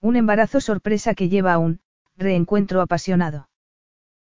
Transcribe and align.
Un 0.00 0.16
embarazo 0.16 0.60
sorpresa 0.60 1.14
que 1.14 1.28
lleva 1.28 1.54
a 1.54 1.58
un 1.58 1.80
reencuentro 2.16 2.80
apasionado. 2.80 3.48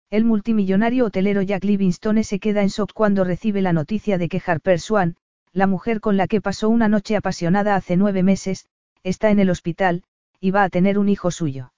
El 0.10 0.24
multimillonario 0.24 1.06
hotelero 1.06 1.42
Jack 1.42 1.64
Livingstone 1.64 2.24
se 2.24 2.40
queda 2.40 2.62
en 2.62 2.70
shock 2.70 2.92
cuando 2.94 3.24
recibe 3.24 3.62
la 3.62 3.74
noticia 3.74 4.18
de 4.18 4.30
que 4.30 4.42
Harper 4.46 4.80
Swan, 4.80 5.16
la 5.52 5.68
mujer 5.68 6.02
con 6.02 6.18
la 6.18 6.28
que 6.28 6.42
pasó 6.42 6.70
una 6.70 6.88
noche 6.88 7.16
apasionada 7.16 7.76
hace 7.76 7.98
nueve 7.98 8.24
meses, 8.24 8.68
está 9.04 9.32
en 9.32 9.40
el 9.40 9.50
hospital, 9.50 10.04
y 10.40 10.52
va 10.52 10.64
a 10.64 10.70
tener 10.70 11.00
un 11.00 11.10
hijo 11.10 11.32
suyo. 11.32 11.74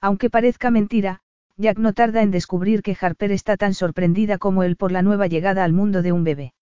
Aunque 0.00 0.30
parezca 0.30 0.70
mentira, 0.70 1.20
Jack 1.56 1.78
no 1.78 1.92
tarda 1.92 2.22
en 2.22 2.30
descubrir 2.30 2.82
que 2.82 2.96
Harper 2.98 3.32
está 3.32 3.56
tan 3.56 3.74
sorprendida 3.74 4.38
como 4.38 4.62
él 4.62 4.76
por 4.76 4.90
la 4.90 5.02
nueva 5.02 5.26
llegada 5.26 5.64
al 5.64 5.72
mundo 5.72 6.02
de 6.02 6.12
un 6.12 6.24
bebé. 6.24 6.54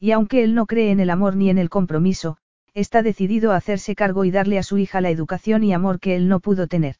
Y 0.00 0.12
aunque 0.12 0.42
él 0.42 0.54
no 0.54 0.66
cree 0.66 0.90
en 0.90 1.00
el 1.00 1.10
amor 1.10 1.36
ni 1.36 1.50
en 1.50 1.58
el 1.58 1.70
compromiso, 1.70 2.38
está 2.76 3.02
decidido 3.02 3.52
a 3.52 3.56
hacerse 3.56 3.94
cargo 3.94 4.26
y 4.26 4.30
darle 4.30 4.58
a 4.58 4.62
su 4.62 4.76
hija 4.76 5.00
la 5.00 5.08
educación 5.08 5.64
y 5.64 5.72
amor 5.72 5.98
que 5.98 6.14
él 6.14 6.28
no 6.28 6.40
pudo 6.40 6.66
tener. 6.66 6.96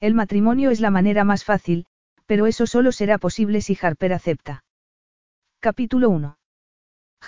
El 0.00 0.14
matrimonio 0.14 0.70
es 0.70 0.80
la 0.80 0.90
manera 0.90 1.22
más 1.22 1.44
fácil, 1.44 1.84
pero 2.24 2.46
eso 2.46 2.66
solo 2.66 2.92
será 2.92 3.18
posible 3.18 3.60
si 3.60 3.76
Harper 3.80 4.14
acepta. 4.14 4.64
Capítulo 5.60 6.08
1. 6.08 6.38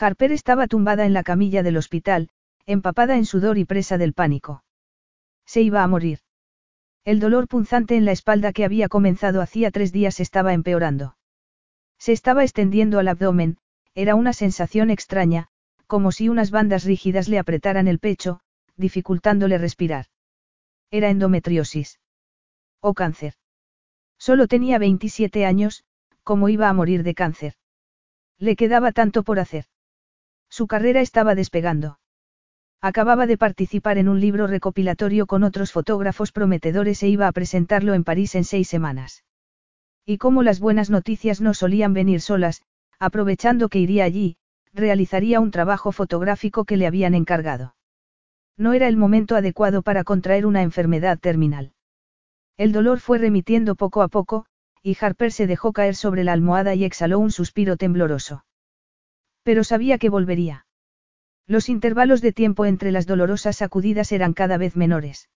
Harper 0.01 0.33
estaba 0.33 0.67
tumbada 0.67 1.05
en 1.05 1.13
la 1.13 1.23
camilla 1.23 1.63
del 1.63 1.77
hospital, 1.77 2.31
empapada 2.65 3.17
en 3.19 3.27
sudor 3.27 3.59
y 3.59 3.67
presa 3.67 3.99
del 3.99 4.15
pánico. 4.15 4.65
Se 5.45 5.61
iba 5.61 5.83
a 5.83 5.87
morir. 5.89 6.21
El 7.05 7.21
dolor 7.21 7.49
punzante 7.49 7.97
en 7.97 8.07
la 8.07 8.13
espalda 8.13 8.55
que 8.55 8.65
había 8.65 8.89
comenzado 8.89 9.43
hacía 9.43 9.71
tres 9.71 9.93
días 9.93 10.21
estaba 10.21 10.55
empeorando. 10.55 11.19
Se 11.99 12.13
estaba 12.13 12.45
extendiendo 12.45 12.99
al 12.99 13.09
abdomen, 13.09 13.59
era 13.95 14.15
una 14.15 14.33
sensación 14.33 14.89
extraña, 14.89 15.51
como 15.89 16.13
si 16.13 16.29
unas 16.29 16.51
bandas 16.51 16.85
rígidas 16.85 17.29
le 17.29 17.39
apretaran 17.39 17.89
el 17.89 17.99
pecho, 17.99 18.41
dificultándole 18.77 19.57
respirar. 19.59 20.07
Era 20.91 21.09
endometriosis. 21.09 21.99
O 22.81 22.95
cáncer. 22.95 23.35
Solo 24.19 24.47
tenía 24.47 24.79
27 24.79 25.47
años, 25.47 25.85
como 26.23 26.51
iba 26.51 26.69
a 26.69 26.75
morir 26.75 27.03
de 27.03 27.15
cáncer. 27.15 27.55
Le 28.39 28.55
quedaba 28.55 28.93
tanto 28.93 29.23
por 29.23 29.41
hacer. 29.41 29.65
Su 30.51 30.67
carrera 30.67 31.01
estaba 31.01 31.35
despegando. 31.35 31.99
Acababa 32.81 33.27
de 33.27 33.39
participar 33.39 33.97
en 33.97 34.09
un 34.09 34.21
libro 34.21 34.47
recopilatorio 34.47 35.27
con 35.27 35.43
otros 35.43 35.73
fotógrafos 35.73 36.33
prometedores 36.33 37.03
e 37.03 37.09
iba 37.09 37.27
a 37.27 37.33
presentarlo 37.33 37.95
en 37.95 38.05
París 38.05 38.35
en 38.35 38.45
seis 38.45 38.69
semanas. 38.69 39.25
Y 40.05 40.19
como 40.19 40.43
las 40.43 40.61
buenas 40.61 40.91
noticias 40.91 41.41
no 41.41 41.55
solían 41.55 41.95
venir 41.95 42.21
solas, 42.21 42.63
aprovechando 42.99 43.69
que 43.69 43.79
iría 43.79 44.05
allí, 44.05 44.37
realizaría 44.73 45.41
un 45.41 45.51
trabajo 45.51 45.93
fotográfico 45.93 46.65
que 46.65 46.77
le 46.77 46.87
habían 46.87 47.15
encargado. 47.15 47.75
No 48.57 48.73
era 48.73 48.89
el 48.89 48.97
momento 48.97 49.37
adecuado 49.37 49.83
para 49.83 50.05
contraer 50.05 50.45
una 50.45 50.63
enfermedad 50.63 51.19
terminal. 51.19 51.73
El 52.57 52.73
dolor 52.73 52.99
fue 52.99 53.19
remitiendo 53.19 53.77
poco 53.77 54.03
a 54.03 54.09
poco, 54.09 54.47
y 54.83 54.97
Harper 55.01 55.33
se 55.33 55.47
dejó 55.47 55.73
caer 55.73 55.95
sobre 55.95 56.25
la 56.25 56.33
almohada 56.33 56.75
y 56.75 56.85
exhaló 56.85 57.19
un 57.19 57.31
suspiro 57.31 57.77
tembloroso. 57.77 58.45
Pero 59.43 59.65
sabía 59.65 59.99
que 59.99 60.09
volvería. 60.09 60.67
Los 61.47 61.69
intervalos 61.69 62.21
de 62.21 62.33
tiempo 62.33 62.67
entre 62.67 62.93
las 62.93 63.07
dolorosas 63.07 63.57
sacudidas 63.57 64.13
eran 64.13 64.35
cada 64.35 64.59
vez 64.59 64.77
menores. 64.77 65.29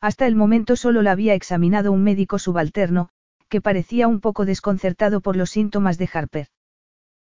Hasta 0.00 0.26
el 0.26 0.36
momento 0.36 0.74
solo 0.76 1.02
la 1.02 1.12
había 1.12 1.34
examinado 1.34 1.92
un 1.92 2.02
médico 2.02 2.38
subalterno, 2.38 3.10
que 3.48 3.60
parecía 3.60 4.08
un 4.08 4.20
poco 4.20 4.44
desconcertado 4.44 5.20
por 5.20 5.36
los 5.36 5.50
síntomas 5.50 5.98
de 5.98 6.08
Harper. 6.12 6.48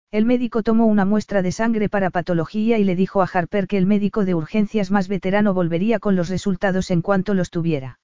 El 0.10 0.26
médico 0.26 0.64
tomó 0.64 0.86
una 0.86 1.04
muestra 1.04 1.42
de 1.42 1.52
sangre 1.52 1.90
para 1.90 2.10
patología 2.12 2.78
y 2.78 2.86
le 2.86 2.96
dijo 2.96 3.22
a 3.22 3.30
Harper 3.32 3.68
que 3.68 3.78
el 3.78 3.86
médico 3.86 4.24
de 4.24 4.36
urgencias 4.36 4.90
más 4.90 5.10
veterano 5.10 5.54
volvería 5.54 6.00
con 6.00 6.16
los 6.16 6.30
resultados 6.30 6.92
en 6.92 7.02
cuanto 7.02 7.34
los 7.34 7.50
tuviera. 7.50 8.00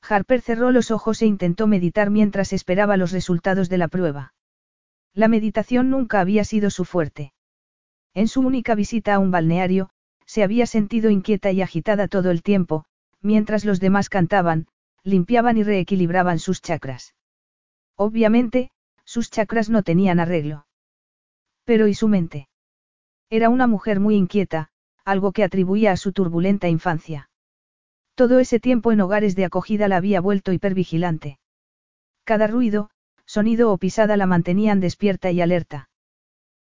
Harper 0.00 0.40
cerró 0.40 0.70
los 0.70 0.90
ojos 0.90 1.20
e 1.20 1.26
intentó 1.26 1.66
meditar 1.66 2.08
mientras 2.08 2.54
esperaba 2.54 2.96
los 2.96 3.12
resultados 3.12 3.68
de 3.68 3.76
la 3.76 3.88
prueba. 3.88 4.32
La 5.12 5.28
meditación 5.28 5.90
nunca 5.90 6.20
había 6.20 6.44
sido 6.44 6.70
su 6.70 6.86
fuerte. 6.86 7.34
En 8.14 8.26
su 8.26 8.40
única 8.40 8.74
visita 8.74 9.14
a 9.14 9.18
un 9.18 9.30
balneario, 9.30 9.90
se 10.24 10.42
había 10.42 10.66
sentido 10.66 11.10
inquieta 11.10 11.50
y 11.50 11.60
agitada 11.60 12.08
todo 12.08 12.30
el 12.30 12.42
tiempo, 12.42 12.84
mientras 13.20 13.66
los 13.66 13.80
demás 13.80 14.08
cantaban, 14.08 14.66
limpiaban 15.02 15.58
y 15.58 15.62
reequilibraban 15.62 16.38
sus 16.38 16.62
chakras. 16.62 17.14
Obviamente, 17.96 18.70
sus 19.04 19.30
chakras 19.30 19.68
no 19.68 19.82
tenían 19.82 20.20
arreglo. 20.20 20.67
Pero 21.68 21.86
¿y 21.86 21.92
su 21.92 22.08
mente? 22.08 22.48
Era 23.28 23.50
una 23.50 23.66
mujer 23.66 24.00
muy 24.00 24.14
inquieta, 24.14 24.70
algo 25.04 25.32
que 25.32 25.44
atribuía 25.44 25.92
a 25.92 25.98
su 25.98 26.14
turbulenta 26.14 26.66
infancia. 26.66 27.28
Todo 28.14 28.38
ese 28.38 28.58
tiempo 28.58 28.90
en 28.90 29.02
hogares 29.02 29.36
de 29.36 29.44
acogida 29.44 29.86
la 29.86 29.98
había 29.98 30.22
vuelto 30.22 30.54
hipervigilante. 30.54 31.38
Cada 32.24 32.46
ruido, 32.46 32.88
sonido 33.26 33.70
o 33.70 33.76
pisada 33.76 34.16
la 34.16 34.24
mantenían 34.24 34.80
despierta 34.80 35.30
y 35.30 35.42
alerta. 35.42 35.90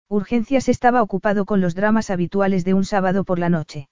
Urgencias 0.10 0.68
estaba 0.68 1.02
ocupado 1.02 1.46
con 1.46 1.62
los 1.62 1.74
dramas 1.74 2.10
habituales 2.10 2.66
de 2.66 2.74
un 2.74 2.84
sábado 2.84 3.24
por 3.24 3.40
la 3.40 3.48
noche. 3.48 3.88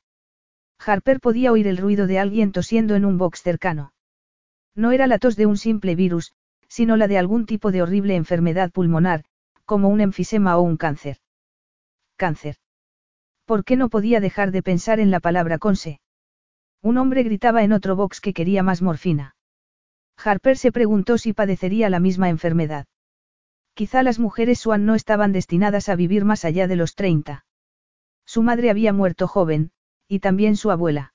Harper 0.85 1.21
podía 1.21 1.53
oír 1.53 1.67
el 1.67 1.77
ruido 1.77 2.07
de 2.07 2.19
alguien 2.19 2.51
tosiendo 2.51 2.93
en 2.93 3.05
un 3.05 3.17
box 3.17 3.41
cercano. 3.41 3.93
No 4.75 4.91
era 4.91 5.07
la 5.07 5.17
tos 5.17 5.37
de 5.37 5.45
un 5.45 5.55
simple 5.55 5.95
virus, 5.95 6.33
sino 6.67 6.97
la 6.97 7.07
de 7.07 7.17
algún 7.17 7.45
tipo 7.45 7.71
de 7.71 7.83
horrible 7.83 8.17
enfermedad 8.17 8.69
pulmonar, 8.73 9.23
como 9.65 9.89
un 9.89 10.01
enfisema 10.01 10.57
o 10.57 10.61
un 10.61 10.77
cáncer. 10.77 11.17
Cáncer. 12.15 12.55
¿Por 13.45 13.63
qué 13.63 13.75
no 13.75 13.89
podía 13.89 14.19
dejar 14.19 14.51
de 14.51 14.63
pensar 14.63 14.99
en 14.99 15.11
la 15.11 15.19
palabra 15.19 15.57
conse? 15.57 15.99
Un 16.81 16.97
hombre 16.97 17.23
gritaba 17.23 17.63
en 17.63 17.73
otro 17.73 17.95
box 17.95 18.21
que 18.21 18.33
quería 18.33 18.63
más 18.63 18.81
morfina. 18.81 19.35
Harper 20.17 20.57
se 20.57 20.71
preguntó 20.71 21.17
si 21.17 21.33
padecería 21.33 21.89
la 21.89 21.99
misma 21.99 22.29
enfermedad. 22.29 22.85
Quizá 23.73 24.03
las 24.03 24.19
mujeres 24.19 24.59
Swan 24.59 24.85
no 24.85 24.95
estaban 24.95 25.31
destinadas 25.33 25.89
a 25.89 25.95
vivir 25.95 26.23
más 26.23 26.45
allá 26.45 26.67
de 26.67 26.77
los 26.77 26.95
30. 26.95 27.45
Su 28.25 28.41
madre 28.41 28.69
había 28.69 28.93
muerto 28.93 29.27
joven, 29.27 29.71
y 30.07 30.19
también 30.19 30.55
su 30.55 30.71
abuela. 30.71 31.13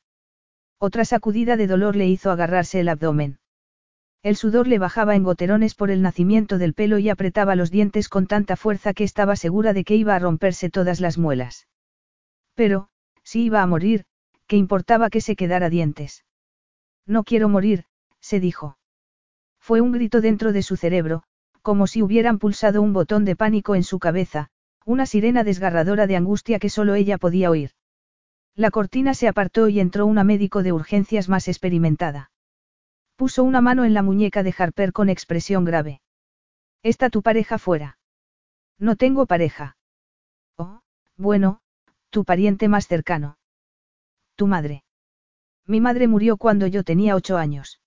Otra 0.78 1.04
sacudida 1.04 1.56
de 1.56 1.66
dolor 1.66 1.96
le 1.96 2.06
hizo 2.06 2.30
agarrarse 2.30 2.80
el 2.80 2.88
abdomen. 2.88 3.38
El 4.22 4.36
sudor 4.36 4.69
le 4.69 4.78
bajaba 4.78 5.16
en 5.16 5.22
goterones 5.22 5.75
por 5.75 5.91
el 5.91 6.03
nacimiento 6.03 6.58
del 6.58 6.75
pelo 6.75 6.98
y 6.98 7.08
apretaba 7.08 7.56
los 7.56 7.70
dientes 7.70 8.10
con 8.10 8.26
tanta 8.26 8.56
fuerza 8.56 8.92
que 8.92 9.04
estaba 9.04 9.34
segura 9.34 9.72
de 9.72 9.82
que 9.84 9.97
iba 9.97 10.14
a 10.14 10.19
romperse 10.19 10.69
todas 10.69 11.00
las 11.00 11.16
muelas. 11.16 11.69
Pero, 12.54 12.88
si 13.22 13.44
iba 13.44 13.62
a 13.62 13.66
morir, 13.66 14.04
¿qué 14.47 14.56
importaba 14.56 15.09
que 15.09 15.22
se 15.22 15.36
quedara 15.36 15.70
dientes? 15.70 16.25
No 17.06 17.25
quiero 17.25 17.48
morir, 17.48 17.84
se 18.20 18.41
dijo. 18.41 18.76
Fue 19.59 19.80
un 19.80 19.92
grito 19.92 20.20
dentro 20.20 20.53
de 20.53 20.62
su 20.62 20.76
cerebro, 20.76 21.22
como 21.62 21.86
si 21.86 22.03
hubieran 22.03 22.38
pulsado 22.38 22.82
un 22.82 22.92
botón 22.92 23.25
de 23.25 23.36
pánico 23.36 23.75
en 23.75 23.84
su 23.84 23.98
cabeza, 23.98 24.50
una 24.84 25.06
sirena 25.06 25.44
desgarradora 25.44 26.06
de 26.06 26.16
angustia 26.16 26.59
que 26.59 26.69
solo 26.69 26.94
ella 26.94 27.16
podía 27.16 27.50
oír. 27.50 27.70
La 28.54 28.70
cortina 28.70 29.14
se 29.14 29.28
apartó 29.28 29.69
y 29.69 29.80
entró 29.80 30.04
una 30.04 30.25
médico 30.25 30.62
de 30.62 30.72
urgencias 30.72 31.28
más 31.28 31.48
experimentada. 31.48 32.30
Puso 33.20 33.44
una 33.44 33.60
mano 33.60 33.84
en 33.84 33.92
la 33.92 34.02
muñeca 34.02 34.42
de 34.42 34.54
Harper 34.56 34.94
con 34.94 35.10
expresión 35.10 35.66
grave. 35.66 36.00
¿Está 36.82 37.10
tu 37.10 37.20
pareja 37.20 37.58
fuera? 37.58 37.98
No 38.78 38.96
tengo 38.96 39.26
pareja. 39.26 39.76
Oh, 40.56 40.80
bueno, 41.18 41.60
tu 42.08 42.24
pariente 42.24 42.66
más 42.68 42.88
cercano. 42.88 43.36
Tu 44.36 44.46
madre. 44.46 44.84
Mi 45.66 45.82
madre 45.82 46.08
murió 46.08 46.38
cuando 46.38 46.66
yo 46.66 46.82
tenía 46.82 47.14
ocho 47.14 47.36
años. 47.36 47.82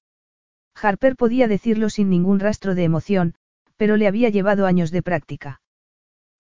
Harper 0.76 1.16
podía 1.16 1.48
decirlo 1.48 1.90
sin 1.90 2.12
ningún 2.12 2.40
rastro 2.40 2.76
de 2.76 2.84
emoción, 2.84 3.34
pero 3.76 3.98
le 3.98 4.08
había 4.08 4.30
llevado 4.30 4.68
años 4.68 4.92
de 4.92 5.02
práctica. 5.02 5.62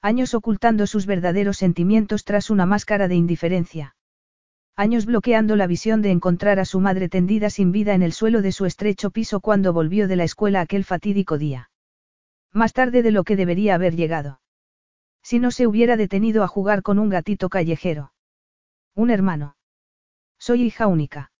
Años 0.04 0.36
ocultando 0.36 0.86
sus 0.86 1.08
verdaderos 1.08 1.58
sentimientos 1.58 2.26
tras 2.26 2.52
una 2.52 2.68
máscara 2.68 3.08
de 3.08 3.16
indiferencia. 3.16 3.96
Años 4.76 5.06
bloqueando 5.06 5.56
la 5.56 5.68
visión 5.68 6.02
de 6.02 6.10
encontrar 6.10 6.60
a 6.60 6.66
su 6.66 6.80
madre 6.80 7.08
tendida 7.08 7.52
sin 7.52 7.72
vida 7.72 7.94
en 7.94 8.02
el 8.02 8.12
suelo 8.12 8.42
de 8.42 8.52
su 8.52 8.66
estrecho 8.66 9.12
piso 9.12 9.40
cuando 9.40 9.72
volvió 9.72 10.08
de 10.08 10.16
la 10.16 10.24
escuela 10.24 10.62
aquel 10.62 10.84
fatídico 10.84 11.38
día. 11.38 11.70
Más 12.52 12.74
tarde 12.74 13.04
de 13.04 13.12
lo 13.12 13.24
que 13.24 13.36
debería 13.36 13.76
haber 13.76 13.96
llegado. 13.96 14.42
Si 15.22 15.38
no 15.38 15.52
se 15.52 15.68
hubiera 15.68 15.96
detenido 15.96 16.44
a 16.44 16.48
jugar 16.48 16.82
con 16.82 16.98
un 16.98 17.10
gatito 17.10 17.50
callejero. 17.50 18.14
Un 18.96 19.12
hermano. 19.12 19.58
Soy 20.40 20.64
hija 20.64 20.88
única. 20.88 21.32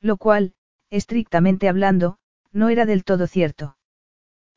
Lo 0.00 0.16
cual, 0.16 0.54
estrictamente 0.88 1.68
hablando, 1.68 2.18
no 2.52 2.68
era 2.68 2.86
del 2.86 3.02
todo 3.02 3.26
cierto. 3.26 3.76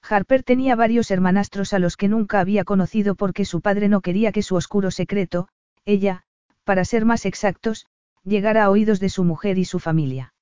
Harper 0.07 0.43
tenía 0.43 0.75
varios 0.75 1.09
hermanastros 1.09 1.73
a 1.73 1.79
los 1.79 1.97
que 1.97 2.07
nunca 2.07 2.39
había 2.39 2.63
conocido 2.65 3.15
porque 3.15 3.45
su 3.45 3.61
padre 3.61 3.89
no 3.89 4.01
quería 4.01 4.31
que 4.31 4.43
su 4.43 4.55
oscuro 4.55 4.91
secreto, 4.91 5.47
ella, 5.85 6.23
para 6.63 6.85
ser 6.85 7.05
más 7.05 7.25
exactos, 7.25 7.87
llegara 8.25 8.65
a 8.65 8.69
oídos 8.69 8.99
de 8.99 9.09
su 9.09 9.23
mujer 9.23 9.57
y 9.57 9.65
su 9.65 9.79
familia. 9.79 10.33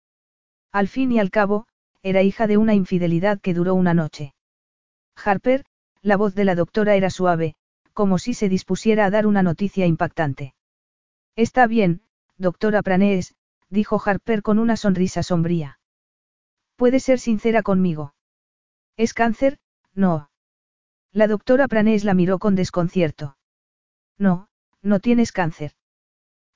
Al 0.72 0.88
fin 0.88 1.12
y 1.12 1.20
al 1.20 1.30
cabo, 1.30 1.68
era 2.02 2.24
hija 2.24 2.48
de 2.48 2.58
una 2.58 2.74
infidelidad 2.74 3.40
que 3.40 3.54
duró 3.54 3.76
una 3.76 3.94
noche. 3.94 4.34
Harper, 5.16 5.66
la 6.02 6.18
voz 6.18 6.34
de 6.34 6.46
la 6.46 6.56
doctora 6.56 6.96
era 6.96 7.10
suave, 7.10 7.56
como 7.94 8.18
si 8.18 8.34
se 8.34 8.50
dispusiera 8.50 9.06
a 9.06 9.10
dar 9.10 9.28
una 9.28 9.44
noticia 9.44 9.86
impactante. 9.86 10.56
Está 11.36 11.68
bien, 11.68 12.02
doctora 12.38 12.82
Pranees, 12.82 13.36
dijo 13.70 14.02
Harper 14.04 14.42
con 14.42 14.60
una 14.60 14.78
sonrisa 14.78 15.22
sombría. 15.22 15.80
Puede 16.76 17.00
ser 17.00 17.20
sincera 17.20 17.62
conmigo. 17.62 18.16
¿Es 18.98 19.14
cáncer? 19.14 19.60
No. 19.94 20.30
La 21.12 21.28
doctora 21.28 21.68
Pranees 21.68 22.04
la 22.04 22.14
miró 22.14 22.40
con 22.40 22.56
desconcierto. 22.56 23.38
No, 24.18 24.48
no 24.82 25.00
tienes 25.00 25.32
cáncer. 25.32 25.74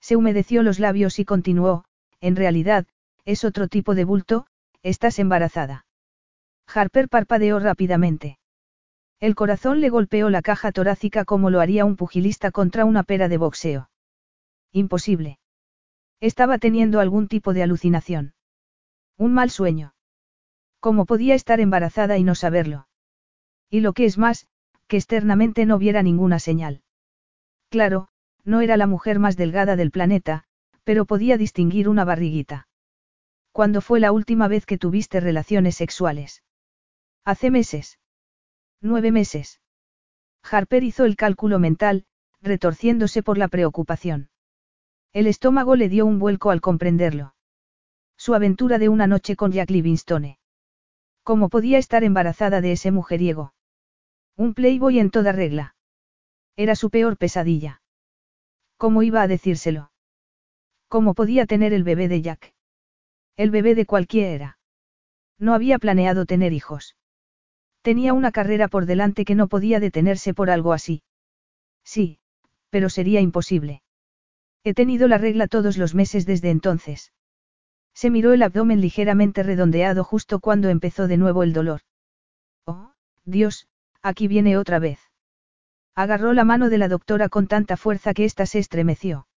Se 0.08 0.16
humedeció 0.16 0.64
los 0.64 0.80
labios 0.80 1.20
y 1.20 1.26
continuó, 1.26 1.84
en 2.22 2.38
realidad, 2.38 2.88
es 3.26 3.44
otro 3.44 3.68
tipo 3.68 3.94
de 3.94 4.06
bulto, 4.06 4.48
estás 4.82 5.20
embarazada. 5.20 5.86
Harper 6.66 7.10
parpadeó 7.10 7.60
rápidamente. 7.60 8.40
El 9.20 9.36
corazón 9.36 9.82
le 9.82 9.90
golpeó 9.90 10.30
la 10.30 10.42
caja 10.42 10.72
torácica 10.72 11.26
como 11.26 11.50
lo 11.50 11.60
haría 11.60 11.84
un 11.84 11.98
pugilista 11.98 12.52
contra 12.52 12.86
una 12.86 13.04
pera 13.04 13.28
de 13.28 13.38
boxeo. 13.38 13.90
Imposible. 14.72 15.40
Estaba 16.22 16.58
teniendo 16.58 17.02
algún 17.02 17.28
tipo 17.28 17.52
de 17.52 17.64
alucinación. 17.64 18.34
Un 19.18 19.34
mal 19.34 19.50
sueño. 19.50 19.94
¿Cómo 20.80 21.06
podía 21.06 21.36
estar 21.36 21.60
embarazada 21.60 22.18
y 22.18 22.24
no 22.24 22.34
saberlo? 22.34 22.88
Y 23.70 23.82
lo 23.82 23.92
que 23.92 24.06
es 24.06 24.18
más, 24.18 24.48
que 24.88 24.96
externamente 24.96 25.66
no 25.66 25.78
viera 25.78 26.02
ninguna 26.02 26.40
señal. 26.40 26.82
Claro, 27.70 28.08
no 28.48 28.62
era 28.62 28.78
la 28.78 28.88
mujer 28.88 29.20
más 29.20 29.36
delgada 29.36 29.76
del 29.76 29.92
planeta, 29.92 30.46
pero 30.86 31.06
podía 31.06 31.38
distinguir 31.38 31.90
una 31.90 32.06
barriguita. 32.06 32.70
¿Cuándo 33.52 33.82
fue 33.82 34.00
la 34.00 34.14
última 34.14 34.48
vez 34.48 34.66
que 34.66 34.78
tuviste 34.78 35.20
relaciones 35.20 35.76
sexuales? 35.76 36.44
Hace 37.26 37.52
meses. 37.52 38.00
Nueve 38.80 39.12
meses. 39.12 39.60
Harper 40.50 40.84
hizo 40.84 41.04
el 41.04 41.18
cálculo 41.18 41.60
mental, 41.60 42.06
retorciéndose 42.42 43.22
por 43.22 43.38
la 43.38 43.50
preocupación. 43.50 44.30
El 45.12 45.28
estómago 45.28 45.76
le 45.76 45.90
dio 45.90 46.06
un 46.06 46.18
vuelco 46.18 46.50
al 46.50 46.62
comprenderlo. 46.62 47.36
Su 48.16 48.34
aventura 48.34 48.78
de 48.78 48.88
una 48.88 49.08
noche 49.08 49.36
con 49.36 49.52
Jack 49.52 49.72
Livingstone. 49.72 50.40
¿Cómo 51.24 51.50
podía 51.50 51.80
estar 51.80 52.06
embarazada 52.06 52.62
de 52.62 52.72
ese 52.72 52.92
mujeriego? 52.92 53.54
Un 54.38 54.54
playboy 54.54 55.00
en 55.00 55.12
toda 55.12 55.34
regla. 55.34 55.76
Era 56.56 56.76
su 56.76 56.90
peor 56.90 57.18
pesadilla. 57.18 57.82
¿Cómo 58.78 59.04
iba 59.04 59.22
a 59.22 59.28
decírselo? 59.28 59.92
¿Cómo 60.88 61.14
podía 61.14 61.46
tener 61.46 61.74
el 61.74 61.84
bebé 61.84 62.08
de 62.08 62.22
Jack? 62.22 62.54
El 63.36 63.52
bebé 63.52 63.76
de 63.76 63.86
cualquiera. 63.86 64.58
No 65.40 65.54
había 65.54 65.80
planeado 65.80 66.26
tener 66.26 66.54
hijos. 66.54 66.96
Tenía 67.82 68.14
una 68.14 68.32
carrera 68.32 68.68
por 68.68 68.86
delante 68.86 69.26
que 69.26 69.36
no 69.36 69.48
podía 69.48 69.80
detenerse 69.80 70.34
por 70.34 70.50
algo 70.50 70.74
así. 70.74 71.04
Sí, 71.84 72.20
pero 72.70 72.90
sería 72.90 73.22
imposible. 73.22 73.82
He 74.64 74.74
tenido 74.74 75.08
la 75.08 75.18
regla 75.18 75.48
todos 75.48 75.78
los 75.78 75.96
meses 75.96 76.26
desde 76.26 76.50
entonces. 76.50 77.14
Se 77.94 78.10
miró 78.10 78.34
el 78.34 78.44
abdomen 78.44 78.82
ligeramente 78.82 79.42
redondeado 79.42 80.04
justo 80.04 80.40
cuando 80.40 80.70
empezó 80.70 81.08
de 81.08 81.18
nuevo 81.18 81.44
el 81.44 81.54
dolor. 81.54 81.82
Oh, 82.66 82.92
Dios, 83.26 83.68
aquí 84.02 84.28
viene 84.28 84.58
otra 84.58 84.80
vez. 84.80 85.00
Agarró 85.98 86.34
la 86.34 86.44
mano 86.44 86.70
de 86.70 86.78
la 86.78 86.90
doctora 86.90 87.28
con 87.28 87.48
tanta 87.48 87.76
fuerza 87.76 88.14
que 88.14 88.24
ésta 88.24 88.46
se 88.46 88.60
estremeció. 88.60 89.28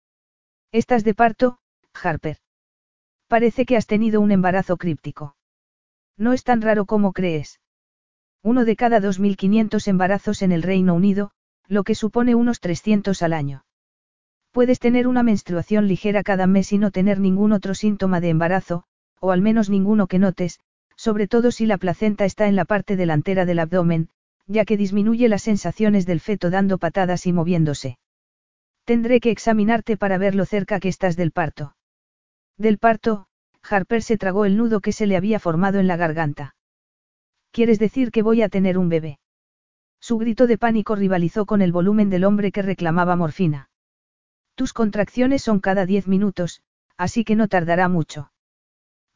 Estás 0.73 1.05
de 1.05 1.15
parto, 1.15 1.57
Harper. 1.95 2.37
Parece 3.29 3.65
que 3.65 3.79
has 3.79 3.87
tenido 3.87 4.21
un 4.21 4.31
embarazo 4.31 4.77
críptico. 4.77 5.37
No 6.19 6.35
es 6.35 6.45
tan 6.45 6.61
raro 6.61 6.85
como 6.85 7.15
crees. 7.15 7.61
Uno 8.43 8.67
de 8.67 8.77
cada 8.77 9.01
2.500 9.01 9.89
embarazos 9.89 10.43
en 10.43 10.53
el 10.53 10.62
Reino 10.62 10.93
Unido, 10.93 11.31
lo 11.67 11.83
que 11.83 11.95
supone 11.95 12.35
unos 12.35 12.61
300 12.61 13.23
al 13.23 13.33
año. 13.33 13.65
Puedes 14.51 14.81
tener 14.81 15.09
una 15.09 15.23
menstruación 15.23 15.89
ligera 15.89 16.23
cada 16.23 16.47
mes 16.47 16.75
y 16.75 16.79
no 16.79 16.91
tener 16.91 17.21
ningún 17.21 17.53
otro 17.53 17.73
síntoma 17.73 18.21
de 18.21 18.29
embarazo, 18.29 18.85
o 19.19 19.31
al 19.31 19.41
menos 19.41 19.71
ninguno 19.71 20.09
que 20.09 20.19
notes, 20.19 20.61
sobre 20.95 21.27
todo 21.27 21.53
si 21.53 21.65
la 21.65 21.79
placenta 21.79 22.27
está 22.27 22.49
en 22.49 22.57
la 22.57 22.67
parte 22.67 22.97
delantera 22.97 23.47
del 23.47 23.61
abdomen, 23.61 24.11
ya 24.46 24.64
que 24.64 24.76
disminuye 24.76 25.28
las 25.28 25.42
sensaciones 25.42 26.06
del 26.06 26.20
feto 26.20 26.50
dando 26.50 26.78
patadas 26.78 27.26
y 27.26 27.32
moviéndose. 27.32 27.98
Tendré 28.84 29.20
que 29.20 29.31
examinarte 29.31 29.96
para 29.96 30.19
ver 30.19 30.34
lo 30.34 30.44
cerca 30.44 30.81
que 30.81 30.88
estás 30.88 31.16
del 31.16 31.32
parto. 31.32 31.76
Del 32.56 32.78
parto, 32.78 33.26
Harper 33.62 34.02
se 34.02 34.16
tragó 34.16 34.44
el 34.44 34.56
nudo 34.56 34.81
que 34.81 34.92
se 34.92 35.06
le 35.06 35.16
había 35.16 35.38
formado 35.38 35.78
en 35.78 35.87
la 35.87 35.96
garganta. 35.96 36.54
¿Quieres 37.52 37.78
decir 37.78 38.10
que 38.10 38.22
voy 38.22 38.42
a 38.42 38.48
tener 38.48 38.78
un 38.78 38.88
bebé? 38.88 39.19
Su 40.00 40.19
grito 40.19 40.46
de 40.46 40.58
pánico 40.58 40.94
rivalizó 40.94 41.46
con 41.46 41.62
el 41.62 41.72
volumen 41.72 42.10
del 42.10 42.25
hombre 42.25 42.52
que 42.52 42.62
reclamaba 42.62 43.16
morfina. 43.16 43.69
Tus 44.54 44.72
contracciones 44.72 45.42
son 45.42 45.60
cada 45.60 45.87
diez 45.87 46.08
minutos, 46.08 46.62
así 46.96 47.25
que 47.25 47.37
no 47.37 47.48
tardará 47.48 47.88
mucho. 47.88 48.32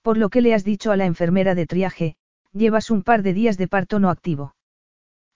Por 0.02 0.18
lo 0.18 0.28
que 0.28 0.42
le 0.42 0.54
has 0.54 0.64
dicho 0.64 0.92
a 0.92 0.96
la 0.96 1.06
enfermera 1.06 1.54
de 1.54 1.66
triaje, 1.66 2.16
llevas 2.52 2.90
un 2.90 3.02
par 3.02 3.22
de 3.22 3.32
días 3.32 3.56
de 3.56 3.68
parto 3.68 3.98
no 3.98 4.10
activo. 4.10 4.54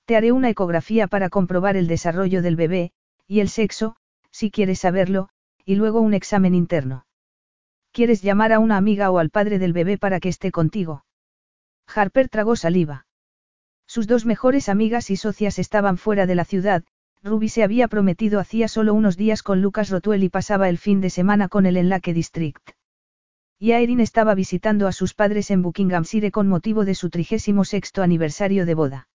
Te 0.09 0.17
haré 0.17 0.33
una 0.33 0.49
ecografía 0.49 1.07
para 1.07 1.29
comprobar 1.29 1.77
el 1.77 1.87
desarrollo 1.87 2.41
del 2.41 2.57
bebé, 2.57 2.93
y 3.27 3.41
el 3.41 3.51
sexo, 3.51 3.97
si 4.31 4.51
quieres 4.51 4.79
saberlo, 4.79 5.29
y 5.67 5.75
luego 5.75 6.01
un 6.01 6.15
examen 6.15 6.55
interno. 6.55 7.05
¿Quieres 7.93 8.23
llamar 8.23 8.55
a 8.55 8.59
una 8.59 8.79
amiga 8.79 9.11
o 9.11 9.19
al 9.19 9.29
padre 9.29 9.59
del 9.59 9.75
bebé 9.75 9.99
para 9.99 10.19
que 10.19 10.31
esté 10.31 10.51
contigo? 10.51 11.05
Harper 11.95 12.31
tragó 12.31 12.57
saliva. 12.57 13.07
Sus 13.87 14.07
dos 14.07 14.25
mejores 14.25 14.71
amigas 14.71 15.11
y 15.11 15.17
socias 15.17 15.59
estaban 15.59 15.99
fuera 15.99 16.25
de 16.25 16.37
la 16.37 16.47
ciudad, 16.47 16.85
Ruby 17.23 17.51
se 17.51 17.63
había 17.63 17.87
prometido 17.87 18.41
hacía 18.41 18.69
solo 18.69 18.95
unos 18.95 19.19
días 19.19 19.43
con 19.43 19.61
Lucas 19.61 19.91
Rotuel 19.91 20.25
y 20.25 20.31
pasaba 20.31 20.71
el 20.71 20.79
fin 20.79 21.03
de 21.03 21.11
semana 21.11 21.51
con 21.51 21.67
él 21.67 21.77
en 21.77 21.91
Lake 21.91 22.15
District. 22.15 22.71
Y 23.59 23.73
Erin 23.73 24.01
estaba 24.01 24.35
visitando 24.35 24.87
a 24.87 24.93
sus 24.93 25.13
padres 25.13 25.51
en 25.51 25.61
Buckinghamshire 25.61 26.31
con 26.31 26.49
motivo 26.49 26.87
de 26.87 26.95
su 26.95 27.11
trigésimo 27.11 27.67
sexto 27.67 28.03
aniversario 28.03 28.65
de 28.65 28.73
boda. 28.73 29.08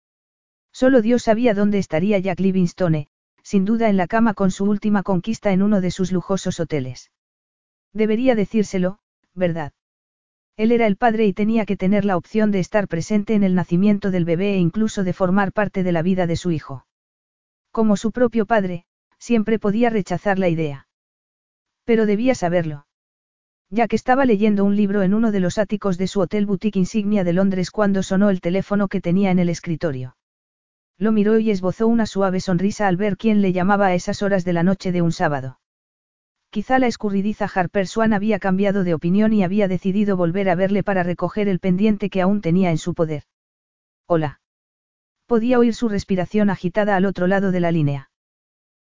Solo 0.74 1.02
Dios 1.02 1.24
sabía 1.24 1.54
dónde 1.54 1.78
estaría 1.78 2.20
Jack 2.20 2.40
Livingstone, 2.40 3.08
sin 3.44 3.66
duda 3.66 3.90
en 3.90 3.98
la 3.98 4.08
cama 4.08 4.34
con 4.34 4.52
su 4.52 4.66
última 4.66 5.04
conquista 5.04 5.52
en 5.52 5.62
uno 5.62 5.82
de 5.82 5.92
sus 5.92 6.12
lujosos 6.12 6.60
hoteles. 6.60 7.12
Debería 7.94 8.36
decírselo, 8.36 9.00
¿verdad? 9.34 9.74
Él 10.58 10.72
era 10.72 10.88
el 10.88 10.98
padre 10.98 11.26
y 11.26 11.34
tenía 11.34 11.66
que 11.66 11.78
tener 11.78 12.06
la 12.06 12.18
opción 12.18 12.52
de 12.52 12.60
estar 12.60 12.88
presente 12.88 13.34
en 13.34 13.44
el 13.44 13.56
nacimiento 13.56 14.12
del 14.12 14.26
bebé 14.26 14.54
e 14.54 14.58
incluso 14.58 15.04
de 15.04 15.14
formar 15.14 15.54
parte 15.54 15.84
de 15.84 15.92
la 15.92 16.02
vida 16.02 16.28
de 16.28 16.36
su 16.36 16.52
hijo. 16.52 16.86
Como 17.72 17.98
su 17.98 18.12
propio 18.12 18.46
padre, 18.46 18.86
siempre 19.18 19.60
podía 19.60 19.90
rechazar 19.90 20.40
la 20.40 20.50
idea. 20.50 20.88
Pero 21.84 22.06
debía 22.06 22.36
saberlo. 22.36 22.86
Ya 23.70 23.88
que 23.88 23.96
estaba 23.96 24.26
leyendo 24.26 24.66
un 24.66 24.76
libro 24.76 25.02
en 25.02 25.14
uno 25.14 25.32
de 25.32 25.40
los 25.40 25.58
áticos 25.58 25.98
de 25.98 26.08
su 26.08 26.20
hotel 26.20 26.46
boutique 26.46 26.78
insignia 26.78 27.24
de 27.24 27.34
Londres 27.34 27.72
cuando 27.72 28.04
sonó 28.04 28.30
el 28.30 28.42
teléfono 28.42 28.88
que 28.88 29.02
tenía 29.02 29.32
en 29.32 29.40
el 29.40 29.50
escritorio. 29.50 30.16
Lo 31.02 31.12
miró 31.12 31.40
y 31.40 31.50
esbozó 31.50 31.88
una 31.88 32.06
suave 32.06 32.40
sonrisa 32.40 32.88
al 32.88 32.96
ver 32.96 33.18
quién 33.18 33.42
le 33.42 33.54
llamaba 33.54 33.88
a 33.88 33.96
esas 33.96 34.22
horas 34.22 34.46
de 34.46 34.54
la 34.54 34.62
noche 34.62 34.92
de 34.92 35.02
un 35.02 35.12
sábado. 35.12 35.60
Quizá 36.52 36.78
la 36.78 36.86
escurridiza 36.86 37.50
Harper 37.52 37.88
Swan 37.88 38.14
había 38.14 38.38
cambiado 38.38 38.84
de 38.84 38.94
opinión 38.94 39.34
y 39.34 39.44
había 39.44 39.68
decidido 39.68 40.16
volver 40.16 40.48
a 40.48 40.54
verle 40.54 40.84
para 40.84 41.02
recoger 41.02 41.48
el 41.48 41.60
pendiente 41.60 42.12
que 42.12 42.22
aún 42.22 42.40
tenía 42.40 42.70
en 42.70 42.78
su 42.78 42.94
poder. 42.94 43.24
Hola. 44.06 44.42
Podía 45.26 45.58
oír 45.58 45.74
su 45.74 45.90
respiración 45.90 46.52
agitada 46.52 46.96
al 46.96 47.06
otro 47.06 47.26
lado 47.26 47.52
de 47.52 47.62
la 47.62 47.72
línea. 47.72 48.12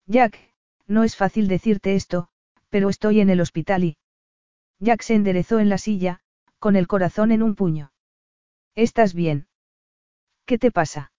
Jack, 0.07 0.39
no 0.87 1.03
es 1.03 1.17
fácil 1.17 1.49
decirte 1.49 1.95
esto, 1.95 2.29
pero 2.69 2.87
estoy 2.87 3.19
en 3.19 3.29
el 3.29 3.41
hospital 3.41 3.83
y... 3.83 3.97
Jack 4.79 5.01
se 5.01 5.15
enderezó 5.15 5.59
en 5.59 5.67
la 5.67 5.77
silla, 5.77 6.21
con 6.59 6.77
el 6.77 6.87
corazón 6.87 7.33
en 7.33 7.43
un 7.43 7.55
puño. 7.55 7.91
¿Estás 8.73 9.13
bien? 9.13 9.47
¿Qué 10.45 10.57
te 10.57 10.71
pasa? 10.71 11.11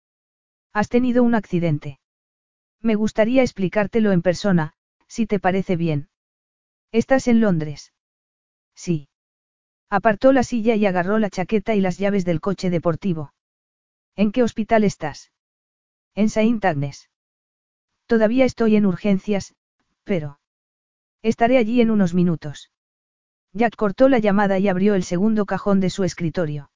Has 0.77 0.91
tenido 0.91 1.23
un 1.23 1.35
accidente. 1.35 2.01
Me 2.83 2.97
gustaría 2.97 3.41
explicártelo 3.41 4.13
en 4.13 4.21
persona, 4.21 4.75
si 5.09 5.27
te 5.27 5.41
parece 5.41 5.75
bien. 5.75 6.11
¿Estás 6.93 7.29
en 7.29 7.41
Londres? 7.41 7.95
Sí. 8.75 9.09
Apartó 9.89 10.35
la 10.35 10.43
silla 10.43 10.75
y 10.75 10.85
agarró 10.85 11.19
la 11.19 11.31
chaqueta 11.31 11.75
y 11.75 11.81
las 11.81 11.97
llaves 11.97 12.27
del 12.27 12.43
coche 12.43 12.69
deportivo. 12.69 13.33
¿En 14.17 14.33
qué 14.33 14.43
hospital 14.43 14.85
estás? 14.85 15.33
En 16.15 16.29
Saint 16.29 16.63
Agnes. 16.63 17.09
Todavía 18.05 18.45
estoy 18.45 18.77
en 18.77 18.85
urgencias, 18.85 19.55
pero... 20.05 20.41
Estaré 21.23 21.57
allí 21.57 21.81
en 21.81 21.91
unos 21.91 22.13
minutos. 22.13 22.71
Jack 23.55 23.77
cortó 23.77 24.11
la 24.11 24.19
llamada 24.19 24.59
y 24.59 24.69
abrió 24.69 24.95
el 24.95 25.05
segundo 25.05 25.47
cajón 25.47 25.81
de 25.81 25.89
su 25.89 26.05
escritorio. 26.05 26.71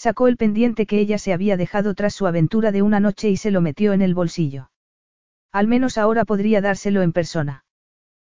Sacó 0.00 0.28
el 0.28 0.38
pendiente 0.38 0.86
que 0.86 0.98
ella 0.98 1.18
se 1.18 1.34
había 1.34 1.58
dejado 1.58 1.92
tras 1.92 2.14
su 2.14 2.26
aventura 2.26 2.72
de 2.72 2.80
una 2.80 3.00
noche 3.00 3.28
y 3.28 3.36
se 3.36 3.50
lo 3.50 3.60
metió 3.60 3.92
en 3.92 4.00
el 4.00 4.14
bolsillo. 4.14 4.70
Al 5.52 5.66
menos 5.66 5.98
ahora 5.98 6.24
podría 6.24 6.62
dárselo 6.62 7.02
en 7.02 7.12
persona. 7.12 7.66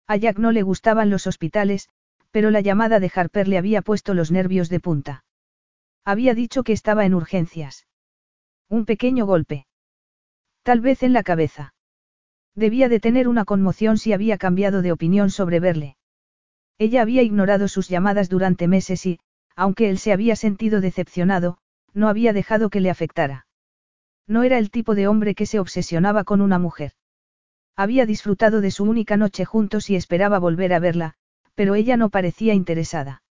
A 0.09 0.17
Jack 0.17 0.41
no 0.41 0.51
le 0.51 0.63
gustaban 0.63 1.09
los 1.09 1.29
hospitales, 1.29 1.89
pero 2.33 2.51
la 2.51 2.63
llamada 2.63 2.99
de 2.99 3.13
Harper 3.15 3.47
le 3.47 3.59
había 3.59 3.81
puesto 3.81 4.13
los 4.13 4.33
nervios 4.33 4.71
de 4.71 4.81
punta. 4.81 5.25
Había 6.05 6.35
dicho 6.35 6.65
que 6.65 6.73
estaba 6.73 7.05
en 7.05 7.15
urgencias. 7.15 7.87
Un 8.69 8.85
pequeño 8.85 9.25
golpe. 9.25 9.69
Tal 10.65 10.81
vez 10.81 11.05
en 11.05 11.13
la 11.13 11.23
cabeza. 11.23 11.75
Debía 12.57 12.89
de 12.89 12.99
tener 12.99 13.29
una 13.29 13.45
conmoción 13.45 13.99
si 13.99 14.13
había 14.13 14.37
cambiado 14.37 14.83
de 14.83 14.91
opinión 14.91 15.31
sobre 15.31 15.61
verle. 15.61 15.97
Ella 16.77 17.03
había 17.03 17.23
ignorado 17.23 17.69
sus 17.69 17.89
llamadas 17.89 18.29
durante 18.29 18.67
meses 18.67 19.07
y, 19.07 19.21
aunque 19.57 19.91
él 19.91 19.99
se 19.99 20.13
había 20.13 20.37
sentido 20.37 20.81
decepcionado, 20.81 21.59
no 21.95 22.09
había 22.09 22.33
dejado 22.33 22.71
que 22.71 22.81
le 22.81 22.91
afectara. 22.91 23.47
No 24.27 24.43
era 24.43 24.59
el 24.59 24.71
tipo 24.71 24.95
de 24.95 25.09
hombre 25.09 25.35
que 25.35 25.47
se 25.47 25.59
obsesionaba 25.59 26.25
con 26.25 26.41
una 26.41 26.59
mujer. 26.59 26.93
Había 27.77 28.07
disfrutado 28.07 28.61
de 28.61 28.71
su 28.71 28.85
única 28.85 29.17
noche 29.17 29.45
juntos 29.45 29.91
y 29.91 29.97
esperaba 29.97 30.39
volver 30.39 30.73
a 30.75 30.79
verla, 30.79 31.15
pero 31.55 31.75
ella 31.75 31.97
no 31.97 32.11
parecía 32.11 32.55
interesada. 32.55 33.23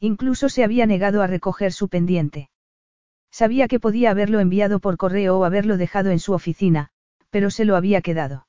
Incluso 0.00 0.48
se 0.48 0.64
había 0.64 0.86
negado 0.86 1.22
a 1.22 1.26
recoger 1.26 1.72
su 1.72 1.88
pendiente. 1.88 2.50
Sabía 3.30 3.68
que 3.68 3.80
podía 3.80 4.10
haberlo 4.10 4.40
enviado 4.40 4.80
por 4.80 4.96
correo 4.96 5.38
o 5.38 5.44
haberlo 5.44 5.76
dejado 5.76 6.10
en 6.10 6.18
su 6.18 6.32
oficina, 6.32 6.90
pero 7.30 7.50
se 7.50 7.64
lo 7.64 7.76
había 7.76 8.00
quedado. 8.00 8.46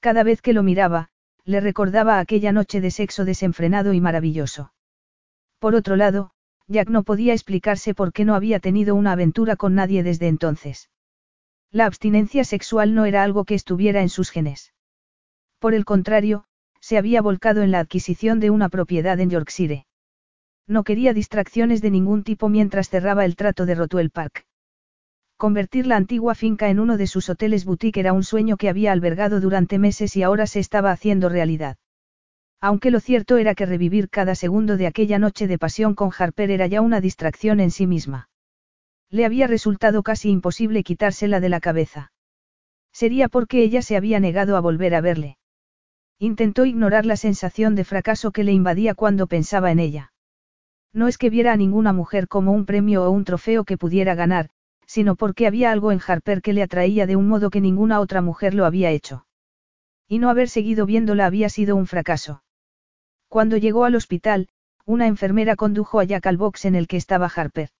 Cada 0.00 0.22
vez 0.22 0.42
que 0.42 0.52
lo 0.52 0.62
miraba, 0.62 1.08
le 1.44 1.60
recordaba 1.60 2.18
aquella 2.18 2.52
noche 2.52 2.80
de 2.80 2.90
sexo 2.90 3.24
desenfrenado 3.24 3.92
y 3.92 4.00
maravilloso. 4.00 4.72
Por 5.58 5.74
otro 5.74 5.96
lado, 5.96 6.30
Jack 6.68 6.88
no 6.88 7.02
podía 7.02 7.32
explicarse 7.32 7.94
por 7.94 8.12
qué 8.12 8.24
no 8.24 8.34
había 8.34 8.60
tenido 8.60 8.94
una 8.94 9.12
aventura 9.12 9.56
con 9.56 9.74
nadie 9.74 10.02
desde 10.02 10.28
entonces. 10.28 10.90
La 11.70 11.86
abstinencia 11.86 12.44
sexual 12.44 12.94
no 12.94 13.04
era 13.04 13.22
algo 13.22 13.44
que 13.44 13.54
estuviera 13.54 14.02
en 14.02 14.08
sus 14.08 14.30
genes. 14.30 14.72
Por 15.58 15.74
el 15.74 15.84
contrario, 15.84 16.44
se 16.80 16.98
había 16.98 17.22
volcado 17.22 17.62
en 17.62 17.70
la 17.70 17.80
adquisición 17.80 18.40
de 18.40 18.50
una 18.50 18.68
propiedad 18.68 19.18
en 19.20 19.30
Yorkshire. 19.30 19.86
No 20.66 20.84
quería 20.84 21.12
distracciones 21.12 21.80
de 21.80 21.90
ningún 21.90 22.24
tipo 22.24 22.48
mientras 22.48 22.88
cerraba 22.88 23.24
el 23.24 23.36
trato 23.36 23.66
de 23.66 23.74
Rotuel 23.74 24.10
Park. 24.10 24.46
Convertir 25.36 25.86
la 25.86 25.96
antigua 25.96 26.34
finca 26.34 26.70
en 26.70 26.80
uno 26.80 26.96
de 26.96 27.06
sus 27.06 27.28
hoteles 27.28 27.64
boutique 27.64 28.00
era 28.00 28.12
un 28.12 28.24
sueño 28.24 28.56
que 28.56 28.68
había 28.68 28.92
albergado 28.92 29.40
durante 29.40 29.78
meses 29.78 30.16
y 30.16 30.22
ahora 30.22 30.46
se 30.46 30.60
estaba 30.60 30.90
haciendo 30.90 31.28
realidad. 31.28 31.76
Aunque 32.60 32.90
lo 32.90 33.00
cierto 33.00 33.36
era 33.36 33.54
que 33.54 33.66
revivir 33.66 34.08
cada 34.08 34.34
segundo 34.34 34.76
de 34.76 34.86
aquella 34.86 35.18
noche 35.18 35.46
de 35.46 35.58
pasión 35.58 35.94
con 35.94 36.10
Harper 36.16 36.50
era 36.50 36.66
ya 36.66 36.80
una 36.80 37.00
distracción 37.00 37.60
en 37.60 37.70
sí 37.70 37.86
misma. 37.86 38.28
Le 39.10 39.24
había 39.24 39.46
resultado 39.46 40.02
casi 40.02 40.30
imposible 40.30 40.82
quitársela 40.82 41.38
de 41.40 41.48
la 41.48 41.60
cabeza. 41.60 42.12
Sería 42.92 43.28
porque 43.28 43.62
ella 43.62 43.82
se 43.82 43.96
había 43.96 44.20
negado 44.20 44.56
a 44.56 44.60
volver 44.60 44.94
a 44.94 45.00
verle. 45.00 45.38
Intentó 46.18 46.64
ignorar 46.64 47.04
la 47.04 47.16
sensación 47.16 47.74
de 47.74 47.84
fracaso 47.84 48.32
que 48.32 48.42
le 48.42 48.52
invadía 48.52 48.94
cuando 48.94 49.26
pensaba 49.26 49.70
en 49.70 49.78
ella. 49.78 50.12
No 50.94 51.08
es 51.08 51.18
que 51.18 51.28
viera 51.28 51.52
a 51.52 51.56
ninguna 51.56 51.92
mujer 51.92 52.26
como 52.26 52.52
un 52.52 52.64
premio 52.64 53.04
o 53.04 53.10
un 53.10 53.24
trofeo 53.24 53.64
que 53.64 53.76
pudiera 53.76 54.14
ganar, 54.14 54.48
sino 54.86 55.14
porque 55.14 55.46
había 55.46 55.72
algo 55.72 55.92
en 55.92 56.00
Harper 56.04 56.40
que 56.40 56.54
le 56.54 56.62
atraía 56.62 57.06
de 57.06 57.16
un 57.16 57.28
modo 57.28 57.50
que 57.50 57.60
ninguna 57.60 58.00
otra 58.00 58.22
mujer 58.22 58.54
lo 58.54 58.64
había 58.64 58.90
hecho. 58.90 59.26
Y 60.08 60.18
no 60.18 60.30
haber 60.30 60.48
seguido 60.48 60.86
viéndola 60.86 61.26
había 61.26 61.50
sido 61.50 61.76
un 61.76 61.86
fracaso. 61.86 62.42
Cuando 63.28 63.56
llegó 63.56 63.84
al 63.84 63.94
hospital, 63.94 64.48
una 64.84 65.06
enfermera 65.06 65.56
condujo 65.56 66.00
a 66.00 66.04
Jack 66.04 66.26
al 66.26 66.36
box 66.36 66.64
en 66.64 66.74
el 66.74 66.86
que 66.86 66.96
estaba 66.96 67.26
Harper. 67.26 67.70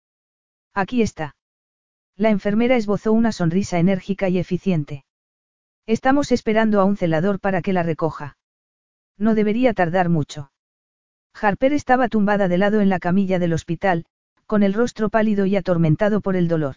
Aquí 0.75 1.03
está. 1.03 1.37
La 2.17 2.31
enfermera 2.31 2.77
esbozó 2.77 3.13
una 3.13 3.33
sonrisa 3.33 3.79
enérgica 3.79 4.29
y 4.29 4.39
eficiente. 4.39 5.05
Estamos 5.87 6.33
esperando 6.33 6.81
a 6.81 6.85
un 6.85 6.97
celador 6.97 7.39
para 7.39 7.63
que 7.63 7.73
la 7.73 7.83
recoja. 7.83 8.37
No 9.19 9.35
debería 9.35 9.73
tardar 9.73 10.09
mucho. 10.09 10.51
Harper 11.41 11.73
estaba 11.73 12.09
tumbada 12.09 12.49
de 12.49 12.59
lado 12.59 12.81
en 12.81 12.89
la 12.89 12.99
camilla 12.99 13.39
del 13.39 13.53
hospital, 13.53 14.07
con 14.47 14.63
el 14.63 14.75
rostro 14.75 15.11
pálido 15.11 15.47
y 15.47 15.57
atormentado 15.57 16.21
por 16.21 16.35
el 16.35 16.49
dolor. 16.49 16.77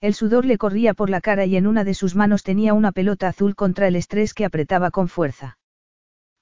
El 0.00 0.14
sudor 0.14 0.44
le 0.44 0.58
corría 0.58 0.94
por 0.94 1.08
la 1.08 1.20
cara 1.20 1.46
y 1.46 1.56
en 1.56 1.66
una 1.66 1.84
de 1.84 1.94
sus 1.94 2.16
manos 2.16 2.42
tenía 2.42 2.74
una 2.74 2.92
pelota 2.92 3.28
azul 3.28 3.54
contra 3.54 3.86
el 3.88 3.96
estrés 3.96 4.34
que 4.34 4.44
apretaba 4.44 4.90
con 4.90 5.08
fuerza. 5.08 5.58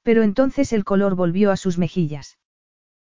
Pero 0.04 0.23
entonces 0.23 0.73
el 0.73 0.84
color 0.84 1.16
volvió 1.16 1.50
a 1.50 1.56
sus 1.56 1.78
mejillas. 1.78 2.38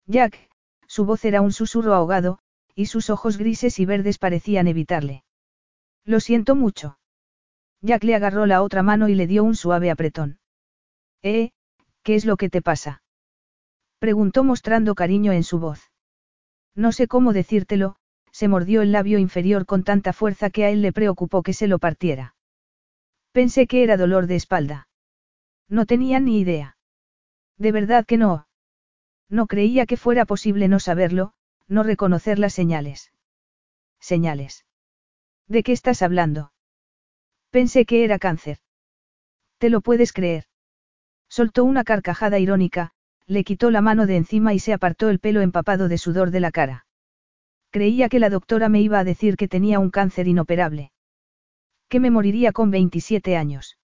Jack, 0.05 0.49
su 0.87 1.05
voz 1.05 1.23
era 1.23 1.39
un 1.41 1.53
susurro 1.53 1.93
ahogado, 1.93 2.39
y 2.75 2.87
sus 2.87 3.09
ojos 3.09 3.37
grises 3.37 3.79
y 3.79 3.85
verdes 3.85 4.17
parecían 4.17 4.67
evitarle. 4.67 5.23
Lo 6.03 6.19
siento 6.19 6.55
mucho. 6.55 6.97
Jack 7.81 8.03
le 8.03 8.15
agarró 8.15 8.47
la 8.47 8.63
otra 8.63 8.81
mano 8.81 9.07
y 9.07 9.15
le 9.15 9.27
dio 9.27 9.43
un 9.43 9.55
suave 9.55 9.91
apretón. 9.91 10.39
¿Eh? 11.21 11.51
¿Qué 12.01 12.15
es 12.15 12.25
lo 12.25 12.37
que 12.37 12.49
te 12.49 12.63
pasa? 12.63 13.03
Preguntó 13.99 14.43
mostrando 14.43 14.95
cariño 14.95 15.31
en 15.31 15.43
su 15.43 15.59
voz. 15.59 15.91
No 16.73 16.91
sé 16.91 17.07
cómo 17.07 17.33
decírtelo, 17.33 17.97
se 18.31 18.47
mordió 18.47 18.81
el 18.81 18.91
labio 18.91 19.19
inferior 19.19 19.67
con 19.67 19.83
tanta 19.83 20.11
fuerza 20.11 20.49
que 20.49 20.65
a 20.65 20.69
él 20.71 20.81
le 20.81 20.91
preocupó 20.91 21.43
que 21.43 21.53
se 21.53 21.67
lo 21.67 21.77
partiera. 21.77 22.35
Pensé 23.31 23.67
que 23.67 23.83
era 23.83 23.95
dolor 23.95 24.25
de 24.25 24.37
espalda. 24.37 24.87
No 25.67 25.85
tenía 25.85 26.19
ni 26.19 26.39
idea. 26.39 26.77
De 27.59 27.71
verdad 27.71 28.05
que 28.05 28.17
no. 28.17 28.47
No 29.29 29.45
creía 29.45 29.85
que 29.85 29.97
fuera 29.97 30.25
posible 30.25 30.67
no 30.67 30.79
saberlo, 30.79 31.33
no 31.67 31.83
reconocer 31.83 32.39
las 32.39 32.53
señales. 32.53 33.11
Señales. 33.99 34.65
¿De 35.47 35.61
qué 35.61 35.73
estás 35.73 36.01
hablando? 36.01 36.51
Pensé 37.51 37.85
que 37.85 38.03
era 38.03 38.17
cáncer. 38.17 38.59
¿Te 39.57 39.69
lo 39.69 39.81
puedes 39.81 40.13
creer? 40.13 40.45
Soltó 41.27 41.65
una 41.65 41.83
carcajada 41.83 42.39
irónica, 42.39 42.91
le 43.27 43.43
quitó 43.43 43.69
la 43.71 43.81
mano 43.81 44.07
de 44.07 44.15
encima 44.15 44.53
y 44.53 44.59
se 44.59 44.73
apartó 44.73 45.09
el 45.09 45.19
pelo 45.19 45.41
empapado 45.41 45.89
de 45.89 45.97
sudor 45.97 46.31
de 46.31 46.39
la 46.39 46.51
cara. 46.51 46.87
Creía 47.71 48.09
que 48.09 48.19
la 48.19 48.29
doctora 48.29 48.69
me 48.69 48.81
iba 48.81 48.99
a 48.99 49.03
decir 49.03 49.35
que 49.35 49.47
tenía 49.47 49.79
un 49.79 49.91
cáncer 49.91 50.27
inoperable. 50.27 50.91
Que 51.87 51.99
me 51.99 52.09
moriría 52.09 52.51
con 52.51 52.71
27 52.71 53.35
años. 53.35 53.77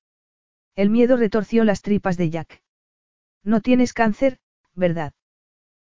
El 0.75 0.89
miedo 0.89 1.17
retorció 1.17 1.63
las 1.65 1.81
tripas 1.81 2.17
de 2.17 2.29
Jack. 2.29 2.61
No 3.45 3.61
tienes 3.61 3.93
cáncer, 3.93 4.39
¿verdad? 4.73 5.13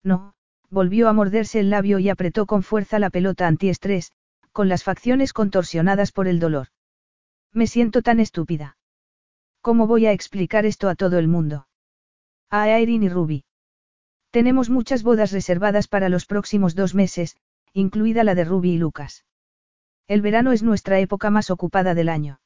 No, 0.03 0.35
volvió 0.71 1.09
a 1.09 1.13
morderse 1.13 1.61
el 1.61 1.69
labio 1.69 1.99
y 1.99 2.09
apretó 2.09 2.47
con 2.47 2.63
fuerza 2.63 2.99
la 2.99 3.11
pelota 3.11 3.47
antiestrés, 3.47 4.13
con 4.53 4.71
las 4.71 4.83
facciones 4.85 5.35
contorsionadas 5.35 6.13
por 6.13 6.29
el 6.29 6.41
dolor. 6.41 6.69
Me 7.53 7.67
siento 7.67 8.01
tan 8.01 8.21
estúpida. 8.21 8.79
¿Cómo 9.61 9.87
voy 9.87 10.07
a 10.07 10.13
explicar 10.13 10.65
esto 10.65 10.89
a 10.89 10.95
todo 10.95 11.19
el 11.19 11.29
mundo? 11.29 11.69
A 12.49 12.71
Erin 12.71 13.03
y 13.03 13.11
Ruby. 13.11 13.45
Tenemos 14.31 14.71
muchas 14.71 15.03
bodas 15.03 15.31
reservadas 15.31 15.89
para 15.89 16.09
los 16.09 16.25
próximos 16.25 16.75
dos 16.75 16.95
meses, 16.95 17.37
incluida 17.75 18.25
la 18.25 18.35
de 18.35 18.45
Ruby 18.45 18.73
y 18.73 18.79
Lucas. 18.79 19.27
El 20.09 20.23
verano 20.23 20.53
es 20.53 20.63
nuestra 20.63 21.01
época 21.01 21.29
más 21.29 21.51
ocupada 21.51 21.95
del 21.95 22.09
año. 22.09 22.41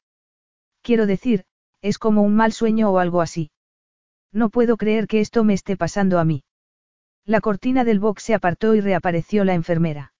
Quiero 0.81 1.05
decir, 1.05 1.45
es 1.81 1.97
como 1.97 2.23
un 2.23 2.35
mal 2.35 2.51
sueño 2.51 2.91
o 2.91 2.99
algo 2.99 3.21
así. 3.21 3.51
No 4.31 4.49
puedo 4.49 4.77
creer 4.77 5.07
que 5.07 5.19
esto 5.19 5.43
me 5.43 5.53
esté 5.53 5.77
pasando 5.77 6.19
a 6.19 6.25
mí. 6.25 6.43
La 7.25 7.41
cortina 7.41 7.83
del 7.83 7.99
box 7.99 8.23
se 8.23 8.33
apartó 8.33 8.75
y 8.75 8.81
reapareció 8.81 9.43
la 9.43 9.53
enfermera. 9.53 10.13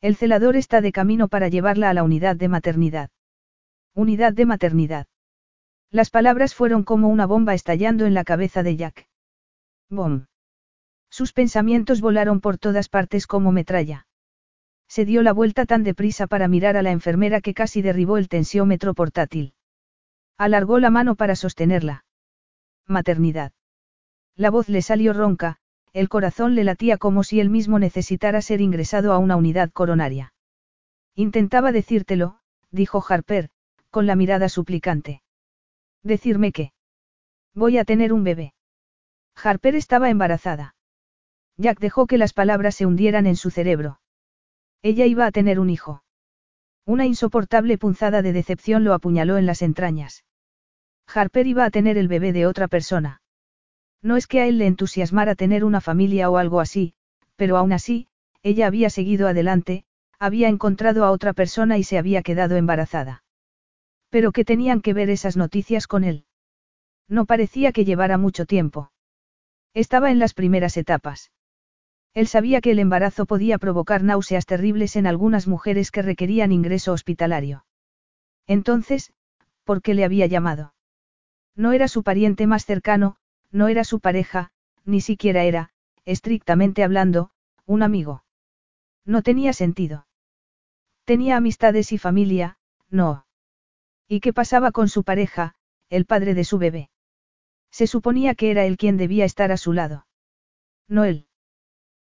El 0.00 0.16
celador 0.16 0.56
está 0.56 0.80
de 0.80 0.92
camino 0.92 1.28
para 1.28 1.48
llevarla 1.48 1.90
a 1.90 1.94
la 1.94 2.02
unidad 2.02 2.36
de 2.36 2.48
maternidad. 2.48 3.10
Unidad 3.94 4.32
de 4.32 4.44
maternidad. 4.44 5.06
Las 5.90 6.10
palabras 6.10 6.54
fueron 6.54 6.82
como 6.82 7.08
una 7.08 7.26
bomba 7.26 7.54
estallando 7.54 8.04
en 8.04 8.14
la 8.14 8.24
cabeza 8.24 8.62
de 8.62 8.76
Jack. 8.76 9.08
Bom. 9.88 10.26
Sus 11.08 11.32
pensamientos 11.32 12.00
volaron 12.00 12.40
por 12.40 12.58
todas 12.58 12.88
partes 12.88 13.28
como 13.28 13.52
metralla. 13.52 14.06
Se 14.88 15.04
dio 15.04 15.22
la 15.22 15.32
vuelta 15.32 15.66
tan 15.66 15.84
deprisa 15.84 16.26
para 16.26 16.48
mirar 16.48 16.76
a 16.76 16.82
la 16.82 16.90
enfermera 16.90 17.40
que 17.40 17.54
casi 17.54 17.80
derribó 17.80 18.18
el 18.18 18.28
tensiómetro 18.28 18.94
portátil. 18.94 19.54
Alargó 20.36 20.80
la 20.80 20.90
mano 20.90 21.14
para 21.14 21.36
sostenerla. 21.36 22.03
Maternidad. 22.86 23.52
La 24.36 24.50
voz 24.50 24.68
le 24.68 24.82
salió 24.82 25.12
ronca, 25.12 25.58
el 25.92 26.08
corazón 26.08 26.54
le 26.54 26.64
latía 26.64 26.98
como 26.98 27.22
si 27.22 27.40
él 27.40 27.50
mismo 27.50 27.78
necesitara 27.78 28.42
ser 28.42 28.60
ingresado 28.60 29.12
a 29.12 29.18
una 29.18 29.36
unidad 29.36 29.70
coronaria. 29.70 30.34
Intentaba 31.14 31.70
decírtelo, 31.70 32.40
dijo 32.70 33.04
Harper, 33.08 33.50
con 33.90 34.06
la 34.06 34.16
mirada 34.16 34.48
suplicante. 34.48 35.22
Decirme 36.02 36.50
qué. 36.50 36.72
Voy 37.54 37.78
a 37.78 37.84
tener 37.84 38.12
un 38.12 38.24
bebé. 38.24 38.54
Harper 39.36 39.76
estaba 39.76 40.10
embarazada. 40.10 40.74
Jack 41.56 41.78
dejó 41.78 42.06
que 42.06 42.18
las 42.18 42.32
palabras 42.32 42.74
se 42.74 42.86
hundieran 42.86 43.26
en 43.26 43.36
su 43.36 43.50
cerebro. 43.50 44.00
Ella 44.82 45.06
iba 45.06 45.26
a 45.26 45.30
tener 45.30 45.60
un 45.60 45.70
hijo. 45.70 46.02
Una 46.84 47.06
insoportable 47.06 47.78
punzada 47.78 48.20
de 48.20 48.32
decepción 48.32 48.84
lo 48.84 48.92
apuñaló 48.92 49.38
en 49.38 49.46
las 49.46 49.62
entrañas. 49.62 50.24
Harper 51.06 51.46
iba 51.46 51.64
a 51.64 51.70
tener 51.70 51.98
el 51.98 52.08
bebé 52.08 52.32
de 52.32 52.46
otra 52.46 52.68
persona. 52.68 53.22
No 54.02 54.16
es 54.16 54.26
que 54.26 54.40
a 54.40 54.46
él 54.46 54.58
le 54.58 54.66
entusiasmara 54.66 55.34
tener 55.34 55.64
una 55.64 55.80
familia 55.80 56.28
o 56.30 56.36
algo 56.36 56.60
así, 56.60 56.94
pero 57.36 57.56
aún 57.56 57.72
así, 57.72 58.08
ella 58.42 58.66
había 58.66 58.90
seguido 58.90 59.28
adelante, 59.28 59.84
había 60.18 60.48
encontrado 60.48 61.04
a 61.04 61.10
otra 61.10 61.32
persona 61.32 61.78
y 61.78 61.84
se 61.84 61.98
había 61.98 62.22
quedado 62.22 62.56
embarazada. 62.56 63.24
Pero 64.10 64.32
¿qué 64.32 64.44
tenían 64.44 64.80
que 64.80 64.92
ver 64.92 65.10
esas 65.10 65.36
noticias 65.36 65.86
con 65.86 66.04
él? 66.04 66.26
No 67.08 67.24
parecía 67.24 67.72
que 67.72 67.84
llevara 67.84 68.18
mucho 68.18 68.46
tiempo. 68.46 68.92
Estaba 69.72 70.10
en 70.10 70.18
las 70.18 70.34
primeras 70.34 70.76
etapas. 70.76 71.32
Él 72.12 72.28
sabía 72.28 72.60
que 72.60 72.70
el 72.70 72.78
embarazo 72.78 73.26
podía 73.26 73.58
provocar 73.58 74.04
náuseas 74.04 74.46
terribles 74.46 74.94
en 74.96 75.06
algunas 75.06 75.48
mujeres 75.48 75.90
que 75.90 76.02
requerían 76.02 76.52
ingreso 76.52 76.92
hospitalario. 76.92 77.64
Entonces, 78.46 79.12
¿por 79.64 79.82
qué 79.82 79.94
le 79.94 80.04
había 80.04 80.26
llamado? 80.26 80.73
No 81.56 81.72
era 81.72 81.88
su 81.88 82.02
pariente 82.02 82.46
más 82.46 82.64
cercano, 82.64 83.16
no 83.50 83.68
era 83.68 83.84
su 83.84 84.00
pareja, 84.00 84.50
ni 84.84 85.00
siquiera 85.00 85.44
era, 85.44 85.70
estrictamente 86.04 86.82
hablando, 86.82 87.30
un 87.66 87.82
amigo. 87.82 88.24
No 89.04 89.22
tenía 89.22 89.52
sentido. 89.52 90.06
Tenía 91.04 91.36
amistades 91.36 91.92
y 91.92 91.98
familia, 91.98 92.58
no. 92.90 93.26
¿Y 94.08 94.20
qué 94.20 94.32
pasaba 94.32 94.72
con 94.72 94.88
su 94.88 95.04
pareja, 95.04 95.54
el 95.90 96.06
padre 96.06 96.34
de 96.34 96.44
su 96.44 96.58
bebé? 96.58 96.90
Se 97.70 97.86
suponía 97.86 98.34
que 98.34 98.50
era 98.50 98.64
él 98.64 98.76
quien 98.76 98.96
debía 98.96 99.24
estar 99.24 99.52
a 99.52 99.56
su 99.56 99.72
lado. 99.72 100.06
No 100.88 101.04
él. 101.04 101.26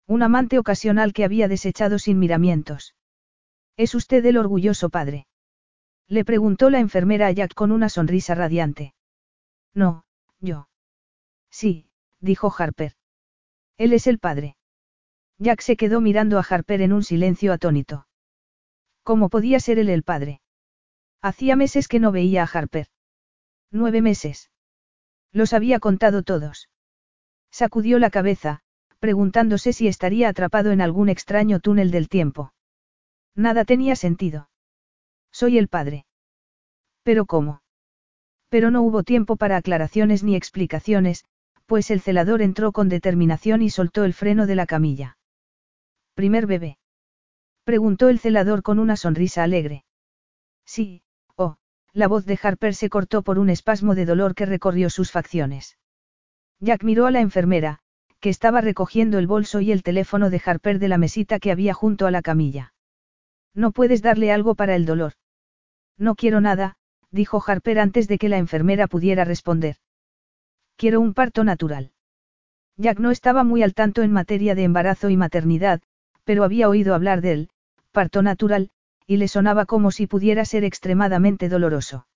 Un 0.06 0.22
amante 0.22 0.58
ocasional 0.58 1.12
que 1.12 1.24
había 1.24 1.48
desechado 1.48 1.98
sin 1.98 2.18
miramientos. 2.18 2.94
¿Es 3.76 3.94
usted 3.94 4.24
el 4.26 4.36
orgulloso 4.36 4.90
padre? 4.90 5.26
Le 6.08 6.24
preguntó 6.24 6.70
la 6.70 6.80
enfermera 6.80 7.28
a 7.28 7.32
Jack 7.32 7.54
con 7.54 7.70
una 7.70 7.88
sonrisa 7.88 8.34
radiante. 8.34 8.94
No, 9.74 10.04
yo. 10.40 10.68
Sí, 11.50 11.90
dijo 12.20 12.52
Harper. 12.56 12.94
Él 13.76 13.92
es 13.92 14.06
el 14.06 14.18
padre. 14.18 14.56
Jack 15.38 15.60
se 15.62 15.76
quedó 15.76 16.00
mirando 16.00 16.38
a 16.38 16.46
Harper 16.48 16.82
en 16.82 16.92
un 16.92 17.02
silencio 17.02 17.52
atónito. 17.52 18.06
¿Cómo 19.02 19.28
podía 19.28 19.58
ser 19.60 19.78
él 19.78 19.88
el 19.88 20.02
padre? 20.02 20.40
Hacía 21.22 21.56
meses 21.56 21.88
que 21.88 22.00
no 22.00 22.12
veía 22.12 22.42
a 22.42 22.46
Harper. 22.46 22.88
Nueve 23.70 24.02
meses. 24.02 24.50
Los 25.32 25.52
había 25.52 25.80
contado 25.80 26.22
todos. 26.22 26.68
Sacudió 27.50 27.98
la 27.98 28.10
cabeza, 28.10 28.60
preguntándose 28.98 29.72
si 29.72 29.88
estaría 29.88 30.28
atrapado 30.28 30.72
en 30.72 30.80
algún 30.80 31.08
extraño 31.08 31.60
túnel 31.60 31.90
del 31.90 32.08
tiempo. 32.08 32.52
Nada 33.34 33.64
tenía 33.64 33.96
sentido. 33.96 34.50
Soy 35.32 35.56
el 35.56 35.68
padre. 35.68 36.04
¿Pero 37.02 37.26
cómo? 37.26 37.62
Pero 38.50 38.70
no 38.70 38.82
hubo 38.82 39.02
tiempo 39.04 39.36
para 39.36 39.56
aclaraciones 39.56 40.22
ni 40.22 40.36
explicaciones, 40.36 41.24
pues 41.66 41.90
el 41.90 42.00
celador 42.00 42.42
entró 42.42 42.72
con 42.72 42.88
determinación 42.88 43.62
y 43.62 43.70
soltó 43.70 44.04
el 44.04 44.12
freno 44.12 44.46
de 44.46 44.56
la 44.56 44.66
camilla. 44.66 45.16
¿Primer 46.14 46.46
bebé? 46.46 46.78
Preguntó 47.64 48.08
el 48.08 48.18
celador 48.18 48.62
con 48.62 48.80
una 48.80 48.96
sonrisa 48.96 49.44
alegre. 49.44 49.84
Sí, 50.66 51.02
oh, 51.36 51.58
la 51.92 52.08
voz 52.08 52.26
de 52.26 52.38
Harper 52.42 52.74
se 52.74 52.90
cortó 52.90 53.22
por 53.22 53.38
un 53.38 53.50
espasmo 53.50 53.94
de 53.94 54.04
dolor 54.04 54.34
que 54.34 54.46
recorrió 54.46 54.90
sus 54.90 55.12
facciones. 55.12 55.78
Jack 56.58 56.82
miró 56.82 57.06
a 57.06 57.12
la 57.12 57.20
enfermera, 57.20 57.78
que 58.18 58.30
estaba 58.30 58.60
recogiendo 58.60 59.18
el 59.18 59.28
bolso 59.28 59.60
y 59.60 59.70
el 59.70 59.84
teléfono 59.84 60.28
de 60.28 60.42
Harper 60.44 60.80
de 60.80 60.88
la 60.88 60.98
mesita 60.98 61.38
que 61.38 61.52
había 61.52 61.72
junto 61.72 62.06
a 62.06 62.10
la 62.10 62.20
camilla. 62.20 62.74
No 63.54 63.70
puedes 63.70 64.02
darle 64.02 64.32
algo 64.32 64.56
para 64.56 64.74
el 64.74 64.84
dolor. 64.84 65.12
No 65.96 66.16
quiero 66.16 66.40
nada, 66.40 66.76
dijo 67.10 67.42
Harper 67.44 67.78
antes 67.78 68.08
de 68.08 68.18
que 68.18 68.28
la 68.28 68.38
enfermera 68.38 68.86
pudiera 68.86 69.24
responder. 69.24 69.76
Quiero 70.76 71.00
un 71.00 71.14
parto 71.14 71.44
natural. 71.44 71.92
Jack 72.76 72.98
no 72.98 73.10
estaba 73.10 73.44
muy 73.44 73.62
al 73.62 73.74
tanto 73.74 74.02
en 74.02 74.12
materia 74.12 74.54
de 74.54 74.64
embarazo 74.64 75.10
y 75.10 75.16
maternidad, 75.16 75.82
pero 76.24 76.44
había 76.44 76.68
oído 76.68 76.94
hablar 76.94 77.20
de 77.20 77.32
él, 77.32 77.50
parto 77.92 78.22
natural, 78.22 78.70
y 79.06 79.16
le 79.16 79.28
sonaba 79.28 79.66
como 79.66 79.90
si 79.90 80.06
pudiera 80.06 80.44
ser 80.44 80.64
extremadamente 80.64 81.48
doloroso. 81.48 82.06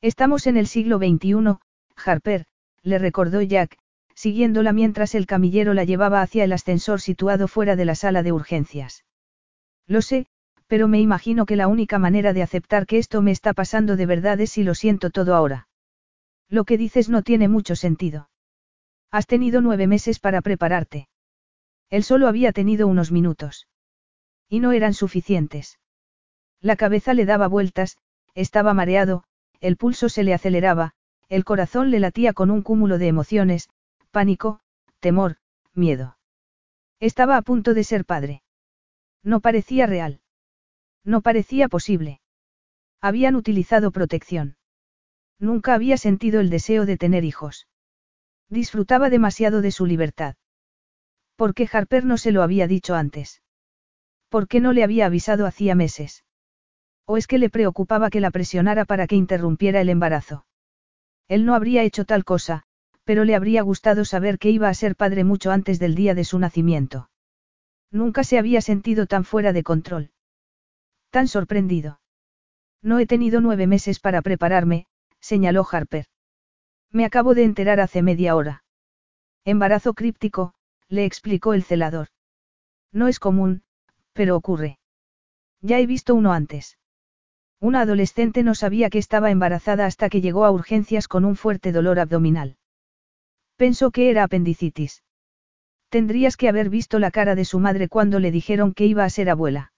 Estamos 0.00 0.46
en 0.46 0.56
el 0.56 0.66
siglo 0.66 0.98
XXI, 0.98 1.58
Harper, 1.96 2.46
le 2.82 2.98
recordó 2.98 3.42
Jack, 3.42 3.76
siguiéndola 4.14 4.72
mientras 4.72 5.14
el 5.14 5.26
camillero 5.26 5.74
la 5.74 5.84
llevaba 5.84 6.22
hacia 6.22 6.44
el 6.44 6.52
ascensor 6.52 7.00
situado 7.00 7.48
fuera 7.48 7.76
de 7.76 7.84
la 7.84 7.94
sala 7.94 8.22
de 8.22 8.32
urgencias. 8.32 9.04
Lo 9.86 10.02
sé, 10.02 10.26
pero 10.66 10.88
me 10.88 11.00
imagino 11.00 11.46
que 11.46 11.56
la 11.56 11.68
única 11.68 11.98
manera 11.98 12.32
de 12.32 12.42
aceptar 12.42 12.86
que 12.86 12.98
esto 12.98 13.22
me 13.22 13.30
está 13.30 13.52
pasando 13.52 13.96
de 13.96 14.06
verdad 14.06 14.40
es 14.40 14.50
si 14.50 14.62
lo 14.62 14.74
siento 14.74 15.10
todo 15.10 15.34
ahora. 15.34 15.68
Lo 16.48 16.64
que 16.64 16.78
dices 16.78 17.08
no 17.08 17.22
tiene 17.22 17.48
mucho 17.48 17.76
sentido. 17.76 18.30
Has 19.10 19.26
tenido 19.26 19.60
nueve 19.60 19.86
meses 19.86 20.18
para 20.18 20.40
prepararte. 20.40 21.08
Él 21.90 22.04
solo 22.04 22.28
había 22.28 22.52
tenido 22.52 22.88
unos 22.88 23.12
minutos. 23.12 23.68
Y 24.48 24.60
no 24.60 24.72
eran 24.72 24.94
suficientes. 24.94 25.78
La 26.60 26.76
cabeza 26.76 27.12
le 27.12 27.26
daba 27.26 27.48
vueltas, 27.48 27.98
estaba 28.34 28.72
mareado, 28.72 29.24
el 29.60 29.76
pulso 29.76 30.08
se 30.08 30.22
le 30.22 30.32
aceleraba, 30.32 30.94
el 31.28 31.44
corazón 31.44 31.90
le 31.90 32.00
latía 32.00 32.32
con 32.32 32.50
un 32.50 32.62
cúmulo 32.62 32.96
de 32.96 33.08
emociones, 33.08 33.68
pánico, 34.10 34.60
temor, 35.00 35.36
miedo. 35.74 36.16
Estaba 36.98 37.36
a 37.36 37.42
punto 37.42 37.74
de 37.74 37.84
ser 37.84 38.06
padre. 38.06 38.42
No 39.22 39.40
parecía 39.40 39.86
real. 39.86 40.21
No 41.04 41.20
parecía 41.20 41.68
posible. 41.68 42.20
Habían 43.00 43.34
utilizado 43.34 43.90
protección. 43.90 44.56
Nunca 45.38 45.74
había 45.74 45.96
sentido 45.96 46.40
el 46.40 46.50
deseo 46.50 46.86
de 46.86 46.96
tener 46.96 47.24
hijos. 47.24 47.66
Disfrutaba 48.48 49.10
demasiado 49.10 49.60
de 49.60 49.72
su 49.72 49.86
libertad. 49.86 50.36
¿Por 51.36 51.54
qué 51.54 51.68
Harper 51.72 52.04
no 52.04 52.18
se 52.18 52.30
lo 52.30 52.42
había 52.42 52.68
dicho 52.68 52.94
antes? 52.94 53.42
¿Por 54.28 54.46
qué 54.46 54.60
no 54.60 54.72
le 54.72 54.84
había 54.84 55.06
avisado 55.06 55.46
hacía 55.46 55.74
meses? 55.74 56.24
¿O 57.04 57.16
es 57.16 57.26
que 57.26 57.38
le 57.38 57.50
preocupaba 57.50 58.08
que 58.08 58.20
la 58.20 58.30
presionara 58.30 58.84
para 58.84 59.06
que 59.06 59.16
interrumpiera 59.16 59.80
el 59.80 59.88
embarazo? 59.88 60.46
Él 61.26 61.44
no 61.44 61.54
habría 61.54 61.82
hecho 61.82 62.04
tal 62.04 62.24
cosa, 62.24 62.62
pero 63.04 63.24
le 63.24 63.34
habría 63.34 63.62
gustado 63.62 64.04
saber 64.04 64.38
que 64.38 64.50
iba 64.50 64.68
a 64.68 64.74
ser 64.74 64.94
padre 64.94 65.24
mucho 65.24 65.50
antes 65.50 65.78
del 65.78 65.94
día 65.94 66.14
de 66.14 66.24
su 66.24 66.38
nacimiento. 66.38 67.10
Nunca 67.90 68.22
se 68.22 68.38
había 68.38 68.60
sentido 68.60 69.06
tan 69.06 69.24
fuera 69.24 69.52
de 69.52 69.62
control. 69.64 70.12
Tan 71.12 71.28
sorprendido. 71.28 72.00
No 72.80 72.98
he 72.98 73.06
tenido 73.06 73.42
nueve 73.42 73.66
meses 73.66 74.00
para 74.00 74.22
prepararme, 74.22 74.86
señaló 75.20 75.66
Harper. 75.70 76.06
Me 76.90 77.04
acabo 77.04 77.34
de 77.34 77.44
enterar 77.44 77.80
hace 77.80 78.00
media 78.00 78.34
hora. 78.34 78.64
Embarazo 79.44 79.92
críptico, 79.92 80.54
le 80.88 81.04
explicó 81.04 81.52
el 81.52 81.64
celador. 81.64 82.08
No 82.92 83.08
es 83.08 83.20
común, 83.20 83.62
pero 84.14 84.36
ocurre. 84.36 84.78
Ya 85.60 85.80
he 85.80 85.86
visto 85.86 86.14
uno 86.14 86.32
antes. 86.32 86.78
Una 87.60 87.82
adolescente 87.82 88.42
no 88.42 88.54
sabía 88.54 88.88
que 88.88 88.98
estaba 88.98 89.30
embarazada 89.30 89.84
hasta 89.84 90.08
que 90.08 90.22
llegó 90.22 90.46
a 90.46 90.50
urgencias 90.50 91.08
con 91.08 91.26
un 91.26 91.36
fuerte 91.36 91.72
dolor 91.72 92.00
abdominal. 92.00 92.56
Pensó 93.56 93.90
que 93.90 94.08
era 94.08 94.24
apendicitis. 94.24 95.02
Tendrías 95.90 96.38
que 96.38 96.48
haber 96.48 96.70
visto 96.70 96.98
la 96.98 97.10
cara 97.10 97.34
de 97.34 97.44
su 97.44 97.58
madre 97.58 97.90
cuando 97.90 98.18
le 98.18 98.30
dijeron 98.30 98.72
que 98.72 98.86
iba 98.86 99.04
a 99.04 99.10
ser 99.10 99.28
abuela. 99.28 99.71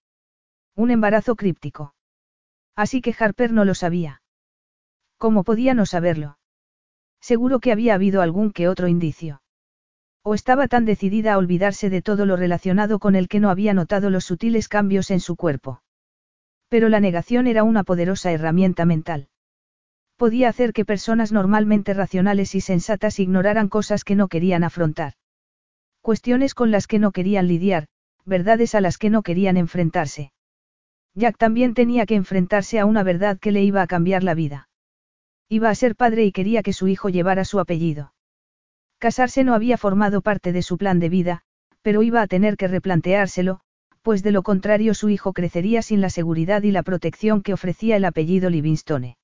Un 0.76 0.90
embarazo 0.90 1.36
críptico. 1.36 1.94
Así 2.76 3.00
que 3.00 3.14
Harper 3.18 3.52
no 3.52 3.64
lo 3.64 3.74
sabía. 3.74 4.22
¿Cómo 5.18 5.44
podía 5.44 5.74
no 5.74 5.86
saberlo? 5.86 6.38
Seguro 7.20 7.60
que 7.60 7.72
había 7.72 7.94
habido 7.94 8.20
algún 8.20 8.52
que 8.52 8.68
otro 8.68 8.88
indicio. 8.88 9.40
O 10.22 10.34
estaba 10.34 10.68
tan 10.68 10.84
decidida 10.84 11.34
a 11.34 11.38
olvidarse 11.38 11.90
de 11.90 12.02
todo 12.02 12.26
lo 12.26 12.36
relacionado 12.36 12.98
con 12.98 13.14
el 13.14 13.28
que 13.28 13.40
no 13.40 13.50
había 13.50 13.72
notado 13.72 14.10
los 14.10 14.24
sutiles 14.24 14.68
cambios 14.68 15.10
en 15.10 15.20
su 15.20 15.36
cuerpo. 15.36 15.82
Pero 16.68 16.88
la 16.88 16.98
negación 16.98 17.46
era 17.46 17.62
una 17.62 17.84
poderosa 17.84 18.32
herramienta 18.32 18.84
mental. 18.84 19.28
Podía 20.16 20.48
hacer 20.48 20.72
que 20.72 20.84
personas 20.84 21.30
normalmente 21.32 21.94
racionales 21.94 22.54
y 22.54 22.60
sensatas 22.60 23.20
ignoraran 23.20 23.68
cosas 23.68 24.04
que 24.04 24.16
no 24.16 24.28
querían 24.28 24.64
afrontar. 24.64 25.14
Cuestiones 26.02 26.54
con 26.54 26.70
las 26.70 26.86
que 26.86 26.98
no 26.98 27.12
querían 27.12 27.48
lidiar, 27.48 27.86
verdades 28.24 28.74
a 28.74 28.80
las 28.80 28.98
que 28.98 29.08
no 29.08 29.22
querían 29.22 29.56
enfrentarse. 29.56 30.33
Jack 31.14 31.38
también 31.38 31.74
tenía 31.74 32.06
que 32.06 32.16
enfrentarse 32.16 32.80
a 32.80 32.86
una 32.86 33.02
verdad 33.02 33.38
que 33.38 33.52
le 33.52 33.62
iba 33.62 33.82
a 33.82 33.86
cambiar 33.86 34.24
la 34.24 34.34
vida. 34.34 34.68
Iba 35.48 35.70
a 35.70 35.74
ser 35.74 35.94
padre 35.94 36.24
y 36.24 36.32
quería 36.32 36.62
que 36.62 36.72
su 36.72 36.88
hijo 36.88 37.08
llevara 37.08 37.44
su 37.44 37.60
apellido. 37.60 38.12
Casarse 38.98 39.44
no 39.44 39.54
había 39.54 39.76
formado 39.76 40.22
parte 40.22 40.52
de 40.52 40.62
su 40.62 40.78
plan 40.78 40.98
de 40.98 41.08
vida, 41.08 41.42
pero 41.82 42.02
iba 42.02 42.22
a 42.22 42.26
tener 42.26 42.56
que 42.56 42.66
replanteárselo, 42.66 43.60
pues 44.02 44.22
de 44.22 44.32
lo 44.32 44.42
contrario 44.42 44.94
su 44.94 45.08
hijo 45.08 45.32
crecería 45.32 45.82
sin 45.82 46.00
la 46.00 46.10
seguridad 46.10 46.62
y 46.62 46.70
la 46.70 46.82
protección 46.82 47.42
que 47.42 47.52
ofrecía 47.52 47.96
el 47.96 48.04
apellido 48.04 48.50
Livingstone. 48.50 49.16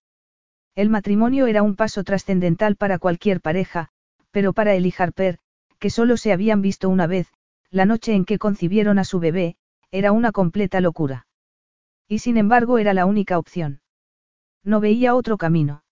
El 0.76 0.90
matrimonio 0.90 1.46
era 1.46 1.62
un 1.62 1.74
paso 1.74 2.04
trascendental 2.04 2.76
para 2.76 2.98
cualquier 2.98 3.40
pareja, 3.40 3.88
pero 4.30 4.52
para 4.52 4.74
él 4.74 4.86
y 4.86 4.94
Harper, 4.96 5.38
que 5.78 5.90
solo 5.90 6.16
se 6.16 6.32
habían 6.32 6.62
visto 6.62 6.88
una 6.88 7.06
vez, 7.06 7.28
la 7.70 7.84
noche 7.84 8.14
en 8.14 8.24
que 8.24 8.38
concibieron 8.38 8.98
a 8.98 9.04
su 9.04 9.18
bebé, 9.18 9.56
era 9.90 10.12
una 10.12 10.30
completa 10.30 10.80
locura. 10.80 11.26
Y 12.10 12.18
sin 12.18 12.36
embargo 12.36 12.78
era 12.78 12.92
la 12.92 13.06
única 13.06 13.38
opción. 13.38 13.82
No 14.64 14.80
veía 14.80 15.14
otro 15.14 15.38
camino. 15.38 15.84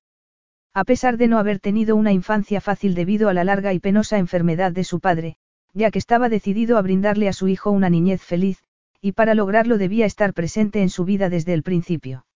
A 0.75 0.83
pesar 0.83 1.17
de 1.17 1.29
no 1.29 1.39
haber 1.39 1.61
tenido 1.61 1.95
una 1.95 2.13
infancia 2.13 2.61
fácil 2.61 2.97
debido 2.97 3.29
a 3.29 3.35
la 3.35 3.45
larga 3.45 3.73
y 3.73 3.79
penosa 3.79 4.19
enfermedad 4.19 4.73
de 4.73 4.83
su 4.83 4.99
padre, 4.99 5.37
ya 5.75 5.93
que 5.93 6.01
estaba 6.01 6.29
decidido 6.29 6.77
a 6.77 6.83
brindarle 6.83 7.29
a 7.29 7.33
su 7.33 7.47
hijo 7.47 7.71
una 7.71 7.89
niñez 7.89 8.21
feliz, 8.21 8.65
y 9.01 9.13
para 9.13 9.35
lograrlo 9.35 9.79
debía 9.79 10.07
estar 10.07 10.35
presente 10.35 10.83
en 10.83 10.91
su 10.91 11.05
vida 11.05 11.29
desde 11.29 11.55
el 11.55 11.63
principio. 11.63 12.27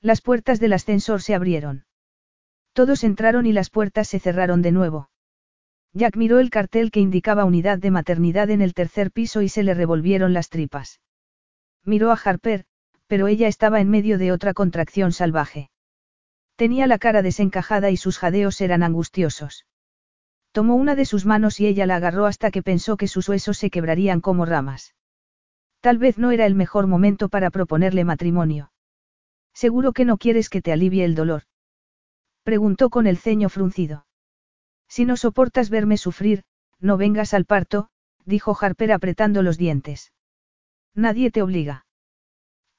Las 0.00 0.22
puertas 0.22 0.58
del 0.58 0.72
ascensor 0.72 1.20
se 1.20 1.34
abrieron. 1.34 1.84
Todos 2.72 3.04
entraron 3.04 3.44
y 3.44 3.52
las 3.52 3.68
puertas 3.68 4.08
se 4.08 4.20
cerraron 4.20 4.62
de 4.62 4.72
nuevo. 4.72 5.10
Jack 5.92 6.16
miró 6.16 6.40
el 6.40 6.48
cartel 6.48 6.90
que 6.90 7.00
indicaba 7.00 7.44
unidad 7.44 7.78
de 7.78 7.90
maternidad 7.90 8.48
en 8.48 8.62
el 8.62 8.72
tercer 8.72 9.10
piso 9.10 9.42
y 9.42 9.50
se 9.50 9.62
le 9.62 9.74
revolvieron 9.74 10.32
las 10.32 10.48
tripas. 10.48 11.02
Miró 11.84 12.10
a 12.10 12.14
Harper, 12.14 12.64
pero 13.12 13.28
ella 13.28 13.46
estaba 13.46 13.82
en 13.82 13.90
medio 13.90 14.16
de 14.16 14.32
otra 14.32 14.54
contracción 14.54 15.12
salvaje. 15.12 15.68
Tenía 16.56 16.86
la 16.86 16.98
cara 16.98 17.20
desencajada 17.20 17.90
y 17.90 17.98
sus 17.98 18.16
jadeos 18.16 18.58
eran 18.62 18.82
angustiosos. 18.82 19.66
Tomó 20.50 20.76
una 20.76 20.94
de 20.94 21.04
sus 21.04 21.26
manos 21.26 21.60
y 21.60 21.66
ella 21.66 21.84
la 21.84 21.96
agarró 21.96 22.24
hasta 22.24 22.50
que 22.50 22.62
pensó 22.62 22.96
que 22.96 23.08
sus 23.08 23.28
huesos 23.28 23.58
se 23.58 23.68
quebrarían 23.68 24.22
como 24.22 24.46
ramas. 24.46 24.94
Tal 25.82 25.98
vez 25.98 26.16
no 26.16 26.30
era 26.30 26.46
el 26.46 26.54
mejor 26.54 26.86
momento 26.86 27.28
para 27.28 27.50
proponerle 27.50 28.02
matrimonio. 28.06 28.72
Seguro 29.52 29.92
que 29.92 30.06
no 30.06 30.16
quieres 30.16 30.48
que 30.48 30.62
te 30.62 30.72
alivie 30.72 31.04
el 31.04 31.14
dolor. 31.14 31.42
Preguntó 32.44 32.88
con 32.88 33.06
el 33.06 33.18
ceño 33.18 33.50
fruncido. 33.50 34.06
Si 34.88 35.04
no 35.04 35.18
soportas 35.18 35.68
verme 35.68 35.98
sufrir, 35.98 36.44
no 36.80 36.96
vengas 36.96 37.34
al 37.34 37.44
parto, 37.44 37.90
dijo 38.24 38.56
Harper 38.58 38.90
apretando 38.90 39.42
los 39.42 39.58
dientes. 39.58 40.14
Nadie 40.94 41.30
te 41.30 41.42
obliga. 41.42 41.84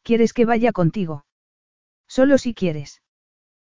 ¿Quieres 0.03 0.33
que 0.33 0.45
vaya 0.45 0.73
contigo? 0.73 1.25
Solo 2.07 2.37
si 2.37 2.53
quieres. 2.53 3.01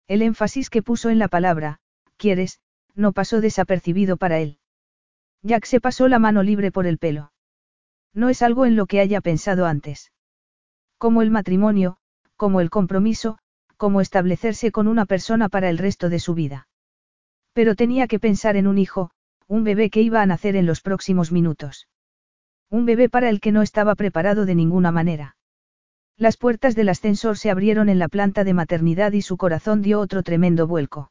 El 0.09 0.23
énfasis 0.23 0.71
que 0.71 0.83
puso 0.83 1.09
en 1.09 1.19
la 1.19 1.29
palabra, 1.29 1.79
quieres, 2.17 2.61
no 2.95 3.13
pasó 3.13 3.41
desapercibido 3.41 4.17
para 4.17 4.41
él. 4.41 4.59
Jack 5.43 5.65
se 5.67 5.81
pasó 5.81 6.09
la 6.09 6.19
mano 6.19 6.43
libre 6.43 6.73
por 6.73 6.87
el 6.87 6.99
pelo. 6.99 7.33
No 8.13 8.29
es 8.29 8.43
algo 8.43 8.67
en 8.67 8.75
lo 8.75 8.87
que 8.87 9.01
haya 9.01 9.21
pensado 9.21 9.67
antes. 9.67 10.13
Como 10.99 11.23
el 11.23 11.31
matrimonio, 11.31 11.99
como 12.37 12.61
el 12.61 12.71
compromiso, 12.71 13.39
como 13.77 14.01
establecerse 14.01 14.73
con 14.73 14.89
una 14.89 15.07
persona 15.07 15.49
para 15.49 15.69
el 15.71 15.79
resto 15.79 16.09
de 16.09 16.19
su 16.19 16.35
vida. 16.35 16.67
Pero 17.53 17.77
tenía 17.77 18.09
que 18.09 18.19
pensar 18.19 18.57
en 18.57 18.67
un 18.67 18.79
hijo, 18.79 19.11
un 19.47 19.63
bebé 19.63 19.91
que 19.91 20.03
iba 20.03 20.23
a 20.23 20.27
nacer 20.27 20.57
en 20.57 20.67
los 20.67 20.81
próximos 20.81 21.31
minutos. 21.31 21.87
Un 22.69 22.85
bebé 22.85 23.09
para 23.09 23.29
el 23.29 23.41
que 23.41 23.53
no 23.53 23.63
estaba 23.63 23.95
preparado 23.95 24.45
de 24.45 24.55
ninguna 24.55 24.91
manera. 24.91 25.36
Las 26.19 26.39
puertas 26.39 26.75
del 26.75 26.89
ascensor 26.89 27.37
se 27.37 27.51
abrieron 27.51 27.91
en 27.91 27.99
la 27.99 28.09
planta 28.09 28.43
de 28.43 28.55
maternidad 28.55 29.13
y 29.13 29.21
su 29.21 29.37
corazón 29.37 29.83
dio 29.83 30.01
otro 30.01 30.23
tremendo 30.23 30.67
vuelco. 30.67 31.11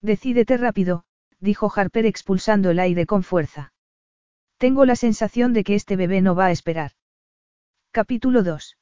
Decídete 0.00 0.56
rápido, 0.56 1.04
dijo 1.40 1.70
Harper 1.74 2.06
expulsando 2.06 2.70
el 2.70 2.78
aire 2.78 3.04
con 3.04 3.22
fuerza. 3.22 3.74
Tengo 4.56 4.86
la 4.86 4.96
sensación 4.96 5.52
de 5.52 5.62
que 5.62 5.74
este 5.74 5.96
bebé 5.96 6.22
no 6.22 6.34
va 6.34 6.46
a 6.46 6.50
esperar. 6.52 6.92
Capítulo 7.90 8.42
2. 8.42 8.78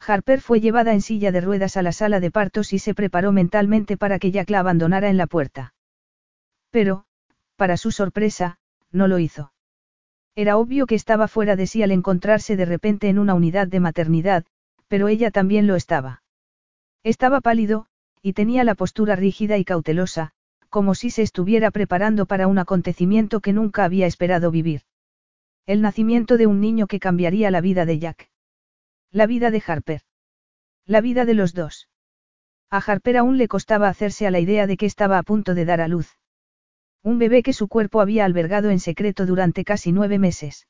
Harper 0.00 0.40
fue 0.40 0.60
llevada 0.60 0.94
en 0.94 1.02
silla 1.02 1.30
de 1.30 1.42
ruedas 1.42 1.76
a 1.76 1.82
la 1.82 1.92
sala 1.92 2.20
de 2.20 2.30
partos 2.30 2.72
y 2.72 2.78
se 2.78 2.94
preparó 2.94 3.32
mentalmente 3.32 3.98
para 3.98 4.18
que 4.18 4.30
Jack 4.30 4.48
la 4.48 4.60
abandonara 4.60 5.10
en 5.10 5.18
la 5.18 5.26
puerta. 5.26 5.74
Pero, 6.70 7.04
para 7.56 7.76
su 7.76 7.90
sorpresa, 7.90 8.58
no 8.90 9.08
lo 9.08 9.18
hizo. 9.18 9.52
Era 10.34 10.56
obvio 10.56 10.86
que 10.86 10.94
estaba 10.94 11.28
fuera 11.28 11.54
de 11.54 11.66
sí 11.66 11.82
al 11.82 11.92
encontrarse 11.92 12.56
de 12.56 12.64
repente 12.64 13.08
en 13.08 13.18
una 13.18 13.34
unidad 13.34 13.68
de 13.68 13.80
maternidad, 13.80 14.44
pero 14.94 15.08
ella 15.08 15.32
también 15.32 15.66
lo 15.66 15.74
estaba. 15.74 16.22
Estaba 17.02 17.40
pálido, 17.40 17.86
y 18.22 18.32
tenía 18.32 18.62
la 18.62 18.76
postura 18.76 19.16
rígida 19.16 19.58
y 19.58 19.64
cautelosa, 19.64 20.30
como 20.68 20.94
si 20.94 21.10
se 21.10 21.22
estuviera 21.22 21.72
preparando 21.72 22.26
para 22.26 22.46
un 22.46 22.58
acontecimiento 22.60 23.40
que 23.40 23.52
nunca 23.52 23.82
había 23.82 24.06
esperado 24.06 24.52
vivir. 24.52 24.82
El 25.66 25.82
nacimiento 25.82 26.36
de 26.36 26.46
un 26.46 26.60
niño 26.60 26.86
que 26.86 27.00
cambiaría 27.00 27.50
la 27.50 27.60
vida 27.60 27.86
de 27.86 27.98
Jack. 27.98 28.30
La 29.10 29.26
vida 29.26 29.50
de 29.50 29.64
Harper. 29.66 30.02
La 30.86 31.00
vida 31.00 31.24
de 31.24 31.34
los 31.34 31.54
dos. 31.54 31.88
A 32.70 32.78
Harper 32.78 33.16
aún 33.16 33.36
le 33.36 33.48
costaba 33.48 33.88
hacerse 33.88 34.28
a 34.28 34.30
la 34.30 34.38
idea 34.38 34.68
de 34.68 34.76
que 34.76 34.86
estaba 34.86 35.18
a 35.18 35.24
punto 35.24 35.56
de 35.56 35.64
dar 35.64 35.80
a 35.80 35.88
luz. 35.88 36.20
Un 37.02 37.18
bebé 37.18 37.42
que 37.42 37.52
su 37.52 37.66
cuerpo 37.66 38.00
había 38.00 38.24
albergado 38.24 38.70
en 38.70 38.78
secreto 38.78 39.26
durante 39.26 39.64
casi 39.64 39.90
nueve 39.90 40.20
meses. 40.20 40.68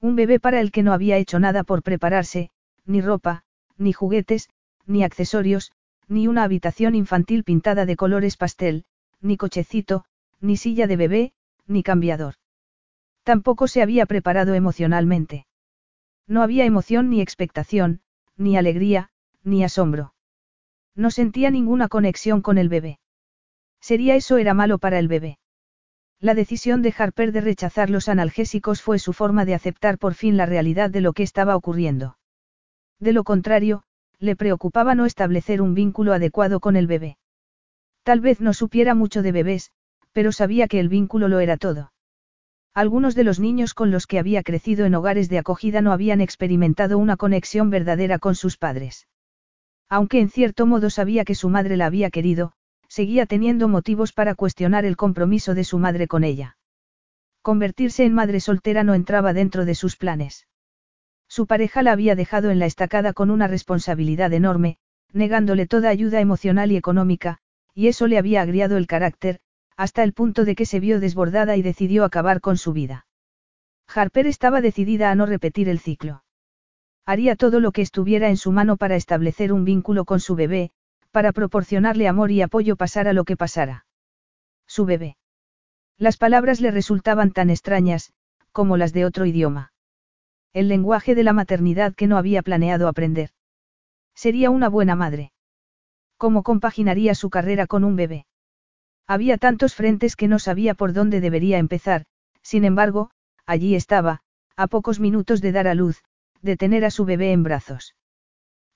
Un 0.00 0.16
bebé 0.16 0.40
para 0.40 0.60
el 0.62 0.72
que 0.72 0.82
no 0.82 0.94
había 0.94 1.18
hecho 1.18 1.38
nada 1.38 1.62
por 1.62 1.82
prepararse, 1.82 2.48
ni 2.86 3.00
ropa, 3.00 3.44
ni 3.76 3.92
juguetes, 3.92 4.50
ni 4.86 5.02
accesorios, 5.04 5.72
ni 6.08 6.28
una 6.28 6.42
habitación 6.44 6.94
infantil 6.94 7.44
pintada 7.44 7.86
de 7.86 7.96
colores 7.96 8.36
pastel, 8.36 8.84
ni 9.20 9.36
cochecito, 9.36 10.04
ni 10.40 10.56
silla 10.56 10.86
de 10.86 10.96
bebé, 10.96 11.32
ni 11.66 11.82
cambiador. 11.82 12.34
Tampoco 13.22 13.68
se 13.68 13.82
había 13.82 14.04
preparado 14.06 14.54
emocionalmente. 14.54 15.46
No 16.26 16.42
había 16.42 16.64
emoción 16.64 17.08
ni 17.08 17.20
expectación, 17.20 18.00
ni 18.36 18.56
alegría, 18.56 19.10
ni 19.42 19.64
asombro. 19.64 20.14
No 20.94 21.10
sentía 21.10 21.50
ninguna 21.50 21.88
conexión 21.88 22.42
con 22.42 22.58
el 22.58 22.68
bebé. 22.68 22.98
¿Sería 23.80 24.14
eso 24.14 24.36
era 24.36 24.54
malo 24.54 24.78
para 24.78 24.98
el 24.98 25.08
bebé? 25.08 25.38
La 26.20 26.34
decisión 26.34 26.82
de 26.82 26.94
Harper 26.96 27.32
de 27.32 27.40
rechazar 27.40 27.90
los 27.90 28.08
analgésicos 28.08 28.80
fue 28.80 28.98
su 28.98 29.12
forma 29.12 29.44
de 29.44 29.54
aceptar 29.54 29.98
por 29.98 30.14
fin 30.14 30.36
la 30.36 30.46
realidad 30.46 30.90
de 30.90 31.00
lo 31.00 31.12
que 31.12 31.22
estaba 31.22 31.56
ocurriendo. 31.56 32.16
De 33.00 33.12
lo 33.12 33.24
contrario, 33.24 33.82
le 34.18 34.36
preocupaba 34.36 34.94
no 34.94 35.06
establecer 35.06 35.60
un 35.60 35.74
vínculo 35.74 36.12
adecuado 36.12 36.60
con 36.60 36.76
el 36.76 36.86
bebé. 36.86 37.18
Tal 38.02 38.20
vez 38.20 38.40
no 38.40 38.52
supiera 38.52 38.94
mucho 38.94 39.22
de 39.22 39.32
bebés, 39.32 39.70
pero 40.12 40.32
sabía 40.32 40.68
que 40.68 40.80
el 40.80 40.88
vínculo 40.88 41.28
lo 41.28 41.40
era 41.40 41.56
todo. 41.56 41.92
Algunos 42.74 43.14
de 43.14 43.24
los 43.24 43.38
niños 43.38 43.72
con 43.72 43.90
los 43.90 44.06
que 44.06 44.18
había 44.18 44.42
crecido 44.42 44.84
en 44.84 44.94
hogares 44.94 45.28
de 45.28 45.38
acogida 45.38 45.80
no 45.80 45.92
habían 45.92 46.20
experimentado 46.20 46.98
una 46.98 47.16
conexión 47.16 47.70
verdadera 47.70 48.18
con 48.18 48.34
sus 48.34 48.56
padres. 48.56 49.06
Aunque 49.88 50.20
en 50.20 50.28
cierto 50.28 50.66
modo 50.66 50.90
sabía 50.90 51.24
que 51.24 51.34
su 51.34 51.48
madre 51.48 51.76
la 51.76 51.86
había 51.86 52.10
querido, 52.10 52.52
seguía 52.88 53.26
teniendo 53.26 53.68
motivos 53.68 54.12
para 54.12 54.34
cuestionar 54.34 54.84
el 54.84 54.96
compromiso 54.96 55.54
de 55.54 55.64
su 55.64 55.78
madre 55.78 56.08
con 56.08 56.24
ella. 56.24 56.56
Convertirse 57.42 58.04
en 58.04 58.14
madre 58.14 58.40
soltera 58.40 58.84
no 58.84 58.94
entraba 58.94 59.32
dentro 59.32 59.64
de 59.64 59.74
sus 59.74 59.96
planes. 59.96 60.46
Su 61.34 61.48
pareja 61.48 61.82
la 61.82 61.90
había 61.90 62.14
dejado 62.14 62.52
en 62.52 62.60
la 62.60 62.66
estacada 62.66 63.12
con 63.12 63.28
una 63.28 63.48
responsabilidad 63.48 64.32
enorme, 64.32 64.78
negándole 65.12 65.66
toda 65.66 65.88
ayuda 65.88 66.20
emocional 66.20 66.70
y 66.70 66.76
económica, 66.76 67.38
y 67.74 67.88
eso 67.88 68.06
le 68.06 68.18
había 68.18 68.40
agriado 68.40 68.76
el 68.76 68.86
carácter, 68.86 69.40
hasta 69.76 70.04
el 70.04 70.12
punto 70.12 70.44
de 70.44 70.54
que 70.54 70.64
se 70.64 70.78
vio 70.78 71.00
desbordada 71.00 71.56
y 71.56 71.62
decidió 71.62 72.04
acabar 72.04 72.40
con 72.40 72.56
su 72.56 72.72
vida. 72.72 73.08
Harper 73.92 74.28
estaba 74.28 74.60
decidida 74.60 75.10
a 75.10 75.16
no 75.16 75.26
repetir 75.26 75.68
el 75.68 75.80
ciclo. 75.80 76.22
Haría 77.04 77.34
todo 77.34 77.58
lo 77.58 77.72
que 77.72 77.82
estuviera 77.82 78.28
en 78.28 78.36
su 78.36 78.52
mano 78.52 78.76
para 78.76 78.94
establecer 78.94 79.52
un 79.52 79.64
vínculo 79.64 80.04
con 80.04 80.20
su 80.20 80.36
bebé, 80.36 80.70
para 81.10 81.32
proporcionarle 81.32 82.06
amor 82.06 82.30
y 82.30 82.42
apoyo 82.42 82.76
pasara 82.76 83.12
lo 83.12 83.24
que 83.24 83.36
pasara. 83.36 83.86
Su 84.68 84.84
bebé. 84.84 85.16
Las 85.98 86.16
palabras 86.16 86.60
le 86.60 86.70
resultaban 86.70 87.32
tan 87.32 87.50
extrañas, 87.50 88.12
como 88.52 88.76
las 88.76 88.92
de 88.92 89.04
otro 89.04 89.26
idioma. 89.26 89.72
El 90.54 90.68
lenguaje 90.68 91.16
de 91.16 91.24
la 91.24 91.32
maternidad 91.32 91.96
que 91.96 92.06
no 92.06 92.16
había 92.16 92.40
planeado 92.40 92.86
aprender. 92.86 93.30
Sería 94.14 94.50
una 94.50 94.68
buena 94.68 94.94
madre. 94.94 95.32
¿Cómo 96.16 96.44
compaginaría 96.44 97.16
su 97.16 97.28
carrera 97.28 97.66
con 97.66 97.82
un 97.82 97.96
bebé? 97.96 98.26
Había 99.08 99.36
tantos 99.36 99.74
frentes 99.74 100.14
que 100.14 100.28
no 100.28 100.38
sabía 100.38 100.74
por 100.74 100.92
dónde 100.92 101.20
debería 101.20 101.58
empezar, 101.58 102.04
sin 102.40 102.64
embargo, 102.64 103.10
allí 103.46 103.74
estaba, 103.74 104.20
a 104.54 104.68
pocos 104.68 105.00
minutos 105.00 105.40
de 105.40 105.50
dar 105.50 105.66
a 105.66 105.74
luz, 105.74 106.04
de 106.40 106.56
tener 106.56 106.84
a 106.84 106.92
su 106.92 107.04
bebé 107.04 107.32
en 107.32 107.42
brazos. 107.42 107.96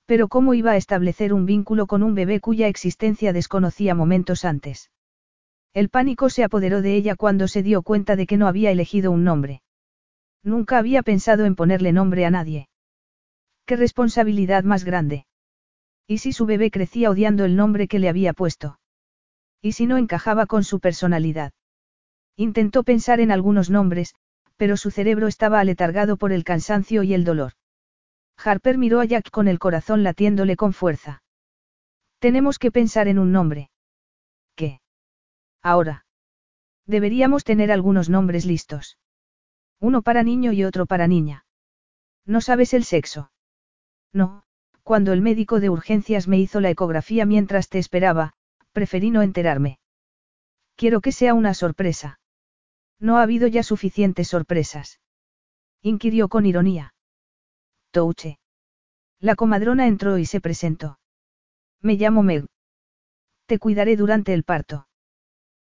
Pero 0.04 0.26
¿cómo 0.26 0.54
iba 0.54 0.72
a 0.72 0.76
establecer 0.76 1.32
un 1.32 1.46
vínculo 1.46 1.86
con 1.86 2.02
un 2.02 2.16
bebé 2.16 2.40
cuya 2.40 2.66
existencia 2.66 3.32
desconocía 3.32 3.94
momentos 3.94 4.44
antes? 4.44 4.90
El 5.74 5.90
pánico 5.90 6.28
se 6.28 6.42
apoderó 6.42 6.82
de 6.82 6.96
ella 6.96 7.14
cuando 7.14 7.46
se 7.46 7.62
dio 7.62 7.82
cuenta 7.82 8.16
de 8.16 8.26
que 8.26 8.36
no 8.36 8.48
había 8.48 8.72
elegido 8.72 9.12
un 9.12 9.22
nombre. 9.22 9.62
Nunca 10.42 10.78
había 10.78 11.02
pensado 11.02 11.44
en 11.44 11.54
ponerle 11.54 11.92
nombre 11.92 12.24
a 12.24 12.30
nadie. 12.30 12.68
¿Qué 13.66 13.76
responsabilidad 13.76 14.64
más 14.64 14.84
grande? 14.84 15.26
¿Y 16.06 16.18
si 16.18 16.32
su 16.32 16.46
bebé 16.46 16.70
crecía 16.70 17.10
odiando 17.10 17.44
el 17.44 17.54
nombre 17.54 17.86
que 17.86 17.98
le 17.98 18.08
había 18.08 18.32
puesto? 18.32 18.80
¿Y 19.60 19.72
si 19.72 19.86
no 19.86 19.98
encajaba 19.98 20.46
con 20.46 20.64
su 20.64 20.80
personalidad? 20.80 21.52
Intentó 22.36 22.82
pensar 22.82 23.20
en 23.20 23.32
algunos 23.32 23.68
nombres, 23.68 24.14
pero 24.56 24.76
su 24.76 24.90
cerebro 24.90 25.26
estaba 25.26 25.60
aletargado 25.60 26.16
por 26.16 26.32
el 26.32 26.44
cansancio 26.44 27.02
y 27.02 27.12
el 27.12 27.24
dolor. 27.24 27.52
Harper 28.36 28.78
miró 28.78 29.00
a 29.00 29.04
Jack 29.04 29.30
con 29.30 29.48
el 29.48 29.58
corazón 29.58 30.02
latiéndole 30.02 30.56
con 30.56 30.72
fuerza. 30.72 31.22
Tenemos 32.20 32.58
que 32.58 32.70
pensar 32.70 33.08
en 33.08 33.18
un 33.18 33.32
nombre. 33.32 33.70
¿Qué? 34.54 34.80
Ahora. 35.62 36.06
Deberíamos 36.86 37.44
tener 37.44 37.70
algunos 37.70 38.08
nombres 38.08 38.46
listos. 38.46 38.96
Uno 39.80 40.02
para 40.02 40.22
niño 40.22 40.52
y 40.52 40.64
otro 40.64 40.86
para 40.86 41.06
niña. 41.06 41.44
¿No 42.24 42.40
sabes 42.40 42.74
el 42.74 42.84
sexo? 42.84 43.30
No, 44.12 44.44
cuando 44.82 45.12
el 45.12 45.22
médico 45.22 45.60
de 45.60 45.70
urgencias 45.70 46.28
me 46.28 46.38
hizo 46.38 46.60
la 46.60 46.70
ecografía 46.70 47.26
mientras 47.26 47.68
te 47.68 47.78
esperaba, 47.78 48.34
preferí 48.72 49.10
no 49.10 49.22
enterarme. 49.22 49.78
Quiero 50.76 51.00
que 51.00 51.12
sea 51.12 51.34
una 51.34 51.54
sorpresa. 51.54 52.20
No 52.98 53.18
ha 53.18 53.22
habido 53.22 53.46
ya 53.46 53.62
suficientes 53.62 54.28
sorpresas. 54.28 55.00
Inquirió 55.82 56.28
con 56.28 56.46
ironía. 56.46 56.94
Touche. 57.90 58.38
La 59.20 59.34
comadrona 59.34 59.86
entró 59.86 60.18
y 60.18 60.26
se 60.26 60.40
presentó. 60.40 60.98
Me 61.80 61.94
llamo 61.94 62.22
Meg. 62.22 62.46
Te 63.46 63.58
cuidaré 63.58 63.96
durante 63.96 64.34
el 64.34 64.44
parto. 64.44 64.88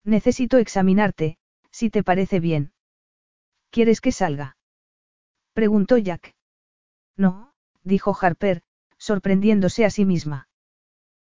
Necesito 0.04 0.58
examinarte, 0.58 1.38
si 1.72 1.90
te 1.90 2.04
parece 2.04 2.40
bien. 2.40 2.74
¿Quieres 3.74 4.02
que 4.02 4.12
salga? 4.12 4.56
Preguntó 5.54 5.98
Jack. 5.98 6.36
No, 7.18 7.54
dijo 7.84 8.16
Harper, 8.22 8.62
sorprendiéndose 9.00 9.84
a 9.84 9.90
sí 9.90 10.06
misma. 10.06 10.48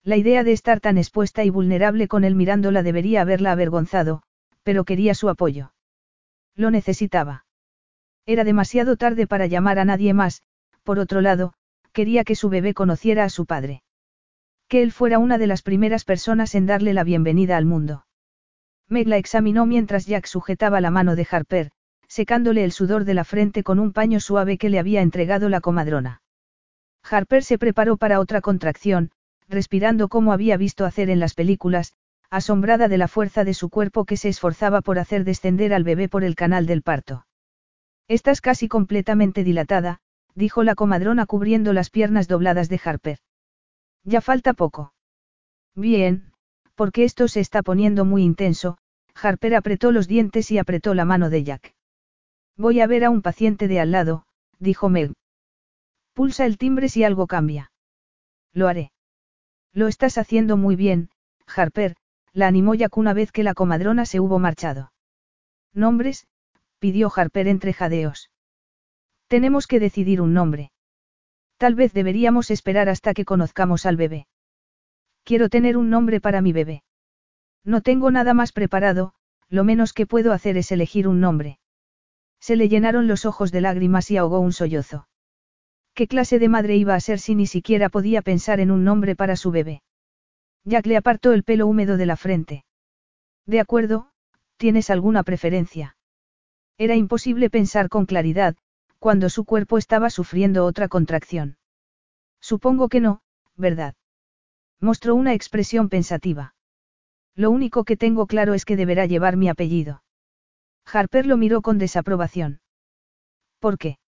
La 0.02 0.16
idea 0.16 0.44
de 0.44 0.52
estar 0.52 0.80
tan 0.80 0.96
expuesta 0.96 1.44
y 1.44 1.50
vulnerable 1.50 2.08
con 2.08 2.24
él 2.24 2.34
mirándola 2.34 2.82
debería 2.82 3.20
haberla 3.20 3.52
avergonzado, 3.52 4.22
pero 4.62 4.84
quería 4.84 5.14
su 5.14 5.28
apoyo. 5.28 5.74
Lo 6.54 6.70
necesitaba. 6.70 7.44
Era 8.24 8.44
demasiado 8.44 8.96
tarde 8.96 9.26
para 9.26 9.44
llamar 9.44 9.78
a 9.78 9.84
nadie 9.84 10.14
más, 10.14 10.42
por 10.84 10.98
otro 11.00 11.20
lado, 11.20 11.52
quería 11.92 12.24
que 12.24 12.34
su 12.34 12.48
bebé 12.48 12.72
conociera 12.72 13.24
a 13.24 13.28
su 13.28 13.44
padre. 13.44 13.82
Que 14.68 14.80
él 14.80 14.92
fuera 14.92 15.18
una 15.18 15.36
de 15.36 15.48
las 15.48 15.60
primeras 15.60 16.06
personas 16.06 16.54
en 16.54 16.64
darle 16.64 16.94
la 16.94 17.04
bienvenida 17.04 17.58
al 17.58 17.66
mundo. 17.66 18.06
Meg 18.88 19.06
la 19.06 19.18
examinó 19.18 19.66
mientras 19.66 20.06
Jack 20.06 20.24
sujetaba 20.24 20.80
la 20.80 20.90
mano 20.90 21.14
de 21.14 21.28
Harper, 21.30 21.72
secándole 22.08 22.64
el 22.64 22.72
sudor 22.72 23.04
de 23.04 23.14
la 23.14 23.24
frente 23.24 23.62
con 23.62 23.78
un 23.78 23.92
paño 23.92 24.18
suave 24.18 24.58
que 24.58 24.70
le 24.70 24.78
había 24.78 25.02
entregado 25.02 25.48
la 25.48 25.60
comadrona. 25.60 26.22
Harper 27.08 27.44
se 27.44 27.58
preparó 27.58 27.96
para 27.96 28.18
otra 28.18 28.40
contracción, 28.40 29.12
respirando 29.48 30.08
como 30.08 30.32
había 30.32 30.56
visto 30.56 30.84
hacer 30.84 31.10
en 31.10 31.20
las 31.20 31.34
películas, 31.34 31.94
asombrada 32.30 32.88
de 32.88 32.98
la 32.98 33.08
fuerza 33.08 33.44
de 33.44 33.54
su 33.54 33.70
cuerpo 33.70 34.04
que 34.04 34.16
se 34.16 34.28
esforzaba 34.28 34.80
por 34.80 34.98
hacer 34.98 35.24
descender 35.24 35.72
al 35.72 35.84
bebé 35.84 36.08
por 36.08 36.24
el 36.24 36.34
canal 36.34 36.66
del 36.66 36.82
parto. 36.82 37.26
Estás 38.08 38.40
casi 38.40 38.68
completamente 38.68 39.44
dilatada, 39.44 40.00
dijo 40.34 40.62
la 40.62 40.74
comadrona 40.74 41.26
cubriendo 41.26 41.72
las 41.72 41.90
piernas 41.90 42.28
dobladas 42.28 42.68
de 42.68 42.80
Harper. 42.82 43.18
Ya 44.04 44.20
falta 44.20 44.52
poco. 44.52 44.92
Bien, 45.74 46.32
porque 46.74 47.04
esto 47.04 47.28
se 47.28 47.40
está 47.40 47.62
poniendo 47.62 48.04
muy 48.04 48.22
intenso, 48.22 48.78
Harper 49.14 49.54
apretó 49.54 49.92
los 49.92 50.06
dientes 50.06 50.50
y 50.50 50.58
apretó 50.58 50.94
la 50.94 51.04
mano 51.04 51.28
de 51.30 51.44
Jack. 51.44 51.74
Voy 52.58 52.80
a 52.80 52.88
ver 52.88 53.04
a 53.04 53.10
un 53.10 53.22
paciente 53.22 53.68
de 53.68 53.78
al 53.78 53.92
lado, 53.92 54.26
dijo 54.58 54.88
Meg. 54.88 55.12
Pulsa 56.12 56.44
el 56.44 56.58
timbre 56.58 56.88
si 56.88 57.04
algo 57.04 57.28
cambia. 57.28 57.70
Lo 58.52 58.66
haré. 58.66 58.90
Lo 59.72 59.86
estás 59.86 60.18
haciendo 60.18 60.56
muy 60.56 60.74
bien, 60.74 61.10
Harper, 61.46 61.94
la 62.32 62.48
animó 62.48 62.74
Jack 62.74 62.96
una 62.96 63.14
vez 63.14 63.30
que 63.30 63.44
la 63.44 63.54
comadrona 63.54 64.06
se 64.06 64.18
hubo 64.18 64.40
marchado. 64.40 64.92
¿Nombres? 65.72 66.26
pidió 66.80 67.12
Harper 67.14 67.46
entre 67.46 67.72
jadeos. 67.72 68.28
Tenemos 69.28 69.68
que 69.68 69.78
decidir 69.78 70.20
un 70.20 70.34
nombre. 70.34 70.72
Tal 71.58 71.76
vez 71.76 71.92
deberíamos 71.92 72.50
esperar 72.50 72.88
hasta 72.88 73.14
que 73.14 73.24
conozcamos 73.24 73.86
al 73.86 73.96
bebé. 73.96 74.26
Quiero 75.22 75.48
tener 75.48 75.76
un 75.76 75.90
nombre 75.90 76.20
para 76.20 76.40
mi 76.40 76.52
bebé. 76.52 76.82
No 77.64 77.82
tengo 77.82 78.10
nada 78.10 78.34
más 78.34 78.50
preparado, 78.50 79.12
lo 79.48 79.62
menos 79.62 79.92
que 79.92 80.06
puedo 80.06 80.32
hacer 80.32 80.56
es 80.56 80.72
elegir 80.72 81.06
un 81.06 81.20
nombre. 81.20 81.60
Se 82.40 82.56
le 82.56 82.68
llenaron 82.68 83.08
los 83.08 83.24
ojos 83.24 83.52
de 83.52 83.60
lágrimas 83.60 84.10
y 84.10 84.16
ahogó 84.16 84.40
un 84.40 84.52
sollozo. 84.52 85.08
¿Qué 85.94 86.06
clase 86.06 86.38
de 86.38 86.48
madre 86.48 86.76
iba 86.76 86.94
a 86.94 87.00
ser 87.00 87.18
si 87.18 87.34
ni 87.34 87.46
siquiera 87.46 87.88
podía 87.88 88.22
pensar 88.22 88.60
en 88.60 88.70
un 88.70 88.84
nombre 88.84 89.16
para 89.16 89.36
su 89.36 89.50
bebé? 89.50 89.82
Jack 90.64 90.86
le 90.86 90.96
apartó 90.96 91.32
el 91.32 91.44
pelo 91.44 91.66
húmedo 91.66 91.96
de 91.96 92.06
la 92.06 92.16
frente. 92.16 92.64
De 93.46 93.60
acuerdo, 93.60 94.10
¿tienes 94.56 94.90
alguna 94.90 95.22
preferencia? 95.22 95.96
Era 96.76 96.94
imposible 96.94 97.50
pensar 97.50 97.88
con 97.88 98.06
claridad, 98.06 98.56
cuando 98.98 99.28
su 99.28 99.44
cuerpo 99.44 99.78
estaba 99.78 100.10
sufriendo 100.10 100.64
otra 100.64 100.88
contracción. 100.88 101.56
Supongo 102.40 102.88
que 102.88 103.00
no, 103.00 103.22
¿verdad? 103.56 103.94
Mostró 104.80 105.14
una 105.14 105.34
expresión 105.34 105.88
pensativa. 105.88 106.54
Lo 107.34 107.50
único 107.50 107.84
que 107.84 107.96
tengo 107.96 108.26
claro 108.26 108.54
es 108.54 108.64
que 108.64 108.76
deberá 108.76 109.06
llevar 109.06 109.36
mi 109.36 109.48
apellido. 109.48 110.02
Harper 110.90 111.26
lo 111.26 111.36
miró 111.36 111.60
con 111.60 111.78
desaprobación. 111.78 112.60
¿Por 113.58 113.76
qué? 113.78 113.98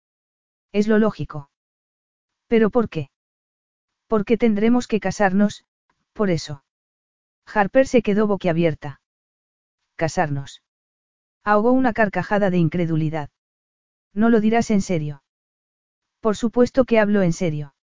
Es 0.72 0.88
lo 0.88 0.98
lógico. 0.98 1.50
¿Pero 2.46 2.70
por 2.70 2.88
qué? 2.88 3.10
Porque 4.06 4.38
tendremos 4.38 4.86
que 4.86 5.00
casarnos, 5.00 5.64
por 6.12 6.30
eso. 6.30 6.64
Harper 7.46 7.86
se 7.86 8.02
quedó 8.02 8.26
boquiabierta. 8.26 9.00
Casarnos. 9.96 10.62
Ahogó 11.44 11.72
una 11.72 11.92
carcajada 11.92 12.50
de 12.50 12.58
incredulidad. 12.58 13.30
No 14.14 14.30
lo 14.30 14.40
dirás 14.40 14.70
en 14.70 14.80
serio. 14.80 15.22
Por 16.20 16.36
supuesto 16.36 16.84
que 16.84 16.98
hablo 16.98 17.22
en 17.22 17.32
serio. 17.32 17.74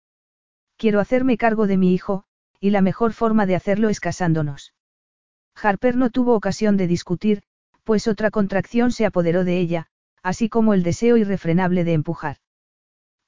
Quiero 0.75 0.99
hacerme 0.99 1.37
cargo 1.37 1.67
de 1.67 1.77
mi 1.77 1.93
hijo, 1.93 2.25
y 2.59 2.71
la 2.71 2.81
mejor 2.81 3.13
forma 3.13 3.45
de 3.45 3.55
hacerlo 3.55 3.89
es 3.89 3.99
casándonos. 3.99 4.73
Harper 5.55 5.95
no 5.95 6.09
tuvo 6.09 6.35
ocasión 6.35 6.77
de 6.77 6.87
discutir, 6.87 7.43
pues 7.87 8.09
otra 8.09 8.31
contracción 8.31 8.91
se 8.91 9.05
apoderó 9.05 9.45
de 9.45 9.59
ella, 9.59 9.87
así 10.21 10.49
como 10.49 10.73
el 10.73 10.83
deseo 10.83 11.15
irrefrenable 11.15 11.85
de 11.85 11.93
empujar. 11.93 12.35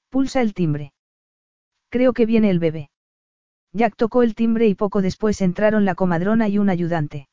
Pulsa 0.10 0.42
el 0.42 0.54
timbre. 0.54 0.92
Creo 1.88 2.12
que 2.12 2.26
viene 2.26 2.50
el 2.50 2.60
bebé. 2.60 2.90
Jack 3.72 3.96
tocó 3.96 4.22
el 4.22 4.36
timbre 4.36 4.68
y 4.68 4.76
poco 4.76 5.02
después 5.02 5.40
entraron 5.40 5.86
la 5.86 5.96
comadrona 5.96 6.50
y 6.50 6.58
un 6.58 6.70
ayudante. 6.70 7.30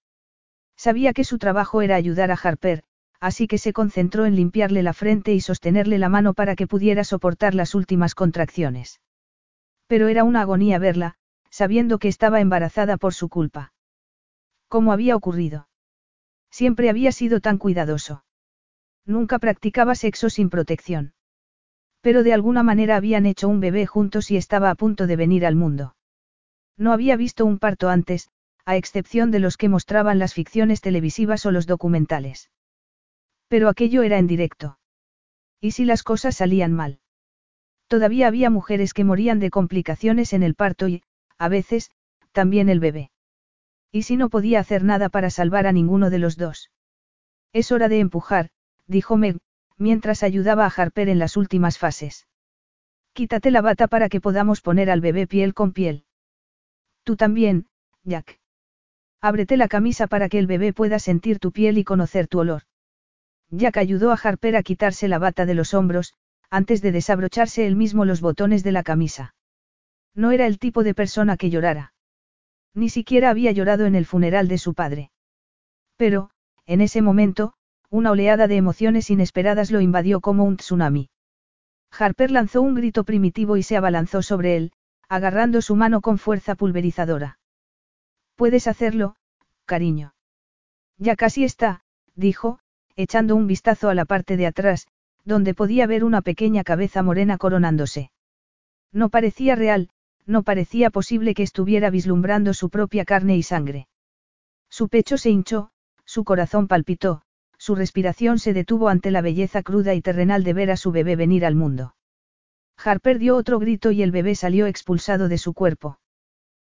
Sabía 0.76 1.12
que 1.12 1.24
su 1.24 1.38
trabajo 1.38 1.82
era 1.82 1.96
ayudar 1.96 2.30
a 2.30 2.38
Harper, 2.40 2.84
así 3.18 3.48
que 3.48 3.58
se 3.58 3.72
concentró 3.72 4.24
en 4.24 4.36
limpiarle 4.36 4.84
la 4.84 4.92
frente 4.92 5.34
y 5.34 5.40
sostenerle 5.40 5.98
la 5.98 6.08
mano 6.08 6.32
para 6.32 6.54
que 6.54 6.68
pudiera 6.68 7.02
soportar 7.02 7.56
las 7.56 7.74
últimas 7.74 8.14
contracciones. 8.14 9.00
Pero 9.88 10.06
era 10.06 10.22
una 10.22 10.42
agonía 10.42 10.78
verla, 10.78 11.16
sabiendo 11.50 11.98
que 11.98 12.06
estaba 12.06 12.40
embarazada 12.40 12.98
por 12.98 13.14
su 13.14 13.28
culpa. 13.28 13.72
¿Cómo 14.68 14.92
había 14.92 15.16
ocurrido? 15.16 15.66
Siempre 16.58 16.88
había 16.88 17.12
sido 17.12 17.40
tan 17.40 17.58
cuidadoso. 17.58 18.24
Nunca 19.04 19.38
practicaba 19.38 19.94
sexo 19.94 20.30
sin 20.30 20.48
protección. 20.48 21.12
Pero 22.00 22.22
de 22.22 22.32
alguna 22.32 22.62
manera 22.62 22.96
habían 22.96 23.26
hecho 23.26 23.46
un 23.46 23.60
bebé 23.60 23.84
juntos 23.84 24.30
y 24.30 24.38
estaba 24.38 24.70
a 24.70 24.74
punto 24.74 25.06
de 25.06 25.16
venir 25.16 25.44
al 25.44 25.54
mundo. 25.54 25.96
No 26.78 26.94
había 26.94 27.14
visto 27.18 27.44
un 27.44 27.58
parto 27.58 27.90
antes, 27.90 28.30
a 28.64 28.76
excepción 28.76 29.30
de 29.30 29.40
los 29.40 29.58
que 29.58 29.68
mostraban 29.68 30.18
las 30.18 30.32
ficciones 30.32 30.80
televisivas 30.80 31.44
o 31.44 31.50
los 31.50 31.66
documentales. 31.66 32.50
Pero 33.48 33.68
aquello 33.68 34.02
era 34.02 34.16
en 34.16 34.26
directo. 34.26 34.78
¿Y 35.60 35.72
si 35.72 35.84
las 35.84 36.02
cosas 36.02 36.36
salían 36.36 36.72
mal? 36.72 37.00
Todavía 37.86 38.28
había 38.28 38.48
mujeres 38.48 38.94
que 38.94 39.04
morían 39.04 39.40
de 39.40 39.50
complicaciones 39.50 40.32
en 40.32 40.42
el 40.42 40.54
parto 40.54 40.88
y, 40.88 41.02
a 41.36 41.50
veces, 41.50 41.90
también 42.32 42.70
el 42.70 42.80
bebé. 42.80 43.10
¿Y 43.96 44.02
si 44.02 44.18
no 44.18 44.28
podía 44.28 44.60
hacer 44.60 44.84
nada 44.84 45.08
para 45.08 45.30
salvar 45.30 45.66
a 45.66 45.72
ninguno 45.72 46.10
de 46.10 46.18
los 46.18 46.36
dos? 46.36 46.70
Es 47.54 47.72
hora 47.72 47.88
de 47.88 47.98
empujar, 47.98 48.50
dijo 48.86 49.16
Meg, 49.16 49.38
mientras 49.78 50.22
ayudaba 50.22 50.66
a 50.66 50.68
Harper 50.68 51.08
en 51.08 51.18
las 51.18 51.38
últimas 51.38 51.78
fases. 51.78 52.26
Quítate 53.14 53.50
la 53.50 53.62
bata 53.62 53.88
para 53.88 54.10
que 54.10 54.20
podamos 54.20 54.60
poner 54.60 54.90
al 54.90 55.00
bebé 55.00 55.26
piel 55.26 55.54
con 55.54 55.72
piel. 55.72 56.04
Tú 57.04 57.16
también, 57.16 57.68
Jack. 58.04 58.38
Ábrete 59.22 59.56
la 59.56 59.66
camisa 59.66 60.08
para 60.08 60.28
que 60.28 60.40
el 60.40 60.46
bebé 60.46 60.74
pueda 60.74 60.98
sentir 60.98 61.38
tu 61.38 61.50
piel 61.50 61.78
y 61.78 61.84
conocer 61.84 62.28
tu 62.28 62.40
olor. 62.40 62.64
Jack 63.48 63.78
ayudó 63.78 64.12
a 64.12 64.20
Harper 64.22 64.56
a 64.56 64.62
quitarse 64.62 65.08
la 65.08 65.18
bata 65.18 65.46
de 65.46 65.54
los 65.54 65.72
hombros, 65.72 66.12
antes 66.50 66.82
de 66.82 66.92
desabrocharse 66.92 67.66
él 67.66 67.76
mismo 67.76 68.04
los 68.04 68.20
botones 68.20 68.62
de 68.62 68.72
la 68.72 68.82
camisa. 68.82 69.34
No 70.14 70.32
era 70.32 70.46
el 70.46 70.58
tipo 70.58 70.84
de 70.84 70.92
persona 70.92 71.38
que 71.38 71.48
llorara. 71.48 71.94
Ni 72.76 72.90
siquiera 72.90 73.30
había 73.30 73.52
llorado 73.52 73.86
en 73.86 73.94
el 73.94 74.04
funeral 74.04 74.48
de 74.48 74.58
su 74.58 74.74
padre. 74.74 75.10
Pero, 75.96 76.30
en 76.66 76.82
ese 76.82 77.00
momento, 77.00 77.54
una 77.88 78.10
oleada 78.10 78.48
de 78.48 78.56
emociones 78.56 79.08
inesperadas 79.08 79.70
lo 79.70 79.80
invadió 79.80 80.20
como 80.20 80.44
un 80.44 80.58
tsunami. 80.58 81.08
Harper 81.90 82.30
lanzó 82.30 82.60
un 82.60 82.74
grito 82.74 83.04
primitivo 83.04 83.56
y 83.56 83.62
se 83.62 83.78
abalanzó 83.78 84.20
sobre 84.20 84.56
él, 84.56 84.72
agarrando 85.08 85.62
su 85.62 85.74
mano 85.74 86.02
con 86.02 86.18
fuerza 86.18 86.54
pulverizadora. 86.54 87.38
Puedes 88.34 88.66
hacerlo, 88.66 89.16
cariño. 89.64 90.14
Ya 90.98 91.16
casi 91.16 91.44
está, 91.44 91.82
dijo, 92.14 92.58
echando 92.94 93.36
un 93.36 93.46
vistazo 93.46 93.88
a 93.88 93.94
la 93.94 94.04
parte 94.04 94.36
de 94.36 94.46
atrás, 94.46 94.86
donde 95.24 95.54
podía 95.54 95.86
ver 95.86 96.04
una 96.04 96.20
pequeña 96.20 96.62
cabeza 96.62 97.02
morena 97.02 97.38
coronándose. 97.38 98.10
No 98.92 99.08
parecía 99.08 99.56
real, 99.56 99.88
no 100.26 100.42
parecía 100.42 100.90
posible 100.90 101.34
que 101.34 101.42
estuviera 101.42 101.90
vislumbrando 101.90 102.52
su 102.52 102.68
propia 102.68 103.04
carne 103.04 103.36
y 103.36 103.42
sangre. 103.42 103.88
Su 104.68 104.88
pecho 104.88 105.16
se 105.16 105.30
hinchó, 105.30 105.70
su 106.04 106.24
corazón 106.24 106.68
palpitó, 106.68 107.22
su 107.58 107.74
respiración 107.74 108.38
se 108.38 108.52
detuvo 108.52 108.88
ante 108.88 109.10
la 109.10 109.22
belleza 109.22 109.62
cruda 109.62 109.94
y 109.94 110.02
terrenal 110.02 110.44
de 110.44 110.52
ver 110.52 110.70
a 110.70 110.76
su 110.76 110.92
bebé 110.92 111.16
venir 111.16 111.46
al 111.46 111.54
mundo. 111.54 111.94
Harper 112.76 113.18
dio 113.18 113.36
otro 113.36 113.58
grito 113.58 113.90
y 113.90 114.02
el 114.02 114.10
bebé 114.10 114.34
salió 114.34 114.66
expulsado 114.66 115.28
de 115.28 115.38
su 115.38 115.54
cuerpo. 115.54 115.98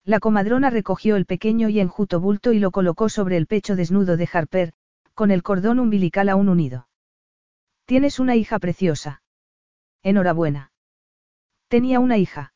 La 0.05 0.19
comadrona 0.19 0.69
recogió 0.69 1.17
el 1.17 1.25
pequeño 1.25 1.69
y 1.69 1.79
enjuto 1.79 2.19
bulto 2.19 2.53
y 2.53 2.59
lo 2.59 2.71
colocó 2.71 3.09
sobre 3.09 3.37
el 3.37 3.47
pecho 3.47 3.75
desnudo 3.75 4.15
de 4.15 4.29
Harper, 4.31 4.73
con 5.13 5.31
el 5.31 5.43
cordón 5.43 5.79
umbilical 5.79 6.29
aún 6.29 6.47
unido. 6.47 6.87
Tienes 7.85 8.19
una 8.19 8.35
hija 8.35 8.59
preciosa. 8.59 9.21
Enhorabuena. 10.01 10.71
Tenía 11.67 11.99
una 11.99 12.17
hija. 12.17 12.53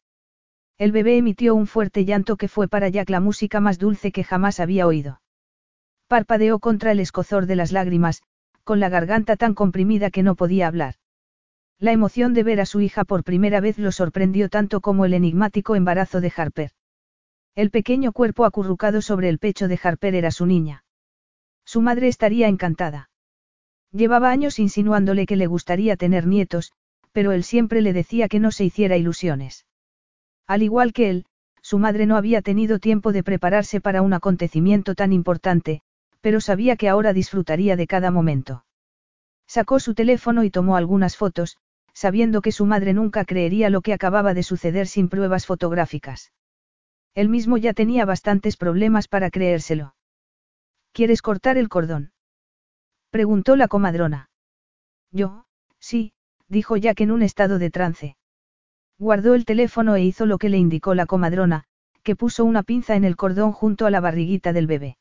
El 0.78 0.92
bebé 0.92 1.18
emitió 1.18 1.56
un 1.56 1.68
fuerte 1.68 2.06
llanto 2.06 2.36
que 2.36 2.48
fue 2.48 2.68
para 2.68 2.90
Jack 2.90 3.10
la 3.10 3.20
música 3.20 3.60
más 3.60 3.78
dulce 3.80 4.12
que 4.12 4.24
jamás 4.24 4.60
había 4.60 4.88
oído. 4.88 5.22
Parpadeó 6.08 6.60
contra 6.60 6.92
el 6.92 7.00
escozor 7.00 7.46
de 7.46 7.56
las 7.56 7.72
lágrimas, 7.72 8.22
con 8.64 8.80
la 8.80 8.90
garganta 8.90 9.36
tan 9.36 9.54
comprimida 9.54 10.10
que 10.10 10.24
no 10.24 10.36
podía 10.36 10.68
hablar. 10.68 10.96
La 11.80 11.92
emoción 11.92 12.34
de 12.34 12.44
ver 12.44 12.62
a 12.62 12.66
su 12.66 12.82
hija 12.82 13.04
por 13.04 13.24
primera 13.24 13.60
vez 13.60 13.78
lo 13.78 13.92
sorprendió 13.92 14.50
tanto 14.50 14.82
como 14.82 15.06
el 15.06 15.14
enigmático 15.14 15.76
embarazo 15.76 16.22
de 16.22 16.32
Harper. 16.36 16.72
El 17.56 17.72
pequeño 17.72 18.14
cuerpo 18.14 18.46
acurrucado 18.46 19.02
sobre 19.02 19.30
el 19.30 19.38
pecho 19.38 19.68
de 19.68 19.80
Harper 19.82 20.16
era 20.16 20.32
su 20.32 20.46
niña. 20.46 20.86
Su 21.66 21.82
madre 21.82 22.08
estaría 22.08 22.48
encantada. 22.48 23.10
Llevaba 23.92 24.32
años 24.32 24.60
insinuándole 24.60 25.26
que 25.26 25.36
le 25.36 25.46
gustaría 25.46 25.98
tener 25.98 26.26
nietos, 26.26 26.72
pero 27.12 27.32
él 27.32 27.44
siempre 27.44 27.82
le 27.82 27.94
decía 27.94 28.28
que 28.28 28.40
no 28.40 28.52
se 28.52 28.66
hiciera 28.66 28.98
ilusiones. 28.98 29.66
Al 30.48 30.62
igual 30.62 30.94
que 30.94 31.10
él, 31.10 31.26
su 31.62 31.80
madre 31.80 32.06
no 32.06 32.18
había 32.18 32.42
tenido 32.42 32.80
tiempo 32.80 33.14
de 33.14 33.24
prepararse 33.24 33.80
para 33.80 34.02
un 34.02 34.14
acontecimiento 34.14 34.96
tan 34.96 35.14
importante, 35.14 35.82
pero 36.22 36.42
sabía 36.42 36.76
que 36.76 36.90
ahora 36.90 37.14
disfrutaría 37.14 37.76
de 37.76 37.88
cada 37.88 38.12
momento. 38.12 38.66
Sacó 39.48 39.80
su 39.80 39.94
teléfono 39.94 40.44
y 40.44 40.50
tomó 40.50 40.76
algunas 40.76 41.16
fotos, 41.16 41.58
sabiendo 41.94 42.42
que 42.42 42.52
su 42.52 42.66
madre 42.66 42.94
nunca 42.94 43.24
creería 43.24 43.70
lo 43.70 43.82
que 43.82 43.94
acababa 43.94 44.34
de 44.34 44.44
suceder 44.44 44.88
sin 44.88 45.10
pruebas 45.10 45.46
fotográficas. 45.46 46.34
Él 47.14 47.30
mismo 47.30 47.58
ya 47.58 47.74
tenía 47.74 48.06
bastantes 48.06 48.58
problemas 48.58 49.08
para 49.08 49.30
creérselo. 49.30 49.96
¿Quieres 50.92 51.22
cortar 51.22 51.58
el 51.58 51.70
cordón? 51.70 52.12
Preguntó 53.12 53.56
la 53.56 53.68
comadrona. 53.68 54.30
Yo, 55.12 55.46
sí, 55.80 56.14
dijo 56.48 56.76
Jack 56.76 57.02
en 57.02 57.12
un 57.12 57.22
estado 57.22 57.60
de 57.60 57.70
trance. 57.70 58.18
Guardó 59.00 59.34
el 59.34 59.46
teléfono 59.46 59.96
e 59.96 60.04
hizo 60.04 60.26
lo 60.26 60.38
que 60.38 60.50
le 60.50 60.58
indicó 60.58 60.94
la 60.94 61.06
comadrona, 61.06 61.66
que 62.04 62.16
puso 62.16 62.46
una 62.46 62.64
pinza 62.64 62.96
en 62.96 63.04
el 63.04 63.16
cordón 63.16 63.52
junto 63.52 63.86
a 63.86 63.92
la 63.92 64.00
barriguita 64.00 64.54
del 64.54 64.68
bebé. 64.68 64.98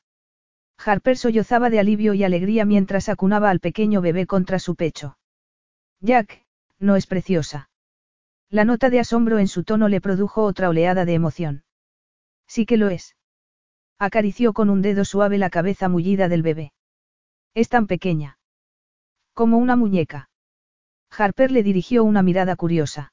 Harper 0.79 1.17
sollozaba 1.17 1.71
de 1.71 1.79
alivio 1.79 2.15
y 2.15 2.25
alegría 2.25 2.65
mientras 2.65 3.09
acunaba 3.09 3.51
al 3.51 3.61
pequeño 3.61 4.01
bebé 4.01 4.27
contra 4.27 4.59
su 4.59 4.75
pecho. 4.75 5.19
Jack, 6.01 6.45
no 6.79 6.97
es 6.97 7.07
preciosa. 7.07 7.71
La 8.51 8.65
nota 8.65 8.91
de 8.91 9.01
asombro 9.01 9.39
en 9.39 9.49
su 9.49 9.65
tono 9.65 9.89
le 9.89 10.01
produjo 10.01 10.43
otra 10.43 10.69
oleada 10.69 11.05
de 11.05 11.15
emoción. 11.15 11.65
Sí 12.47 12.67
que 12.67 12.77
lo 12.77 12.89
es. 12.89 13.17
Acarició 13.99 14.53
con 14.53 14.69
un 14.69 14.83
dedo 14.83 15.05
suave 15.05 15.39
la 15.39 15.49
cabeza 15.49 15.89
mullida 15.89 16.29
del 16.29 16.43
bebé. 16.43 16.73
Es 17.55 17.69
tan 17.69 17.87
pequeña. 17.87 18.39
Como 19.33 19.59
una 19.59 19.77
muñeca. 19.77 20.29
Harper 21.11 21.51
le 21.53 21.63
dirigió 21.63 22.05
una 22.05 22.23
mirada 22.23 22.57
curiosa. 22.57 23.13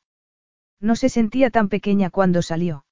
No 0.79 0.95
se 0.95 1.09
sentía 1.09 1.49
tan 1.49 1.69
pequeña 1.69 2.09
cuando 2.09 2.41
salió. 2.41 2.85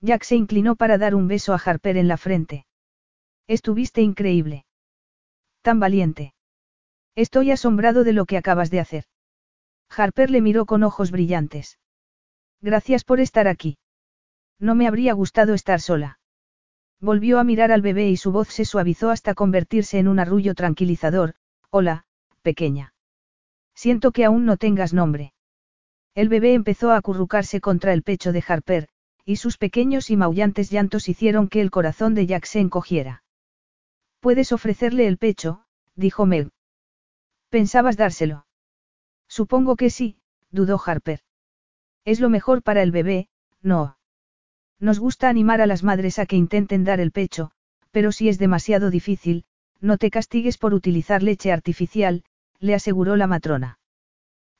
Jack 0.00 0.24
se 0.24 0.36
inclinó 0.36 0.76
para 0.76 0.98
dar 0.98 1.14
un 1.14 1.28
beso 1.28 1.52
a 1.52 1.60
Harper 1.64 1.96
en 1.96 2.08
la 2.08 2.16
frente. 2.16 2.66
Estuviste 3.46 4.00
increíble. 4.00 4.64
Tan 5.62 5.78
valiente. 5.78 6.34
Estoy 7.14 7.50
asombrado 7.50 8.04
de 8.04 8.12
lo 8.12 8.24
que 8.24 8.38
acabas 8.38 8.70
de 8.70 8.80
hacer. 8.80 9.04
Harper 9.90 10.30
le 10.30 10.40
miró 10.40 10.64
con 10.64 10.82
ojos 10.82 11.10
brillantes. 11.10 11.78
Gracias 12.60 13.04
por 13.04 13.20
estar 13.20 13.46
aquí. 13.46 13.78
No 14.58 14.74
me 14.74 14.86
habría 14.86 15.12
gustado 15.12 15.54
estar 15.54 15.80
sola. 15.80 16.18
Volvió 17.00 17.38
a 17.38 17.44
mirar 17.44 17.72
al 17.72 17.82
bebé 17.82 18.08
y 18.08 18.16
su 18.16 18.32
voz 18.32 18.48
se 18.48 18.64
suavizó 18.64 19.10
hasta 19.10 19.34
convertirse 19.34 19.98
en 19.98 20.08
un 20.08 20.18
arrullo 20.18 20.54
tranquilizador. 20.54 21.34
Hola, 21.68 22.06
pequeña. 22.42 22.94
Siento 23.74 24.12
que 24.12 24.24
aún 24.24 24.46
no 24.46 24.56
tengas 24.56 24.94
nombre. 24.94 25.31
El 26.14 26.28
bebé 26.28 26.54
empezó 26.54 26.90
a 26.90 26.96
acurrucarse 26.96 27.60
contra 27.60 27.92
el 27.92 28.02
pecho 28.02 28.32
de 28.32 28.44
Harper, 28.46 28.88
y 29.24 29.36
sus 29.36 29.56
pequeños 29.56 30.10
y 30.10 30.16
maullantes 30.16 30.70
llantos 30.70 31.08
hicieron 31.08 31.48
que 31.48 31.60
el 31.60 31.70
corazón 31.70 32.14
de 32.14 32.26
Jack 32.26 32.44
se 32.44 32.60
encogiera. 32.60 33.22
Puedes 34.20 34.52
ofrecerle 34.52 35.06
el 35.06 35.18
pecho, 35.18 35.64
dijo 35.94 36.26
Meg. 36.26 36.50
¿Pensabas 37.48 37.96
dárselo? 37.96 38.46
Supongo 39.28 39.76
que 39.76 39.90
sí, 39.90 40.18
dudó 40.50 40.80
Harper. 40.84 41.20
Es 42.04 42.20
lo 42.20 42.28
mejor 42.28 42.62
para 42.62 42.82
el 42.82 42.90
bebé, 42.90 43.28
no. 43.62 43.96
Nos 44.78 44.98
gusta 44.98 45.28
animar 45.28 45.60
a 45.60 45.66
las 45.66 45.82
madres 45.82 46.18
a 46.18 46.26
que 46.26 46.36
intenten 46.36 46.84
dar 46.84 47.00
el 47.00 47.12
pecho, 47.12 47.52
pero 47.90 48.12
si 48.12 48.28
es 48.28 48.38
demasiado 48.38 48.90
difícil, 48.90 49.44
no 49.80 49.96
te 49.96 50.10
castigues 50.10 50.58
por 50.58 50.74
utilizar 50.74 51.22
leche 51.22 51.52
artificial, 51.52 52.24
le 52.58 52.74
aseguró 52.74 53.16
la 53.16 53.26
matrona. 53.26 53.78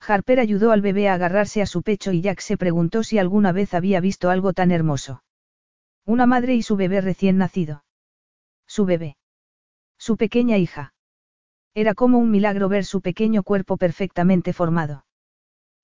Harper 0.06 0.40
ayudó 0.40 0.72
al 0.72 0.80
bebé 0.80 1.08
a 1.08 1.14
agarrarse 1.14 1.62
a 1.62 1.66
su 1.66 1.82
pecho 1.82 2.12
y 2.12 2.22
Jack 2.22 2.40
se 2.40 2.56
preguntó 2.56 3.04
si 3.04 3.18
alguna 3.18 3.52
vez 3.52 3.72
había 3.72 4.00
visto 4.00 4.30
algo 4.30 4.52
tan 4.52 4.70
hermoso. 4.70 5.22
Una 6.04 6.26
madre 6.26 6.54
y 6.54 6.62
su 6.62 6.76
bebé 6.76 7.00
recién 7.00 7.38
nacido. 7.38 7.84
Su 8.66 8.84
bebé. 8.84 9.16
Su 9.98 10.16
pequeña 10.16 10.58
hija. 10.58 10.94
Era 11.74 11.94
como 11.94 12.18
un 12.18 12.30
milagro 12.30 12.68
ver 12.68 12.84
su 12.84 13.00
pequeño 13.00 13.44
cuerpo 13.44 13.76
perfectamente 13.76 14.52
formado. 14.52 15.06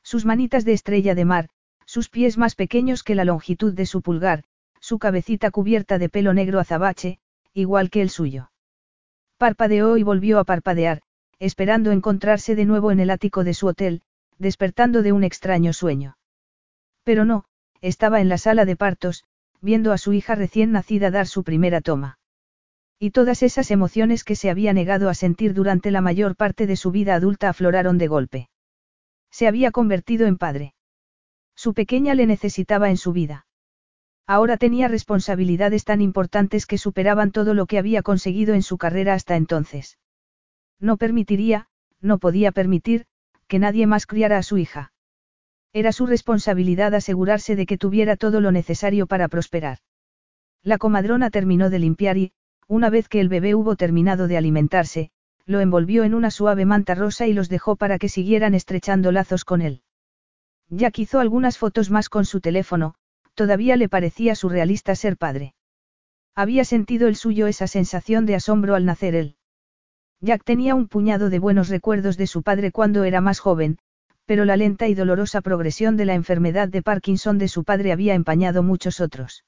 Sus 0.02 0.24
manitas 0.24 0.64
de 0.64 0.72
estrella 0.72 1.14
de 1.14 1.24
mar, 1.24 1.48
sus 1.86 2.08
pies 2.08 2.36
más 2.36 2.56
pequeños 2.56 3.02
que 3.02 3.14
la 3.14 3.24
longitud 3.24 3.72
de 3.72 3.86
su 3.86 4.02
pulgar, 4.02 4.44
su 4.80 4.98
cabecita 4.98 5.50
cubierta 5.50 5.98
de 5.98 6.08
pelo 6.08 6.34
negro 6.34 6.58
azabache, 6.58 7.20
igual 7.54 7.90
que 7.90 8.02
el 8.02 8.10
suyo. 8.10 8.50
Parpadeó 9.36 9.96
y 9.96 10.02
volvió 10.02 10.40
a 10.40 10.44
parpadear, 10.44 11.02
esperando 11.38 11.92
encontrarse 11.92 12.56
de 12.56 12.64
nuevo 12.64 12.90
en 12.90 13.00
el 13.00 13.10
ático 13.10 13.44
de 13.44 13.54
su 13.54 13.68
hotel, 13.68 14.02
despertando 14.38 15.02
de 15.02 15.12
un 15.12 15.24
extraño 15.24 15.72
sueño. 15.72 16.16
Pero 17.04 17.24
no, 17.24 17.44
estaba 17.80 18.20
en 18.20 18.28
la 18.28 18.38
sala 18.38 18.64
de 18.64 18.76
partos, 18.76 19.24
viendo 19.60 19.92
a 19.92 19.98
su 19.98 20.12
hija 20.12 20.34
recién 20.34 20.72
nacida 20.72 21.10
dar 21.10 21.26
su 21.26 21.44
primera 21.44 21.80
toma. 21.80 22.18
Y 22.98 23.10
todas 23.10 23.42
esas 23.42 23.70
emociones 23.70 24.24
que 24.24 24.36
se 24.36 24.50
había 24.50 24.72
negado 24.72 25.08
a 25.08 25.14
sentir 25.14 25.54
durante 25.54 25.90
la 25.90 26.00
mayor 26.00 26.36
parte 26.36 26.66
de 26.66 26.76
su 26.76 26.90
vida 26.90 27.14
adulta 27.14 27.48
afloraron 27.48 27.98
de 27.98 28.08
golpe. 28.08 28.48
Se 29.30 29.46
había 29.46 29.70
convertido 29.70 30.26
en 30.26 30.36
padre. 30.36 30.74
Su 31.54 31.74
pequeña 31.74 32.14
le 32.14 32.26
necesitaba 32.26 32.90
en 32.90 32.96
su 32.96 33.12
vida. 33.12 33.46
Ahora 34.26 34.56
tenía 34.56 34.88
responsabilidades 34.88 35.84
tan 35.84 36.00
importantes 36.00 36.66
que 36.66 36.78
superaban 36.78 37.32
todo 37.32 37.54
lo 37.54 37.66
que 37.66 37.78
había 37.78 38.02
conseguido 38.02 38.54
en 38.54 38.62
su 38.62 38.78
carrera 38.78 39.14
hasta 39.14 39.36
entonces. 39.36 39.98
No 40.78 40.96
permitiría, 40.96 41.68
no 42.00 42.18
podía 42.18 42.52
permitir, 42.52 43.06
que 43.48 43.58
nadie 43.58 43.86
más 43.86 44.06
criara 44.06 44.38
a 44.38 44.42
su 44.42 44.58
hija. 44.58 44.92
Era 45.72 45.92
su 45.92 46.06
responsabilidad 46.06 46.94
asegurarse 46.94 47.56
de 47.56 47.66
que 47.66 47.78
tuviera 47.78 48.16
todo 48.16 48.40
lo 48.40 48.52
necesario 48.52 49.06
para 49.06 49.28
prosperar. 49.28 49.78
La 50.62 50.78
comadrona 50.78 51.30
terminó 51.30 51.70
de 51.70 51.78
limpiar 51.78 52.16
y, 52.16 52.32
una 52.66 52.90
vez 52.90 53.08
que 53.08 53.20
el 53.20 53.28
bebé 53.28 53.54
hubo 53.54 53.76
terminado 53.76 54.28
de 54.28 54.36
alimentarse, 54.36 55.10
lo 55.46 55.60
envolvió 55.60 56.04
en 56.04 56.14
una 56.14 56.30
suave 56.30 56.66
manta 56.66 56.94
rosa 56.94 57.26
y 57.26 57.32
los 57.32 57.48
dejó 57.48 57.76
para 57.76 57.98
que 57.98 58.10
siguieran 58.10 58.54
estrechando 58.54 59.12
lazos 59.12 59.44
con 59.46 59.62
él. 59.62 59.82
Jack 60.68 60.98
hizo 60.98 61.20
algunas 61.20 61.56
fotos 61.56 61.90
más 61.90 62.10
con 62.10 62.26
su 62.26 62.40
teléfono, 62.40 62.94
todavía 63.34 63.76
le 63.76 63.88
parecía 63.88 64.34
surrealista 64.34 64.94
ser 64.94 65.16
padre. 65.16 65.54
Había 66.34 66.64
sentido 66.64 67.08
el 67.08 67.16
suyo 67.16 67.46
esa 67.46 67.66
sensación 67.66 68.26
de 68.26 68.34
asombro 68.34 68.74
al 68.74 68.84
nacer 68.84 69.14
él. 69.14 69.37
Jack 70.20 70.42
tenía 70.44 70.74
un 70.74 70.88
puñado 70.88 71.30
de 71.30 71.38
buenos 71.38 71.68
recuerdos 71.68 72.16
de 72.16 72.26
su 72.26 72.42
padre 72.42 72.72
cuando 72.72 73.04
era 73.04 73.20
más 73.20 73.38
joven, 73.38 73.78
pero 74.26 74.44
la 74.44 74.56
lenta 74.56 74.88
y 74.88 74.94
dolorosa 74.94 75.40
progresión 75.40 75.96
de 75.96 76.04
la 76.04 76.14
enfermedad 76.14 76.68
de 76.68 76.82
Parkinson 76.82 77.38
de 77.38 77.48
su 77.48 77.64
padre 77.64 77.92
había 77.92 78.14
empañado 78.14 78.62
muchos 78.62 79.00
otros. 79.00 79.44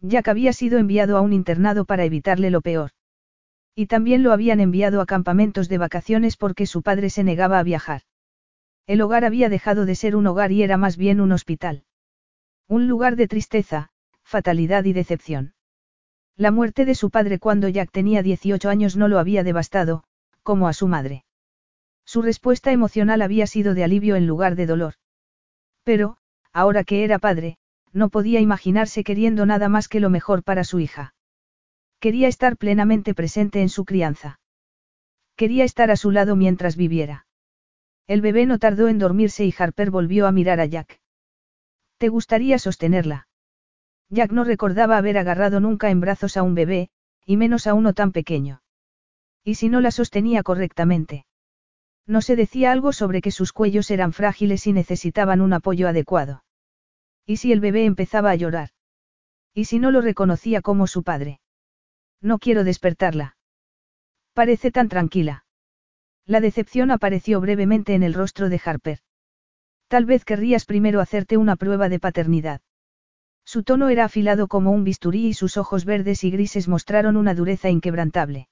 Jack 0.00 0.28
había 0.28 0.52
sido 0.52 0.78
enviado 0.78 1.16
a 1.16 1.20
un 1.20 1.32
internado 1.32 1.84
para 1.84 2.04
evitarle 2.04 2.50
lo 2.50 2.60
peor. 2.60 2.92
Y 3.74 3.86
también 3.86 4.22
lo 4.22 4.32
habían 4.32 4.60
enviado 4.60 5.00
a 5.00 5.06
campamentos 5.06 5.68
de 5.68 5.78
vacaciones 5.78 6.36
porque 6.36 6.66
su 6.66 6.82
padre 6.82 7.10
se 7.10 7.24
negaba 7.24 7.58
a 7.58 7.62
viajar. 7.62 8.02
El 8.86 9.02
hogar 9.02 9.24
había 9.24 9.48
dejado 9.48 9.86
de 9.86 9.94
ser 9.94 10.16
un 10.16 10.26
hogar 10.26 10.52
y 10.52 10.62
era 10.62 10.76
más 10.76 10.96
bien 10.96 11.20
un 11.20 11.32
hospital. 11.32 11.84
Un 12.68 12.88
lugar 12.88 13.16
de 13.16 13.28
tristeza, 13.28 13.90
fatalidad 14.22 14.84
y 14.84 14.92
decepción. 14.92 15.54
La 16.36 16.50
muerte 16.50 16.84
de 16.84 16.94
su 16.94 17.10
padre 17.10 17.38
cuando 17.38 17.68
Jack 17.68 17.90
tenía 17.90 18.22
18 18.22 18.68
años 18.68 18.96
no 18.96 19.08
lo 19.08 19.18
había 19.18 19.44
devastado, 19.44 20.04
como 20.42 20.68
a 20.68 20.72
su 20.72 20.88
madre. 20.88 21.24
Su 22.04 22.22
respuesta 22.22 22.72
emocional 22.72 23.22
había 23.22 23.46
sido 23.46 23.74
de 23.74 23.84
alivio 23.84 24.16
en 24.16 24.26
lugar 24.26 24.56
de 24.56 24.66
dolor. 24.66 24.94
Pero, 25.84 26.16
ahora 26.52 26.84
que 26.84 27.04
era 27.04 27.18
padre, 27.18 27.56
no 27.92 28.08
podía 28.08 28.40
imaginarse 28.40 29.04
queriendo 29.04 29.46
nada 29.46 29.68
más 29.68 29.88
que 29.88 30.00
lo 30.00 30.10
mejor 30.10 30.42
para 30.42 30.64
su 30.64 30.80
hija. 30.80 31.14
Quería 32.00 32.28
estar 32.28 32.56
plenamente 32.56 33.14
presente 33.14 33.60
en 33.60 33.68
su 33.68 33.84
crianza. 33.84 34.40
Quería 35.36 35.64
estar 35.64 35.90
a 35.90 35.96
su 35.96 36.10
lado 36.10 36.36
mientras 36.36 36.76
viviera. 36.76 37.26
El 38.06 38.20
bebé 38.20 38.46
no 38.46 38.58
tardó 38.58 38.88
en 38.88 38.98
dormirse 38.98 39.44
y 39.44 39.54
Harper 39.56 39.90
volvió 39.90 40.26
a 40.26 40.32
mirar 40.32 40.60
a 40.60 40.66
Jack. 40.66 41.00
¿Te 41.98 42.08
gustaría 42.08 42.58
sostenerla? 42.58 43.28
Jack 44.10 44.32
no 44.32 44.44
recordaba 44.44 44.98
haber 44.98 45.18
agarrado 45.18 45.60
nunca 45.60 45.90
en 45.90 46.00
brazos 46.00 46.36
a 46.36 46.42
un 46.42 46.54
bebé, 46.54 46.90
y 47.24 47.36
menos 47.36 47.66
a 47.66 47.74
uno 47.74 47.94
tan 47.94 48.10
pequeño. 48.10 48.62
¿Y 49.44 49.54
si 49.54 49.68
no 49.68 49.80
la 49.80 49.92
sostenía 49.92 50.42
correctamente? 50.42 51.26
No 52.06 52.20
se 52.20 52.34
decía 52.34 52.72
algo 52.72 52.92
sobre 52.92 53.20
que 53.20 53.30
sus 53.30 53.52
cuellos 53.52 53.90
eran 53.90 54.12
frágiles 54.12 54.66
y 54.66 54.72
necesitaban 54.72 55.40
un 55.40 55.52
apoyo 55.52 55.88
adecuado. 55.88 56.44
¿Y 57.24 57.36
si 57.36 57.52
el 57.52 57.60
bebé 57.60 57.84
empezaba 57.84 58.30
a 58.30 58.34
llorar? 58.34 58.70
¿Y 59.54 59.66
si 59.66 59.78
no 59.78 59.92
lo 59.92 60.00
reconocía 60.00 60.60
como 60.60 60.88
su 60.88 61.04
padre? 61.04 61.40
No 62.20 62.38
quiero 62.38 62.64
despertarla. 62.64 63.36
Parece 64.32 64.72
tan 64.72 64.88
tranquila. 64.88 65.44
La 66.26 66.40
decepción 66.40 66.90
apareció 66.90 67.40
brevemente 67.40 67.94
en 67.94 68.02
el 68.02 68.14
rostro 68.14 68.48
de 68.48 68.60
Harper. 68.64 68.98
Tal 69.88 70.04
vez 70.04 70.24
querrías 70.24 70.64
primero 70.64 71.00
hacerte 71.00 71.36
una 71.36 71.56
prueba 71.56 71.88
de 71.88 72.00
paternidad. 72.00 72.60
Su 73.52 73.64
tono 73.64 73.88
era 73.88 74.04
afilado 74.04 74.46
como 74.46 74.70
un 74.70 74.84
bisturí 74.84 75.26
y 75.26 75.34
sus 75.34 75.56
ojos 75.56 75.84
verdes 75.84 76.22
y 76.22 76.30
grises 76.30 76.68
mostraron 76.68 77.16
una 77.16 77.34
dureza 77.34 77.68
inquebrantable. 77.68 78.46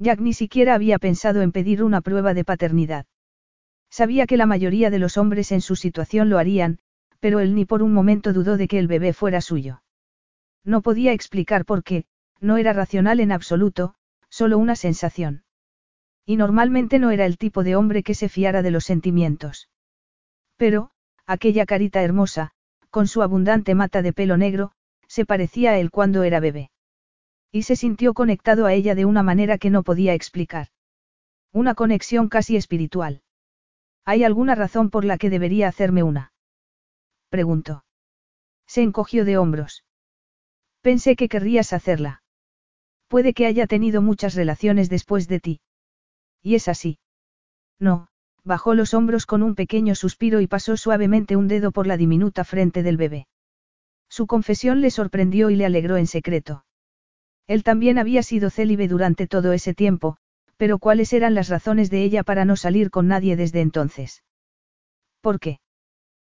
Jack 0.00 0.18
ni 0.18 0.32
siquiera 0.32 0.74
había 0.74 0.98
pensado 0.98 1.40
en 1.40 1.52
pedir 1.52 1.84
una 1.84 2.00
prueba 2.00 2.34
de 2.34 2.44
paternidad. 2.44 3.06
Sabía 3.90 4.26
que 4.26 4.36
la 4.36 4.44
mayoría 4.44 4.90
de 4.90 4.98
los 4.98 5.18
hombres 5.18 5.52
en 5.52 5.60
su 5.60 5.76
situación 5.76 6.30
lo 6.30 6.38
harían, 6.38 6.80
pero 7.20 7.38
él 7.38 7.54
ni 7.54 7.64
por 7.64 7.80
un 7.80 7.92
momento 7.92 8.32
dudó 8.32 8.56
de 8.56 8.66
que 8.66 8.80
el 8.80 8.88
bebé 8.88 9.12
fuera 9.12 9.40
suyo. 9.40 9.84
No 10.64 10.82
podía 10.82 11.12
explicar 11.12 11.64
por 11.64 11.84
qué, 11.84 12.04
no 12.40 12.56
era 12.56 12.72
racional 12.72 13.20
en 13.20 13.30
absoluto, 13.30 13.94
solo 14.28 14.58
una 14.58 14.74
sensación. 14.74 15.44
Y 16.26 16.34
normalmente 16.34 16.98
no 16.98 17.12
era 17.12 17.24
el 17.24 17.38
tipo 17.38 17.62
de 17.62 17.76
hombre 17.76 18.02
que 18.02 18.14
se 18.14 18.28
fiara 18.28 18.62
de 18.62 18.72
los 18.72 18.82
sentimientos. 18.82 19.68
Pero, 20.56 20.90
aquella 21.24 21.66
carita 21.66 22.02
hermosa, 22.02 22.52
con 22.90 23.06
su 23.06 23.22
abundante 23.22 23.74
mata 23.74 24.02
de 24.02 24.12
pelo 24.12 24.36
negro, 24.36 24.72
se 25.06 25.24
parecía 25.24 25.72
a 25.72 25.78
él 25.78 25.90
cuando 25.90 26.22
era 26.22 26.40
bebé. 26.40 26.70
Y 27.50 27.62
se 27.62 27.76
sintió 27.76 28.14
conectado 28.14 28.66
a 28.66 28.74
ella 28.74 28.94
de 28.94 29.04
una 29.04 29.22
manera 29.22 29.58
que 29.58 29.70
no 29.70 29.82
podía 29.82 30.14
explicar. 30.14 30.68
Una 31.52 31.74
conexión 31.74 32.28
casi 32.28 32.56
espiritual. 32.56 33.22
¿Hay 34.04 34.24
alguna 34.24 34.54
razón 34.54 34.90
por 34.90 35.04
la 35.04 35.18
que 35.18 35.30
debería 35.30 35.68
hacerme 35.68 36.02
una? 36.02 36.32
Preguntó. 37.30 37.84
Se 38.66 38.82
encogió 38.82 39.24
de 39.24 39.38
hombros. 39.38 39.84
Pensé 40.82 41.16
que 41.16 41.28
querrías 41.28 41.72
hacerla. 41.72 42.22
Puede 43.08 43.32
que 43.32 43.46
haya 43.46 43.66
tenido 43.66 44.02
muchas 44.02 44.34
relaciones 44.34 44.90
después 44.90 45.28
de 45.28 45.40
ti. 45.40 45.60
¿Y 46.42 46.54
es 46.54 46.68
así? 46.68 46.98
No, 47.78 48.07
bajó 48.48 48.74
los 48.74 48.94
hombros 48.94 49.26
con 49.26 49.44
un 49.44 49.54
pequeño 49.54 49.94
suspiro 49.94 50.40
y 50.40 50.48
pasó 50.48 50.76
suavemente 50.76 51.36
un 51.36 51.46
dedo 51.46 51.70
por 51.70 51.86
la 51.86 51.96
diminuta 51.96 52.42
frente 52.42 52.82
del 52.82 52.96
bebé. 52.96 53.28
Su 54.08 54.26
confesión 54.26 54.80
le 54.80 54.90
sorprendió 54.90 55.50
y 55.50 55.56
le 55.56 55.66
alegró 55.66 55.96
en 55.96 56.08
secreto. 56.08 56.64
Él 57.46 57.62
también 57.62 57.98
había 57.98 58.24
sido 58.24 58.50
célibe 58.50 58.88
durante 58.88 59.28
todo 59.28 59.52
ese 59.52 59.74
tiempo, 59.74 60.16
pero 60.56 60.78
¿cuáles 60.78 61.12
eran 61.12 61.34
las 61.34 61.48
razones 61.48 61.90
de 61.90 62.02
ella 62.02 62.24
para 62.24 62.44
no 62.44 62.56
salir 62.56 62.90
con 62.90 63.06
nadie 63.06 63.36
desde 63.36 63.60
entonces? 63.60 64.24
¿Por 65.20 65.38
qué? 65.38 65.60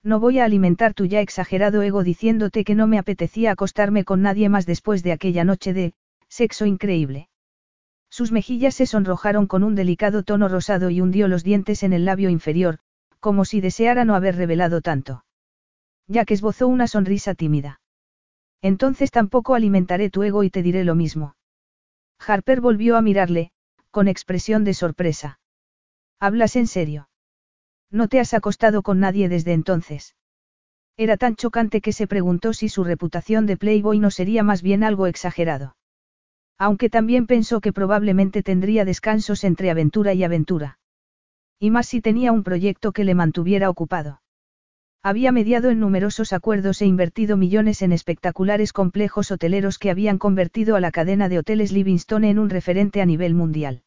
No 0.03 0.21
voy 0.21 0.41
a 0.41 0.45
alimentar 0.45 0.93
tu 0.93 1.07
ya 1.07 1.21
exagerado 1.21 1.81
ego 1.83 2.03
diciéndote 2.03 2.65
que 2.65 2.75
no 2.75 2.87
me 2.87 2.99
apetecía 2.99 3.53
acostarme 3.53 4.05
con 4.05 4.21
nadie 4.21 4.49
más 4.51 4.67
después 4.67 5.03
de 5.03 5.13
aquella 5.13 5.45
noche 5.45 5.73
de, 5.73 5.95
sexo 6.29 6.67
increíble. 6.67 7.30
Sus 8.21 8.33
mejillas 8.33 8.75
se 8.75 8.85
sonrojaron 8.85 9.47
con 9.47 9.65
un 9.65 9.75
delicado 9.75 10.25
tono 10.25 10.47
rosado 10.47 10.91
y 10.91 11.01
hundió 11.01 11.27
los 11.27 11.43
dientes 11.43 11.83
en 11.83 11.95
el 11.95 12.05
labio 12.05 12.29
inferior, 12.29 12.79
como 13.19 13.47
si 13.47 13.63
deseara 13.63 14.05
no 14.05 14.15
haber 14.15 14.37
revelado 14.37 14.83
tanto. 14.83 15.25
Jack 16.07 16.31
esbozó 16.33 16.69
una 16.69 16.87
sonrisa 16.87 17.35
tímida. 17.35 17.81
Entonces 18.61 19.11
tampoco 19.11 19.55
alimentaré 19.55 20.11
tu 20.11 20.23
ego 20.23 20.45
y 20.45 20.51
te 20.51 20.63
diré 20.63 20.85
lo 20.85 20.95
mismo. 20.95 21.35
Harper 22.19 22.61
volvió 22.61 22.99
a 22.99 23.01
mirarle, 23.01 23.53
con 23.91 24.07
expresión 24.07 24.65
de 24.65 24.75
sorpresa. 24.75 25.41
¿Hablas 26.19 26.57
en 26.57 26.67
serio? 26.67 27.09
No 27.91 28.07
te 28.07 28.21
has 28.21 28.35
acostado 28.35 28.83
con 28.83 29.01
nadie 29.01 29.31
desde 29.31 29.55
entonces. 29.55 30.15
Era 30.99 31.17
tan 31.17 31.37
chocante 31.37 31.81
que 31.81 31.95
se 31.95 32.07
preguntó 32.07 32.53
si 32.53 32.69
su 32.69 32.85
reputación 32.85 33.47
de 33.47 33.57
Playboy 33.57 33.99
no 33.99 34.11
sería 34.11 34.43
más 34.43 34.61
bien 34.61 34.85
algo 34.85 35.07
exagerado. 35.07 35.75
Aunque 36.61 36.91
también 36.91 37.27
pensó 37.27 37.63
que 37.63 37.73
probablemente 37.73 38.43
tendría 38.43 38.85
descansos 38.85 39.45
entre 39.45 39.71
aventura 39.71 40.13
y 40.13 40.25
aventura. 40.25 40.79
Y 41.59 41.71
más 41.71 41.87
si 41.87 42.03
tenía 42.03 42.33
un 42.33 42.43
proyecto 42.43 42.93
que 42.93 43.03
le 43.03 43.15
mantuviera 43.15 43.71
ocupado. 43.71 44.21
Había 45.03 45.33
mediado 45.33 45.71
en 45.71 45.81
numerosos 45.81 46.35
acuerdos 46.35 46.83
e 46.83 46.87
invertido 46.87 47.39
millones 47.39 47.81
en 47.81 47.93
espectaculares 47.93 48.75
complejos 48.75 49.31
hoteleros 49.31 49.79
que 49.79 49.91
habían 49.91 50.19
convertido 50.19 50.77
a 50.77 50.81
la 50.81 50.91
cadena 50.91 51.31
de 51.31 51.39
hoteles 51.39 51.73
Livingstone 51.73 52.29
en 52.29 52.39
un 52.39 52.51
referente 52.51 53.01
a 53.01 53.07
nivel 53.07 53.33
mundial. 53.35 53.83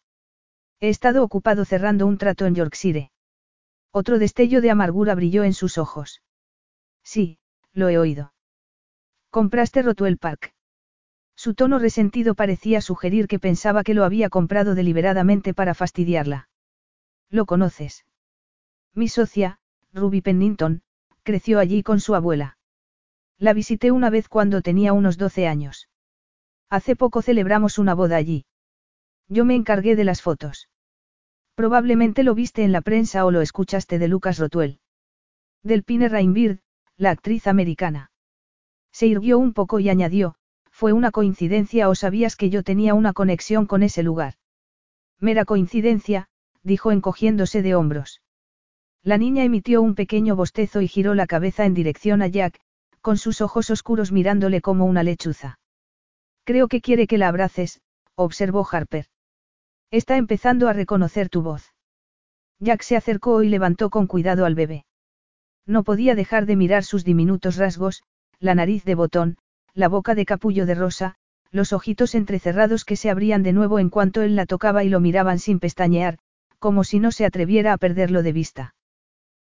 He 0.80 0.89
estado 0.89 1.24
ocupado 1.24 1.65
cerrando 1.65 2.07
un 2.07 2.17
trato 2.17 2.47
en 2.47 2.55
Yorkshire. 2.55 3.11
Otro 3.91 4.17
destello 4.17 4.61
de 4.61 4.71
amargura 4.71 5.13
brilló 5.13 5.43
en 5.43 5.53
sus 5.53 5.78
ojos. 5.78 6.24
Sí, 7.03 7.38
lo 7.71 7.89
he 7.89 7.99
oído. 7.99 8.34
Compraste 9.30 9.84
Rotuel 9.84 10.17
Park. 10.17 10.53
Su 11.36 11.55
tono 11.55 11.79
resentido 11.79 12.36
parecía 12.36 12.81
sugerir 12.81 13.27
que 13.27 13.39
pensaba 13.39 13.84
que 13.84 13.93
lo 13.93 14.03
había 14.03 14.29
comprado 14.29 14.75
deliberadamente 14.75 15.53
para 15.53 15.73
fastidiarla. 15.73 16.49
¿Lo 17.29 17.45
conoces? 17.45 18.05
Mi 18.93 19.07
socia, 19.07 19.59
Ruby 19.91 20.21
Pennington, 20.21 20.84
creció 21.23 21.59
allí 21.59 21.84
con 21.84 21.99
su 21.99 22.15
abuela. 22.15 22.57
La 23.39 23.53
visité 23.53 23.91
una 23.91 24.09
vez 24.09 24.29
cuando 24.29 24.61
tenía 24.61 24.93
unos 24.93 25.17
12 25.17 25.47
años. 25.47 25.89
Hace 26.69 26.95
poco 26.95 27.21
celebramos 27.21 27.79
una 27.79 27.93
boda 27.93 28.15
allí. 28.15 28.45
Yo 29.27 29.45
me 29.45 29.55
encargué 29.55 29.95
de 29.95 30.03
las 30.03 30.21
fotos. 30.21 30.69
Probablemente 31.55 32.23
lo 32.23 32.36
viste 32.36 32.63
en 32.63 32.71
la 32.71 32.81
prensa 32.81 33.25
o 33.25 33.31
lo 33.31 33.41
escuchaste 33.41 33.99
de 33.99 34.07
Lucas 34.07 34.39
Rotuel. 34.39 34.79
Del 35.63 35.84
Pine 35.84 36.09
Rainbird, 36.09 36.59
la 36.97 37.11
actriz 37.11 37.47
americana. 37.47 38.11
Se 38.91 39.07
irguió 39.07 39.38
un 39.39 39.53
poco 39.53 39.79
y 39.79 39.89
añadió, 39.89 40.36
¿Fue 40.74 40.91
una 40.91 41.11
coincidencia 41.11 41.88
o 41.88 41.93
sabías 41.93 42.36
que 42.36 42.49
yo 42.49 42.63
tenía 42.63 42.95
una 42.95 43.13
conexión 43.13 43.67
con 43.67 43.84
ese 43.84 44.01
lugar? 44.01 44.34
Mera 45.19 45.45
coincidencia, 45.45 46.28
dijo 46.63 46.91
encogiéndose 46.91 47.61
de 47.61 47.76
hombros. 47.76 48.21
La 49.03 49.19
niña 49.19 49.43
emitió 49.43 49.84
un 49.84 49.93
pequeño 49.93 50.36
bostezo 50.36 50.82
y 50.82 50.88
giró 50.88 51.13
la 51.13 51.28
cabeza 51.28 51.65
en 51.65 51.76
dirección 51.76 52.24
a 52.24 52.28
Jack, 52.28 52.59
con 53.01 53.17
sus 53.17 53.39
ojos 53.41 53.69
oscuros 53.69 54.11
mirándole 54.11 54.61
como 54.61 54.86
una 54.86 55.03
lechuza. 55.03 55.59
Creo 56.43 56.67
que 56.67 56.82
quiere 56.82 57.05
que 57.05 57.19
la 57.19 57.28
abraces, 57.28 57.82
observó 58.15 58.67
Harper. 58.69 59.05
Está 59.91 60.17
empezando 60.17 60.67
a 60.67 60.74
reconocer 60.74 61.30
tu 61.30 61.43
voz. 61.43 61.74
Jack 62.59 62.82
se 62.82 62.95
acercó 62.95 63.43
y 63.43 63.49
levantó 63.49 63.91
con 63.91 64.07
cuidado 64.07 64.45
al 64.45 64.55
bebé. 64.55 64.86
No 65.67 65.84
podía 65.84 66.15
dejar 66.15 66.45
de 66.47 66.55
mirar 66.55 66.84
sus 66.84 67.03
diminutos 67.03 67.57
rasgos, 67.57 68.03
la 68.39 68.55
nariz 68.55 68.84
de 68.86 68.95
botón, 68.95 69.38
la 69.74 69.88
boca 69.88 70.13
de 70.13 70.26
capullo 70.26 70.65
de 70.65 70.76
rosa, 70.76 71.15
los 71.51 71.74
ojitos 71.74 72.15
entrecerrados 72.15 72.86
que 72.86 72.95
se 72.95 73.09
abrían 73.09 73.43
de 73.43 73.53
nuevo 73.53 73.80
en 73.80 73.89
cuanto 73.89 74.21
él 74.21 74.36
la 74.36 74.45
tocaba 74.45 74.84
y 74.84 74.89
lo 74.89 74.99
miraban 74.99 75.39
sin 75.39 75.59
pestañear, 75.59 76.19
como 76.59 76.84
si 76.84 76.99
no 76.99 77.11
se 77.11 77.26
atreviera 77.26 77.74
a 77.74 77.78
perderlo 77.78 78.24
de 78.24 78.34
vista. 78.34 78.76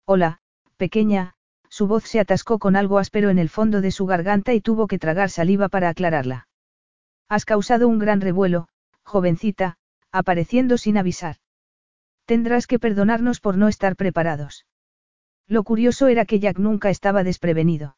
Hola, 0.06 0.40
pequeña, 0.76 1.34
su 1.68 1.86
voz 1.86 2.04
se 2.04 2.20
atascó 2.20 2.58
con 2.58 2.76
algo 2.76 2.98
áspero 2.98 3.30
en 3.30 3.38
el 3.38 3.48
fondo 3.48 3.80
de 3.80 3.90
su 3.90 4.06
garganta 4.06 4.54
y 4.54 4.60
tuvo 4.60 4.86
que 4.86 4.98
tragar 4.98 5.30
saliva 5.30 5.68
para 5.68 5.88
aclararla. 5.88 6.48
Has 7.28 7.44
causado 7.44 7.88
un 7.88 7.98
gran 7.98 8.20
revuelo, 8.20 8.68
jovencita, 9.02 9.76
apareciendo 10.12 10.78
sin 10.78 10.98
avisar. 10.98 11.36
Tendrás 12.26 12.66
que 12.66 12.78
perdonarnos 12.78 13.40
por 13.40 13.56
no 13.56 13.68
estar 13.68 13.96
preparados. 13.96 14.66
Lo 15.46 15.64
curioso 15.64 16.06
era 16.06 16.24
que 16.24 16.40
Jack 16.40 16.58
nunca 16.58 16.90
estaba 16.90 17.24
desprevenido. 17.24 17.96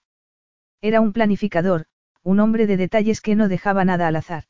Era 0.81 1.01
un 1.01 1.12
planificador, 1.12 1.87
un 2.27 2.41
hombre 2.41 2.66
de 2.66 2.77
detalles 2.77 3.20
que 3.20 3.37
no 3.37 3.47
dejaba 3.47 3.85
nada 3.85 4.09
al 4.09 4.16
azar. 4.16 4.47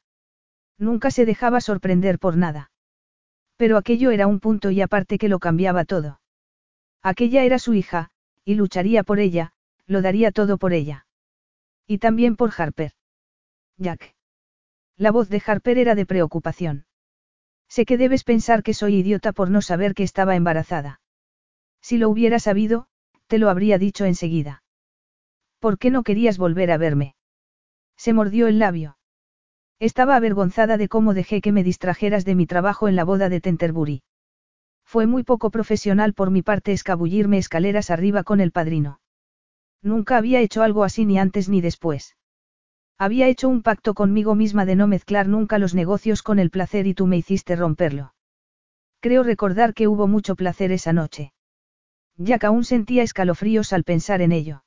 Nunca 0.79 1.11
se 1.11 1.27
dejaba 1.27 1.61
sorprender 1.61 2.19
por 2.19 2.39
nada. 2.39 2.71
Pero 3.59 3.77
aquello 3.77 4.13
era 4.13 4.27
un 4.27 4.41
punto 4.41 4.71
y 4.71 4.81
aparte 4.81 5.19
que 5.19 5.29
lo 5.29 5.39
cambiaba 5.41 5.85
todo. 5.85 6.19
Aquella 7.03 7.45
era 7.45 7.59
su 7.59 7.75
hija, 7.75 8.09
y 8.47 8.55
lucharía 8.55 9.03
por 9.03 9.19
ella, 9.19 9.53
lo 9.87 10.01
daría 10.01 10.33
todo 10.33 10.57
por 10.57 10.73
ella. 10.73 11.07
Y 11.87 11.99
también 11.99 12.37
por 12.37 12.51
Harper. 12.57 12.93
Jack. 13.77 14.15
La 14.97 15.11
voz 15.11 15.29
de 15.29 15.43
Harper 15.47 15.77
era 15.77 15.95
de 15.95 16.07
preocupación. 16.07 16.87
Sé 17.69 17.85
que 17.85 17.99
debes 17.99 18.25
pensar 18.25 18.63
que 18.63 18.73
soy 18.73 18.95
idiota 18.97 19.33
por 19.33 19.51
no 19.51 19.61
saber 19.61 19.93
que 19.93 20.03
estaba 20.03 20.35
embarazada. 20.35 21.03
Si 21.83 21.99
lo 21.99 22.09
hubiera 22.09 22.39
sabido, 22.39 22.87
te 23.27 23.37
lo 23.37 23.51
habría 23.51 23.77
dicho 23.77 24.07
enseguida. 24.07 24.63
¿Por 25.59 25.77
qué 25.77 25.91
no 25.91 26.05
querías 26.05 26.39
volver 26.39 26.71
a 26.71 26.79
verme? 26.79 27.16
Se 27.97 28.13
mordió 28.13 28.47
el 28.47 28.59
labio. 28.59 28.99
Estaba 29.79 30.17
avergonzada 30.17 30.77
de 30.77 30.89
cómo 30.89 31.15
dejé 31.15 31.41
que 31.41 31.53
me 31.53 31.65
distrajeras 31.65 32.25
de 32.25 32.35
mi 32.35 32.47
trabajo 32.47 32.89
en 32.89 32.97
la 32.97 33.05
boda 33.05 33.29
de 33.29 33.41
Tenterbury. 33.41 34.03
Fue 34.85 35.07
muy 35.07 35.25
poco 35.25 35.51
profesional 35.51 36.15
por 36.15 36.31
mi 36.31 36.43
parte 36.43 36.73
escabullirme 36.73 37.39
escaleras 37.39 37.91
arriba 37.91 38.23
con 38.23 38.41
el 38.41 38.53
padrino. 38.53 39.01
Nunca 39.83 40.17
había 40.17 40.41
hecho 40.41 40.63
algo 40.63 40.85
así 40.85 41.05
ni 41.05 41.19
antes 41.19 41.49
ni 41.49 41.61
después. 41.61 42.17
Había 42.99 43.29
hecho 43.29 43.49
un 43.49 43.63
pacto 43.63 43.93
conmigo 43.93 44.35
misma 44.35 44.65
de 44.65 44.77
no 44.77 44.87
mezclar 44.87 45.29
nunca 45.29 45.59
los 45.59 45.75
negocios 45.75 46.23
con 46.23 46.39
el 46.39 46.51
placer 46.51 46.87
y 46.87 46.95
tú 46.95 47.07
me 47.07 47.19
hiciste 47.19 47.55
romperlo. 47.57 48.15
Creo 49.01 49.23
recordar 49.23 49.75
que 49.75 49.87
hubo 49.87 50.07
mucho 50.07 50.35
placer 50.35 50.73
esa 50.73 50.95
noche. 50.95 51.33
Jack 52.17 52.45
aún 52.45 52.65
sentía 52.65 53.03
escalofríos 53.03 53.75
al 53.75 53.85
pensar 53.85 54.23
en 54.23 54.33
ello. 54.33 54.65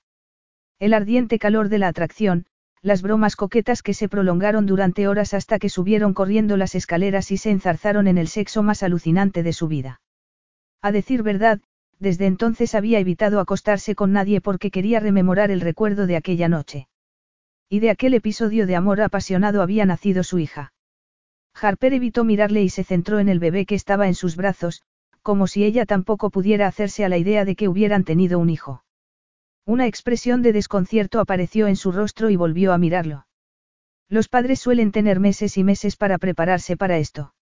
El 0.78 0.94
ardiente 0.94 1.40
calor 1.40 1.70
de 1.70 1.80
la 1.80 1.88
atracción, 1.88 2.46
las 2.82 3.02
bromas 3.02 3.36
coquetas 3.36 3.82
que 3.82 3.94
se 3.94 4.08
prolongaron 4.08 4.66
durante 4.66 5.08
horas 5.08 5.34
hasta 5.34 5.60
que 5.60 5.70
subieron 5.70 6.14
corriendo 6.14 6.56
las 6.56 6.76
escaleras 6.76 7.32
y 7.32 7.38
se 7.38 7.52
enzarzaron 7.52 8.08
en 8.08 8.18
el 8.18 8.28
sexo 8.28 8.64
más 8.64 8.84
alucinante 8.84 9.44
de 9.44 9.54
su 9.54 9.68
vida. 9.68 10.02
A 10.82 10.92
decir 10.92 11.24
verdad, 11.24 11.60
desde 12.00 12.26
entonces 12.26 12.76
había 12.76 13.00
evitado 13.00 13.42
acostarse 13.42 13.96
con 13.96 14.14
nadie 14.14 14.40
porque 14.40 14.72
quería 14.72 15.02
rememorar 15.02 15.52
el 15.52 15.60
recuerdo 15.60 16.08
de 16.08 16.16
aquella 16.16 16.48
noche. 16.48 16.88
Y 17.70 17.82
de 17.82 17.90
aquel 17.90 18.14
episodio 18.14 18.66
de 18.66 18.76
amor 18.76 19.02
apasionado 19.02 19.62
había 19.62 19.86
nacido 19.86 20.24
su 20.24 20.40
hija. 20.40 20.74
Harper 21.54 21.94
evitó 21.94 22.24
mirarle 22.24 22.64
y 22.64 22.70
se 22.70 22.86
centró 22.86 23.20
en 23.20 23.28
el 23.28 23.40
bebé 23.40 23.66
que 23.66 23.76
estaba 23.76 24.08
en 24.08 24.16
sus 24.16 24.38
brazos, 24.38 24.84
como 25.22 25.48
si 25.48 25.66
ella 25.66 25.86
tampoco 25.86 26.30
pudiera 26.30 26.68
hacerse 26.68 27.04
a 27.04 27.10
la 27.10 27.18
idea 27.18 27.44
de 27.44 27.56
que 27.56 27.68
hubieran 27.68 28.06
tenido 28.06 28.40
un 28.40 28.50
hijo. 28.50 28.84
Una 29.70 29.86
expresión 29.86 30.42
de 30.42 30.52
desconcierto 30.52 31.20
apareció 31.20 31.68
en 31.68 31.76
su 31.76 31.92
rostro 31.92 32.32
y 32.32 32.36
volvió 32.36 32.74
a 32.74 32.80
mirarlo. 32.80 33.28
Los 34.08 34.28
padres 34.28 34.60
suelen 34.60 34.92
tener 34.92 35.20
meses 35.20 35.60
y 35.60 35.64
meses 35.64 35.96
para 35.96 36.18
prepararse 36.18 36.76
para 36.76 36.98
esto. 36.98 37.36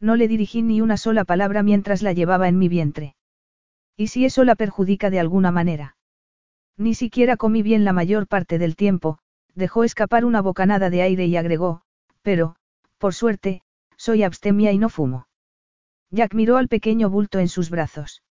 No 0.00 0.16
le 0.16 0.26
dirigí 0.26 0.62
ni 0.62 0.80
una 0.80 0.96
sola 0.96 1.24
palabra 1.24 1.62
mientras 1.62 2.02
la 2.02 2.12
llevaba 2.12 2.48
en 2.48 2.58
mi 2.58 2.68
vientre. 2.68 3.14
¿Y 3.96 4.08
si 4.08 4.24
eso 4.24 4.42
la 4.42 4.56
perjudica 4.56 5.10
de 5.10 5.20
alguna 5.20 5.52
manera? 5.52 5.96
Ni 6.76 6.96
siquiera 6.96 7.36
comí 7.36 7.62
bien 7.62 7.84
la 7.84 7.92
mayor 7.92 8.26
parte 8.26 8.58
del 8.58 8.74
tiempo, 8.74 9.20
dejó 9.54 9.84
escapar 9.84 10.24
una 10.24 10.42
bocanada 10.42 10.90
de 10.90 11.02
aire 11.02 11.26
y 11.26 11.36
agregó, 11.36 11.82
pero, 12.22 12.56
por 12.98 13.14
suerte, 13.14 13.62
soy 13.96 14.24
abstemia 14.24 14.72
y 14.72 14.78
no 14.78 14.88
fumo. 14.88 15.28
Jack 16.10 16.34
miró 16.34 16.56
al 16.56 16.66
pequeño 16.66 17.10
bulto 17.10 17.38
en 17.38 17.46
sus 17.46 17.70
brazos. 17.70 18.24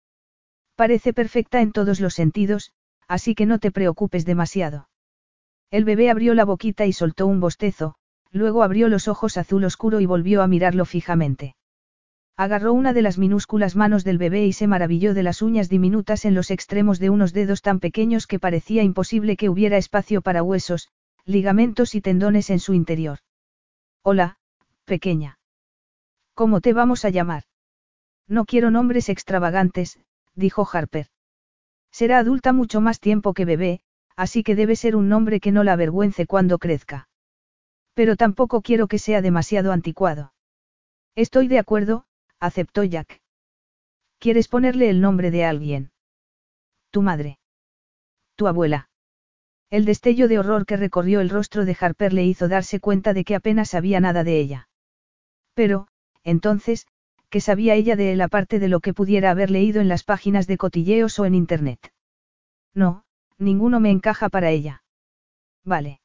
Parece 0.76 1.14
perfecta 1.14 1.62
en 1.62 1.72
todos 1.72 2.00
los 2.00 2.16
sentidos, 2.16 2.74
así 3.12 3.36
que 3.36 3.46
no 3.46 3.60
te 3.60 3.72
preocupes 3.72 4.24
demasiado. 4.26 4.88
El 5.70 5.84
bebé 5.84 6.10
abrió 6.10 6.34
la 6.34 6.46
boquita 6.46 6.86
y 6.86 6.94
soltó 6.94 7.28
un 7.28 7.42
bostezo, 7.42 7.96
luego 8.32 8.64
abrió 8.64 8.88
los 8.88 9.10
ojos 9.10 9.36
azul 9.36 9.66
oscuro 9.66 10.00
y 10.00 10.06
volvió 10.06 10.42
a 10.42 10.48
mirarlo 10.48 10.86
fijamente. 10.86 11.56
Agarró 12.38 12.72
una 12.72 12.94
de 12.94 13.02
las 13.02 13.18
minúsculas 13.18 13.76
manos 13.76 14.06
del 14.06 14.18
bebé 14.18 14.46
y 14.46 14.54
se 14.54 14.66
maravilló 14.66 15.14
de 15.14 15.24
las 15.24 15.42
uñas 15.42 15.68
diminutas 15.68 16.24
en 16.24 16.36
los 16.36 16.52
extremos 16.52 17.00
de 17.00 17.10
unos 17.10 17.34
dedos 17.34 17.62
tan 17.62 17.82
pequeños 17.82 18.28
que 18.28 18.40
parecía 18.40 18.82
imposible 18.82 19.36
que 19.36 19.50
hubiera 19.50 19.76
espacio 19.76 20.22
para 20.22 20.42
huesos, 20.42 20.88
ligamentos 21.26 21.96
y 21.96 22.00
tendones 22.00 22.50
en 22.50 22.60
su 22.60 22.74
interior. 22.74 23.20
Hola, 24.04 24.38
pequeña. 24.86 25.38
¿Cómo 26.34 26.62
te 26.62 26.72
vamos 26.72 27.04
a 27.04 27.10
llamar? 27.10 27.44
No 28.30 28.46
quiero 28.46 28.72
nombres 28.72 29.10
extravagantes, 29.10 30.00
dijo 30.34 30.66
Harper. 30.72 31.08
Será 31.92 32.20
adulta 32.20 32.54
mucho 32.54 32.82
más 32.82 33.00
tiempo 33.00 33.34
que 33.34 33.46
bebé, 33.46 33.82
así 34.16 34.44
que 34.44 34.56
debe 34.56 34.76
ser 34.76 34.96
un 34.96 35.10
nombre 35.10 35.40
que 35.40 35.52
no 35.52 35.64
la 35.64 35.74
avergüence 35.74 36.26
cuando 36.26 36.58
crezca. 36.58 37.10
Pero 37.94 38.16
tampoco 38.16 38.62
quiero 38.62 38.88
que 38.88 39.00
sea 39.00 39.22
demasiado 39.22 39.72
anticuado. 39.72 40.34
Estoy 41.16 41.48
de 41.48 41.60
acuerdo, 41.60 42.06
aceptó 42.40 42.84
Jack. 42.84 43.22
¿Quieres 44.20 44.48
ponerle 44.48 44.90
el 44.90 45.02
nombre 45.02 45.32
de 45.32 45.46
alguien? 45.46 45.92
Tu 46.92 47.02
madre. 47.02 47.40
Tu 48.36 48.48
abuela. 48.48 48.90
El 49.70 49.86
destello 49.86 50.28
de 50.28 50.40
horror 50.40 50.66
que 50.66 50.78
recorrió 50.78 51.22
el 51.22 51.30
rostro 51.30 51.66
de 51.66 51.78
Harper 51.80 52.14
le 52.14 52.26
hizo 52.26 52.48
darse 52.48 52.80
cuenta 52.80 53.14
de 53.14 53.24
que 53.24 53.36
apenas 53.36 53.70
sabía 53.70 54.00
nada 54.00 54.24
de 54.24 54.40
ella. 54.40 54.70
Pero, 55.54 55.88
entonces, 56.24 56.88
¿qué 57.32 57.40
sabía 57.40 57.76
ella 57.76 57.96
de 57.96 58.12
él 58.12 58.22
aparte 58.22 58.60
de 58.60 58.68
lo 58.68 58.82
que 58.82 58.94
pudiera 58.94 59.32
haber 59.32 59.50
leído 59.50 59.80
en 59.80 59.88
las 59.88 60.04
páginas 60.04 60.48
de 60.48 60.58
cotilleos 60.58 61.18
o 61.18 61.26
en 61.26 61.34
Internet? 61.34 61.94
No, 62.74 63.06
ninguno 63.38 63.80
me 63.80 63.90
encaja 63.90 64.28
para 64.28 64.52
ella. 64.52 64.84
Vale. 65.64 66.02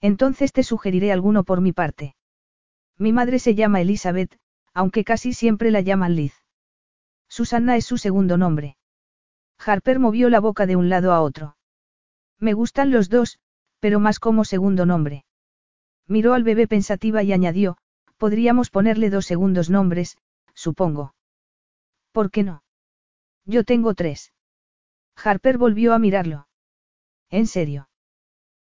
Entonces 0.00 0.52
te 0.52 0.64
sugeriré 0.64 1.12
alguno 1.12 1.44
por 1.44 1.60
mi 1.60 1.72
parte. 1.72 2.16
Mi 2.98 3.12
madre 3.12 3.38
se 3.38 3.54
llama 3.54 3.80
Elizabeth, 3.80 4.36
aunque 4.74 5.04
casi 5.04 5.32
siempre 5.32 5.70
la 5.70 5.82
llaman 5.82 6.16
Liz. 6.16 6.34
Susanna 7.28 7.76
es 7.76 7.84
su 7.84 7.96
segundo 7.96 8.36
nombre. 8.36 8.76
Harper 9.64 10.00
movió 10.00 10.30
la 10.30 10.40
boca 10.40 10.66
de 10.66 10.74
un 10.74 10.88
lado 10.88 11.12
a 11.12 11.20
otro. 11.20 11.56
Me 12.40 12.54
gustan 12.54 12.90
los 12.90 13.08
dos, 13.08 13.38
pero 13.78 14.00
más 14.00 14.18
como 14.18 14.44
segundo 14.44 14.84
nombre. 14.84 15.24
Miró 16.08 16.34
al 16.34 16.42
bebé 16.42 16.66
pensativa 16.66 17.22
y 17.22 17.32
añadió, 17.32 17.76
podríamos 18.16 18.70
ponerle 18.70 19.10
dos 19.10 19.26
segundos 19.26 19.70
nombres, 19.70 20.16
supongo. 20.60 21.14
¿Por 22.12 22.30
qué 22.30 22.42
no? 22.42 22.62
Yo 23.46 23.64
tengo 23.64 23.94
tres. 23.94 24.34
Harper 25.16 25.56
volvió 25.56 25.94
a 25.94 25.98
mirarlo. 25.98 26.48
¿En 27.30 27.46
serio? 27.46 27.88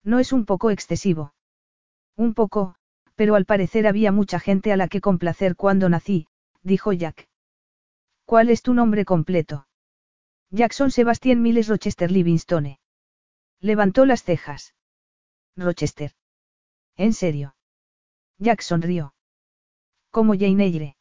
¿No 0.03 0.17
es 0.19 0.33
un 0.33 0.45
poco 0.45 0.71
excesivo? 0.71 1.35
Un 2.15 2.33
poco, 2.33 2.75
pero 3.15 3.35
al 3.35 3.45
parecer 3.45 3.85
había 3.85 4.11
mucha 4.11 4.39
gente 4.39 4.73
a 4.73 4.77
la 4.77 4.87
que 4.87 5.01
complacer 5.01 5.55
cuando 5.55 5.87
nací, 5.87 6.27
dijo 6.63 6.93
Jack. 6.93 7.29
¿Cuál 8.25 8.49
es 8.49 8.63
tu 8.63 8.73
nombre 8.73 9.05
completo? 9.05 9.67
Jackson 10.49 10.89
Sebastian 10.89 11.41
Miles 11.41 11.67
Rochester 11.67 12.09
Livingstone. 12.11 12.79
Levantó 13.59 14.05
las 14.05 14.23
cejas. 14.23 14.73
Rochester. 15.55 16.13
¿En 16.95 17.13
serio? 17.13 17.55
Jack 18.39 18.61
sonrió. 18.61 19.13
Como 20.09 20.33
Jane 20.33 20.63
Eyre. 20.65 20.97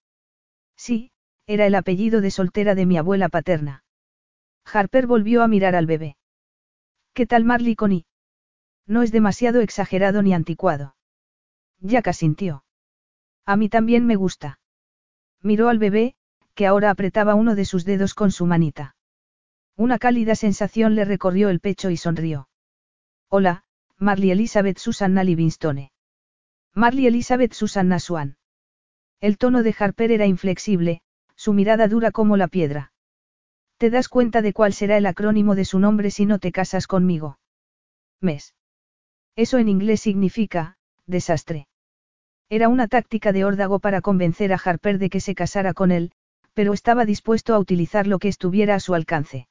Sí, 0.85 1.13
era 1.47 1.65
el 1.67 1.77
apellido 1.77 2.21
de 2.21 2.33
soltera 2.33 2.75
de 2.75 2.87
mi 2.87 2.97
abuela 2.97 3.29
paterna. 3.29 3.85
Harper 4.65 5.07
volvió 5.07 5.45
a 5.45 5.47
mirar 5.47 5.77
al 5.77 5.87
bebé. 5.87 6.17
¿Qué 7.15 7.25
tal 7.25 7.45
Marley 7.45 7.77
Connie? 7.77 8.05
No 8.89 9.03
es 9.03 9.13
demasiado 9.13 9.61
exagerado 9.61 10.23
ni 10.23 10.35
anticuado. 10.35 10.97
Jack 11.79 12.09
asintió. 12.09 12.65
A 13.47 13.55
mí 13.55 13.69
también 13.69 14.07
me 14.07 14.17
gusta. 14.17 14.59
Miró 15.41 15.69
al 15.69 15.79
bebé, 15.79 16.17
que 16.57 16.67
ahora 16.67 16.91
apretaba 16.91 17.37
uno 17.37 17.55
de 17.55 17.65
sus 17.65 17.85
dedos 17.85 18.15
con 18.15 18.33
su 18.33 18.47
manita. 18.47 18.97
Una 19.77 20.01
cálida 20.01 20.35
sensación 20.35 20.97
le 20.97 21.05
recorrió 21.05 21.49
el 21.51 21.61
pecho 21.61 21.91
y 21.91 21.97
sonrió. 21.97 22.49
Hola, 23.29 23.63
Marley 23.99 24.33
Elizabeth 24.33 24.79
Susanna 24.79 25.23
Livingstone. 25.23 25.93
Marley 26.75 27.07
Elizabeth 27.07 27.53
Susanna 27.53 28.01
Swan. 28.01 28.37
El 29.23 29.39
tono 29.39 29.63
de 29.63 29.73
Harper 29.79 30.11
era 30.11 30.27
inflexible, 30.27 31.01
su 31.37 31.53
mirada 31.53 31.87
dura 31.87 32.11
como 32.11 32.37
la 32.37 32.49
piedra. 32.49 32.93
¿Te 33.79 33.89
das 33.89 34.09
cuenta 34.09 34.43
de 34.43 34.53
cuál 34.53 34.73
será 34.73 34.97
el 34.97 35.07
acrónimo 35.07 35.55
de 35.55 35.65
su 35.65 35.79
nombre 35.79 36.11
si 36.11 36.27
no 36.27 36.41
te 36.41 36.51
casas 36.51 36.89
conmigo? 36.89 37.39
Mes. 38.21 38.57
Eso 39.37 39.59
en 39.59 39.69
inglés 39.69 40.01
significa, 40.01 40.77
desastre. 41.07 41.69
Era 42.49 42.69
una 42.69 42.89
táctica 42.89 43.31
de 43.31 43.45
órdago 43.45 43.79
para 43.79 44.01
convencer 44.01 44.53
a 44.53 44.61
Harper 44.63 44.99
de 44.99 45.09
que 45.09 45.21
se 45.21 45.37
casara 45.37 45.73
con 45.73 45.93
él, 45.93 46.11
pero 46.53 46.73
estaba 46.73 47.05
dispuesto 47.05 47.55
a 47.55 47.61
utilizar 47.61 48.09
lo 48.09 48.19
que 48.19 48.27
estuviera 48.27 48.75
a 48.75 48.81
su 48.81 48.93
alcance. 48.93 49.47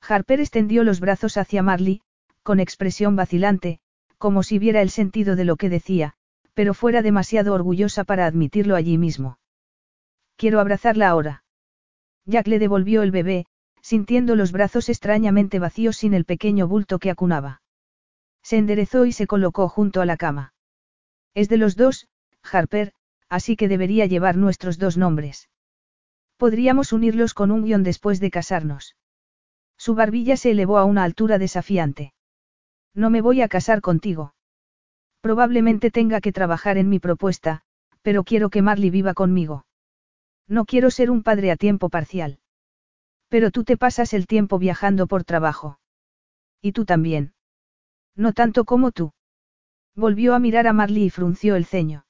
Harper 0.00 0.38
extendió 0.38 0.84
los 0.84 1.00
brazos 1.00 1.36
hacia 1.36 1.64
Marley, 1.64 2.00
con 2.44 2.60
expresión 2.60 3.16
vacilante, 3.16 3.80
como 4.18 4.44
si 4.44 4.60
viera 4.60 4.82
el 4.82 4.90
sentido 4.90 5.34
de 5.34 5.44
lo 5.44 5.56
que 5.56 5.68
decía, 5.68 6.14
pero 6.54 6.72
fuera 6.72 7.02
demasiado 7.02 7.52
orgullosa 7.52 8.04
para 8.04 8.26
admitirlo 8.26 8.76
allí 8.76 8.96
mismo. 8.96 9.38
Quiero 10.36 10.60
abrazarla 10.60 11.08
ahora. 11.08 11.44
Jack 12.26 12.46
le 12.46 12.58
devolvió 12.58 13.02
el 13.02 13.10
bebé, 13.10 13.46
sintiendo 13.82 14.34
los 14.34 14.50
brazos 14.50 14.88
extrañamente 14.88 15.58
vacíos 15.58 15.96
sin 15.96 16.14
el 16.14 16.24
pequeño 16.24 16.66
bulto 16.66 16.98
que 16.98 17.10
acunaba. 17.10 17.60
Se 18.42 18.56
enderezó 18.56 19.04
y 19.04 19.12
se 19.12 19.26
colocó 19.26 19.68
junto 19.68 20.00
a 20.00 20.06
la 20.06 20.16
cama. 20.16 20.54
Es 21.34 21.48
de 21.48 21.56
los 21.56 21.76
dos, 21.76 22.08
Harper, 22.42 22.92
así 23.28 23.56
que 23.56 23.68
debería 23.68 24.06
llevar 24.06 24.36
nuestros 24.36 24.78
dos 24.78 24.96
nombres. 24.96 25.48
Podríamos 26.36 26.92
unirlos 26.92 27.34
con 27.34 27.50
un 27.50 27.64
guion 27.64 27.82
después 27.82 28.20
de 28.20 28.30
casarnos. 28.30 28.96
Su 29.76 29.94
barbilla 29.94 30.36
se 30.36 30.52
elevó 30.52 30.78
a 30.78 30.84
una 30.84 31.04
altura 31.04 31.38
desafiante. 31.38 32.14
No 32.94 33.10
me 33.10 33.20
voy 33.20 33.42
a 33.42 33.48
casar 33.48 33.80
contigo. 33.80 34.33
Probablemente 35.24 35.90
tenga 35.90 36.20
que 36.20 36.32
trabajar 36.32 36.76
en 36.76 36.90
mi 36.90 36.98
propuesta, 36.98 37.62
pero 38.02 38.24
quiero 38.24 38.50
que 38.50 38.60
Marley 38.60 38.90
viva 38.90 39.14
conmigo. 39.14 39.64
No 40.46 40.66
quiero 40.66 40.90
ser 40.90 41.10
un 41.10 41.22
padre 41.22 41.50
a 41.50 41.56
tiempo 41.56 41.88
parcial. 41.88 42.40
Pero 43.30 43.50
tú 43.50 43.64
te 43.64 43.78
pasas 43.78 44.12
el 44.12 44.26
tiempo 44.26 44.58
viajando 44.58 45.06
por 45.06 45.24
trabajo. 45.24 45.78
Y 46.60 46.72
tú 46.72 46.84
también. 46.84 47.32
No 48.14 48.34
tanto 48.34 48.66
como 48.66 48.92
tú. 48.92 49.14
Volvió 49.96 50.34
a 50.34 50.38
mirar 50.38 50.66
a 50.66 50.74
Marley 50.74 51.04
y 51.04 51.08
frunció 51.08 51.56
el 51.56 51.64
ceño. 51.64 52.04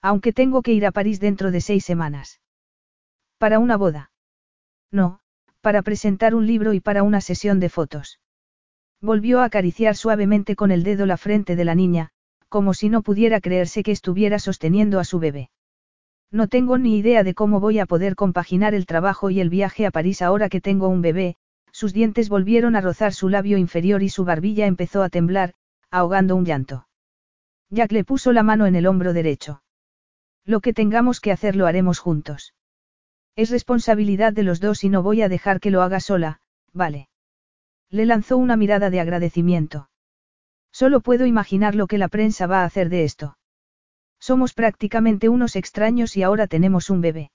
Aunque 0.00 0.32
tengo 0.32 0.62
que 0.62 0.72
ir 0.72 0.86
a 0.86 0.92
París 0.92 1.18
dentro 1.18 1.50
de 1.50 1.60
seis 1.60 1.84
semanas. 1.84 2.40
Para 3.38 3.58
una 3.58 3.76
boda. 3.76 4.12
No, 4.92 5.18
para 5.60 5.82
presentar 5.82 6.36
un 6.36 6.46
libro 6.46 6.72
y 6.72 6.78
para 6.78 7.02
una 7.02 7.20
sesión 7.20 7.58
de 7.58 7.68
fotos. 7.68 8.20
Volvió 9.00 9.40
a 9.40 9.46
acariciar 9.46 9.96
suavemente 9.96 10.54
con 10.54 10.70
el 10.70 10.84
dedo 10.84 11.04
la 11.04 11.16
frente 11.16 11.56
de 11.56 11.64
la 11.64 11.74
niña, 11.74 12.12
como 12.48 12.74
si 12.74 12.88
no 12.88 13.02
pudiera 13.02 13.40
creerse 13.40 13.82
que 13.82 13.92
estuviera 13.92 14.38
sosteniendo 14.38 14.98
a 14.98 15.04
su 15.04 15.18
bebé. 15.18 15.50
No 16.30 16.46
tengo 16.48 16.78
ni 16.78 16.98
idea 16.98 17.22
de 17.24 17.34
cómo 17.34 17.60
voy 17.60 17.78
a 17.78 17.86
poder 17.86 18.14
compaginar 18.14 18.74
el 18.74 18.86
trabajo 18.86 19.30
y 19.30 19.40
el 19.40 19.48
viaje 19.48 19.86
a 19.86 19.90
París 19.90 20.20
ahora 20.20 20.48
que 20.48 20.60
tengo 20.60 20.88
un 20.88 21.00
bebé, 21.00 21.36
sus 21.72 21.92
dientes 21.92 22.28
volvieron 22.28 22.76
a 22.76 22.80
rozar 22.80 23.12
su 23.14 23.28
labio 23.28 23.56
inferior 23.56 24.02
y 24.02 24.08
su 24.08 24.24
barbilla 24.24 24.66
empezó 24.66 25.02
a 25.02 25.08
temblar, 25.08 25.54
ahogando 25.90 26.36
un 26.36 26.44
llanto. 26.44 26.86
Jack 27.70 27.92
le 27.92 28.04
puso 28.04 28.32
la 28.32 28.42
mano 28.42 28.66
en 28.66 28.76
el 28.76 28.86
hombro 28.86 29.12
derecho. 29.12 29.62
Lo 30.44 30.60
que 30.60 30.72
tengamos 30.72 31.20
que 31.20 31.32
hacer 31.32 31.56
lo 31.56 31.66
haremos 31.66 31.98
juntos. 31.98 32.54
Es 33.36 33.50
responsabilidad 33.50 34.32
de 34.32 34.42
los 34.42 34.60
dos 34.60 34.84
y 34.84 34.88
no 34.88 35.02
voy 35.02 35.22
a 35.22 35.28
dejar 35.28 35.60
que 35.60 35.70
lo 35.70 35.82
haga 35.82 36.00
sola, 36.00 36.40
vale. 36.72 37.08
Le 37.90 38.06
lanzó 38.06 38.36
una 38.36 38.56
mirada 38.56 38.90
de 38.90 39.00
agradecimiento. 39.00 39.87
Solo 40.72 41.00
puedo 41.00 41.26
imaginar 41.26 41.74
lo 41.74 41.86
que 41.86 41.98
la 41.98 42.08
prensa 42.08 42.46
va 42.46 42.62
a 42.62 42.64
hacer 42.64 42.88
de 42.88 43.04
esto. 43.04 43.36
Somos 44.20 44.54
prácticamente 44.54 45.28
unos 45.28 45.56
extraños 45.56 46.16
y 46.16 46.22
ahora 46.22 46.46
tenemos 46.46 46.90
un 46.90 47.00
bebé. 47.00 47.30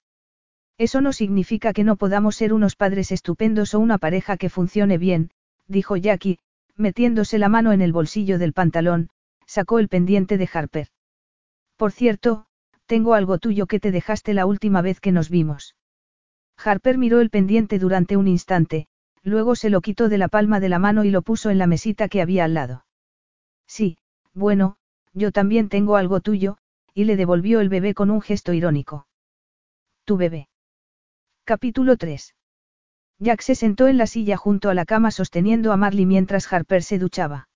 Eso 0.78 1.02
no 1.02 1.14
significa 1.14 1.74
que 1.74 1.84
no 1.84 1.96
podamos 1.96 2.36
ser 2.36 2.54
unos 2.54 2.76
padres 2.76 3.12
estupendos 3.12 3.74
o 3.74 3.80
una 3.80 3.98
pareja 3.98 4.38
que 4.38 4.50
funcione 4.50 4.98
bien, 4.98 5.32
dijo 5.68 5.96
Jackie, 5.96 6.40
metiéndose 6.76 7.38
la 7.38 7.50
mano 7.50 7.72
en 7.72 7.82
el 7.82 7.94
bolsillo 7.94 8.40
del 8.40 8.54
pantalón, 8.54 9.10
sacó 9.46 9.80
el 9.80 9.88
pendiente 9.88 10.38
de 10.38 10.50
Harper. 10.52 10.88
Por 11.78 11.92
cierto, 11.92 12.46
tengo 12.86 13.14
algo 13.14 13.38
tuyo 13.38 13.68
que 13.68 13.80
te 13.80 13.92
dejaste 13.92 14.34
la 14.34 14.46
última 14.46 14.82
vez 14.82 15.00
que 15.00 15.12
nos 15.12 15.30
vimos. 15.30 15.76
Harper 16.58 16.98
miró 16.98 17.22
el 17.22 17.30
pendiente 17.30 17.80
durante 17.80 18.18
un 18.18 18.28
instante, 18.28 18.88
luego 19.22 19.56
se 19.56 19.70
lo 19.70 19.82
quitó 19.82 20.10
de 20.10 20.18
la 20.18 20.28
palma 20.28 20.60
de 20.60 20.70
la 20.70 20.80
mano 20.80 21.04
y 21.04 21.12
lo 21.12 21.22
puso 21.22 21.50
en 21.50 21.58
la 21.58 21.68
mesita 21.68 22.10
que 22.10 22.22
había 22.22 22.46
al 22.46 22.54
lado. 22.54 22.86
Sí, 23.76 23.98
bueno, 24.36 24.76
yo 25.14 25.32
también 25.32 25.68
tengo 25.68 25.96
algo 25.96 26.20
tuyo, 26.20 26.60
y 26.94 27.06
le 27.06 27.16
devolvió 27.16 27.60
el 27.60 27.70
bebé 27.70 27.96
con 27.96 28.12
un 28.12 28.22
gesto 28.22 28.54
irónico. 28.54 29.08
Tu 30.06 30.16
bebé. 30.16 30.48
Capítulo 31.44 31.98
3. 31.98 32.36
Jack 33.18 33.42
se 33.42 33.56
sentó 33.56 33.88
en 33.88 33.98
la 33.98 34.06
silla 34.06 34.38
junto 34.38 34.70
a 34.70 34.76
la 34.76 34.86
cama 34.86 35.10
sosteniendo 35.10 35.72
a 35.72 35.78
Marley 35.78 36.06
mientras 36.06 36.54
Harper 36.54 36.84
se 36.84 37.00
duchaba. 37.00 37.50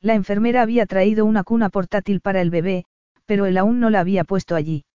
La 0.00 0.14
enfermera 0.14 0.62
había 0.62 0.86
traído 0.86 1.26
una 1.26 1.44
cuna 1.44 1.68
portátil 1.68 2.22
para 2.22 2.40
el 2.40 2.48
bebé, 2.48 2.86
pero 3.26 3.44
él 3.44 3.58
aún 3.58 3.80
no 3.80 3.90
la 3.90 4.00
había 4.00 4.24
puesto 4.24 4.56
allí. 4.56 4.86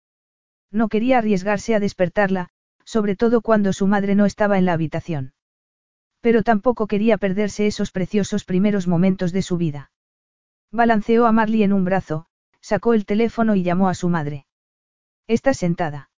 No 0.71 0.87
quería 0.87 1.19
arriesgarse 1.19 1.75
a 1.75 1.79
despertarla, 1.79 2.49
sobre 2.85 3.15
todo 3.15 3.41
cuando 3.41 3.71
su 3.71 3.85
madre 3.85 4.15
no 4.15 4.25
estaba 4.25 4.57
en 4.57 4.65
la 4.65 4.73
habitación. 4.73 5.33
Pero 6.21 6.41
tampoco 6.41 6.87
quería 6.87 7.19
perderse 7.19 7.67
esos 7.67 7.91
preciosos 7.91 8.45
primeros 8.45 8.87
momentos 8.87 9.31
de 9.31 9.43
su 9.43 9.55
vida. 9.57 9.91
Balanceó 10.71 11.25
a 11.25 11.31
Marley 11.31 11.63
en 11.63 11.73
un 11.73 11.83
brazo, 11.83 12.27
sacó 12.61 12.93
el 12.93 13.05
teléfono 13.05 13.55
y 13.55 13.63
llamó 13.63 13.89
a 13.89 13.95
su 13.95 14.09
madre. 14.09 14.45
¿Estás 15.27 15.57
sentada? 15.57 16.11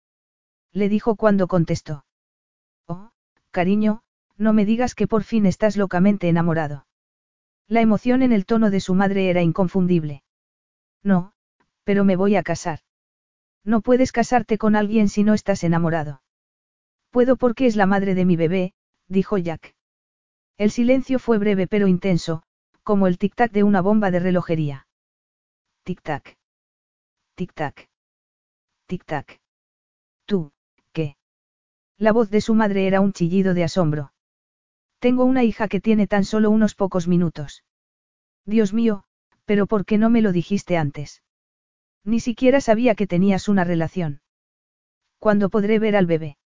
Le 0.73 0.89
dijo 0.89 1.15
cuando 1.15 1.47
contestó. 1.47 2.05
Oh, 2.87 3.11
cariño, 3.51 4.03
no 4.37 4.53
me 4.53 4.65
digas 4.65 4.95
que 4.95 5.07
por 5.07 5.23
fin 5.23 5.45
estás 5.45 5.77
locamente 5.77 6.27
enamorado. 6.27 6.85
La 7.67 7.81
emoción 7.81 8.21
en 8.21 8.33
el 8.33 8.45
tono 8.45 8.69
de 8.69 8.81
su 8.81 8.95
madre 8.95 9.29
era 9.29 9.41
inconfundible. 9.41 10.23
No, 11.03 11.33
pero 11.83 12.03
me 12.03 12.15
voy 12.15 12.35
a 12.35 12.43
casar. 12.43 12.79
No 13.63 13.81
puedes 13.81 14.11
casarte 14.11 14.57
con 14.57 14.75
alguien 14.75 15.07
si 15.07 15.23
no 15.23 15.33
estás 15.33 15.63
enamorado. 15.63 16.21
Puedo 17.11 17.37
porque 17.37 17.67
es 17.67 17.75
la 17.75 17.85
madre 17.85 18.15
de 18.15 18.25
mi 18.25 18.35
bebé, 18.35 18.73
dijo 19.07 19.37
Jack. 19.37 19.75
El 20.57 20.71
silencio 20.71 21.19
fue 21.19 21.37
breve 21.37 21.67
pero 21.67 21.87
intenso, 21.87 22.43
como 22.83 23.07
el 23.07 23.17
tic-tac 23.17 23.51
de 23.51 23.63
una 23.63 23.81
bomba 23.81 24.11
de 24.11 24.19
relojería. 24.19 24.87
Tic-tac. 25.83 26.37
Tic-tac. 27.35 27.89
Tic-tac. 28.87 29.39
Tú, 30.25 30.51
¿qué? 30.91 31.15
La 31.97 32.11
voz 32.11 32.29
de 32.29 32.41
su 32.41 32.53
madre 32.55 32.87
era 32.87 33.01
un 33.01 33.13
chillido 33.13 33.53
de 33.53 33.63
asombro. 33.63 34.13
Tengo 34.99 35.25
una 35.25 35.43
hija 35.43 35.67
que 35.67 35.81
tiene 35.81 36.07
tan 36.07 36.25
solo 36.25 36.49
unos 36.51 36.75
pocos 36.75 37.07
minutos. 37.07 37.63
Dios 38.45 38.73
mío, 38.73 39.03
pero 39.45 39.67
¿por 39.67 39.85
qué 39.85 39.97
no 39.97 40.09
me 40.09 40.21
lo 40.21 40.31
dijiste 40.31 40.77
antes? 40.77 41.23
Ni 42.03 42.19
siquiera 42.19 42.61
sabía 42.61 42.95
que 42.95 43.07
tenías 43.07 43.47
una 43.47 43.63
relación. 43.63 44.21
¿Cuándo 45.19 45.49
podré 45.49 45.77
ver 45.77 45.95
al 45.95 46.07
bebé? 46.07 46.37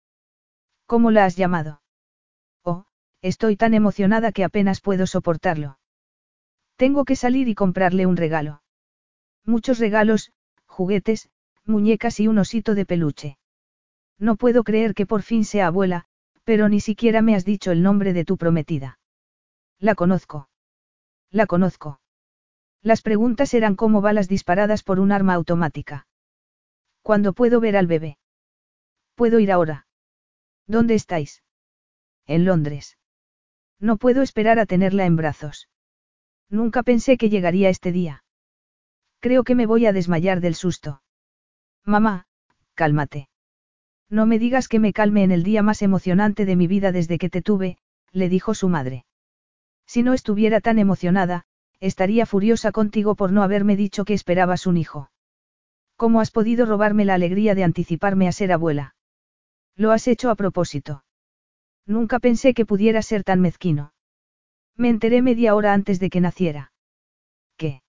¿Cómo 0.87 1.11
la 1.11 1.25
has 1.25 1.37
llamado? 1.37 1.83
Oh, 2.65 2.87
estoy 3.23 3.57
tan 3.57 3.75
emocionada 3.75 4.33
que 4.33 4.45
apenas 4.45 4.81
puedo 4.81 5.07
soportarlo. 5.07 5.79
Tengo 6.77 7.05
que 7.05 7.17
salir 7.17 7.49
y 7.49 7.55
comprarle 7.55 8.07
un 8.07 8.17
regalo. 8.17 8.63
Muchos 9.45 9.79
regalos, 9.79 10.33
juguetes, 10.67 11.31
muñecas 11.65 12.21
y 12.21 12.29
un 12.29 12.39
osito 12.39 12.75
de 12.75 12.87
peluche. 12.87 13.39
No 14.19 14.37
puedo 14.37 14.65
creer 14.65 14.95
que 14.95 15.07
por 15.07 15.23
fin 15.23 15.45
sea 15.45 15.69
abuela, 15.69 16.07
pero 16.45 16.69
ni 16.69 16.81
siquiera 16.81 17.23
me 17.23 17.35
has 17.35 17.45
dicho 17.45 17.73
el 17.73 17.83
nombre 17.83 18.13
de 18.13 18.25
tu 18.25 18.37
prometida. 18.37 18.99
La 19.79 19.95
conozco. 19.95 20.49
La 21.31 21.47
conozco. 21.47 22.01
Las 22.83 23.03
preguntas 23.03 23.55
eran 23.55 23.77
como 23.77 24.01
balas 24.01 24.29
disparadas 24.29 24.83
por 24.83 25.01
un 25.01 25.11
arma 25.11 25.35
automática. 25.35 26.07
¿Cuándo 27.03 27.33
puedo 27.33 27.61
ver 27.61 27.77
al 27.77 27.87
bebé? 27.87 28.19
Puedo 29.15 29.39
ir 29.39 29.53
ahora. 29.53 29.87
¿Dónde 30.67 30.95
estáis? 30.95 31.43
En 32.27 32.45
Londres. 32.45 32.99
No 33.79 33.97
puedo 33.97 34.23
esperar 34.23 34.59
a 34.59 34.67
tenerla 34.67 35.07
en 35.07 35.17
brazos. 35.17 35.69
Nunca 36.51 36.83
pensé 36.83 37.17
que 37.17 37.31
llegaría 37.31 37.69
este 37.69 37.93
día. 37.93 38.25
Creo 39.21 39.45
que 39.45 39.55
me 39.55 39.67
voy 39.67 39.87
a 39.87 39.93
desmayar 39.93 40.41
del 40.41 40.55
susto. 40.55 41.03
Mamá, 41.85 42.27
cálmate. 42.75 43.29
No 44.11 44.27
me 44.27 44.39
digas 44.39 44.69
que 44.69 44.79
me 44.79 44.93
calme 44.93 45.25
en 45.25 45.33
el 45.33 45.43
día 45.43 45.63
más 45.63 45.81
emocionante 45.81 46.45
de 46.45 46.57
mi 46.57 46.67
vida 46.67 46.93
desde 46.93 47.19
que 47.19 47.31
te 47.31 47.41
tuve, 47.41 47.79
le 48.13 48.29
dijo 48.29 48.55
su 48.55 48.69
madre. 48.69 49.07
Si 49.87 50.03
no 50.03 50.13
estuviera 50.13 50.61
tan 50.61 50.79
emocionada, 50.79 51.47
estaría 51.81 52.27
furiosa 52.27 52.71
contigo 52.71 53.15
por 53.15 53.33
no 53.33 53.43
haberme 53.43 53.77
dicho 53.77 54.05
que 54.05 54.15
esperabas 54.15 54.67
un 54.67 54.77
hijo. 54.77 55.11
¿Cómo 55.97 56.21
has 56.21 56.31
podido 56.31 56.67
robarme 56.67 57.05
la 57.05 57.15
alegría 57.15 57.55
de 57.55 57.65
anticiparme 57.65 58.29
a 58.29 58.33
ser 58.33 58.53
abuela? 58.53 58.95
Lo 59.75 59.91
has 59.91 60.07
hecho 60.07 60.29
a 60.29 60.35
propósito. 60.35 61.05
Nunca 61.87 62.19
pensé 62.19 62.53
que 62.53 62.67
pudiera 62.67 63.01
ser 63.01 63.25
tan 63.25 63.41
mezquino. 63.41 63.94
Me 64.77 64.89
enteré 64.89 65.23
media 65.23 65.55
hora 65.55 65.73
antes 65.73 66.01
de 66.01 66.11
que 66.11 66.21
naciera. 66.21 66.73
¿Qué? 67.57 67.83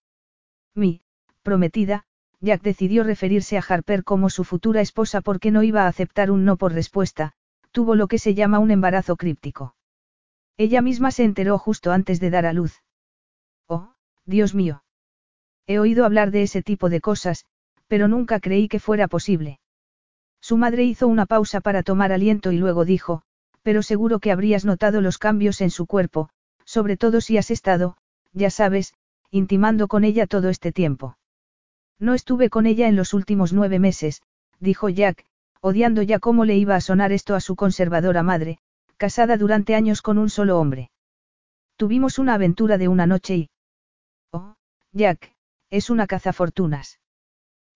Mi, 0.76 1.02
prometida, 1.42 2.06
Jack 2.42 2.62
decidió 2.62 3.04
referirse 3.04 3.58
a 3.58 3.64
Harper 3.68 4.04
como 4.04 4.30
su 4.30 4.44
futura 4.44 4.82
esposa 4.82 5.22
porque 5.22 5.52
no 5.52 5.64
iba 5.64 5.84
a 5.84 5.88
aceptar 5.88 6.30
un 6.30 6.46
no 6.46 6.58
por 6.58 6.74
respuesta, 6.74 7.34
tuvo 7.72 7.96
lo 7.96 8.08
que 8.08 8.20
se 8.20 8.36
llama 8.36 8.60
un 8.60 8.72
embarazo 8.72 9.16
críptico. 9.16 9.76
Ella 10.58 10.82
misma 10.82 11.12
se 11.12 11.24
enteró 11.24 11.58
justo 11.58 11.92
antes 11.92 12.20
de 12.20 12.30
dar 12.30 12.46
a 12.46 12.54
luz. 12.54 12.84
Oh, 13.68 13.94
Dios 14.26 14.54
mío. 14.54 14.84
He 15.68 15.80
oído 15.80 16.06
hablar 16.06 16.32
de 16.32 16.44
ese 16.44 16.62
tipo 16.62 16.90
de 16.90 17.02
cosas, 17.02 17.46
pero 17.88 18.08
nunca 18.08 18.40
creí 18.40 18.68
que 18.68 18.80
fuera 18.80 19.08
posible. 19.08 19.60
Su 20.40 20.58
madre 20.58 20.84
hizo 20.84 21.08
una 21.08 21.26
pausa 21.26 21.60
para 21.62 21.82
tomar 21.82 22.12
aliento 22.12 22.52
y 22.52 22.58
luego 22.58 22.86
dijo, 22.86 23.24
pero 23.64 23.82
seguro 23.82 24.20
que 24.20 24.32
habrías 24.32 24.64
notado 24.64 25.02
los 25.02 25.18
cambios 25.18 25.60
en 25.62 25.72
su 25.72 25.88
cuerpo, 25.88 26.30
sobre 26.66 26.98
todo 26.98 27.22
si 27.22 27.38
has 27.38 27.52
estado, 27.52 27.98
ya 28.34 28.50
sabes, 28.50 28.94
intimando 29.32 29.88
con 29.88 30.04
ella 30.04 30.28
todo 30.28 30.50
este 30.50 30.72
tiempo. 30.72 31.18
No 32.00 32.14
estuve 32.14 32.50
con 32.50 32.66
ella 32.66 32.88
en 32.88 32.96
los 32.96 33.14
últimos 33.14 33.54
nueve 33.54 33.80
meses, 33.80 34.22
dijo 34.60 34.90
Jack, 34.90 35.26
odiando 35.62 36.02
ya 36.02 36.20
cómo 36.20 36.46
le 36.46 36.58
iba 36.58 36.76
a 36.76 36.82
sonar 36.82 37.12
esto 37.12 37.36
a 37.36 37.40
su 37.40 37.56
conservadora 37.56 38.24
madre, 38.24 38.60
casada 38.98 39.38
durante 39.38 39.76
años 39.76 40.02
con 40.02 40.18
un 40.18 40.30
solo 40.30 40.60
hombre. 40.60 40.92
Tuvimos 41.78 42.20
una 42.20 42.36
aventura 42.36 42.78
de 42.78 42.88
una 42.88 43.06
noche 43.08 43.36
y... 43.36 43.50
Oh, 44.32 44.56
Jack, 44.92 45.34
es 45.70 45.90
una 45.90 46.08
cazafortunas. 46.08 47.00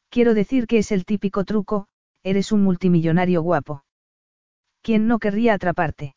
Quiero 0.09 0.33
decir 0.33 0.67
que 0.67 0.79
es 0.79 0.91
el 0.91 1.05
típico 1.05 1.43
truco, 1.43 1.87
eres 2.23 2.51
un 2.51 2.63
multimillonario 2.63 3.41
guapo. 3.41 3.83
¿Quién 4.81 5.07
no 5.07 5.19
querría 5.19 5.53
atraparte? 5.53 6.15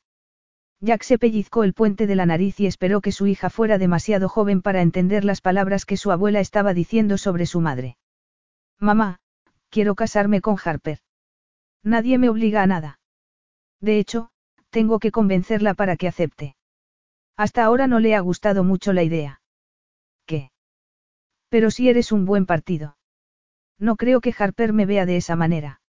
Jack 0.84 1.04
se 1.04 1.16
pellizcó 1.16 1.62
el 1.62 1.74
puente 1.74 2.08
de 2.08 2.16
la 2.16 2.26
nariz 2.26 2.58
y 2.58 2.66
esperó 2.66 3.00
que 3.00 3.12
su 3.12 3.28
hija 3.28 3.50
fuera 3.50 3.78
demasiado 3.78 4.28
joven 4.28 4.62
para 4.62 4.82
entender 4.82 5.24
las 5.24 5.40
palabras 5.40 5.86
que 5.86 5.96
su 5.96 6.10
abuela 6.10 6.40
estaba 6.40 6.74
diciendo 6.74 7.18
sobre 7.18 7.46
su 7.46 7.60
madre. 7.60 7.96
Mamá, 8.80 9.20
quiero 9.70 9.94
casarme 9.94 10.40
con 10.40 10.56
Harper. 10.62 10.98
Nadie 11.84 12.18
me 12.18 12.28
obliga 12.28 12.64
a 12.64 12.66
nada. 12.66 12.98
De 13.80 14.00
hecho, 14.00 14.30
tengo 14.70 14.98
que 14.98 15.12
convencerla 15.12 15.74
para 15.74 15.96
que 15.96 16.08
acepte. 16.08 16.56
Hasta 17.36 17.62
ahora 17.62 17.86
no 17.86 18.00
le 18.00 18.16
ha 18.16 18.20
gustado 18.20 18.64
mucho 18.64 18.92
la 18.92 19.04
idea. 19.04 19.40
¿Qué? 20.26 20.50
Pero 21.48 21.70
si 21.70 21.90
eres 21.90 22.10
un 22.10 22.24
buen 22.24 22.44
partido. 22.44 22.96
No 23.78 23.94
creo 23.94 24.20
que 24.20 24.34
Harper 24.36 24.72
me 24.72 24.86
vea 24.86 25.06
de 25.06 25.16
esa 25.16 25.36
manera. 25.36 25.81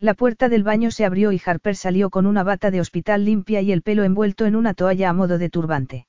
La 0.00 0.14
puerta 0.14 0.48
del 0.48 0.62
baño 0.62 0.90
se 0.90 1.04
abrió 1.04 1.30
y 1.30 1.40
Harper 1.44 1.76
salió 1.76 2.08
con 2.08 2.24
una 2.24 2.42
bata 2.42 2.70
de 2.70 2.80
hospital 2.80 3.26
limpia 3.26 3.60
y 3.60 3.70
el 3.70 3.82
pelo 3.82 4.02
envuelto 4.02 4.46
en 4.46 4.56
una 4.56 4.72
toalla 4.72 5.10
a 5.10 5.12
modo 5.12 5.36
de 5.36 5.50
turbante. 5.50 6.06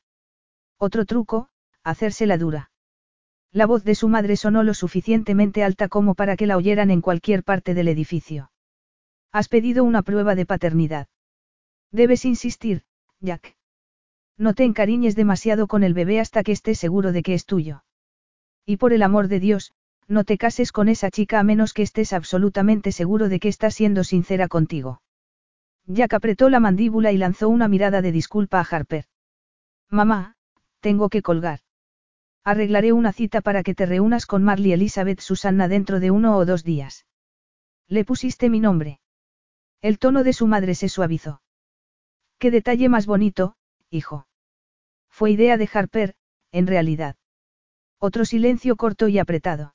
Otro 0.77 1.05
truco, 1.05 1.49
hacérsela 1.83 2.37
dura. 2.37 2.71
La 3.51 3.65
voz 3.65 3.83
de 3.83 3.95
su 3.95 4.07
madre 4.07 4.37
sonó 4.37 4.63
lo 4.63 4.73
suficientemente 4.73 5.61
alta 5.61 5.89
como 5.89 6.15
para 6.15 6.37
que 6.37 6.47
la 6.47 6.55
oyeran 6.55 6.89
en 6.89 7.01
cualquier 7.01 7.43
parte 7.43 7.73
del 7.73 7.89
edificio. 7.89 8.49
Has 9.33 9.49
pedido 9.49 9.83
una 9.83 10.03
prueba 10.03 10.35
de 10.35 10.45
paternidad. 10.45 11.07
Debes 11.91 12.23
insistir, 12.23 12.83
Jack. 13.19 13.57
No 14.37 14.53
te 14.53 14.63
encariñes 14.63 15.17
demasiado 15.17 15.67
con 15.67 15.83
el 15.83 15.93
bebé 15.93 16.21
hasta 16.21 16.43
que 16.43 16.53
estés 16.53 16.79
seguro 16.79 17.11
de 17.11 17.23
que 17.23 17.33
es 17.33 17.45
tuyo. 17.45 17.83
Y 18.65 18.77
por 18.77 18.93
el 18.93 19.03
amor 19.03 19.27
de 19.27 19.41
Dios, 19.41 19.73
no 20.11 20.25
te 20.25 20.37
cases 20.37 20.73
con 20.73 20.89
esa 20.89 21.09
chica 21.09 21.39
a 21.39 21.43
menos 21.43 21.73
que 21.73 21.83
estés 21.83 22.11
absolutamente 22.11 22.91
seguro 22.91 23.29
de 23.29 23.39
que 23.39 23.47
está 23.47 23.71
siendo 23.71 24.03
sincera 24.03 24.49
contigo. 24.49 25.01
Jack 25.85 26.13
apretó 26.13 26.49
la 26.49 26.59
mandíbula 26.59 27.13
y 27.13 27.17
lanzó 27.17 27.47
una 27.47 27.69
mirada 27.69 28.01
de 28.01 28.11
disculpa 28.11 28.59
a 28.59 28.67
Harper. 28.69 29.05
Mamá, 29.89 30.35
tengo 30.81 31.07
que 31.07 31.21
colgar. 31.21 31.61
Arreglaré 32.43 32.91
una 32.91 33.13
cita 33.13 33.39
para 33.39 33.63
que 33.63 33.73
te 33.73 33.85
reúnas 33.85 34.25
con 34.25 34.43
Marley 34.43 34.73
Elizabeth 34.73 35.21
Susanna 35.21 35.69
dentro 35.69 36.01
de 36.01 36.11
uno 36.11 36.35
o 36.35 36.45
dos 36.45 36.65
días. 36.65 37.05
Le 37.87 38.03
pusiste 38.03 38.49
mi 38.49 38.59
nombre. 38.59 38.99
El 39.81 39.97
tono 39.97 40.23
de 40.23 40.33
su 40.33 40.45
madre 40.45 40.75
se 40.75 40.89
suavizó. 40.89 41.41
Qué 42.37 42.51
detalle 42.51 42.89
más 42.89 43.05
bonito, 43.05 43.55
hijo. 43.89 44.27
Fue 45.09 45.31
idea 45.31 45.55
de 45.55 45.69
Harper, 45.73 46.15
en 46.51 46.67
realidad. 46.67 47.15
Otro 47.97 48.25
silencio 48.25 48.75
corto 48.75 49.07
y 49.07 49.17
apretado. 49.17 49.73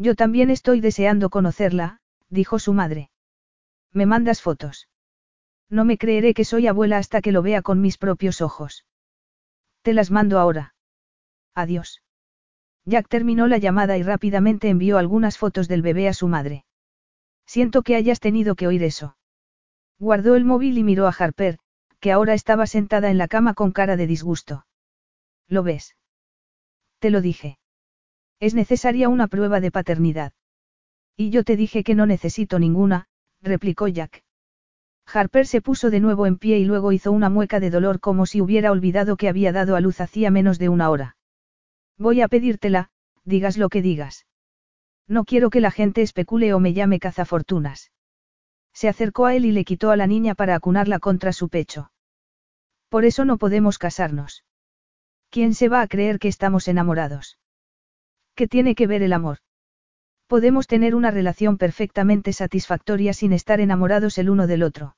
Yo 0.00 0.14
también 0.14 0.48
estoy 0.48 0.80
deseando 0.80 1.28
conocerla, 1.28 2.00
dijo 2.30 2.58
su 2.58 2.72
madre. 2.72 3.10
¿Me 3.92 4.06
mandas 4.06 4.40
fotos? 4.40 4.88
No 5.68 5.84
me 5.84 5.98
creeré 5.98 6.32
que 6.32 6.46
soy 6.46 6.66
abuela 6.68 6.96
hasta 6.96 7.20
que 7.20 7.32
lo 7.32 7.42
vea 7.42 7.60
con 7.60 7.82
mis 7.82 7.98
propios 7.98 8.40
ojos. 8.40 8.86
Te 9.82 9.92
las 9.92 10.10
mando 10.10 10.38
ahora. 10.38 10.74
Adiós. 11.54 12.02
Jack 12.86 13.08
terminó 13.08 13.46
la 13.46 13.58
llamada 13.58 13.98
y 13.98 14.02
rápidamente 14.02 14.70
envió 14.70 14.96
algunas 14.96 15.36
fotos 15.36 15.68
del 15.68 15.82
bebé 15.82 16.08
a 16.08 16.14
su 16.14 16.28
madre. 16.28 16.64
Siento 17.44 17.82
que 17.82 17.94
hayas 17.94 18.20
tenido 18.20 18.54
que 18.54 18.66
oír 18.66 18.82
eso. 18.82 19.18
Guardó 19.98 20.34
el 20.34 20.46
móvil 20.46 20.78
y 20.78 20.82
miró 20.82 21.08
a 21.08 21.14
Harper, 21.18 21.58
que 22.00 22.10
ahora 22.10 22.32
estaba 22.32 22.66
sentada 22.66 23.10
en 23.10 23.18
la 23.18 23.28
cama 23.28 23.52
con 23.52 23.70
cara 23.70 23.98
de 23.98 24.06
disgusto. 24.06 24.64
¿Lo 25.46 25.62
ves? 25.62 25.94
Te 27.00 27.10
lo 27.10 27.20
dije. 27.20 27.59
Es 28.40 28.54
necesaria 28.54 29.10
una 29.10 29.28
prueba 29.28 29.60
de 29.60 29.70
paternidad. 29.70 30.32
Y 31.14 31.28
yo 31.28 31.44
te 31.44 31.56
dije 31.56 31.84
que 31.84 31.94
no 31.94 32.06
necesito 32.06 32.58
ninguna, 32.58 33.06
replicó 33.42 33.86
Jack. 33.86 34.24
Harper 35.06 35.46
se 35.46 35.60
puso 35.60 35.90
de 35.90 36.00
nuevo 36.00 36.26
en 36.26 36.38
pie 36.38 36.58
y 36.58 36.64
luego 36.64 36.92
hizo 36.92 37.12
una 37.12 37.28
mueca 37.28 37.60
de 37.60 37.70
dolor 37.70 38.00
como 38.00 38.26
si 38.26 38.40
hubiera 38.40 38.70
olvidado 38.70 39.16
que 39.16 39.28
había 39.28 39.52
dado 39.52 39.76
a 39.76 39.80
luz 39.80 40.00
hacía 40.00 40.30
menos 40.30 40.58
de 40.58 40.68
una 40.68 40.88
hora. 40.88 41.16
Voy 41.98 42.22
a 42.22 42.28
pedírtela, 42.28 42.90
digas 43.24 43.58
lo 43.58 43.68
que 43.68 43.82
digas. 43.82 44.26
No 45.06 45.24
quiero 45.24 45.50
que 45.50 45.60
la 45.60 45.70
gente 45.70 46.00
especule 46.00 46.54
o 46.54 46.60
me 46.60 46.72
llame 46.72 47.00
cazafortunas. 47.00 47.90
Se 48.72 48.88
acercó 48.88 49.26
a 49.26 49.34
él 49.34 49.44
y 49.44 49.52
le 49.52 49.64
quitó 49.64 49.90
a 49.90 49.96
la 49.96 50.06
niña 50.06 50.34
para 50.34 50.54
acunarla 50.54 51.00
contra 51.00 51.32
su 51.32 51.48
pecho. 51.48 51.90
Por 52.88 53.04
eso 53.04 53.24
no 53.24 53.36
podemos 53.36 53.78
casarnos. 53.78 54.44
¿Quién 55.28 55.54
se 55.54 55.68
va 55.68 55.82
a 55.82 55.88
creer 55.88 56.18
que 56.18 56.28
estamos 56.28 56.68
enamorados? 56.68 57.39
¿Qué 58.34 58.48
tiene 58.48 58.74
que 58.74 58.86
ver 58.86 59.02
el 59.02 59.12
amor? 59.12 59.38
Podemos 60.26 60.66
tener 60.66 60.94
una 60.94 61.10
relación 61.10 61.58
perfectamente 61.58 62.32
satisfactoria 62.32 63.12
sin 63.12 63.32
estar 63.32 63.60
enamorados 63.60 64.16
el 64.18 64.30
uno 64.30 64.46
del 64.46 64.62
otro. 64.62 64.96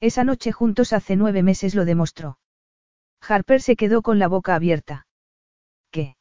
Esa 0.00 0.24
noche 0.24 0.52
juntos 0.52 0.92
hace 0.92 1.16
nueve 1.16 1.42
meses 1.42 1.74
lo 1.74 1.84
demostró. 1.84 2.38
Harper 3.26 3.62
se 3.62 3.76
quedó 3.76 4.02
con 4.02 4.18
la 4.18 4.28
boca 4.28 4.54
abierta. 4.54 5.06
¿Qué? 5.90 6.16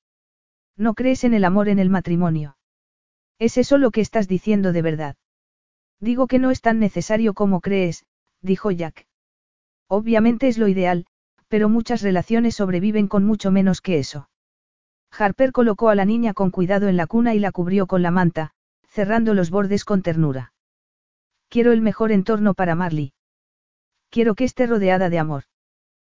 ¿No 0.78 0.94
crees 0.94 1.24
en 1.24 1.34
el 1.34 1.44
amor 1.44 1.68
en 1.68 1.80
el 1.80 1.90
matrimonio? 1.90 2.58
¿Es 3.38 3.58
eso 3.58 3.78
lo 3.78 3.92
que 3.92 4.02
estás 4.02 4.28
diciendo 4.28 4.72
de 4.72 4.82
verdad? 4.82 5.16
Digo 6.00 6.28
que 6.28 6.40
no 6.40 6.52
es 6.52 6.62
tan 6.62 6.80
necesario 6.80 7.34
como 7.34 7.62
crees, 7.62 8.06
dijo 8.42 8.72
Jack. 8.72 9.08
Obviamente 9.88 10.48
es 10.48 10.58
lo 10.58 10.68
ideal, 10.68 11.06
pero 11.48 11.68
muchas 11.68 12.02
relaciones 12.02 12.56
sobreviven 12.56 13.08
con 13.08 13.26
mucho 13.26 13.52
menos 13.52 13.82
que 13.82 14.00
eso. 14.00 14.30
Harper 15.18 15.52
colocó 15.52 15.90
a 15.90 15.96
la 15.96 16.06
niña 16.06 16.34
con 16.34 16.52
cuidado 16.52 16.88
en 16.88 16.98
la 16.98 17.08
cuna 17.08 17.36
y 17.36 17.40
la 17.40 17.52
cubrió 17.52 17.86
con 17.88 18.02
la 18.02 18.12
manta, 18.12 18.52
cerrando 18.88 19.34
los 19.34 19.50
bordes 19.50 19.86
con 19.86 20.02
ternura. 20.02 20.54
Quiero 21.50 21.74
el 21.74 21.82
mejor 21.82 22.12
entorno 22.12 22.54
para 22.54 22.76
Marley. 22.76 23.14
Quiero 24.10 24.36
que 24.36 24.46
esté 24.46 24.68
rodeada 24.68 25.10
de 25.10 25.20
amor. 25.20 25.44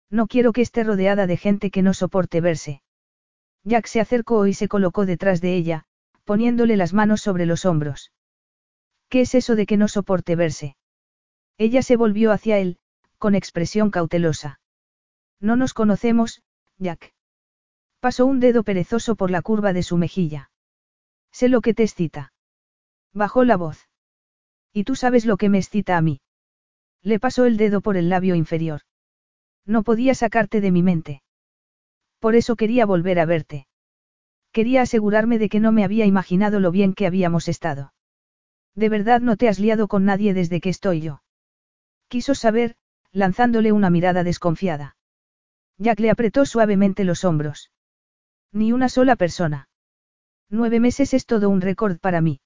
No 0.09 0.27
quiero 0.27 0.53
que 0.53 0.61
esté 0.61 0.83
rodeada 0.83 1.25
de 1.25 1.37
gente 1.37 1.71
que 1.71 1.81
no 1.81 1.93
soporte 1.93 2.39
verse. 2.39 2.81
Jack 3.63 3.87
se 3.87 3.99
acercó 3.99 4.45
y 4.45 4.53
se 4.53 4.67
colocó 4.67 5.05
detrás 5.05 5.41
de 5.41 5.55
ella, 5.55 5.85
poniéndole 6.23 6.77
las 6.77 6.93
manos 6.93 7.21
sobre 7.21 7.45
los 7.45 7.65
hombros. 7.65 8.11
¿Qué 9.09 9.21
es 9.21 9.35
eso 9.35 9.55
de 9.55 9.65
que 9.65 9.77
no 9.77 9.87
soporte 9.87 10.35
verse? 10.35 10.75
Ella 11.57 11.81
se 11.81 11.95
volvió 11.95 12.31
hacia 12.31 12.59
él, 12.59 12.77
con 13.17 13.35
expresión 13.35 13.89
cautelosa. 13.89 14.59
No 15.39 15.55
nos 15.55 15.73
conocemos, 15.73 16.41
Jack. 16.77 17.13
Pasó 18.03 18.25
un 18.25 18.41
dedo 18.41 18.63
perezoso 18.63 19.15
por 19.15 19.31
la 19.31 19.41
curva 19.41 19.71
de 19.71 19.81
su 19.81 19.95
mejilla. 19.95 20.51
Sé 21.31 21.47
lo 21.47 21.61
que 21.61 21.73
te 21.73 21.83
excita. 21.83 22.33
Bajó 23.13 23.45
la 23.45 23.55
voz. 23.55 23.87
Y 24.73 24.83
tú 24.83 24.97
sabes 24.97 25.25
lo 25.25 25.37
que 25.37 25.47
me 25.47 25.59
excita 25.59 25.95
a 25.95 26.01
mí. 26.01 26.19
Le 27.01 27.17
pasó 27.17 27.45
el 27.45 27.55
dedo 27.55 27.79
por 27.79 27.95
el 27.95 28.09
labio 28.09 28.35
inferior. 28.35 28.81
No 29.65 29.83
podía 29.83 30.15
sacarte 30.15 30.59
de 30.59 30.69
mi 30.69 30.83
mente. 30.83 31.23
Por 32.19 32.35
eso 32.35 32.57
quería 32.57 32.85
volver 32.85 33.21
a 33.21 33.25
verte. 33.25 33.67
Quería 34.51 34.81
asegurarme 34.81 35.39
de 35.39 35.47
que 35.47 35.61
no 35.61 35.71
me 35.71 35.85
había 35.85 36.05
imaginado 36.05 36.59
lo 36.59 36.71
bien 36.71 36.95
que 36.95 37.07
habíamos 37.07 37.47
estado. 37.47 37.93
De 38.75 38.89
verdad 38.89 39.21
no 39.21 39.37
te 39.37 39.47
has 39.47 39.59
liado 39.59 39.87
con 39.87 40.03
nadie 40.03 40.33
desde 40.33 40.59
que 40.59 40.67
estoy 40.67 40.99
yo. 40.99 41.23
Quiso 42.09 42.35
saber, 42.35 42.75
lanzándole 43.13 43.71
una 43.71 43.89
mirada 43.89 44.25
desconfiada. 44.25 44.97
Jack 45.77 46.01
le 46.01 46.09
apretó 46.09 46.45
suavemente 46.45 47.05
los 47.05 47.23
hombros. 47.23 47.69
Ni 48.53 48.71
una 48.71 48.87
sola 48.87 49.15
persona. 49.15 49.67
Nueve 50.47 50.79
meses 50.79 51.15
es 51.15 51.25
todo 51.25 51.49
un 51.49 51.59
récord 51.59 51.97
para 51.99 52.21
mí. 52.21 52.39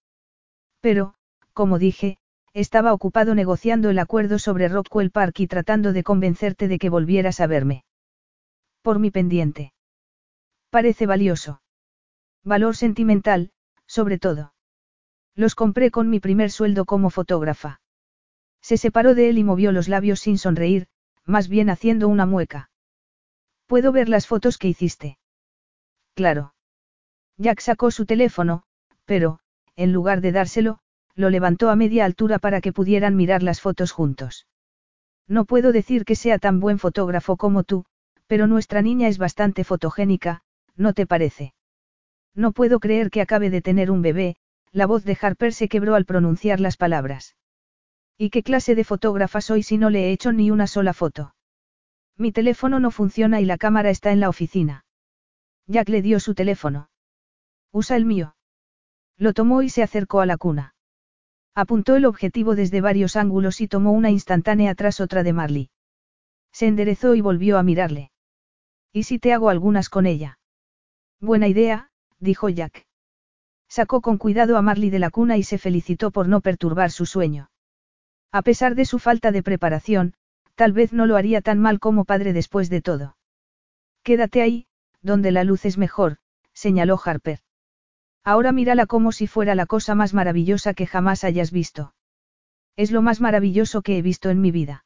Pero, 0.80 1.16
como 1.52 1.80
dije, 1.80 2.18
estaba 2.54 2.94
ocupado 2.94 3.36
negociando 3.36 3.90
el 3.90 4.00
acuerdo 4.00 4.40
sobre 4.40 4.70
Rockwell 4.70 5.12
Park 5.12 5.42
y 5.42 5.48
tratando 5.48 5.92
de 5.92 6.04
convencerte 6.04 6.70
de 6.70 6.80
que 6.80 6.90
volvieras 6.90 7.42
a 7.42 7.48
verme. 7.48 7.84
Por 8.82 9.00
mi 9.00 9.12
pendiente. 9.12 9.74
Parece 10.70 11.06
valioso. 11.06 11.62
Valor 12.42 12.78
sentimental, 12.78 13.52
sobre 13.86 14.18
todo. 14.18 14.54
Los 15.36 15.56
compré 15.56 15.92
con 15.92 16.10
mi 16.10 16.22
primer 16.22 16.52
sueldo 16.52 16.86
como 16.86 17.10
fotógrafa. 17.10 17.82
Se 18.62 18.78
separó 18.78 19.14
de 19.14 19.28
él 19.28 19.38
y 19.38 19.44
movió 19.44 19.74
los 19.74 19.90
labios 19.90 20.22
sin 20.22 20.38
sonreír, 20.38 20.88
más 21.26 21.50
bien 21.50 21.70
haciendo 21.70 22.08
una 22.08 22.26
mueca. 22.26 22.70
¿Puedo 23.66 23.92
ver 23.92 24.08
las 24.08 24.26
fotos 24.26 24.58
que 24.58 24.70
hiciste? 24.70 25.18
Claro. 26.18 26.56
Jack 27.38 27.60
sacó 27.60 27.92
su 27.92 28.08
teléfono, 28.08 28.64
pero, 29.06 29.38
en 29.76 29.94
lugar 29.94 30.20
de 30.20 30.32
dárselo, 30.32 30.80
lo 31.14 31.30
levantó 31.30 31.70
a 31.70 31.76
media 31.76 32.06
altura 32.06 32.40
para 32.40 32.60
que 32.60 32.74
pudieran 32.74 33.16
mirar 33.16 33.44
las 33.44 33.62
fotos 33.62 33.92
juntos. 33.92 34.48
No 35.28 35.46
puedo 35.46 35.72
decir 35.72 36.06
que 36.06 36.16
sea 36.16 36.40
tan 36.40 36.60
buen 36.60 36.80
fotógrafo 36.80 37.38
como 37.38 37.64
tú, 37.64 37.86
pero 38.26 38.48
nuestra 38.48 38.82
niña 38.82 39.08
es 39.08 39.20
bastante 39.20 39.64
fotogénica, 39.64 40.42
¿no 40.76 40.94
te 40.94 41.06
parece? 41.06 41.54
No 42.34 42.52
puedo 42.52 42.80
creer 42.80 43.12
que 43.12 43.22
acabe 43.22 43.52
de 43.52 43.62
tener 43.62 43.92
un 43.92 44.02
bebé, 44.02 44.38
la 44.72 44.88
voz 44.88 45.04
de 45.04 45.16
Harper 45.22 45.54
se 45.54 45.70
quebró 45.70 45.94
al 45.94 46.06
pronunciar 46.06 46.60
las 46.60 46.78
palabras. 46.78 47.36
¿Y 48.18 48.32
qué 48.32 48.42
clase 48.42 48.74
de 48.74 48.84
fotógrafa 48.84 49.40
soy 49.40 49.62
si 49.62 49.78
no 49.78 49.92
le 49.92 50.06
he 50.08 50.12
hecho 50.14 50.32
ni 50.32 50.50
una 50.50 50.66
sola 50.66 50.94
foto? 50.94 51.36
Mi 52.18 52.32
teléfono 52.32 52.80
no 52.80 52.90
funciona 52.90 53.40
y 53.40 53.46
la 53.46 53.60
cámara 53.60 53.92
está 53.92 54.12
en 54.12 54.20
la 54.20 54.30
oficina. 54.30 54.87
Jack 55.68 55.90
le 55.90 56.02
dio 56.02 56.20
su 56.20 56.34
teléfono. 56.34 56.90
Usa 57.72 57.98
el 57.98 58.06
mío. 58.06 58.36
Lo 59.18 59.34
tomó 59.34 59.62
y 59.62 59.70
se 59.70 59.84
acercó 59.84 60.22
a 60.22 60.26
la 60.26 60.38
cuna. 60.38 60.76
Apuntó 61.54 61.96
el 61.96 62.06
objetivo 62.06 62.56
desde 62.56 62.82
varios 62.82 63.16
ángulos 63.16 63.62
y 63.62 63.68
tomó 63.68 63.92
una 63.92 64.10
instantánea 64.10 64.76
tras 64.76 65.00
otra 65.00 65.24
de 65.24 65.34
Marley. 65.34 65.70
Se 66.52 66.68
enderezó 66.68 67.16
y 67.16 67.22
volvió 67.22 67.58
a 67.58 67.64
mirarle. 67.64 68.12
¿Y 68.94 69.04
si 69.04 69.20
te 69.20 69.34
hago 69.34 69.50
algunas 69.50 69.90
con 69.90 70.06
ella? 70.06 70.40
Buena 71.20 71.48
idea, 71.48 71.90
dijo 72.20 72.48
Jack. 72.50 72.86
Sacó 73.68 74.02
con 74.02 74.18
cuidado 74.18 74.56
a 74.56 74.62
Marley 74.62 74.90
de 74.90 75.00
la 75.00 75.10
cuna 75.10 75.36
y 75.38 75.44
se 75.44 75.58
felicitó 75.58 76.12
por 76.12 76.30
no 76.30 76.42
perturbar 76.42 76.92
su 76.92 77.06
sueño. 77.06 77.50
A 78.32 78.42
pesar 78.42 78.76
de 78.76 78.86
su 78.86 79.00
falta 79.00 79.32
de 79.32 79.44
preparación, 79.44 80.14
tal 80.56 80.74
vez 80.74 80.94
no 80.94 81.06
lo 81.06 81.18
haría 81.18 81.42
tan 81.42 81.60
mal 81.60 81.80
como 81.80 82.06
padre 82.06 82.34
después 82.34 82.70
de 82.70 82.82
todo. 82.82 83.18
Quédate 84.04 84.42
ahí, 84.42 84.67
donde 85.08 85.32
la 85.32 85.44
luz 85.44 85.66
es 85.66 85.80
mejor, 85.80 86.18
señaló 86.54 87.00
Harper. 87.04 87.40
Ahora 88.24 88.52
mírala 88.52 88.86
como 88.86 89.12
si 89.12 89.26
fuera 89.26 89.56
la 89.56 89.66
cosa 89.66 89.96
más 89.96 90.14
maravillosa 90.14 90.76
que 90.76 90.86
jamás 90.86 91.24
hayas 91.24 91.52
visto. 91.52 91.96
Es 92.76 92.92
lo 92.92 93.02
más 93.02 93.22
maravilloso 93.22 93.82
que 93.82 93.98
he 93.98 94.02
visto 94.04 94.30
en 94.30 94.42
mi 94.42 94.52
vida. 94.52 94.86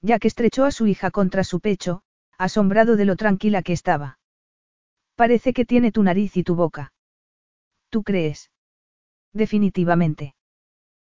Ya 0.00 0.18
que 0.18 0.28
estrechó 0.28 0.64
a 0.64 0.70
su 0.70 0.86
hija 0.86 1.10
contra 1.10 1.44
su 1.44 1.60
pecho, 1.60 2.02
asombrado 2.38 2.96
de 2.96 3.04
lo 3.04 3.16
tranquila 3.16 3.62
que 3.62 3.72
estaba. 3.72 4.18
Parece 5.16 5.52
que 5.52 5.64
tiene 5.64 5.92
tu 5.92 6.02
nariz 6.02 6.36
y 6.36 6.44
tu 6.44 6.54
boca. 6.54 6.92
¿Tú 7.90 8.02
crees? 8.02 8.50
Definitivamente. 9.32 10.34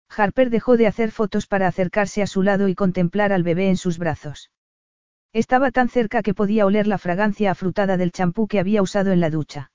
Harper 0.09 0.49
dejó 0.49 0.77
de 0.77 0.87
hacer 0.87 1.11
fotos 1.11 1.47
para 1.47 1.67
acercarse 1.67 2.21
a 2.21 2.27
su 2.27 2.43
lado 2.43 2.67
y 2.67 2.75
contemplar 2.75 3.33
al 3.33 3.43
bebé 3.43 3.69
en 3.69 3.77
sus 3.77 3.97
brazos. 3.97 4.51
Estaba 5.35 5.69
tan 5.69 5.89
cerca 5.89 6.23
que 6.23 6.33
podía 6.33 6.65
oler 6.65 6.87
la 6.87 6.97
fragancia 6.97 7.51
afrutada 7.51 7.97
del 7.97 8.13
champú 8.13 8.47
que 8.47 8.57
había 8.57 8.81
usado 8.81 9.11
en 9.11 9.19
la 9.19 9.29
ducha. 9.29 9.69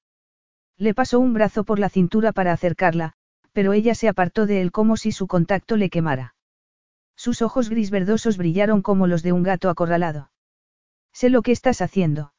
Le 0.79 0.95
pasó 0.95 1.21
un 1.21 1.35
brazo 1.35 1.65
por 1.65 1.79
la 1.79 1.91
cintura 1.91 2.33
para 2.33 2.53
acercarla, 2.53 3.13
pero 3.53 3.75
ella 3.75 3.95
se 3.95 4.09
apartó 4.09 4.47
de 4.47 4.63
él 4.63 4.73
como 4.73 4.97
si 4.97 5.13
su 5.13 5.27
contacto 5.27 5.77
le 5.77 5.91
quemara. 5.91 6.35
Sus 7.15 7.43
ojos 7.43 7.69
gris 7.69 7.91
verdosos 7.91 8.39
brillaron 8.39 8.81
como 8.81 9.07
los 9.07 9.23
de 9.23 9.33
un 9.33 9.43
gato 9.43 9.69
acorralado. 9.69 10.31
Sé 11.13 11.29
lo 11.29 11.43
que 11.43 11.53
estás 11.53 11.83
haciendo. 11.83 12.33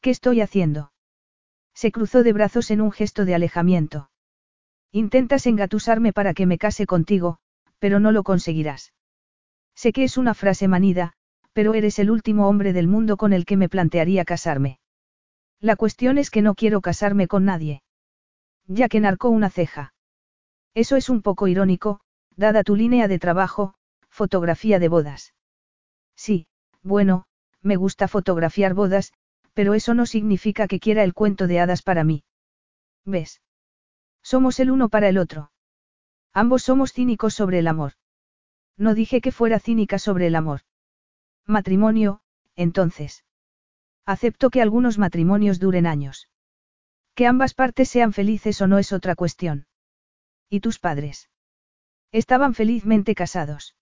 ¿Qué 0.00 0.10
estoy 0.10 0.40
haciendo? 0.40 0.92
Se 1.74 1.90
cruzó 1.90 2.22
de 2.22 2.32
brazos 2.32 2.70
en 2.70 2.80
un 2.80 2.92
gesto 2.92 3.24
de 3.24 3.34
alejamiento. 3.34 4.08
Intentas 4.92 5.48
engatusarme 5.48 6.12
para 6.12 6.32
que 6.32 6.46
me 6.46 6.58
case 6.58 6.86
contigo, 6.86 7.38
pero 7.80 7.98
no 7.98 8.12
lo 8.12 8.22
conseguirás. 8.22 8.92
Sé 9.74 9.92
que 9.92 10.04
es 10.04 10.16
una 10.16 10.34
frase 10.34 10.68
manida, 10.68 11.16
pero 11.52 11.74
eres 11.74 11.98
el 11.98 12.10
último 12.10 12.48
hombre 12.48 12.72
del 12.72 12.88
mundo 12.88 13.16
con 13.16 13.32
el 13.32 13.44
que 13.44 13.56
me 13.56 13.68
plantearía 13.68 14.24
casarme. 14.24 14.78
La 15.60 15.76
cuestión 15.76 16.18
es 16.18 16.30
que 16.30 16.42
no 16.42 16.54
quiero 16.54 16.80
casarme 16.80 17.28
con 17.28 17.44
nadie. 17.44 17.82
Ya 18.66 18.88
que 18.88 19.00
narcó 19.00 19.28
una 19.28 19.50
ceja. 19.50 19.94
Eso 20.74 20.96
es 20.96 21.08
un 21.08 21.22
poco 21.22 21.48
irónico, 21.48 22.00
dada 22.36 22.62
tu 22.62 22.76
línea 22.76 23.08
de 23.08 23.18
trabajo, 23.18 23.74
fotografía 24.08 24.78
de 24.78 24.88
bodas. 24.88 25.34
Sí, 26.16 26.46
bueno, 26.82 27.24
me 27.62 27.76
gusta 27.76 28.08
fotografiar 28.08 28.74
bodas, 28.74 29.12
pero 29.52 29.74
eso 29.74 29.94
no 29.94 30.06
significa 30.06 30.68
que 30.68 30.80
quiera 30.80 31.02
el 31.02 31.14
cuento 31.14 31.46
de 31.46 31.60
hadas 31.60 31.82
para 31.82 32.04
mí. 32.04 32.24
¿Ves? 33.04 33.42
Somos 34.22 34.60
el 34.60 34.70
uno 34.70 34.88
para 34.88 35.08
el 35.08 35.18
otro. 35.18 35.50
Ambos 36.32 36.62
somos 36.62 36.92
cínicos 36.92 37.34
sobre 37.34 37.58
el 37.58 37.68
amor. 37.68 37.92
No 38.76 38.94
dije 38.94 39.20
que 39.20 39.32
fuera 39.32 39.58
cínica 39.58 39.98
sobre 39.98 40.28
el 40.28 40.36
amor. 40.36 40.60
Matrimonio, 41.46 42.20
entonces. 42.56 43.24
Acepto 44.06 44.50
que 44.50 44.62
algunos 44.62 44.98
matrimonios 44.98 45.58
duren 45.58 45.86
años. 45.86 46.28
Que 47.14 47.26
ambas 47.26 47.54
partes 47.54 47.88
sean 47.88 48.12
felices 48.12 48.60
o 48.60 48.66
no 48.66 48.78
es 48.78 48.92
otra 48.92 49.14
cuestión. 49.14 49.66
¿Y 50.48 50.60
tus 50.60 50.78
padres? 50.78 51.30
Estaban 52.12 52.54
felizmente 52.54 53.14
casados. 53.14 53.76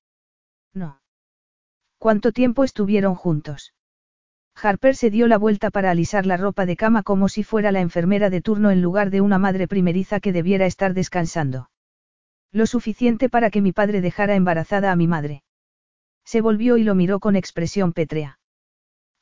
No. 0.75 1.01
¿Cuánto 1.99 2.33
tiempo 2.33 2.65
estuvieron 2.65 3.15
juntos? 3.15 3.75
Harper 4.55 4.97
se 4.97 5.11
dio 5.11 5.29
la 5.29 5.39
vuelta 5.39 5.71
para 5.71 5.91
alisar 5.91 6.27
la 6.27 6.37
ropa 6.37 6.67
de 6.67 6.77
cama 6.77 7.03
como 7.03 7.29
si 7.29 7.45
fuera 7.45 7.73
la 7.73 7.81
enfermera 7.81 8.29
de 8.29 8.41
turno 8.41 8.71
en 8.71 8.83
lugar 8.83 9.11
de 9.11 9.21
una 9.21 9.39
madre 9.39 9.69
primeriza 9.69 10.21
que 10.21 10.33
debiera 10.33 10.67
estar 10.67 10.95
descansando. 10.95 11.71
Lo 12.51 12.67
suficiente 12.67 13.29
para 13.29 13.51
que 13.51 13.61
mi 13.61 13.73
padre 13.73 14.01
dejara 14.01 14.35
embarazada 14.35 14.91
a 14.91 14.97
mi 14.97 15.07
madre. 15.07 15.43
Se 16.29 16.43
volvió 16.43 16.77
y 16.77 16.85
lo 16.85 16.95
miró 16.95 17.21
con 17.21 17.37
expresión 17.37 17.95
pétrea. 17.95 18.39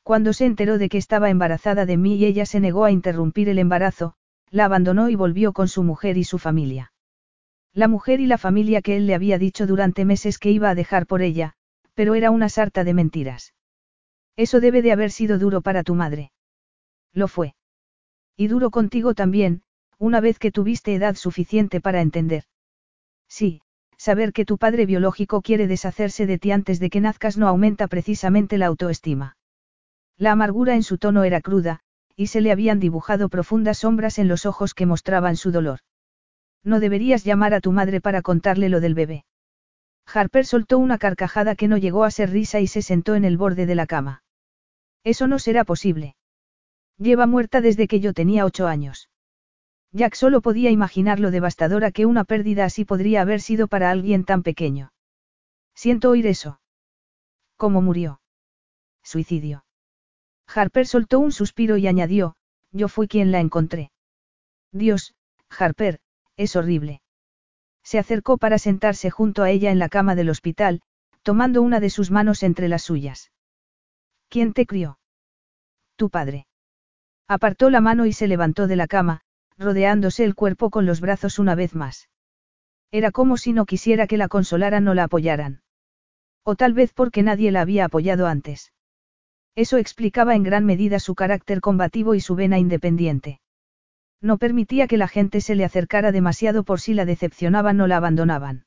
Cuando 0.03 0.33
se 0.33 0.45
enteró 0.45 0.77
de 0.77 0.89
que 0.89 0.97
estaba 0.97 1.29
embarazada 1.29 1.85
de 1.85 1.95
mí 1.95 2.15
y 2.15 2.25
ella 2.25 2.45
se 2.45 2.59
negó 2.59 2.83
a 2.83 2.91
interrumpir 2.91 3.47
el 3.47 3.59
embarazo, 3.59 4.15
la 4.49 4.65
abandonó 4.65 5.07
y 5.07 5.15
volvió 5.15 5.53
con 5.53 5.69
su 5.69 5.83
mujer 5.83 6.17
y 6.17 6.25
su 6.25 6.37
familia. 6.37 6.91
La 7.73 7.87
mujer 7.87 8.19
y 8.19 8.25
la 8.27 8.37
familia 8.37 8.81
que 8.81 8.97
él 8.97 9.07
le 9.07 9.15
había 9.15 9.37
dicho 9.37 9.65
durante 9.65 10.03
meses 10.03 10.37
que 10.37 10.51
iba 10.51 10.69
a 10.69 10.75
dejar 10.75 11.07
por 11.07 11.21
ella, 11.21 11.53
pero 11.93 12.13
era 12.13 12.29
una 12.29 12.49
sarta 12.49 12.83
de 12.83 12.93
mentiras. 12.93 13.53
Eso 14.35 14.59
debe 14.59 14.81
de 14.81 14.91
haber 14.91 15.11
sido 15.11 15.39
duro 15.39 15.61
para 15.61 15.83
tu 15.83 15.95
madre. 15.95 16.33
Lo 17.13 17.29
fue. 17.29 17.55
Y 18.35 18.47
duro 18.47 18.69
contigo 18.69 19.13
también, 19.13 19.61
una 19.97 20.19
vez 20.19 20.39
que 20.39 20.51
tuviste 20.51 20.93
edad 20.93 21.15
suficiente 21.15 21.79
para 21.79 22.01
entender. 22.01 22.43
Sí, 23.29 23.61
saber 23.97 24.31
que 24.31 24.45
tu 24.45 24.57
padre 24.57 24.85
biológico 24.85 25.41
quiere 25.41 25.67
deshacerse 25.67 26.25
de 26.25 26.37
ti 26.37 26.51
antes 26.51 26.79
de 26.79 26.89
que 26.89 27.01
nazcas 27.01 27.37
no 27.37 27.47
aumenta 27.47 27.87
precisamente 27.87 28.57
la 28.57 28.67
autoestima. 28.67 29.37
La 30.17 30.31
amargura 30.31 30.75
en 30.75 30.83
su 30.83 30.97
tono 30.97 31.23
era 31.23 31.41
cruda, 31.41 31.81
y 32.15 32.27
se 32.27 32.41
le 32.41 32.51
habían 32.51 32.79
dibujado 32.79 33.29
profundas 33.29 33.79
sombras 33.79 34.17
en 34.17 34.27
los 34.27 34.45
ojos 34.45 34.73
que 34.73 34.85
mostraban 34.85 35.35
su 35.35 35.51
dolor. 35.51 35.79
No 36.63 36.79
deberías 36.79 37.23
llamar 37.23 37.53
a 37.53 37.61
tu 37.61 37.71
madre 37.71 38.01
para 38.01 38.21
contarle 38.21 38.69
lo 38.69 38.79
del 38.79 38.95
bebé. 38.95 39.25
Harper 40.11 40.45
soltó 40.45 40.79
una 40.79 40.97
carcajada 40.97 41.55
que 41.55 41.67
no 41.67 41.77
llegó 41.77 42.03
a 42.03 42.11
ser 42.11 42.31
risa 42.31 42.59
y 42.59 42.67
se 42.67 42.81
sentó 42.81 43.15
en 43.15 43.25
el 43.25 43.37
borde 43.37 43.65
de 43.65 43.75
la 43.75 43.85
cama. 43.85 44.23
Eso 45.03 45.27
no 45.27 45.37
será 45.37 45.63
posible. 45.63 46.15
Lleva 46.97 47.27
muerta 47.27 47.61
desde 47.61 47.87
que 47.87 47.99
yo 47.99 48.13
tenía 48.13 48.45
ocho 48.45 48.67
años. 48.67 49.09
Jack 49.91 50.15
solo 50.15 50.41
podía 50.41 50.69
imaginar 50.69 51.19
lo 51.19 51.31
devastadora 51.31 51.91
que 51.91 52.05
una 52.05 52.23
pérdida 52.23 52.65
así 52.65 52.85
podría 52.85 53.21
haber 53.21 53.41
sido 53.41 53.67
para 53.67 53.89
alguien 53.89 54.25
tan 54.25 54.43
pequeño. 54.43 54.91
Siento 55.73 56.09
oír 56.09 56.27
eso. 56.27 56.59
¿Cómo 57.55 57.81
murió? 57.81 58.21
Suicidio. 59.03 59.63
Harper 60.47 60.87
soltó 60.87 61.19
un 61.19 61.31
suspiro 61.31 61.77
y 61.77 61.87
añadió, 61.87 62.35
yo 62.71 62.87
fui 62.87 63.07
quien 63.07 63.31
la 63.31 63.39
encontré. 63.39 63.91
Dios, 64.71 65.15
Harper, 65.49 65.99
es 66.35 66.55
horrible. 66.55 67.01
Se 67.83 67.99
acercó 67.99 68.37
para 68.37 68.59
sentarse 68.59 69.09
junto 69.09 69.43
a 69.43 69.49
ella 69.49 69.71
en 69.71 69.79
la 69.79 69.89
cama 69.89 70.15
del 70.15 70.29
hospital, 70.29 70.81
tomando 71.23 71.61
una 71.61 71.79
de 71.79 71.89
sus 71.89 72.11
manos 72.11 72.43
entre 72.43 72.67
las 72.67 72.83
suyas. 72.83 73.31
¿Quién 74.29 74.53
te 74.53 74.65
crió? 74.65 74.99
Tu 75.95 76.09
padre. 76.09 76.47
Apartó 77.27 77.69
la 77.69 77.81
mano 77.81 78.05
y 78.05 78.13
se 78.13 78.27
levantó 78.27 78.67
de 78.67 78.75
la 78.75 78.87
cama, 78.87 79.21
rodeándose 79.57 80.23
el 80.23 80.35
cuerpo 80.35 80.69
con 80.69 80.85
los 80.85 81.01
brazos 81.01 81.39
una 81.39 81.55
vez 81.55 81.75
más. 81.75 82.09
Era 82.91 83.11
como 83.11 83.37
si 83.37 83.53
no 83.53 83.65
quisiera 83.65 84.07
que 84.07 84.17
la 84.17 84.27
consolaran 84.27 84.87
o 84.87 84.93
la 84.93 85.03
apoyaran. 85.03 85.61
O 86.43 86.55
tal 86.55 86.73
vez 86.73 86.93
porque 86.93 87.23
nadie 87.23 87.51
la 87.51 87.61
había 87.61 87.85
apoyado 87.85 88.27
antes. 88.27 88.71
Eso 89.55 89.77
explicaba 89.77 90.35
en 90.35 90.43
gran 90.43 90.65
medida 90.65 90.99
su 90.99 91.15
carácter 91.15 91.61
combativo 91.61 92.15
y 92.15 92.21
su 92.21 92.35
vena 92.35 92.59
independiente. 92.59 93.41
No 94.21 94.37
permitía 94.37 94.87
que 94.87 94.97
la 94.97 95.07
gente 95.07 95.41
se 95.41 95.55
le 95.55 95.65
acercara 95.65 96.11
demasiado 96.11 96.63
por 96.63 96.79
si 96.79 96.93
la 96.93 97.05
decepcionaban 97.05 97.81
o 97.81 97.87
la 97.87 97.97
abandonaban. 97.97 98.65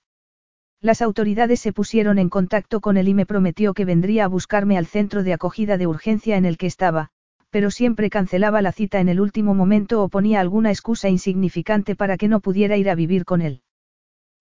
Las 0.81 1.03
autoridades 1.03 1.61
se 1.61 1.73
pusieron 1.73 2.19
en 2.19 2.29
contacto 2.29 2.81
con 2.81 2.97
él 2.97 3.09
y 3.09 3.15
me 3.15 3.27
prometió 3.27 3.75
que 3.75 3.85
vendría 3.85 4.25
a 4.25 4.29
buscarme 4.29 4.79
al 4.79 4.87
centro 4.87 5.23
de 5.23 5.33
acogida 5.33 5.77
de 5.77 5.87
urgencia 5.87 6.37
en 6.37 6.45
el 6.45 6.57
que 6.57 6.67
estaba, 6.67 7.11
pero 7.51 7.71
siempre 7.71 8.11
cancelaba 8.11 8.63
la 8.63 8.73
cita 8.73 9.01
en 9.01 9.09
el 9.09 9.21
último 9.21 9.55
momento 9.55 10.03
o 10.03 10.09
ponía 10.09 10.41
alguna 10.41 10.71
excusa 10.71 11.09
insignificante 11.09 11.97
para 11.97 12.17
que 12.17 12.29
no 12.29 12.41
pudiera 12.41 12.77
ir 12.77 12.89
a 12.89 12.95
vivir 12.95 13.25
con 13.25 13.43
él. 13.43 13.63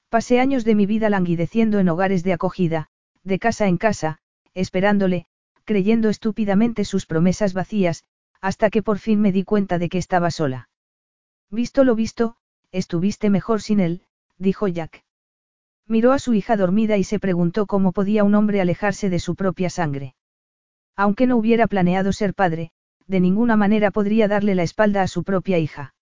Pasé 0.10 0.40
años 0.40 0.64
de 0.64 0.76
mi 0.76 0.86
vida 0.86 1.10
languideciendo 1.10 1.80
en 1.80 1.90
hogares 1.90 2.24
de 2.24 2.34
acogida, 2.34 2.88
de 3.24 3.40
casa 3.40 3.68
en 3.68 3.78
casa, 3.78 4.20
esperándole, 4.54 5.26
creyendo 5.66 6.10
estúpidamente 6.10 6.86
sus 6.86 7.06
promesas 7.06 7.54
vacías, 7.54 8.04
hasta 8.42 8.70
que 8.70 8.82
por 8.82 9.00
fin 9.00 9.22
me 9.22 9.32
di 9.32 9.44
cuenta 9.44 9.78
de 9.78 9.90
que 9.90 9.98
estaba 9.98 10.32
sola. 10.32 10.70
Visto 11.52 11.84
lo 11.84 11.96
visto, 11.96 12.36
estuviste 12.72 13.30
mejor 13.30 13.62
sin 13.62 13.80
él, 13.80 14.04
dijo 14.38 14.68
Jack. 14.68 15.04
Miró 15.88 16.12
a 16.12 16.20
su 16.20 16.34
hija 16.36 16.56
dormida 16.56 16.98
y 16.98 17.04
se 17.04 17.20
preguntó 17.20 17.66
cómo 17.66 17.92
podía 17.92 18.24
un 18.24 18.36
hombre 18.36 18.62
alejarse 18.62 19.10
de 19.10 19.20
su 19.20 19.36
propia 19.36 19.70
sangre. 19.70 20.16
Aunque 20.96 21.26
no 21.28 21.38
hubiera 21.38 21.68
planeado 21.68 22.14
ser 22.14 22.34
padre, 22.34 22.72
de 23.10 23.20
ninguna 23.20 23.58
manera 23.58 23.90
podría 23.90 24.28
darle 24.28 24.54
la 24.54 24.62
espalda 24.62 25.02
a 25.02 25.08
su 25.08 25.24
propia 25.24 25.58
hija. 25.58 25.96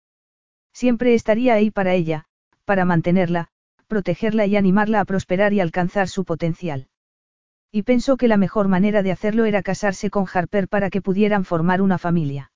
Siempre 0.73 1.13
estaría 1.13 1.53
ahí 1.53 1.71
para 1.71 1.93
ella, 1.93 2.25
para 2.65 2.83
mantenerla, 2.83 3.47
protegerla 3.87 4.45
y 4.45 4.57
animarla 4.57 4.99
a 4.99 5.05
prosperar 5.05 5.53
y 5.53 5.61
alcanzar 5.61 6.09
su 6.09 6.25
potencial. 6.25 6.89
Y 7.71 7.83
pensó 7.83 8.17
que 8.17 8.27
la 8.27 8.35
mejor 8.35 8.67
manera 8.67 9.03
de 9.03 9.11
hacerlo 9.13 9.45
era 9.45 9.63
casarse 9.63 10.09
con 10.09 10.25
Harper 10.31 10.67
para 10.67 10.89
que 10.89 11.01
pudieran 11.01 11.45
formar 11.45 11.81
una 11.81 11.97
familia. 11.97 12.51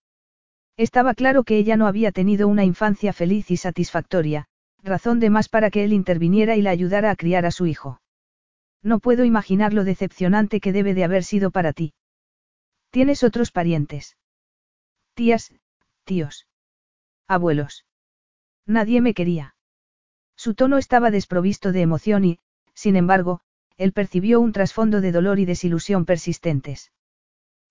Estaba 0.76 1.14
claro 1.14 1.46
que 1.46 1.58
ella 1.58 1.78
no 1.78 1.88
había 1.88 2.12
tenido 2.12 2.50
una 2.50 2.66
infancia 2.66 3.14
feliz 3.14 3.52
y 3.52 3.58
satisfactoria, 3.58 4.48
razón 4.84 5.22
de 5.22 5.30
más 5.30 5.48
para 5.48 5.70
que 5.70 5.86
él 5.86 5.94
interviniera 5.94 6.58
y 6.58 6.62
la 6.62 6.72
ayudara 6.72 7.12
a 7.12 7.16
criar 7.16 7.46
a 7.46 7.52
su 7.52 7.68
hijo. 7.68 8.02
No 8.84 9.00
puedo 9.00 9.24
imaginar 9.24 9.72
lo 9.72 9.86
decepcionante 9.86 10.60
que 10.60 10.74
debe 10.74 10.94
de 10.94 11.06
haber 11.06 11.24
sido 11.24 11.52
para 11.52 11.72
ti. 11.72 11.94
¿Tienes 12.90 13.24
otros 13.24 13.52
parientes? 13.52 14.18
Tías, 15.14 15.54
tíos. 16.06 16.48
Abuelos. 17.28 17.86
Nadie 18.66 19.02
me 19.02 19.14
quería. 19.14 19.56
Su 20.36 20.56
tono 20.56 20.78
estaba 20.78 21.12
desprovisto 21.12 21.72
de 21.72 21.82
emoción 21.82 22.26
y, 22.26 22.40
sin 22.74 22.96
embargo, 22.96 23.42
él 23.78 23.94
percibió 23.94 24.40
un 24.40 24.54
trasfondo 24.54 25.02
de 25.02 25.12
dolor 25.12 25.40
y 25.40 25.46
desilusión 25.46 26.06
persistentes. 26.06 26.92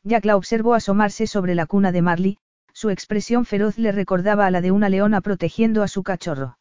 Jack 0.02 0.24
la 0.24 0.36
observó 0.36 0.74
asomarse 0.74 1.26
sobre 1.26 1.54
la 1.54 1.66
cuna 1.66 1.92
de 1.92 2.02
Marley, 2.02 2.38
su 2.72 2.90
expresión 2.90 3.44
feroz 3.44 3.78
le 3.78 3.92
recordaba 3.92 4.46
a 4.46 4.50
la 4.50 4.60
de 4.60 4.70
una 4.70 4.88
leona 4.88 5.20
protegiendo 5.20 5.82
a 5.82 5.88
su 5.88 6.02
cachorro. 6.02 6.58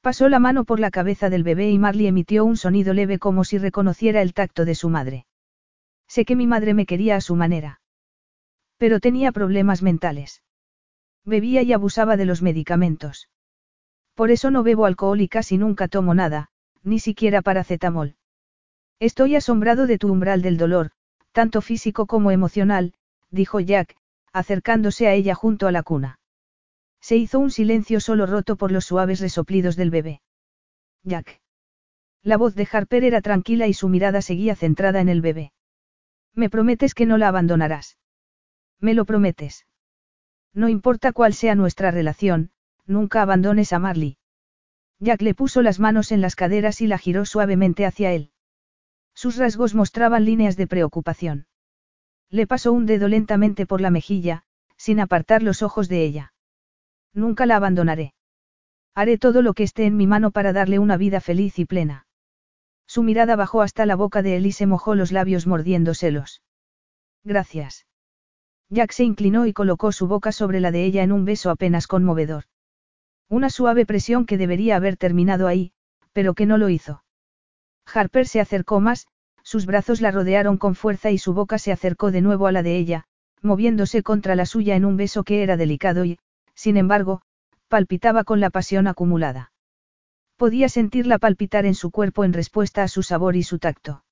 Pasó 0.00 0.28
la 0.28 0.38
mano 0.38 0.64
por 0.64 0.80
la 0.80 0.90
cabeza 0.90 1.28
del 1.28 1.42
bebé 1.42 1.70
y 1.70 1.78
Marley 1.78 2.06
emitió 2.06 2.44
un 2.44 2.56
sonido 2.56 2.94
leve 2.94 3.18
como 3.18 3.44
si 3.44 3.58
reconociera 3.58 4.22
el 4.22 4.32
tacto 4.32 4.64
de 4.64 4.74
su 4.74 4.88
madre. 4.88 5.26
Sé 6.08 6.24
que 6.24 6.36
mi 6.36 6.46
madre 6.46 6.74
me 6.74 6.86
quería 6.86 7.16
a 7.16 7.20
su 7.20 7.36
manera. 7.36 7.79
Pero 8.80 8.98
tenía 8.98 9.30
problemas 9.30 9.82
mentales. 9.82 10.42
Bebía 11.26 11.60
y 11.60 11.74
abusaba 11.74 12.16
de 12.16 12.24
los 12.24 12.40
medicamentos. 12.40 13.28
Por 14.14 14.30
eso 14.30 14.50
no 14.50 14.62
bebo 14.62 14.86
alcohol 14.86 15.20
y 15.20 15.28
casi 15.28 15.58
nunca 15.58 15.86
tomo 15.86 16.14
nada, 16.14 16.48
ni 16.82 16.98
siquiera 16.98 17.42
paracetamol. 17.42 18.16
Estoy 18.98 19.36
asombrado 19.36 19.86
de 19.86 19.98
tu 19.98 20.10
umbral 20.10 20.40
del 20.40 20.56
dolor, 20.56 20.92
tanto 21.32 21.60
físico 21.60 22.06
como 22.06 22.30
emocional, 22.30 22.94
dijo 23.30 23.60
Jack, 23.60 23.96
acercándose 24.32 25.08
a 25.08 25.12
ella 25.12 25.34
junto 25.34 25.66
a 25.66 25.72
la 25.72 25.82
cuna. 25.82 26.18
Se 27.02 27.18
hizo 27.18 27.38
un 27.38 27.50
silencio 27.50 28.00
solo 28.00 28.24
roto 28.24 28.56
por 28.56 28.72
los 28.72 28.86
suaves 28.86 29.20
resoplidos 29.20 29.76
del 29.76 29.90
bebé. 29.90 30.22
Jack. 31.02 31.42
La 32.22 32.38
voz 32.38 32.54
de 32.54 32.66
Harper 32.72 33.04
era 33.04 33.20
tranquila 33.20 33.66
y 33.66 33.74
su 33.74 33.90
mirada 33.90 34.22
seguía 34.22 34.56
centrada 34.56 35.02
en 35.02 35.10
el 35.10 35.20
bebé. 35.20 35.52
Me 36.34 36.48
prometes 36.48 36.94
que 36.94 37.04
no 37.04 37.18
la 37.18 37.28
abandonarás. 37.28 37.98
Me 38.80 38.94
lo 38.94 39.04
prometes. 39.04 39.66
No 40.54 40.68
importa 40.68 41.12
cuál 41.12 41.34
sea 41.34 41.54
nuestra 41.54 41.90
relación, 41.90 42.50
nunca 42.86 43.22
abandones 43.22 43.72
a 43.72 43.78
Marley. 43.78 44.16
Jack 44.98 45.22
le 45.22 45.34
puso 45.34 45.62
las 45.62 45.78
manos 45.80 46.12
en 46.12 46.20
las 46.20 46.36
caderas 46.36 46.80
y 46.80 46.86
la 46.86 46.98
giró 46.98 47.24
suavemente 47.24 47.86
hacia 47.86 48.12
él. 48.12 48.32
Sus 49.14 49.36
rasgos 49.36 49.74
mostraban 49.74 50.24
líneas 50.24 50.56
de 50.56 50.66
preocupación. 50.66 51.46
Le 52.30 52.46
pasó 52.46 52.72
un 52.72 52.86
dedo 52.86 53.08
lentamente 53.08 53.66
por 53.66 53.80
la 53.80 53.90
mejilla, 53.90 54.44
sin 54.76 55.00
apartar 55.00 55.42
los 55.42 55.62
ojos 55.62 55.88
de 55.88 56.04
ella. 56.04 56.32
Nunca 57.12 57.46
la 57.46 57.56
abandonaré. 57.56 58.14
Haré 58.94 59.18
todo 59.18 59.42
lo 59.42 59.54
que 59.54 59.62
esté 59.62 59.86
en 59.86 59.96
mi 59.96 60.06
mano 60.06 60.30
para 60.30 60.52
darle 60.52 60.78
una 60.78 60.96
vida 60.96 61.20
feliz 61.20 61.58
y 61.58 61.64
plena. 61.64 62.06
Su 62.86 63.02
mirada 63.02 63.36
bajó 63.36 63.62
hasta 63.62 63.86
la 63.86 63.94
boca 63.94 64.22
de 64.22 64.36
él 64.36 64.46
y 64.46 64.52
se 64.52 64.66
mojó 64.66 64.94
los 64.94 65.12
labios 65.12 65.46
mordiéndoselos. 65.46 66.42
Gracias. 67.24 67.86
Jack 68.70 68.92
se 68.92 69.04
inclinó 69.04 69.46
y 69.46 69.52
colocó 69.52 69.90
su 69.90 70.06
boca 70.06 70.30
sobre 70.30 70.60
la 70.60 70.70
de 70.70 70.84
ella 70.84 71.02
en 71.02 71.10
un 71.10 71.24
beso 71.24 71.50
apenas 71.50 71.88
conmovedor. 71.88 72.44
Una 73.28 73.50
suave 73.50 73.84
presión 73.84 74.26
que 74.26 74.38
debería 74.38 74.76
haber 74.76 74.96
terminado 74.96 75.48
ahí, 75.48 75.72
pero 76.12 76.34
que 76.34 76.46
no 76.46 76.56
lo 76.56 76.68
hizo. 76.68 77.02
Harper 77.92 78.28
se 78.28 78.40
acercó 78.40 78.80
más, 78.80 79.08
sus 79.42 79.66
brazos 79.66 80.00
la 80.00 80.12
rodearon 80.12 80.56
con 80.56 80.76
fuerza 80.76 81.10
y 81.10 81.18
su 81.18 81.34
boca 81.34 81.58
se 81.58 81.72
acercó 81.72 82.12
de 82.12 82.20
nuevo 82.20 82.46
a 82.46 82.52
la 82.52 82.62
de 82.62 82.76
ella, 82.76 83.06
moviéndose 83.42 84.02
contra 84.04 84.36
la 84.36 84.46
suya 84.46 84.76
en 84.76 84.84
un 84.84 84.96
beso 84.96 85.24
que 85.24 85.42
era 85.42 85.56
delicado 85.56 86.04
y, 86.04 86.18
sin 86.54 86.76
embargo, 86.76 87.22
palpitaba 87.68 88.22
con 88.22 88.38
la 88.38 88.50
pasión 88.50 88.86
acumulada. 88.86 89.52
Podía 90.36 90.68
sentirla 90.68 91.18
palpitar 91.18 91.66
en 91.66 91.74
su 91.74 91.90
cuerpo 91.90 92.24
en 92.24 92.32
respuesta 92.32 92.82
a 92.82 92.88
su 92.88 93.02
sabor 93.02 93.36
y 93.36 93.42
su 93.42 93.58
tacto. 93.58 94.04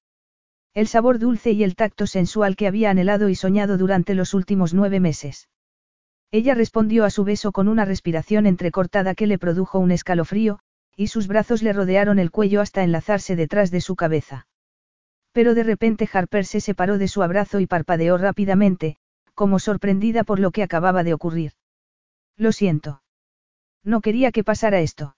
El 0.78 0.86
sabor 0.86 1.18
dulce 1.18 1.50
y 1.50 1.64
el 1.64 1.74
tacto 1.74 2.06
sensual 2.06 2.54
que 2.54 2.68
había 2.68 2.90
anhelado 2.90 3.28
y 3.28 3.34
soñado 3.34 3.78
durante 3.78 4.14
los 4.14 4.32
últimos 4.32 4.74
nueve 4.74 5.00
meses. 5.00 5.48
Ella 6.30 6.54
respondió 6.54 7.04
a 7.04 7.10
su 7.10 7.24
beso 7.24 7.50
con 7.50 7.66
una 7.66 7.84
respiración 7.84 8.46
entrecortada 8.46 9.16
que 9.16 9.26
le 9.26 9.40
produjo 9.40 9.80
un 9.80 9.90
escalofrío, 9.90 10.60
y 10.94 11.08
sus 11.08 11.26
brazos 11.26 11.64
le 11.64 11.72
rodearon 11.72 12.20
el 12.20 12.30
cuello 12.30 12.60
hasta 12.60 12.84
enlazarse 12.84 13.34
detrás 13.34 13.72
de 13.72 13.80
su 13.80 13.96
cabeza. 13.96 14.46
Pero 15.32 15.56
de 15.56 15.64
repente 15.64 16.08
Harper 16.12 16.44
se 16.44 16.60
separó 16.60 16.96
de 16.96 17.08
su 17.08 17.24
abrazo 17.24 17.58
y 17.58 17.66
parpadeó 17.66 18.16
rápidamente, 18.16 18.98
como 19.34 19.58
sorprendida 19.58 20.22
por 20.22 20.38
lo 20.38 20.52
que 20.52 20.62
acababa 20.62 21.02
de 21.02 21.12
ocurrir. 21.12 21.54
Lo 22.36 22.52
siento. 22.52 23.02
No 23.82 24.00
quería 24.00 24.30
que 24.30 24.44
pasara 24.44 24.78
esto. 24.78 25.16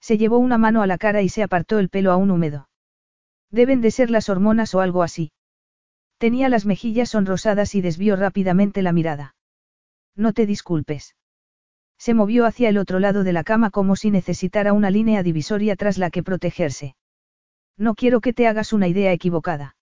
Se 0.00 0.16
llevó 0.16 0.38
una 0.38 0.56
mano 0.56 0.80
a 0.80 0.86
la 0.86 0.96
cara 0.96 1.20
y 1.20 1.28
se 1.28 1.42
apartó 1.42 1.78
el 1.80 1.90
pelo 1.90 2.12
aún 2.12 2.30
húmedo. 2.30 2.69
Deben 3.50 3.80
de 3.80 3.90
ser 3.90 4.10
las 4.10 4.28
hormonas 4.28 4.74
o 4.74 4.80
algo 4.80 5.02
así. 5.02 5.32
Tenía 6.18 6.48
las 6.48 6.66
mejillas 6.66 7.10
sonrosadas 7.10 7.74
y 7.74 7.80
desvió 7.80 8.14
rápidamente 8.16 8.82
la 8.82 8.92
mirada. 8.92 9.34
No 10.14 10.32
te 10.32 10.46
disculpes. 10.46 11.16
Se 11.98 12.14
movió 12.14 12.46
hacia 12.46 12.68
el 12.68 12.78
otro 12.78 12.98
lado 12.98 13.24
de 13.24 13.32
la 13.32 13.44
cama 13.44 13.70
como 13.70 13.96
si 13.96 14.10
necesitara 14.10 14.72
una 14.72 14.90
línea 14.90 15.22
divisoria 15.22 15.76
tras 15.76 15.98
la 15.98 16.10
que 16.10 16.22
protegerse. 16.22 16.94
No 17.76 17.94
quiero 17.94 18.20
que 18.20 18.32
te 18.32 18.46
hagas 18.46 18.72
una 18.72 18.88
idea 18.88 19.12
equivocada. 19.12 19.76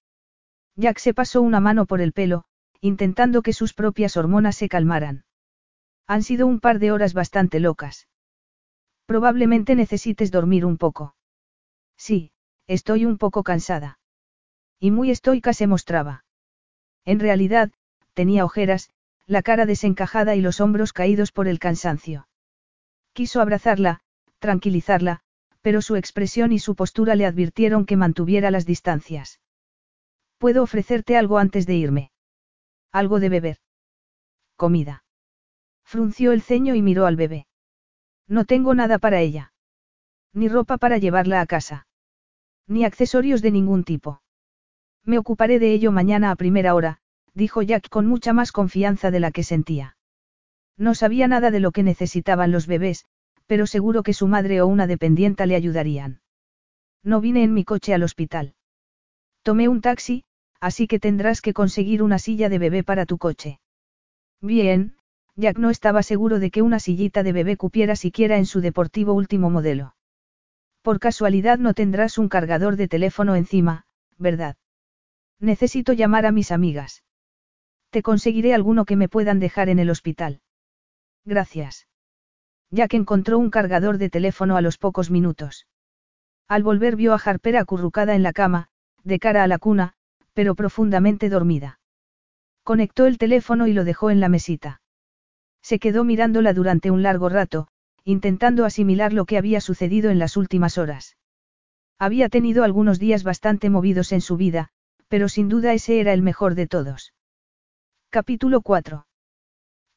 Jack 0.76 0.98
se 0.98 1.14
pasó 1.14 1.42
una 1.42 1.60
mano 1.60 1.86
por 1.86 2.00
el 2.00 2.12
pelo, 2.12 2.44
intentando 2.80 3.42
que 3.42 3.52
sus 3.52 3.74
propias 3.74 4.16
hormonas 4.16 4.56
se 4.56 4.68
calmaran. 4.68 5.24
Han 6.06 6.22
sido 6.22 6.46
un 6.46 6.60
par 6.60 6.78
de 6.78 6.92
horas 6.92 7.14
bastante 7.14 7.60
locas. 7.60 8.08
Probablemente 9.06 9.74
necesites 9.74 10.30
dormir 10.30 10.64
un 10.64 10.78
poco. 10.78 11.16
Sí, 11.96 12.30
estoy 12.68 13.04
un 13.04 13.18
poco 13.18 13.42
cansada. 13.42 13.98
Y 14.78 14.92
muy 14.92 15.10
estoica 15.10 15.52
se 15.52 15.66
mostraba. 15.66 16.24
En 17.04 17.18
realidad, 17.18 17.72
tenía 18.14 18.44
ojeras, 18.44 18.90
la 19.26 19.42
cara 19.42 19.66
desencajada 19.66 20.36
y 20.36 20.40
los 20.40 20.60
hombros 20.60 20.92
caídos 20.92 21.32
por 21.32 21.48
el 21.48 21.58
cansancio. 21.58 22.28
Quiso 23.12 23.40
abrazarla, 23.40 24.00
tranquilizarla, 24.38 25.20
pero 25.62 25.82
su 25.82 25.96
expresión 25.96 26.52
y 26.52 26.60
su 26.60 26.76
postura 26.76 27.16
le 27.16 27.26
advirtieron 27.26 27.84
que 27.84 27.96
mantuviera 27.96 28.50
las 28.50 28.64
distancias. 28.64 29.40
¿Puedo 30.38 30.62
ofrecerte 30.62 31.16
algo 31.16 31.38
antes 31.38 31.66
de 31.66 31.74
irme? 31.74 32.12
Algo 32.92 33.18
de 33.18 33.28
beber. 33.28 33.58
Comida. 34.56 35.04
Frunció 35.84 36.32
el 36.32 36.42
ceño 36.42 36.74
y 36.74 36.82
miró 36.82 37.06
al 37.06 37.16
bebé. 37.16 37.46
No 38.28 38.44
tengo 38.44 38.74
nada 38.74 38.98
para 38.98 39.20
ella. 39.20 39.52
Ni 40.32 40.48
ropa 40.48 40.76
para 40.76 40.98
llevarla 40.98 41.40
a 41.40 41.46
casa. 41.46 41.87
Ni 42.68 42.84
accesorios 42.84 43.42
de 43.42 43.50
ningún 43.50 43.82
tipo. 43.82 44.20
Me 45.04 45.18
ocuparé 45.18 45.58
de 45.58 45.72
ello 45.72 45.90
mañana 45.90 46.30
a 46.30 46.36
primera 46.36 46.74
hora, 46.74 46.98
dijo 47.34 47.62
Jack 47.62 47.88
con 47.88 48.06
mucha 48.06 48.34
más 48.34 48.52
confianza 48.52 49.10
de 49.10 49.20
la 49.20 49.30
que 49.30 49.42
sentía. 49.42 49.96
No 50.76 50.94
sabía 50.94 51.26
nada 51.28 51.50
de 51.50 51.60
lo 51.60 51.72
que 51.72 51.82
necesitaban 51.82 52.52
los 52.52 52.66
bebés, 52.66 53.06
pero 53.46 53.66
seguro 53.66 54.02
que 54.02 54.12
su 54.12 54.28
madre 54.28 54.60
o 54.60 54.66
una 54.66 54.86
dependienta 54.86 55.46
le 55.46 55.56
ayudarían. 55.56 56.20
No 57.02 57.20
vine 57.20 57.42
en 57.42 57.54
mi 57.54 57.64
coche 57.64 57.94
al 57.94 58.02
hospital. 58.02 58.54
Tomé 59.42 59.68
un 59.68 59.80
taxi, 59.80 60.24
así 60.60 60.86
que 60.86 61.00
tendrás 61.00 61.40
que 61.40 61.54
conseguir 61.54 62.02
una 62.02 62.18
silla 62.18 62.50
de 62.50 62.58
bebé 62.58 62.84
para 62.84 63.06
tu 63.06 63.16
coche. 63.16 63.60
Bien, 64.42 64.94
Jack 65.36 65.58
no 65.58 65.70
estaba 65.70 66.02
seguro 66.02 66.38
de 66.38 66.50
que 66.50 66.62
una 66.62 66.80
sillita 66.80 67.22
de 67.22 67.32
bebé 67.32 67.56
cupiera 67.56 67.96
siquiera 67.96 68.36
en 68.36 68.44
su 68.44 68.60
deportivo 68.60 69.14
último 69.14 69.48
modelo. 69.48 69.94
Por 70.88 71.00
casualidad 71.00 71.58
no 71.58 71.74
tendrás 71.74 72.16
un 72.16 72.30
cargador 72.30 72.76
de 72.76 72.88
teléfono 72.88 73.36
encima, 73.36 73.84
¿verdad? 74.16 74.56
Necesito 75.38 75.92
llamar 75.92 76.24
a 76.24 76.32
mis 76.32 76.50
amigas. 76.50 77.04
Te 77.90 78.00
conseguiré 78.00 78.54
alguno 78.54 78.86
que 78.86 78.96
me 78.96 79.06
puedan 79.06 79.38
dejar 79.38 79.68
en 79.68 79.80
el 79.80 79.90
hospital. 79.90 80.40
Gracias. 81.26 81.88
Jack 82.70 82.94
encontró 82.94 83.38
un 83.38 83.50
cargador 83.50 83.98
de 83.98 84.08
teléfono 84.08 84.56
a 84.56 84.62
los 84.62 84.78
pocos 84.78 85.10
minutos. 85.10 85.66
Al 86.48 86.62
volver 86.62 86.96
vio 86.96 87.12
a 87.12 87.20
Harper 87.22 87.58
acurrucada 87.58 88.14
en 88.14 88.22
la 88.22 88.32
cama, 88.32 88.68
de 89.04 89.18
cara 89.18 89.42
a 89.42 89.46
la 89.46 89.58
cuna, 89.58 89.92
pero 90.32 90.54
profundamente 90.54 91.28
dormida. 91.28 91.80
Conectó 92.62 93.04
el 93.04 93.18
teléfono 93.18 93.66
y 93.66 93.74
lo 93.74 93.84
dejó 93.84 94.08
en 94.08 94.20
la 94.20 94.30
mesita. 94.30 94.80
Se 95.60 95.78
quedó 95.78 96.04
mirándola 96.04 96.54
durante 96.54 96.90
un 96.90 97.02
largo 97.02 97.28
rato, 97.28 97.68
intentando 98.08 98.64
asimilar 98.64 99.12
lo 99.12 99.26
que 99.26 99.36
había 99.36 99.60
sucedido 99.60 100.10
en 100.10 100.18
las 100.18 100.38
últimas 100.38 100.78
horas. 100.78 101.18
Había 101.98 102.30
tenido 102.30 102.64
algunos 102.64 102.98
días 102.98 103.22
bastante 103.22 103.68
movidos 103.68 104.12
en 104.12 104.22
su 104.22 104.38
vida, 104.38 104.70
pero 105.08 105.28
sin 105.28 105.50
duda 105.50 105.74
ese 105.74 106.00
era 106.00 106.14
el 106.14 106.22
mejor 106.22 106.54
de 106.54 106.66
todos. 106.66 107.12
Capítulo 108.08 108.62
4. 108.62 109.06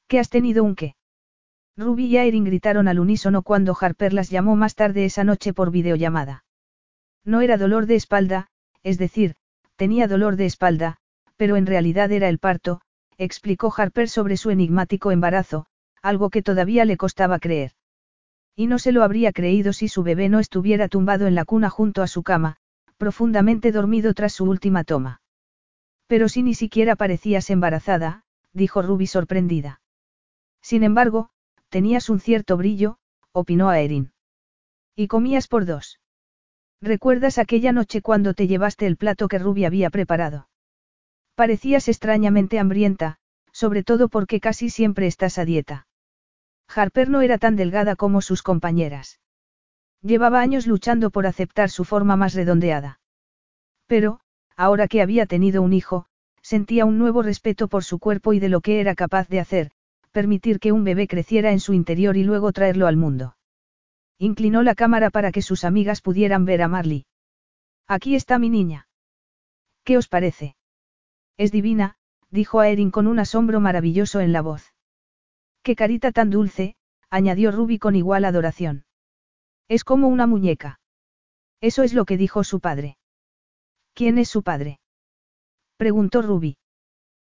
¿Qué 0.10 0.20
has 0.20 0.30
tenido 0.30 0.66
un 0.66 0.76
qué? 0.76 0.96
Ruby 1.78 2.08
y 2.08 2.18
Erin 2.18 2.44
gritaron 2.44 2.90
al 2.90 3.00
unísono 3.00 3.44
cuando 3.44 3.78
Harper 3.80 4.12
las 4.12 4.30
llamó 4.30 4.58
más 4.58 4.76
tarde 4.76 5.06
esa 5.06 5.24
noche 5.24 5.54
por 5.54 5.72
videollamada. 5.72 6.44
No 7.24 7.40
era 7.40 7.56
dolor 7.56 7.86
de 7.86 7.96
espalda, 7.96 8.48
es 8.84 8.98
decir, 8.98 9.36
tenía 9.78 10.10
dolor 10.10 10.36
de 10.36 10.48
espalda, 10.48 10.98
pero 11.38 11.56
en 11.56 11.66
realidad 11.66 12.12
era 12.12 12.28
el 12.28 12.40
parto, 12.40 12.82
explicó 13.18 13.74
Harper 13.74 14.10
sobre 14.10 14.36
su 14.36 14.50
enigmático 14.50 15.12
embarazo, 15.12 15.68
algo 16.02 16.30
que 16.30 16.44
todavía 16.44 16.84
le 16.84 16.98
costaba 16.98 17.40
creer. 17.40 17.72
Y 18.62 18.68
no 18.68 18.78
se 18.78 18.92
lo 18.92 19.02
habría 19.02 19.32
creído 19.32 19.74
si 19.74 19.88
su 19.88 20.04
bebé 20.04 20.30
no 20.30 20.38
estuviera 20.38 20.88
tumbado 20.88 21.26
en 21.26 21.34
la 21.34 21.46
cuna 21.46 21.72
junto 21.72 22.04
a 22.04 22.08
su 22.08 22.22
cama, 22.22 22.58
profundamente 22.98 23.72
dormido 23.72 24.14
tras 24.14 24.34
su 24.34 24.46
última 24.46 24.84
toma. 24.84 25.24
Pero 26.06 26.30
si 26.30 26.44
ni 26.44 26.54
siquiera 26.54 26.96
parecías 26.96 27.50
embarazada, 27.50 28.24
dijo 28.54 28.84
Ruby 28.84 29.08
sorprendida. 29.08 29.82
Sin 30.62 30.84
embargo, 30.84 31.32
tenías 31.70 32.08
un 32.08 32.20
cierto 32.20 32.56
brillo, 32.56 33.00
opinó 33.32 33.70
a 33.70 33.80
Erin. 33.80 34.12
Y 34.96 35.08
comías 35.08 35.48
por 35.48 35.66
dos. 35.66 36.00
¿Recuerdas 36.82 37.40
aquella 37.40 37.72
noche 37.72 38.04
cuando 38.04 38.36
te 38.36 38.46
llevaste 38.46 38.86
el 38.86 38.96
plato 38.96 39.28
que 39.28 39.40
Ruby 39.40 39.66
había 39.66 39.90
preparado? 39.90 40.50
Parecías 41.34 41.88
extrañamente 41.88 42.60
hambrienta, 42.60 43.18
sobre 43.52 43.82
todo 43.82 44.08
porque 44.08 44.40
casi 44.40 44.70
siempre 44.70 45.08
estás 45.08 45.40
a 45.40 45.46
dieta. 45.46 45.88
Harper 46.74 47.10
no 47.10 47.22
era 47.22 47.38
tan 47.38 47.56
delgada 47.56 47.96
como 47.96 48.22
sus 48.22 48.44
compañeras. 48.44 49.20
Llevaba 50.02 50.42
años 50.42 50.68
luchando 50.68 51.12
por 51.12 51.28
aceptar 51.28 51.70
su 51.70 51.86
forma 51.86 52.16
más 52.16 52.34
redondeada. 52.34 53.00
Pero, 53.88 54.20
ahora 54.56 54.88
que 54.88 55.02
había 55.02 55.26
tenido 55.26 55.62
un 55.62 55.74
hijo, 55.74 56.08
sentía 56.42 56.86
un 56.86 56.98
nuevo 56.98 57.22
respeto 57.22 57.68
por 57.68 57.84
su 57.84 58.00
cuerpo 58.00 58.34
y 58.34 58.40
de 58.40 58.50
lo 58.50 58.62
que 58.62 58.80
era 58.80 58.96
capaz 58.96 59.28
de 59.28 59.40
hacer, 59.40 59.72
permitir 60.12 60.60
que 60.60 60.72
un 60.72 60.84
bebé 60.84 61.08
creciera 61.08 61.52
en 61.52 61.60
su 61.60 61.74
interior 61.74 62.18
y 62.18 62.24
luego 62.24 62.52
traerlo 62.52 62.88
al 62.88 62.98
mundo. 62.98 63.36
Inclinó 64.18 64.64
la 64.64 64.76
cámara 64.76 65.10
para 65.10 65.32
que 65.32 65.42
sus 65.42 65.64
amigas 65.64 66.02
pudieran 66.02 66.46
ver 66.46 66.62
a 66.62 66.68
Marley. 66.68 67.06
Aquí 67.88 68.16
está 68.16 68.40
mi 68.40 68.50
niña. 68.50 68.88
¿Qué 69.84 69.98
os 69.98 70.08
parece? 70.08 70.56
Es 71.38 71.52
divina, 71.52 71.96
dijo 72.30 72.60
a 72.60 72.70
Erin 72.70 72.92
con 72.92 73.08
un 73.08 73.20
asombro 73.20 73.60
maravilloso 73.60 74.20
en 74.20 74.32
la 74.32 74.42
voz. 74.42 74.71
Qué 75.64 75.76
carita 75.76 76.12
tan 76.12 76.30
dulce, 76.30 76.76
añadió 77.10 77.52
Ruby 77.52 77.78
con 77.78 77.96
igual 77.96 78.26
adoración. 78.26 78.86
Es 79.68 79.84
como 79.84 80.08
una 80.08 80.26
muñeca. 80.26 80.80
Eso 81.62 81.84
es 81.84 81.94
lo 81.94 82.06
que 82.06 82.18
dijo 82.18 82.44
su 82.44 82.60
padre. 82.60 82.98
¿Quién 83.94 84.18
es 84.18 84.30
su 84.30 84.42
padre? 84.42 84.80
preguntó 85.78 86.22
Ruby. 86.22 86.58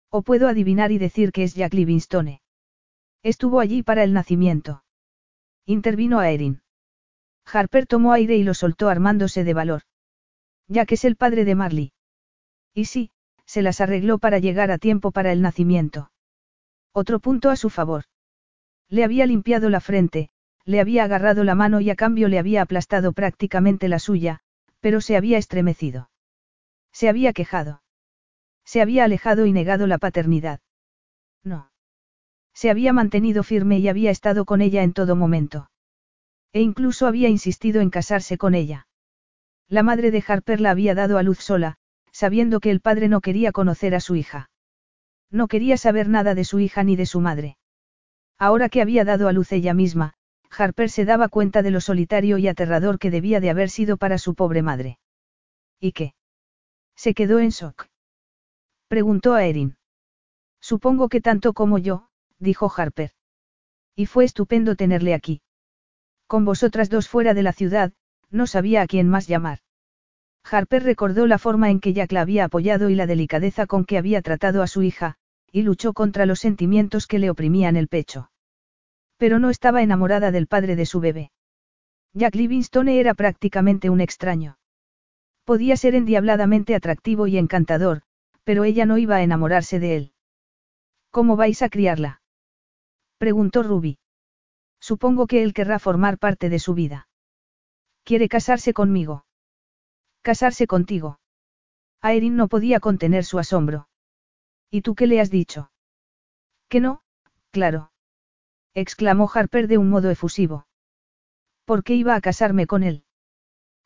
O 0.10 0.24
puedo 0.24 0.48
adivinar 0.48 0.92
y 0.92 0.98
decir 0.98 1.32
que 1.32 1.44
es 1.44 1.54
Jack 1.54 1.74
Livingstone. 1.74 2.42
Estuvo 3.22 3.60
allí 3.60 3.84
para 3.84 4.04
el 4.04 4.14
nacimiento. 4.14 4.84
Intervino 5.66 6.20
a 6.20 6.30
Erin. 6.30 6.62
Harper 7.46 7.86
tomó 7.86 8.14
aire 8.14 8.36
y 8.36 8.44
lo 8.44 8.54
soltó 8.54 8.90
armándose 8.90 9.44
de 9.44 9.54
valor. 9.54 9.82
Jack 10.68 10.94
es 10.94 11.06
el 11.06 11.16
padre 11.16 11.46
de 11.46 11.56
Marley. 11.56 11.94
Y 12.74 12.86
sí, 12.86 13.12
se 13.46 13.62
las 13.62 13.82
arregló 13.82 14.18
para 14.18 14.40
llegar 14.40 14.72
a 14.72 14.78
tiempo 14.78 15.12
para 15.12 15.32
el 15.32 15.42
nacimiento. 15.42 16.12
Otro 16.94 17.20
punto 17.20 17.50
a 17.50 17.56
su 17.56 17.70
favor. 17.70 18.06
Le 18.94 19.04
había 19.04 19.26
limpiado 19.26 19.72
la 19.72 19.80
frente, 19.80 20.30
le 20.66 20.80
había 20.80 21.06
agarrado 21.06 21.44
la 21.44 21.56
mano 21.56 21.82
y 21.82 21.90
a 21.90 21.96
cambio 21.96 22.28
le 22.28 22.38
había 22.38 22.62
aplastado 22.62 23.12
prácticamente 23.12 23.88
la 23.88 23.98
suya, 23.98 24.42
pero 24.82 25.02
se 25.02 25.18
había 25.18 25.40
estremecido. 25.40 26.12
Se 26.92 27.10
había 27.10 27.34
quejado. 27.34 27.82
Se 28.66 28.84
había 28.84 29.06
alejado 29.06 29.48
y 29.48 29.52
negado 29.52 29.88
la 29.88 29.98
paternidad. 29.98 30.60
No. 31.44 31.72
Se 32.54 32.70
había 32.70 32.94
mantenido 32.94 33.42
firme 33.42 33.80
y 33.80 33.88
había 33.88 34.12
estado 34.12 34.46
con 34.46 34.62
ella 34.62 34.84
en 34.84 34.94
todo 34.94 35.16
momento. 35.16 35.72
E 36.52 36.62
incluso 36.62 37.08
había 37.08 37.30
insistido 37.30 37.82
en 37.82 37.90
casarse 37.90 38.38
con 38.38 38.54
ella. 38.54 38.86
La 39.68 39.82
madre 39.82 40.12
de 40.12 40.24
Harper 40.28 40.62
la 40.62 40.70
había 40.70 40.94
dado 40.94 41.18
a 41.18 41.24
luz 41.24 41.40
sola, 41.40 41.78
sabiendo 42.12 42.60
que 42.60 42.70
el 42.70 42.80
padre 42.80 43.08
no 43.08 43.22
quería 43.22 43.54
conocer 43.54 43.96
a 43.96 44.00
su 44.00 44.16
hija. 44.16 44.52
No 45.32 45.48
quería 45.48 45.78
saber 45.78 46.10
nada 46.10 46.36
de 46.36 46.46
su 46.46 46.60
hija 46.60 46.84
ni 46.84 46.96
de 46.96 47.08
su 47.08 47.22
madre. 47.22 47.58
Ahora 48.38 48.70
que 48.70 48.82
había 48.82 49.06
dado 49.06 49.28
a 49.28 49.34
luz 49.34 49.52
ella 49.52 49.74
misma, 49.74 50.16
Harper 50.50 50.90
se 50.90 51.06
daba 51.06 51.30
cuenta 51.30 51.62
de 51.62 51.72
lo 51.72 51.82
solitario 51.82 52.38
y 52.38 52.48
aterrador 52.48 53.00
que 53.00 53.12
debía 53.12 53.40
de 53.40 53.50
haber 53.50 53.70
sido 53.70 53.98
para 53.98 54.18
su 54.18 54.36
pobre 54.36 54.62
madre. 54.62 55.00
¿Y 55.80 55.92
qué? 55.92 56.14
Se 56.96 57.14
quedó 57.14 57.40
en 57.40 57.50
shock. 57.50 57.88
Preguntó 58.88 59.34
a 59.34 59.46
Erin. 59.46 59.78
Supongo 60.62 61.10
que 61.10 61.22
tanto 61.22 61.54
como 61.54 61.78
yo, 61.78 62.08
dijo 62.40 62.72
Harper. 62.76 63.12
Y 63.96 64.06
fue 64.06 64.26
estupendo 64.26 64.76
tenerle 64.76 65.14
aquí. 65.14 65.42
Con 66.28 66.46
vosotras 66.46 66.90
dos 66.90 67.10
fuera 67.10 67.34
de 67.34 67.44
la 67.44 67.54
ciudad, 67.54 67.94
no 68.30 68.48
sabía 68.48 68.82
a 68.82 68.88
quién 68.88 69.10
más 69.10 69.28
llamar. 69.28 69.60
Harper 70.44 70.84
recordó 70.84 71.28
la 71.28 71.38
forma 71.38 71.70
en 71.70 71.80
que 71.80 71.94
Jack 71.94 72.12
la 72.12 72.22
había 72.22 72.46
apoyado 72.46 72.90
y 72.90 72.96
la 72.96 73.08
delicadeza 73.08 73.66
con 73.66 73.86
que 73.86 73.98
había 73.98 74.22
tratado 74.22 74.62
a 74.62 74.68
su 74.68 74.84
hija, 74.84 75.18
y 75.54 75.62
luchó 75.62 75.94
contra 75.94 76.26
los 76.26 76.40
sentimientos 76.40 77.06
que 77.06 77.20
le 77.20 77.30
oprimían 77.30 77.78
el 77.78 77.88
pecho. 77.88 78.32
Pero 79.18 79.38
no 79.38 79.52
estaba 79.52 79.84
enamorada 79.84 80.32
del 80.32 80.48
padre 80.48 80.76
de 80.76 80.88
su 80.88 81.00
bebé. 81.00 81.32
Jack 82.14 82.34
Livingstone 82.34 83.00
era 83.00 83.14
prácticamente 83.14 83.92
un 83.92 84.02
extraño. 84.02 84.58
Podía 85.46 85.78
ser 85.78 85.94
endiabladamente 85.94 86.74
atractivo 86.74 87.28
y 87.28 87.38
encantador, 87.38 88.02
pero 88.44 88.64
ella 88.64 88.88
no 88.88 88.98
iba 88.98 89.18
a 89.18 89.22
enamorarse 89.22 89.80
de 89.80 89.96
él. 89.96 90.14
¿Cómo 91.12 91.36
vais 91.36 91.62
a 91.62 91.70
criarla? 91.70 92.24
preguntó 93.20 93.62
Ruby. 93.62 94.00
Supongo 94.80 95.28
que 95.28 95.44
él 95.44 95.54
querrá 95.54 95.78
formar 95.78 96.18
parte 96.18 96.50
de 96.50 96.58
su 96.58 96.74
vida. 96.74 97.08
Quiere 98.04 98.28
casarse 98.28 98.74
conmigo. 98.74 99.26
Casarse 100.24 100.66
contigo. 100.66 101.20
Aerin 102.02 102.36
no 102.36 102.48
podía 102.48 102.80
contener 102.80 103.24
su 103.24 103.38
asombro. 103.38 103.88
¿Y 104.76 104.82
tú 104.82 104.96
qué 104.96 105.06
le 105.06 105.22
has 105.22 105.30
dicho? 105.30 105.70
Que 106.68 106.80
no, 106.80 107.04
claro. 107.52 107.92
exclamó 108.74 109.30
Harper 109.32 109.68
de 109.68 109.78
un 109.78 109.88
modo 109.88 110.10
efusivo. 110.10 110.66
¿Por 111.64 111.84
qué 111.84 111.94
iba 111.94 112.16
a 112.16 112.22
casarme 112.22 112.66
con 112.66 112.82
él? 112.82 113.04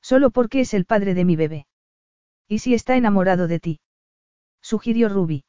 Solo 0.01 0.31
porque 0.31 0.61
es 0.61 0.73
el 0.73 0.85
padre 0.85 1.13
de 1.13 1.25
mi 1.25 1.35
bebé. 1.35 1.67
¿Y 2.47 2.59
si 2.59 2.73
está 2.73 2.95
enamorado 2.95 3.49
de 3.49 3.59
ti? 3.59 3.81
Sugirió 4.61 5.09
Ruby. 5.09 5.43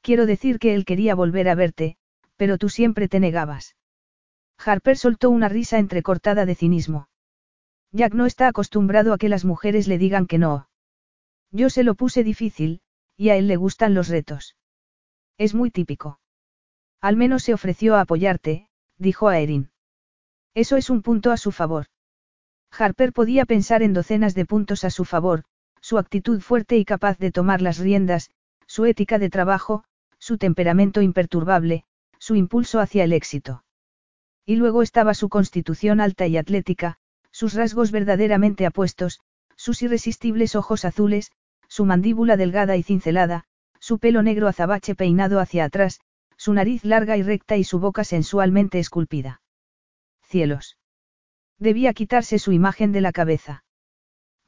Quiero 0.00 0.26
decir 0.26 0.58
que 0.58 0.74
él 0.74 0.84
quería 0.84 1.14
volver 1.14 1.48
a 1.48 1.54
verte, 1.54 1.96
pero 2.34 2.58
tú 2.58 2.68
siempre 2.68 3.06
te 3.06 3.20
negabas. 3.20 3.76
Harper 4.58 4.96
soltó 4.96 5.30
una 5.30 5.48
risa 5.48 5.78
entrecortada 5.78 6.46
de 6.46 6.56
cinismo. 6.56 7.08
Jack 7.92 8.12
no 8.12 8.26
está 8.26 8.48
acostumbrado 8.48 9.12
a 9.12 9.18
que 9.18 9.28
las 9.28 9.44
mujeres 9.44 9.86
le 9.86 9.98
digan 9.98 10.26
que 10.26 10.38
no. 10.38 10.68
Yo 11.52 11.70
se 11.70 11.84
lo 11.84 11.94
puse 11.94 12.24
difícil, 12.24 12.82
y 13.18 13.30
a 13.30 13.36
él 13.36 13.48
le 13.48 13.56
gustan 13.56 13.94
los 13.94 14.08
retos. 14.08 14.56
Es 15.36 15.52
muy 15.52 15.70
típico. 15.70 16.20
Al 17.00 17.16
menos 17.16 17.42
se 17.42 17.52
ofreció 17.52 17.96
a 17.96 18.02
apoyarte, 18.02 18.68
dijo 18.96 19.28
a 19.28 19.38
Erin. 19.40 19.70
Eso 20.54 20.76
es 20.76 20.88
un 20.88 21.02
punto 21.02 21.32
a 21.32 21.36
su 21.36 21.50
favor. 21.50 21.86
Harper 22.70 23.12
podía 23.12 23.44
pensar 23.44 23.82
en 23.82 23.92
docenas 23.92 24.34
de 24.34 24.46
puntos 24.46 24.84
a 24.84 24.90
su 24.90 25.04
favor, 25.04 25.44
su 25.80 25.98
actitud 25.98 26.40
fuerte 26.40 26.76
y 26.76 26.84
capaz 26.84 27.18
de 27.18 27.32
tomar 27.32 27.60
las 27.60 27.78
riendas, 27.78 28.30
su 28.66 28.86
ética 28.86 29.18
de 29.18 29.30
trabajo, 29.30 29.84
su 30.18 30.38
temperamento 30.38 31.02
imperturbable, 31.02 31.84
su 32.18 32.36
impulso 32.36 32.78
hacia 32.78 33.04
el 33.04 33.12
éxito. 33.12 33.64
Y 34.44 34.56
luego 34.56 34.82
estaba 34.82 35.14
su 35.14 35.28
constitución 35.28 36.00
alta 36.00 36.26
y 36.26 36.36
atlética, 36.36 36.98
sus 37.32 37.54
rasgos 37.54 37.90
verdaderamente 37.90 38.64
apuestos, 38.64 39.20
sus 39.56 39.82
irresistibles 39.82 40.54
ojos 40.54 40.84
azules, 40.84 41.32
su 41.68 41.84
mandíbula 41.84 42.36
delgada 42.36 42.76
y 42.76 42.82
cincelada, 42.82 43.44
su 43.78 43.98
pelo 43.98 44.22
negro 44.22 44.48
azabache 44.48 44.94
peinado 44.94 45.38
hacia 45.38 45.64
atrás, 45.64 46.00
su 46.36 46.52
nariz 46.52 46.84
larga 46.84 47.16
y 47.16 47.22
recta 47.22 47.56
y 47.56 47.64
su 47.64 47.78
boca 47.78 48.04
sensualmente 48.04 48.78
esculpida. 48.78 49.42
Cielos. 50.22 50.76
Debía 51.58 51.92
quitarse 51.92 52.38
su 52.38 52.52
imagen 52.52 52.92
de 52.92 53.00
la 53.00 53.12
cabeza. 53.12 53.64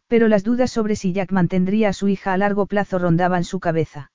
Pero 0.07 0.29
las 0.29 0.45
dudas 0.45 0.71
sobre 0.71 0.97
si 0.97 1.13
Jack 1.13 1.33
mantendría 1.33 1.91
a 1.91 1.93
su 1.93 2.09
hija 2.09 2.33
a 2.33 2.37
largo 2.37 2.67
plazo 2.67 2.99
rondaban 2.99 3.45
su 3.45 3.61
cabeza. 3.61 4.13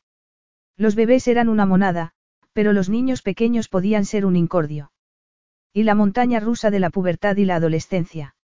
Los 0.77 0.95
bebés 0.95 1.27
eran 1.27 1.47
una 1.47 1.65
monada, 1.65 2.11
pero 2.53 2.73
los 2.73 2.89
niños 2.89 3.21
pequeños 3.21 3.69
podían 3.69 4.05
ser 4.05 4.25
un 4.25 4.35
incordio. 4.35 4.91
Y 5.73 5.83
la 5.83 5.95
montaña 5.95 6.39
rusa 6.39 6.71
de 6.71 6.79
la 6.79 6.89
pubertad 6.89 7.35
y 7.37 7.45
la 7.45 7.57
adolescencia. 7.57 8.35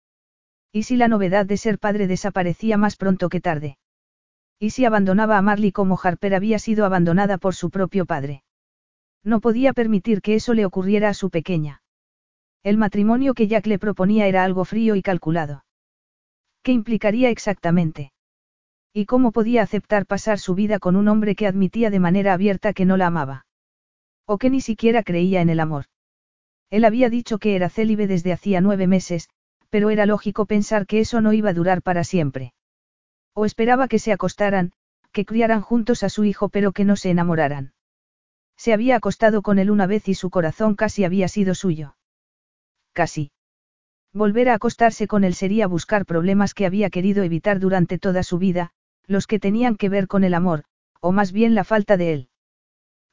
¿Y 0.71 0.83
si 0.83 0.95
la 0.95 1.07
novedad 1.07 1.45
de 1.45 1.57
ser 1.57 1.79
padre 1.79 2.07
desaparecía 2.07 2.77
más 2.77 2.95
pronto 2.95 3.29
que 3.29 3.41
tarde? 3.41 3.77
¿Y 4.63 4.69
si 4.69 4.85
abandonaba 4.85 5.39
a 5.39 5.41
Marley 5.41 5.71
como 5.71 5.99
Harper 6.01 6.35
había 6.35 6.59
sido 6.59 6.85
abandonada 6.85 7.39
por 7.39 7.55
su 7.55 7.71
propio 7.71 8.05
padre? 8.05 8.43
No 9.23 9.39
podía 9.39 9.73
permitir 9.73 10.21
que 10.21 10.35
eso 10.35 10.53
le 10.53 10.67
ocurriera 10.67 11.09
a 11.09 11.15
su 11.15 11.31
pequeña. 11.31 11.81
El 12.61 12.77
matrimonio 12.77 13.33
que 13.33 13.47
Jack 13.47 13.65
le 13.65 13.79
proponía 13.79 14.27
era 14.27 14.43
algo 14.43 14.63
frío 14.63 14.95
y 14.95 15.01
calculado. 15.01 15.65
¿Qué 16.61 16.73
implicaría 16.73 17.31
exactamente? 17.31 18.11
¿Y 18.93 19.07
cómo 19.07 19.31
podía 19.31 19.63
aceptar 19.63 20.05
pasar 20.05 20.38
su 20.38 20.53
vida 20.53 20.77
con 20.77 20.95
un 20.95 21.07
hombre 21.07 21.33
que 21.33 21.47
admitía 21.47 21.89
de 21.89 21.99
manera 21.99 22.33
abierta 22.33 22.73
que 22.73 22.85
no 22.85 22.97
la 22.97 23.07
amaba? 23.07 23.47
O 24.27 24.38
que 24.38 24.51
ni 24.51 24.61
siquiera 24.61 25.01
creía 25.01 25.41
en 25.41 25.49
el 25.49 25.59
amor. 25.59 25.85
Él 26.69 26.85
había 26.85 27.09
dicho 27.09 27.39
que 27.39 27.55
era 27.55 27.71
célibe 27.71 28.05
desde 28.05 28.31
hacía 28.31 28.61
nueve 28.61 28.85
meses, 28.85 29.27
pero 29.71 29.89
era 29.89 30.05
lógico 30.05 30.45
pensar 30.45 30.85
que 30.85 30.99
eso 30.99 31.19
no 31.19 31.33
iba 31.33 31.49
a 31.49 31.55
durar 31.55 31.81
para 31.81 32.03
siempre. 32.03 32.53
O 33.33 33.45
esperaba 33.45 33.87
que 33.87 33.99
se 33.99 34.11
acostaran, 34.11 34.73
que 35.11 35.25
criaran 35.25 35.61
juntos 35.61 36.03
a 36.03 36.09
su 36.09 36.23
hijo 36.23 36.49
pero 36.49 36.71
que 36.71 36.85
no 36.85 36.95
se 36.95 37.09
enamoraran. 37.09 37.73
Se 38.57 38.73
había 38.73 38.95
acostado 38.95 39.41
con 39.41 39.59
él 39.59 39.71
una 39.71 39.87
vez 39.87 40.07
y 40.07 40.13
su 40.13 40.29
corazón 40.29 40.75
casi 40.75 41.03
había 41.03 41.27
sido 41.27 41.55
suyo. 41.55 41.95
Casi. 42.93 43.31
Volver 44.13 44.49
a 44.49 44.55
acostarse 44.55 45.07
con 45.07 45.23
él 45.23 45.33
sería 45.33 45.67
buscar 45.67 46.05
problemas 46.05 46.53
que 46.53 46.65
había 46.65 46.89
querido 46.89 47.23
evitar 47.23 47.59
durante 47.59 47.97
toda 47.97 48.23
su 48.23 48.37
vida, 48.37 48.71
los 49.07 49.25
que 49.25 49.39
tenían 49.39 49.77
que 49.77 49.89
ver 49.89 50.07
con 50.07 50.23
el 50.23 50.33
amor, 50.33 50.63
o 50.99 51.11
más 51.11 51.31
bien 51.31 51.55
la 51.55 51.63
falta 51.63 51.97
de 51.97 52.13
él. 52.13 52.29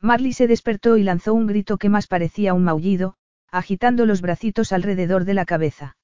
Marley 0.00 0.32
se 0.32 0.46
despertó 0.46 0.96
y 0.96 1.02
lanzó 1.02 1.34
un 1.34 1.46
grito 1.46 1.78
que 1.78 1.88
más 1.88 2.06
parecía 2.06 2.54
un 2.54 2.64
maullido, 2.64 3.14
agitando 3.50 4.06
los 4.06 4.20
bracitos 4.20 4.72
alrededor 4.72 5.24
de 5.24 5.34
la 5.34 5.44
cabeza. 5.44 5.96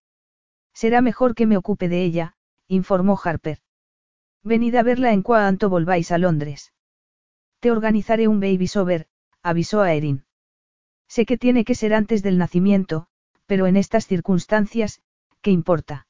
Será 0.72 1.00
mejor 1.00 1.34
que 1.34 1.46
me 1.46 1.56
ocupe 1.56 1.88
de 1.88 2.02
ella, 2.02 2.36
informó 2.66 3.20
Harper. 3.22 3.58
Venid 4.44 4.76
a 4.76 4.82
verla 4.82 5.12
en 5.14 5.22
cuanto 5.22 5.70
volváis 5.70 6.12
a 6.12 6.18
Londres. 6.18 6.74
Te 7.60 7.70
organizaré 7.70 8.28
un 8.28 8.40
baby 8.40 8.66
sober, 8.66 9.06
avisó 9.42 9.80
a 9.80 9.94
Erin. 9.94 10.26
Sé 11.08 11.24
que 11.24 11.38
tiene 11.38 11.64
que 11.64 11.74
ser 11.74 11.94
antes 11.94 12.22
del 12.22 12.36
nacimiento, 12.36 13.06
pero 13.46 13.66
en 13.66 13.78
estas 13.78 14.06
circunstancias, 14.06 15.00
¿qué 15.40 15.50
importa? 15.50 16.06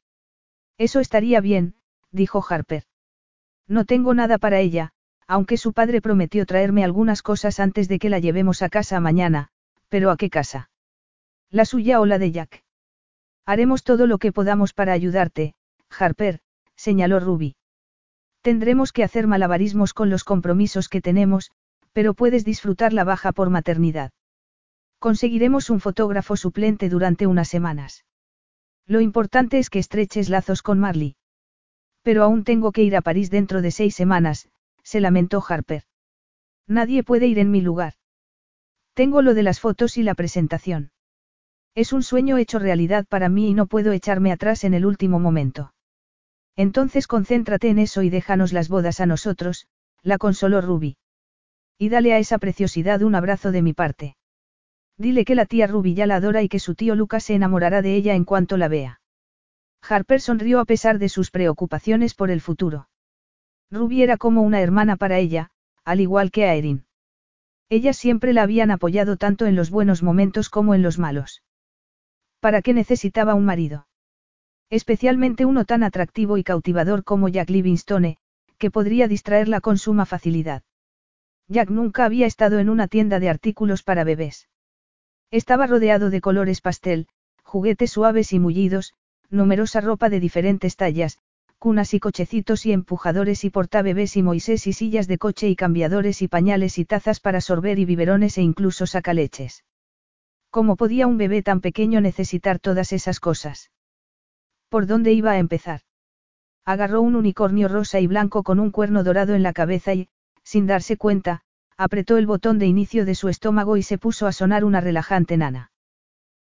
Eso 0.78 0.98
estaría 0.98 1.40
bien, 1.40 1.76
dijo 2.10 2.44
Harper. 2.48 2.82
No 3.68 3.84
tengo 3.84 4.14
nada 4.14 4.38
para 4.38 4.58
ella, 4.58 4.90
aunque 5.28 5.56
su 5.56 5.72
padre 5.72 6.02
prometió 6.02 6.44
traerme 6.44 6.82
algunas 6.82 7.22
cosas 7.22 7.60
antes 7.60 7.86
de 7.86 8.00
que 8.00 8.10
la 8.10 8.18
llevemos 8.18 8.62
a 8.62 8.68
casa 8.68 8.98
mañana, 8.98 9.50
pero 9.88 10.10
¿a 10.10 10.16
qué 10.16 10.28
casa? 10.28 10.70
¿La 11.50 11.64
suya 11.64 12.00
o 12.00 12.06
la 12.06 12.18
de 12.18 12.32
Jack? 12.32 12.64
Haremos 13.46 13.84
todo 13.84 14.08
lo 14.08 14.18
que 14.18 14.32
podamos 14.32 14.72
para 14.72 14.92
ayudarte, 14.92 15.54
Harper, 15.88 16.40
señaló 16.74 17.20
Ruby. 17.20 17.54
Tendremos 18.44 18.92
que 18.92 19.02
hacer 19.02 19.26
malabarismos 19.26 19.94
con 19.94 20.10
los 20.10 20.22
compromisos 20.22 20.90
que 20.90 21.00
tenemos, 21.00 21.50
pero 21.94 22.12
puedes 22.12 22.44
disfrutar 22.44 22.92
la 22.92 23.02
baja 23.02 23.32
por 23.32 23.48
maternidad. 23.48 24.12
Conseguiremos 24.98 25.70
un 25.70 25.80
fotógrafo 25.80 26.36
suplente 26.36 26.90
durante 26.90 27.26
unas 27.26 27.48
semanas. 27.48 28.04
Lo 28.86 29.00
importante 29.00 29.58
es 29.58 29.70
que 29.70 29.78
estreches 29.78 30.28
lazos 30.28 30.60
con 30.60 30.78
Marley. 30.78 31.16
Pero 32.02 32.22
aún 32.22 32.44
tengo 32.44 32.70
que 32.70 32.82
ir 32.82 32.96
a 32.96 33.00
París 33.00 33.30
dentro 33.30 33.62
de 33.62 33.70
seis 33.70 33.94
semanas, 33.94 34.50
se 34.82 35.00
lamentó 35.00 35.42
Harper. 35.48 35.84
Nadie 36.68 37.02
puede 37.02 37.26
ir 37.26 37.38
en 37.38 37.50
mi 37.50 37.62
lugar. 37.62 37.94
Tengo 38.92 39.22
lo 39.22 39.32
de 39.32 39.42
las 39.42 39.58
fotos 39.58 39.96
y 39.96 40.02
la 40.02 40.14
presentación. 40.14 40.90
Es 41.74 41.94
un 41.94 42.02
sueño 42.02 42.36
hecho 42.36 42.58
realidad 42.58 43.06
para 43.08 43.30
mí 43.30 43.48
y 43.48 43.54
no 43.54 43.68
puedo 43.68 43.92
echarme 43.92 44.32
atrás 44.32 44.64
en 44.64 44.74
el 44.74 44.84
último 44.84 45.18
momento. 45.18 45.73
Entonces 46.56 47.06
concéntrate 47.06 47.68
en 47.68 47.78
eso 47.78 48.02
y 48.02 48.10
déjanos 48.10 48.52
las 48.52 48.68
bodas 48.68 49.00
a 49.00 49.06
nosotros, 49.06 49.66
la 50.02 50.18
consoló 50.18 50.60
Ruby. 50.60 50.96
Y 51.78 51.88
dale 51.88 52.12
a 52.12 52.18
esa 52.18 52.38
preciosidad 52.38 53.02
un 53.02 53.14
abrazo 53.14 53.50
de 53.50 53.62
mi 53.62 53.72
parte. 53.72 54.16
Dile 54.96 55.24
que 55.24 55.34
la 55.34 55.46
tía 55.46 55.66
Ruby 55.66 55.94
ya 55.94 56.06
la 56.06 56.16
adora 56.16 56.42
y 56.42 56.48
que 56.48 56.60
su 56.60 56.74
tío 56.74 56.94
Lucas 56.94 57.24
se 57.24 57.34
enamorará 57.34 57.82
de 57.82 57.96
ella 57.96 58.14
en 58.14 58.24
cuanto 58.24 58.56
la 58.56 58.68
vea. 58.68 59.00
Harper 59.82 60.20
sonrió 60.20 60.60
a 60.60 60.64
pesar 60.64 60.98
de 60.98 61.08
sus 61.08 61.30
preocupaciones 61.30 62.14
por 62.14 62.30
el 62.30 62.40
futuro. 62.40 62.88
Ruby 63.70 64.02
era 64.02 64.16
como 64.16 64.42
una 64.42 64.60
hermana 64.60 64.96
para 64.96 65.18
ella, 65.18 65.50
al 65.84 66.00
igual 66.00 66.30
que 66.30 66.44
a 66.44 66.54
Erin. 66.54 66.86
Ellas 67.68 67.96
siempre 67.96 68.32
la 68.32 68.42
habían 68.42 68.70
apoyado 68.70 69.16
tanto 69.16 69.46
en 69.46 69.56
los 69.56 69.70
buenos 69.70 70.02
momentos 70.02 70.48
como 70.48 70.74
en 70.74 70.82
los 70.82 70.98
malos. 70.98 71.42
¿Para 72.40 72.62
qué 72.62 72.72
necesitaba 72.72 73.34
un 73.34 73.44
marido? 73.44 73.86
Especialmente 74.70 75.44
uno 75.44 75.64
tan 75.64 75.82
atractivo 75.82 76.38
y 76.38 76.44
cautivador 76.44 77.04
como 77.04 77.28
Jack 77.28 77.50
Livingstone, 77.50 78.18
que 78.58 78.70
podría 78.70 79.08
distraerla 79.08 79.60
con 79.60 79.78
suma 79.78 80.06
facilidad. 80.06 80.62
Jack 81.48 81.70
nunca 81.70 82.04
había 82.04 82.26
estado 82.26 82.58
en 82.58 82.68
una 82.68 82.88
tienda 82.88 83.20
de 83.20 83.28
artículos 83.28 83.82
para 83.82 84.04
bebés. 84.04 84.48
Estaba 85.30 85.66
rodeado 85.66 86.10
de 86.10 86.20
colores 86.20 86.60
pastel, 86.60 87.08
juguetes 87.42 87.90
suaves 87.90 88.32
y 88.32 88.38
mullidos, 88.38 88.94
numerosa 89.30 89.80
ropa 89.80 90.08
de 90.08 90.20
diferentes 90.20 90.76
tallas, 90.76 91.18
cunas 91.58 91.94
y 91.94 92.00
cochecitos 92.00 92.66
y 92.66 92.72
empujadores 92.72 93.44
y 93.44 93.50
portabebés 93.50 94.16
y 94.16 94.22
Moisés 94.22 94.66
y 94.66 94.72
sillas 94.72 95.06
de 95.06 95.18
coche 95.18 95.48
y 95.48 95.56
cambiadores 95.56 96.22
y 96.22 96.28
pañales 96.28 96.78
y 96.78 96.84
tazas 96.84 97.20
para 97.20 97.40
sorber 97.40 97.78
y 97.78 97.84
biberones 97.84 98.38
e 98.38 98.42
incluso 98.42 98.86
sacaleches. 98.86 99.64
¿Cómo 100.50 100.76
podía 100.76 101.06
un 101.06 101.18
bebé 101.18 101.42
tan 101.42 101.60
pequeño 101.60 102.00
necesitar 102.00 102.58
todas 102.58 102.92
esas 102.92 103.18
cosas? 103.18 103.70
¿Por 104.74 104.88
dónde 104.88 105.12
iba 105.12 105.30
a 105.30 105.38
empezar? 105.38 105.82
Agarró 106.64 107.00
un 107.00 107.14
unicornio 107.14 107.68
rosa 107.68 108.00
y 108.00 108.08
blanco 108.08 108.42
con 108.42 108.58
un 108.58 108.72
cuerno 108.72 109.04
dorado 109.04 109.36
en 109.36 109.44
la 109.44 109.52
cabeza 109.52 109.94
y, 109.94 110.08
sin 110.42 110.66
darse 110.66 110.96
cuenta, 110.96 111.42
apretó 111.76 112.16
el 112.16 112.26
botón 112.26 112.58
de 112.58 112.66
inicio 112.66 113.04
de 113.04 113.14
su 113.14 113.28
estómago 113.28 113.76
y 113.76 113.84
se 113.84 113.98
puso 113.98 114.26
a 114.26 114.32
sonar 114.32 114.64
una 114.64 114.80
relajante 114.80 115.36
nana. 115.36 115.70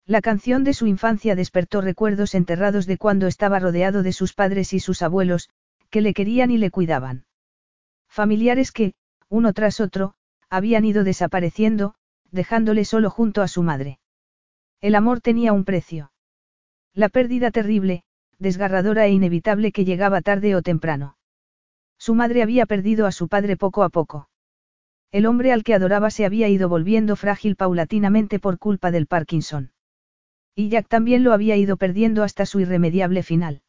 La 0.05 0.21
canción 0.21 0.63
de 0.63 0.75
su 0.75 0.87
infancia 0.87 1.37
despertó 1.37 1.81
recuerdos 1.81 2.35
enterrados 2.35 2.85
de 2.85 2.99
cuando 2.99 3.29
estaba 3.29 3.61
rodeado 3.61 4.03
de 4.03 4.13
sus 4.13 4.35
padres 4.35 4.75
y 4.75 4.81
sus 4.81 5.01
abuelos, 5.01 5.49
que 5.89 6.03
le 6.03 6.13
querían 6.13 6.51
y 6.51 6.59
le 6.59 6.71
cuidaban. 6.71 7.25
Familiares 8.09 8.73
que, 8.73 8.93
uno 9.31 9.55
tras 9.55 9.81
otro, 9.81 10.13
habían 10.51 10.85
ido 10.85 11.03
desapareciendo, 11.03 11.95
dejándole 12.31 12.85
solo 12.85 13.09
junto 13.09 13.41
a 13.41 13.49
su 13.49 13.63
madre. 13.63 14.01
El 14.83 14.97
amor 14.97 15.23
tenía 15.23 15.55
un 15.55 15.65
precio. 15.65 16.13
La 16.93 17.09
pérdida 17.09 17.51
terrible, 17.51 18.05
desgarradora 18.39 19.06
e 19.06 19.10
inevitable 19.10 19.73
que 19.73 19.85
llegaba 19.85 20.20
tarde 20.20 20.55
o 20.55 20.62
temprano. 20.62 21.16
Su 21.98 22.15
madre 22.15 22.43
había 22.43 22.66
perdido 22.66 23.06
a 23.06 23.12
su 23.12 23.28
padre 23.28 23.56
poco 23.56 23.82
a 23.82 23.89
poco. 23.89 24.28
El 25.10 25.27
hombre 25.27 25.52
al 25.52 25.65
que 25.65 25.74
adoraba 25.74 26.10
se 26.10 26.24
había 26.24 26.48
ido 26.48 26.69
volviendo 26.69 27.16
frágil 27.16 27.56
paulatinamente 27.56 28.39
por 28.39 28.59
culpa 28.59 28.90
del 28.90 29.06
Parkinson. 29.06 29.73
Y 30.55 30.69
Jack 30.69 30.89
también 30.89 31.24
lo 31.24 31.32
había 31.32 31.56
ido 31.56 31.77
perdiendo 31.77 32.23
hasta 32.23 32.44
su 32.44 32.60
irremediable 32.60 33.23
final. 33.23 33.62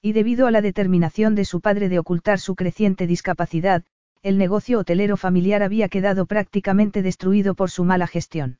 Y 0.00 0.12
debido 0.12 0.46
a 0.46 0.50
la 0.50 0.62
determinación 0.62 1.34
de 1.34 1.44
su 1.44 1.60
padre 1.60 1.88
de 1.88 1.98
ocultar 1.98 2.38
su 2.38 2.54
creciente 2.54 3.06
discapacidad, 3.06 3.84
el 4.22 4.38
negocio 4.38 4.78
hotelero 4.78 5.16
familiar 5.16 5.62
había 5.62 5.88
quedado 5.88 6.26
prácticamente 6.26 7.02
destruido 7.02 7.54
por 7.54 7.70
su 7.70 7.84
mala 7.84 8.06
gestión. 8.06 8.58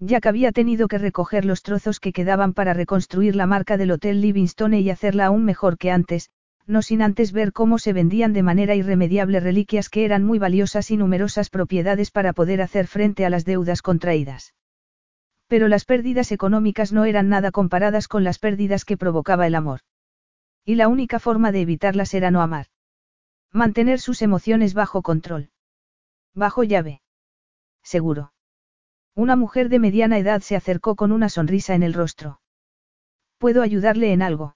Jack 0.00 0.26
había 0.26 0.52
tenido 0.52 0.86
que 0.86 0.98
recoger 0.98 1.44
los 1.44 1.62
trozos 1.62 1.98
que 1.98 2.12
quedaban 2.12 2.54
para 2.54 2.72
reconstruir 2.72 3.34
la 3.34 3.46
marca 3.46 3.76
del 3.76 3.90
Hotel 3.90 4.20
Livingstone 4.20 4.80
y 4.80 4.90
hacerla 4.90 5.26
aún 5.26 5.44
mejor 5.44 5.76
que 5.76 5.90
antes, 5.90 6.30
no 6.66 6.82
sin 6.82 7.02
antes 7.02 7.32
ver 7.32 7.52
cómo 7.52 7.78
se 7.78 7.92
vendían 7.92 8.32
de 8.32 8.44
manera 8.44 8.76
irremediable 8.76 9.40
reliquias 9.40 9.88
que 9.88 10.04
eran 10.04 10.22
muy 10.22 10.38
valiosas 10.38 10.90
y 10.92 10.96
numerosas 10.96 11.50
propiedades 11.50 12.12
para 12.12 12.32
poder 12.32 12.62
hacer 12.62 12.86
frente 12.86 13.24
a 13.24 13.30
las 13.30 13.44
deudas 13.44 13.82
contraídas. 13.82 14.54
Pero 15.48 15.66
las 15.66 15.84
pérdidas 15.84 16.30
económicas 16.30 16.92
no 16.92 17.04
eran 17.04 17.28
nada 17.28 17.50
comparadas 17.50 18.06
con 18.06 18.22
las 18.22 18.38
pérdidas 18.38 18.84
que 18.84 18.98
provocaba 18.98 19.46
el 19.46 19.54
amor. 19.54 19.80
Y 20.64 20.74
la 20.76 20.88
única 20.88 21.18
forma 21.18 21.50
de 21.50 21.62
evitarlas 21.62 22.12
era 22.14 22.30
no 22.30 22.42
amar. 22.42 22.66
Mantener 23.50 23.98
sus 23.98 24.20
emociones 24.22 24.74
bajo 24.74 25.02
control. 25.02 25.48
Bajo 26.34 26.62
llave. 26.62 27.00
Seguro. 27.82 28.32
Una 29.18 29.34
mujer 29.34 29.68
de 29.68 29.80
mediana 29.80 30.16
edad 30.16 30.42
se 30.42 30.54
acercó 30.54 30.94
con 30.94 31.10
una 31.10 31.28
sonrisa 31.28 31.74
en 31.74 31.82
el 31.82 31.92
rostro. 31.92 32.40
¿Puedo 33.38 33.62
ayudarle 33.62 34.12
en 34.12 34.22
algo? 34.22 34.54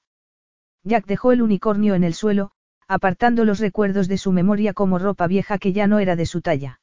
Jack 0.84 1.04
dejó 1.06 1.32
el 1.32 1.42
unicornio 1.42 1.96
en 1.96 2.04
el 2.04 2.14
suelo, 2.14 2.52
apartando 2.86 3.44
los 3.44 3.58
recuerdos 3.58 4.06
de 4.06 4.18
su 4.18 4.30
memoria 4.30 4.72
como 4.72 5.00
ropa 5.00 5.26
vieja 5.26 5.58
que 5.58 5.72
ya 5.72 5.88
no 5.88 5.98
era 5.98 6.14
de 6.14 6.26
su 6.26 6.42
talla. 6.42 6.80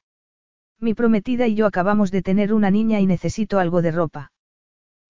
Mi 0.77 0.93
prometida 0.93 1.47
y 1.47 1.55
yo 1.55 1.65
acabamos 1.65 2.11
de 2.11 2.21
tener 2.21 2.53
una 2.53 2.69
niña 2.69 2.99
y 2.99 3.05
necesito 3.05 3.59
algo 3.59 3.81
de 3.81 3.91
ropa. 3.91 4.33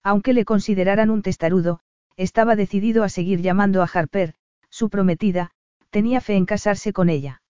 Aunque 0.04 0.32
le 0.32 0.44
consideraran 0.44 1.10
un 1.10 1.22
testarudo, 1.22 1.80
estaba 2.16 2.54
decidido 2.54 3.02
a 3.02 3.08
seguir 3.08 3.40
llamando 3.40 3.82
a 3.82 3.90
Harper, 3.92 4.34
su 4.68 4.90
prometida, 4.90 5.50
tenía 5.90 6.20
fe 6.20 6.36
en 6.36 6.46
casarse 6.46 6.92
con 6.92 7.08
ella. 7.08 7.42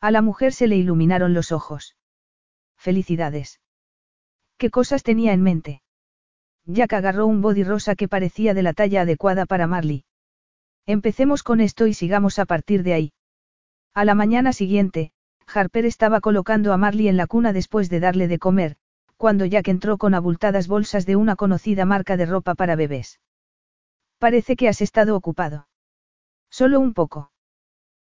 A 0.00 0.10
la 0.10 0.22
mujer 0.22 0.54
se 0.54 0.68
le 0.68 0.76
iluminaron 0.76 1.34
los 1.34 1.52
ojos. 1.52 1.96
Felicidades. 2.78 3.60
¿Qué 4.58 4.70
cosas 4.70 5.04
tenía 5.04 5.32
en 5.32 5.42
mente? 5.42 5.82
Jack 6.66 6.92
agarró 6.92 7.26
un 7.26 7.40
body 7.40 7.62
rosa 7.62 7.94
que 7.94 8.08
parecía 8.08 8.54
de 8.54 8.62
la 8.64 8.72
talla 8.72 9.02
adecuada 9.02 9.46
para 9.46 9.68
Marley. 9.68 10.04
Empecemos 10.84 11.44
con 11.44 11.60
esto 11.60 11.86
y 11.86 11.94
sigamos 11.94 12.40
a 12.40 12.44
partir 12.44 12.82
de 12.82 12.92
ahí. 12.92 13.12
A 13.94 14.04
la 14.04 14.16
mañana 14.16 14.52
siguiente, 14.52 15.12
Harper 15.46 15.86
estaba 15.86 16.20
colocando 16.20 16.72
a 16.72 16.76
Marley 16.76 17.06
en 17.06 17.16
la 17.16 17.28
cuna 17.28 17.52
después 17.52 17.88
de 17.88 18.00
darle 18.00 18.26
de 18.26 18.40
comer, 18.40 18.76
cuando 19.16 19.46
Jack 19.46 19.68
entró 19.68 19.96
con 19.96 20.14
abultadas 20.14 20.66
bolsas 20.66 21.06
de 21.06 21.14
una 21.14 21.36
conocida 21.36 21.84
marca 21.84 22.16
de 22.16 22.26
ropa 22.26 22.54
para 22.56 22.74
bebés. 22.74 23.20
Parece 24.18 24.56
que 24.56 24.68
has 24.68 24.80
estado 24.80 25.14
ocupado. 25.16 25.68
Solo 26.50 26.80
un 26.80 26.94
poco. 26.94 27.30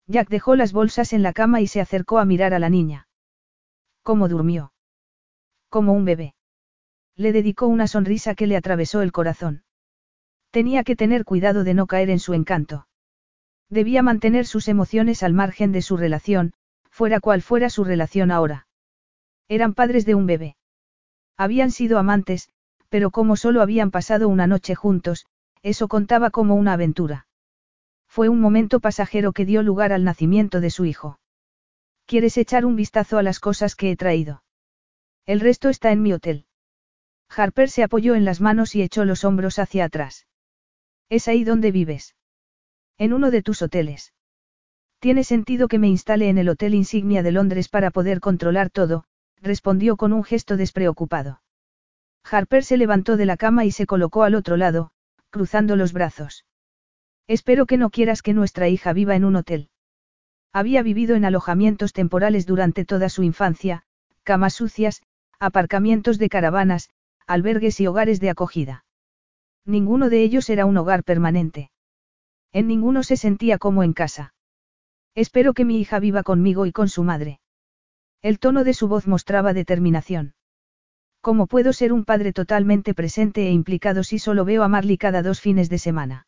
Jack 0.08 0.28
dejó 0.28 0.58
las 0.58 0.74
bolsas 0.74 1.14
en 1.14 1.24
la 1.24 1.32
cama 1.32 1.62
y 1.62 1.68
se 1.68 1.80
acercó 1.80 2.20
a 2.20 2.26
mirar 2.26 2.54
a 2.54 2.60
la 2.60 2.70
niña. 2.70 3.08
¿Cómo 4.04 4.28
durmió? 4.28 4.74
Como 5.70 5.94
un 5.94 6.04
bebé. 6.04 6.36
Le 7.22 7.34
dedicó 7.34 7.68
una 7.68 7.86
sonrisa 7.86 8.34
que 8.34 8.48
le 8.48 8.58
atravesó 8.58 9.04
el 9.04 9.12
corazón. 9.12 9.62
Tenía 10.50 10.84
que 10.84 10.96
tener 10.96 11.24
cuidado 11.24 11.64
de 11.64 11.76
no 11.76 11.86
caer 11.86 12.10
en 12.10 12.18
su 12.18 12.34
encanto. 12.34 12.88
Debía 13.70 14.02
mantener 14.02 14.48
sus 14.48 14.68
emociones 14.68 15.22
al 15.22 15.34
margen 15.34 15.72
de 15.72 15.84
su 15.84 15.98
relación, 15.98 16.54
fuera 16.90 17.20
cual 17.20 17.44
fuera 17.44 17.70
su 17.70 17.84
relación 17.84 18.32
ahora. 18.32 18.66
Eran 19.48 19.76
padres 19.76 20.08
de 20.08 20.16
un 20.16 20.26
bebé. 20.26 20.56
Habían 21.38 21.70
sido 21.70 22.00
amantes, 22.00 22.50
pero 22.90 23.12
como 23.12 23.36
solo 23.36 23.62
habían 23.62 23.92
pasado 23.92 24.28
una 24.28 24.48
noche 24.48 24.74
juntos, 24.74 25.28
eso 25.62 25.88
contaba 25.88 26.32
como 26.32 26.56
una 26.56 26.74
aventura. 26.74 27.28
Fue 28.08 28.30
un 28.30 28.42
momento 28.42 28.80
pasajero 28.80 29.32
que 29.32 29.46
dio 29.46 29.62
lugar 29.62 29.94
al 29.94 30.04
nacimiento 30.04 30.60
de 30.60 30.72
su 30.72 30.86
hijo. 30.86 31.20
¿Quieres 32.08 32.36
echar 32.40 32.66
un 32.66 32.76
vistazo 32.76 33.20
a 33.20 33.24
las 33.24 33.40
cosas 33.40 33.76
que 33.76 33.92
he 33.92 33.96
traído? 33.96 34.42
El 35.28 35.40
resto 35.40 35.70
está 35.70 35.92
en 35.92 36.02
mi 36.02 36.14
hotel. 36.14 36.48
Harper 37.36 37.70
se 37.70 37.84
apoyó 37.84 38.16
en 38.16 38.26
las 38.26 38.42
manos 38.42 38.76
y 38.76 38.82
echó 38.82 39.06
los 39.06 39.24
hombros 39.24 39.58
hacia 39.58 39.86
atrás. 39.86 40.28
¿Es 41.10 41.28
ahí 41.28 41.44
donde 41.44 41.72
vives? 41.72 42.16
En 42.98 43.14
uno 43.14 43.32
de 43.32 43.42
tus 43.42 43.62
hoteles. 43.62 44.14
Tiene 45.00 45.24
sentido 45.24 45.68
que 45.68 45.80
me 45.80 45.88
instale 45.88 46.30
en 46.30 46.38
el 46.38 46.50
Hotel 46.50 46.76
Insignia 46.76 47.24
de 47.24 47.32
Londres 47.32 47.70
para 47.70 47.90
poder 47.90 48.20
controlar 48.20 48.70
todo, 48.70 49.06
respondió 49.38 49.98
con 49.98 50.14
un 50.14 50.24
gesto 50.24 50.58
despreocupado. 50.58 51.42
Harper 52.24 52.64
se 52.64 52.78
levantó 52.78 53.18
de 53.18 53.26
la 53.26 53.38
cama 53.38 53.66
y 53.66 53.72
se 53.72 53.86
colocó 53.86 54.24
al 54.24 54.36
otro 54.36 54.58
lado, 54.58 54.92
cruzando 55.32 55.76
los 55.76 55.94
brazos. 55.94 56.46
Espero 57.28 57.66
que 57.66 57.78
no 57.78 57.90
quieras 57.90 58.22
que 58.22 58.34
nuestra 58.34 58.68
hija 58.68 58.94
viva 58.94 59.16
en 59.16 59.26
un 59.26 59.38
hotel. 59.38 59.70
Había 60.54 60.84
vivido 60.84 61.16
en 61.16 61.26
alojamientos 61.26 61.94
temporales 61.94 62.46
durante 62.46 62.86
toda 62.86 63.10
su 63.10 63.24
infancia, 63.24 63.84
camas 64.24 64.54
sucias, 64.54 65.02
aparcamientos 65.40 66.20
de 66.20 66.30
caravanas, 66.30 66.90
albergues 67.28 67.80
y 67.80 67.88
hogares 67.88 68.20
de 68.20 68.30
acogida. 68.30 68.86
Ninguno 69.66 70.10
de 70.10 70.24
ellos 70.24 70.50
era 70.50 70.66
un 70.66 70.78
hogar 70.78 71.04
permanente. 71.04 71.72
En 72.52 72.68
ninguno 72.68 73.04
se 73.04 73.18
sentía 73.18 73.58
como 73.58 73.84
en 73.84 73.94
casa. 73.94 74.34
Espero 75.16 75.54
que 75.54 75.66
mi 75.66 75.80
hija 75.80 76.00
viva 76.00 76.24
conmigo 76.24 76.66
y 76.66 76.72
con 76.72 76.90
su 76.90 77.04
madre. 77.04 77.40
El 78.22 78.40
tono 78.40 78.64
de 78.64 78.74
su 78.74 78.88
voz 78.88 79.08
mostraba 79.08 79.54
determinación. 79.54 80.36
¿Cómo 81.22 81.48
puedo 81.48 81.74
ser 81.74 81.94
un 81.94 82.04
padre 82.04 82.34
totalmente 82.34 82.94
presente 82.94 83.48
e 83.48 83.52
implicado 83.52 84.04
si 84.04 84.20
solo 84.20 84.46
veo 84.46 84.64
a 84.64 84.68
Marley 84.68 84.98
cada 84.98 85.22
dos 85.22 85.40
fines 85.40 85.70
de 85.70 85.78
semana? 85.78 86.28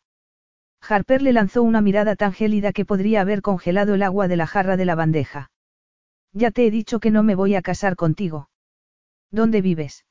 Harper 0.80 1.22
le 1.22 1.32
lanzó 1.32 1.62
una 1.62 1.80
mirada 1.80 2.14
tan 2.14 2.32
gélida 2.32 2.72
que 2.72 2.84
podría 2.84 3.22
haber 3.22 3.42
congelado 3.42 3.94
el 3.94 4.02
agua 4.02 4.28
de 4.28 4.36
la 4.36 4.46
jarra 4.46 4.76
de 4.76 4.84
la 4.84 4.94
bandeja. 4.94 5.50
Ya 6.32 6.50
te 6.50 6.66
he 6.66 6.70
dicho 6.70 7.00
que 7.00 7.10
no 7.10 7.22
me 7.22 7.34
voy 7.34 7.54
a 7.54 7.62
casar 7.62 7.96
contigo. 7.96 8.50
¿Dónde 9.30 9.62
vives? 9.62 10.04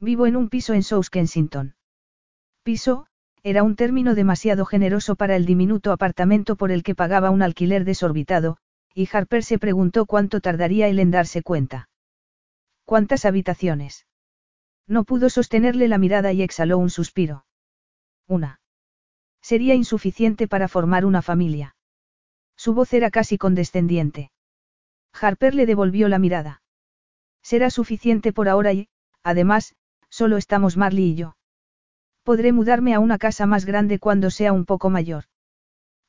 Vivo 0.00 0.26
en 0.26 0.36
un 0.36 0.50
piso 0.50 0.74
en 0.74 0.82
South 0.82 1.06
Kensington. 1.10 1.74
Piso, 2.62 3.06
era 3.42 3.62
un 3.62 3.76
término 3.76 4.14
demasiado 4.14 4.66
generoso 4.66 5.16
para 5.16 5.36
el 5.36 5.46
diminuto 5.46 5.92
apartamento 5.92 6.56
por 6.56 6.70
el 6.70 6.82
que 6.82 6.94
pagaba 6.94 7.30
un 7.30 7.40
alquiler 7.40 7.84
desorbitado, 7.84 8.58
y 8.92 9.08
Harper 9.10 9.42
se 9.42 9.58
preguntó 9.58 10.04
cuánto 10.04 10.40
tardaría 10.40 10.88
él 10.88 10.98
en 10.98 11.10
darse 11.10 11.42
cuenta. 11.42 11.88
¿Cuántas 12.84 13.24
habitaciones? 13.24 14.06
No 14.86 15.04
pudo 15.04 15.30
sostenerle 15.30 15.88
la 15.88 15.98
mirada 15.98 16.32
y 16.32 16.42
exhaló 16.42 16.78
un 16.78 16.90
suspiro. 16.90 17.46
Una. 18.28 18.60
Sería 19.40 19.74
insuficiente 19.74 20.46
para 20.46 20.68
formar 20.68 21.04
una 21.04 21.22
familia. 21.22 21.76
Su 22.56 22.74
voz 22.74 22.92
era 22.92 23.10
casi 23.10 23.38
condescendiente. 23.38 24.30
Harper 25.12 25.54
le 25.54 25.66
devolvió 25.66 26.08
la 26.08 26.18
mirada. 26.18 26.62
Será 27.42 27.70
suficiente 27.70 28.32
por 28.32 28.48
ahora 28.48 28.72
y, 28.72 28.88
además, 29.22 29.74
solo 30.08 30.36
estamos 30.36 30.76
Marley 30.76 31.10
y 31.10 31.14
yo. 31.14 31.36
Podré 32.22 32.52
mudarme 32.52 32.94
a 32.94 33.00
una 33.00 33.18
casa 33.18 33.46
más 33.46 33.64
grande 33.64 33.98
cuando 33.98 34.30
sea 34.30 34.52
un 34.52 34.64
poco 34.64 34.90
mayor. 34.90 35.24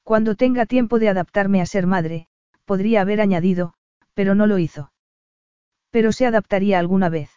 Cuando 0.04 0.36
tenga 0.36 0.66
tiempo 0.66 1.00
de 1.00 1.10
adaptarme 1.10 1.62
a 1.62 1.66
ser 1.66 1.86
madre, 1.86 2.28
podría 2.66 3.02
haber 3.02 3.22
añadido, 3.22 3.74
pero 4.14 4.34
no 4.34 4.48
lo 4.48 4.58
hizo. 4.58 4.92
Pero 5.92 6.12
se 6.12 6.26
adaptaría 6.26 6.80
alguna 6.80 7.10
vez. 7.10 7.30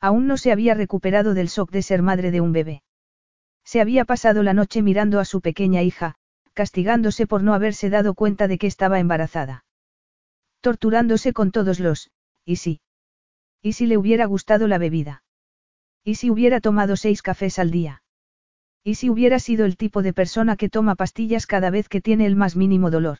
Aún 0.00 0.26
no 0.26 0.36
se 0.36 0.52
había 0.52 0.74
recuperado 0.74 1.34
del 1.34 1.48
shock 1.48 1.70
de 1.70 1.82
ser 1.82 2.02
madre 2.02 2.30
de 2.30 2.40
un 2.40 2.52
bebé. 2.52 2.82
Se 3.64 3.80
había 3.80 4.04
pasado 4.04 4.42
la 4.42 4.54
noche 4.54 4.82
mirando 4.82 5.20
a 5.20 5.24
su 5.24 5.40
pequeña 5.40 5.82
hija, 5.82 6.16
castigándose 6.54 7.26
por 7.26 7.42
no 7.42 7.54
haberse 7.54 7.90
dado 7.90 8.14
cuenta 8.14 8.48
de 8.48 8.58
que 8.58 8.66
estaba 8.66 8.98
embarazada. 8.98 9.64
Torturándose 10.60 11.32
con 11.32 11.50
todos 11.50 11.80
los, 11.80 12.10
¿y 12.44 12.56
si? 12.56 12.80
¿Y 13.60 13.74
si 13.74 13.86
le 13.86 13.96
hubiera 13.96 14.26
gustado 14.26 14.66
la 14.66 14.78
bebida? 14.78 15.22
¿Y 16.04 16.16
si 16.16 16.30
hubiera 16.30 16.60
tomado 16.60 16.96
seis 16.96 17.22
cafés 17.22 17.58
al 17.58 17.70
día? 17.70 18.02
¿Y 18.82 18.96
si 18.96 19.08
hubiera 19.08 19.38
sido 19.38 19.64
el 19.64 19.76
tipo 19.76 20.02
de 20.02 20.12
persona 20.12 20.56
que 20.56 20.68
toma 20.68 20.96
pastillas 20.96 21.46
cada 21.46 21.70
vez 21.70 21.88
que 21.88 22.00
tiene 22.00 22.26
el 22.26 22.34
más 22.34 22.56
mínimo 22.56 22.90
dolor? 22.90 23.18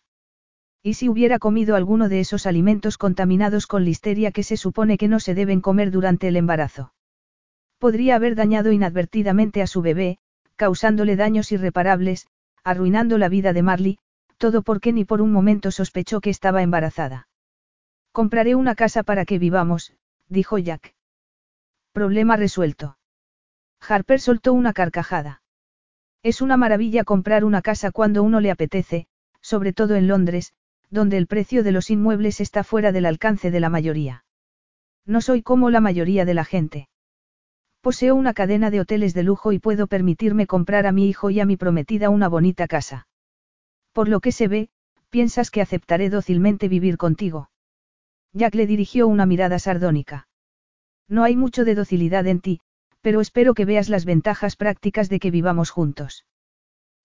¿Y 0.82 0.94
si 0.94 1.08
hubiera 1.08 1.38
comido 1.38 1.76
alguno 1.76 2.08
de 2.08 2.18
esos 2.18 2.44
alimentos 2.44 2.98
contaminados 2.98 3.68
con 3.68 3.84
listeria 3.84 4.32
que 4.32 4.42
se 4.42 4.56
supone 4.56 4.98
que 4.98 5.06
no 5.06 5.20
se 5.20 5.34
deben 5.34 5.60
comer 5.60 5.92
durante 5.92 6.26
el 6.26 6.36
embarazo? 6.36 6.92
Podría 7.78 8.16
haber 8.16 8.34
dañado 8.34 8.72
inadvertidamente 8.72 9.62
a 9.62 9.68
su 9.68 9.80
bebé, 9.80 10.18
causándole 10.56 11.14
daños 11.14 11.52
irreparables, 11.52 12.26
arruinando 12.64 13.16
la 13.18 13.28
vida 13.28 13.52
de 13.52 13.62
Marley, 13.62 13.98
todo 14.38 14.62
porque 14.62 14.92
ni 14.92 15.04
por 15.04 15.22
un 15.22 15.30
momento 15.30 15.70
sospechó 15.70 16.20
que 16.20 16.30
estaba 16.30 16.62
embarazada. 16.62 17.28
Compraré 18.10 18.56
una 18.56 18.74
casa 18.74 19.04
para 19.04 19.24
que 19.24 19.38
vivamos, 19.38 19.92
dijo 20.28 20.58
Jack. 20.58 20.94
Problema 21.92 22.36
resuelto. 22.36 22.96
Harper 23.86 24.18
soltó 24.18 24.54
una 24.54 24.72
carcajada. 24.72 25.42
Es 26.22 26.40
una 26.40 26.56
maravilla 26.56 27.04
comprar 27.04 27.44
una 27.44 27.60
casa 27.60 27.90
cuando 27.90 28.22
uno 28.22 28.40
le 28.40 28.50
apetece, 28.50 29.06
sobre 29.42 29.74
todo 29.74 29.94
en 29.96 30.08
Londres, 30.08 30.54
donde 30.88 31.18
el 31.18 31.26
precio 31.26 31.62
de 31.62 31.72
los 31.72 31.90
inmuebles 31.90 32.40
está 32.40 32.64
fuera 32.64 32.92
del 32.92 33.04
alcance 33.04 33.50
de 33.50 33.60
la 33.60 33.68
mayoría. 33.68 34.24
No 35.04 35.20
soy 35.20 35.42
como 35.42 35.68
la 35.68 35.80
mayoría 35.80 36.24
de 36.24 36.32
la 36.32 36.44
gente. 36.44 36.88
Poseo 37.82 38.14
una 38.14 38.32
cadena 38.32 38.70
de 38.70 38.80
hoteles 38.80 39.12
de 39.12 39.24
lujo 39.24 39.52
y 39.52 39.58
puedo 39.58 39.86
permitirme 39.86 40.46
comprar 40.46 40.86
a 40.86 40.92
mi 40.92 41.08
hijo 41.08 41.28
y 41.28 41.40
a 41.40 41.44
mi 41.44 41.58
prometida 41.58 42.08
una 42.08 42.28
bonita 42.28 42.68
casa. 42.68 43.06
Por 43.92 44.08
lo 44.08 44.20
que 44.20 44.32
se 44.32 44.48
ve, 44.48 44.70
piensas 45.10 45.50
que 45.50 45.60
aceptaré 45.60 46.08
dócilmente 46.08 46.68
vivir 46.68 46.96
contigo. 46.96 47.50
Jack 48.32 48.54
le 48.54 48.66
dirigió 48.66 49.08
una 49.08 49.26
mirada 49.26 49.58
sardónica. 49.58 50.28
No 51.12 51.24
hay 51.24 51.36
mucho 51.36 51.66
de 51.66 51.74
docilidad 51.74 52.26
en 52.26 52.40
ti, 52.40 52.60
pero 53.02 53.20
espero 53.20 53.52
que 53.52 53.66
veas 53.66 53.90
las 53.90 54.06
ventajas 54.06 54.56
prácticas 54.56 55.10
de 55.10 55.20
que 55.20 55.30
vivamos 55.30 55.68
juntos. 55.68 56.24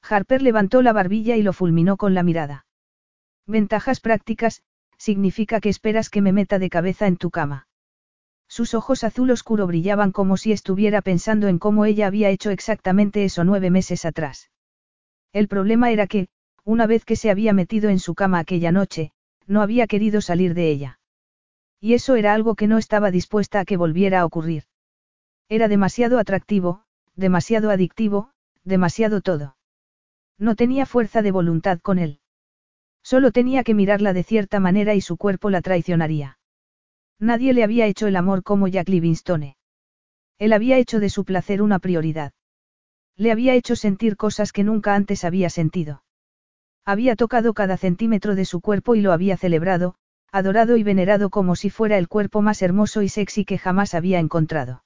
Harper 0.01 0.41
levantó 0.41 0.81
la 0.81 0.93
barbilla 0.93 1.35
y 1.35 1.43
lo 1.43 1.51
fulminó 1.51 1.97
con 1.97 2.13
la 2.13 2.23
mirada. 2.23 2.65
Ventajas 3.47 3.99
prácticas, 3.99 4.63
significa 4.97 5.59
que 5.59 5.67
esperas 5.67 6.09
que 6.09 6.21
me 6.21 6.31
meta 6.31 6.57
de 6.57 6.69
cabeza 6.69 7.05
en 7.05 7.17
tu 7.17 7.31
cama. 7.31 7.67
Sus 8.47 8.75
ojos 8.75 9.03
azul 9.03 9.29
oscuro 9.29 9.67
brillaban 9.67 10.13
como 10.13 10.37
si 10.37 10.53
estuviera 10.53 11.01
pensando 11.01 11.49
en 11.49 11.59
cómo 11.59 11.83
ella 11.83 12.07
había 12.07 12.29
hecho 12.29 12.49
exactamente 12.49 13.25
eso 13.25 13.43
nueve 13.43 13.71
meses 13.71 14.05
atrás. 14.05 14.51
El 15.33 15.49
problema 15.49 15.91
era 15.91 16.07
que, 16.07 16.29
una 16.63 16.87
vez 16.87 17.03
que 17.03 17.17
se 17.17 17.29
había 17.29 17.51
metido 17.51 17.89
en 17.89 17.99
su 17.99 18.15
cama 18.15 18.39
aquella 18.39 18.71
noche, 18.71 19.11
no 19.47 19.61
había 19.61 19.85
querido 19.85 20.21
salir 20.21 20.53
de 20.53 20.69
ella. 20.69 20.99
Y 21.79 21.93
eso 21.93 22.15
era 22.15 22.33
algo 22.33 22.55
que 22.55 22.67
no 22.67 22.77
estaba 22.77 23.11
dispuesta 23.11 23.59
a 23.59 23.65
que 23.65 23.77
volviera 23.77 24.21
a 24.21 24.25
ocurrir. 24.25 24.63
Era 25.49 25.67
demasiado 25.67 26.19
atractivo, 26.19 26.83
demasiado 27.15 27.69
adictivo, 27.69 28.31
demasiado 28.63 29.21
todo. 29.21 29.57
No 30.37 30.55
tenía 30.55 30.85
fuerza 30.85 31.21
de 31.21 31.31
voluntad 31.31 31.79
con 31.79 31.99
él. 31.99 32.19
Solo 33.03 33.31
tenía 33.31 33.63
que 33.63 33.73
mirarla 33.73 34.13
de 34.13 34.23
cierta 34.23 34.59
manera 34.59 34.93
y 34.93 35.01
su 35.01 35.17
cuerpo 35.17 35.49
la 35.49 35.61
traicionaría. 35.61 36.39
Nadie 37.19 37.53
le 37.53 37.63
había 37.63 37.85
hecho 37.85 38.07
el 38.07 38.15
amor 38.15 38.43
como 38.43 38.67
Jack 38.67 38.89
Livingstone. 38.89 39.57
Él 40.37 40.53
había 40.53 40.77
hecho 40.77 40.99
de 40.99 41.09
su 41.09 41.25
placer 41.25 41.61
una 41.61 41.79
prioridad. 41.79 42.33
Le 43.15 43.31
había 43.31 43.55
hecho 43.55 43.75
sentir 43.75 44.17
cosas 44.17 44.51
que 44.51 44.63
nunca 44.63 44.93
antes 44.93 45.23
había 45.23 45.49
sentido. 45.49 46.03
Había 46.85 47.15
tocado 47.15 47.53
cada 47.53 47.77
centímetro 47.77 48.35
de 48.35 48.45
su 48.45 48.61
cuerpo 48.61 48.93
y 48.93 49.01
lo 49.01 49.11
había 49.11 49.37
celebrado, 49.37 49.95
adorado 50.37 50.77
y 50.77 50.83
venerado 50.83 51.29
como 51.29 51.55
si 51.55 51.69
fuera 51.69 51.97
el 51.97 52.07
cuerpo 52.07 52.41
más 52.41 52.61
hermoso 52.61 53.01
y 53.01 53.09
sexy 53.09 53.45
que 53.45 53.57
jamás 53.57 53.93
había 53.93 54.19
encontrado. 54.19 54.83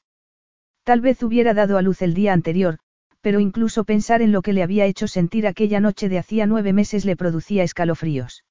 Tal 0.84 1.02
vez 1.02 1.22
hubiera 1.24 1.54
dado 1.54 1.78
a 1.78 1.82
luz 1.82 2.02
el 2.02 2.14
día 2.14 2.34
anterior, 2.34 2.80
pero 3.22 3.40
incluso 3.40 3.84
pensar 3.84 4.22
en 4.22 4.32
lo 4.32 4.42
que 4.42 4.54
le 4.54 4.64
había 4.64 4.86
hecho 4.86 5.08
sentir 5.08 5.46
aquella 5.46 5.80
noche 5.80 6.10
de 6.10 6.18
hacía 6.18 6.48
nueve 6.48 6.74
meses 6.74 7.06
le 7.06 7.16
producía 7.16 7.64
escalofríos. 7.64 8.44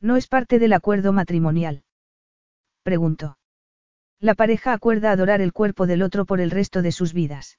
No 0.00 0.16
es 0.16 0.26
parte 0.26 0.58
del 0.58 0.74
acuerdo 0.74 1.12
matrimonial 1.12 1.82
preguntó. 2.86 3.36
La 4.20 4.36
pareja 4.36 4.72
acuerda 4.72 5.10
adorar 5.10 5.40
el 5.40 5.52
cuerpo 5.52 5.88
del 5.88 6.02
otro 6.02 6.24
por 6.24 6.40
el 6.40 6.52
resto 6.52 6.82
de 6.82 6.92
sus 6.92 7.12
vidas. 7.12 7.58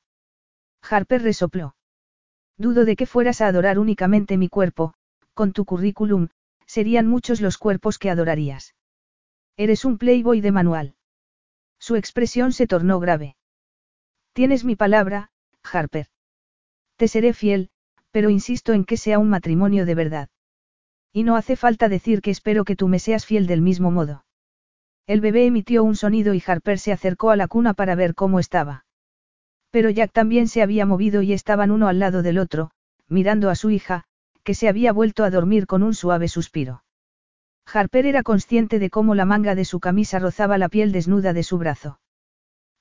Harper 0.81 1.21
resopló. 1.21 1.75
Dudo 2.57 2.85
de 2.85 2.95
que 2.95 3.05
fueras 3.05 3.41
a 3.41 3.47
adorar 3.47 3.77
únicamente 3.77 4.37
mi 4.37 4.47
cuerpo, 4.47 4.93
con 5.33 5.51
tu 5.51 5.65
currículum, 5.65 6.29
serían 6.67 7.07
muchos 7.07 7.41
los 7.41 7.57
cuerpos 7.57 7.97
que 7.97 8.11
adorarías. 8.11 8.75
Eres 9.55 9.85
un 9.85 9.97
playboy 9.97 10.41
de 10.41 10.51
manual. 10.51 10.95
Su 11.79 11.95
expresión 11.95 12.51
se 12.51 12.67
tornó 12.67 12.99
grave. 12.99 13.35
Tienes 14.33 14.63
mi 14.63 14.75
palabra, 14.75 15.31
Harper. 15.63 16.07
Te 16.95 17.07
seré 17.07 17.33
fiel, 17.33 17.69
pero 18.11 18.29
insisto 18.29 18.73
en 18.73 18.85
que 18.85 18.97
sea 18.97 19.17
un 19.17 19.29
matrimonio 19.29 19.85
de 19.85 19.95
verdad. 19.95 20.29
Y 21.11 21.23
no 21.23 21.35
hace 21.35 21.55
falta 21.55 21.89
decir 21.89 22.21
que 22.21 22.31
espero 22.31 22.65
que 22.65 22.75
tú 22.75 22.87
me 22.87 22.99
seas 22.99 23.25
fiel 23.25 23.47
del 23.47 23.61
mismo 23.61 23.89
modo. 23.89 24.25
El 25.07 25.21
bebé 25.21 25.45
emitió 25.45 25.83
un 25.83 25.95
sonido 25.95 26.33
y 26.33 26.43
Harper 26.45 26.79
se 26.79 26.91
acercó 26.91 27.31
a 27.31 27.35
la 27.35 27.47
cuna 27.47 27.73
para 27.73 27.95
ver 27.95 28.13
cómo 28.13 28.39
estaba. 28.39 28.85
Pero 29.71 29.89
Jack 29.89 30.11
también 30.11 30.47
se 30.47 30.61
había 30.61 30.85
movido 30.85 31.21
y 31.21 31.33
estaban 31.33 31.71
uno 31.71 31.87
al 31.87 31.99
lado 31.99 32.21
del 32.21 32.37
otro, 32.37 32.71
mirando 33.07 33.49
a 33.49 33.55
su 33.55 33.69
hija, 33.69 34.03
que 34.47 34.53
se 34.53 34.69
había 34.69 34.93
vuelto 34.93 35.25
a 35.25 35.29
dormir 35.29 35.67
con 35.67 35.83
un 35.83 35.93
suave 35.93 36.29
suspiro. 36.29 36.81
Harper 37.65 38.05
era 38.05 38.23
consciente 38.23 38.79
de 38.79 38.89
cómo 38.89 39.13
la 39.13 39.25
manga 39.25 39.55
de 39.55 39.65
su 39.65 39.81
camisa 39.81 40.19
rozaba 40.19 40.57
la 40.57 40.69
piel 40.69 40.93
desnuda 40.93 41.33
de 41.33 41.43
su 41.43 41.57
brazo. 41.57 41.99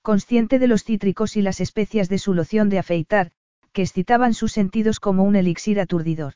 Consciente 0.01 0.61
de 0.61 0.69
los 0.69 0.85
cítricos 0.85 1.37
y 1.37 1.43
las 1.43 1.61
especias 1.61 2.09
de 2.09 2.19
su 2.19 2.35
loción 2.35 2.69
de 2.69 2.79
afeitar, 2.79 3.33
que 3.73 3.83
excitaban 3.83 4.33
sus 4.33 4.53
sentidos 4.53 5.01
como 5.01 5.25
un 5.25 5.35
elixir 5.35 5.81
aturdidor. 5.81 6.35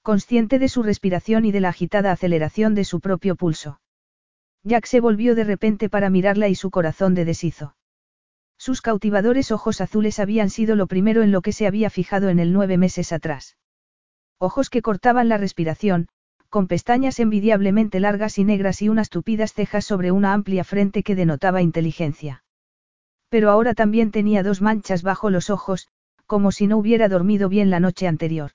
Consciente 0.00 0.58
de 0.58 0.70
su 0.70 0.82
respiración 0.82 1.44
y 1.44 1.52
de 1.52 1.60
la 1.60 1.68
agitada 1.68 2.10
aceleración 2.10 2.74
de 2.74 2.84
su 2.84 3.00
propio 3.00 3.36
pulso. 3.36 3.82
Jack 4.62 4.86
se 4.86 5.00
volvió 5.00 5.34
de 5.34 5.44
repente 5.44 5.90
para 5.90 6.08
mirarla 6.08 6.48
y 6.48 6.54
su 6.54 6.70
corazón 6.70 7.14
de 7.14 7.26
deshizo. 7.26 7.76
Sus 8.56 8.80
cautivadores 8.80 9.52
ojos 9.52 9.82
azules 9.82 10.18
habían 10.18 10.48
sido 10.48 10.74
lo 10.74 10.86
primero 10.86 11.22
en 11.22 11.32
lo 11.32 11.42
que 11.42 11.52
se 11.52 11.66
había 11.66 11.90
fijado 11.90 12.30
en 12.30 12.38
el 12.38 12.54
nueve 12.54 12.78
meses 12.78 13.12
atrás. 13.12 13.58
Ojos 14.40 14.70
que 14.70 14.82
cortaban 14.82 15.28
la 15.28 15.36
respiración, 15.36 16.08
con 16.48 16.66
pestañas 16.66 17.18
envidiablemente 17.18 18.00
largas 18.00 18.38
y 18.38 18.44
negras 18.44 18.80
y 18.82 18.88
unas 18.88 19.10
tupidas 19.10 19.52
cejas 19.52 19.84
sobre 19.84 20.12
una 20.12 20.32
amplia 20.32 20.64
frente 20.64 21.02
que 21.02 21.14
denotaba 21.14 21.60
inteligencia. 21.60 22.44
Pero 23.28 23.50
ahora 23.50 23.74
también 23.74 24.10
tenía 24.10 24.42
dos 24.42 24.62
manchas 24.62 25.02
bajo 25.02 25.28
los 25.28 25.50
ojos, 25.50 25.88
como 26.26 26.52
si 26.52 26.66
no 26.66 26.78
hubiera 26.78 27.08
dormido 27.08 27.48
bien 27.48 27.68
la 27.68 27.80
noche 27.80 28.06
anterior. 28.06 28.52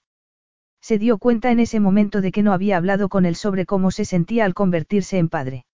Se 0.82 0.98
dio 0.98 1.18
cuenta 1.18 1.52
en 1.52 1.60
ese 1.60 1.80
momento 1.80 2.22
de 2.22 2.32
que 2.32 2.44
no 2.44 2.54
había 2.54 2.78
hablado 2.78 3.10
con 3.10 3.26
él 3.26 3.36
sobre 3.36 3.66
cómo 3.66 3.92
se 3.92 4.06
sentía 4.06 4.46
al 4.46 4.54
convertirse 4.54 5.18
en 5.18 5.30
padre. 5.30 5.66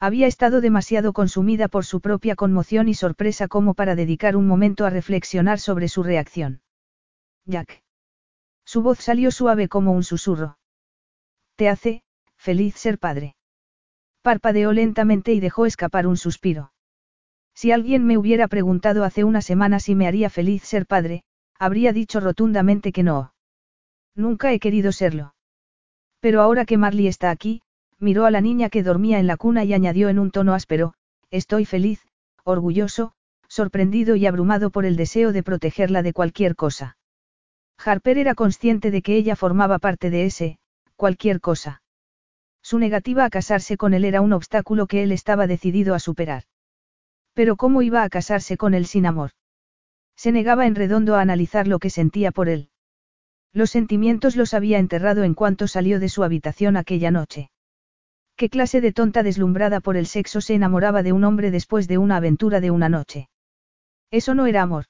Había 0.00 0.26
estado 0.26 0.60
demasiado 0.60 1.12
consumida 1.12 1.68
por 1.68 1.84
su 1.84 2.00
propia 2.00 2.36
conmoción 2.36 2.88
y 2.88 2.94
sorpresa 2.94 3.48
como 3.48 3.74
para 3.74 3.94
dedicar 3.94 4.36
un 4.36 4.46
momento 4.46 4.84
a 4.84 4.90
reflexionar 4.90 5.58
sobre 5.58 5.88
su 5.88 6.02
reacción. 6.02 6.60
Jack. 7.46 7.85
Su 8.66 8.82
voz 8.82 8.98
salió 8.98 9.30
suave 9.30 9.68
como 9.68 9.92
un 9.92 10.02
susurro. 10.02 10.58
Te 11.54 11.68
hace, 11.68 12.02
feliz 12.36 12.74
ser 12.74 12.98
padre. 12.98 13.36
Parpadeó 14.22 14.72
lentamente 14.72 15.32
y 15.32 15.40
dejó 15.40 15.66
escapar 15.66 16.08
un 16.08 16.16
suspiro. 16.16 16.72
Si 17.54 17.70
alguien 17.70 18.04
me 18.04 18.18
hubiera 18.18 18.48
preguntado 18.48 19.04
hace 19.04 19.22
una 19.22 19.40
semana 19.40 19.78
si 19.78 19.94
me 19.94 20.08
haría 20.08 20.28
feliz 20.28 20.64
ser 20.64 20.84
padre, 20.84 21.22
habría 21.58 21.92
dicho 21.92 22.20
rotundamente 22.20 22.92
que 22.92 23.04
no. 23.04 23.32
Nunca 24.16 24.52
he 24.52 24.58
querido 24.58 24.90
serlo. 24.92 25.34
Pero 26.20 26.42
ahora 26.42 26.64
que 26.64 26.76
Marley 26.76 27.06
está 27.06 27.30
aquí, 27.30 27.62
miró 27.98 28.26
a 28.26 28.32
la 28.32 28.40
niña 28.40 28.68
que 28.68 28.82
dormía 28.82 29.20
en 29.20 29.28
la 29.28 29.36
cuna 29.36 29.64
y 29.64 29.74
añadió 29.74 30.08
en 30.08 30.18
un 30.18 30.32
tono 30.32 30.54
áspero, 30.54 30.94
estoy 31.30 31.64
feliz, 31.64 32.04
orgulloso, 32.44 33.12
sorprendido 33.48 34.16
y 34.16 34.26
abrumado 34.26 34.70
por 34.70 34.84
el 34.84 34.96
deseo 34.96 35.32
de 35.32 35.44
protegerla 35.44 36.02
de 36.02 36.12
cualquier 36.12 36.56
cosa. 36.56 36.96
Harper 37.78 38.18
era 38.18 38.34
consciente 38.34 38.90
de 38.90 39.02
que 39.02 39.16
ella 39.16 39.36
formaba 39.36 39.78
parte 39.78 40.10
de 40.10 40.24
ese, 40.24 40.58
cualquier 40.96 41.40
cosa. 41.40 41.82
Su 42.62 42.78
negativa 42.78 43.24
a 43.24 43.30
casarse 43.30 43.76
con 43.76 43.94
él 43.94 44.04
era 44.04 44.20
un 44.20 44.32
obstáculo 44.32 44.86
que 44.86 45.02
él 45.02 45.12
estaba 45.12 45.46
decidido 45.46 45.94
a 45.94 46.00
superar. 46.00 46.44
Pero 47.32 47.56
¿cómo 47.56 47.82
iba 47.82 48.02
a 48.02 48.08
casarse 48.08 48.56
con 48.56 48.74
él 48.74 48.86
sin 48.86 49.06
amor? 49.06 49.30
Se 50.16 50.32
negaba 50.32 50.66
en 50.66 50.74
redondo 50.74 51.14
a 51.14 51.20
analizar 51.20 51.68
lo 51.68 51.78
que 51.78 51.90
sentía 51.90 52.32
por 52.32 52.48
él. 52.48 52.70
Los 53.52 53.70
sentimientos 53.70 54.36
los 54.36 54.54
había 54.54 54.78
enterrado 54.78 55.22
en 55.22 55.34
cuanto 55.34 55.68
salió 55.68 56.00
de 56.00 56.08
su 56.08 56.24
habitación 56.24 56.76
aquella 56.76 57.10
noche. 57.10 57.50
¿Qué 58.36 58.50
clase 58.50 58.80
de 58.80 58.92
tonta 58.92 59.22
deslumbrada 59.22 59.80
por 59.80 59.96
el 59.96 60.06
sexo 60.06 60.40
se 60.40 60.54
enamoraba 60.54 61.02
de 61.02 61.12
un 61.12 61.24
hombre 61.24 61.50
después 61.50 61.88
de 61.88 61.98
una 61.98 62.16
aventura 62.16 62.60
de 62.60 62.70
una 62.70 62.88
noche? 62.88 63.28
Eso 64.10 64.34
no 64.34 64.46
era 64.46 64.62
amor. 64.62 64.86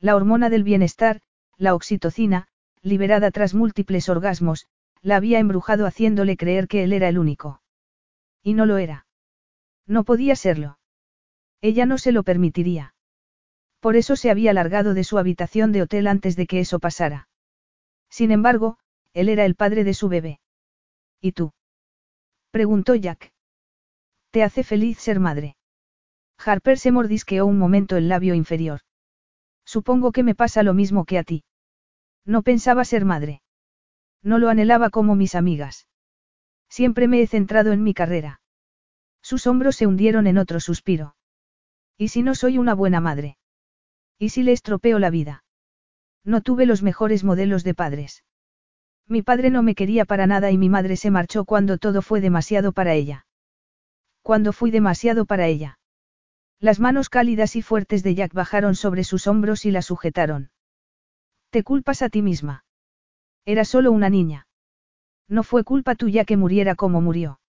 La 0.00 0.16
hormona 0.16 0.50
del 0.50 0.64
bienestar, 0.64 1.20
la 1.56 1.74
oxitocina, 1.74 2.48
liberada 2.82 3.30
tras 3.30 3.54
múltiples 3.54 4.08
orgasmos, 4.08 4.66
la 5.02 5.16
había 5.16 5.38
embrujado 5.38 5.86
haciéndole 5.86 6.36
creer 6.36 6.68
que 6.68 6.84
él 6.84 6.92
era 6.92 7.08
el 7.08 7.18
único. 7.18 7.62
Y 8.42 8.54
no 8.54 8.66
lo 8.66 8.78
era. 8.78 9.06
No 9.86 10.04
podía 10.04 10.36
serlo. 10.36 10.78
Ella 11.60 11.86
no 11.86 11.98
se 11.98 12.12
lo 12.12 12.22
permitiría. 12.22 12.94
Por 13.80 13.96
eso 13.96 14.16
se 14.16 14.30
había 14.30 14.52
largado 14.52 14.94
de 14.94 15.04
su 15.04 15.18
habitación 15.18 15.72
de 15.72 15.82
hotel 15.82 16.06
antes 16.06 16.36
de 16.36 16.46
que 16.46 16.60
eso 16.60 16.78
pasara. 16.78 17.28
Sin 18.10 18.30
embargo, 18.30 18.78
él 19.12 19.28
era 19.28 19.44
el 19.44 19.54
padre 19.54 19.84
de 19.84 19.94
su 19.94 20.08
bebé. 20.08 20.40
¿Y 21.20 21.32
tú? 21.32 21.52
preguntó 22.50 22.94
Jack. 22.94 23.32
¿Te 24.30 24.42
hace 24.42 24.64
feliz 24.64 24.98
ser 24.98 25.20
madre? 25.20 25.56
Harper 26.38 26.78
se 26.78 26.92
mordisqueó 26.92 27.46
un 27.46 27.58
momento 27.58 27.96
el 27.96 28.08
labio 28.08 28.34
inferior. 28.34 28.80
Supongo 29.66 30.12
que 30.12 30.22
me 30.22 30.34
pasa 30.34 30.62
lo 30.62 30.72
mismo 30.72 31.04
que 31.04 31.18
a 31.18 31.24
ti. 31.24 31.44
No 32.24 32.42
pensaba 32.42 32.84
ser 32.84 33.04
madre. 33.04 33.42
No 34.22 34.38
lo 34.38 34.48
anhelaba 34.48 34.88
como 34.90 35.14
mis 35.16 35.34
amigas. 35.34 35.88
Siempre 36.70 37.08
me 37.08 37.20
he 37.20 37.26
centrado 37.26 37.72
en 37.72 37.82
mi 37.82 37.92
carrera. 37.92 38.40
Sus 39.22 39.46
hombros 39.46 39.76
se 39.76 39.86
hundieron 39.86 40.26
en 40.26 40.38
otro 40.38 40.60
suspiro. 40.60 41.16
¿Y 41.98 42.08
si 42.08 42.22
no 42.22 42.34
soy 42.34 42.58
una 42.58 42.74
buena 42.74 43.00
madre? 43.00 43.38
¿Y 44.18 44.30
si 44.30 44.42
le 44.42 44.52
estropeo 44.52 44.98
la 44.98 45.10
vida? 45.10 45.44
No 46.24 46.40
tuve 46.40 46.64
los 46.64 46.82
mejores 46.82 47.24
modelos 47.24 47.64
de 47.64 47.74
padres. 47.74 48.24
Mi 49.08 49.22
padre 49.22 49.50
no 49.50 49.62
me 49.62 49.74
quería 49.74 50.04
para 50.04 50.26
nada 50.26 50.50
y 50.50 50.58
mi 50.58 50.68
madre 50.68 50.96
se 50.96 51.10
marchó 51.10 51.44
cuando 51.44 51.78
todo 51.78 52.02
fue 52.02 52.20
demasiado 52.20 52.72
para 52.72 52.94
ella. 52.94 53.26
Cuando 54.22 54.52
fui 54.52 54.70
demasiado 54.70 55.26
para 55.26 55.46
ella. 55.46 55.75
Las 56.58 56.80
manos 56.80 57.08
cálidas 57.10 57.54
y 57.56 57.62
fuertes 57.62 58.02
de 58.02 58.14
Jack 58.14 58.32
bajaron 58.32 58.74
sobre 58.74 59.04
sus 59.04 59.26
hombros 59.26 59.66
y 59.66 59.70
la 59.70 59.82
sujetaron. 59.82 60.50
Te 61.50 61.62
culpas 61.62 62.02
a 62.02 62.08
ti 62.08 62.22
misma. 62.22 62.64
Era 63.44 63.64
solo 63.64 63.92
una 63.92 64.08
niña. 64.08 64.46
No 65.28 65.42
fue 65.42 65.64
culpa 65.64 65.94
tuya 65.94 66.24
que 66.24 66.36
muriera 66.36 66.74
como 66.74 67.00
murió. 67.00 67.40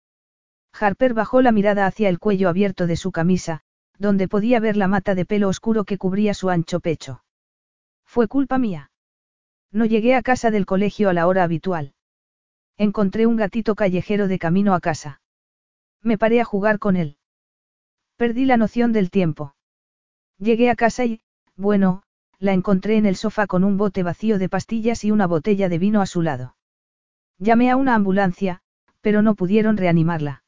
Harper 0.74 1.14
bajó 1.14 1.42
la 1.42 1.52
mirada 1.52 1.86
hacia 1.86 2.10
el 2.10 2.20
cuello 2.20 2.50
abierto 2.50 2.86
de 2.86 2.98
su 2.98 3.12
camisa, 3.12 3.62
donde 3.98 4.28
podía 4.28 4.60
ver 4.60 4.78
la 4.78 4.88
mata 4.88 5.16
de 5.16 5.26
pelo 5.26 5.48
oscuro 5.48 5.86
que 5.86 5.98
cubría 5.98 6.34
su 6.34 6.50
ancho 6.50 6.80
pecho. 6.80 7.24
Fue 8.06 8.28
culpa 8.28 8.58
mía. 8.58 8.92
No 9.72 9.86
llegué 9.86 10.16
a 10.16 10.22
casa 10.22 10.52
del 10.52 10.66
colegio 10.66 11.10
a 11.10 11.14
la 11.14 11.28
hora 11.28 11.44
habitual. 11.44 11.94
Encontré 12.78 13.26
un 13.26 13.38
gatito 13.38 13.76
callejero 13.76 14.28
de 14.28 14.38
camino 14.38 14.74
a 14.74 14.80
casa. 14.80 15.22
Me 16.02 16.18
paré 16.18 16.42
a 16.42 16.46
jugar 16.46 16.78
con 16.78 16.96
él. 16.96 17.17
Perdí 18.18 18.46
la 18.46 18.58
noción 18.58 18.94
del 18.94 19.12
tiempo. 19.12 19.54
Llegué 20.40 20.72
a 20.72 20.76
casa 20.76 21.06
y, 21.06 21.22
bueno, 21.56 22.02
la 22.40 22.54
encontré 22.54 22.98
en 22.98 23.06
el 23.06 23.16
sofá 23.16 23.46
con 23.46 23.64
un 23.64 23.78
bote 23.78 24.02
vacío 24.02 24.40
de 24.40 24.50
pastillas 24.50 25.04
y 25.04 25.12
una 25.12 25.28
botella 25.28 25.70
de 25.70 25.78
vino 25.78 26.02
a 26.02 26.08
su 26.08 26.24
lado. 26.24 26.56
Llamé 27.38 27.70
a 27.70 27.76
una 27.76 27.94
ambulancia, 27.94 28.62
pero 29.02 29.22
no 29.22 29.36
pudieron 29.36 29.78
reanimarla. 29.78 30.44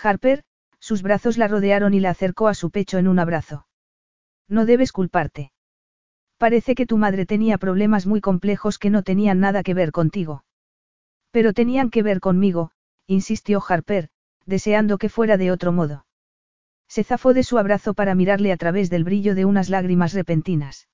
Harper, 0.00 0.44
sus 0.78 1.02
brazos 1.02 1.38
la 1.38 1.48
rodearon 1.48 1.92
y 1.92 2.00
la 2.00 2.10
acercó 2.10 2.46
a 2.46 2.54
su 2.54 2.70
pecho 2.70 2.98
en 2.98 3.08
un 3.08 3.18
abrazo. 3.18 3.66
No 4.48 4.64
debes 4.64 4.92
culparte. 4.92 5.52
Parece 6.38 6.76
que 6.76 6.86
tu 6.86 6.98
madre 6.98 7.26
tenía 7.26 7.58
problemas 7.58 8.06
muy 8.06 8.20
complejos 8.20 8.78
que 8.78 8.90
no 8.90 9.02
tenían 9.02 9.40
nada 9.40 9.64
que 9.64 9.74
ver 9.74 9.90
contigo. 9.90 10.44
Pero 11.32 11.52
tenían 11.52 11.90
que 11.90 12.04
ver 12.04 12.20
conmigo, 12.20 12.70
insistió 13.08 13.60
Harper, 13.66 14.08
deseando 14.44 14.98
que 14.98 15.08
fuera 15.08 15.36
de 15.36 15.50
otro 15.50 15.72
modo. 15.72 16.06
Se 16.88 17.04
zafó 17.04 17.34
de 17.34 17.42
su 17.42 17.58
abrazo 17.58 17.94
para 17.94 18.14
mirarle 18.14 18.52
a 18.52 18.56
través 18.56 18.90
del 18.90 19.04
brillo 19.04 19.34
de 19.34 19.44
unas 19.44 19.68
lágrimas 19.68 20.12
repentinas. 20.12 20.88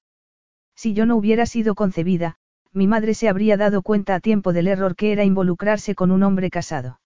Si 0.74 0.94
yo 0.94 1.06
no 1.06 1.16
hubiera 1.16 1.46
sido 1.46 1.74
concebida, 1.74 2.36
mi 2.72 2.86
madre 2.86 3.14
se 3.14 3.28
habría 3.28 3.56
dado 3.56 3.82
cuenta 3.82 4.14
a 4.14 4.20
tiempo 4.20 4.52
del 4.52 4.66
error 4.66 4.96
que 4.96 5.12
era 5.12 5.24
involucrarse 5.24 5.94
con 5.94 6.10
un 6.10 6.22
hombre 6.22 6.50
casado. 6.50 7.00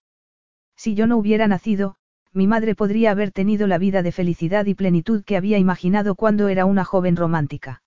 Si 0.76 0.94
yo 0.94 1.06
no 1.06 1.16
hubiera 1.16 1.48
nacido, 1.48 1.96
mi 2.32 2.46
madre 2.46 2.74
podría 2.74 3.10
haber 3.10 3.32
tenido 3.32 3.66
la 3.66 3.78
vida 3.78 4.02
de 4.02 4.12
felicidad 4.12 4.66
y 4.66 4.74
plenitud 4.74 5.24
que 5.24 5.36
había 5.36 5.58
imaginado 5.58 6.14
cuando 6.14 6.48
era 6.48 6.66
una 6.66 6.84
joven 6.84 7.16
romántica. 7.16 7.82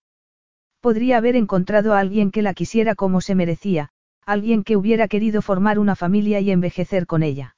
Podría 0.82 1.18
haber 1.18 1.36
encontrado 1.36 1.94
a 1.94 2.00
alguien 2.00 2.32
que 2.32 2.42
la 2.42 2.54
quisiera 2.54 2.96
como 2.96 3.22
se 3.22 3.36
merecía, 3.36 3.90
alguien 4.26 4.64
que 4.64 4.76
hubiera 4.76 5.08
querido 5.08 5.42
formar 5.42 5.78
una 5.80 5.96
familia 5.96 6.40
y 6.40 6.52
envejecer 6.52 7.06
con 7.06 7.24
ella. 7.24 7.56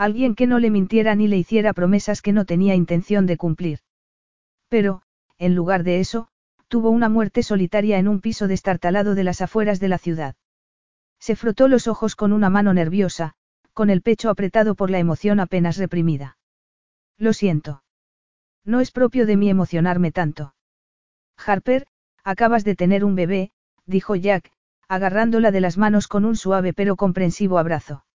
Alguien 0.00 0.34
que 0.34 0.46
no 0.46 0.60
le 0.60 0.70
mintiera 0.70 1.14
ni 1.14 1.28
le 1.28 1.36
hiciera 1.36 1.74
promesas 1.74 2.22
que 2.22 2.32
no 2.32 2.46
tenía 2.46 2.74
intención 2.74 3.26
de 3.26 3.36
cumplir. 3.36 3.80
Pero, 4.70 5.02
en 5.36 5.54
lugar 5.54 5.84
de 5.84 6.00
eso, 6.00 6.28
tuvo 6.68 6.88
una 6.88 7.10
muerte 7.10 7.42
solitaria 7.42 7.98
en 7.98 8.08
un 8.08 8.22
piso 8.22 8.48
destartalado 8.48 9.14
de 9.14 9.24
las 9.24 9.42
afueras 9.42 9.78
de 9.78 9.88
la 9.88 9.98
ciudad. 9.98 10.36
Se 11.18 11.36
frotó 11.36 11.68
los 11.68 11.86
ojos 11.86 12.16
con 12.16 12.32
una 12.32 12.48
mano 12.48 12.72
nerviosa, 12.72 13.34
con 13.74 13.90
el 13.90 14.00
pecho 14.00 14.30
apretado 14.30 14.74
por 14.74 14.88
la 14.88 14.98
emoción 14.98 15.38
apenas 15.38 15.76
reprimida. 15.76 16.38
Lo 17.18 17.34
siento. 17.34 17.82
No 18.64 18.80
es 18.80 18.92
propio 18.92 19.26
de 19.26 19.36
mí 19.36 19.50
emocionarme 19.50 20.12
tanto. 20.12 20.54
Harper, 21.36 21.86
acabas 22.24 22.64
de 22.64 22.74
tener 22.74 23.04
un 23.04 23.16
bebé, 23.16 23.50
dijo 23.84 24.16
Jack, 24.16 24.50
agarrándola 24.88 25.50
de 25.50 25.60
las 25.60 25.76
manos 25.76 26.08
con 26.08 26.24
un 26.24 26.36
suave 26.36 26.72
pero 26.72 26.96
comprensivo 26.96 27.58
abrazo. 27.58 28.06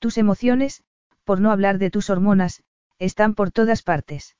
Tus 0.00 0.18
emociones, 0.18 0.84
por 1.28 1.42
no 1.42 1.50
hablar 1.50 1.76
de 1.76 1.90
tus 1.90 2.08
hormonas, 2.08 2.62
están 2.98 3.34
por 3.34 3.50
todas 3.50 3.82
partes. 3.82 4.34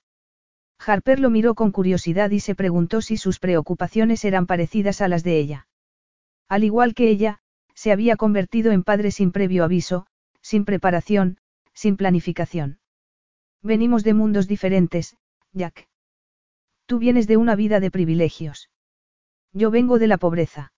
Harper 0.79 1.21
lo 1.21 1.29
miró 1.29 1.55
con 1.55 1.71
curiosidad 1.71 2.31
y 2.31 2.41
se 2.41 2.55
preguntó 2.55 3.03
si 3.03 3.19
sus 3.19 3.41
preocupaciones 3.41 4.25
eran 4.25 4.47
parecidas 4.47 5.03
a 5.03 5.09
las 5.09 5.23
de 5.23 5.39
ella. 5.39 5.69
Al 6.49 6.65
igual 6.65 6.95
que 6.95 7.11
ella, 7.11 7.41
se 7.75 7.93
había 7.93 8.17
convertido 8.17 8.73
en 8.73 8.85
padre 8.85 9.11
sin 9.11 9.33
previo 9.33 9.65
aviso, 9.65 10.07
sin 10.41 10.65
preparación, 10.65 11.37
sin 11.75 11.99
planificación. 11.99 12.79
Venimos 13.63 14.03
de 14.03 14.15
mundos 14.15 14.49
diferentes, 14.49 15.15
Jack. 15.53 15.89
Tú 16.87 16.99
vienes 16.99 17.27
de 17.27 17.37
una 17.37 17.55
vida 17.55 17.81
de 17.81 17.91
privilegios. 17.91 18.71
Yo 19.53 19.71
vengo 19.71 19.99
de 19.99 20.07
la 20.07 20.17
pobreza. 20.17 20.73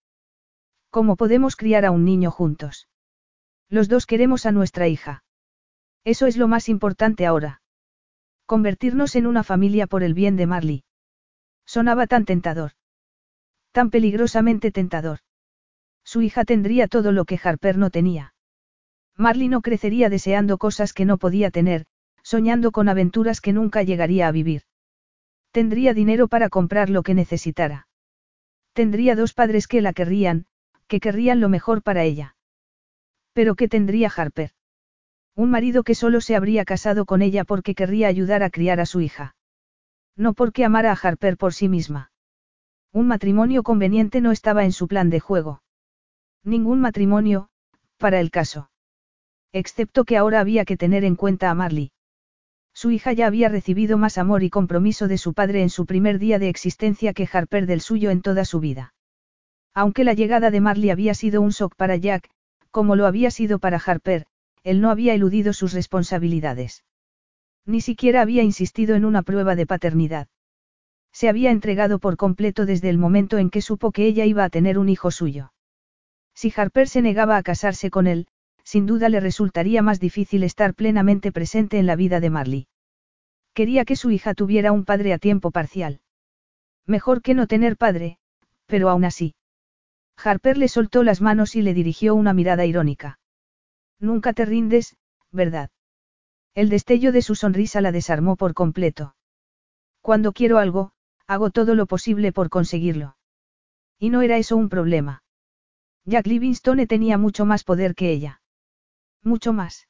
¿Cómo 0.91 1.15
podemos 1.15 1.55
criar 1.55 1.85
a 1.85 1.93
un 1.93 2.05
niño 2.05 2.33
juntos? 2.33 2.89
Los 3.69 3.89
dos 3.89 4.07
queremos 4.07 4.45
a 4.45 4.51
nuestra 4.51 4.89
hija. 4.89 5.23
Eso 6.05 6.27
es 6.27 6.37
lo 6.37 6.49
más 6.49 6.69
importante 6.69 7.27
ahora. 7.27 7.63
Convertirnos 8.47 9.17
en 9.17 9.27
una 9.27 9.45
familia 9.45 9.87
por 9.87 10.03
el 10.03 10.15
bien 10.15 10.37
de 10.37 10.47
Marley. 10.47 10.85
Sonaba 11.67 12.07
tan 12.07 12.25
tentador. 12.25 12.73
Tan 13.73 13.91
peligrosamente 13.91 14.73
tentador. 14.73 15.21
Su 16.05 16.23
hija 16.23 16.45
tendría 16.45 16.89
todo 16.89 17.13
lo 17.13 17.25
que 17.25 17.39
Harper 17.43 17.79
no 17.79 17.91
tenía. 17.91 18.35
Marley 19.17 19.49
no 19.49 19.61
crecería 19.61 20.09
deseando 20.09 20.59
cosas 20.59 20.93
que 20.93 21.05
no 21.05 21.19
podía 21.19 21.51
tener, 21.51 21.87
soñando 22.23 22.73
con 22.73 22.89
aventuras 22.89 23.41
que 23.41 23.53
nunca 23.53 23.83
llegaría 23.83 24.27
a 24.27 24.33
vivir. 24.33 24.63
Tendría 25.53 25.95
dinero 25.95 26.27
para 26.29 26.49
comprar 26.49 26.91
lo 26.91 27.03
que 27.03 27.15
necesitara. 27.15 27.87
Tendría 28.73 29.15
dos 29.15 29.35
padres 29.35 29.67
que 29.69 29.81
la 29.81 29.93
querrían, 29.93 30.47
que 30.87 31.01
querrían 31.01 31.41
lo 31.41 31.49
mejor 31.49 31.83
para 31.83 32.05
ella. 32.05 32.37
Pero 33.33 33.55
¿qué 33.55 33.69
tendría 33.69 34.09
Harper? 34.15 34.53
Un 35.41 35.51
marido 35.51 35.85
que 35.85 35.95
solo 35.95 36.21
se 36.21 36.37
habría 36.37 36.67
casado 36.67 37.07
con 37.07 37.23
ella 37.23 37.45
porque 37.45 37.75
querría 37.75 38.09
ayudar 38.09 38.43
a 38.43 38.51
criar 38.51 38.79
a 38.79 38.85
su 38.85 39.01
hija. 39.01 39.35
No 40.15 40.35
porque 40.35 40.67
amara 40.67 40.93
a 40.93 40.99
Harper 41.03 41.39
por 41.39 41.55
sí 41.55 41.67
misma. 41.67 42.13
Un 42.93 43.07
matrimonio 43.07 43.63
conveniente 43.63 44.21
no 44.21 44.33
estaba 44.33 44.67
en 44.67 44.73
su 44.73 44.87
plan 44.87 45.09
de 45.09 45.19
juego. 45.19 45.63
Ningún 46.45 46.83
matrimonio, 46.83 47.49
para 47.97 48.21
el 48.21 48.31
caso. 48.31 48.71
Excepto 49.51 50.05
que 50.05 50.19
ahora 50.19 50.41
había 50.41 50.67
que 50.67 50.77
tener 50.77 51.05
en 51.05 51.17
cuenta 51.17 51.49
a 51.49 51.55
Marley. 51.55 51.91
Su 52.75 52.91
hija 52.91 53.15
ya 53.15 53.27
había 53.27 53.49
recibido 53.49 53.97
más 53.97 54.19
amor 54.19 54.43
y 54.43 54.51
compromiso 54.51 55.09
de 55.09 55.17
su 55.17 55.33
padre 55.33 55.63
en 55.63 55.71
su 55.71 55.87
primer 55.87 56.19
día 56.19 56.39
de 56.39 56.51
existencia 56.51 57.15
que 57.15 57.27
Harper 57.33 57.65
del 57.65 57.81
suyo 57.81 58.11
en 58.11 58.21
toda 58.21 58.45
su 58.45 58.61
vida. 58.61 58.93
Aunque 59.73 60.05
la 60.05 60.13
llegada 60.13 60.51
de 60.51 60.61
Marley 60.61 60.91
había 60.91 61.15
sido 61.15 61.41
un 61.41 61.53
shock 61.53 61.77
para 61.77 61.97
Jack, 61.97 62.29
como 62.71 62.95
lo 62.95 63.07
había 63.07 63.31
sido 63.31 63.59
para 63.59 63.79
Harper, 63.79 64.27
él 64.63 64.81
no 64.81 64.91
había 64.91 65.15
eludido 65.15 65.53
sus 65.53 65.73
responsabilidades. 65.73 66.85
Ni 67.67 67.81
siquiera 67.81 68.23
había 68.23 68.43
insistido 68.43 68.95
en 68.95 69.05
una 69.05 69.23
prueba 69.23 69.55
de 69.55 69.67
paternidad. 69.67 70.29
Se 71.13 71.29
había 71.29 71.51
entregado 71.51 71.99
por 71.99 72.17
completo 72.17 72.67
desde 72.67 72.89
el 72.89 72.99
momento 72.99 73.39
en 73.39 73.51
que 73.51 73.63
supo 73.63 73.93
que 73.93 74.07
ella 74.07 74.25
iba 74.25 74.45
a 74.45 74.51
tener 74.51 74.79
un 74.79 74.89
hijo 74.89 75.11
suyo. 75.11 75.53
Si 76.35 76.53
Harper 76.57 76.89
se 76.89 77.03
negaba 77.03 77.37
a 77.37 77.43
casarse 77.43 77.91
con 77.91 78.07
él, 78.07 78.27
sin 78.65 78.87
duda 78.87 79.09
le 79.09 79.21
resultaría 79.21 79.83
más 79.83 80.01
difícil 80.01 80.43
estar 80.43 80.75
plenamente 80.75 81.33
presente 81.33 81.79
en 81.79 81.87
la 81.87 81.97
vida 81.97 82.21
de 82.21 82.31
Marley. 82.31 82.69
Quería 83.55 83.85
que 83.85 83.97
su 83.97 84.11
hija 84.11 84.35
tuviera 84.35 84.73
un 84.73 84.85
padre 84.85 85.13
a 85.13 85.19
tiempo 85.19 85.51
parcial. 85.51 86.01
Mejor 86.87 87.23
que 87.23 87.35
no 87.35 87.47
tener 87.47 87.77
padre, 87.77 88.19
pero 88.67 88.89
aún 88.89 89.05
así. 89.05 89.35
Harper 90.17 90.59
le 90.59 90.69
soltó 90.69 91.03
las 91.03 91.21
manos 91.21 91.57
y 91.57 91.63
le 91.63 91.75
dirigió 91.75 92.15
una 92.15 92.33
mirada 92.33 92.67
irónica. 92.67 93.20
Nunca 94.01 94.33
te 94.33 94.47
rindes, 94.47 94.97
¿verdad? 95.31 95.71
El 96.55 96.71
destello 96.71 97.13
de 97.13 97.23
su 97.23 97.35
sonrisa 97.35 97.81
la 97.81 97.93
desarmó 97.93 98.37
por 98.37 98.55
completo. 98.55 99.15
Cuando 100.01 100.33
quiero 100.33 100.59
algo, 100.59 100.93
hago 101.27 101.51
todo 101.51 101.75
lo 101.75 101.87
posible 101.87 102.33
por 102.33 102.49
conseguirlo. 102.49 103.17
Y 103.99 104.11
no 104.11 104.23
era 104.23 104.39
eso 104.39 104.57
un 104.57 104.69
problema. 104.69 105.23
Jack 106.07 106.27
Livingstone 106.27 106.87
tenía 106.87 107.19
mucho 107.19 107.45
más 107.45 107.63
poder 107.63 107.95
que 107.95 108.11
ella. 108.11 108.41
Mucho 109.23 109.53
más. 109.53 109.87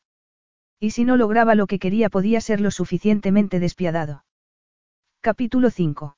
Y 0.81 0.91
si 0.91 1.05
no 1.05 1.16
lograba 1.16 1.55
lo 1.55 1.66
que 1.66 1.78
quería 1.78 2.11
podía 2.11 2.41
ser 2.41 2.61
lo 2.61 2.70
suficientemente 2.70 3.61
despiadado. 3.61 4.24
Capítulo 5.20 5.70
5. 5.70 6.16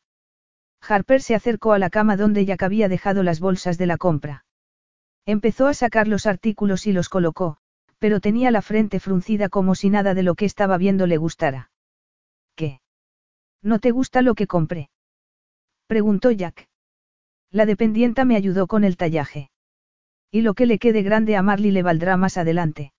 Harper 0.80 1.20
se 1.20 1.34
acercó 1.34 1.72
a 1.72 1.78
la 1.78 1.90
cama 1.90 2.16
donde 2.16 2.44
Jack 2.44 2.62
había 2.62 2.88
dejado 2.88 3.22
las 3.22 3.38
bolsas 3.38 3.76
de 3.76 3.86
la 3.86 3.98
compra. 3.98 4.46
Empezó 5.26 5.68
a 5.68 5.74
sacar 5.74 6.08
los 6.08 6.26
artículos 6.26 6.86
y 6.86 6.92
los 6.92 7.08
colocó, 7.08 7.58
pero 8.02 8.18
tenía 8.18 8.50
la 8.50 8.62
frente 8.62 8.98
fruncida 8.98 9.48
como 9.48 9.76
si 9.76 9.88
nada 9.88 10.12
de 10.12 10.24
lo 10.24 10.34
que 10.34 10.44
estaba 10.44 10.76
viendo 10.76 11.06
le 11.06 11.18
gustara. 11.18 11.70
¿Qué? 12.56 12.80
¿No 13.62 13.78
te 13.78 13.92
gusta 13.92 14.22
lo 14.22 14.34
que 14.34 14.48
compré? 14.48 14.90
Preguntó 15.86 16.32
Jack. 16.32 16.68
La 17.52 17.64
dependienta 17.64 18.24
me 18.24 18.34
ayudó 18.34 18.66
con 18.66 18.82
el 18.82 18.96
tallaje. 18.96 19.52
Y 20.32 20.40
lo 20.40 20.54
que 20.54 20.66
le 20.66 20.80
quede 20.80 21.02
grande 21.04 21.36
a 21.36 21.42
Marley 21.42 21.70
le 21.70 21.84
valdrá 21.84 22.16
más 22.16 22.38
adelante. 22.38 22.92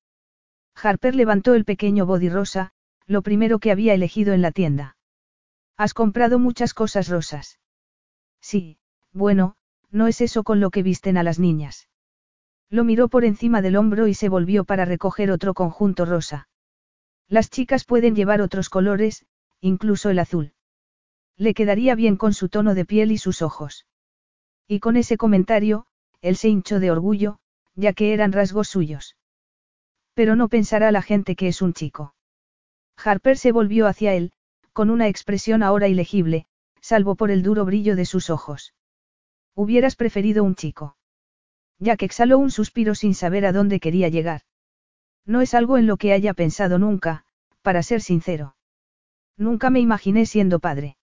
Harper 0.74 1.16
levantó 1.16 1.54
el 1.54 1.66
pequeño 1.66 2.06
body 2.06 2.30
rosa, 2.30 2.72
lo 3.06 3.24
primero 3.24 3.60
que 3.60 3.72
había 3.72 3.94
elegido 3.94 4.32
en 4.32 4.42
la 4.42 4.54
tienda. 4.54 4.96
¿Has 5.76 5.94
comprado 5.94 6.40
muchas 6.40 6.74
cosas 6.74 7.10
rosas? 7.10 7.60
Sí, 8.40 8.78
bueno, 9.12 9.58
no 9.92 10.08
es 10.08 10.22
eso 10.22 10.44
con 10.44 10.62
lo 10.62 10.70
que 10.70 10.82
visten 10.82 11.18
a 11.18 11.24
las 11.24 11.40
niñas. 11.40 11.90
Lo 12.74 12.84
miró 12.84 13.08
por 13.08 13.24
encima 13.24 13.62
del 13.62 13.76
hombro 13.76 14.08
y 14.08 14.16
se 14.16 14.30
volvió 14.30 14.64
para 14.64 14.84
recoger 14.84 15.30
otro 15.30 15.54
conjunto 15.54 16.06
rosa. 16.06 16.48
Las 17.28 17.52
chicas 17.52 17.86
pueden 17.86 18.16
llevar 18.16 18.42
otros 18.42 18.72
colores, 18.72 19.28
incluso 19.62 20.10
el 20.10 20.18
azul. 20.18 20.54
Le 21.38 21.54
quedaría 21.54 21.94
bien 21.94 22.18
con 22.18 22.34
su 22.34 22.50
tono 22.50 22.74
de 22.74 22.84
piel 22.84 23.12
y 23.12 23.20
sus 23.20 23.44
ojos. 23.44 23.86
Y 24.68 24.80
con 24.80 24.98
ese 24.98 25.18
comentario, 25.18 25.86
él 26.22 26.36
se 26.36 26.50
hinchó 26.50 26.80
de 26.80 26.90
orgullo, 26.90 27.38
ya 27.76 27.94
que 27.94 28.12
eran 28.12 28.32
rasgos 28.32 28.70
suyos. 28.70 29.18
Pero 30.16 30.36
no 30.36 30.50
pensará 30.50 30.92
la 30.92 31.04
gente 31.04 31.36
que 31.36 31.50
es 31.50 31.62
un 31.62 31.74
chico. 31.74 32.16
Harper 32.98 33.38
se 33.38 33.52
volvió 33.52 33.86
hacia 33.86 34.16
él, 34.16 34.32
con 34.72 34.90
una 34.90 35.10
expresión 35.10 35.62
ahora 35.62 35.90
ilegible, 35.90 36.48
salvo 36.82 37.14
por 37.14 37.30
el 37.30 37.44
duro 37.44 37.66
brillo 37.66 37.96
de 37.96 38.06
sus 38.08 38.32
ojos. 38.32 38.74
Hubieras 39.54 39.96
preferido 39.96 40.44
un 40.44 40.56
chico. 40.56 40.98
Que 41.84 42.06
exhaló 42.06 42.38
un 42.40 42.50
suspiro 42.50 42.96
sin 42.96 43.14
saber 43.14 43.46
a 43.46 43.52
dónde 43.52 43.80
quería 43.80 44.08
llegar. 44.08 44.42
No 45.26 45.42
es 45.42 45.54
algo 45.54 45.78
en 45.78 45.86
lo 45.86 45.98
que 45.98 46.14
haya 46.14 46.34
pensado 46.34 46.80
nunca, 46.80 47.26
para 47.62 47.84
ser 47.84 48.02
sincero. 48.02 48.56
Nunca 49.38 49.70
me 49.70 49.80
imaginé 49.80 50.26
siendo 50.26 50.60
padre. 50.60 50.98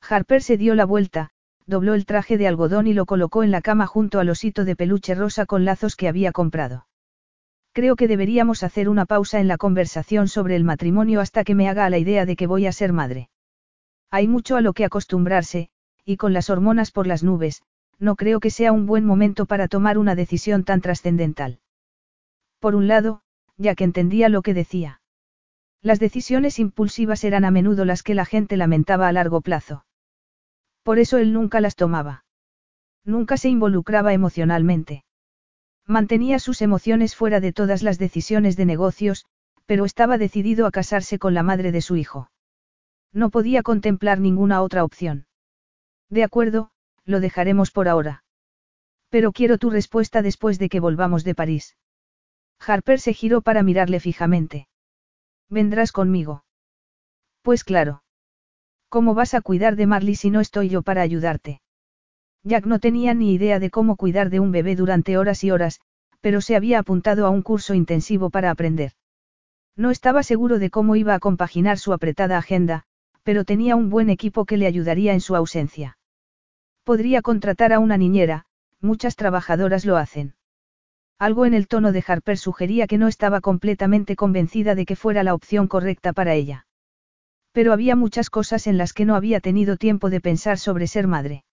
Harper 0.00 0.42
se 0.42 0.56
dio 0.56 0.74
la 0.74 0.84
vuelta, 0.84 1.30
dobló 1.66 1.94
el 1.94 2.06
traje 2.06 2.38
de 2.38 2.46
algodón 2.46 2.86
y 2.86 2.94
lo 2.94 3.06
colocó 3.06 3.42
en 3.42 3.50
la 3.50 3.60
cama 3.60 3.86
junto 3.86 4.20
al 4.20 4.28
osito 4.28 4.64
de 4.64 4.76
peluche 4.76 5.14
rosa 5.14 5.46
con 5.46 5.64
lazos 5.64 5.96
que 5.96 6.08
había 6.08 6.32
comprado. 6.32 6.86
Creo 7.72 7.96
que 7.96 8.08
deberíamos 8.08 8.62
hacer 8.62 8.88
una 8.88 9.04
pausa 9.04 9.40
en 9.40 9.48
la 9.48 9.58
conversación 9.58 10.28
sobre 10.28 10.56
el 10.56 10.64
matrimonio 10.64 11.20
hasta 11.20 11.44
que 11.44 11.54
me 11.54 11.68
haga 11.68 11.84
a 11.84 11.90
la 11.90 11.98
idea 11.98 12.24
de 12.24 12.36
que 12.36 12.46
voy 12.46 12.66
a 12.66 12.72
ser 12.72 12.92
madre. 12.92 13.28
Hay 14.10 14.28
mucho 14.28 14.56
a 14.56 14.60
lo 14.60 14.72
que 14.72 14.84
acostumbrarse, 14.84 15.68
y 16.04 16.16
con 16.16 16.32
las 16.32 16.48
hormonas 16.48 16.90
por 16.92 17.06
las 17.06 17.22
nubes, 17.22 17.62
no 17.98 18.16
creo 18.16 18.40
que 18.40 18.50
sea 18.50 18.72
un 18.72 18.86
buen 18.86 19.04
momento 19.04 19.46
para 19.46 19.68
tomar 19.68 19.98
una 19.98 20.14
decisión 20.14 20.64
tan 20.64 20.80
trascendental. 20.80 21.60
Por 22.58 22.74
un 22.74 22.88
lado, 22.88 23.22
ya 23.56 23.74
que 23.74 23.84
entendía 23.84 24.28
lo 24.28 24.42
que 24.42 24.54
decía. 24.54 25.00
Las 25.82 26.00
decisiones 26.00 26.58
impulsivas 26.58 27.24
eran 27.24 27.44
a 27.44 27.50
menudo 27.50 27.84
las 27.84 28.02
que 28.02 28.14
la 28.14 28.24
gente 28.24 28.56
lamentaba 28.56 29.08
a 29.08 29.12
largo 29.12 29.40
plazo. 29.40 29.84
Por 30.82 30.98
eso 30.98 31.18
él 31.18 31.32
nunca 31.32 31.60
las 31.60 31.76
tomaba. 31.76 32.24
Nunca 33.04 33.36
se 33.36 33.48
involucraba 33.48 34.12
emocionalmente. 34.12 35.04
Mantenía 35.86 36.38
sus 36.38 36.62
emociones 36.62 37.14
fuera 37.14 37.40
de 37.40 37.52
todas 37.52 37.82
las 37.82 37.98
decisiones 37.98 38.56
de 38.56 38.66
negocios, 38.66 39.26
pero 39.66 39.84
estaba 39.84 40.18
decidido 40.18 40.66
a 40.66 40.70
casarse 40.70 41.18
con 41.18 41.34
la 41.34 41.42
madre 41.42 41.70
de 41.72 41.80
su 41.80 41.96
hijo. 41.96 42.30
No 43.12 43.30
podía 43.30 43.62
contemplar 43.62 44.20
ninguna 44.20 44.62
otra 44.62 44.84
opción. 44.84 45.26
De 46.10 46.24
acuerdo, 46.24 46.70
lo 47.06 47.20
dejaremos 47.20 47.70
por 47.70 47.88
ahora. 47.88 48.24
Pero 49.08 49.32
quiero 49.32 49.56
tu 49.56 49.70
respuesta 49.70 50.20
después 50.20 50.58
de 50.58 50.68
que 50.68 50.80
volvamos 50.80 51.24
de 51.24 51.34
París. 51.34 51.76
Harper 52.58 53.00
se 53.00 53.14
giró 53.14 53.40
para 53.40 53.62
mirarle 53.62 54.00
fijamente. 54.00 54.68
¿Vendrás 55.48 55.92
conmigo? 55.92 56.44
Pues 57.42 57.64
claro. 57.64 58.02
¿Cómo 58.88 59.14
vas 59.14 59.34
a 59.34 59.40
cuidar 59.40 59.76
de 59.76 59.86
Marley 59.86 60.16
si 60.16 60.30
no 60.30 60.40
estoy 60.40 60.68
yo 60.68 60.82
para 60.82 61.02
ayudarte? 61.02 61.60
Jack 62.42 62.66
no 62.66 62.78
tenía 62.78 63.14
ni 63.14 63.32
idea 63.34 63.58
de 63.58 63.70
cómo 63.70 63.96
cuidar 63.96 64.30
de 64.30 64.40
un 64.40 64.52
bebé 64.52 64.76
durante 64.76 65.18
horas 65.18 65.42
y 65.44 65.50
horas, 65.50 65.80
pero 66.20 66.40
se 66.40 66.56
había 66.56 66.78
apuntado 66.78 67.26
a 67.26 67.30
un 67.30 67.42
curso 67.42 67.74
intensivo 67.74 68.30
para 68.30 68.50
aprender. 68.50 68.92
No 69.76 69.90
estaba 69.90 70.22
seguro 70.22 70.58
de 70.58 70.70
cómo 70.70 70.96
iba 70.96 71.14
a 71.14 71.18
compaginar 71.18 71.78
su 71.78 71.92
apretada 71.92 72.38
agenda, 72.38 72.84
pero 73.22 73.44
tenía 73.44 73.76
un 73.76 73.90
buen 73.90 74.10
equipo 74.10 74.44
que 74.44 74.56
le 74.56 74.66
ayudaría 74.66 75.12
en 75.12 75.20
su 75.20 75.36
ausencia. 75.36 75.95
Podría 76.86 77.20
contratar 77.20 77.74
a 77.74 77.80
una 77.80 77.98
niñera, 77.98 78.46
muchas 78.80 79.16
trabajadoras 79.16 79.84
lo 79.84 79.98
hacen. 79.98 80.36
Algo 81.18 81.44
en 81.44 81.52
el 81.52 81.68
tono 81.68 81.92
de 81.92 82.02
Harper 82.06 82.38
sugería 82.38 82.86
que 82.86 82.96
no 82.96 83.08
estaba 83.08 83.42
completamente 83.42 84.16
convencida 84.16 84.74
de 84.74 84.86
que 84.86 84.96
fuera 84.96 85.22
la 85.22 85.34
opción 85.34 85.68
correcta 85.68 86.14
para 86.14 86.32
ella. 86.32 86.66
Pero 87.52 87.74
había 87.74 87.94
muchas 87.96 88.30
cosas 88.30 88.66
en 88.66 88.78
las 88.78 88.94
que 88.94 89.04
no 89.04 89.16
había 89.16 89.40
tenido 89.40 89.76
tiempo 89.76 90.08
de 90.08 90.22
pensar 90.22 90.58
sobre 90.58 90.86
ser 90.86 91.06
madre 91.06 91.44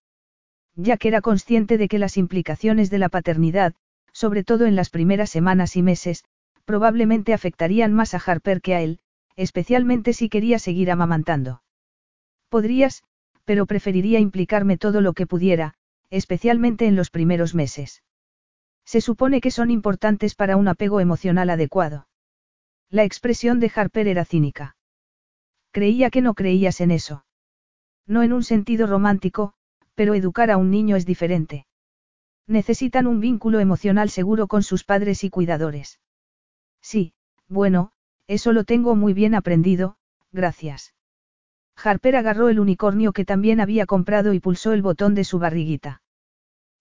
ya 0.76 0.98
que 0.98 1.08
era 1.08 1.22
consciente 1.22 1.78
de 1.78 1.88
que 1.88 2.00
las 2.00 2.18
implicaciones 2.18 2.90
de 2.90 3.00
la 3.00 3.10
paternidad, 3.10 3.74
sobre 4.12 4.44
todo 4.44 4.66
en 4.66 4.76
las 4.76 4.90
primeras 4.90 5.30
semanas 5.30 5.76
y 5.76 5.82
meses, 5.82 6.24
probablemente 6.66 7.34
afectarían 7.34 7.94
más 7.94 8.14
a 8.14 8.22
Harper 8.26 8.62
que 8.62 8.76
a 8.76 8.82
él, 8.82 9.00
especialmente 9.36 10.14
si 10.14 10.30
quería 10.30 10.60
seguir 10.60 10.92
amamantando. 10.92 11.62
Podrías, 12.50 13.04
pero 13.46 13.66
preferiría 13.66 14.20
implicarme 14.20 14.78
todo 14.78 15.02
lo 15.02 15.14
que 15.14 15.28
pudiera, 15.28 15.76
especialmente 16.10 16.86
en 16.86 16.96
los 16.96 17.10
primeros 17.10 17.56
meses. 17.56 18.04
Se 18.86 19.02
supone 19.02 19.42
que 19.42 19.52
son 19.52 19.72
importantes 19.72 20.36
para 20.36 20.58
un 20.58 20.68
apego 20.68 21.00
emocional 21.00 21.50
adecuado. 21.50 22.08
La 22.90 23.04
expresión 23.04 23.60
de 23.60 23.72
Harper 23.74 24.08
era 24.08 24.26
cínica. 24.26 24.76
Creía 25.72 26.10
que 26.10 26.22
no 26.22 26.34
creías 26.34 26.82
en 26.82 26.92
eso. 26.92 27.26
No 28.06 28.22
en 28.22 28.34
un 28.34 28.44
sentido 28.44 28.86
romántico, 28.86 29.54
pero 29.96 30.14
educar 30.14 30.52
a 30.52 30.58
un 30.58 30.70
niño 30.70 30.96
es 30.96 31.06
diferente. 31.06 31.66
Necesitan 32.46 33.08
un 33.08 33.20
vínculo 33.20 33.60
emocional 33.60 34.10
seguro 34.10 34.48
con 34.48 34.64
sus 34.64 34.84
padres 34.84 35.24
y 35.24 35.30
cuidadores. 35.30 36.00
Sí, 36.82 37.14
bueno, 37.48 37.92
eso 38.28 38.52
lo 38.52 38.66
tengo 38.66 38.96
muy 38.96 39.14
bien 39.14 39.34
aprendido, 39.34 39.96
gracias. 40.32 40.94
Harper 41.76 42.16
agarró 42.16 42.50
el 42.50 42.60
unicornio 42.60 43.14
que 43.14 43.26
también 43.26 43.60
había 43.60 43.86
comprado 43.86 44.34
y 44.34 44.40
pulsó 44.40 44.74
el 44.74 44.82
botón 44.82 45.16
de 45.16 45.24
su 45.24 45.40
barriguita. 45.40 46.02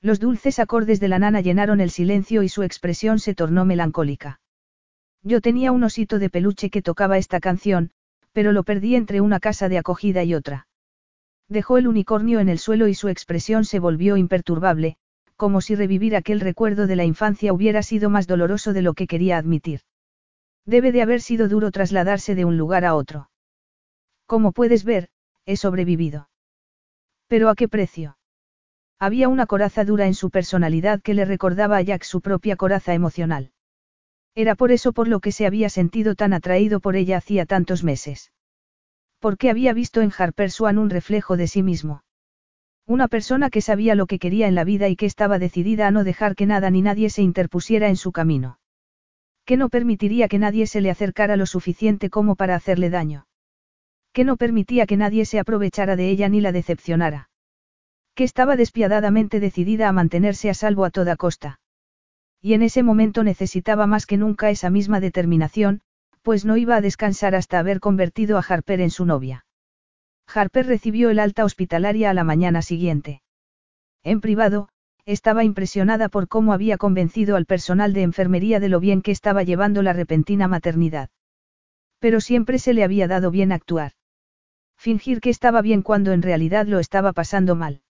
Los 0.00 0.20
dulces 0.20 0.58
acordes 0.58 1.00
de 1.00 1.08
la 1.08 1.18
nana 1.18 1.40
llenaron 1.40 1.80
el 1.80 1.90
silencio 1.90 2.42
y 2.42 2.48
su 2.48 2.62
expresión 2.62 3.18
se 3.18 3.34
tornó 3.34 3.64
melancólica. 3.64 4.40
Yo 5.22 5.40
tenía 5.40 5.70
un 5.70 5.84
osito 5.84 6.18
de 6.18 6.30
peluche 6.30 6.70
que 6.70 6.82
tocaba 6.82 7.18
esta 7.18 7.38
canción, 7.38 7.90
pero 8.32 8.52
lo 8.52 8.64
perdí 8.64 8.96
entre 8.96 9.20
una 9.20 9.38
casa 9.38 9.68
de 9.68 9.78
acogida 9.78 10.24
y 10.24 10.34
otra. 10.34 10.66
Dejó 11.48 11.78
el 11.78 11.86
unicornio 11.86 12.40
en 12.40 12.48
el 12.48 12.58
suelo 12.58 12.88
y 12.88 12.94
su 12.94 13.08
expresión 13.08 13.64
se 13.64 13.78
volvió 13.78 14.16
imperturbable, 14.16 14.96
como 15.36 15.60
si 15.60 15.74
revivir 15.74 16.16
aquel 16.16 16.40
recuerdo 16.40 16.86
de 16.86 16.96
la 16.96 17.04
infancia 17.04 17.52
hubiera 17.52 17.82
sido 17.82 18.10
más 18.10 18.26
doloroso 18.26 18.72
de 18.72 18.82
lo 18.82 18.94
que 18.94 19.06
quería 19.06 19.38
admitir. 19.38 19.80
Debe 20.64 20.92
de 20.92 21.02
haber 21.02 21.20
sido 21.20 21.48
duro 21.48 21.70
trasladarse 21.70 22.34
de 22.34 22.44
un 22.44 22.56
lugar 22.56 22.84
a 22.84 22.94
otro. 22.94 23.28
Como 24.32 24.52
puedes 24.52 24.84
ver, 24.84 25.10
he 25.44 25.58
sobrevivido. 25.58 26.30
¿Pero 27.28 27.50
a 27.50 27.54
qué 27.54 27.68
precio? 27.68 28.16
Había 28.98 29.28
una 29.28 29.44
coraza 29.44 29.84
dura 29.84 30.06
en 30.06 30.14
su 30.14 30.30
personalidad 30.30 31.02
que 31.02 31.12
le 31.12 31.26
recordaba 31.26 31.76
a 31.76 31.82
Jack 31.82 32.02
su 32.02 32.22
propia 32.22 32.56
coraza 32.56 32.94
emocional. 32.94 33.52
Era 34.34 34.54
por 34.54 34.72
eso 34.72 34.94
por 34.94 35.06
lo 35.06 35.20
que 35.20 35.32
se 35.32 35.44
había 35.44 35.68
sentido 35.68 36.14
tan 36.14 36.32
atraído 36.32 36.80
por 36.80 36.96
ella 36.96 37.18
hacía 37.18 37.44
tantos 37.44 37.84
meses. 37.84 38.32
Porque 39.18 39.50
había 39.50 39.74
visto 39.74 40.00
en 40.00 40.10
Harper 40.16 40.50
Swan 40.50 40.78
un 40.78 40.88
reflejo 40.88 41.36
de 41.36 41.46
sí 41.46 41.62
mismo. 41.62 42.02
Una 42.86 43.08
persona 43.08 43.50
que 43.50 43.60
sabía 43.60 43.94
lo 43.94 44.06
que 44.06 44.18
quería 44.18 44.48
en 44.48 44.54
la 44.54 44.64
vida 44.64 44.88
y 44.88 44.96
que 44.96 45.04
estaba 45.04 45.38
decidida 45.38 45.88
a 45.88 45.90
no 45.90 46.04
dejar 46.04 46.36
que 46.36 46.46
nada 46.46 46.70
ni 46.70 46.80
nadie 46.80 47.10
se 47.10 47.20
interpusiera 47.20 47.90
en 47.90 47.96
su 47.96 48.12
camino. 48.12 48.58
Que 49.44 49.58
no 49.58 49.68
permitiría 49.68 50.26
que 50.26 50.38
nadie 50.38 50.66
se 50.66 50.80
le 50.80 50.88
acercara 50.88 51.36
lo 51.36 51.44
suficiente 51.44 52.08
como 52.08 52.34
para 52.34 52.54
hacerle 52.54 52.88
daño. 52.88 53.26
Que 54.12 54.24
no 54.24 54.36
permitía 54.36 54.86
que 54.86 54.96
nadie 54.96 55.24
se 55.24 55.38
aprovechara 55.38 55.96
de 55.96 56.10
ella 56.10 56.28
ni 56.28 56.40
la 56.40 56.52
decepcionara 56.52 57.28
que 58.14 58.24
estaba 58.24 58.56
despiadadamente 58.56 59.40
decidida 59.40 59.88
a 59.88 59.92
mantenerse 59.92 60.50
a 60.50 60.54
salvo 60.54 60.84
a 60.84 60.90
toda 60.90 61.16
costa. 61.16 61.60
Y 62.40 62.54
en 62.54 62.62
ese 62.62 62.82
momento 62.82 63.24
necesitaba 63.24 63.86
más 63.86 64.06
que 64.06 64.16
nunca 64.16 64.50
esa 64.50 64.68
misma 64.68 65.00
determinación, 65.00 65.80
pues 66.22 66.44
no 66.44 66.56
iba 66.56 66.76
a 66.76 66.80
descansar 66.80 67.34
hasta 67.34 67.58
haber 67.58 67.80
convertido 67.80 68.36
a 68.36 68.44
Harper 68.46 68.80
en 68.80 68.90
su 68.90 69.06
novia. 69.06 69.46
Harper 70.26 70.66
recibió 70.66 71.10
el 71.10 71.18
alta 71.18 71.44
hospitalaria 71.44 72.10
a 72.10 72.14
la 72.14 72.24
mañana 72.24 72.62
siguiente. 72.62 73.22
En 74.02 74.20
privado, 74.20 74.68
estaba 75.04 75.44
impresionada 75.44 76.08
por 76.08 76.28
cómo 76.28 76.52
había 76.52 76.78
convencido 76.78 77.36
al 77.36 77.46
personal 77.46 77.92
de 77.92 78.02
enfermería 78.02 78.60
de 78.60 78.68
lo 78.68 78.78
bien 78.78 79.02
que 79.02 79.10
estaba 79.10 79.42
llevando 79.42 79.82
la 79.82 79.92
repentina 79.92 80.48
maternidad. 80.48 81.10
Pero 81.98 82.20
siempre 82.20 82.58
se 82.58 82.72
le 82.72 82.84
había 82.84 83.08
dado 83.08 83.30
bien 83.30 83.52
actuar. 83.52 83.92
Fingir 84.82 85.20
que 85.20 85.30
estaba 85.30 85.62
bien 85.62 85.82
cuando 85.82 86.10
en 86.10 86.22
realidad 86.22 86.66
lo 86.66 86.80
estaba 86.80 87.12
pasando 87.12 87.54
mal 87.54 87.82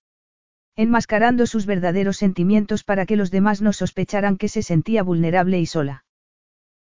enmascarando 0.76 1.46
sus 1.46 1.64
verdaderos 1.64 2.18
sentimientos 2.18 2.84
para 2.84 3.06
que 3.06 3.16
los 3.16 3.30
demás 3.30 3.62
no 3.62 3.72
sospecharan 3.72 4.36
que 4.36 4.48
se 4.48 4.62
sentía 4.62 5.02
vulnerable 5.02 5.58
y 5.58 5.64
sola. 5.66 6.04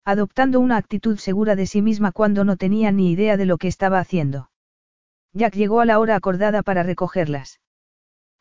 Adoptando 0.04 0.60
una 0.60 0.76
actitud 0.76 1.18
segura 1.18 1.56
de 1.56 1.66
sí 1.66 1.82
misma 1.82 2.12
cuando 2.12 2.44
no 2.44 2.58
tenía 2.58 2.92
ni 2.92 3.12
idea 3.12 3.38
de 3.38 3.46
lo 3.46 3.58
que 3.58 3.70
estaba 3.70 4.00
haciendo. 4.00 4.50
Jack 5.34 5.56
llegó 5.56 5.80
a 5.80 5.86
la 5.86 6.00
hora 6.00 6.16
acordada 6.16 6.62
para 6.62 6.84
recogerlas. 6.84 7.62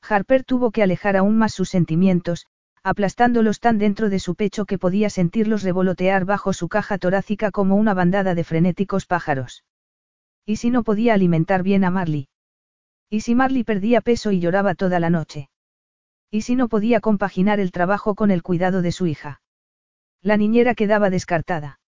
Harper 0.03 0.43
tuvo 0.43 0.73
que 0.73 0.83
alejar 0.83 1.17
aún 1.17 1.37
más 1.39 1.53
sus 1.53 1.69
sentimientos, 1.69 2.47
aplastándolos 2.83 3.61
tan 3.61 3.79
dentro 3.79 4.09
de 4.09 4.19
su 4.19 4.35
pecho 4.35 4.65
que 4.65 4.79
podía 4.79 5.09
sentirlos 5.09 5.63
revolotear 5.63 6.25
bajo 6.25 6.53
su 6.53 6.69
caja 6.69 6.99
torácica 6.99 7.53
como 7.53 7.77
una 7.77 7.95
bandada 7.95 8.35
de 8.35 8.43
frenéticos 8.43 9.07
pájaros. 9.07 9.63
¿Y 10.51 10.57
si 10.57 10.71
no 10.71 10.83
podía 10.83 11.15
alimentar 11.15 11.63
bien 11.63 11.85
a 11.85 11.93
Marley? 11.93 12.27
¿Y 13.09 13.21
si 13.21 13.37
Marley 13.37 13.63
perdía 13.63 14.01
peso 14.01 14.33
y 14.33 14.41
lloraba 14.41 14.75
toda 14.75 14.99
la 14.99 15.09
noche? 15.09 15.49
¿Y 16.29 16.41
si 16.41 16.57
no 16.57 16.67
podía 16.67 16.99
compaginar 16.99 17.61
el 17.61 17.71
trabajo 17.71 18.17
con 18.17 18.33
el 18.33 18.43
cuidado 18.43 18.83
de 18.83 18.91
su 18.91 19.07
hija? 19.07 19.43
La 20.21 20.37
niñera 20.37 20.75
quedaba 20.75 21.09
descartada. 21.09 21.79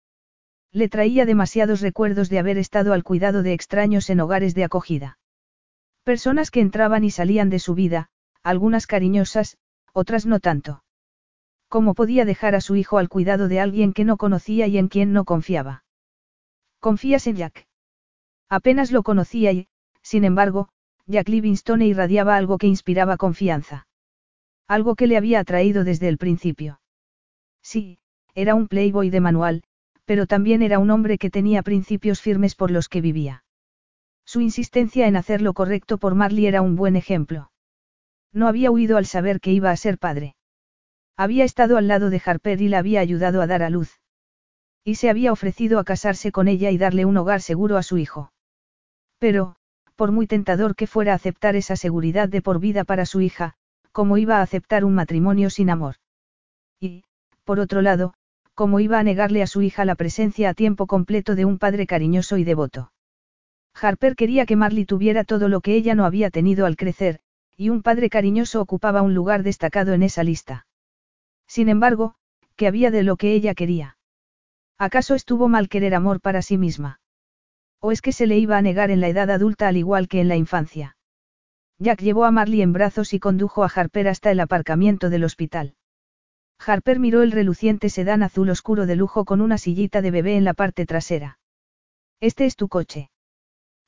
Le 0.71 0.89
traía 0.89 1.27
demasiados 1.27 1.81
recuerdos 1.81 2.29
de 2.29 2.39
haber 2.39 2.57
estado 2.57 2.93
al 2.93 3.03
cuidado 3.03 3.43
de 3.43 3.53
extraños 3.53 4.09
en 4.11 4.21
hogares 4.21 4.55
de 4.55 4.63
acogida. 4.63 5.19
Personas 6.05 6.53
que 6.53 6.61
entraban 6.61 7.03
y 7.03 7.11
salían 7.11 7.51
de 7.51 7.59
su 7.59 7.75
vida, 7.75 8.11
algunas 8.45 8.87
cariñosas, 8.87 9.57
otras 9.93 10.25
no 10.25 10.39
tanto. 10.39 10.85
¿Cómo 11.67 11.95
podía 11.95 12.25
dejar 12.25 12.55
a 12.55 12.61
su 12.61 12.77
hijo 12.77 12.99
al 12.99 13.09
cuidado 13.09 13.49
de 13.49 13.59
alguien 13.59 13.93
que 13.93 14.05
no 14.05 14.17
conocía 14.17 14.69
y 14.69 14.79
en 14.79 14.87
quien 14.87 15.13
no 15.13 15.25
confiaba? 15.25 15.83
¿Confías 16.79 17.27
en 17.27 17.35
Jack? 17.35 17.67
Apenas 18.53 18.93
lo 18.93 19.03
conocía 19.03 19.51
y, 19.53 19.69
sin 20.03 20.24
embargo, 20.24 20.69
Jack 21.07 21.31
Livingstone 21.31 21.87
irradiaba 21.87 22.37
algo 22.37 22.59
que 22.59 22.66
inspiraba 22.66 23.16
confianza. 23.16 23.87
Algo 24.69 24.95
que 24.95 25.07
le 25.07 25.16
había 25.16 25.41
atraído 25.41 25.85
desde 25.85 26.09
el 26.09 26.19
principio. 26.19 26.79
Sí, 27.62 27.99
era 28.35 28.55
un 28.55 28.69
playboy 28.69 29.09
de 29.09 29.20
manual, 29.20 29.62
pero 30.05 30.27
también 30.27 30.61
era 30.61 30.79
un 30.79 30.91
hombre 30.91 31.16
que 31.16 31.31
tenía 31.31 31.62
principios 31.62 32.20
firmes 32.20 32.55
por 32.55 32.70
los 32.70 32.91
que 32.91 33.01
vivía. 33.01 33.43
Su 34.27 34.43
insistencia 34.43 35.07
en 35.07 35.16
hacer 35.16 35.41
lo 35.41 35.55
correcto 35.55 35.97
por 35.97 36.15
Marley 36.15 36.45
era 36.45 36.61
un 36.61 36.77
buen 36.77 36.95
ejemplo. 36.95 37.51
No 38.35 38.49
había 38.49 38.70
huido 38.70 38.99
al 38.99 39.07
saber 39.07 39.41
que 39.41 39.53
iba 39.53 39.70
a 39.70 39.77
ser 39.79 39.97
padre. 39.97 40.37
Había 41.16 41.45
estado 41.45 41.79
al 41.79 41.89
lado 41.89 42.11
de 42.11 42.20
Harper 42.23 42.61
y 42.61 42.69
la 42.69 42.81
había 42.81 43.01
ayudado 43.01 43.41
a 43.41 43.47
dar 43.47 43.62
a 43.62 43.70
luz. 43.70 43.99
Y 44.85 44.97
se 44.97 45.09
había 45.09 45.33
ofrecido 45.33 45.79
a 45.79 45.85
casarse 45.85 46.33
con 46.33 46.49
ella 46.49 46.70
y 46.70 46.77
darle 46.77 47.07
un 47.07 47.16
hogar 47.16 47.41
seguro 47.41 47.79
a 47.79 47.83
su 47.83 47.97
hijo. 47.97 48.31
Pero, 49.23 49.55
por 49.94 50.11
muy 50.11 50.27
tentador 50.27 50.74
que 50.74 50.89
fuera 50.89 51.15
aceptar 51.15 51.55
esa 51.55 51.77
seguridad 51.77 52.28
de 52.28 52.43
por 52.43 52.59
vida 52.59 52.82
para 52.82 53.07
su 53.07 53.20
hija, 53.20 53.55
como 53.93 54.19
iba 54.19 54.39
a 54.39 54.43
aceptar 54.43 54.85
un 54.85 54.97
matrimonio 54.97 55.49
sin 55.49 55.70
amor. 55.70 55.94
Y, 56.81 57.05
por 57.44 57.61
otro 57.61 57.82
lado, 57.82 58.15
cómo 58.55 58.81
iba 58.81 58.99
a 58.99 59.05
negarle 59.05 59.40
a 59.40 59.47
su 59.47 59.62
hija 59.62 59.85
la 59.85 59.94
presencia 59.94 60.49
a 60.49 60.55
tiempo 60.55 60.89
completo 60.89 61.36
de 61.36 61.44
un 61.44 61.61
padre 61.61 61.86
cariñoso 61.86 62.36
y 62.36 62.43
devoto. 62.43 62.90
Harper 63.81 64.16
quería 64.16 64.44
que 64.44 64.57
Marley 64.57 64.86
tuviera 64.86 65.23
todo 65.23 65.49
lo 65.49 65.61
que 65.61 65.77
ella 65.77 65.94
no 65.94 66.05
había 66.05 66.31
tenido 66.31 66.66
al 66.66 66.74
crecer, 66.74 67.20
y 67.57 67.69
un 67.69 67.82
padre 67.82 68.11
cariñoso 68.11 68.61
ocupaba 68.61 69.03
un 69.03 69.15
lugar 69.15 69.44
destacado 69.44 69.93
en 69.93 70.03
esa 70.03 70.24
lista. 70.24 70.66
Sin 71.47 71.69
embargo, 71.69 72.16
¿qué 72.57 72.66
había 72.66 72.90
de 72.90 73.05
lo 73.05 73.16
que 73.16 73.35
ella 73.35 73.55
quería? 73.55 73.99
¿Acaso 74.78 75.15
estuvo 75.15 75.47
mal 75.47 75.69
querer 75.69 75.94
amor 75.94 76.20
para 76.20 76.43
sí 76.43 76.59
misma? 76.59 77.02
¿O 77.85 77.91
es 77.91 78.01
que 78.01 78.13
se 78.13 78.29
le 78.29 78.39
iba 78.39 78.57
a 78.57 78.63
negar 78.63 78.93
en 78.93 79.01
la 79.01 79.09
edad 79.09 79.29
adulta 79.29 79.67
al 79.67 79.77
igual 79.77 80.07
que 80.07 80.21
en 80.21 80.29
la 80.29 80.37
infancia? 80.37 80.97
Jack 81.81 82.01
llevó 82.01 82.25
a 82.25 82.31
Marley 82.31 82.63
en 82.63 82.73
brazos 82.73 83.13
y 83.13 83.19
condujo 83.19 83.65
a 83.65 83.71
Harper 83.75 84.07
hasta 84.07 84.31
el 84.31 84.39
aparcamiento 84.39 85.11
del 85.11 85.25
hospital. 85.25 85.75
Harper 86.65 87.01
miró 87.01 87.23
el 87.23 87.33
reluciente 87.33 87.91
sedán 87.91 88.23
azul 88.23 88.51
oscuro 88.51 88.87
de 88.87 88.95
lujo 88.95 89.25
con 89.25 89.41
una 89.41 89.59
sillita 89.59 90.01
de 90.01 90.13
bebé 90.13 90.37
en 90.37 90.45
la 90.45 90.55
parte 90.55 90.87
trasera. 90.87 91.41
Este 92.21 92.47
es 92.47 92.55
tu 92.55 92.69
coche. 92.69 93.11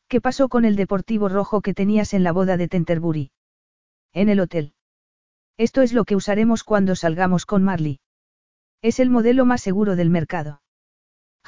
¿Qué 0.09 0.21
pasó 0.21 0.49
con 0.49 0.65
el 0.65 0.75
deportivo 0.75 1.29
rojo 1.29 1.61
que 1.61 1.73
tenías 1.73 2.15
en 2.15 2.25
la 2.25 2.33
boda 2.33 2.57
de 2.57 2.67
Tenterbury? 2.67 3.31
En 4.13 4.29
el 4.29 4.41
hotel. 4.41 4.75
Esto 5.57 5.83
es 5.83 5.93
lo 5.93 6.05
que 6.05 6.17
usaremos 6.17 6.65
cuando 6.65 6.97
salgamos 6.97 7.47
con 7.47 7.63
Marley. 7.63 8.01
Es 8.83 8.99
el 8.99 9.09
modelo 9.09 9.47
más 9.47 9.61
seguro 9.63 9.95
del 9.95 10.11
mercado. 10.11 10.64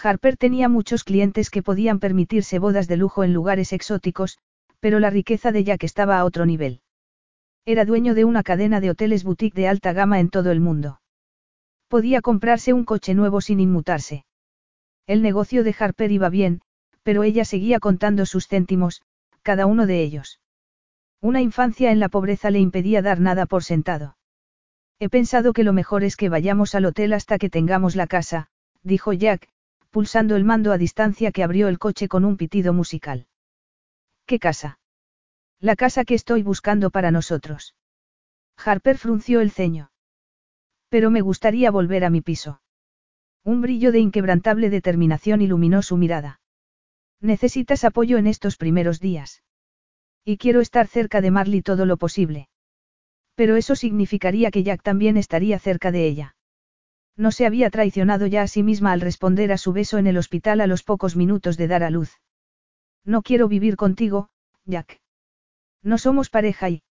Harper 0.03 0.37
tenía 0.37 0.69
muchos 0.69 1.05
clientes 1.05 1.51
que 1.51 1.63
podían 1.63 1.99
permitirse 1.99 2.59
bodas 2.59 2.87
de 2.87 2.97
lujo 2.97 3.25
en 3.25 3.33
lugares 3.33 3.73
exóticos, 3.73 4.39
pero 4.79 5.01
la 5.01 5.11
riqueza 5.11 5.53
de 5.53 5.65
Jack 5.65 5.85
estaba 5.85 6.19
a 6.19 6.25
otro 6.25 6.45
nivel. 6.45 6.81
Era 7.65 7.85
dueño 7.85 8.15
de 8.15 8.25
una 8.25 8.43
cadena 8.43 8.81
de 8.81 8.91
hoteles 8.91 9.25
boutique 9.25 9.57
de 9.57 9.69
alta 9.69 9.93
gama 9.93 10.21
en 10.21 10.29
todo 10.29 10.53
el 10.53 10.61
mundo. 10.61 11.01
Podía 11.89 12.21
comprarse 12.21 12.73
un 12.73 12.85
coche 12.85 13.15
nuevo 13.15 13.41
sin 13.41 13.59
inmutarse. 13.59 14.25
El 15.07 15.23
negocio 15.23 15.65
de 15.65 15.75
Harper 15.79 16.13
iba 16.13 16.29
bien, 16.29 16.61
pero 17.03 17.23
ella 17.23 17.45
seguía 17.45 17.81
contando 17.81 18.27
sus 18.27 18.49
céntimos, 18.49 19.03
cada 19.43 19.67
uno 19.67 19.87
de 19.87 20.03
ellos. 20.03 20.41
Una 21.21 21.41
infancia 21.41 21.91
en 21.91 22.01
la 22.01 22.09
pobreza 22.09 22.51
le 22.51 22.59
impedía 22.59 23.03
dar 23.03 23.21
nada 23.21 23.47
por 23.47 23.65
sentado. 23.65 24.17
He 24.99 25.09
pensado 25.09 25.53
que 25.53 25.65
lo 25.65 25.73
mejor 25.73 26.05
es 26.05 26.17
que 26.17 26.29
vayamos 26.29 26.75
al 26.75 26.85
hotel 26.85 27.13
hasta 27.13 27.39
que 27.39 27.51
tengamos 27.51 27.97
la 27.97 28.07
casa, 28.07 28.49
dijo 28.83 29.13
Jack, 29.13 29.49
pulsando 29.97 30.37
el 30.37 30.45
mando 30.45 30.73
a 30.73 30.77
distancia 30.77 31.33
que 31.33 31.43
abrió 31.43 31.69
el 31.69 31.79
coche 31.79 32.07
con 32.07 32.27
un 32.27 32.37
pitido 32.37 32.75
musical. 32.75 33.29
¿Qué 34.27 34.39
casa? 34.39 34.79
La 35.59 35.75
casa 35.75 36.05
que 36.05 36.13
estoy 36.13 36.43
buscando 36.43 36.91
para 36.91 37.11
nosotros. 37.11 37.75
Harper 38.63 38.99
frunció 38.99 39.41
el 39.41 39.51
ceño. 39.51 39.91
Pero 40.91 41.11
me 41.11 41.23
gustaría 41.23 41.71
volver 41.71 42.05
a 42.05 42.11
mi 42.11 42.21
piso. 42.21 42.61
Un 43.43 43.63
brillo 43.63 43.91
de 43.91 44.01
inquebrantable 44.01 44.69
determinación 44.69 45.41
iluminó 45.41 45.81
su 45.81 45.97
mirada. 45.97 46.43
Necesitas 47.23 47.83
apoyo 47.83 48.19
en 48.19 48.27
estos 48.27 48.59
primeros 48.59 49.01
días. 49.01 49.45
Y 50.27 50.37
quiero 50.37 50.61
estar 50.61 50.89
cerca 50.89 51.23
de 51.23 51.31
Marley 51.31 51.63
todo 51.63 51.87
lo 51.87 51.97
posible. 51.97 52.51
Pero 53.35 53.57
eso 53.57 53.75
significaría 53.75 54.51
que 54.51 54.63
Jack 54.63 54.83
también 54.83 55.17
estaría 55.17 55.59
cerca 55.59 55.91
de 55.91 56.07
ella. 56.07 56.36
No 57.17 57.31
se 57.31 57.47
había 57.47 57.71
traicionado 57.71 58.27
ya 58.27 58.43
a 58.43 58.47
sí 58.47 58.63
misma 58.63 58.93
al 58.93 59.01
responder 59.01 59.51
a 59.53 59.59
su 59.59 59.73
beso 59.73 59.99
en 59.99 60.07
el 60.07 60.19
hospital 60.19 60.61
a 60.61 60.67
los 60.67 60.83
pocos 60.83 61.17
minutos 61.17 61.57
de 61.57 61.67
dar 61.67 61.83
a 61.83 61.91
luz. 61.91 62.21
No 63.05 63.23
quiero 63.23 63.49
vivir 63.49 63.77
contigo, 63.77 64.29
Jack. 64.65 65.01
No 65.83 65.99
somos 65.99 66.29
pareja 66.29 66.69
y... 66.69 66.83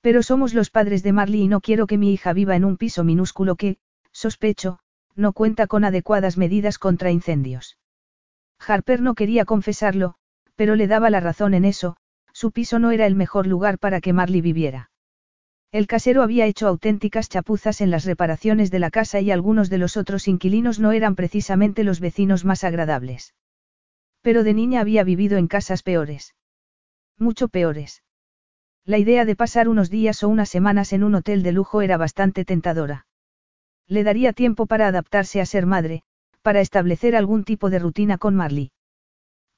Pero 0.00 0.22
somos 0.22 0.52
los 0.52 0.70
padres 0.70 1.02
de 1.02 1.12
Marley 1.12 1.42
y 1.42 1.48
no 1.48 1.60
quiero 1.60 1.86
que 1.86 1.98
mi 1.98 2.12
hija 2.12 2.32
viva 2.32 2.56
en 2.56 2.64
un 2.64 2.76
piso 2.76 3.04
minúsculo 3.04 3.56
que, 3.56 3.78
sospecho, 4.12 4.80
no 5.14 5.32
cuenta 5.32 5.66
con 5.66 5.84
adecuadas 5.84 6.36
medidas 6.36 6.78
contra 6.78 7.10
incendios. 7.10 7.78
Harper 8.58 9.00
no 9.00 9.14
quería 9.14 9.44
confesarlo, 9.44 10.14
pero 10.56 10.74
le 10.74 10.88
daba 10.88 11.10
la 11.10 11.20
razón 11.20 11.54
en 11.54 11.64
eso, 11.64 11.96
su 12.32 12.52
piso 12.52 12.78
no 12.78 12.90
era 12.90 13.06
el 13.06 13.14
mejor 13.14 13.46
lugar 13.46 13.78
para 13.78 14.00
que 14.00 14.12
Marley 14.12 14.40
viviera. 14.40 14.90
El 15.70 15.86
casero 15.86 16.22
había 16.22 16.46
hecho 16.46 16.66
auténticas 16.66 17.28
chapuzas 17.28 17.82
en 17.82 17.90
las 17.90 18.06
reparaciones 18.06 18.70
de 18.70 18.78
la 18.78 18.90
casa 18.90 19.20
y 19.20 19.30
algunos 19.30 19.68
de 19.68 19.76
los 19.76 19.98
otros 19.98 20.26
inquilinos 20.26 20.78
no 20.78 20.92
eran 20.92 21.14
precisamente 21.14 21.84
los 21.84 22.00
vecinos 22.00 22.46
más 22.46 22.64
agradables. 22.64 23.34
Pero 24.22 24.44
de 24.44 24.54
niña 24.54 24.80
había 24.80 25.04
vivido 25.04 25.36
en 25.36 25.46
casas 25.46 25.82
peores. 25.82 26.34
Mucho 27.18 27.48
peores. 27.48 28.02
La 28.86 28.96
idea 28.96 29.26
de 29.26 29.36
pasar 29.36 29.68
unos 29.68 29.90
días 29.90 30.22
o 30.22 30.30
unas 30.30 30.48
semanas 30.48 30.94
en 30.94 31.04
un 31.04 31.14
hotel 31.14 31.42
de 31.42 31.52
lujo 31.52 31.82
era 31.82 31.98
bastante 31.98 32.46
tentadora. 32.46 33.06
Le 33.86 34.04
daría 34.04 34.32
tiempo 34.32 34.64
para 34.64 34.86
adaptarse 34.86 35.42
a 35.42 35.46
ser 35.46 35.66
madre, 35.66 36.02
para 36.40 36.62
establecer 36.62 37.14
algún 37.14 37.44
tipo 37.44 37.68
de 37.68 37.78
rutina 37.78 38.16
con 38.16 38.34
Marley. 38.34 38.70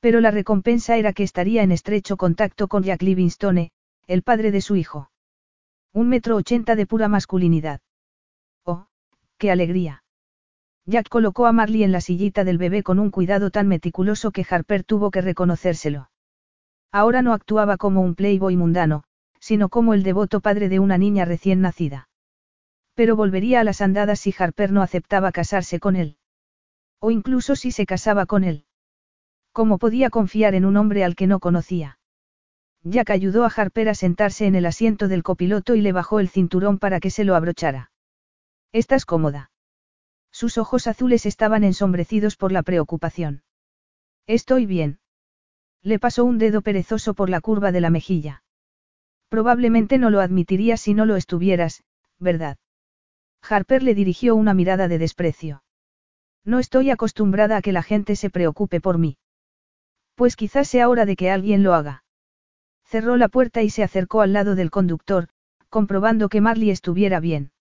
Pero 0.01 0.21
la 0.21 0.33
recompensa 0.33 0.97
era 0.97 1.13
que 1.13 1.23
estaría 1.23 1.63
en 1.63 1.71
estrecho 1.71 2.17
contacto 2.17 2.67
con 2.67 2.83
Jack 2.83 3.03
Livingstone, 3.03 3.71
el 4.09 4.23
padre 4.23 4.51
de 4.51 4.61
su 4.61 4.75
hijo. 4.75 5.11
Un 5.93 6.09
metro 6.09 6.37
ochenta 6.37 6.77
de 6.77 6.87
pura 6.87 7.09
masculinidad. 7.09 7.81
Oh, 8.65 8.87
qué 9.39 9.51
alegría. 9.51 10.05
Jack 10.87 11.09
colocó 11.09 11.47
a 11.47 11.53
Marley 11.53 11.83
en 11.83 11.93
la 11.93 12.01
sillita 12.01 12.45
del 12.45 12.59
bebé 12.59 12.83
con 12.83 12.99
un 12.99 13.11
cuidado 13.11 13.51
tan 13.51 13.69
meticuloso 13.69 14.31
que 14.31 14.47
Harper 14.49 14.85
tuvo 14.85 15.11
que 15.11 15.21
reconocérselo. 15.21 16.11
Ahora 16.93 17.23
no 17.23 17.33
actuaba 17.33 17.77
como 17.77 18.03
un 18.03 18.15
playboy 18.15 18.57
mundano, 18.57 19.05
sino 19.41 19.69
como 19.69 19.95
el 19.95 20.03
devoto 20.03 20.41
padre 20.41 20.69
de 20.69 20.79
una 20.79 20.99
niña 20.99 21.25
recién 21.25 21.61
nacida. 21.61 22.09
Pero 22.95 23.17
volvería 23.17 23.61
a 23.61 23.65
las 23.65 23.81
andadas 23.81 24.21
si 24.21 24.35
Harper 24.37 24.73
no 24.73 24.83
aceptaba 24.83 25.33
casarse 25.33 25.81
con 25.81 25.97
él. 25.97 26.19
O 27.01 27.11
incluso 27.11 27.57
si 27.57 27.71
se 27.71 27.87
casaba 27.87 28.27
con 28.27 28.45
él. 28.45 28.65
¿Cómo 29.53 29.79
podía 29.79 30.11
confiar 30.11 30.55
en 30.55 30.65
un 30.65 30.77
hombre 30.77 31.03
al 31.03 31.17
que 31.17 31.27
no 31.27 31.41
conocía? 31.41 32.00
Jack 32.83 33.11
ayudó 33.11 33.45
a 33.45 33.53
Harper 33.55 33.89
a 33.89 33.95
sentarse 33.95 34.47
en 34.47 34.55
el 34.55 34.65
asiento 34.67 35.09
del 35.09 35.23
copiloto 35.23 35.75
y 35.75 35.83
le 35.83 35.93
bajó 35.93 36.19
el 36.19 36.29
cinturón 36.29 36.79
para 36.79 37.01
que 37.01 37.11
se 37.11 37.25
lo 37.25 37.35
abrochara. 37.37 37.91
¿Estás 38.73 39.05
cómoda? 39.05 39.51
Sus 40.31 40.59
ojos 40.59 40.87
azules 40.87 41.27
estaban 41.27 41.65
ensombrecidos 41.65 42.37
por 42.37 42.53
la 42.53 42.63
preocupación. 42.63 43.43
Estoy 44.27 44.65
bien. 44.65 45.01
Le 45.83 45.99
pasó 45.99 46.25
un 46.25 46.39
dedo 46.39 46.63
perezoso 46.63 47.15
por 47.15 47.29
la 47.29 47.41
curva 47.41 47.73
de 47.73 47.81
la 47.81 47.91
mejilla. 47.91 48.43
Probablemente 49.29 49.99
no 49.99 50.11
lo 50.11 50.21
admitirías 50.21 50.81
si 50.81 50.95
no 50.95 51.05
lo 51.05 51.17
estuvieras, 51.17 51.83
¿verdad? 52.19 52.59
Harper 53.43 53.83
le 53.83 53.95
dirigió 53.95 54.37
una 54.37 54.55
mirada 54.55 54.89
de 54.89 54.99
desprecio. 54.99 55.63
No 56.45 56.59
estoy 56.59 56.91
acostumbrada 56.91 57.57
a 57.57 57.63
que 57.63 57.73
la 57.73 57.83
gente 57.83 58.17
se 58.17 58.31
preocupe 58.31 58.81
por 58.81 58.99
mí. 58.99 59.19
Pues 60.15 60.37
quizás 60.37 60.69
sea 60.69 60.89
hora 60.89 61.07
de 61.07 61.17
que 61.17 61.31
alguien 61.31 61.63
lo 61.63 61.75
haga. 61.75 62.05
Cerró 62.91 63.17
la 63.17 63.29
puerta 63.29 63.63
y 63.63 63.71
se 63.71 63.85
acercó 63.85 64.21
al 64.21 64.33
lado 64.33 64.57
del 64.57 64.73
conductor, 64.73 65.29
comprobando 65.69 66.29
que 66.29 66.41
Marley 66.41 66.71
estuviera 66.71 67.21
bien. 67.21 67.53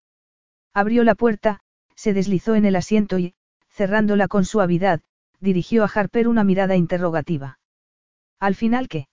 Abrió 0.73 1.03
la 1.03 1.13
puerta, 1.13 1.59
se 1.93 2.13
deslizó 2.13 2.55
en 2.55 2.65
el 2.65 2.75
asiento 2.75 3.19
y, 3.19 3.35
cerrándola 3.69 4.27
con 4.27 4.43
suavidad, 4.43 5.01
dirigió 5.39 5.83
a 5.83 5.91
Harper 5.93 6.27
una 6.27 6.43
mirada 6.43 6.75
interrogativa. 6.75 7.59
¿Al 8.39 8.55
final 8.55 8.87
qué? 8.87 9.07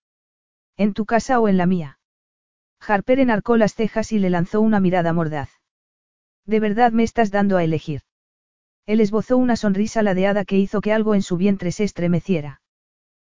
¿En 0.78 0.94
tu 0.94 1.04
casa 1.04 1.38
o 1.38 1.48
en 1.48 1.58
la 1.58 1.66
mía? 1.66 1.98
Harper 2.80 3.20
enarcó 3.20 3.58
las 3.58 3.74
cejas 3.74 4.10
y 4.10 4.18
le 4.18 4.30
lanzó 4.30 4.62
una 4.62 4.80
mirada 4.80 5.12
mordaz. 5.12 5.50
¿De 6.46 6.60
verdad 6.60 6.92
me 6.92 7.02
estás 7.02 7.30
dando 7.30 7.58
a 7.58 7.64
elegir? 7.64 8.00
Él 8.86 9.02
esbozó 9.02 9.36
una 9.36 9.56
sonrisa 9.56 10.02
ladeada 10.02 10.46
que 10.46 10.56
hizo 10.56 10.80
que 10.80 10.94
algo 10.94 11.14
en 11.14 11.20
su 11.20 11.36
vientre 11.36 11.72
se 11.72 11.84
estremeciera. 11.84 12.62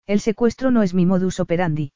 El 0.06 0.20
secuestro 0.20 0.70
no 0.70 0.82
es 0.82 0.94
mi 0.94 1.04
modus 1.04 1.40
operandi. 1.40 1.92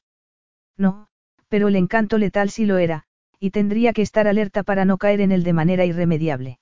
No, 0.76 1.08
pero 1.48 1.68
el 1.68 1.76
encanto 1.76 2.18
letal 2.18 2.50
sí 2.50 2.66
lo 2.66 2.78
era, 2.78 3.04
y 3.38 3.50
tendría 3.50 3.92
que 3.92 4.02
estar 4.02 4.26
alerta 4.26 4.62
para 4.62 4.84
no 4.84 4.98
caer 4.98 5.20
en 5.20 5.32
él 5.32 5.44
de 5.44 5.52
manera 5.52 5.84
irremediable. 5.84 6.58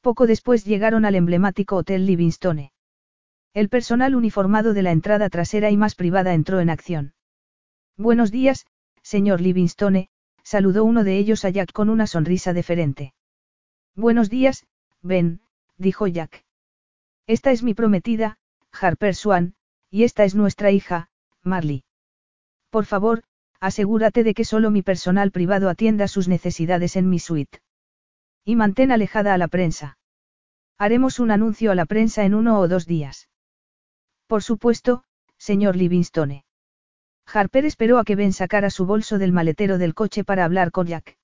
Poco 0.00 0.26
después 0.26 0.64
llegaron 0.64 1.04
al 1.04 1.14
emblemático 1.14 1.76
Hotel 1.76 2.06
Livingstone. 2.06 2.72
El 3.52 3.68
personal 3.68 4.14
uniformado 4.14 4.72
de 4.72 4.82
la 4.82 4.92
entrada 4.92 5.28
trasera 5.28 5.70
y 5.70 5.76
más 5.76 5.94
privada 5.94 6.34
entró 6.34 6.60
en 6.60 6.70
acción. 6.70 7.14
Buenos 7.96 8.30
días, 8.30 8.66
señor 9.02 9.40
Livingstone, 9.40 10.08
saludó 10.42 10.84
uno 10.84 11.04
de 11.04 11.18
ellos 11.18 11.44
a 11.44 11.50
Jack 11.50 11.72
con 11.72 11.90
una 11.90 12.06
sonrisa 12.06 12.52
deferente. 12.52 13.12
Buenos 13.94 14.30
días, 14.30 14.66
Ben, 15.02 15.40
dijo 15.76 16.06
Jack. 16.06 16.44
Esta 17.26 17.50
es 17.50 17.62
mi 17.62 17.74
prometida, 17.74 18.38
Harper 18.72 19.14
Swan, 19.14 19.54
y 19.90 20.04
esta 20.04 20.24
es 20.24 20.34
nuestra 20.34 20.70
hija, 20.70 21.10
Marley. 21.42 21.84
Por 22.70 22.86
favor, 22.86 23.22
asegúrate 23.60 24.24
de 24.24 24.32
que 24.34 24.44
solo 24.44 24.70
mi 24.70 24.82
personal 24.82 25.30
privado 25.30 25.68
atienda 25.68 26.08
sus 26.08 26.28
necesidades 26.28 26.96
en 26.96 27.08
mi 27.08 27.18
suite. 27.18 27.60
Y 28.44 28.56
mantén 28.56 28.92
alejada 28.92 29.34
a 29.34 29.38
la 29.38 29.48
prensa. 29.48 29.98
Haremos 30.78 31.18
un 31.20 31.30
anuncio 31.30 31.70
a 31.70 31.74
la 31.74 31.84
prensa 31.84 32.24
en 32.24 32.34
uno 32.34 32.58
o 32.58 32.68
dos 32.68 32.86
días. 32.86 33.28
Por 34.26 34.42
supuesto, 34.42 35.04
señor 35.36 35.76
Livingstone. 35.76 36.44
Harper 37.26 37.64
esperó 37.64 37.98
a 37.98 38.04
que 38.04 38.16
Ben 38.16 38.32
sacara 38.32 38.70
su 38.70 38.86
bolso 38.86 39.18
del 39.18 39.32
maletero 39.32 39.76
del 39.76 39.94
coche 39.94 40.24
para 40.24 40.44
hablar 40.44 40.70
con 40.70 40.86
Jack. 40.86 41.18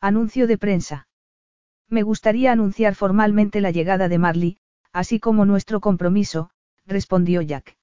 Anuncio 0.00 0.46
de 0.46 0.58
prensa. 0.58 1.06
Me 1.88 2.02
gustaría 2.02 2.52
anunciar 2.52 2.94
formalmente 2.94 3.60
la 3.60 3.70
llegada 3.70 4.08
de 4.08 4.18
Marley, 4.18 4.58
así 4.92 5.20
como 5.20 5.44
nuestro 5.44 5.80
compromiso, 5.80 6.50
respondió 6.86 7.40
Jack. 7.42 7.76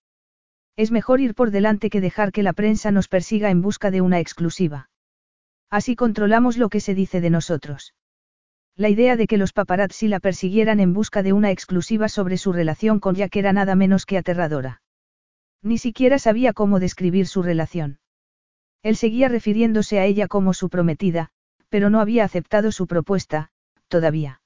Es 0.79 0.91
mejor 0.91 1.19
ir 1.19 1.35
por 1.35 1.51
delante 1.51 1.89
que 1.89 1.99
dejar 1.99 2.31
que 2.31 2.41
la 2.41 2.53
prensa 2.53 2.89
nos 2.89 3.09
persiga 3.09 3.49
en 3.49 3.61
busca 3.61 3.91
de 3.91 3.99
una 3.99 4.21
exclusiva. 4.21 4.89
Así 5.69 5.97
controlamos 5.97 6.55
lo 6.55 6.69
que 6.69 6.79
se 6.79 6.95
dice 6.95 7.19
de 7.19 7.29
nosotros. 7.29 7.95
La 8.77 8.87
idea 8.87 9.17
de 9.17 9.27
que 9.27 9.35
los 9.35 9.51
paparazzi 9.51 10.07
la 10.07 10.21
persiguieran 10.21 10.79
en 10.79 10.93
busca 10.93 11.21
de 11.21 11.33
una 11.33 11.51
exclusiva 11.51 12.07
sobre 12.07 12.37
su 12.37 12.53
relación 12.53 13.01
con 13.01 13.15
Jack 13.15 13.35
era 13.35 13.51
nada 13.51 13.75
menos 13.75 14.05
que 14.05 14.17
aterradora. 14.17 14.81
Ni 15.61 15.77
siquiera 15.77 16.17
sabía 16.17 16.53
cómo 16.53 16.79
describir 16.79 17.27
su 17.27 17.43
relación. 17.43 17.99
Él 18.81 18.95
seguía 18.95 19.27
refiriéndose 19.27 19.99
a 19.99 20.05
ella 20.05 20.29
como 20.29 20.53
su 20.53 20.69
prometida, 20.69 21.31
pero 21.67 21.89
no 21.89 21.99
había 21.99 22.23
aceptado 22.23 22.71
su 22.71 22.87
propuesta, 22.87 23.49
todavía. 23.89 24.39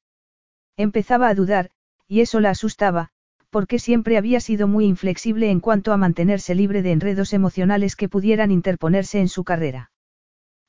Empezaba 0.77 1.27
a 1.27 1.35
dudar, 1.35 1.69
y 2.07 2.21
eso 2.21 2.39
la 2.39 2.49
asustaba, 2.49 3.11
porque 3.53 3.77
siempre 3.77 4.17
había 4.17 4.39
sido 4.39 4.67
muy 4.67 4.85
inflexible 4.85 5.51
en 5.51 5.59
cuanto 5.59 5.93
a 5.93 5.97
mantenerse 5.97 6.55
libre 6.55 6.81
de 6.81 6.91
enredos 6.91 7.33
emocionales 7.33 7.95
que 7.95 8.09
pudieran 8.09 8.49
interponerse 8.49 9.19
en 9.19 9.29
su 9.29 9.43
carrera. 9.43 9.91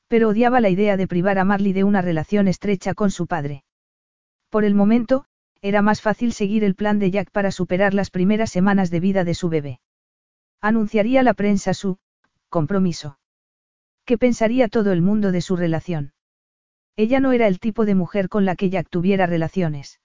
Pero 0.07 0.29
odiaba 0.29 0.61
la 0.61 0.69
idea 0.69 0.99
de 0.99 1.09
privar 1.09 1.39
a 1.39 1.45
Marley 1.45 1.73
de 1.73 1.83
una 1.83 2.03
relación 2.03 2.47
estrecha 2.47 2.93
con 2.93 3.11
su 3.11 3.27
padre. 3.27 3.65
Por 4.51 4.67
el 4.67 4.75
momento, 4.75 5.25
era 5.63 5.81
más 5.81 6.03
fácil 6.03 6.35
seguir 6.35 6.63
el 6.63 6.75
plan 6.75 6.99
de 6.99 7.11
Jack 7.11 7.31
para 7.31 7.51
superar 7.51 7.95
las 7.95 8.11
primeras 8.11 8.51
semanas 8.51 8.91
de 8.91 9.01
vida 9.01 9.25
de 9.25 9.33
su 9.33 9.49
bebé. 9.49 9.81
Anunciaría 10.61 11.23
la 11.23 11.33
prensa 11.33 11.73
su 11.73 11.97
compromiso. 12.51 13.19
¿Qué 14.05 14.19
pensaría 14.19 14.69
todo 14.69 14.93
el 14.93 15.01
mundo 15.01 15.33
de 15.33 15.41
su 15.41 15.57
relación? 15.57 16.13
Ella 16.97 17.19
no 17.19 17.33
era 17.33 17.47
el 17.47 17.61
tipo 17.61 17.87
de 17.87 17.95
mujer 17.95 18.29
con 18.29 18.45
la 18.45 18.57
que 18.57 18.69
Jack 18.69 18.91
tuviera 18.91 19.25
relaciones. 19.25 20.01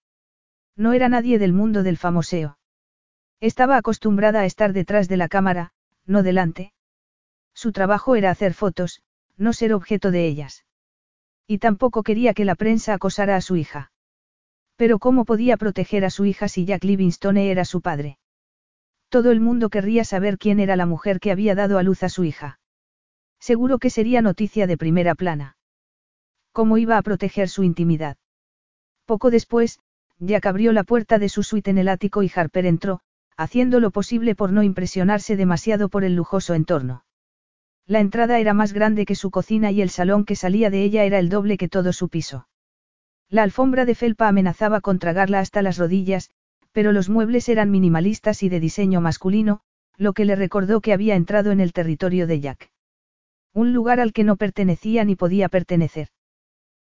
No 0.77 0.93
era 0.93 1.10
nadie 1.10 1.39
del 1.39 1.51
mundo 1.51 1.84
del 1.84 1.97
famoseo. 1.97 2.59
Estaba 3.41 3.78
acostumbrada 3.78 4.41
a 4.41 4.45
estar 4.45 4.74
detrás 4.74 5.07
de 5.07 5.18
la 5.18 5.30
cámara, 5.30 5.72
no 6.06 6.24
delante. 6.24 6.74
Su 7.53 7.72
trabajo 7.72 8.16
era 8.16 8.32
hacer 8.32 8.53
fotos, 8.53 9.02
no 9.38 9.53
ser 9.53 9.74
objeto 9.74 10.11
de 10.11 10.28
ellas. 10.28 10.66
Y 11.48 11.60
tampoco 11.60 12.03
quería 12.03 12.34
que 12.34 12.45
la 12.45 12.56
prensa 12.56 12.94
acosara 12.94 13.36
a 13.36 13.41
su 13.41 13.56
hija. 13.56 13.91
Pero 14.76 14.99
¿cómo 14.99 15.26
podía 15.26 15.57
proteger 15.57 16.06
a 16.06 16.10
su 16.10 16.26
hija 16.26 16.48
si 16.48 16.66
Jack 16.66 16.84
Livingstone 16.84 17.49
era 17.49 17.66
su 17.66 17.82
padre? 17.82 18.18
Todo 19.10 19.32
el 19.32 19.40
mundo 19.40 19.70
querría 19.70 20.03
saber 20.03 20.38
quién 20.38 20.60
era 20.60 20.76
la 20.76 20.86
mujer 20.86 21.20
que 21.20 21.32
había 21.32 21.56
dado 21.56 21.78
a 21.78 21.84
luz 21.84 22.03
a 22.03 22.10
su 22.10 22.24
hija. 22.24 22.60
Seguro 23.40 23.80
que 23.80 23.90
sería 23.90 24.22
noticia 24.22 24.68
de 24.68 24.78
primera 24.78 25.16
plana. 25.16 25.57
¿Cómo 26.52 26.78
iba 26.78 26.98
a 26.98 27.02
proteger 27.02 27.48
su 27.49 27.64
intimidad? 27.64 28.18
Poco 29.06 29.32
después, 29.32 29.80
Jack 30.20 30.45
abrió 30.45 30.74
la 30.74 30.84
puerta 30.84 31.20
de 31.20 31.30
su 31.30 31.44
suite 31.44 31.72
en 31.72 31.78
el 31.78 31.88
ático 31.88 32.22
y 32.22 32.32
Harper 32.34 32.66
entró, 32.66 33.02
haciendo 33.40 33.80
lo 33.80 33.91
posible 33.91 34.36
por 34.36 34.52
no 34.52 34.64
impresionarse 34.64 35.38
demasiado 35.38 35.88
por 35.88 36.03
el 36.03 36.14
lujoso 36.14 36.56
entorno. 36.56 37.06
La 37.88 38.02
entrada 38.02 38.38
era 38.38 38.53
más 38.53 38.74
grande 38.74 39.06
que 39.06 39.16
su 39.16 39.32
cocina 39.32 39.72
y 39.72 39.82
el 39.82 39.90
salón 39.90 40.26
que 40.26 40.36
salía 40.36 40.70
de 40.70 40.84
ella 40.84 41.06
era 41.06 41.20
el 41.20 41.30
doble 41.30 41.57
que 41.57 41.70
todo 41.70 41.94
su 41.94 42.10
piso. 42.10 42.49
La 43.30 43.44
alfombra 43.44 43.86
de 43.86 43.95
felpa 43.95 44.28
amenazaba 44.28 44.82
con 44.82 44.99
tragarla 44.99 45.40
hasta 45.40 45.61
las 45.61 45.78
rodillas, 45.78 46.32
pero 46.74 46.91
los 46.91 47.07
muebles 47.07 47.48
eran 47.48 47.72
minimalistas 47.72 48.44
y 48.44 48.49
de 48.49 48.60
diseño 48.60 48.99
masculino, 48.99 49.61
lo 49.95 50.11
que 50.11 50.26
le 50.26 50.36
recordó 50.36 50.82
que 50.82 50.91
había 50.91 51.16
entrado 51.16 51.52
en 51.52 51.61
el 51.61 51.72
territorio 51.72 52.28
de 52.28 52.41
Jack. 52.41 52.72
Un 53.53 53.72
lugar 53.72 54.02
al 54.02 54.11
que 54.11 54.26
no 54.26 54.36
pertenecía 54.36 55.06
ni 55.06 55.16
podía 55.16 55.48
pertenecer. 55.48 56.10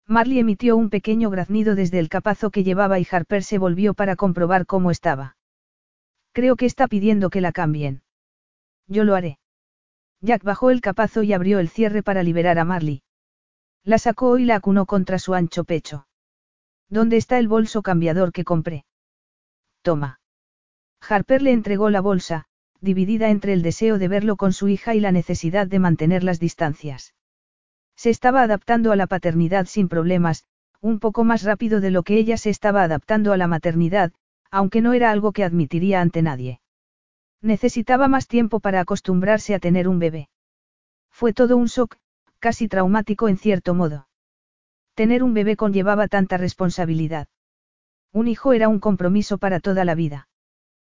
Marley 0.06 0.38
emitió 0.38 0.76
un 0.76 0.90
pequeño 0.90 1.30
graznido 1.30 1.74
desde 1.74 1.98
el 1.98 2.10
capazo 2.10 2.50
que 2.50 2.62
llevaba 2.62 2.98
y 2.98 3.06
Harper 3.10 3.42
se 3.42 3.56
volvió 3.56 3.94
para 3.94 4.16
comprobar 4.16 4.66
cómo 4.66 4.90
estaba. 4.90 5.36
Creo 6.32 6.56
que 6.56 6.66
está 6.66 6.88
pidiendo 6.88 7.30
que 7.30 7.40
la 7.40 7.52
cambien. 7.52 8.02
Yo 8.86 9.04
lo 9.04 9.14
haré. 9.14 9.38
Jack 10.20 10.42
bajó 10.44 10.70
el 10.70 10.80
capazo 10.80 11.22
y 11.22 11.32
abrió 11.32 11.58
el 11.58 11.68
cierre 11.68 12.02
para 12.02 12.22
liberar 12.22 12.58
a 12.58 12.64
Marley. 12.64 13.02
La 13.84 13.98
sacó 13.98 14.38
y 14.38 14.44
la 14.44 14.56
acunó 14.56 14.86
contra 14.86 15.18
su 15.18 15.34
ancho 15.34 15.64
pecho. 15.64 16.06
¿Dónde 16.88 17.16
está 17.16 17.38
el 17.38 17.48
bolso 17.48 17.82
cambiador 17.82 18.32
que 18.32 18.44
compré? 18.44 18.84
Toma. 19.82 20.20
Harper 21.00 21.42
le 21.42 21.52
entregó 21.52 21.90
la 21.90 22.00
bolsa, 22.00 22.46
dividida 22.80 23.30
entre 23.30 23.52
el 23.52 23.62
deseo 23.62 23.98
de 23.98 24.08
verlo 24.08 24.36
con 24.36 24.52
su 24.52 24.68
hija 24.68 24.94
y 24.94 25.00
la 25.00 25.10
necesidad 25.10 25.66
de 25.66 25.80
mantener 25.80 26.22
las 26.22 26.38
distancias. 26.38 27.14
Se 27.96 28.10
estaba 28.10 28.42
adaptando 28.42 28.92
a 28.92 28.96
la 28.96 29.06
paternidad 29.06 29.66
sin 29.66 29.88
problemas, 29.88 30.44
un 30.80 30.98
poco 30.98 31.24
más 31.24 31.42
rápido 31.42 31.80
de 31.80 31.90
lo 31.90 32.02
que 32.02 32.16
ella 32.16 32.36
se 32.36 32.50
estaba 32.50 32.82
adaptando 32.82 33.32
a 33.32 33.36
la 33.36 33.46
maternidad, 33.46 34.12
aunque 34.52 34.82
no 34.82 34.92
era 34.92 35.10
algo 35.10 35.32
que 35.32 35.44
admitiría 35.44 36.00
ante 36.00 36.22
nadie. 36.22 36.60
Necesitaba 37.40 38.06
más 38.06 38.28
tiempo 38.28 38.60
para 38.60 38.80
acostumbrarse 38.80 39.54
a 39.54 39.58
tener 39.58 39.88
un 39.88 39.98
bebé. 39.98 40.28
Fue 41.10 41.32
todo 41.32 41.56
un 41.56 41.66
shock, 41.66 41.96
casi 42.38 42.68
traumático 42.68 43.28
en 43.28 43.38
cierto 43.38 43.74
modo. 43.74 44.06
Tener 44.94 45.22
un 45.22 45.32
bebé 45.32 45.56
conllevaba 45.56 46.06
tanta 46.06 46.36
responsabilidad. 46.36 47.28
Un 48.12 48.28
hijo 48.28 48.52
era 48.52 48.68
un 48.68 48.78
compromiso 48.78 49.38
para 49.38 49.58
toda 49.58 49.86
la 49.86 49.94
vida. 49.94 50.28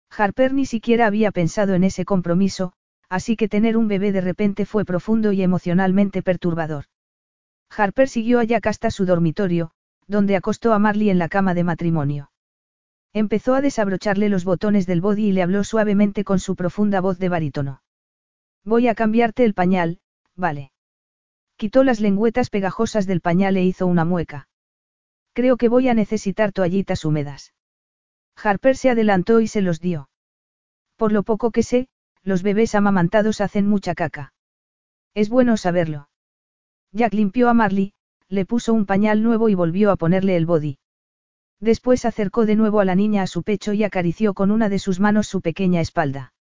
Harper 0.09 0.53
ni 0.53 0.65
siquiera 0.65 1.05
había 1.05 1.31
pensado 1.31 1.75
en 1.75 1.83
ese 1.83 2.05
compromiso, 2.05 2.73
así 3.07 3.35
que 3.35 3.47
tener 3.47 3.77
un 3.77 3.87
bebé 3.87 4.11
de 4.11 4.21
repente 4.21 4.65
fue 4.65 4.83
profundo 4.83 5.31
y 5.31 5.43
emocionalmente 5.43 6.23
perturbador. 6.23 6.85
Harper 7.69 8.09
siguió 8.09 8.39
a 8.39 8.43
Jack 8.43 8.65
hasta 8.65 8.89
su 8.89 9.05
dormitorio, 9.05 9.71
donde 10.07 10.35
acostó 10.35 10.73
a 10.73 10.79
Marley 10.79 11.11
en 11.11 11.19
la 11.19 11.29
cama 11.29 11.53
de 11.53 11.63
matrimonio. 11.63 12.32
Empezó 13.13 13.53
a 13.53 13.61
desabrocharle 13.61 14.27
los 14.27 14.43
botones 14.43 14.87
del 14.87 14.99
body 14.99 15.27
y 15.27 15.31
le 15.33 15.43
habló 15.43 15.63
suavemente 15.63 16.23
con 16.23 16.39
su 16.39 16.55
profunda 16.55 16.99
voz 16.99 17.19
de 17.19 17.29
barítono. 17.29 17.83
Voy 18.65 18.87
a 18.87 18.95
cambiarte 18.95 19.45
el 19.45 19.53
pañal, 19.53 19.99
vale. 20.35 20.71
Quitó 21.55 21.83
las 21.83 21.99
lengüetas 21.99 22.49
pegajosas 22.49 23.05
del 23.05 23.21
pañal 23.21 23.55
e 23.57 23.63
hizo 23.63 23.85
una 23.85 24.03
mueca. 24.03 24.47
Creo 25.33 25.57
que 25.57 25.69
voy 25.69 25.89
a 25.89 25.93
necesitar 25.93 26.51
toallitas 26.51 27.05
húmedas. 27.05 27.53
Harper 28.35 28.75
se 28.75 28.89
adelantó 28.89 29.41
y 29.41 29.47
se 29.47 29.61
los 29.61 29.79
dio. 29.79 30.09
Por 30.95 31.11
lo 31.11 31.21
poco 31.21 31.51
que 31.51 31.61
sé, 31.61 31.89
los 32.23 32.41
bebés 32.41 32.73
amamantados 32.73 33.41
hacen 33.41 33.67
mucha 33.67 33.93
caca. 33.93 34.33
Es 35.13 35.29
bueno 35.29 35.57
saberlo. 35.57 36.09
Jack 36.91 37.13
limpió 37.13 37.49
a 37.49 37.53
Marley, 37.53 37.93
le 38.27 38.45
puso 38.45 38.73
un 38.73 38.87
pañal 38.87 39.21
nuevo 39.21 39.49
y 39.49 39.55
volvió 39.55 39.91
a 39.91 39.97
ponerle 39.97 40.35
el 40.35 40.47
body. 40.47 40.77
Después 41.63 42.03
acercó 42.03 42.45
de 42.45 42.57
nuevo 42.57 42.81
a 42.81 42.85
la 42.85 42.93
niña 42.93 43.21
a 43.21 43.27
su 43.27 43.41
pecho 43.41 43.71
y 43.71 43.85
acarició 43.85 44.33
con 44.33 44.51
una 44.51 44.67
de 44.67 44.79
sus 44.79 44.99
manos 44.99 45.27
su 45.27 45.39
pequeña 45.39 45.79
espalda. 45.79 46.33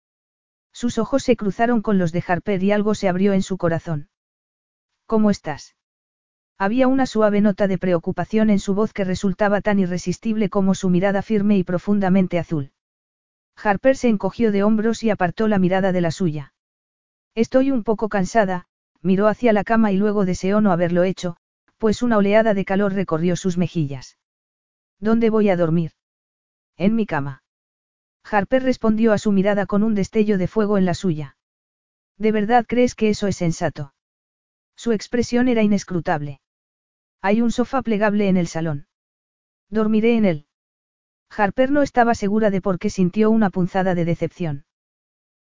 Sus 0.73 0.97
ojos 0.97 1.21
se 1.21 1.35
cruzaron 1.35 1.83
con 1.83 1.99
los 1.99 2.11
de 2.11 2.23
Harper 2.27 2.63
y 2.63 2.71
algo 2.71 2.95
se 2.95 3.07
abrió 3.07 3.33
en 3.33 3.43
su 3.43 3.59
corazón. 3.59 4.09
¿Cómo 5.05 5.29
estás? 5.29 5.75
Había 6.57 6.87
una 6.87 7.05
suave 7.05 7.39
nota 7.39 7.67
de 7.67 7.77
preocupación 7.77 8.49
en 8.49 8.57
su 8.57 8.73
voz 8.73 8.93
que 8.93 9.03
resultaba 9.03 9.61
tan 9.61 9.77
irresistible 9.77 10.49
como 10.49 10.73
su 10.73 10.89
mirada 10.89 11.21
firme 11.21 11.55
y 11.55 11.63
profundamente 11.63 12.39
azul. 12.39 12.71
Harper 13.55 13.97
se 13.97 14.07
encogió 14.07 14.51
de 14.51 14.63
hombros 14.63 15.03
y 15.03 15.11
apartó 15.11 15.47
la 15.47 15.59
mirada 15.59 15.91
de 15.91 16.01
la 16.01 16.09
suya. 16.09 16.55
Estoy 17.35 17.69
un 17.69 17.83
poco 17.83 18.09
cansada, 18.09 18.65
miró 19.03 19.27
hacia 19.27 19.53
la 19.53 19.63
cama 19.63 19.91
y 19.91 19.97
luego 19.97 20.25
deseó 20.25 20.61
no 20.61 20.71
haberlo 20.71 21.03
hecho, 21.03 21.37
pues 21.77 22.01
una 22.01 22.17
oleada 22.17 22.55
de 22.55 22.65
calor 22.65 22.93
recorrió 22.93 23.35
sus 23.35 23.59
mejillas. 23.59 24.17
¿Dónde 25.01 25.29
voy 25.29 25.49
a 25.49 25.57
dormir? 25.57 25.91
En 26.77 26.95
mi 26.95 27.05
cama. 27.05 27.43
Harper 28.23 28.63
respondió 28.63 29.11
a 29.11 29.17
su 29.17 29.31
mirada 29.31 29.65
con 29.65 29.83
un 29.83 29.95
destello 29.95 30.37
de 30.37 30.47
fuego 30.47 30.77
en 30.77 30.85
la 30.85 30.93
suya. 30.93 31.37
¿De 32.17 32.31
verdad 32.31 32.65
crees 32.67 32.93
que 32.93 33.09
eso 33.09 33.27
es 33.27 33.35
sensato? 33.35 33.93
Su 34.75 34.91
expresión 34.91 35.47
era 35.47 35.63
inescrutable. 35.63 36.39
Hay 37.19 37.41
un 37.41 37.51
sofá 37.51 37.81
plegable 37.81 38.29
en 38.29 38.37
el 38.37 38.47
salón. 38.47 38.87
Dormiré 39.69 40.15
en 40.17 40.25
él. 40.25 40.45
Harper 41.35 41.71
no 41.71 41.81
estaba 41.81 42.13
segura 42.13 42.51
de 42.51 42.61
por 42.61 42.77
qué 42.77 42.89
sintió 42.89 43.31
una 43.31 43.49
punzada 43.49 43.95
de 43.95 44.05
decepción. 44.05 44.65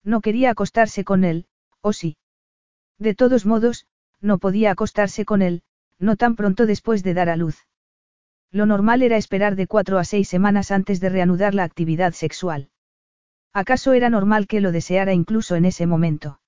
No 0.04 0.22
quería 0.22 0.52
acostarse 0.52 1.04
con 1.04 1.24
él, 1.24 1.48
¿o 1.82 1.94
sí? 1.94 2.18
De 3.00 3.16
todos 3.16 3.46
modos, 3.46 3.88
no 4.22 4.38
podía 4.38 4.72
acostarse 4.72 5.26
con 5.26 5.42
él, 5.42 5.64
no 5.98 6.16
tan 6.16 6.36
pronto 6.36 6.66
después 6.66 7.04
de 7.04 7.14
dar 7.14 7.30
a 7.30 7.38
luz. 7.38 7.66
Lo 8.52 8.66
normal 8.66 9.02
era 9.02 9.18
esperar 9.18 9.56
de 9.56 9.68
cuatro 9.68 10.00
a 10.00 10.06
seis 10.06 10.28
semanas 10.30 10.72
antes 10.72 11.00
de 11.00 11.10
reanudar 11.10 11.54
la 11.54 11.64
actividad 11.64 12.14
sexual. 12.14 12.70
¿Acaso 13.54 13.94
era 13.94 14.10
normal 14.10 14.48
que 14.48 14.62
lo 14.62 14.72
deseara 14.72 15.14
incluso 15.14 15.56
en 15.56 15.66
ese 15.66 15.86
momento? 15.86 16.40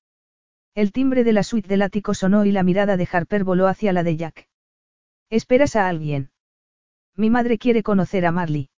El 0.76 0.92
timbre 0.92 1.24
de 1.24 1.34
la 1.34 1.44
suite 1.44 1.68
del 1.68 1.82
ático 1.82 2.14
sonó 2.14 2.46
y 2.46 2.52
la 2.52 2.64
mirada 2.64 2.96
de 2.96 3.08
Harper 3.12 3.44
voló 3.44 3.68
hacia 3.68 3.92
la 3.92 4.04
de 4.04 4.16
Jack. 4.16 4.48
¿Esperas 5.30 5.76
a 5.76 5.88
alguien? 5.88 6.32
Mi 7.16 7.30
madre 7.30 7.58
quiere 7.58 7.84
conocer 7.84 8.26
a 8.26 8.32
Marley. 8.32 8.70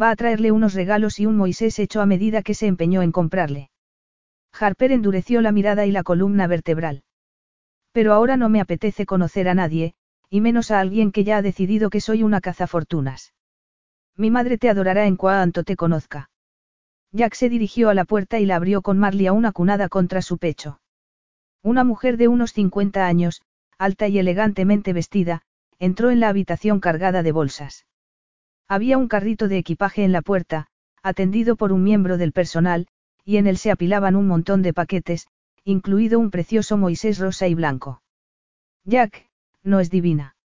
Va 0.00 0.10
a 0.10 0.16
traerle 0.16 0.50
unos 0.50 0.74
regalos 0.74 1.20
y 1.20 1.26
un 1.26 1.36
Moisés 1.36 1.78
hecho 1.78 2.00
a 2.00 2.06
medida 2.06 2.42
que 2.42 2.54
se 2.54 2.66
empeñó 2.66 3.02
en 3.02 3.12
comprarle. 3.12 3.70
Harper 4.58 4.92
endureció 4.92 5.40
la 5.42 5.52
mirada 5.52 5.86
y 5.86 5.92
la 5.92 6.02
columna 6.02 6.46
vertebral. 6.46 7.04
Pero 7.92 8.14
ahora 8.14 8.36
no 8.36 8.48
me 8.48 8.60
apetece 8.60 9.06
conocer 9.06 9.48
a 9.48 9.54
nadie, 9.54 9.94
y 10.32 10.40
menos 10.40 10.70
a 10.70 10.80
alguien 10.80 11.12
que 11.12 11.24
ya 11.24 11.36
ha 11.36 11.42
decidido 11.42 11.90
que 11.90 12.00
soy 12.00 12.22
una 12.22 12.40
cazafortunas. 12.40 13.34
Mi 14.16 14.30
madre 14.30 14.56
te 14.56 14.70
adorará 14.70 15.06
en 15.06 15.16
cuanto 15.16 15.62
te 15.62 15.76
conozca. 15.76 16.30
Jack 17.12 17.34
se 17.34 17.50
dirigió 17.50 17.90
a 17.90 17.94
la 17.94 18.06
puerta 18.06 18.40
y 18.40 18.46
la 18.46 18.56
abrió 18.56 18.80
con 18.80 18.98
Marley 18.98 19.26
a 19.26 19.34
una 19.34 19.52
cunada 19.52 19.90
contra 19.90 20.22
su 20.22 20.38
pecho. 20.38 20.80
Una 21.62 21.84
mujer 21.84 22.16
de 22.16 22.28
unos 22.28 22.54
50 22.54 23.06
años, 23.06 23.42
alta 23.76 24.08
y 24.08 24.18
elegantemente 24.18 24.94
vestida, 24.94 25.42
entró 25.78 26.10
en 26.10 26.20
la 26.20 26.30
habitación 26.30 26.80
cargada 26.80 27.22
de 27.22 27.32
bolsas. 27.32 27.84
Había 28.68 28.96
un 28.96 29.08
carrito 29.08 29.48
de 29.48 29.58
equipaje 29.58 30.02
en 30.02 30.12
la 30.12 30.22
puerta, 30.22 30.68
atendido 31.02 31.56
por 31.56 31.72
un 31.72 31.82
miembro 31.82 32.16
del 32.16 32.32
personal, 32.32 32.86
y 33.22 33.36
en 33.36 33.46
él 33.46 33.58
se 33.58 33.70
apilaban 33.70 34.16
un 34.16 34.28
montón 34.28 34.62
de 34.62 34.72
paquetes, 34.72 35.26
incluido 35.62 36.18
un 36.18 36.30
precioso 36.30 36.78
Moisés 36.78 37.18
rosa 37.18 37.48
y 37.48 37.54
blanco. 37.54 38.00
Jack, 38.86 39.26
no 39.62 39.80
es 39.80 39.90
divina. 39.90 40.36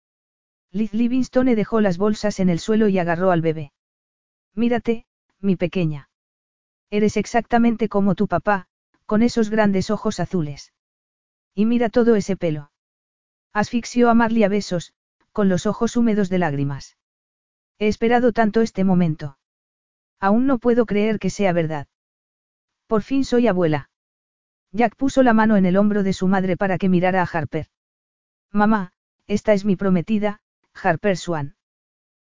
Liz 0.71 0.93
Livingstone 0.93 1.55
dejó 1.55 1.81
las 1.81 1.97
bolsas 1.97 2.39
en 2.39 2.49
el 2.49 2.59
suelo 2.59 2.87
y 2.87 2.99
agarró 2.99 3.31
al 3.31 3.41
bebé. 3.41 3.71
Mírate, 4.53 5.05
mi 5.39 5.55
pequeña. 5.55 6.09
Eres 6.89 7.17
exactamente 7.17 7.89
como 7.89 8.15
tu 8.15 8.27
papá, 8.27 8.67
con 9.05 9.21
esos 9.23 9.49
grandes 9.49 9.89
ojos 9.89 10.19
azules. 10.19 10.73
Y 11.53 11.65
mira 11.65 11.89
todo 11.89 12.15
ese 12.15 12.35
pelo. 12.35 12.71
Asfixió 13.53 14.09
a 14.09 14.13
Marley 14.13 14.43
a 14.43 14.49
besos, 14.49 14.93
con 15.31 15.49
los 15.49 15.65
ojos 15.65 15.97
húmedos 15.97 16.29
de 16.29 16.39
lágrimas. 16.39 16.97
He 17.79 17.87
esperado 17.87 18.33
tanto 18.33 18.61
este 18.61 18.83
momento. 18.83 19.37
Aún 20.19 20.47
no 20.47 20.57
puedo 20.57 20.85
creer 20.85 21.19
que 21.19 21.29
sea 21.29 21.53
verdad. 21.53 21.87
Por 22.87 23.03
fin 23.03 23.23
soy 23.23 23.47
abuela. 23.47 23.89
Jack 24.71 24.95
puso 24.95 25.23
la 25.23 25.33
mano 25.33 25.57
en 25.57 25.65
el 25.65 25.77
hombro 25.77 26.03
de 26.03 26.13
su 26.13 26.27
madre 26.27 26.57
para 26.57 26.77
que 26.77 26.89
mirara 26.89 27.21
a 27.21 27.25
Harper. 27.25 27.67
Mamá, 28.51 28.93
esta 29.27 29.53
es 29.53 29.65
mi 29.65 29.75
prometida, 29.75 30.39
Harper 30.73 31.17
Swan. 31.17 31.55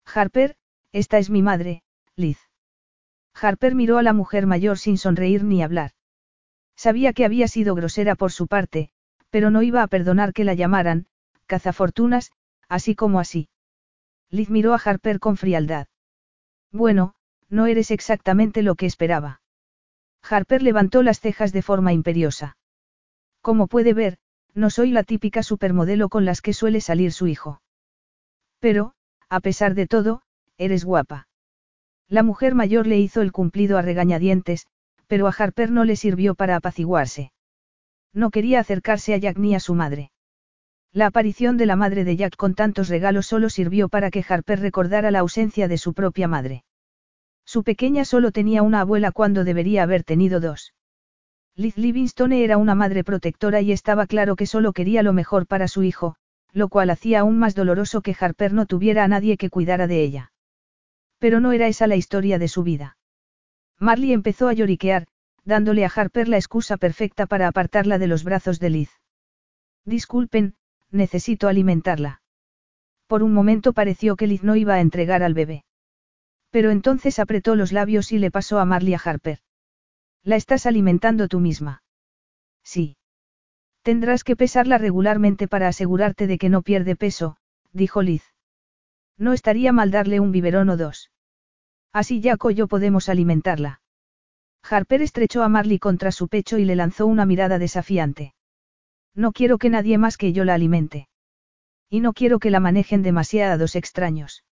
Harper, 0.07 0.57
esta 0.93 1.19
es 1.19 1.31
mi 1.31 1.43
madre, 1.43 1.83
Liz. 2.16 2.39
Harper 3.35 3.75
miró 3.75 3.99
a 3.99 4.03
la 4.03 4.12
mujer 4.12 4.47
mayor 4.47 4.79
sin 4.79 4.97
sonreír 4.97 5.43
ni 5.45 5.62
hablar. 5.62 5.93
Sabía 6.77 7.12
que 7.12 7.25
había 7.25 7.49
sido 7.49 7.75
grosera 7.75 8.15
por 8.15 8.33
su 8.33 8.47
parte, 8.47 8.91
pero 9.31 9.51
no 9.51 9.62
iba 9.62 9.83
a 9.83 9.89
perdonar 9.89 10.33
que 10.33 10.45
la 10.45 10.55
llamaran, 10.55 11.07
cazafortunas, 11.47 12.31
así 12.69 12.95
como 12.95 13.19
así. 13.19 13.49
Liz 14.31 14.51
miró 14.51 14.75
a 14.75 14.81
Harper 14.85 15.19
con 15.19 15.37
frialdad. 15.37 15.89
Bueno, 16.71 17.15
no 17.49 17.66
eres 17.66 17.91
exactamente 17.91 18.62
lo 18.62 18.75
que 18.75 18.87
esperaba. 18.87 19.41
Harper 20.23 20.62
levantó 20.62 21.03
las 21.03 21.21
cejas 21.21 21.53
de 21.53 21.62
forma 21.62 21.93
imperiosa. 21.93 22.57
Como 23.41 23.66
puede 23.66 23.93
ver, 23.93 24.19
no 24.55 24.70
soy 24.70 24.90
la 24.90 25.02
típica 25.02 25.43
supermodelo 25.43 26.09
con 26.09 26.24
las 26.24 26.40
que 26.40 26.52
suele 26.52 26.81
salir 26.81 27.12
su 27.12 27.26
hijo. 27.26 27.60
Pero, 28.60 28.93
a 29.28 29.40
pesar 29.40 29.74
de 29.74 29.86
todo, 29.86 30.22
eres 30.56 30.85
guapa. 30.85 31.28
La 32.09 32.22
mujer 32.22 32.55
mayor 32.55 32.86
le 32.86 32.98
hizo 32.98 33.22
el 33.22 33.32
cumplido 33.32 33.78
a 33.78 33.82
regañadientes, 33.82 34.66
pero 35.06 35.26
a 35.26 35.35
Harper 35.36 35.70
no 35.70 35.85
le 35.85 35.97
sirvió 35.97 36.35
para 36.35 36.56
apaciguarse. 36.56 37.32
No 38.12 38.31
quería 38.31 38.60
acercarse 38.60 39.14
a 39.14 39.18
Jack 39.18 39.39
ni 39.39 39.55
a 39.55 39.60
su 39.60 39.74
madre. 39.74 40.10
La 40.93 41.06
aparición 41.06 41.56
de 41.56 41.66
la 41.66 41.74
madre 41.74 42.05
de 42.05 42.16
Jack 42.16 42.36
con 42.36 42.55
tantos 42.55 42.89
regalos 42.89 43.26
solo 43.26 43.51
sirvió 43.51 43.89
para 43.89 44.10
que 44.10 44.24
Harper 44.26 44.60
recordara 44.60 45.10
la 45.10 45.18
ausencia 45.18 45.66
de 45.66 45.78
su 45.78 45.93
propia 45.93 46.28
madre. 46.28 46.64
Su 47.44 47.64
pequeña 47.64 48.05
solo 48.05 48.31
tenía 48.31 48.62
una 48.62 48.81
abuela 48.81 49.10
cuando 49.10 49.43
debería 49.43 49.82
haber 49.82 50.05
tenido 50.05 50.39
dos. 50.39 50.72
Liz 51.56 51.76
Livingstone 51.76 52.43
era 52.43 52.56
una 52.56 52.74
madre 52.74 53.05
protectora 53.05 53.60
y 53.60 53.70
estaba 53.70 54.09
claro 54.09 54.35
que 54.35 54.47
solo 54.47 54.72
quería 54.72 55.05
lo 55.05 55.12
mejor 55.12 55.47
para 55.47 55.68
su 55.68 55.85
hijo, 55.85 56.16
lo 56.52 56.68
cual 56.68 56.90
hacía 56.90 57.20
aún 57.20 57.39
más 57.39 57.55
doloroso 57.55 58.01
que 58.01 58.16
Harper 58.18 58.52
no 58.52 58.66
tuviera 58.66 59.05
a 59.05 59.09
nadie 59.09 59.36
que 59.36 59.51
cuidara 59.51 59.86
de 59.86 60.02
ella. 60.02 60.32
Pero 61.20 61.39
no 61.39 61.52
era 61.52 61.68
esa 61.68 61.86
la 61.86 61.94
historia 61.94 62.40
de 62.40 62.48
su 62.48 62.64
vida. 62.64 62.97
Marley 63.78 64.12
empezó 64.12 64.48
a 64.48 64.52
lloriquear, 64.52 65.06
dándole 65.44 65.85
a 65.85 65.93
Harper 65.94 66.26
la 66.26 66.39
excusa 66.39 66.76
perfecta 66.76 67.26
para 67.26 67.47
apartarla 67.47 67.98
de 67.98 68.09
los 68.09 68.24
brazos 68.24 68.59
de 68.59 68.70
Liz. 68.70 68.90
Disculpen, 69.85 70.56
necesito 70.90 71.47
alimentarla. 71.47 72.20
Por 73.06 73.22
un 73.22 73.32
momento 73.32 73.72
pareció 73.72 74.16
que 74.16 74.26
Liz 74.26 74.43
no 74.43 74.56
iba 74.56 74.74
a 74.74 74.81
entregar 74.81 75.22
al 75.22 75.35
bebé. 75.35 75.64
Pero 76.51 76.72
entonces 76.72 77.20
apretó 77.20 77.55
los 77.55 77.70
labios 77.70 78.10
y 78.10 78.18
le 78.18 78.32
pasó 78.32 78.59
a 78.59 78.64
Marley 78.64 78.94
a 78.94 79.01
Harper. 79.05 79.39
¿La 80.24 80.36
estás 80.36 80.64
alimentando 80.64 81.28
tú 81.28 81.38
misma? 81.38 81.82
Sí. 82.62 82.96
Tendrás 83.82 84.24
que 84.24 84.36
pesarla 84.36 84.78
regularmente 84.78 85.46
para 85.46 85.68
asegurarte 85.68 86.26
de 86.26 86.38
que 86.38 86.48
no 86.48 86.62
pierde 86.62 86.96
peso, 86.96 87.36
dijo 87.72 88.01
Liz. 88.01 88.24
No 89.18 89.34
estaría 89.34 89.72
mal 89.72 89.90
darle 89.90 90.20
un 90.20 90.32
biberón 90.32 90.70
o 90.70 90.78
dos. 90.78 91.10
Así 91.92 92.20
Jack 92.20 92.42
o 92.46 92.51
yo 92.51 92.66
podemos 92.66 93.10
alimentarla. 93.10 93.82
Harper 94.62 95.02
estrechó 95.02 95.42
a 95.42 95.51
Marley 95.51 95.78
contra 95.78 96.10
su 96.10 96.28
pecho 96.28 96.56
y 96.56 96.64
le 96.64 96.74
lanzó 96.74 97.06
una 97.06 97.26
mirada 97.26 97.59
desafiante. 97.59 98.34
No 99.14 99.32
quiero 99.32 99.59
que 99.59 99.68
nadie 99.68 99.98
más 99.98 100.16
que 100.16 100.32
yo 100.32 100.44
la 100.44 100.55
alimente. 100.55 101.09
Y 101.90 102.01
no 102.01 102.14
quiero 102.14 102.38
que 102.38 102.51
la 102.51 102.60
manejen 102.60 103.02
demasiados 103.02 103.76
extraños. 103.76 104.42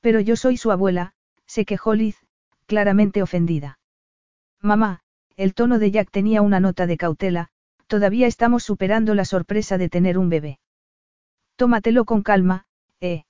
Pero 0.00 0.20
yo 0.20 0.36
soy 0.36 0.56
su 0.56 0.70
abuela, 0.70 1.14
se 1.46 1.64
quejó 1.64 1.94
Liz, 1.94 2.16
claramente 2.66 3.22
ofendida. 3.22 3.78
Mamá, 4.64 5.00
el 5.36 5.52
tono 5.52 5.78
de 5.78 5.90
Jack 5.90 6.10
tenía 6.10 6.40
una 6.40 6.58
nota 6.58 6.86
de 6.86 6.96
cautela, 6.96 7.48
todavía 7.86 8.26
estamos 8.26 8.62
superando 8.62 9.14
la 9.14 9.26
sorpresa 9.26 9.76
de 9.76 9.90
tener 9.90 10.16
un 10.16 10.30
bebé. 10.30 10.58
Tómatelo 11.56 12.06
con 12.06 12.22
calma, 12.22 12.64
eh. 12.98 13.24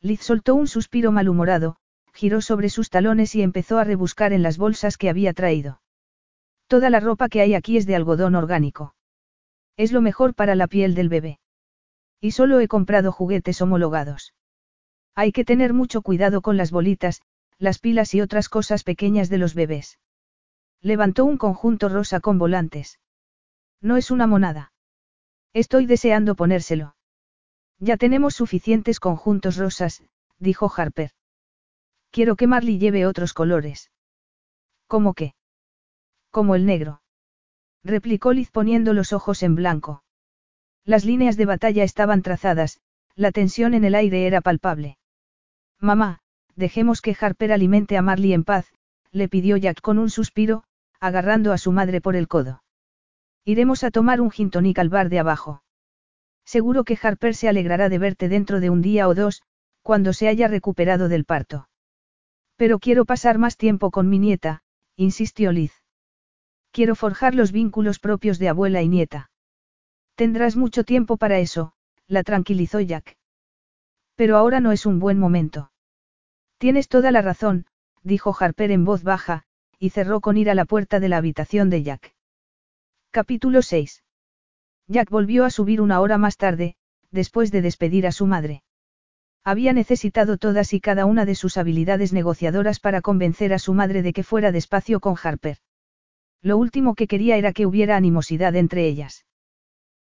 Liz 0.00 0.20
soltó 0.20 0.56
un 0.56 0.66
suspiro 0.66 1.12
malhumorado, 1.12 1.76
giró 2.12 2.40
sobre 2.40 2.70
sus 2.70 2.90
talones 2.90 3.36
y 3.36 3.42
empezó 3.42 3.78
a 3.78 3.84
rebuscar 3.84 4.32
en 4.32 4.42
las 4.42 4.58
bolsas 4.58 4.96
que 4.96 5.08
había 5.08 5.32
traído. 5.32 5.80
Toda 6.66 6.90
la 6.90 6.98
ropa 6.98 7.28
que 7.28 7.40
hay 7.40 7.54
aquí 7.54 7.76
es 7.76 7.86
de 7.86 7.94
algodón 7.94 8.34
orgánico. 8.34 8.96
Es 9.76 9.92
lo 9.92 10.00
mejor 10.00 10.34
para 10.34 10.56
la 10.56 10.66
piel 10.66 10.96
del 10.96 11.08
bebé. 11.08 11.38
Y 12.20 12.32
solo 12.32 12.58
he 12.58 12.66
comprado 12.66 13.12
juguetes 13.12 13.62
homologados. 13.62 14.34
Hay 15.14 15.30
que 15.30 15.44
tener 15.44 15.72
mucho 15.72 16.02
cuidado 16.02 16.42
con 16.42 16.56
las 16.56 16.72
bolitas, 16.72 17.22
las 17.58 17.78
pilas 17.78 18.12
y 18.12 18.20
otras 18.20 18.48
cosas 18.48 18.82
pequeñas 18.82 19.28
de 19.28 19.38
los 19.38 19.54
bebés. 19.54 20.00
Levantó 20.80 21.24
un 21.24 21.38
conjunto 21.38 21.88
rosa 21.88 22.20
con 22.20 22.38
volantes. 22.38 23.00
No 23.80 23.96
es 23.96 24.10
una 24.10 24.26
monada. 24.26 24.72
Estoy 25.52 25.86
deseando 25.86 26.34
ponérselo. 26.34 26.96
Ya 27.78 27.96
tenemos 27.96 28.34
suficientes 28.34 29.00
conjuntos 29.00 29.56
rosas, 29.56 30.02
dijo 30.38 30.70
Harper. 30.74 31.12
Quiero 32.10 32.36
que 32.36 32.46
Marley 32.46 32.78
lleve 32.78 33.06
otros 33.06 33.34
colores. 33.34 33.90
¿Cómo 34.86 35.14
qué? 35.14 35.34
Como 36.30 36.54
el 36.54 36.66
negro 36.66 37.00
replicó 37.84 38.32
Liz 38.32 38.50
poniendo 38.50 38.92
los 38.92 39.12
ojos 39.12 39.42
en 39.42 39.54
blanco. 39.54 40.02
Las 40.84 41.04
líneas 41.04 41.36
de 41.36 41.46
batalla 41.46 41.84
estaban 41.84 42.22
trazadas, 42.22 42.80
la 43.14 43.32
tensión 43.32 43.74
en 43.74 43.84
el 43.84 43.94
aire 43.94 44.26
era 44.26 44.40
palpable. 44.40 44.98
Mamá, 45.80 46.20
dejemos 46.54 47.00
que 47.00 47.16
Harper 47.18 47.52
alimente 47.52 47.96
a 47.96 48.02
Marley 48.02 48.32
en 48.32 48.44
paz, 48.44 48.72
le 49.10 49.28
pidió 49.28 49.56
Jack 49.56 49.80
con 49.80 49.98
un 49.98 50.10
suspiro, 50.10 50.64
agarrando 51.00 51.52
a 51.52 51.58
su 51.58 51.72
madre 51.72 52.00
por 52.00 52.16
el 52.16 52.28
codo. 52.28 52.62
Iremos 53.44 53.84
a 53.84 53.90
tomar 53.90 54.20
un 54.20 54.30
gin 54.30 54.50
al 54.76 54.88
bar 54.88 55.08
de 55.08 55.18
abajo. 55.18 55.62
Seguro 56.44 56.84
que 56.84 56.98
Harper 57.00 57.34
se 57.34 57.48
alegrará 57.48 57.88
de 57.88 57.98
verte 57.98 58.28
dentro 58.28 58.60
de 58.60 58.70
un 58.70 58.82
día 58.82 59.08
o 59.08 59.14
dos, 59.14 59.42
cuando 59.82 60.12
se 60.12 60.28
haya 60.28 60.48
recuperado 60.48 61.08
del 61.08 61.24
parto. 61.24 61.68
Pero 62.56 62.78
quiero 62.78 63.04
pasar 63.04 63.38
más 63.38 63.56
tiempo 63.56 63.90
con 63.90 64.08
mi 64.08 64.18
nieta, 64.18 64.62
insistió 64.96 65.52
Liz. 65.52 65.72
Quiero 66.72 66.94
forjar 66.94 67.34
los 67.34 67.52
vínculos 67.52 67.98
propios 67.98 68.38
de 68.38 68.48
abuela 68.48 68.82
y 68.82 68.88
nieta. 68.88 69.30
Tendrás 70.14 70.56
mucho 70.56 70.84
tiempo 70.84 71.16
para 71.16 71.38
eso, 71.38 71.72
la 72.06 72.22
tranquilizó 72.22 72.80
Jack. 72.80 73.16
Pero 74.16 74.36
ahora 74.36 74.60
no 74.60 74.72
es 74.72 74.84
un 74.84 74.98
buen 74.98 75.18
momento. 75.18 75.70
Tienes 76.58 76.88
toda 76.88 77.12
la 77.12 77.22
razón, 77.22 77.66
dijo 78.02 78.34
Harper 78.38 78.72
en 78.72 78.84
voz 78.84 79.04
baja, 79.04 79.44
y 79.78 79.90
cerró 79.90 80.20
con 80.20 80.36
ira 80.36 80.54
la 80.54 80.64
puerta 80.64 80.98
de 80.98 81.08
la 81.08 81.18
habitación 81.18 81.70
de 81.70 81.82
Jack. 81.84 82.14
Capítulo 83.12 83.62
6. 83.62 84.02
Jack 84.88 85.08
volvió 85.10 85.44
a 85.44 85.50
subir 85.50 85.80
una 85.80 86.00
hora 86.00 86.18
más 86.18 86.36
tarde, 86.36 86.74
después 87.10 87.52
de 87.52 87.62
despedir 87.62 88.06
a 88.06 88.12
su 88.12 88.26
madre. 88.26 88.62
Había 89.44 89.72
necesitado 89.72 90.36
todas 90.36 90.74
y 90.74 90.80
cada 90.80 91.06
una 91.06 91.24
de 91.24 91.34
sus 91.34 91.56
habilidades 91.56 92.12
negociadoras 92.12 92.80
para 92.80 93.00
convencer 93.00 93.52
a 93.52 93.58
su 93.58 93.72
madre 93.72 94.02
de 94.02 94.12
que 94.12 94.24
fuera 94.24 94.50
despacio 94.50 94.98
con 94.98 95.14
Harper. 95.22 95.58
Lo 96.42 96.58
último 96.58 96.94
que 96.94 97.06
quería 97.06 97.36
era 97.36 97.52
que 97.52 97.66
hubiera 97.66 97.96
animosidad 97.96 98.56
entre 98.56 98.86
ellas. 98.86 99.26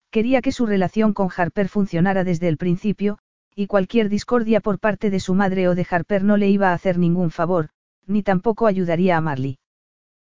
Quería 0.10 0.41
que 0.41 0.52
su 0.52 0.66
relación 0.66 1.14
con 1.14 1.30
Harper 1.36 1.70
funcionara 1.70 2.24
desde 2.24 2.48
el 2.48 2.58
principio, 2.58 3.20
y 3.56 3.68
cualquier 3.68 4.10
discordia 4.10 4.60
por 4.60 4.80
parte 4.80 5.10
de 5.10 5.20
su 5.20 5.34
madre 5.34 5.68
o 5.68 5.76
de 5.76 5.86
Harper 5.90 6.24
no 6.24 6.38
le 6.38 6.49
iba 6.49 6.72
a 6.72 6.74
hacer 6.74 6.98
ningún 6.98 7.30
favor, 7.30 7.70
ni 8.06 8.24
tampoco 8.24 8.68
ayudaría 8.68 9.18
a 9.18 9.22
Marley. 9.22 9.60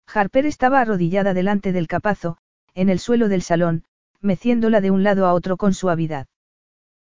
Harper 0.08 0.46
estaba 0.46 0.82
arrodillada 0.82 1.34
delante 1.34 1.72
del 1.72 1.88
capazo, 1.88 2.38
en 2.76 2.90
el 2.90 3.00
suelo 3.00 3.30
del 3.30 3.42
salón, 3.42 3.84
meciéndola 4.22 4.82
de 4.82 4.92
un 4.92 5.04
lado 5.04 5.26
a 5.26 5.34
otro 5.34 5.58
con 5.58 5.74
suavidad. 5.74 6.28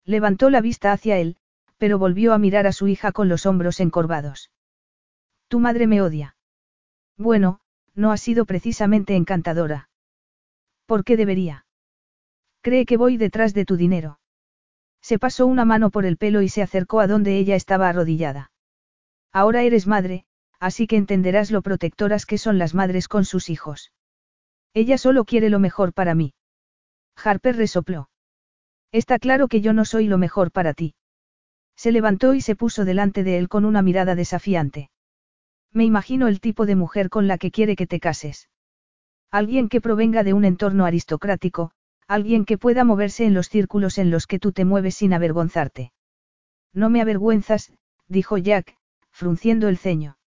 Levantó 0.05 0.49
la 0.49 0.61
vista 0.61 0.91
hacia 0.91 1.17
él, 1.17 1.37
pero 1.77 1.99
volvió 1.99 2.33
a 2.33 2.37
mirar 2.37 2.67
a 2.67 2.71
su 2.71 2.87
hija 2.87 3.11
con 3.11 3.29
los 3.29 3.45
hombros 3.45 3.79
encorvados. 3.79 4.51
Tu 5.47 5.59
madre 5.59 5.87
me 5.87 6.01
odia. 6.01 6.35
Bueno, 7.17 7.59
no 7.95 8.11
ha 8.11 8.17
sido 8.17 8.45
precisamente 8.45 9.15
encantadora. 9.15 9.89
¿Por 10.85 11.03
qué 11.03 11.17
debería? 11.17 11.65
Cree 12.61 12.85
que 12.85 12.97
voy 12.97 13.17
detrás 13.17 13.53
de 13.53 13.65
tu 13.65 13.75
dinero. 13.75 14.19
Se 15.01 15.19
pasó 15.19 15.47
una 15.47 15.65
mano 15.65 15.89
por 15.89 16.05
el 16.05 16.17
pelo 16.17 16.41
y 16.41 16.49
se 16.49 16.61
acercó 16.61 16.99
a 16.99 17.07
donde 17.07 17.37
ella 17.37 17.55
estaba 17.55 17.89
arrodillada. 17.89 18.51
Ahora 19.31 19.63
eres 19.63 19.87
madre, 19.87 20.25
así 20.59 20.87
que 20.87 20.95
entenderás 20.95 21.51
lo 21.51 21.61
protectoras 21.61 22.25
que 22.25 22.37
son 22.37 22.57
las 22.57 22.73
madres 22.73 23.07
con 23.07 23.25
sus 23.25 23.49
hijos. 23.49 23.91
Ella 24.73 24.97
solo 24.97 25.25
quiere 25.25 25.49
lo 25.49 25.59
mejor 25.59 25.93
para 25.93 26.15
mí. 26.15 26.33
Harper 27.15 27.55
resopló. 27.55 28.09
Está 28.91 29.19
claro 29.19 29.47
que 29.47 29.61
yo 29.61 29.73
no 29.73 29.85
soy 29.85 30.07
lo 30.07 30.17
mejor 30.17 30.51
para 30.51 30.73
ti. 30.73 30.95
Se 31.75 31.91
levantó 31.91 32.33
y 32.33 32.41
se 32.41 32.55
puso 32.55 32.85
delante 32.85 33.23
de 33.23 33.37
él 33.37 33.49
con 33.49 33.65
una 33.65 33.81
mirada 33.81 34.15
desafiante. 34.15 34.89
Me 35.73 35.85
imagino 35.85 36.27
el 36.27 36.39
tipo 36.39 36.65
de 36.65 36.75
mujer 36.75 37.09
con 37.09 37.27
la 37.27 37.37
que 37.37 37.51
quiere 37.51 37.75
que 37.75 37.87
te 37.87 37.99
cases. 37.99 38.49
Alguien 39.29 39.69
que 39.69 39.81
provenga 39.81 40.23
de 40.23 40.33
un 40.33 40.45
entorno 40.45 40.85
aristocrático, 40.85 41.71
alguien 42.07 42.45
que 42.45 42.57
pueda 42.57 42.83
moverse 42.83 43.25
en 43.25 43.33
los 43.33 43.49
círculos 43.49 43.97
en 43.97 44.09
los 44.09 44.25
que 44.25 44.39
tú 44.39 44.53
te 44.53 44.63
mueves 44.63 44.95
sin 44.95 45.13
avergonzarte. 45.13 45.91
No 46.73 46.89
me 46.89 47.01
avergüenzas, 47.01 47.73
dijo 48.07 48.37
Jack, 48.37 48.77
frunciendo 49.11 49.67
el 49.67 49.77
ceño. 49.77 50.17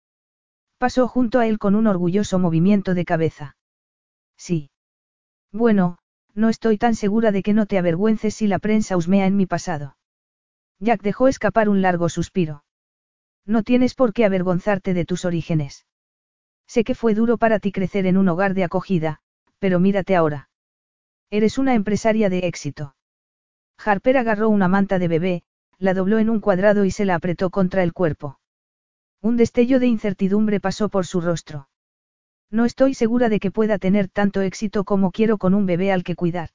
Pasó 0.80 1.08
junto 1.08 1.40
a 1.40 1.46
él 1.46 1.58
con 1.58 1.74
un 1.74 1.86
orgulloso 1.86 2.38
movimiento 2.38 2.94
de 2.94 3.04
cabeza. 3.04 3.54
Sí. 4.38 4.70
Bueno, 5.52 5.98
no 6.32 6.48
estoy 6.48 6.78
tan 6.78 6.94
segura 6.94 7.32
de 7.32 7.42
que 7.42 7.52
no 7.52 7.66
te 7.66 7.76
avergüences 7.76 8.34
si 8.34 8.46
la 8.46 8.58
prensa 8.58 8.96
husmea 8.96 9.26
en 9.26 9.36
mi 9.36 9.44
pasado. 9.44 9.98
Jack 10.78 11.02
dejó 11.02 11.28
escapar 11.28 11.68
un 11.68 11.82
largo 11.82 12.08
suspiro. 12.08 12.64
No 13.44 13.62
tienes 13.62 13.94
por 13.94 14.14
qué 14.14 14.24
avergonzarte 14.24 14.94
de 14.94 15.04
tus 15.04 15.26
orígenes. 15.26 15.84
Sé 16.66 16.82
que 16.82 16.94
fue 16.94 17.12
duro 17.12 17.36
para 17.36 17.58
ti 17.58 17.72
crecer 17.72 18.06
en 18.06 18.16
un 18.16 18.30
hogar 18.30 18.54
de 18.54 18.64
acogida, 18.64 19.20
pero 19.58 19.80
mírate 19.80 20.16
ahora. 20.16 20.48
Eres 21.28 21.58
una 21.58 21.74
empresaria 21.74 22.30
de 22.30 22.46
éxito. 22.46 22.94
Harper 23.76 24.16
agarró 24.16 24.48
una 24.48 24.68
manta 24.68 24.98
de 24.98 25.08
bebé, 25.08 25.42
la 25.76 25.92
dobló 25.92 26.18
en 26.18 26.30
un 26.30 26.40
cuadrado 26.40 26.86
y 26.86 26.90
se 26.90 27.04
la 27.04 27.16
apretó 27.16 27.50
contra 27.50 27.82
el 27.82 27.92
cuerpo. 27.92 28.39
Un 29.22 29.36
destello 29.36 29.78
de 29.80 29.86
incertidumbre 29.86 30.60
pasó 30.60 30.88
por 30.88 31.06
su 31.06 31.20
rostro. 31.20 31.68
No 32.50 32.64
estoy 32.64 32.94
segura 32.94 33.28
de 33.28 33.38
que 33.38 33.50
pueda 33.50 33.78
tener 33.78 34.08
tanto 34.08 34.40
éxito 34.40 34.84
como 34.84 35.10
quiero 35.10 35.36
con 35.36 35.54
un 35.54 35.66
bebé 35.66 35.92
al 35.92 36.04
que 36.04 36.16
cuidar. 36.16 36.50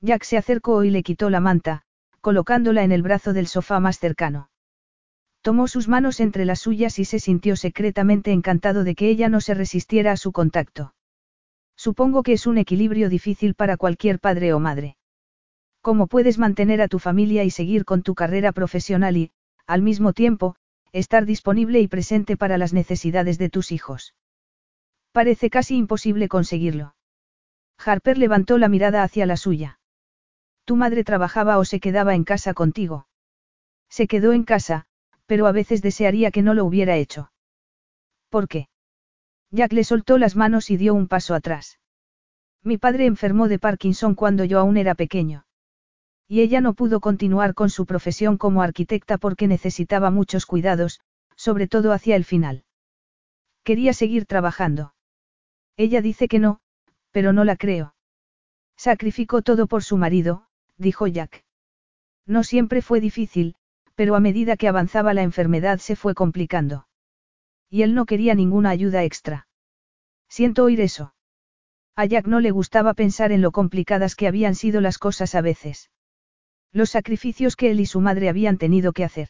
Jack 0.00 0.24
se 0.24 0.36
acercó 0.36 0.84
y 0.84 0.90
le 0.90 1.02
quitó 1.02 1.30
la 1.30 1.40
manta, 1.40 1.82
colocándola 2.20 2.82
en 2.82 2.92
el 2.92 3.02
brazo 3.02 3.32
del 3.32 3.46
sofá 3.46 3.80
más 3.80 3.98
cercano. 3.98 4.50
Tomó 5.42 5.68
sus 5.68 5.86
manos 5.86 6.18
entre 6.18 6.44
las 6.44 6.58
suyas 6.58 6.98
y 6.98 7.04
se 7.04 7.20
sintió 7.20 7.54
secretamente 7.54 8.32
encantado 8.32 8.82
de 8.82 8.96
que 8.96 9.08
ella 9.08 9.28
no 9.28 9.40
se 9.40 9.54
resistiera 9.54 10.12
a 10.12 10.16
su 10.16 10.32
contacto. 10.32 10.92
Supongo 11.76 12.24
que 12.24 12.32
es 12.32 12.48
un 12.48 12.58
equilibrio 12.58 13.08
difícil 13.08 13.54
para 13.54 13.76
cualquier 13.76 14.18
padre 14.18 14.52
o 14.52 14.58
madre. 14.58 14.96
¿Cómo 15.82 16.08
puedes 16.08 16.36
mantener 16.36 16.82
a 16.82 16.88
tu 16.88 16.98
familia 16.98 17.44
y 17.44 17.50
seguir 17.50 17.84
con 17.84 18.02
tu 18.02 18.16
carrera 18.16 18.50
profesional 18.50 19.16
y, 19.16 19.30
al 19.68 19.82
mismo 19.82 20.12
tiempo, 20.12 20.56
estar 20.98 21.26
disponible 21.26 21.80
y 21.80 21.88
presente 21.88 22.36
para 22.36 22.58
las 22.58 22.72
necesidades 22.72 23.38
de 23.38 23.50
tus 23.50 23.72
hijos? 23.72 24.14
Parece 25.12 25.50
casi 25.50 25.76
imposible 25.76 26.28
conseguirlo. 26.28 26.94
Harper 27.78 28.18
levantó 28.18 28.58
la 28.58 28.68
mirada 28.68 29.02
hacia 29.02 29.26
la 29.26 29.36
suya. 29.36 29.78
¿Tu 30.64 30.76
madre 30.76 31.04
trabajaba 31.04 31.58
o 31.58 31.64
se 31.64 31.80
quedaba 31.80 32.14
en 32.14 32.24
casa 32.24 32.54
contigo? 32.54 33.06
Se 33.88 34.06
quedó 34.06 34.32
en 34.32 34.44
casa, 34.44 34.86
pero 35.26 35.46
a 35.46 35.52
veces 35.52 35.82
desearía 35.82 36.30
que 36.30 36.42
no 36.42 36.54
lo 36.54 36.64
hubiera 36.64 36.96
hecho. 36.96 37.30
¿Por 38.28 38.48
qué? 38.48 38.68
Jack 39.50 39.72
le 39.72 39.84
soltó 39.84 40.18
las 40.18 40.36
manos 40.36 40.70
y 40.70 40.76
dio 40.76 40.94
un 40.94 41.08
paso 41.08 41.34
atrás. 41.34 41.78
Mi 42.62 42.78
padre 42.78 43.06
enfermó 43.06 43.48
de 43.48 43.58
Parkinson 43.58 44.14
cuando 44.14 44.44
yo 44.44 44.58
aún 44.58 44.76
era 44.76 44.94
pequeño. 44.94 45.45
Y 46.28 46.40
ella 46.40 46.60
no 46.60 46.74
pudo 46.74 47.00
continuar 47.00 47.54
con 47.54 47.70
su 47.70 47.86
profesión 47.86 48.36
como 48.36 48.62
arquitecta 48.62 49.18
porque 49.18 49.46
necesitaba 49.46 50.10
muchos 50.10 50.44
cuidados, 50.46 51.00
sobre 51.36 51.68
todo 51.68 51.92
hacia 51.92 52.16
el 52.16 52.24
final. 52.24 52.64
Quería 53.62 53.92
seguir 53.92 54.26
trabajando. 54.26 54.94
Ella 55.76 56.00
dice 56.00 56.28
que 56.28 56.38
no, 56.38 56.60
pero 57.10 57.32
no 57.32 57.44
la 57.44 57.56
creo. 57.56 57.94
Sacrificó 58.76 59.42
todo 59.42 59.66
por 59.66 59.84
su 59.84 59.96
marido, 59.96 60.46
dijo 60.76 61.06
Jack. 61.06 61.44
No 62.26 62.42
siempre 62.42 62.82
fue 62.82 63.00
difícil, 63.00 63.54
pero 63.94 64.16
a 64.16 64.20
medida 64.20 64.56
que 64.56 64.68
avanzaba 64.68 65.14
la 65.14 65.22
enfermedad 65.22 65.78
se 65.78 65.96
fue 65.96 66.14
complicando. 66.14 66.86
Y 67.70 67.82
él 67.82 67.94
no 67.94 68.04
quería 68.04 68.34
ninguna 68.34 68.70
ayuda 68.70 69.04
extra. 69.04 69.48
Siento 70.28 70.64
oír 70.64 70.80
eso. 70.80 71.14
A 71.94 72.04
Jack 72.04 72.26
no 72.26 72.40
le 72.40 72.50
gustaba 72.50 72.94
pensar 72.94 73.32
en 73.32 73.42
lo 73.42 73.52
complicadas 73.52 74.16
que 74.16 74.26
habían 74.28 74.54
sido 74.54 74.80
las 74.80 74.98
cosas 74.98 75.34
a 75.34 75.40
veces. 75.40 75.90
Los 76.72 76.90
sacrificios 76.90 77.56
que 77.56 77.70
él 77.70 77.80
y 77.80 77.86
su 77.86 78.00
madre 78.00 78.28
habían 78.28 78.58
tenido 78.58 78.92
que 78.92 79.04
hacer. 79.04 79.28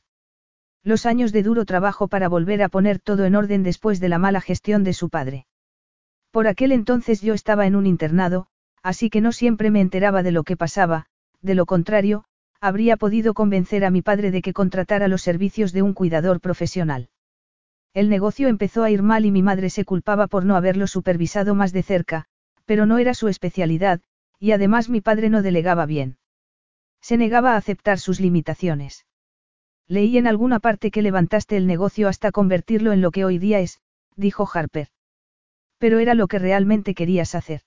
Los 0.83 1.07
años 1.07 1.33
de 1.33 1.43
duro 1.43 1.65
trabajo 1.65 2.09
para 2.09 2.29
volver 2.29 2.63
a 2.63 2.69
poner 2.69 3.01
todo 3.01 3.25
en 3.25 3.35
orden 3.35 3.63
después 3.63 4.01
de 4.01 4.09
la 4.09 4.19
mala 4.19 4.41
gestión 4.41 4.85
de 4.85 4.93
su 4.93 5.09
padre. 5.09 5.47
Por 6.31 6.47
aquel 6.47 6.73
entonces 6.73 7.23
yo 7.23 7.35
estaba 7.35 7.67
en 7.67 7.77
un 7.77 7.87
internado, 7.87 8.47
así 8.83 9.11
que 9.11 9.21
no 9.21 9.33
siempre 9.33 9.71
me 9.71 9.81
enteraba 9.81 10.23
de 10.23 10.33
lo 10.33 10.45
que 10.45 10.57
pasaba, 10.57 11.07
de 11.43 11.55
lo 11.55 11.67
contrario, 11.67 12.25
habría 12.61 12.97
podido 12.97 13.35
convencer 13.35 13.85
a 13.85 13.91
mi 13.91 14.03
padre 14.03 14.31
de 14.31 14.43
que 14.43 14.53
contratara 14.53 15.09
los 15.09 15.23
servicios 15.23 15.73
de 15.73 15.83
un 15.83 15.93
cuidador 15.93 16.41
profesional. 16.41 17.09
El 17.95 18.09
negocio 18.09 18.49
empezó 18.49 18.85
a 18.85 18.91
ir 18.91 19.03
mal 19.03 19.25
y 19.25 19.31
mi 19.31 19.43
madre 19.43 19.71
se 19.71 19.85
culpaba 19.85 20.27
por 20.27 20.45
no 20.45 20.55
haberlo 20.55 20.87
supervisado 20.87 21.55
más 21.55 21.73
de 21.73 21.83
cerca, 21.83 22.27
pero 22.65 22.87
no 22.87 22.99
era 22.99 23.15
su 23.15 23.29
especialidad, 23.29 24.01
y 24.39 24.53
además 24.53 24.89
mi 24.89 25.01
padre 25.01 25.31
no 25.31 25.43
delegaba 25.43 25.87
bien. 25.87 26.19
Se 27.09 27.17
negaba 27.17 27.53
a 27.53 27.57
aceptar 27.57 28.01
sus 28.01 28.19
limitaciones. 28.19 29.07
Leí 29.87 30.19
en 30.19 30.27
alguna 30.27 30.59
parte 30.59 30.91
que 30.91 31.03
levantaste 31.03 31.57
el 31.57 31.69
negocio 31.69 32.09
hasta 32.09 32.33
convertirlo 32.33 32.93
en 32.93 33.01
lo 33.01 33.13
que 33.13 33.25
hoy 33.25 33.39
día 33.39 33.61
es, 33.61 33.81
dijo 34.17 34.49
Harper. 34.53 34.89
Pero 35.79 36.01
era 36.01 36.15
lo 36.15 36.27
que 36.27 36.41
realmente 36.41 36.97
querías 36.97 37.37
hacer. 37.37 37.61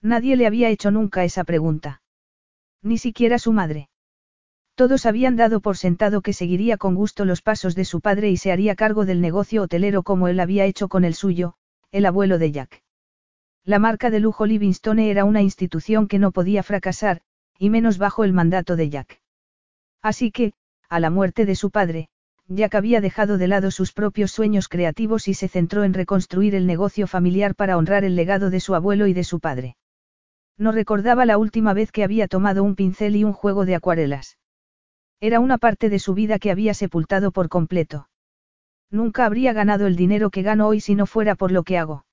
Nadie 0.00 0.36
le 0.36 0.46
había 0.46 0.68
hecho 0.68 0.92
nunca 0.92 1.24
esa 1.24 1.42
pregunta. 1.42 2.02
Ni 2.82 2.98
siquiera 2.98 3.40
su 3.40 3.52
madre. 3.52 3.88
Todos 4.76 5.06
habían 5.06 5.34
dado 5.34 5.60
por 5.60 5.76
sentado 5.76 6.20
que 6.20 6.32
seguiría 6.32 6.76
con 6.76 6.94
gusto 6.94 7.24
los 7.24 7.42
pasos 7.42 7.74
de 7.74 7.84
su 7.84 8.00
padre 8.00 8.30
y 8.30 8.36
se 8.36 8.52
haría 8.52 8.76
cargo 8.76 9.04
del 9.04 9.20
negocio 9.20 9.62
hotelero 9.62 10.04
como 10.04 10.28
él 10.28 10.38
había 10.38 10.66
hecho 10.66 10.86
con 10.86 11.04
el 11.04 11.14
suyo, 11.14 11.54
el 11.90 12.06
abuelo 12.06 12.38
de 12.38 12.52
Jack. 12.52 12.84
La 13.64 13.80
marca 13.80 14.08
de 14.08 14.20
lujo 14.20 14.46
Livingstone 14.46 15.10
era 15.10 15.24
una 15.24 15.42
institución 15.42 16.06
que 16.06 16.20
no 16.20 16.30
podía 16.30 16.62
fracasar, 16.62 17.22
y 17.62 17.70
menos 17.70 17.96
bajo 17.96 18.24
el 18.24 18.32
mandato 18.32 18.74
de 18.74 18.90
Jack. 18.90 19.20
Así 20.02 20.32
que, 20.32 20.52
a 20.88 20.98
la 20.98 21.10
muerte 21.10 21.46
de 21.46 21.54
su 21.54 21.70
padre, 21.70 22.08
Jack 22.48 22.74
había 22.74 23.00
dejado 23.00 23.38
de 23.38 23.46
lado 23.46 23.70
sus 23.70 23.92
propios 23.92 24.32
sueños 24.32 24.68
creativos 24.68 25.28
y 25.28 25.34
se 25.34 25.46
centró 25.46 25.84
en 25.84 25.94
reconstruir 25.94 26.56
el 26.56 26.66
negocio 26.66 27.06
familiar 27.06 27.54
para 27.54 27.76
honrar 27.76 28.02
el 28.02 28.16
legado 28.16 28.50
de 28.50 28.58
su 28.58 28.74
abuelo 28.74 29.06
y 29.06 29.12
de 29.12 29.22
su 29.22 29.38
padre. 29.38 29.76
No 30.58 30.72
recordaba 30.72 31.24
la 31.24 31.38
última 31.38 31.72
vez 31.72 31.92
que 31.92 32.02
había 32.02 32.26
tomado 32.26 32.64
un 32.64 32.74
pincel 32.74 33.14
y 33.14 33.22
un 33.22 33.32
juego 33.32 33.64
de 33.64 33.76
acuarelas. 33.76 34.38
Era 35.20 35.38
una 35.38 35.56
parte 35.56 35.88
de 35.88 36.00
su 36.00 36.14
vida 36.14 36.40
que 36.40 36.50
había 36.50 36.74
sepultado 36.74 37.30
por 37.30 37.48
completo. 37.48 38.08
Nunca 38.90 39.24
habría 39.24 39.52
ganado 39.52 39.86
el 39.86 39.94
dinero 39.94 40.30
que 40.30 40.42
gano 40.42 40.66
hoy 40.66 40.80
si 40.80 40.96
no 40.96 41.06
fuera 41.06 41.36
por 41.36 41.52
lo 41.52 41.62
que 41.62 41.78
hago. 41.78 42.06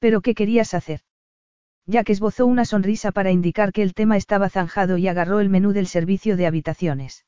¿Pero 0.00 0.20
qué 0.20 0.34
querías 0.34 0.74
hacer? 0.74 1.02
Jack 1.88 2.10
esbozó 2.10 2.44
una 2.44 2.66
sonrisa 2.66 3.12
para 3.12 3.30
indicar 3.30 3.72
que 3.72 3.82
el 3.82 3.94
tema 3.94 4.18
estaba 4.18 4.50
zanjado 4.50 4.98
y 4.98 5.08
agarró 5.08 5.40
el 5.40 5.48
menú 5.48 5.72
del 5.72 5.86
servicio 5.86 6.36
de 6.36 6.46
habitaciones. 6.46 7.24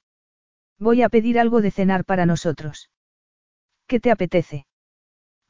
Voy 0.79 1.01
a 1.01 1.09
pedir 1.09 1.41
algo 1.41 1.63
de 1.63 1.71
cenar 1.71 2.05
para 2.05 2.27
nosotros. 2.27 2.91
¿Qué 3.87 4.01
te 4.01 4.11
apetece? 4.11 4.67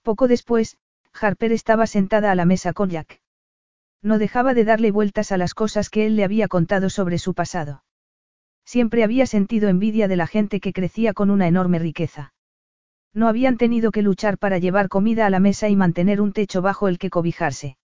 Poco 0.03 0.29
después, 0.29 0.77
Harper 1.13 1.51
estaba 1.51 1.89
sentada 1.89 2.31
a 2.31 2.37
la 2.37 2.45
mesa 2.45 2.73
con 2.73 2.89
Jack. 2.89 3.21
No 4.01 4.17
dejaba 4.17 4.55
de 4.55 4.65
darle 4.65 4.93
vueltas 4.93 5.33
a 5.33 5.37
las 5.37 5.55
cosas 5.55 5.91
que 5.91 6.07
él 6.07 6.15
le 6.15 6.23
había 6.23 6.47
contado 6.47 6.89
sobre 6.89 7.19
su 7.19 7.35
pasado. 7.35 7.83
Siempre 8.65 9.03
había 9.03 9.27
sentido 9.27 9.69
envidia 9.69 10.07
de 10.07 10.17
la 10.17 10.29
gente 10.29 10.61
que 10.61 10.73
crecía 10.73 11.15
con 11.15 11.31
una 11.31 11.49
enorme 11.49 11.81
riqueza. 11.81 12.33
No 13.13 13.27
habían 13.27 13.57
tenido 13.57 13.91
que 13.91 14.03
luchar 14.03 14.39
para 14.39 14.59
llevar 14.59 14.89
comida 14.89 15.27
a 15.27 15.31
la 15.31 15.41
mesa 15.41 15.69
y 15.69 15.75
mantener 15.75 16.21
un 16.21 16.33
techo 16.33 16.63
bajo 16.63 16.87
el 16.87 17.01
que 17.01 17.11
cobijarse. 17.11 17.77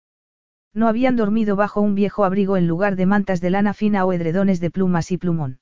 No 0.75 0.89
habían 0.89 1.15
dormido 1.15 1.55
bajo 1.55 1.79
un 1.79 1.95
viejo 1.95 2.25
abrigo 2.25 2.57
en 2.57 2.67
lugar 2.67 2.97
de 2.97 3.05
mantas 3.05 3.39
de 3.39 3.49
lana 3.49 3.73
fina 3.73 4.03
o 4.03 4.11
edredones 4.11 4.59
de 4.59 4.69
plumas 4.69 5.09
y 5.09 5.17
plumón. 5.17 5.59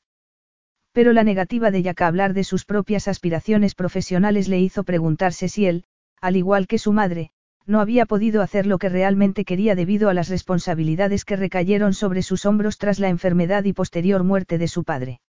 Pero 0.91 1.13
la 1.13 1.23
negativa 1.23 1.69
de 1.69 1.83
Jack 1.83 2.01
a 2.01 2.07
hablar 2.07 2.33
de 2.33 2.43
sus 2.43 2.65
propias 2.65 3.07
aspiraciones 3.07 3.75
profesionales 3.75 4.47
le 4.47 4.59
hizo 4.59 4.83
preguntarse 4.83 5.49
si 5.49 5.67
él, 5.67 5.83
al 6.19 6.35
igual 6.35 6.65
que 6.65 6.79
su 6.79 6.93
madre, 6.93 7.29
no 7.67 7.79
había 7.79 8.07
podido 8.07 8.41
hacer 8.41 8.65
lo 8.65 8.79
que 8.79 8.89
realmente 8.89 9.45
quería 9.45 9.75
debido 9.75 10.09
a 10.09 10.15
las 10.15 10.29
responsabilidades 10.29 11.25
que 11.25 11.35
recayeron 11.35 11.93
sobre 11.93 12.23
sus 12.23 12.47
hombros 12.47 12.79
tras 12.79 12.99
la 12.99 13.09
enfermedad 13.09 13.65
y 13.65 13.73
posterior 13.73 14.23
muerte 14.23 14.57
de 14.57 14.67
su 14.67 14.83
padre. 14.83 15.21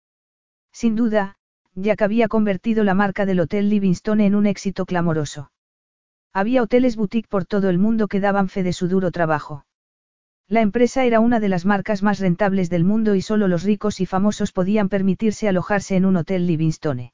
Sin 0.71 0.95
duda, 0.95 1.35
Jack 1.75 2.03
había 2.03 2.29
convertido 2.29 2.85
la 2.85 2.93
marca 2.93 3.25
del 3.25 3.41
Hotel 3.41 3.69
Livingstone 3.69 4.25
en 4.25 4.35
un 4.35 4.45
éxito 4.45 4.85
clamoroso. 4.85 5.51
Había 6.31 6.63
hoteles 6.63 6.95
boutique 6.95 7.27
por 7.27 7.45
todo 7.45 7.69
el 7.69 7.79
mundo 7.79 8.07
que 8.07 8.21
daban 8.21 8.47
fe 8.47 8.63
de 8.63 8.71
su 8.71 8.87
duro 8.87 9.11
trabajo. 9.11 9.65
La 10.53 10.61
empresa 10.61 11.03
era 11.03 11.19
una 11.19 11.39
de 11.39 11.49
las 11.49 11.65
marcas 11.65 12.03
más 12.03 12.19
rentables 12.19 12.69
del 12.69 12.83
mundo 12.83 13.15
y 13.15 13.23
solo 13.23 13.47
los 13.47 13.63
ricos 13.63 13.99
y 13.99 14.05
famosos 14.05 14.51
podían 14.51 14.87
permitirse 14.87 15.47
alojarse 15.47 15.95
en 15.95 16.05
un 16.05 16.15
hotel 16.15 16.45
Livingstone. 16.45 17.11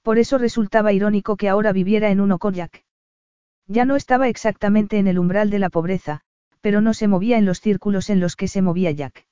Por 0.00 0.18
eso 0.18 0.38
resultaba 0.38 0.94
irónico 0.94 1.36
que 1.36 1.50
ahora 1.50 1.72
viviera 1.72 2.10
en 2.10 2.18
uno 2.18 2.38
con 2.38 2.54
Jack. 2.54 2.82
Ya 3.66 3.84
no 3.84 3.94
estaba 3.94 4.28
exactamente 4.28 4.96
en 4.96 5.06
el 5.06 5.18
umbral 5.18 5.50
de 5.50 5.58
la 5.58 5.68
pobreza, 5.68 6.22
pero 6.62 6.80
no 6.80 6.94
se 6.94 7.08
movía 7.08 7.36
en 7.36 7.44
los 7.44 7.60
círculos 7.60 8.08
en 8.08 8.20
los 8.20 8.36
que 8.36 8.48
se 8.48 8.62
movía 8.62 8.90
Jack. 8.90 9.26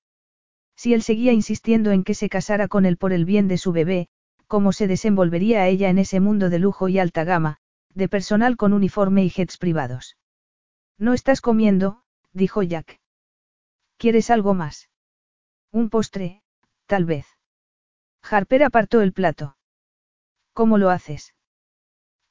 Si 0.76 0.92
él 0.92 1.00
seguía 1.00 1.32
insistiendo 1.32 1.92
en 1.92 2.04
que 2.04 2.12
se 2.12 2.28
casara 2.28 2.68
con 2.68 2.84
él 2.84 2.98
por 2.98 3.14
el 3.14 3.24
bien 3.24 3.48
de 3.48 3.56
su 3.56 3.72
bebé, 3.72 4.08
¿cómo 4.48 4.70
se 4.70 4.86
desenvolvería 4.86 5.62
a 5.62 5.68
ella 5.68 5.88
en 5.88 5.96
ese 5.96 6.20
mundo 6.20 6.50
de 6.50 6.58
lujo 6.58 6.90
y 6.90 6.98
alta 6.98 7.24
gama, 7.24 7.56
de 7.94 8.06
personal 8.06 8.58
con 8.58 8.74
uniforme 8.74 9.24
y 9.24 9.30
jets 9.30 9.56
privados? 9.56 10.18
No 10.98 11.14
estás 11.14 11.40
comiendo, 11.40 12.02
dijo 12.34 12.62
Jack. 12.62 13.00
¿Quieres 13.96 14.30
algo 14.30 14.54
más? 14.54 14.90
Un 15.70 15.90
postre, 15.90 16.42
tal 16.86 17.04
vez. 17.04 17.26
Harper 18.22 18.64
apartó 18.64 19.00
el 19.00 19.12
plato. 19.12 19.56
¿Cómo 20.52 20.78
lo 20.78 20.90
haces? 20.90 21.34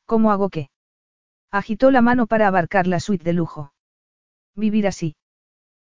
¿Cómo 0.06 0.32
hago 0.32 0.50
qué? 0.50 0.70
Agitó 1.52 1.92
la 1.92 2.02
mano 2.02 2.26
para 2.28 2.48
abarcar 2.48 2.88
la 2.88 3.00
suite 3.00 3.24
de 3.24 3.34
lujo. 3.34 3.74
Vivir 4.56 4.88
así. 4.88 5.16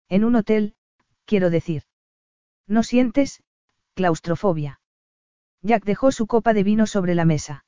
En 0.08 0.24
un 0.24 0.36
hotel, 0.36 0.76
quiero 1.24 1.50
decir. 1.50 1.84
¿No 2.66 2.82
sientes, 2.82 3.42
claustrofobia? 3.94 4.80
Jack 5.62 5.84
dejó 5.84 6.12
su 6.12 6.26
copa 6.26 6.52
de 6.52 6.62
vino 6.62 6.86
sobre 6.86 7.14
la 7.14 7.24
mesa. 7.24 7.64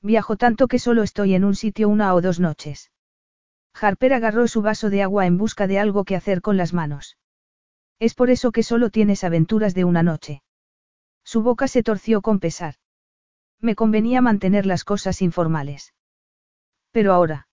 Viajo 0.00 0.36
tanto 0.36 0.68
que 0.68 0.78
solo 0.78 1.02
estoy 1.02 1.34
en 1.34 1.44
un 1.44 1.54
sitio 1.54 1.88
una 1.88 2.14
o 2.14 2.20
dos 2.20 2.40
noches. 2.40 2.90
Harper 3.74 4.14
agarró 4.14 4.48
su 4.48 4.62
vaso 4.62 4.90
de 4.90 5.02
agua 5.02 5.26
en 5.26 5.38
busca 5.38 5.66
de 5.66 5.78
algo 5.78 6.04
que 6.04 6.16
hacer 6.16 6.40
con 6.40 6.56
las 6.56 6.72
manos. 6.72 7.16
Es 7.98 8.14
por 8.14 8.30
eso 8.30 8.52
que 8.52 8.62
solo 8.62 8.90
tienes 8.90 9.24
aventuras 9.24 9.74
de 9.74 9.84
una 9.84 10.02
noche. 10.02 10.42
Su 11.24 11.42
boca 11.42 11.68
se 11.68 11.82
torció 11.82 12.22
con 12.22 12.40
pesar. 12.40 12.74
Me 13.60 13.74
convenía 13.74 14.22
mantener 14.22 14.66
las 14.66 14.84
cosas 14.84 15.20
informales. 15.22 15.94
Pero 16.90 17.12
ahora. 17.12 17.46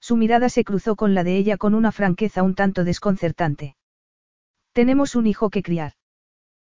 Su 0.00 0.16
mirada 0.16 0.48
se 0.48 0.64
cruzó 0.64 0.96
con 0.96 1.14
la 1.14 1.24
de 1.24 1.36
ella 1.36 1.56
con 1.56 1.74
una 1.74 1.92
franqueza 1.92 2.42
un 2.42 2.54
tanto 2.54 2.84
desconcertante. 2.84 3.76
Tenemos 4.72 5.14
un 5.14 5.26
hijo 5.26 5.48
que 5.48 5.62
criar. 5.62 5.94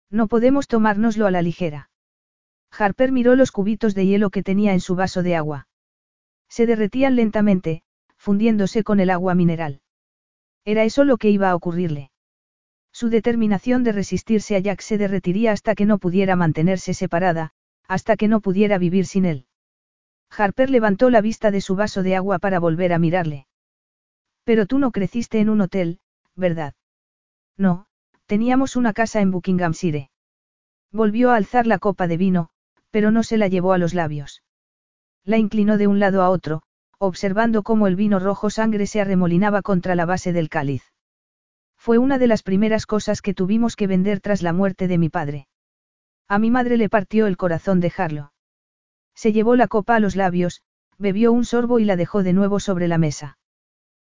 No 0.09 0.27
podemos 0.27 0.67
tomárnoslo 0.67 1.27
a 1.27 1.31
la 1.31 1.41
ligera. 1.41 1.89
Harper 2.71 3.11
miró 3.11 3.35
los 3.35 3.51
cubitos 3.51 3.95
de 3.95 4.05
hielo 4.05 4.29
que 4.29 4.43
tenía 4.43 4.73
en 4.73 4.79
su 4.79 4.95
vaso 4.95 5.23
de 5.23 5.35
agua. 5.35 5.67
Se 6.49 6.65
derretían 6.65 7.15
lentamente, 7.15 7.83
fundiéndose 8.25 8.83
con 8.83 8.99
el 8.99 9.11
agua 9.11 9.35
mineral. 9.35 9.81
Era 10.65 10.83
eso 10.83 11.03
lo 11.03 11.17
que 11.17 11.29
iba 11.29 11.51
a 11.51 11.55
ocurrirle. 11.55 12.09
Su 12.91 13.09
determinación 13.09 13.83
de 13.83 13.91
resistirse 13.91 14.55
a 14.55 14.59
Jack 14.59 14.81
se 14.81 14.97
derretiría 14.97 15.51
hasta 15.51 15.75
que 15.75 15.85
no 15.85 15.99
pudiera 15.99 16.35
mantenerse 16.35 16.95
separada, 16.95 17.51
hasta 17.87 18.17
que 18.17 18.27
no 18.27 18.41
pudiera 18.41 18.79
vivir 18.79 19.05
sin 19.05 19.25
él. 19.25 19.45
Harper 20.35 20.71
levantó 20.71 21.11
la 21.11 21.21
vista 21.21 21.51
de 21.51 21.61
su 21.61 21.75
vaso 21.75 22.01
de 22.01 22.15
agua 22.15 22.39
para 22.39 22.59
volver 22.59 22.93
a 22.93 22.97
mirarle. 22.97 23.45
Pero 24.43 24.65
tú 24.65 24.79
no 24.79 24.89
creciste 24.89 25.39
en 25.39 25.49
un 25.49 25.61
hotel, 25.61 25.99
¿verdad? 26.35 26.73
No, 27.57 27.85
teníamos 28.25 28.75
una 28.75 28.93
casa 28.93 29.21
en 29.21 29.29
Buckinghamshire. 29.29 30.09
Volvió 30.91 31.29
a 31.29 31.35
alzar 31.35 31.67
la 31.67 31.77
copa 31.77 32.07
de 32.07 32.17
vino, 32.17 32.49
pero 32.89 33.11
no 33.11 33.21
se 33.21 33.37
la 33.37 33.49
llevó 33.49 33.73
a 33.73 33.77
los 33.77 33.93
labios. 33.93 34.41
La 35.23 35.37
inclinó 35.37 35.77
de 35.77 35.85
un 35.85 35.99
lado 35.99 36.23
a 36.23 36.31
otro, 36.31 36.63
observando 36.99 37.63
cómo 37.63 37.87
el 37.87 37.95
vino 37.95 38.19
rojo 38.19 38.49
sangre 38.49 38.87
se 38.87 39.01
arremolinaba 39.01 39.61
contra 39.61 39.95
la 39.95 40.05
base 40.05 40.33
del 40.33 40.49
cáliz. 40.49 40.83
Fue 41.77 41.97
una 41.97 42.17
de 42.17 42.27
las 42.27 42.43
primeras 42.43 42.85
cosas 42.85 43.21
que 43.21 43.33
tuvimos 43.33 43.75
que 43.75 43.87
vender 43.87 44.19
tras 44.21 44.41
la 44.41 44.53
muerte 44.53 44.87
de 44.87 44.97
mi 44.97 45.09
padre. 45.09 45.47
A 46.27 46.39
mi 46.39 46.49
madre 46.49 46.77
le 46.77 46.89
partió 46.89 47.27
el 47.27 47.37
corazón 47.37 47.79
dejarlo. 47.79 48.33
Se 49.13 49.31
llevó 49.31 49.55
la 49.55 49.67
copa 49.67 49.95
a 49.95 49.99
los 49.99 50.15
labios, 50.15 50.61
bebió 50.97 51.31
un 51.31 51.45
sorbo 51.45 51.79
y 51.79 51.85
la 51.85 51.95
dejó 51.95 52.23
de 52.23 52.33
nuevo 52.33 52.59
sobre 52.59 52.87
la 52.87 52.97
mesa. 52.97 53.37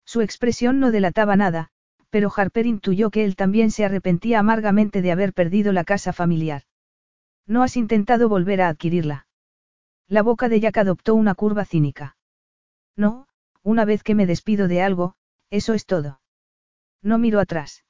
Su 0.05 0.21
expresión 0.21 0.81
no 0.81 0.91
delataba 0.91 1.37
nada, 1.37 1.69
pero 2.11 2.31
Harper 2.37 2.67
intuyó 2.67 3.11
que 3.11 3.25
él 3.25 3.37
también 3.37 3.71
se 3.71 3.85
arrepentía 3.85 4.39
amargamente 4.39 5.01
de 5.01 5.13
haber 5.13 5.33
perdido 5.33 5.73
la 5.73 5.85
casa 5.85 6.13
familiar. 6.13 6.65
No 7.47 7.63
has 7.63 7.77
intentado 7.77 8.29
volver 8.29 8.61
a 8.61 8.69
adquirirla. 8.69 9.27
La 10.09 10.23
boca 10.23 10.51
de 10.51 10.61
Jack 10.61 10.77
adoptó 10.77 11.15
una 11.15 11.35
curva 11.35 11.65
cínica. 11.65 12.17
No, 12.97 13.27
una 13.63 13.85
vez 13.85 14.03
que 14.03 14.15
me 14.15 14.27
despido 14.27 14.69
de 14.69 14.83
algo, 14.83 15.15
eso 15.51 15.75
es 15.75 15.87
todo. 15.87 16.21
No 17.03 17.19
miro 17.19 17.41
atrás. 17.41 17.85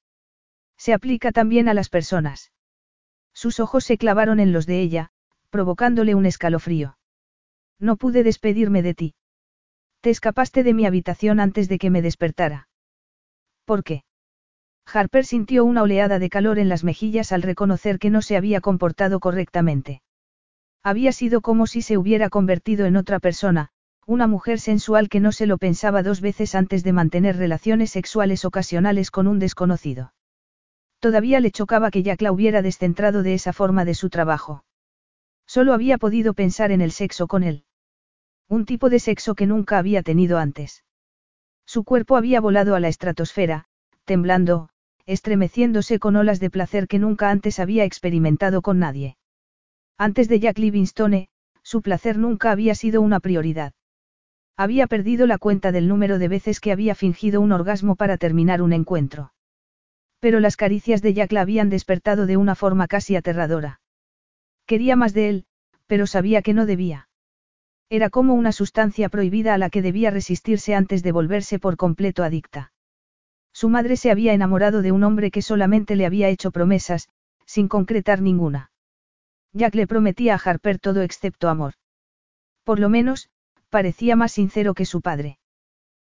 Se 0.76 0.92
aplica 0.92 1.32
también 1.32 1.68
a 1.68 1.74
las 1.74 1.88
personas. 1.88 2.52
Sus 3.32 3.60
ojos 3.60 3.84
se 3.84 3.98
clavaron 3.98 4.40
en 4.40 4.52
los 4.52 4.66
de 4.66 4.80
ella, 4.80 5.10
provocándole 5.50 6.14
un 6.14 6.26
escalofrío. 6.26 6.98
No 7.78 7.96
pude 7.96 8.22
despedirme 8.22 8.82
de 8.82 8.94
ti. 8.94 9.14
Te 10.00 10.10
escapaste 10.10 10.62
de 10.62 10.74
mi 10.74 10.86
habitación 10.86 11.40
antes 11.40 11.68
de 11.68 11.78
que 11.78 11.90
me 11.90 12.02
despertara. 12.02 12.68
¿Por 13.64 13.84
qué? 13.84 14.04
Harper 14.86 15.24
sintió 15.24 15.64
una 15.64 15.82
oleada 15.82 16.18
de 16.18 16.28
calor 16.28 16.58
en 16.58 16.68
las 16.68 16.84
mejillas 16.84 17.32
al 17.32 17.42
reconocer 17.42 17.98
que 17.98 18.10
no 18.10 18.20
se 18.22 18.36
había 18.36 18.60
comportado 18.60 19.20
correctamente. 19.20 20.02
Había 20.82 21.12
sido 21.12 21.40
como 21.40 21.66
si 21.66 21.82
se 21.82 21.96
hubiera 21.96 22.28
convertido 22.28 22.86
en 22.86 22.96
otra 22.96 23.20
persona, 23.20 23.70
una 24.06 24.26
mujer 24.26 24.58
sensual 24.58 25.08
que 25.08 25.20
no 25.20 25.32
se 25.32 25.46
lo 25.46 25.58
pensaba 25.58 26.02
dos 26.02 26.20
veces 26.20 26.54
antes 26.54 26.82
de 26.82 26.92
mantener 26.92 27.36
relaciones 27.36 27.90
sexuales 27.90 28.44
ocasionales 28.44 29.10
con 29.10 29.26
un 29.26 29.38
desconocido. 29.38 30.12
Todavía 30.98 31.40
le 31.40 31.50
chocaba 31.50 31.90
que 31.90 32.02
Jack 32.02 32.22
la 32.22 32.32
hubiera 32.32 32.62
descentrado 32.62 33.22
de 33.22 33.34
esa 33.34 33.52
forma 33.52 33.84
de 33.84 33.94
su 33.94 34.10
trabajo. 34.10 34.64
Solo 35.46 35.72
había 35.72 35.98
podido 35.98 36.34
pensar 36.34 36.72
en 36.72 36.80
el 36.80 36.92
sexo 36.92 37.26
con 37.26 37.42
él. 37.42 37.64
Un 38.48 38.64
tipo 38.66 38.90
de 38.90 38.98
sexo 38.98 39.34
que 39.34 39.46
nunca 39.46 39.78
había 39.78 40.02
tenido 40.02 40.38
antes. 40.38 40.84
Su 41.66 41.84
cuerpo 41.84 42.16
había 42.16 42.40
volado 42.40 42.74
a 42.74 42.80
la 42.80 42.88
estratosfera, 42.88 43.66
temblando, 44.04 44.68
estremeciéndose 45.06 45.98
con 45.98 46.16
olas 46.16 46.40
de 46.40 46.50
placer 46.50 46.86
que 46.88 46.98
nunca 46.98 47.30
antes 47.30 47.58
había 47.58 47.84
experimentado 47.84 48.62
con 48.62 48.78
nadie. 48.78 49.16
Antes 49.98 50.28
de 50.28 50.40
Jack 50.40 50.58
Livingstone, 50.58 51.28
su 51.62 51.82
placer 51.82 52.18
nunca 52.18 52.50
había 52.50 52.74
sido 52.74 53.00
una 53.00 53.20
prioridad. 53.20 53.72
Había 54.56 54.86
perdido 54.86 55.26
la 55.26 55.38
cuenta 55.38 55.72
del 55.72 55.88
número 55.88 56.18
de 56.18 56.28
veces 56.28 56.60
que 56.60 56.72
había 56.72 56.94
fingido 56.94 57.40
un 57.40 57.52
orgasmo 57.52 57.96
para 57.96 58.18
terminar 58.18 58.62
un 58.62 58.72
encuentro. 58.72 59.32
Pero 60.20 60.40
las 60.40 60.56
caricias 60.56 61.02
de 61.02 61.14
Jack 61.14 61.32
la 61.32 61.40
habían 61.40 61.68
despertado 61.68 62.26
de 62.26 62.36
una 62.36 62.54
forma 62.54 62.86
casi 62.86 63.16
aterradora. 63.16 63.80
Quería 64.66 64.94
más 64.94 65.14
de 65.14 65.28
él, 65.28 65.46
pero 65.86 66.06
sabía 66.06 66.42
que 66.42 66.54
no 66.54 66.66
debía. 66.66 67.08
Era 67.90 68.08
como 68.08 68.34
una 68.34 68.52
sustancia 68.52 69.08
prohibida 69.08 69.54
a 69.54 69.58
la 69.58 69.68
que 69.68 69.82
debía 69.82 70.10
resistirse 70.10 70.74
antes 70.74 71.02
de 71.02 71.12
volverse 71.12 71.58
por 71.58 71.76
completo 71.76 72.22
adicta. 72.22 72.72
Su 73.52 73.68
madre 73.68 73.96
se 73.96 74.10
había 74.10 74.32
enamorado 74.32 74.80
de 74.80 74.92
un 74.92 75.04
hombre 75.04 75.30
que 75.30 75.42
solamente 75.42 75.96
le 75.96 76.06
había 76.06 76.28
hecho 76.28 76.52
promesas, 76.52 77.08
sin 77.44 77.68
concretar 77.68 78.22
ninguna. 78.22 78.70
Jack 79.52 79.74
le 79.74 79.86
prometía 79.86 80.34
a 80.34 80.38
Harper 80.38 80.78
todo 80.78 81.02
excepto 81.02 81.48
amor. 81.48 81.74
Por 82.64 82.78
lo 82.78 82.88
menos, 82.88 83.28
parecía 83.72 84.16
más 84.16 84.32
sincero 84.32 84.74
que 84.74 84.84
su 84.84 85.00
padre. 85.00 85.38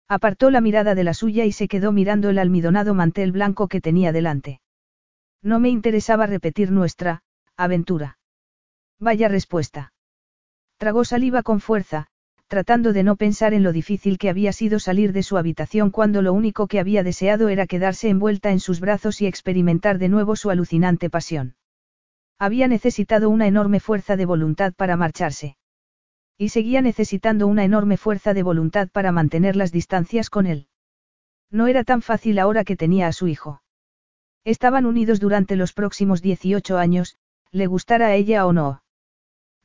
Apartó 0.09 0.49
la 0.49 0.61
mirada 0.61 0.95
de 0.95 1.03
la 1.03 1.13
suya 1.13 1.45
y 1.45 1.51
se 1.51 1.67
quedó 1.67 1.91
mirando 1.91 2.31
el 2.31 2.39
almidonado 2.39 2.95
mantel 2.95 3.31
blanco 3.31 3.67
que 3.67 3.79
tenía 3.79 4.11
delante. 4.11 4.61
No 5.43 5.59
me 5.59 5.69
interesaba 5.69 6.25
repetir 6.25 6.71
nuestra, 6.71 7.21
aventura. 7.55 8.17
Vaya 8.99 9.27
respuesta. 9.27 9.93
Tragó 10.77 11.05
saliva 11.05 11.43
con 11.43 11.59
fuerza, 11.59 12.07
tratando 12.47 12.93
de 12.93 13.03
no 13.03 13.15
pensar 13.15 13.53
en 13.53 13.61
lo 13.61 13.71
difícil 13.71 14.17
que 14.17 14.31
había 14.31 14.53
sido 14.53 14.79
salir 14.79 15.13
de 15.13 15.21
su 15.21 15.37
habitación 15.37 15.91
cuando 15.91 16.23
lo 16.23 16.33
único 16.33 16.65
que 16.65 16.79
había 16.79 17.03
deseado 17.03 17.47
era 17.49 17.67
quedarse 17.67 18.09
envuelta 18.09 18.51
en 18.51 18.59
sus 18.59 18.79
brazos 18.79 19.21
y 19.21 19.27
experimentar 19.27 19.99
de 19.99 20.09
nuevo 20.09 20.35
su 20.35 20.49
alucinante 20.49 21.11
pasión. 21.11 21.55
Había 22.39 22.67
necesitado 22.67 23.29
una 23.29 23.45
enorme 23.45 23.79
fuerza 23.79 24.17
de 24.17 24.25
voluntad 24.25 24.73
para 24.73 24.97
marcharse. 24.97 25.57
Y 26.41 26.49
seguía 26.49 26.81
necesitando 26.81 27.45
una 27.45 27.63
enorme 27.65 27.97
fuerza 27.97 28.33
de 28.33 28.41
voluntad 28.41 28.89
para 28.89 29.11
mantener 29.11 29.55
las 29.55 29.71
distancias 29.71 30.31
con 30.31 30.47
él. 30.47 30.65
No 31.51 31.67
era 31.67 31.83
tan 31.83 32.01
fácil 32.01 32.39
ahora 32.39 32.63
que 32.63 32.75
tenía 32.75 33.05
a 33.05 33.13
su 33.13 33.27
hijo. 33.27 33.61
Estaban 34.43 34.87
unidos 34.87 35.19
durante 35.19 35.55
los 35.55 35.71
próximos 35.71 36.23
18 36.23 36.79
años, 36.79 37.15
le 37.51 37.67
gustara 37.67 38.07
a 38.07 38.15
ella 38.15 38.47
o 38.47 38.53
no. 38.53 38.81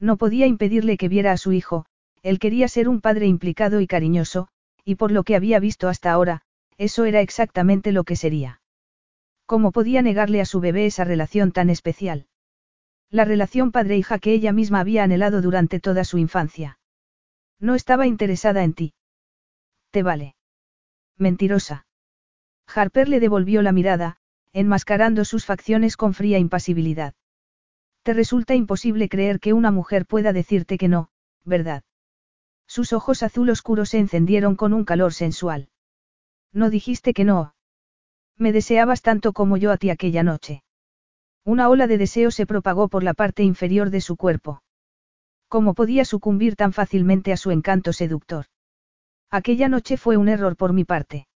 No 0.01 0.19
podía 0.19 0.47
impedirle 0.47 0.98
que 0.98 1.09
viera 1.09 1.32
a 1.32 1.39
su 1.39 1.53
hijo, 1.53 1.86
él 2.23 2.39
quería 2.39 2.69
ser 2.69 2.90
un 2.90 3.01
padre 3.01 3.24
implicado 3.27 3.81
y 3.81 3.86
cariñoso, 3.86 4.48
y 4.85 4.97
por 4.97 5.12
lo 5.12 5.24
que 5.24 5.35
había 5.35 5.59
visto 5.61 5.89
hasta 5.89 6.12
ahora, 6.12 6.43
eso 6.77 7.07
era 7.07 7.23
exactamente 7.23 7.90
lo 7.90 8.05
que 8.05 8.16
sería. 8.16 8.61
¿Cómo 9.47 9.73
podía 9.73 10.03
negarle 10.03 10.43
a 10.43 10.44
su 10.44 10.61
bebé 10.61 10.85
esa 10.85 11.05
relación 11.05 11.53
tan 11.53 11.70
especial? 11.70 12.27
La 13.11 13.24
relación 13.24 13.73
padre-hija 13.73 14.19
que 14.19 14.33
ella 14.33 14.53
misma 14.53 14.81
había 14.81 15.05
anhelado 15.05 15.41
durante 15.41 15.81
toda 15.81 16.05
su 16.05 16.19
infancia. 16.19 16.78
No 17.61 17.74
estaba 17.74 18.07
interesada 18.07 18.65
en 18.65 18.74
ti. 18.74 18.95
Te 19.91 20.03
vale. 20.03 20.37
Mentirosa. 21.16 21.87
Harper 22.66 23.09
le 23.09 23.20
devolvió 23.20 23.62
la 23.62 23.73
mirada, 23.73 24.19
enmascarando 24.53 25.24
sus 25.24 25.45
facciones 25.47 25.97
con 25.97 26.15
fría 26.15 26.39
impasibilidad. 26.39 27.15
Te 28.03 28.12
resulta 28.12 28.55
imposible 28.55 29.09
creer 29.09 29.41
que 29.41 29.53
una 29.53 29.70
mujer 29.70 30.07
pueda 30.07 30.33
decirte 30.33 30.78
que 30.78 30.89
no, 30.89 31.11
¿verdad? 31.45 31.85
Sus 32.66 32.93
ojos 32.93 33.23
azul 33.23 33.49
oscuros 33.51 33.91
se 33.91 33.99
encendieron 33.99 34.57
con 34.57 34.73
un 34.73 34.85
calor 34.85 35.12
sensual. 35.12 35.69
No 36.53 36.70
dijiste 36.70 37.15
que 37.15 37.24
no. 37.24 37.55
Me 38.37 38.53
deseabas 38.53 39.03
tanto 39.03 39.33
como 39.33 39.57
yo 39.57 39.73
a 39.73 39.77
ti 39.77 39.91
aquella 39.91 40.23
noche. 40.23 40.62
Una 41.47 41.68
ola 41.68 41.86
de 41.86 41.97
deseo 41.97 42.32
se 42.32 42.44
propagó 42.44 42.89
por 42.89 43.05
la 43.05 43.14
parte 43.14 43.44
inferior 43.44 43.90
de 43.90 44.01
su 44.01 44.16
cuerpo. 44.16 44.64
¿Cómo 45.47 45.74
podía 45.74 46.05
sucumbir 46.05 46.56
tan 46.56 46.73
fácilmente 46.73 47.32
a 47.32 47.36
su 47.36 47.52
encanto 47.52 47.93
seductor? 47.93 48.47
Aquella 49.31 49.68
noche 49.68 49.97
fue 49.97 50.16
un 50.16 50.28
error 50.28 50.56
por 50.56 50.73
mi 50.73 50.85
parte. 50.85 51.28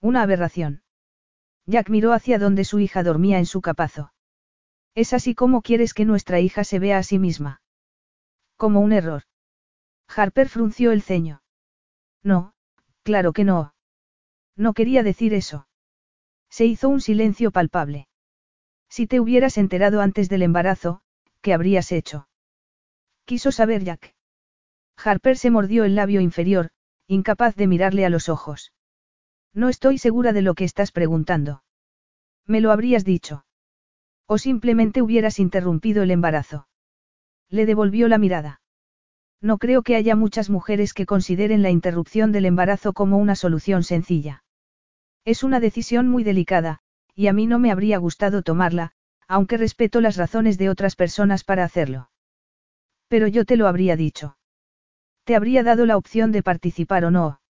Una 0.00 0.22
aberración. 0.22 0.82
Jack 1.66 1.88
miró 1.88 2.14
hacia 2.14 2.40
donde 2.40 2.64
su 2.64 2.80
hija 2.80 3.04
dormía 3.04 3.38
en 3.38 3.46
su 3.46 3.60
capazo. 3.60 4.12
Es 4.96 5.12
así 5.12 5.36
como 5.36 5.62
quieres 5.62 5.94
que 5.94 6.04
nuestra 6.04 6.40
hija 6.40 6.64
se 6.64 6.80
vea 6.80 6.98
a 6.98 7.04
sí 7.04 7.20
misma. 7.20 7.62
Como 8.56 8.80
un 8.80 8.90
error. 8.90 9.22
Harper 10.08 10.48
frunció 10.48 10.90
el 10.90 11.02
ceño. 11.02 11.42
No, 12.24 12.54
claro 13.04 13.32
que 13.32 13.44
no. 13.44 13.72
No 14.56 14.74
quería 14.74 15.04
decir 15.04 15.32
eso. 15.32 15.68
Se 16.50 16.64
hizo 16.64 16.88
un 16.88 17.00
silencio 17.00 17.52
palpable. 17.52 18.08
Si 18.88 19.06
te 19.06 19.20
hubieras 19.20 19.58
enterado 19.58 20.00
antes 20.00 20.28
del 20.28 20.42
embarazo, 20.42 21.00
¿qué 21.40 21.52
habrías 21.52 21.92
hecho? 21.92 22.28
Quiso 23.24 23.52
saber 23.52 23.84
Jack. 23.84 24.14
Harper 24.96 25.36
se 25.36 25.50
mordió 25.50 25.84
el 25.84 25.94
labio 25.94 26.20
inferior, 26.20 26.70
incapaz 27.06 27.54
de 27.54 27.66
mirarle 27.66 28.04
a 28.04 28.10
los 28.10 28.28
ojos. 28.28 28.72
No 29.54 29.68
estoy 29.68 29.98
segura 29.98 30.32
de 30.32 30.42
lo 30.42 30.54
que 30.54 30.64
estás 30.64 30.92
preguntando. 30.92 31.62
Me 32.46 32.60
lo 32.60 32.72
habrías 32.72 33.04
dicho. 33.04 33.44
O 34.26 34.38
simplemente 34.38 35.02
hubieras 35.02 35.38
interrumpido 35.38 36.02
el 36.02 36.10
embarazo. 36.10 36.68
Le 37.48 37.66
devolvió 37.66 38.08
la 38.08 38.18
mirada. 38.18 38.60
No 39.40 39.58
creo 39.58 39.82
que 39.82 39.96
haya 39.96 40.16
muchas 40.16 40.50
mujeres 40.50 40.92
que 40.92 41.06
consideren 41.06 41.62
la 41.62 41.70
interrupción 41.70 42.32
del 42.32 42.46
embarazo 42.46 42.92
como 42.92 43.18
una 43.18 43.36
solución 43.36 43.84
sencilla. 43.84 44.42
Es 45.24 45.44
una 45.44 45.60
decisión 45.60 46.08
muy 46.08 46.24
delicada, 46.24 46.80
y 47.18 47.26
a 47.26 47.32
mí 47.32 47.48
no 47.48 47.58
me 47.58 47.72
habría 47.72 47.98
gustado 47.98 48.42
tomarla, 48.42 48.92
aunque 49.26 49.56
respeto 49.56 50.00
las 50.00 50.16
razones 50.16 50.56
de 50.56 50.70
otras 50.70 50.94
personas 50.94 51.42
para 51.42 51.64
hacerlo. 51.64 52.10
Pero 53.08 53.26
yo 53.26 53.44
te 53.44 53.56
lo 53.56 53.66
habría 53.66 53.96
dicho. 53.96 54.36
Te 55.24 55.34
habría 55.34 55.64
dado 55.64 55.84
la 55.84 55.96
opción 55.96 56.30
de 56.30 56.44
participar 56.44 57.04
o 57.04 57.10
no. 57.10 57.40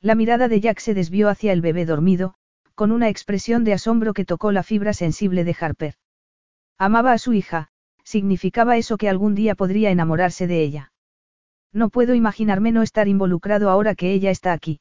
La 0.00 0.14
mirada 0.14 0.48
de 0.48 0.62
Jack 0.62 0.78
se 0.78 0.94
desvió 0.94 1.28
hacia 1.28 1.52
el 1.52 1.60
bebé 1.60 1.84
dormido, 1.84 2.36
con 2.74 2.90
una 2.90 3.10
expresión 3.10 3.64
de 3.64 3.74
asombro 3.74 4.14
que 4.14 4.24
tocó 4.24 4.50
la 4.50 4.62
fibra 4.62 4.94
sensible 4.94 5.44
de 5.44 5.54
Harper. 5.60 5.96
Amaba 6.78 7.12
a 7.12 7.18
su 7.18 7.34
hija, 7.34 7.68
significaba 8.02 8.78
eso 8.78 8.96
que 8.96 9.10
algún 9.10 9.34
día 9.34 9.54
podría 9.54 9.90
enamorarse 9.90 10.46
de 10.46 10.62
ella. 10.62 10.92
No 11.70 11.90
puedo 11.90 12.14
imaginarme 12.14 12.72
no 12.72 12.80
estar 12.80 13.08
involucrado 13.08 13.68
ahora 13.68 13.94
que 13.94 14.14
ella 14.14 14.30
está 14.30 14.54
aquí. 14.54 14.80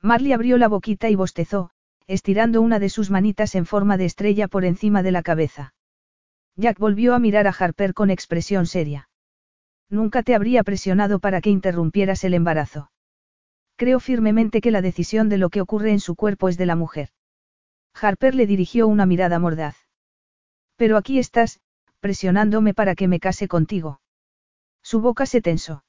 Marley 0.00 0.32
abrió 0.32 0.56
la 0.56 0.68
boquita 0.68 1.10
y 1.10 1.16
bostezó, 1.16 1.72
estirando 2.06 2.60
una 2.60 2.78
de 2.78 2.88
sus 2.88 3.10
manitas 3.10 3.54
en 3.54 3.66
forma 3.66 3.96
de 3.96 4.04
estrella 4.04 4.48
por 4.48 4.64
encima 4.64 5.02
de 5.02 5.12
la 5.12 5.22
cabeza. 5.22 5.74
Jack 6.56 6.78
volvió 6.78 7.14
a 7.14 7.18
mirar 7.18 7.46
a 7.46 7.54
Harper 7.58 7.94
con 7.94 8.10
expresión 8.10 8.66
seria. 8.66 9.08
Nunca 9.88 10.22
te 10.22 10.34
habría 10.34 10.62
presionado 10.62 11.18
para 11.18 11.40
que 11.40 11.50
interrumpieras 11.50 12.24
el 12.24 12.34
embarazo. 12.34 12.90
Creo 13.76 14.00
firmemente 14.00 14.60
que 14.60 14.70
la 14.70 14.82
decisión 14.82 15.28
de 15.28 15.38
lo 15.38 15.50
que 15.50 15.60
ocurre 15.60 15.90
en 15.90 16.00
su 16.00 16.14
cuerpo 16.14 16.48
es 16.48 16.56
de 16.56 16.66
la 16.66 16.76
mujer. 16.76 17.10
Harper 17.94 18.34
le 18.34 18.46
dirigió 18.46 18.86
una 18.86 19.06
mirada 19.06 19.38
mordaz. 19.38 19.76
Pero 20.76 20.96
aquí 20.96 21.18
estás, 21.18 21.60
presionándome 22.00 22.74
para 22.74 22.94
que 22.94 23.08
me 23.08 23.20
case 23.20 23.48
contigo. 23.48 24.00
Su 24.82 25.00
boca 25.00 25.26
se 25.26 25.40
tensó. 25.40 25.84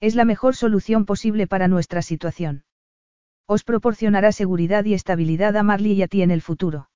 Es 0.00 0.14
la 0.14 0.24
mejor 0.24 0.54
solución 0.56 1.06
posible 1.06 1.46
para 1.46 1.68
nuestra 1.68 2.02
situación. 2.02 2.64
Os 3.50 3.64
proporcionará 3.64 4.30
seguridad 4.30 4.84
y 4.84 4.92
estabilidad 4.92 5.56
a 5.56 5.62
Marley 5.62 5.92
y 5.92 6.02
a 6.02 6.06
ti 6.06 6.20
en 6.20 6.30
el 6.30 6.42
futuro. 6.42 6.90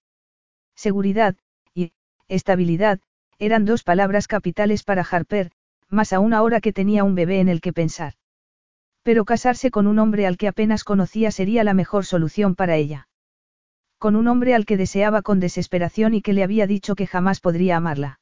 Seguridad, 0.76 1.34
y, 1.74 1.92
estabilidad, 2.28 3.00
eran 3.38 3.64
dos 3.64 3.82
palabras 3.84 4.28
capitales 4.28 4.84
para 4.84 5.02
Harper, 5.02 5.50
más 5.88 6.12
aún 6.12 6.34
ahora 6.34 6.60
que 6.60 6.74
tenía 6.74 7.04
un 7.04 7.14
bebé 7.14 7.40
en 7.40 7.48
el 7.48 7.62
que 7.62 7.72
pensar. 7.72 8.12
Pero 9.02 9.24
casarse 9.24 9.70
con 9.70 9.86
un 9.86 9.98
hombre 9.98 10.26
al 10.26 10.36
que 10.36 10.46
apenas 10.46 10.84
conocía 10.84 11.30
sería 11.30 11.64
la 11.64 11.72
mejor 11.72 12.04
solución 12.04 12.54
para 12.54 12.76
ella. 12.76 13.08
Con 13.96 14.14
un 14.14 14.28
hombre 14.28 14.54
al 14.54 14.66
que 14.66 14.76
deseaba 14.76 15.22
con 15.22 15.40
desesperación 15.40 16.12
y 16.12 16.20
que 16.20 16.34
le 16.34 16.42
había 16.42 16.66
dicho 16.66 16.94
que 16.94 17.06
jamás 17.06 17.40
podría 17.40 17.78
amarla. 17.78 18.20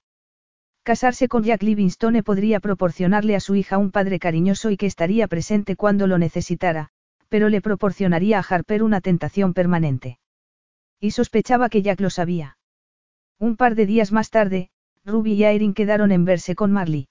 Casarse 0.85 1.27
con 1.27 1.43
Jack 1.43 1.65
Livingstone 1.65 2.23
podría 2.23 2.61
proporcionarle 2.61 3.35
a 3.35 3.41
su 3.41 3.57
hija 3.57 3.77
un 3.77 3.91
padre 3.91 4.21
cariñoso 4.21 4.71
y 4.71 4.77
que 4.77 4.87
estaría 4.87 5.27
presente 5.27 5.75
cuando 5.75 6.07
lo 6.07 6.17
necesitara, 6.17 6.93
pero 7.31 7.49
le 7.49 7.63
proporcionaría 7.63 8.39
a 8.39 8.45
Harper 8.47 8.83
una 8.83 9.01
tentación 9.01 9.55
permanente. 9.55 10.19
Y 11.01 11.13
sospechaba 11.13 11.71
que 11.71 11.81
Jack 11.81 12.03
lo 12.03 12.11
sabía. 12.11 12.59
Un 13.39 13.57
par 13.57 13.75
de 13.75 13.87
días 13.87 14.13
más 14.13 14.29
tarde, 14.29 14.69
Ruby 15.07 15.33
y 15.33 15.45
Erin 15.45 15.73
quedaron 15.73 16.13
en 16.13 16.27
verse 16.27 16.55
con 16.55 16.71
Marley. 16.71 17.09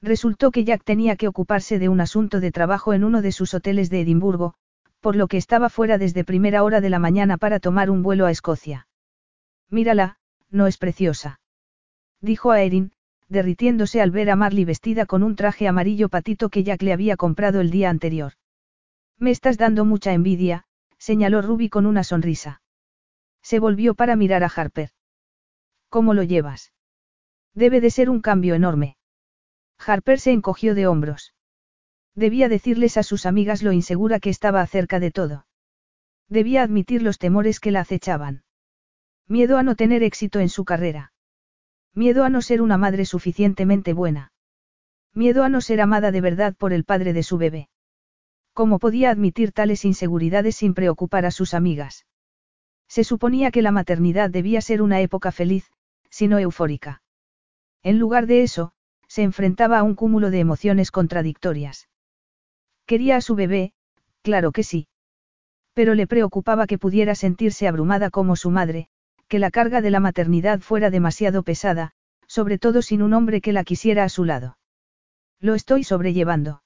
Resultó 0.00 0.50
que 0.50 0.64
Jack 0.64 0.82
tenía 0.82 1.16
que 1.16 1.28
ocuparse 1.28 1.78
de 1.78 1.90
un 1.90 2.00
asunto 2.00 2.40
de 2.40 2.52
trabajo 2.52 2.94
en 2.94 3.04
uno 3.04 3.20
de 3.20 3.32
sus 3.32 3.52
hoteles 3.52 3.90
de 3.90 4.00
Edimburgo, 4.00 4.54
por 5.00 5.16
lo 5.16 5.28
que 5.28 5.36
estaba 5.36 5.68
fuera 5.68 5.98
desde 5.98 6.24
primera 6.24 6.64
hora 6.64 6.80
de 6.80 6.88
la 6.88 6.98
mañana 6.98 7.36
para 7.36 7.60
tomar 7.60 7.90
un 7.90 8.02
vuelo 8.02 8.24
a 8.24 8.30
Escocia. 8.30 8.88
Mírala, 9.68 10.16
no 10.48 10.66
es 10.66 10.78
preciosa 10.78 11.40
dijo 12.22 12.52
a 12.52 12.62
Erin, 12.62 12.92
derritiéndose 13.28 14.00
al 14.00 14.10
ver 14.10 14.30
a 14.30 14.36
Marley 14.36 14.64
vestida 14.64 15.06
con 15.06 15.22
un 15.22 15.36
traje 15.36 15.68
amarillo 15.68 16.08
patito 16.08 16.48
que 16.48 16.62
Jack 16.62 16.82
le 16.82 16.92
había 16.92 17.16
comprado 17.16 17.60
el 17.60 17.70
día 17.70 17.90
anterior. 17.90 18.34
Me 19.22 19.30
estás 19.30 19.56
dando 19.56 19.84
mucha 19.84 20.12
envidia, 20.12 20.64
señaló 20.98 21.42
Ruby 21.42 21.68
con 21.68 21.86
una 21.86 22.02
sonrisa. 22.02 22.60
Se 23.40 23.60
volvió 23.60 23.94
para 23.94 24.16
mirar 24.16 24.42
a 24.42 24.48
Harper. 24.48 24.90
¿Cómo 25.88 26.12
lo 26.12 26.24
llevas? 26.24 26.72
Debe 27.54 27.80
de 27.80 27.90
ser 27.90 28.10
un 28.10 28.20
cambio 28.20 28.56
enorme. 28.56 28.96
Harper 29.78 30.18
se 30.18 30.32
encogió 30.32 30.74
de 30.74 30.88
hombros. 30.88 31.34
Debía 32.16 32.48
decirles 32.48 32.96
a 32.96 33.04
sus 33.04 33.24
amigas 33.24 33.62
lo 33.62 33.70
insegura 33.70 34.18
que 34.18 34.28
estaba 34.28 34.60
acerca 34.60 34.98
de 34.98 35.12
todo. 35.12 35.46
Debía 36.28 36.64
admitir 36.64 37.04
los 37.04 37.18
temores 37.18 37.60
que 37.60 37.70
la 37.70 37.82
acechaban. 37.82 38.42
Miedo 39.28 39.56
a 39.56 39.62
no 39.62 39.76
tener 39.76 40.02
éxito 40.02 40.40
en 40.40 40.48
su 40.48 40.64
carrera. 40.64 41.12
Miedo 41.94 42.24
a 42.24 42.28
no 42.28 42.42
ser 42.42 42.60
una 42.60 42.76
madre 42.76 43.04
suficientemente 43.04 43.92
buena. 43.92 44.32
Miedo 45.14 45.44
a 45.44 45.48
no 45.48 45.60
ser 45.60 45.80
amada 45.80 46.10
de 46.10 46.20
verdad 46.20 46.56
por 46.56 46.72
el 46.72 46.82
padre 46.82 47.12
de 47.12 47.22
su 47.22 47.38
bebé. 47.38 47.68
¿Cómo 48.54 48.78
podía 48.78 49.10
admitir 49.10 49.52
tales 49.52 49.84
inseguridades 49.84 50.56
sin 50.56 50.74
preocupar 50.74 51.24
a 51.24 51.30
sus 51.30 51.54
amigas? 51.54 52.06
Se 52.86 53.04
suponía 53.04 53.50
que 53.50 53.62
la 53.62 53.72
maternidad 53.72 54.28
debía 54.28 54.60
ser 54.60 54.82
una 54.82 55.00
época 55.00 55.32
feliz, 55.32 55.70
sino 56.10 56.38
eufórica. 56.38 57.02
En 57.82 57.98
lugar 57.98 58.26
de 58.26 58.42
eso, 58.42 58.72
se 59.08 59.22
enfrentaba 59.22 59.78
a 59.78 59.82
un 59.82 59.94
cúmulo 59.94 60.30
de 60.30 60.40
emociones 60.40 60.90
contradictorias. 60.90 61.88
Quería 62.86 63.16
a 63.16 63.20
su 63.22 63.34
bebé, 63.34 63.72
claro 64.20 64.52
que 64.52 64.62
sí. 64.62 64.88
Pero 65.72 65.94
le 65.94 66.06
preocupaba 66.06 66.66
que 66.66 66.78
pudiera 66.78 67.14
sentirse 67.14 67.66
abrumada 67.66 68.10
como 68.10 68.36
su 68.36 68.50
madre, 68.50 68.88
que 69.28 69.38
la 69.38 69.50
carga 69.50 69.80
de 69.80 69.90
la 69.90 70.00
maternidad 70.00 70.60
fuera 70.60 70.90
demasiado 70.90 71.42
pesada, 71.42 71.92
sobre 72.26 72.58
todo 72.58 72.82
sin 72.82 73.02
un 73.02 73.14
hombre 73.14 73.40
que 73.40 73.52
la 73.52 73.64
quisiera 73.64 74.04
a 74.04 74.10
su 74.10 74.24
lado. 74.24 74.58
Lo 75.40 75.54
estoy 75.54 75.84
sobrellevando. 75.84 76.61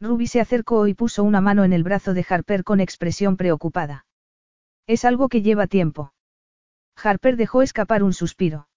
Ruby 0.00 0.26
se 0.28 0.40
acercó 0.40 0.86
y 0.86 0.94
puso 0.94 1.24
una 1.24 1.40
mano 1.40 1.64
en 1.64 1.72
el 1.72 1.82
brazo 1.82 2.14
de 2.14 2.24
Harper 2.28 2.62
con 2.62 2.80
expresión 2.80 3.36
preocupada. 3.36 4.06
Es 4.86 5.04
algo 5.04 5.28
que 5.28 5.42
lleva 5.42 5.66
tiempo. 5.66 6.12
Harper 6.96 7.36
dejó 7.36 7.62
escapar 7.62 8.02
un 8.02 8.12
suspiro. 8.12 8.68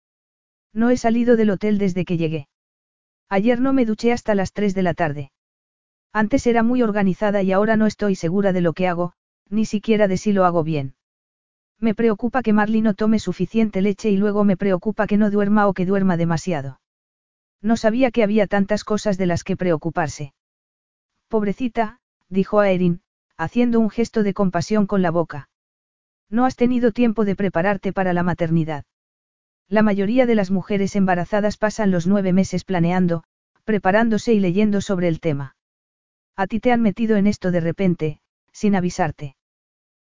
No 0.73 0.89
he 0.89 0.97
salido 0.97 1.35
del 1.35 1.51
hotel 1.51 1.77
desde 1.77 2.05
que 2.05 2.17
llegué. 2.17 2.47
Ayer 3.29 3.59
no 3.59 3.71
me 3.73 3.85
duché 3.85 4.11
hasta 4.11 4.35
las 4.35 4.51
3 4.51 4.73
de 4.73 4.83
la 4.83 4.93
tarde. 4.93 5.31
Antes 6.11 6.47
era 6.47 6.63
muy 6.63 6.81
organizada 6.81 7.41
y 7.41 7.51
ahora 7.51 7.77
no 7.77 7.85
estoy 7.85 8.15
segura 8.15 8.51
de 8.51 8.61
lo 8.61 8.73
que 8.73 8.87
hago, 8.87 9.13
ni 9.49 9.65
siquiera 9.65 10.07
de 10.07 10.17
si 10.17 10.33
lo 10.33 10.45
hago 10.45 10.63
bien. 10.63 10.95
Me 11.79 11.95
preocupa 11.95 12.43
que 12.43 12.53
Marley 12.53 12.81
no 12.81 12.93
tome 12.93 13.19
suficiente 13.19 13.81
leche 13.81 14.09
y 14.09 14.17
luego 14.17 14.43
me 14.43 14.57
preocupa 14.57 15.07
que 15.07 15.17
no 15.17 15.31
duerma 15.31 15.67
o 15.67 15.73
que 15.73 15.85
duerma 15.85 16.17
demasiado. 16.17 16.79
No 17.61 17.77
sabía 17.77 18.11
que 18.11 18.23
había 18.23 18.47
tantas 18.47 18.83
cosas 18.83 19.17
de 19.17 19.25
las 19.27 19.43
que 19.43 19.55
preocuparse. 19.55 20.33
Pobrecita, 21.31 22.01
dijo 22.27 22.59
a 22.59 22.69
Erin, 22.71 23.03
haciendo 23.37 23.79
un 23.79 23.89
gesto 23.89 24.21
de 24.21 24.33
compasión 24.33 24.85
con 24.85 25.01
la 25.01 25.11
boca. 25.11 25.47
No 26.29 26.43
has 26.45 26.57
tenido 26.57 26.91
tiempo 26.91 27.23
de 27.23 27.37
prepararte 27.37 27.93
para 27.93 28.11
la 28.11 28.21
maternidad. 28.21 28.83
La 29.69 29.81
mayoría 29.81 30.25
de 30.25 30.35
las 30.35 30.51
mujeres 30.51 30.93
embarazadas 30.97 31.55
pasan 31.55 31.89
los 31.89 32.05
nueve 32.05 32.33
meses 32.33 32.65
planeando, 32.65 33.23
preparándose 33.63 34.33
y 34.33 34.41
leyendo 34.41 34.81
sobre 34.81 35.07
el 35.07 35.21
tema. 35.21 35.55
A 36.35 36.47
ti 36.47 36.59
te 36.59 36.73
han 36.73 36.81
metido 36.81 37.15
en 37.15 37.27
esto 37.27 37.49
de 37.51 37.61
repente, 37.61 38.19
sin 38.51 38.75
avisarte. 38.75 39.37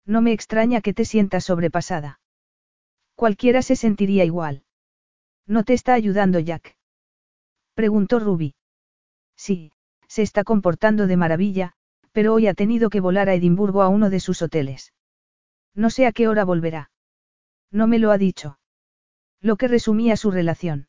No 0.06 0.22
me 0.22 0.32
extraña 0.32 0.80
que 0.80 0.94
te 0.94 1.04
sientas 1.04 1.44
sobrepasada. 1.44 2.18
Cualquiera 3.14 3.60
se 3.60 3.76
sentiría 3.76 4.24
igual. 4.24 4.62
¿No 5.46 5.64
te 5.64 5.74
está 5.74 5.92
ayudando 5.92 6.38
Jack? 6.38 6.78
Preguntó 7.74 8.20
Ruby. 8.20 8.54
Sí, 9.36 9.72
se 10.10 10.22
está 10.22 10.42
comportando 10.42 11.06
de 11.06 11.16
maravilla, 11.16 11.72
pero 12.10 12.34
hoy 12.34 12.48
ha 12.48 12.54
tenido 12.54 12.90
que 12.90 12.98
volar 12.98 13.28
a 13.28 13.34
Edimburgo 13.34 13.80
a 13.80 13.88
uno 13.88 14.10
de 14.10 14.18
sus 14.18 14.42
hoteles. 14.42 14.92
No 15.72 15.88
sé 15.88 16.04
a 16.04 16.12
qué 16.12 16.26
hora 16.26 16.44
volverá. 16.44 16.90
No 17.70 17.86
me 17.86 18.00
lo 18.00 18.10
ha 18.10 18.18
dicho. 18.18 18.58
Lo 19.40 19.54
que 19.54 19.68
resumía 19.68 20.16
su 20.16 20.32
relación. 20.32 20.88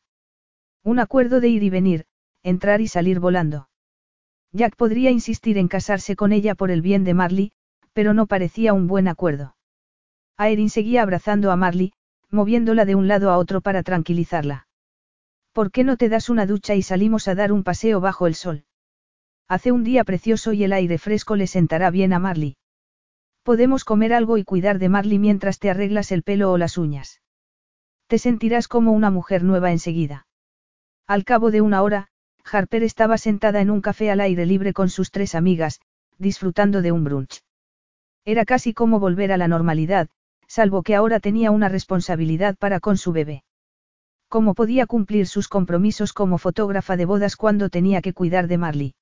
Un 0.82 0.98
acuerdo 0.98 1.40
de 1.40 1.48
ir 1.48 1.62
y 1.62 1.70
venir, 1.70 2.06
entrar 2.42 2.80
y 2.80 2.88
salir 2.88 3.20
volando. 3.20 3.68
Jack 4.50 4.74
podría 4.74 5.12
insistir 5.12 5.56
en 5.56 5.68
casarse 5.68 6.16
con 6.16 6.32
ella 6.32 6.56
por 6.56 6.72
el 6.72 6.82
bien 6.82 7.04
de 7.04 7.14
Marley, 7.14 7.52
pero 7.92 8.14
no 8.14 8.26
parecía 8.26 8.72
un 8.72 8.88
buen 8.88 9.06
acuerdo. 9.06 9.54
Aerin 10.36 10.68
seguía 10.68 11.02
abrazando 11.02 11.52
a 11.52 11.56
Marley, 11.56 11.92
moviéndola 12.28 12.84
de 12.86 12.96
un 12.96 13.06
lado 13.06 13.30
a 13.30 13.38
otro 13.38 13.60
para 13.60 13.84
tranquilizarla. 13.84 14.66
¿Por 15.52 15.70
qué 15.70 15.84
no 15.84 15.96
te 15.96 16.08
das 16.08 16.28
una 16.28 16.44
ducha 16.44 16.74
y 16.74 16.82
salimos 16.82 17.28
a 17.28 17.36
dar 17.36 17.52
un 17.52 17.62
paseo 17.62 18.00
bajo 18.00 18.26
el 18.26 18.34
sol? 18.34 18.64
Hace 19.52 19.70
un 19.70 19.84
día 19.84 20.02
precioso 20.04 20.54
y 20.54 20.64
el 20.64 20.72
aire 20.72 20.96
fresco 20.96 21.36
le 21.36 21.46
sentará 21.46 21.90
bien 21.90 22.14
a 22.14 22.18
Marley. 22.18 22.56
Podemos 23.42 23.84
comer 23.84 24.14
algo 24.14 24.38
y 24.38 24.44
cuidar 24.44 24.78
de 24.78 24.88
Marley 24.88 25.18
mientras 25.18 25.58
te 25.58 25.68
arreglas 25.68 26.10
el 26.10 26.22
pelo 26.22 26.50
o 26.50 26.56
las 26.56 26.78
uñas. 26.78 27.20
Te 28.06 28.16
sentirás 28.16 28.66
como 28.66 28.92
una 28.92 29.10
mujer 29.10 29.44
nueva 29.44 29.70
enseguida. 29.70 30.26
Al 31.06 31.24
cabo 31.26 31.50
de 31.50 31.60
una 31.60 31.82
hora, 31.82 32.08
Harper 32.50 32.82
estaba 32.82 33.18
sentada 33.18 33.60
en 33.60 33.70
un 33.70 33.82
café 33.82 34.10
al 34.10 34.22
aire 34.22 34.46
libre 34.46 34.72
con 34.72 34.88
sus 34.88 35.10
tres 35.10 35.34
amigas, 35.34 35.82
disfrutando 36.16 36.80
de 36.80 36.92
un 36.92 37.04
brunch. 37.04 37.42
Era 38.24 38.46
casi 38.46 38.72
como 38.72 39.00
volver 39.00 39.32
a 39.32 39.36
la 39.36 39.48
normalidad, 39.48 40.08
salvo 40.46 40.82
que 40.82 40.94
ahora 40.94 41.20
tenía 41.20 41.50
una 41.50 41.68
responsabilidad 41.68 42.56
para 42.56 42.80
con 42.80 42.96
su 42.96 43.12
bebé. 43.12 43.44
¿Cómo 44.30 44.54
podía 44.54 44.86
cumplir 44.86 45.26
sus 45.26 45.48
compromisos 45.48 46.14
como 46.14 46.38
fotógrafa 46.38 46.96
de 46.96 47.04
bodas 47.04 47.36
cuando 47.36 47.68
tenía 47.68 48.00
que 48.00 48.14
cuidar 48.14 48.48
de 48.48 48.56
Marley? 48.56 48.94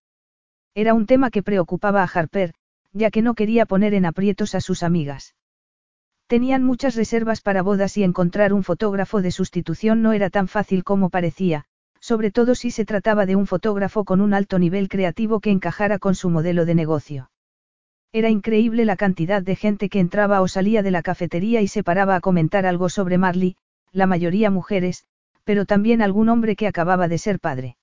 Era 0.74 0.94
un 0.94 1.06
tema 1.06 1.30
que 1.30 1.42
preocupaba 1.42 2.02
a 2.02 2.10
Harper, 2.12 2.54
ya 2.92 3.10
que 3.10 3.22
no 3.22 3.34
quería 3.34 3.66
poner 3.66 3.94
en 3.94 4.06
aprietos 4.06 4.54
a 4.54 4.60
sus 4.60 4.82
amigas. 4.82 5.34
Tenían 6.26 6.62
muchas 6.62 6.94
reservas 6.94 7.40
para 7.40 7.62
bodas 7.62 7.96
y 7.96 8.04
encontrar 8.04 8.52
un 8.52 8.62
fotógrafo 8.62 9.20
de 9.20 9.32
sustitución 9.32 10.00
no 10.00 10.12
era 10.12 10.30
tan 10.30 10.46
fácil 10.46 10.84
como 10.84 11.10
parecía, 11.10 11.64
sobre 11.98 12.30
todo 12.30 12.54
si 12.54 12.70
se 12.70 12.84
trataba 12.84 13.26
de 13.26 13.34
un 13.34 13.46
fotógrafo 13.46 14.04
con 14.04 14.20
un 14.20 14.32
alto 14.32 14.58
nivel 14.58 14.88
creativo 14.88 15.40
que 15.40 15.50
encajara 15.50 15.98
con 15.98 16.14
su 16.14 16.30
modelo 16.30 16.64
de 16.66 16.76
negocio. 16.76 17.30
Era 18.12 18.28
increíble 18.28 18.84
la 18.84 18.96
cantidad 18.96 19.42
de 19.42 19.56
gente 19.56 19.88
que 19.88 20.00
entraba 20.00 20.40
o 20.40 20.48
salía 20.48 20.82
de 20.82 20.90
la 20.90 21.02
cafetería 21.02 21.62
y 21.62 21.68
se 21.68 21.82
paraba 21.82 22.16
a 22.16 22.20
comentar 22.20 22.64
algo 22.64 22.88
sobre 22.88 23.18
Marley, 23.18 23.56
la 23.92 24.06
mayoría 24.06 24.50
mujeres, 24.50 25.04
pero 25.44 25.66
también 25.66 26.00
algún 26.00 26.28
hombre 26.28 26.54
que 26.54 26.66
acababa 26.66 27.08
de 27.08 27.18
ser 27.18 27.40
padre. 27.40 27.76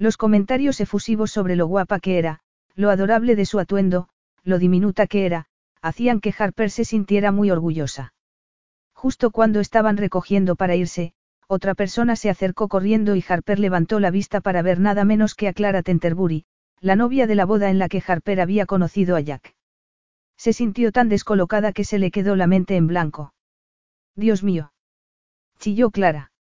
Los 0.00 0.16
comentarios 0.16 0.80
efusivos 0.80 1.30
sobre 1.30 1.56
lo 1.56 1.66
guapa 1.66 2.00
que 2.00 2.18
era, 2.18 2.40
lo 2.74 2.88
adorable 2.88 3.36
de 3.36 3.44
su 3.44 3.58
atuendo, 3.58 4.08
lo 4.42 4.58
diminuta 4.58 5.06
que 5.06 5.26
era, 5.26 5.44
hacían 5.82 6.20
que 6.20 6.34
Harper 6.36 6.70
se 6.70 6.86
sintiera 6.86 7.32
muy 7.32 7.50
orgullosa. 7.50 8.14
Justo 8.94 9.30
cuando 9.30 9.60
estaban 9.60 9.98
recogiendo 9.98 10.56
para 10.56 10.74
irse, 10.74 11.12
otra 11.48 11.74
persona 11.74 12.16
se 12.16 12.30
acercó 12.30 12.68
corriendo 12.68 13.14
y 13.14 13.22
Harper 13.28 13.58
levantó 13.58 14.00
la 14.00 14.10
vista 14.10 14.40
para 14.40 14.62
ver 14.62 14.80
nada 14.80 15.04
menos 15.04 15.34
que 15.34 15.48
a 15.48 15.52
Clara 15.52 15.82
Tenterbury, 15.82 16.46
la 16.80 16.96
novia 16.96 17.26
de 17.26 17.34
la 17.34 17.44
boda 17.44 17.68
en 17.68 17.78
la 17.78 17.90
que 17.90 18.02
Harper 18.06 18.40
había 18.40 18.64
conocido 18.64 19.16
a 19.16 19.20
Jack. 19.20 19.54
Se 20.38 20.54
sintió 20.54 20.92
tan 20.92 21.10
descolocada 21.10 21.72
que 21.72 21.84
se 21.84 21.98
le 21.98 22.10
quedó 22.10 22.36
la 22.36 22.46
mente 22.46 22.76
en 22.76 22.86
blanco. 22.86 23.34
Dios 24.16 24.42
mío. 24.42 24.72
Chilló 25.58 25.90
Clara. 25.90 26.32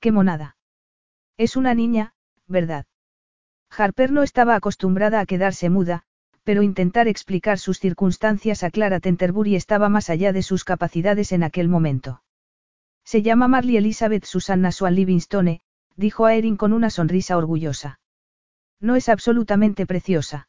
Qué 0.00 0.10
monada. 0.10 0.56
Es 1.36 1.56
una 1.56 1.74
niña, 1.74 2.14
¿verdad? 2.52 2.86
Harper 3.76 4.12
no 4.12 4.22
estaba 4.22 4.54
acostumbrada 4.54 5.18
a 5.18 5.26
quedarse 5.26 5.70
muda, 5.70 6.04
pero 6.44 6.62
intentar 6.62 7.08
explicar 7.08 7.58
sus 7.58 7.80
circunstancias 7.80 8.62
a 8.62 8.70
Clara 8.70 9.00
Tenterbury 9.00 9.56
estaba 9.56 9.88
más 9.88 10.10
allá 10.10 10.32
de 10.32 10.42
sus 10.42 10.62
capacidades 10.62 11.32
en 11.32 11.42
aquel 11.42 11.68
momento. 11.68 12.22
Se 13.04 13.22
llama 13.22 13.48
Marley 13.48 13.76
Elizabeth 13.76 14.24
Susanna 14.24 14.70
Swan 14.70 14.94
Livingstone, 14.94 15.60
dijo 15.96 16.26
a 16.26 16.34
Erin 16.34 16.56
con 16.56 16.72
una 16.72 16.90
sonrisa 16.90 17.36
orgullosa. 17.36 17.98
No 18.80 18.96
es 18.96 19.08
absolutamente 19.08 19.86
preciosa. 19.86 20.48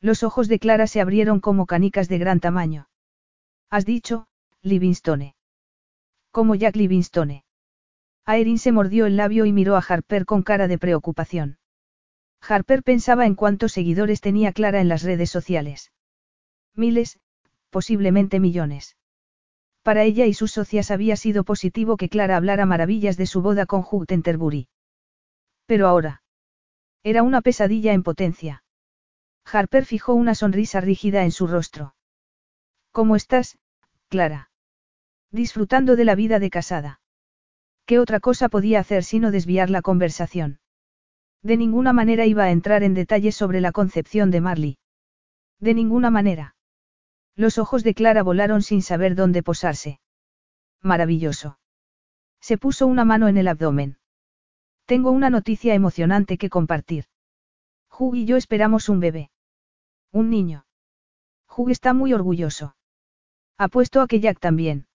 Los 0.00 0.22
ojos 0.22 0.48
de 0.48 0.58
Clara 0.58 0.86
se 0.86 1.00
abrieron 1.00 1.40
como 1.40 1.66
canicas 1.66 2.08
de 2.08 2.18
gran 2.18 2.40
tamaño. 2.40 2.88
Has 3.70 3.86
dicho, 3.86 4.26
Livingstone. 4.62 5.34
Como 6.30 6.54
Jack 6.54 6.76
Livingstone. 6.76 7.44
Aerin 8.26 8.58
se 8.58 8.72
mordió 8.72 9.06
el 9.06 9.16
labio 9.16 9.44
y 9.44 9.52
miró 9.52 9.76
a 9.76 9.84
Harper 9.86 10.24
con 10.24 10.42
cara 10.42 10.66
de 10.66 10.78
preocupación. 10.78 11.58
Harper 12.40 12.82
pensaba 12.82 13.26
en 13.26 13.34
cuántos 13.34 13.72
seguidores 13.72 14.20
tenía 14.20 14.52
Clara 14.52 14.80
en 14.80 14.88
las 14.88 15.02
redes 15.02 15.30
sociales. 15.30 15.92
Miles, 16.74 17.18
posiblemente 17.70 18.40
millones. 18.40 18.96
Para 19.82 20.02
ella 20.04 20.24
y 20.24 20.32
sus 20.32 20.52
socias 20.52 20.90
había 20.90 21.16
sido 21.16 21.44
positivo 21.44 21.96
que 21.98 22.08
Clara 22.08 22.36
hablara 22.36 22.64
maravillas 22.64 23.16
de 23.18 23.26
su 23.26 23.42
boda 23.42 23.66
con 23.66 23.84
Hugh 23.88 24.06
Tenterbury. 24.06 24.68
Pero 25.66 25.86
ahora. 25.86 26.22
Era 27.02 27.22
una 27.22 27.42
pesadilla 27.42 27.92
en 27.92 28.02
potencia. 28.02 28.64
Harper 29.44 29.84
fijó 29.84 30.14
una 30.14 30.34
sonrisa 30.34 30.80
rígida 30.80 31.24
en 31.24 31.30
su 31.30 31.46
rostro. 31.46 31.94
¿Cómo 32.92 33.16
estás, 33.16 33.58
Clara? 34.08 34.50
Disfrutando 35.30 35.96
de 35.96 36.04
la 36.06 36.14
vida 36.14 36.38
de 36.38 36.48
casada. 36.48 37.00
¿Qué 37.86 37.98
otra 37.98 38.20
cosa 38.20 38.48
podía 38.48 38.80
hacer 38.80 39.04
sino 39.04 39.30
desviar 39.30 39.68
la 39.68 39.82
conversación? 39.82 40.58
De 41.42 41.58
ninguna 41.58 41.92
manera 41.92 42.24
iba 42.24 42.44
a 42.44 42.50
entrar 42.50 42.82
en 42.82 42.94
detalles 42.94 43.36
sobre 43.36 43.60
la 43.60 43.72
concepción 43.72 44.30
de 44.30 44.40
Marley. 44.40 44.78
De 45.60 45.74
ninguna 45.74 46.10
manera. 46.10 46.56
Los 47.36 47.58
ojos 47.58 47.84
de 47.84 47.94
Clara 47.94 48.22
volaron 48.22 48.62
sin 48.62 48.80
saber 48.80 49.14
dónde 49.14 49.42
posarse. 49.42 50.00
Maravilloso. 50.80 51.58
Se 52.40 52.56
puso 52.56 52.86
una 52.86 53.04
mano 53.04 53.28
en 53.28 53.36
el 53.36 53.48
abdomen. 53.48 53.98
Tengo 54.86 55.10
una 55.10 55.30
noticia 55.30 55.74
emocionante 55.74 56.38
que 56.38 56.50
compartir. 56.50 57.04
Hugh 57.90 58.16
y 58.16 58.24
yo 58.24 58.36
esperamos 58.36 58.88
un 58.88 59.00
bebé. 59.00 59.30
Un 60.12 60.30
niño. 60.30 60.66
Hugh 61.54 61.70
está 61.70 61.92
muy 61.92 62.12
orgulloso. 62.12 62.76
Apuesto 63.58 64.00
a 64.00 64.06
que 64.06 64.20
Jack 64.20 64.40
también. 64.40 64.86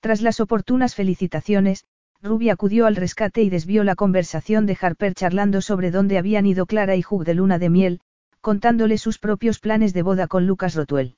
Tras 0.00 0.22
las 0.22 0.40
oportunas 0.40 0.94
felicitaciones, 0.94 1.84
Ruby 2.22 2.50
acudió 2.50 2.86
al 2.86 2.96
rescate 2.96 3.42
y 3.42 3.48
desvió 3.48 3.82
la 3.82 3.94
conversación 3.94 4.66
de 4.66 4.76
Harper 4.80 5.14
charlando 5.14 5.62
sobre 5.62 5.90
dónde 5.90 6.18
habían 6.18 6.44
ido 6.44 6.66
Clara 6.66 6.94
y 6.96 7.04
Hugh 7.08 7.24
de 7.24 7.34
luna 7.34 7.58
de 7.58 7.70
miel, 7.70 8.00
contándole 8.40 8.98
sus 8.98 9.18
propios 9.18 9.58
planes 9.58 9.94
de 9.94 10.02
boda 10.02 10.26
con 10.26 10.46
Lucas 10.46 10.74
Rotuel. 10.74 11.16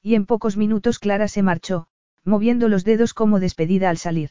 Y 0.00 0.14
en 0.14 0.26
pocos 0.26 0.56
minutos 0.56 0.98
Clara 0.98 1.26
se 1.26 1.42
marchó, 1.42 1.88
moviendo 2.24 2.68
los 2.68 2.84
dedos 2.84 3.14
como 3.14 3.40
despedida 3.40 3.90
al 3.90 3.98
salir. 3.98 4.30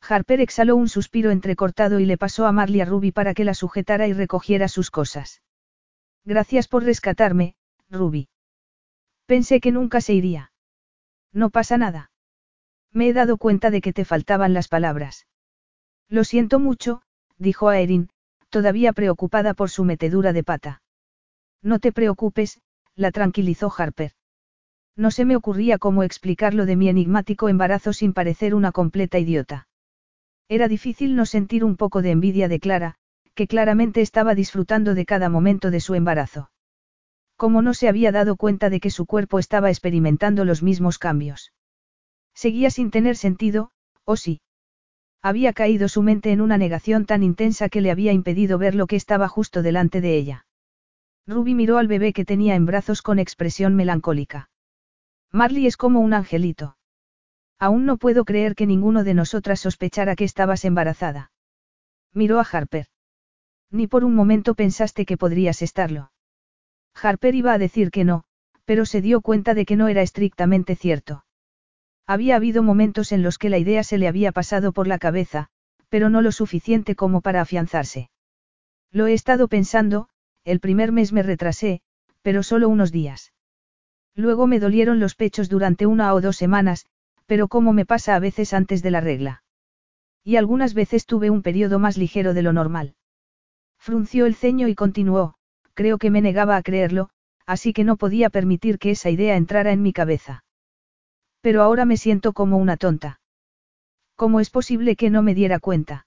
Harper 0.00 0.40
exhaló 0.40 0.76
un 0.76 0.88
suspiro 0.88 1.30
entrecortado 1.30 2.00
y 2.00 2.06
le 2.06 2.18
pasó 2.18 2.46
a 2.46 2.52
Marley 2.52 2.82
a 2.82 2.84
Ruby 2.84 3.10
para 3.10 3.34
que 3.34 3.44
la 3.44 3.54
sujetara 3.54 4.06
y 4.06 4.12
recogiera 4.12 4.68
sus 4.68 4.90
cosas. 4.90 5.42
Gracias 6.24 6.68
por 6.68 6.84
rescatarme, 6.84 7.56
Ruby. 7.90 8.28
Pensé 9.26 9.60
que 9.60 9.72
nunca 9.72 10.00
se 10.00 10.14
iría. 10.14 10.52
No 11.32 11.50
pasa 11.50 11.78
nada. 11.78 12.10
Me 12.92 13.08
he 13.08 13.12
dado 13.12 13.36
cuenta 13.36 13.70
de 13.70 13.80
que 13.80 13.92
te 13.92 14.04
faltaban 14.04 14.54
las 14.54 14.68
palabras. 14.68 15.26
Lo 16.08 16.24
siento 16.24 16.58
mucho, 16.58 17.02
dijo 17.36 17.68
a 17.68 17.78
Erin, 17.78 18.08
todavía 18.48 18.92
preocupada 18.92 19.54
por 19.54 19.70
su 19.70 19.84
metedura 19.84 20.32
de 20.32 20.44
pata. 20.44 20.82
No 21.62 21.78
te 21.78 21.92
preocupes, 21.92 22.60
la 22.94 23.10
tranquilizó 23.10 23.72
Harper. 23.76 24.12
No 24.96 25.10
se 25.10 25.24
me 25.24 25.36
ocurría 25.36 25.78
cómo 25.78 26.02
explicarlo 26.02 26.66
de 26.66 26.76
mi 26.76 26.88
enigmático 26.88 27.48
embarazo 27.48 27.92
sin 27.92 28.12
parecer 28.12 28.54
una 28.54 28.72
completa 28.72 29.18
idiota. 29.18 29.68
Era 30.48 30.66
difícil 30.66 31.14
no 31.14 31.26
sentir 31.26 31.64
un 31.64 31.76
poco 31.76 32.02
de 32.02 32.10
envidia 32.10 32.48
de 32.48 32.58
Clara, 32.58 32.94
que 33.34 33.46
claramente 33.46 34.00
estaba 34.00 34.34
disfrutando 34.34 34.94
de 34.94 35.06
cada 35.06 35.28
momento 35.28 35.70
de 35.70 35.80
su 35.80 35.94
embarazo. 35.94 36.50
Como 37.36 37.62
no 37.62 37.74
se 37.74 37.88
había 37.88 38.10
dado 38.10 38.34
cuenta 38.34 38.70
de 38.70 38.80
que 38.80 38.90
su 38.90 39.06
cuerpo 39.06 39.38
estaba 39.38 39.68
experimentando 39.68 40.44
los 40.44 40.62
mismos 40.62 40.98
cambios. 40.98 41.52
Seguía 42.38 42.70
sin 42.70 42.92
tener 42.92 43.16
sentido, 43.16 43.72
¿o 44.04 44.14
sí? 44.14 44.40
Había 45.22 45.52
caído 45.52 45.88
su 45.88 46.02
mente 46.04 46.30
en 46.30 46.40
una 46.40 46.56
negación 46.56 47.04
tan 47.04 47.24
intensa 47.24 47.68
que 47.68 47.80
le 47.80 47.90
había 47.90 48.12
impedido 48.12 48.58
ver 48.58 48.76
lo 48.76 48.86
que 48.86 48.94
estaba 48.94 49.26
justo 49.26 49.60
delante 49.60 50.00
de 50.00 50.16
ella. 50.16 50.46
Ruby 51.26 51.56
miró 51.56 51.78
al 51.78 51.88
bebé 51.88 52.12
que 52.12 52.24
tenía 52.24 52.54
en 52.54 52.64
brazos 52.64 53.02
con 53.02 53.18
expresión 53.18 53.74
melancólica. 53.74 54.50
Marley 55.32 55.66
es 55.66 55.76
como 55.76 55.98
un 55.98 56.14
angelito. 56.14 56.76
Aún 57.58 57.86
no 57.86 57.96
puedo 57.96 58.24
creer 58.24 58.54
que 58.54 58.68
ninguno 58.68 59.02
de 59.02 59.14
nosotras 59.14 59.58
sospechara 59.58 60.14
que 60.14 60.22
estabas 60.22 60.64
embarazada. 60.64 61.32
Miró 62.14 62.38
a 62.38 62.46
Harper. 62.48 62.86
Ni 63.72 63.88
por 63.88 64.04
un 64.04 64.14
momento 64.14 64.54
pensaste 64.54 65.06
que 65.06 65.16
podrías 65.16 65.60
estarlo. 65.60 66.12
Harper 66.94 67.34
iba 67.34 67.52
a 67.52 67.58
decir 67.58 67.90
que 67.90 68.04
no, 68.04 68.22
pero 68.64 68.86
se 68.86 69.00
dio 69.00 69.22
cuenta 69.22 69.54
de 69.54 69.66
que 69.66 69.74
no 69.74 69.88
era 69.88 70.02
estrictamente 70.02 70.76
cierto. 70.76 71.24
Había 72.08 72.36
habido 72.36 72.62
momentos 72.62 73.12
en 73.12 73.22
los 73.22 73.36
que 73.36 73.50
la 73.50 73.58
idea 73.58 73.84
se 73.84 73.98
le 73.98 74.08
había 74.08 74.32
pasado 74.32 74.72
por 74.72 74.86
la 74.86 74.98
cabeza, 74.98 75.48
pero 75.90 76.08
no 76.08 76.22
lo 76.22 76.32
suficiente 76.32 76.96
como 76.96 77.20
para 77.20 77.42
afianzarse. 77.42 78.08
Lo 78.90 79.06
he 79.06 79.12
estado 79.12 79.46
pensando, 79.46 80.08
el 80.42 80.58
primer 80.58 80.90
mes 80.90 81.12
me 81.12 81.22
retrasé, 81.22 81.82
pero 82.22 82.42
solo 82.42 82.70
unos 82.70 82.92
días. 82.92 83.34
Luego 84.14 84.46
me 84.46 84.58
dolieron 84.58 85.00
los 85.00 85.16
pechos 85.16 85.50
durante 85.50 85.84
una 85.84 86.14
o 86.14 86.22
dos 86.22 86.38
semanas, 86.38 86.86
pero 87.26 87.46
como 87.46 87.74
me 87.74 87.84
pasa 87.84 88.14
a 88.16 88.20
veces 88.20 88.54
antes 88.54 88.82
de 88.82 88.90
la 88.90 89.02
regla. 89.02 89.42
Y 90.24 90.36
algunas 90.36 90.72
veces 90.72 91.04
tuve 91.04 91.28
un 91.28 91.42
periodo 91.42 91.78
más 91.78 91.98
ligero 91.98 92.32
de 92.32 92.40
lo 92.40 92.54
normal. 92.54 92.94
Frunció 93.78 94.24
el 94.24 94.34
ceño 94.34 94.66
y 94.68 94.74
continuó, 94.74 95.34
creo 95.74 95.98
que 95.98 96.08
me 96.10 96.22
negaba 96.22 96.56
a 96.56 96.62
creerlo, 96.62 97.10
así 97.44 97.74
que 97.74 97.84
no 97.84 97.98
podía 97.98 98.30
permitir 98.30 98.78
que 98.78 98.92
esa 98.92 99.10
idea 99.10 99.36
entrara 99.36 99.72
en 99.72 99.82
mi 99.82 99.92
cabeza. 99.92 100.42
Pero 101.40 101.62
ahora 101.62 101.84
me 101.84 101.96
siento 101.96 102.32
como 102.32 102.58
una 102.58 102.76
tonta. 102.76 103.20
¿Cómo 104.16 104.40
es 104.40 104.50
posible 104.50 104.96
que 104.96 105.10
no 105.10 105.22
me 105.22 105.34
diera 105.34 105.60
cuenta? 105.60 106.06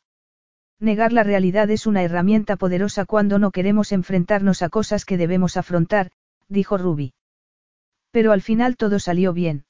Negar 0.80 1.14
la 1.14 1.24
realidad 1.24 1.70
es 1.70 1.86
una 1.86 2.04
herramienta 2.04 2.58
poderosa 2.58 3.06
cuando 3.06 3.40
no 3.40 3.52
queremos 3.52 3.92
enfrentarnos 3.92 4.62
a 4.62 4.70
cosas 4.70 5.06
que 5.06 5.18
debemos 5.18 5.56
afrontar, 5.56 6.12
dijo 6.50 6.78
Ruby. 6.78 7.14
Pero 8.12 8.32
al 8.32 8.42
final 8.42 8.76
todo 8.76 9.00
salió 9.00 9.32
bien. 9.32 9.66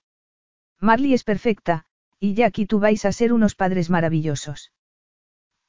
Marley 0.79 1.13
es 1.13 1.23
perfecta, 1.23 1.85
y 2.19 2.33
Jack 2.33 2.59
y 2.59 2.65
tú 2.65 2.79
vais 2.79 3.05
a 3.05 3.11
ser 3.11 3.33
unos 3.33 3.55
padres 3.55 3.89
maravillosos. 3.89 4.71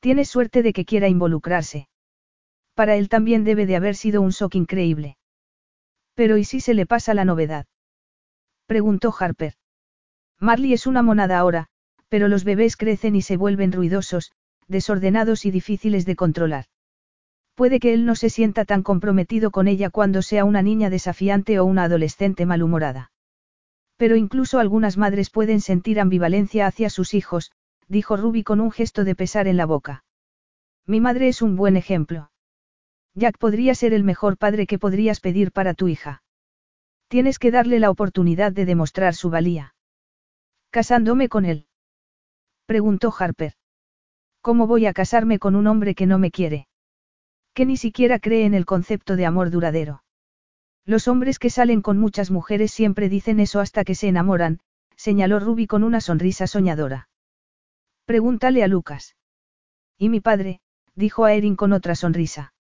Tienes 0.01 0.29
suerte 0.29 0.63
de 0.63 0.73
que 0.73 0.85
quiera 0.85 1.09
involucrarse. 1.09 1.89
Para 2.75 2.97
él 2.97 3.09
también 3.09 3.45
debe 3.45 3.67
de 3.67 3.77
haber 3.77 3.97
sido 3.97 4.23
un 4.23 4.31
shock 4.31 4.55
increíble. 4.55 5.17
Pero 6.15 6.39
¿y 6.39 6.45
si 6.45 6.61
se 6.61 6.73
le 6.73 6.87
pasa 6.87 7.15
la 7.15 7.25
novedad? 7.25 7.67
Preguntó 8.67 9.15
Harper. 9.19 9.55
Marley 10.43 10.73
es 10.73 10.89
una 10.89 11.03
monada 11.03 11.39
ahora, 11.39 11.69
pero 12.09 12.27
los 12.27 12.43
bebés 12.43 12.77
crecen 12.77 13.15
y 13.15 13.23
se 13.23 13.37
vuelven 13.37 13.71
ruidosos, 13.71 14.33
desordenados 14.67 15.47
y 15.47 15.53
difíciles 15.53 16.05
de 16.05 16.17
controlar. 16.17 16.65
Puede 17.55 17.79
que 17.79 17.95
él 17.95 18.05
no 18.05 18.17
se 18.17 18.29
sienta 18.29 18.65
tan 18.65 18.83
comprometido 18.83 19.53
con 19.53 19.69
ella 19.69 19.89
cuando 19.89 20.21
sea 20.21 20.45
una 20.45 20.61
niña 20.61 20.91
desafiante 20.91 21.61
o 21.61 21.65
una 21.65 21.85
adolescente 21.85 22.45
malhumorada. 22.45 23.13
Pero 23.97 24.17
incluso 24.17 24.59
algunas 24.59 24.97
madres 24.97 25.31
pueden 25.31 25.61
sentir 25.61 26.01
ambivalencia 26.01 26.67
hacia 26.67 26.91
sus 26.91 27.15
hijos, 27.15 27.53
dijo 27.87 28.17
Ruby 28.17 28.43
con 28.43 28.61
un 28.61 28.73
gesto 28.73 29.05
de 29.05 29.15
pesar 29.15 29.47
en 29.47 29.57
la 29.57 29.67
boca. 29.67 30.03
Mi 30.89 31.01
madre 31.01 31.29
es 31.29 31.41
un 31.41 31.55
buen 31.55 31.77
ejemplo. 31.77 32.33
Jack 33.15 33.39
podría 33.39 33.77
ser 33.77 33.95
el 33.95 34.03
mejor 34.03 34.39
padre 34.39 34.67
que 34.67 34.81
podrías 34.81 35.21
pedir 35.21 35.53
para 35.53 35.75
tu 35.75 35.87
hija. 35.87 36.25
Tienes 37.07 37.39
que 37.39 37.53
darle 37.53 37.79
la 37.79 37.91
oportunidad 37.91 38.51
de 38.51 38.65
demostrar 38.65 39.15
su 39.15 39.31
valía. 39.31 39.75
¿Casándome 40.73 41.29
con 41.29 41.45
él? 41.45 41.67
Preguntó 42.65 43.13
Harper. 43.17 43.53
¿Cómo 44.41 44.67
voy 44.67 44.87
a 44.87 44.95
casarme 44.95 45.39
con 45.39 45.55
un 45.55 45.67
hombre 45.67 45.95
que 45.95 46.07
no 46.07 46.19
me 46.19 46.31
quiere? 46.31 46.67
Que 47.53 47.67
ni 47.67 47.77
siquiera 47.77 48.19
cree 48.19 48.47
en 48.47 48.55
el 48.55 48.65
concepto 48.65 49.17
de 49.17 49.27
amor 49.27 49.51
duradero. 49.51 50.03
Los 50.87 51.09
hombres 51.09 51.39
que 51.39 51.51
salen 51.51 51.83
con 51.83 51.99
muchas 51.99 52.31
mujeres 52.31 52.73
siempre 52.73 53.11
dicen 53.11 53.39
eso 53.39 53.61
hasta 53.61 53.85
que 53.85 53.95
se 53.95 54.09
enamoran, 54.09 54.61
señaló 54.97 55.41
Ruby 55.41 55.67
con 55.67 55.85
una 55.85 56.01
sonrisa 56.01 56.47
soñadora. 56.47 57.11
Pregúntale 58.07 58.65
a 58.65 58.67
Lucas. 58.67 59.15
Y 59.99 60.09
mi 60.09 60.21
padre, 60.21 60.61
dijo 60.95 61.27
a 61.27 61.35
Erin 61.35 61.55
con 61.55 61.75
otra 61.75 61.97
sonrisa. 61.97 62.55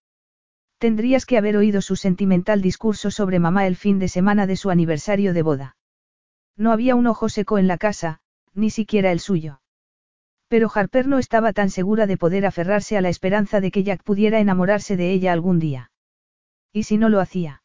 Tendrías 0.76 1.24
que 1.24 1.38
haber 1.38 1.56
oído 1.56 1.80
su 1.80 1.96
sentimental 1.96 2.60
discurso 2.60 3.10
sobre 3.10 3.38
mamá 3.38 3.66
el 3.66 3.76
fin 3.76 3.98
de 3.98 4.08
semana 4.08 4.46
de 4.46 4.56
su 4.56 4.68
aniversario 4.68 5.32
de 5.32 5.40
boda. 5.40 5.76
No 6.56 6.72
había 6.72 6.94
un 6.94 7.06
ojo 7.06 7.28
seco 7.28 7.58
en 7.58 7.66
la 7.66 7.78
casa, 7.78 8.20
ni 8.54 8.70
siquiera 8.70 9.12
el 9.12 9.20
suyo. 9.20 9.60
Pero 10.48 10.70
Harper 10.74 11.06
no 11.06 11.18
estaba 11.18 11.52
tan 11.52 11.70
segura 11.70 12.06
de 12.06 12.18
poder 12.18 12.44
aferrarse 12.44 12.96
a 12.98 13.00
la 13.00 13.08
esperanza 13.08 13.60
de 13.60 13.70
que 13.70 13.84
Jack 13.84 14.02
pudiera 14.02 14.38
enamorarse 14.38 14.96
de 14.96 15.12
ella 15.12 15.32
algún 15.32 15.58
día. 15.58 15.90
¿Y 16.72 16.82
si 16.82 16.98
no 16.98 17.08
lo 17.08 17.20
hacía? 17.20 17.62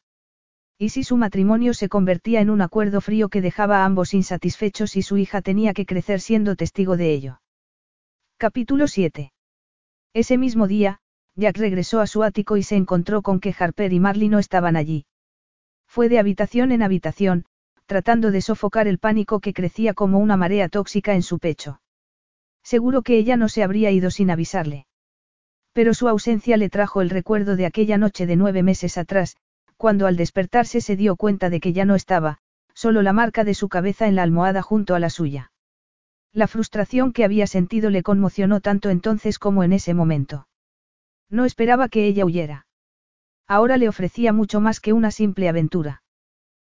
¿Y 0.78 0.90
si 0.90 1.04
su 1.04 1.18
matrimonio 1.18 1.74
se 1.74 1.90
convertía 1.90 2.40
en 2.40 2.50
un 2.50 2.62
acuerdo 2.62 3.02
frío 3.02 3.30
que 3.30 3.42
dejaba 3.42 3.80
a 3.80 3.86
ambos 3.86 4.14
insatisfechos 4.14 4.96
y 4.96 5.02
su 5.02 5.18
hija 5.18 5.42
tenía 5.42 5.74
que 5.74 5.86
crecer 5.86 6.22
siendo 6.22 6.56
testigo 6.56 6.98
de 6.98 7.14
ello? 7.14 7.42
Capítulo 8.38 8.88
7. 8.88 9.34
Ese 10.14 10.38
mismo 10.38 10.68
día, 10.68 11.00
Jack 11.36 11.58
regresó 11.58 12.00
a 12.00 12.08
su 12.08 12.24
ático 12.24 12.58
y 12.58 12.64
se 12.64 12.76
encontró 12.76 13.22
con 13.22 13.40
que 13.40 13.56
Harper 13.58 13.92
y 13.92 14.00
Marley 14.00 14.30
no 14.30 14.40
estaban 14.40 14.76
allí. 14.76 15.06
Fue 15.88 16.10
de 16.10 16.20
habitación 16.20 16.72
en 16.72 16.84
habitación, 16.84 17.46
tratando 17.88 18.32
de 18.32 18.42
sofocar 18.42 18.88
el 18.88 19.00
pánico 19.00 19.40
que 19.40 19.54
crecía 19.54 19.94
como 19.94 20.20
una 20.20 20.38
marea 20.38 20.70
tóxica 20.70 21.16
en 21.16 21.24
su 21.24 21.40
pecho. 21.40 21.82
Seguro 22.62 23.02
que 23.02 23.18
ella 23.18 23.38
no 23.38 23.50
se 23.50 23.64
habría 23.64 23.92
ido 23.92 24.12
sin 24.12 24.30
avisarle. 24.30 24.86
Pero 25.74 25.94
su 25.94 26.08
ausencia 26.10 26.58
le 26.58 26.70
trajo 26.70 27.02
el 27.02 27.10
recuerdo 27.10 27.56
de 27.56 27.66
aquella 27.66 27.98
noche 27.98 28.26
de 28.26 28.36
nueve 28.36 28.62
meses 28.62 28.98
atrás, 28.98 29.38
cuando 29.78 30.06
al 30.06 30.18
despertarse 30.18 30.82
se 30.82 30.98
dio 30.98 31.16
cuenta 31.16 31.50
de 31.50 31.60
que 31.62 31.72
ya 31.72 31.86
no 31.86 31.96
estaba, 31.96 32.40
solo 32.74 33.02
la 33.02 33.14
marca 33.14 33.44
de 33.44 33.54
su 33.54 33.70
cabeza 33.70 34.08
en 34.08 34.16
la 34.16 34.24
almohada 34.24 34.62
junto 34.62 34.94
a 34.94 35.00
la 35.00 35.10
suya. 35.10 35.52
La 36.34 36.48
frustración 36.48 37.14
que 37.14 37.24
había 37.24 37.48
sentido 37.48 37.90
le 37.90 38.04
conmocionó 38.04 38.60
tanto 38.60 38.90
entonces 38.90 39.40
como 39.40 39.64
en 39.64 39.72
ese 39.72 39.94
momento. 39.94 40.48
No 41.30 41.46
esperaba 41.46 41.88
que 41.88 42.06
ella 42.06 42.26
huyera. 42.26 42.68
Ahora 43.48 43.78
le 43.78 43.88
ofrecía 43.88 44.34
mucho 44.34 44.60
más 44.60 44.82
que 44.82 44.92
una 44.94 45.12
simple 45.12 45.48
aventura. 45.48 46.02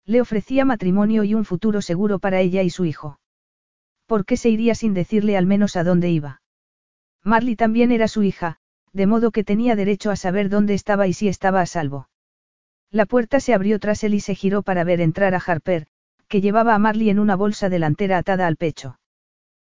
Le 0.09 0.21
ofrecía 0.21 0.65
matrimonio 0.65 1.23
y 1.23 1.35
un 1.35 1.45
futuro 1.45 1.83
seguro 1.83 2.17
para 2.17 2.39
ella 2.39 2.63
y 2.63 2.71
su 2.71 2.83
hijo. 2.83 3.19
¿Por 4.07 4.25
qué 4.25 4.37
se 4.37 4.49
iría 4.49 4.73
sin 4.73 4.95
decirle 4.95 5.37
al 5.37 5.45
menos 5.45 5.75
a 5.75 5.83
dónde 5.83 6.09
iba? 6.09 6.41
Marley 7.23 7.55
también 7.55 7.91
era 7.91 8.07
su 8.07 8.23
hija, 8.23 8.57
de 8.91 9.05
modo 9.05 9.29
que 9.29 9.43
tenía 9.43 9.75
derecho 9.75 10.09
a 10.09 10.15
saber 10.15 10.49
dónde 10.49 10.73
estaba 10.73 11.05
y 11.05 11.13
si 11.13 11.27
estaba 11.27 11.61
a 11.61 11.67
salvo. 11.67 12.09
La 12.89 13.05
puerta 13.05 13.39
se 13.39 13.53
abrió 13.53 13.79
tras 13.79 14.03
él 14.03 14.15
y 14.15 14.19
se 14.19 14.33
giró 14.33 14.63
para 14.63 14.83
ver 14.83 14.99
entrar 14.99 15.35
a 15.35 15.43
Harper, 15.45 15.85
que 16.27 16.41
llevaba 16.41 16.73
a 16.73 16.79
Marley 16.79 17.11
en 17.11 17.19
una 17.19 17.35
bolsa 17.35 17.69
delantera 17.69 18.17
atada 18.17 18.47
al 18.47 18.55
pecho. 18.55 18.99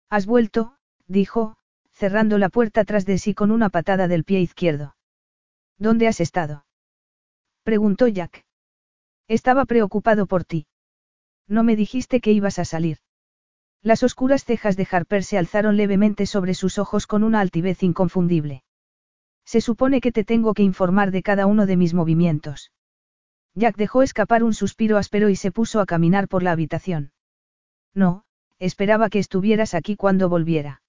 Has 0.09 0.27
vuelto, 0.27 0.77
dijo, 1.09 1.57
cerrando 1.91 2.39
la 2.39 2.49
puerta 2.49 2.85
tras 2.85 3.05
de 3.07 3.19
sí 3.19 3.35
con 3.35 3.51
una 3.51 3.71
patada 3.71 4.07
del 4.07 4.23
pie 4.23 4.39
izquierdo. 4.39 4.95
¿Dónde 5.79 6.07
has 6.07 6.21
estado? 6.21 6.65
preguntó 7.65 8.07
Jack. 8.07 8.45
Estaba 9.29 9.67
preocupado 9.67 10.27
por 10.27 10.45
ti. 10.45 10.67
No 11.47 11.63
me 11.63 11.77
dijiste 11.77 12.21
que 12.21 12.33
ibas 12.33 12.59
a 12.59 12.65
salir. 12.65 12.99
Las 13.83 14.03
oscuras 14.03 14.45
cejas 14.45 14.77
de 14.77 14.89
Harper 14.91 15.23
se 15.23 15.39
alzaron 15.39 15.77
levemente 15.77 16.27
sobre 16.27 16.55
sus 16.55 16.79
ojos 16.79 17.07
con 17.07 17.23
una 17.23 17.41
altivez 17.41 17.83
inconfundible. 17.83 18.65
Se 19.45 19.61
supone 19.61 20.01
que 20.01 20.13
te 20.13 20.25
tengo 20.25 20.55
que 20.55 20.63
informar 20.63 21.11
de 21.11 21.23
cada 21.23 21.47
uno 21.47 21.67
de 21.67 21.77
mis 21.77 21.95
movimientos. 21.95 22.73
Jack 23.55 23.77
dejó 23.77 24.03
escapar 24.03 24.45
un 24.45 24.55
suspiro 24.55 24.99
áspero 24.99 25.29
y 25.29 25.37
se 25.37 25.53
puso 25.53 25.81
a 25.81 25.87
caminar 25.87 26.29
por 26.29 26.43
la 26.43 26.53
habitación. 26.53 27.13
No, 27.95 28.25
esperaba 28.59 29.09
que 29.09 29.19
estuvieras 29.19 29.75
aquí 29.75 29.97
cuando 29.97 30.29
volviera. 30.29 30.83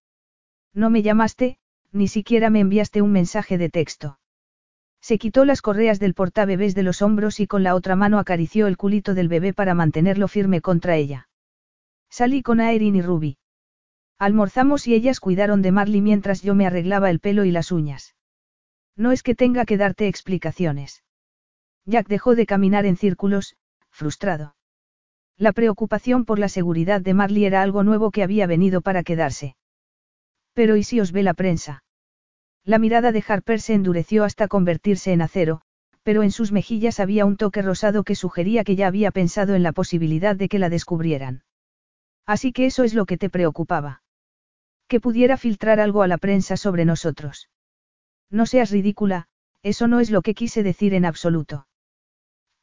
No 0.74 0.90
me 0.90 1.02
llamaste, 1.02 1.58
ni 1.92 2.08
siquiera 2.08 2.50
me 2.50 2.60
enviaste 2.60 3.02
un 3.02 3.12
mensaje 3.12 3.58
de 3.58 3.70
texto. 3.70 4.19
Se 5.02 5.18
quitó 5.18 5.46
las 5.46 5.62
correas 5.62 6.00
del 6.00 6.14
portabebés 6.14 6.76
de 6.76 6.84
los 6.84 7.02
hombros 7.02 7.40
y 7.40 7.48
con 7.48 7.64
la 7.64 7.76
otra 7.76 7.96
mano 7.96 8.20
acarició 8.20 8.68
el 8.68 8.78
culito 8.78 9.14
del 9.14 9.28
bebé 9.28 9.54
para 9.54 9.74
mantenerlo 9.74 10.28
firme 10.28 10.62
contra 10.62 10.96
ella. 10.96 11.30
Salí 12.10 12.42
con 12.42 12.60
Aerin 12.60 12.96
y 12.96 13.02
Ruby. 13.02 13.38
Almorzamos 14.18 14.88
y 14.88 14.96
ellas 14.96 15.20
cuidaron 15.20 15.62
de 15.62 15.72
Marley 15.72 16.02
mientras 16.02 16.42
yo 16.42 16.54
me 16.56 16.68
arreglaba 16.68 17.10
el 17.10 17.20
pelo 17.20 17.46
y 17.46 17.52
las 17.52 17.72
uñas. 17.72 18.16
No 18.96 19.12
es 19.14 19.24
que 19.24 19.36
tenga 19.36 19.66
que 19.66 19.78
darte 19.78 20.08
explicaciones. 20.08 21.04
Jack 21.86 22.08
dejó 22.08 22.36
de 22.36 22.46
caminar 22.46 22.86
en 22.86 22.98
círculos, 22.98 23.56
frustrado. 23.90 24.56
La 25.38 25.54
preocupación 25.54 26.26
por 26.26 26.38
la 26.38 26.50
seguridad 26.50 27.00
de 27.00 27.14
Marley 27.14 27.46
era 27.46 27.62
algo 27.62 27.84
nuevo 27.84 28.12
que 28.12 28.24
había 28.24 28.46
venido 28.46 28.82
para 28.82 29.04
quedarse. 29.04 29.56
Pero 30.54 30.76
¿y 30.76 30.84
si 30.84 31.00
os 31.00 31.14
ve 31.14 31.24
la 31.24 31.34
prensa? 31.34 31.84
La 32.70 32.78
mirada 32.78 33.12
de 33.12 33.24
Harper 33.28 33.62
se 33.62 33.74
endureció 33.74 34.24
hasta 34.24 34.48
convertirse 34.48 35.12
en 35.12 35.24
acero, 35.24 35.62
pero 36.04 36.22
en 36.22 36.30
sus 36.30 36.52
mejillas 36.52 37.00
había 37.00 37.26
un 37.26 37.36
toque 37.36 37.64
rosado 37.64 38.04
que 38.04 38.14
sugería 38.14 38.64
que 38.64 38.76
ya 38.76 38.86
había 38.86 39.10
pensado 39.10 39.56
en 39.56 39.64
la 39.64 39.72
posibilidad 39.72 40.36
de 40.36 40.50
que 40.50 40.60
la 40.60 40.70
descubrieran. 40.70 41.42
Así 42.28 42.54
que 42.54 42.68
eso 42.68 42.84
es 42.84 42.94
lo 42.94 43.08
que 43.08 43.18
te 43.18 43.32
preocupaba. 43.32 44.04
Que 44.88 45.00
pudiera 45.00 45.36
filtrar 45.36 45.80
algo 45.80 46.04
a 46.04 46.08
la 46.08 46.20
prensa 46.20 46.58
sobre 46.58 46.86
nosotros. 46.86 47.50
No 48.30 48.46
seas 48.46 48.70
ridícula, 48.70 49.26
eso 49.64 49.88
no 49.88 50.00
es 50.00 50.12
lo 50.12 50.22
que 50.22 50.36
quise 50.36 50.62
decir 50.62 50.94
en 50.94 51.06
absoluto. 51.06 51.66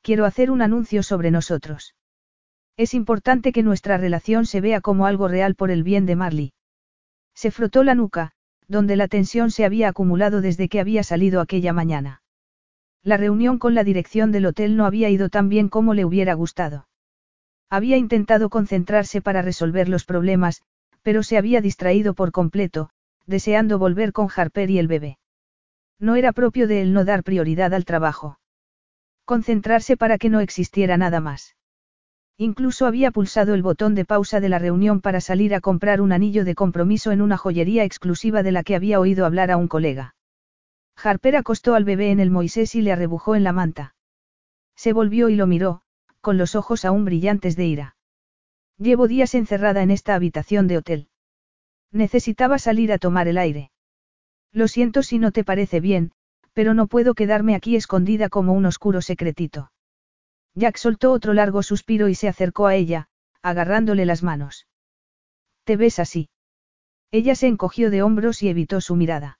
Quiero 0.03 0.25
hacer 0.25 0.53
un 0.53 0.63
anuncio 0.63 1.03
sobre 1.03 1.33
nosotros. 1.33 1.97
Es 2.77 2.95
importante 2.95 3.51
que 3.51 3.65
nuestra 3.65 3.97
relación 3.97 4.47
se 4.47 4.61
vea 4.61 4.81
como 4.81 5.05
algo 5.07 5.27
real 5.27 5.57
por 5.57 5.73
el 5.73 5.83
bien 5.83 6.07
de 6.07 6.15
Marley. 6.15 6.53
Se 7.35 7.51
frotó 7.51 7.83
la 7.83 7.97
nuca, 7.97 8.36
donde 8.69 8.97
la 8.97 9.09
tensión 9.09 9.51
se 9.51 9.65
había 9.65 9.89
acumulado 9.89 10.41
desde 10.41 10.69
que 10.69 10.81
había 10.81 11.03
salido 11.03 11.41
aquella 11.41 11.73
mañana. 11.73 12.23
La 13.03 13.17
reunión 13.17 13.59
con 13.59 13.75
la 13.75 13.85
dirección 13.85 14.33
del 14.33 14.47
hotel 14.47 14.77
no 14.77 14.85
había 14.85 15.09
ido 15.11 15.29
tan 15.29 15.49
bien 15.49 15.69
como 15.69 15.95
le 15.95 16.05
hubiera 16.05 16.35
gustado. 16.35 16.89
Había 17.71 17.97
intentado 17.97 18.49
concentrarse 18.51 19.21
para 19.21 19.43
resolver 19.43 19.89
los 19.89 20.05
problemas, 20.05 20.63
pero 21.03 21.23
se 21.23 21.37
había 21.39 21.61
distraído 21.61 22.15
por 22.15 22.33
completo, 22.33 22.91
deseando 23.27 23.79
volver 23.79 24.13
con 24.13 24.29
Harper 24.35 24.71
y 24.71 24.79
el 24.79 24.89
bebé. 24.89 25.19
No 25.99 26.17
era 26.17 26.33
propio 26.33 26.69
de 26.69 26.83
él 26.83 26.93
no 26.93 27.05
dar 27.05 27.23
prioridad 27.23 27.75
al 27.75 27.85
trabajo. 27.85 28.39
Concentrarse 29.25 29.97
para 29.97 30.19
que 30.19 30.31
no 30.31 30.41
existiera 30.41 30.97
nada 30.97 31.21
más. 31.21 31.56
Incluso 32.39 32.85
había 32.85 33.11
pulsado 33.11 33.55
el 33.55 33.63
botón 33.63 33.95
de 33.95 34.05
pausa 34.05 34.41
de 34.41 34.51
la 34.51 34.59
reunión 34.59 35.01
para 35.01 35.21
salir 35.21 35.55
a 35.55 35.61
comprar 35.61 36.03
un 36.03 36.13
anillo 36.13 36.45
de 36.45 36.55
compromiso 36.55 37.11
en 37.11 37.23
una 37.23 37.39
joyería 37.39 37.85
exclusiva 37.85 38.43
de 38.43 38.53
la 38.53 38.63
que 38.63 38.77
había 38.77 39.01
oído 39.01 39.25
hablar 39.25 39.51
a 39.51 39.57
un 39.57 39.69
colega. 39.69 40.15
Harper 41.03 41.37
acostó 41.37 41.75
al 41.75 41.85
bebé 41.85 42.11
en 42.11 42.21
el 42.21 42.31
Moisés 42.31 42.75
y 42.75 42.83
le 42.83 42.93
arrebujó 42.93 43.37
en 43.37 43.45
la 43.45 43.53
manta. 43.53 43.95
Se 44.75 44.93
volvió 44.93 45.31
y 45.31 45.37
lo 45.37 45.47
miró, 45.47 45.81
con 46.21 46.37
los 46.37 46.55
ojos 46.55 46.85
aún 46.85 47.07
brillantes 47.07 47.57
de 47.57 47.67
ira. 47.67 47.97
Llevo 48.79 49.09
días 49.09 49.35
encerrada 49.35 49.83
en 49.83 49.91
esta 49.91 50.15
habitación 50.15 50.67
de 50.67 50.77
hotel. 50.77 51.09
Necesitaba 51.91 52.59
salir 52.59 52.93
a 52.93 52.99
tomar 52.99 53.29
el 53.29 53.39
aire. 53.39 53.71
Lo 54.53 54.69
siento 54.69 55.03
si 55.03 55.19
no 55.19 55.33
te 55.33 55.45
parece 55.45 55.81
bien, 55.81 56.13
pero 56.53 56.75
no 56.75 56.87
puedo 56.87 57.15
quedarme 57.15 57.55
aquí 57.55 57.77
escondida 57.77 58.29
como 58.29 58.53
un 58.53 58.67
oscuro 58.67 59.01
secretito. 59.01 59.71
Jack 60.57 60.79
soltó 60.79 61.13
otro 61.13 61.35
largo 61.35 61.63
suspiro 61.63 62.09
y 62.09 62.15
se 62.15 62.29
acercó 62.29 62.67
a 62.67 62.75
ella, 62.75 63.09
agarrándole 63.43 64.07
las 64.07 64.23
manos. 64.23 64.67
¿Te 65.65 65.77
ves 65.77 65.99
así? 65.99 66.31
Ella 67.11 67.35
se 67.35 67.47
encogió 67.47 67.91
de 67.91 68.03
hombros 68.03 68.43
y 68.43 68.49
evitó 68.49 68.81
su 68.81 68.97
mirada. 68.97 69.39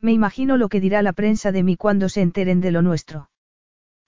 Me 0.00 0.12
imagino 0.12 0.58
lo 0.58 0.68
que 0.68 0.80
dirá 0.80 1.02
la 1.02 1.14
prensa 1.14 1.52
de 1.52 1.62
mí 1.62 1.76
cuando 1.76 2.10
se 2.10 2.20
enteren 2.20 2.60
de 2.60 2.70
lo 2.70 2.82
nuestro. 2.82 3.30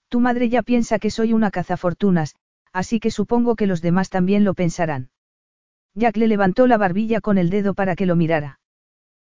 Tu 0.07 0.19
madre 0.19 0.49
ya 0.49 0.61
piensa 0.61 0.99
que 0.99 1.09
soy 1.09 1.33
una 1.33 1.49
cazafortunas, 1.49 2.35
así 2.71 2.99
que 2.99 3.09
supongo 3.09 3.55
que 3.55 3.67
los 3.67 3.81
demás 3.81 4.09
también 4.09 4.43
lo 4.43 4.53
pensarán. 4.53 5.09
Jack 5.95 6.17
le 6.17 6.27
levantó 6.27 6.67
la 6.67 6.77
barbilla 6.77 7.21
con 7.21 7.39
el 7.39 7.49
dedo 7.49 7.73
para 7.73 7.95
que 7.95 8.05
lo 8.05 8.15
mirara. 8.15 8.59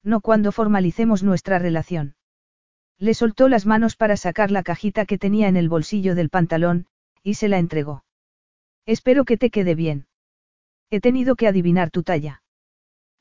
No 0.03 0.21
cuando 0.21 0.53
formalicemos 0.53 1.23
nuestra 1.23 1.59
relación. 1.59 2.17
Le 3.03 3.15
soltó 3.15 3.49
las 3.49 3.67
manos 3.67 3.97
para 3.97 4.17
sacar 4.17 4.53
la 4.53 4.63
cajita 4.63 5.07
que 5.07 5.19
tenía 5.19 5.49
en 5.49 5.57
el 5.57 5.69
bolsillo 5.69 6.15
del 6.15 6.31
pantalón, 6.31 6.87
y 7.25 7.35
se 7.35 7.49
la 7.49 7.59
entregó. 7.59 8.05
Espero 8.87 9.25
que 9.25 9.37
te 9.37 9.51
quede 9.51 9.75
bien. 9.75 10.07
He 10.89 11.01
tenido 11.01 11.35
que 11.35 11.49
adivinar 11.49 11.91
tu 11.91 12.05
talla. 12.05 12.45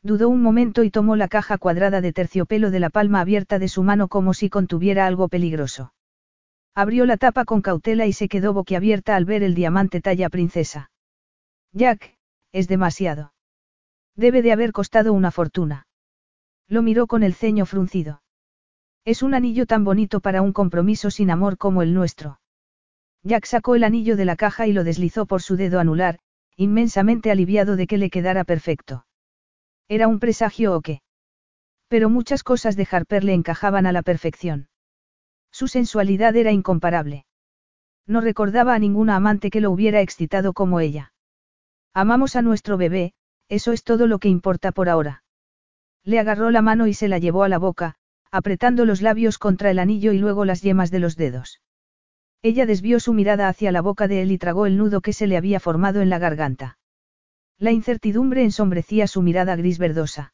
Dudó 0.04 0.30
un 0.30 0.44
momento 0.44 0.84
y 0.84 0.92
tomó 0.92 1.16
la 1.16 1.28
caja 1.28 1.58
cuadrada 1.58 2.00
de 2.00 2.14
terciopelo 2.14 2.70
de 2.70 2.80
la 2.80 2.92
palma 2.92 3.22
abierta 3.22 3.58
de 3.58 3.68
su 3.68 3.82
mano 3.82 4.08
como 4.08 4.36
si 4.36 4.52
contuviera 4.52 5.08
algo 5.08 5.30
peligroso. 5.30 5.96
Abrió 6.76 7.08
la 7.08 7.18
tapa 7.18 7.44
con 7.44 7.64
cautela 7.64 8.06
y 8.06 8.14
se 8.14 8.30
quedó 8.30 8.54
boquiabierta 8.54 9.16
al 9.16 9.26
ver 9.26 9.42
el 9.42 9.56
diamante 9.56 10.00
talla 10.00 10.30
princesa. 10.30 10.92
Jack, 11.74 12.20
es 12.52 12.68
demasiado. 12.68 13.34
Debe 14.16 14.44
de 14.44 14.52
haber 14.52 14.74
costado 14.74 15.12
una 15.12 15.32
fortuna. 15.32 15.88
Lo 16.68 16.84
miró 16.84 17.08
con 17.08 17.24
el 17.24 17.34
ceño 17.34 17.66
fruncido. 17.66 18.22
Es 19.04 19.24
un 19.24 19.34
anillo 19.34 19.66
tan 19.66 19.84
bonito 19.84 20.20
para 20.20 20.42
un 20.42 20.54
compromiso 20.54 21.10
sin 21.10 21.32
amor 21.32 21.58
como 21.58 21.82
el 21.82 21.94
nuestro. 21.94 22.40
Jack 23.24 23.46
sacó 23.46 23.76
el 23.76 23.84
anillo 23.84 24.16
de 24.16 24.26
la 24.26 24.36
caja 24.36 24.68
y 24.68 24.74
lo 24.74 24.84
deslizó 24.84 25.26
por 25.26 25.42
su 25.42 25.56
dedo 25.56 25.80
anular, 25.80 26.20
inmensamente 26.56 27.32
aliviado 27.32 27.76
de 27.76 27.88
que 27.88 27.98
le 27.98 28.10
quedara 28.10 28.44
perfecto. 28.44 29.06
¿Era 29.88 30.08
un 30.08 30.20
presagio 30.20 30.76
o 30.76 30.82
qué? 30.82 31.02
Pero 31.88 32.10
muchas 32.10 32.44
cosas 32.44 32.76
de 32.76 32.88
Harper 32.90 33.24
le 33.24 33.34
encajaban 33.34 33.86
a 33.86 33.92
la 33.92 34.04
perfección. 34.04 34.70
Su 35.52 35.68
sensualidad 35.68 36.36
era 36.36 36.52
incomparable. 36.52 37.26
No 38.08 38.22
recordaba 38.22 38.74
a 38.74 38.80
ninguna 38.80 39.16
amante 39.16 39.50
que 39.50 39.62
lo 39.62 39.72
hubiera 39.72 40.02
excitado 40.02 40.54
como 40.54 40.80
ella. 40.80 41.14
Amamos 41.94 42.36
a 42.36 42.42
nuestro 42.42 42.78
bebé, 42.78 43.14
eso 43.50 43.72
es 43.72 43.84
todo 43.84 44.08
lo 44.08 44.20
que 44.20 44.30
importa 44.30 44.72
por 44.72 44.90
ahora. 44.90 45.24
Le 46.04 46.20
agarró 46.20 46.52
la 46.52 46.62
mano 46.62 46.88
y 46.88 46.94
se 46.94 47.08
la 47.08 47.20
llevó 47.20 47.44
a 47.44 47.50
la 47.50 47.58
boca, 47.58 47.96
apretando 48.32 48.86
los 48.86 49.02
labios 49.02 49.38
contra 49.38 49.70
el 49.70 49.80
anillo 49.80 50.14
y 50.14 50.18
luego 50.18 50.46
las 50.46 50.62
yemas 50.62 50.90
de 50.90 51.00
los 51.00 51.18
dedos. 51.18 51.62
Ella 52.42 52.66
desvió 52.66 53.00
su 53.00 53.14
mirada 53.14 53.50
hacia 53.50 53.72
la 53.72 53.82
boca 53.82 54.08
de 54.08 54.22
él 54.22 54.32
y 54.32 54.38
tragó 54.38 54.66
el 54.66 54.78
nudo 54.78 55.02
que 55.02 55.14
se 55.14 55.28
le 55.28 55.38
había 55.38 55.60
formado 55.60 56.02
en 56.02 56.10
la 56.10 56.18
garganta. 56.18 56.78
La 57.60 57.72
incertidumbre 57.72 58.44
ensombrecía 58.44 59.06
su 59.06 59.22
mirada 59.22 59.56
gris 59.56 59.78
verdosa. 59.78 60.34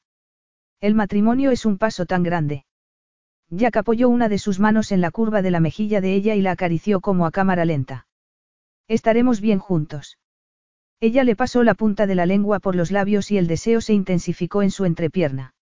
El 0.80 0.95
matrimonio 0.95 1.52
es 1.52 1.65
un 1.65 1.78
paso 1.78 2.06
tan 2.06 2.24
grande. 2.24 2.65
Jack 3.49 3.78
apoyó 3.78 4.10
una 4.10 4.30
de 4.30 4.38
sus 4.38 4.60
manos 4.60 4.91
en 4.91 5.02
la 5.02 5.11
curva 5.11 5.41
de 5.41 5.52
la 5.52 5.60
mejilla 5.60 5.99
de 5.99 6.14
ella 6.14 6.36
y 6.36 6.41
la 6.41 6.52
acarició 6.52 7.02
como 7.02 7.26
a 7.26 7.32
cámara 7.32 7.65
lenta. 7.65 8.07
Estaremos 8.88 9.41
bien 9.41 9.60
juntos. 9.60 10.18
Ella 11.02 11.24
le 11.24 11.36
pasó 11.36 11.64
la 11.64 11.74
punta 11.74 12.07
de 12.07 12.15
la 12.15 12.26
lengua 12.26 12.60
por 12.60 12.76
los 12.76 12.91
labios 12.91 13.32
y 13.32 13.38
el 13.38 13.48
deseo 13.48 13.82
se 13.82 13.94
intensificó 13.94 14.64
en 14.64 14.72
su 14.72 14.86
entrepierna. 14.86 15.53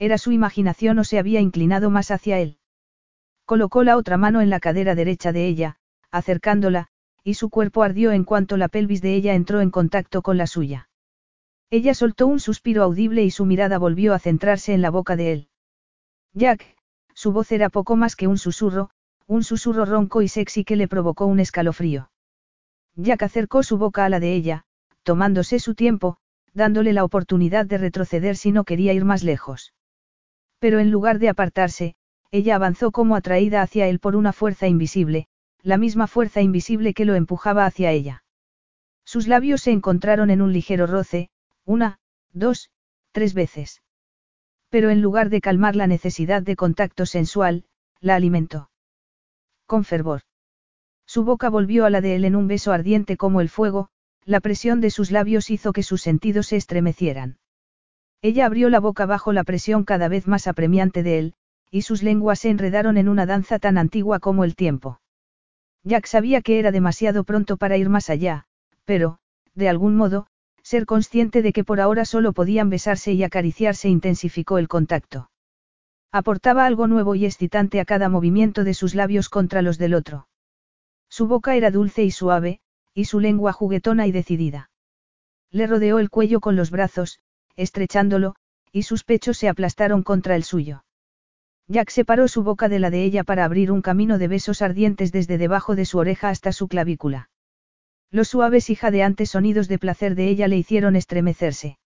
Era 0.00 0.16
su 0.16 0.32
imaginación 0.32 0.98
o 0.98 1.04
se 1.04 1.18
había 1.18 1.40
inclinado 1.40 1.90
más 1.90 2.10
hacia 2.10 2.38
él. 2.38 2.56
Colocó 3.44 3.84
la 3.84 3.98
otra 3.98 4.16
mano 4.16 4.40
en 4.40 4.48
la 4.48 4.58
cadera 4.58 4.94
derecha 4.94 5.30
de 5.30 5.46
ella, 5.46 5.76
acercándola, 6.10 6.88
y 7.22 7.34
su 7.34 7.50
cuerpo 7.50 7.82
ardió 7.82 8.10
en 8.10 8.24
cuanto 8.24 8.56
la 8.56 8.68
pelvis 8.68 9.02
de 9.02 9.14
ella 9.14 9.34
entró 9.34 9.60
en 9.60 9.70
contacto 9.70 10.22
con 10.22 10.38
la 10.38 10.46
suya. 10.46 10.88
Ella 11.68 11.92
soltó 11.92 12.26
un 12.28 12.40
suspiro 12.40 12.82
audible 12.82 13.24
y 13.24 13.30
su 13.30 13.44
mirada 13.44 13.76
volvió 13.76 14.14
a 14.14 14.18
centrarse 14.18 14.72
en 14.72 14.80
la 14.80 14.88
boca 14.88 15.16
de 15.16 15.32
él. 15.32 15.48
Jack, 16.32 16.76
su 17.12 17.32
voz 17.32 17.52
era 17.52 17.68
poco 17.68 17.94
más 17.94 18.16
que 18.16 18.26
un 18.26 18.38
susurro, 18.38 18.88
un 19.26 19.44
susurro 19.44 19.84
ronco 19.84 20.22
y 20.22 20.28
sexy 20.28 20.64
que 20.64 20.76
le 20.76 20.88
provocó 20.88 21.26
un 21.26 21.40
escalofrío. 21.40 22.10
Jack 22.96 23.22
acercó 23.22 23.62
su 23.62 23.76
boca 23.76 24.06
a 24.06 24.08
la 24.08 24.18
de 24.18 24.32
ella, 24.32 24.64
tomándose 25.02 25.58
su 25.58 25.74
tiempo, 25.74 26.16
dándole 26.54 26.94
la 26.94 27.04
oportunidad 27.04 27.66
de 27.66 27.76
retroceder 27.76 28.38
si 28.38 28.50
no 28.50 28.64
quería 28.64 28.94
ir 28.94 29.04
más 29.04 29.22
lejos. 29.22 29.74
Pero 30.60 30.78
en 30.78 30.90
lugar 30.90 31.18
de 31.18 31.28
apartarse, 31.28 31.96
ella 32.30 32.54
avanzó 32.54 32.92
como 32.92 33.16
atraída 33.16 33.60
hacia 33.62 33.88
él 33.88 33.98
por 33.98 34.14
una 34.14 34.32
fuerza 34.32 34.68
invisible, 34.68 35.26
la 35.62 35.78
misma 35.78 36.06
fuerza 36.06 36.40
invisible 36.40 36.94
que 36.94 37.04
lo 37.04 37.16
empujaba 37.16 37.66
hacia 37.66 37.90
ella. 37.90 38.22
Sus 39.04 39.26
labios 39.26 39.62
se 39.62 39.72
encontraron 39.72 40.30
en 40.30 40.40
un 40.40 40.52
ligero 40.52 40.86
roce, 40.86 41.30
una, 41.64 41.98
dos, 42.32 42.70
tres 43.10 43.34
veces. 43.34 43.82
Pero 44.68 44.90
en 44.90 45.02
lugar 45.02 45.30
de 45.30 45.40
calmar 45.40 45.74
la 45.74 45.88
necesidad 45.88 46.42
de 46.42 46.54
contacto 46.54 47.04
sensual, 47.06 47.64
la 48.00 48.14
alimentó. 48.14 48.70
Con 49.66 49.82
fervor. 49.84 50.20
Su 51.06 51.24
boca 51.24 51.48
volvió 51.48 51.86
a 51.86 51.90
la 51.90 52.00
de 52.00 52.14
él 52.14 52.24
en 52.24 52.36
un 52.36 52.46
beso 52.46 52.70
ardiente 52.70 53.16
como 53.16 53.40
el 53.40 53.48
fuego, 53.48 53.88
la 54.24 54.38
presión 54.38 54.80
de 54.80 54.90
sus 54.90 55.10
labios 55.10 55.50
hizo 55.50 55.72
que 55.72 55.82
sus 55.82 56.02
sentidos 56.02 56.46
se 56.46 56.56
estremecieran. 56.56 57.39
Ella 58.22 58.46
abrió 58.46 58.68
la 58.68 58.80
boca 58.80 59.06
bajo 59.06 59.32
la 59.32 59.44
presión 59.44 59.84
cada 59.84 60.08
vez 60.08 60.26
más 60.26 60.46
apremiante 60.46 61.02
de 61.02 61.18
él, 61.18 61.34
y 61.70 61.82
sus 61.82 62.02
lenguas 62.02 62.40
se 62.40 62.50
enredaron 62.50 62.98
en 62.98 63.08
una 63.08 63.24
danza 63.24 63.58
tan 63.58 63.78
antigua 63.78 64.18
como 64.20 64.44
el 64.44 64.56
tiempo. 64.56 65.00
Jack 65.84 66.06
sabía 66.06 66.42
que 66.42 66.58
era 66.58 66.70
demasiado 66.70 67.24
pronto 67.24 67.56
para 67.56 67.78
ir 67.78 67.88
más 67.88 68.10
allá, 68.10 68.46
pero, 68.84 69.18
de 69.54 69.68
algún 69.68 69.96
modo, 69.96 70.26
ser 70.62 70.84
consciente 70.84 71.40
de 71.40 71.52
que 71.52 71.64
por 71.64 71.80
ahora 71.80 72.04
solo 72.04 72.32
podían 72.32 72.68
besarse 72.68 73.12
y 73.12 73.22
acariciarse 73.22 73.88
intensificó 73.88 74.58
el 74.58 74.68
contacto. 74.68 75.30
Aportaba 76.12 76.66
algo 76.66 76.86
nuevo 76.86 77.14
y 77.14 77.24
excitante 77.24 77.80
a 77.80 77.84
cada 77.84 78.08
movimiento 78.08 78.64
de 78.64 78.74
sus 78.74 78.94
labios 78.94 79.28
contra 79.28 79.62
los 79.62 79.78
del 79.78 79.94
otro. 79.94 80.28
Su 81.08 81.26
boca 81.26 81.56
era 81.56 81.70
dulce 81.70 82.02
y 82.02 82.10
suave, 82.10 82.60
y 82.92 83.06
su 83.06 83.20
lengua 83.20 83.52
juguetona 83.52 84.06
y 84.06 84.12
decidida. 84.12 84.70
Le 85.50 85.66
rodeó 85.66 85.98
el 85.98 86.10
cuello 86.10 86.40
con 86.40 86.56
los 86.56 86.70
brazos, 86.70 87.20
estrechándolo, 87.56 88.34
y 88.72 88.82
sus 88.82 89.04
pechos 89.04 89.38
se 89.38 89.48
aplastaron 89.48 90.02
contra 90.02 90.36
el 90.36 90.44
suyo. 90.44 90.84
Jack 91.68 91.90
separó 91.90 92.26
su 92.26 92.42
boca 92.42 92.68
de 92.68 92.80
la 92.80 92.90
de 92.90 93.04
ella 93.04 93.22
para 93.22 93.44
abrir 93.44 93.70
un 93.70 93.82
camino 93.82 94.18
de 94.18 94.28
besos 94.28 94.60
ardientes 94.60 95.12
desde 95.12 95.38
debajo 95.38 95.76
de 95.76 95.84
su 95.84 95.98
oreja 95.98 96.28
hasta 96.28 96.52
su 96.52 96.66
clavícula. 96.66 97.30
Los 98.10 98.28
suaves 98.28 98.70
y 98.70 98.74
jadeantes 98.74 99.30
sonidos 99.30 99.68
de 99.68 99.78
placer 99.78 100.16
de 100.16 100.28
ella 100.28 100.48
le 100.48 100.56
hicieron 100.56 100.96
estremecerse. 100.96 101.78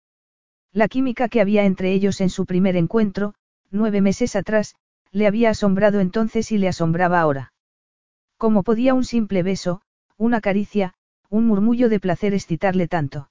La 0.72 0.88
química 0.88 1.28
que 1.28 1.42
había 1.42 1.66
entre 1.66 1.92
ellos 1.92 2.22
en 2.22 2.30
su 2.30 2.46
primer 2.46 2.78
encuentro, 2.78 3.34
nueve 3.72 4.00
meses 4.00 4.38
atrás, 4.38 4.76
le 5.12 5.28
había 5.28 5.50
asombrado 5.50 6.00
entonces 6.00 6.52
y 6.52 6.58
le 6.58 6.70
asombraba 6.70 7.20
ahora. 7.20 7.54
¿Cómo 8.38 8.64
podía 8.64 8.94
un 8.94 9.04
simple 9.04 9.44
beso, 9.44 9.82
una 10.18 10.40
caricia, 10.40 10.94
un 11.30 11.46
murmullo 11.46 11.90
de 11.90 12.00
placer 12.00 12.34
excitarle 12.34 12.88
tanto? 12.88 13.30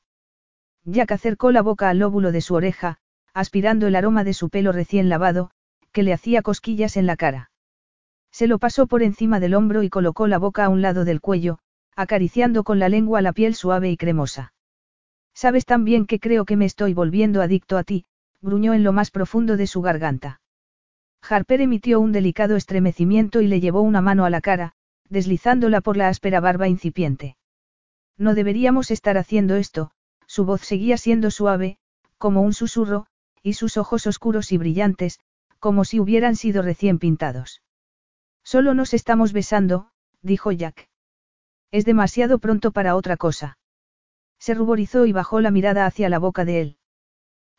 Jack 0.85 1.13
acercó 1.13 1.53
la 1.53 1.63
boca 1.63 1.89
al 1.89 1.99
lóbulo 1.99 2.33
de 2.33 2.41
su 2.41 2.55
oreja, 2.55 2.99
aspirando 3.35 3.87
el 3.87 3.97
aroma 3.97 4.25
de 4.25 4.35
su 4.35 4.51
pelo 4.51 4.73
recién 4.73 5.09
lavado, 5.09 5.51
que 5.93 6.03
le 6.03 6.13
hacía 6.13 6.43
cosquillas 6.43 6.97
en 6.97 7.07
la 7.07 7.17
cara. 7.17 7.51
Se 8.31 8.47
lo 8.47 8.59
pasó 8.59 8.87
por 8.87 9.03
encima 9.03 9.41
del 9.41 9.55
hombro 9.55 9.83
y 9.83 9.91
colocó 9.91 10.27
la 10.27 10.39
boca 10.39 10.65
a 10.65 10.69
un 10.69 10.83
lado 10.83 11.05
del 11.05 11.21
cuello, 11.21 11.59
acariciando 11.95 12.65
con 12.65 12.79
la 12.79 12.89
lengua 12.89 13.23
la 13.23 13.33
piel 13.33 13.55
suave 13.55 13.91
y 13.91 13.97
cremosa. 13.97 14.55
Sabes 15.35 15.67
también 15.67 16.07
que 16.07 16.19
creo 16.19 16.45
que 16.45 16.57
me 16.57 16.65
estoy 16.65 16.95
volviendo 16.95 17.43
adicto 17.43 17.77
a 17.77 17.85
ti, 17.85 18.07
gruñó 18.41 18.75
en 18.75 18.83
lo 18.83 18.93
más 18.93 19.11
profundo 19.11 19.57
de 19.57 19.67
su 19.67 19.83
garganta. 19.83 20.41
Harper 21.23 21.61
emitió 21.61 22.01
un 22.01 22.13
delicado 22.13 22.57
estremecimiento 22.57 23.41
y 23.41 23.47
le 23.47 23.61
llevó 23.61 23.83
una 23.83 24.01
mano 24.01 24.25
a 24.25 24.31
la 24.31 24.41
cara, 24.41 24.73
deslizándola 25.09 25.81
por 25.81 25.97
la 25.97 26.09
áspera 26.09 26.41
barba 26.41 26.69
incipiente. 26.69 27.37
No 28.19 28.35
deberíamos 28.35 28.91
estar 28.91 29.17
haciendo 29.17 29.57
esto, 29.57 29.93
su 30.33 30.47
voz 30.47 30.63
seguía 30.63 30.97
siendo 30.97 31.31
suave, 31.31 31.77
como 32.17 32.41
un 32.41 32.55
susurro, 32.55 33.05
y 33.43 33.53
sus 33.53 33.77
ojos 33.77 34.07
oscuros 34.07 34.51
y 34.51 34.57
brillantes, 34.57 35.21
como 35.59 35.85
si 35.85 36.01
hubieran 36.01 36.37
sido 36.37 36.63
recién 36.63 36.99
pintados. 36.99 37.61
Solo 38.43 38.73
nos 38.73 38.95
estamos 38.95 39.35
besando, 39.35 39.91
dijo 40.23 40.51
Jack. 40.51 40.89
Es 41.71 41.85
demasiado 41.85 42.39
pronto 42.39 42.71
para 42.73 42.97
otra 42.97 43.19
cosa. 43.19 43.59
Se 44.39 44.55
ruborizó 44.55 45.05
y 45.05 45.13
bajó 45.13 45.43
la 45.43 45.51
mirada 45.51 45.85
hacia 45.85 46.09
la 46.09 46.19
boca 46.19 46.47
de 46.47 46.63
él. 46.63 46.77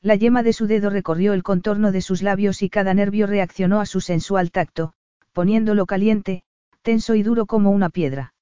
La 0.02 0.16
yema 0.16 0.42
de 0.42 0.54
su 0.54 0.66
dedo 0.66 0.90
recorrió 0.90 1.34
el 1.34 1.44
contorno 1.44 1.92
de 1.92 2.02
sus 2.02 2.24
labios 2.24 2.64
y 2.64 2.72
cada 2.72 2.96
nervio 2.96 3.28
reaccionó 3.28 3.82
a 3.82 3.86
su 3.86 4.02
sensual 4.02 4.50
tacto, 4.50 4.94
poniéndolo 5.32 5.86
caliente, 5.86 6.42
tenso 6.82 7.14
y 7.14 7.22
duro 7.22 7.46
como 7.46 7.70
una 7.70 7.90
piedra. 7.90 8.34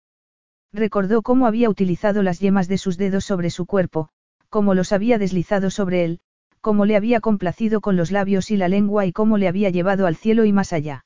Recordó 0.72 1.22
cómo 1.22 1.48
había 1.48 1.70
utilizado 1.70 2.24
las 2.24 2.40
yemas 2.40 2.70
de 2.70 2.78
sus 2.78 2.98
dedos 2.98 3.26
sobre 3.26 3.50
su 3.50 3.66
cuerpo, 3.66 4.10
cómo 4.52 4.76
los 4.76 4.92
había 4.92 5.18
deslizado 5.18 5.70
sobre 5.70 6.04
él, 6.04 6.20
cómo 6.60 6.86
le 6.86 6.98
había 6.98 7.22
complacido 7.22 7.80
con 7.80 7.96
los 7.96 8.12
labios 8.12 8.52
y 8.52 8.58
la 8.58 8.68
lengua 8.68 9.06
y 9.06 9.14
cómo 9.14 9.38
le 9.38 9.48
había 9.48 9.70
llevado 9.70 10.06
al 10.06 10.18
cielo 10.18 10.44
y 10.44 10.52
más 10.52 10.74
allá. 10.74 11.06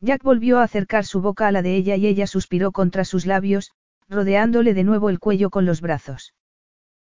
Jack 0.00 0.22
volvió 0.22 0.58
a 0.58 0.62
acercar 0.62 1.04
su 1.04 1.20
boca 1.20 1.46
a 1.46 1.52
la 1.52 1.60
de 1.60 1.76
ella 1.76 1.94
y 1.96 2.06
ella 2.06 2.26
suspiró 2.26 2.72
contra 2.72 3.04
sus 3.04 3.26
labios, 3.26 3.72
rodeándole 4.08 4.72
de 4.72 4.82
nuevo 4.82 5.10
el 5.10 5.20
cuello 5.20 5.50
con 5.50 5.66
los 5.66 5.82
brazos. 5.82 6.34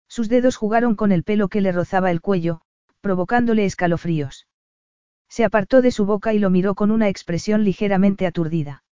Sus 0.08 0.30
dedos 0.30 0.56
jugaron 0.56 0.96
con 0.96 1.12
el 1.12 1.24
pelo 1.24 1.48
que 1.48 1.62
le 1.62 1.72
rozaba 1.72 2.12
el 2.12 2.22
cuello, 2.22 2.62
provocándole 3.02 3.66
escalofríos. 3.66 4.48
Se 5.28 5.44
apartó 5.44 5.82
de 5.82 5.92
su 5.92 6.06
boca 6.06 6.36
y 6.36 6.40
lo 6.40 6.52
miró 6.52 6.76
con 6.76 6.92
una 6.92 7.10
expresión 7.10 7.64
ligeramente 7.64 8.28
aturdida. 8.28 8.84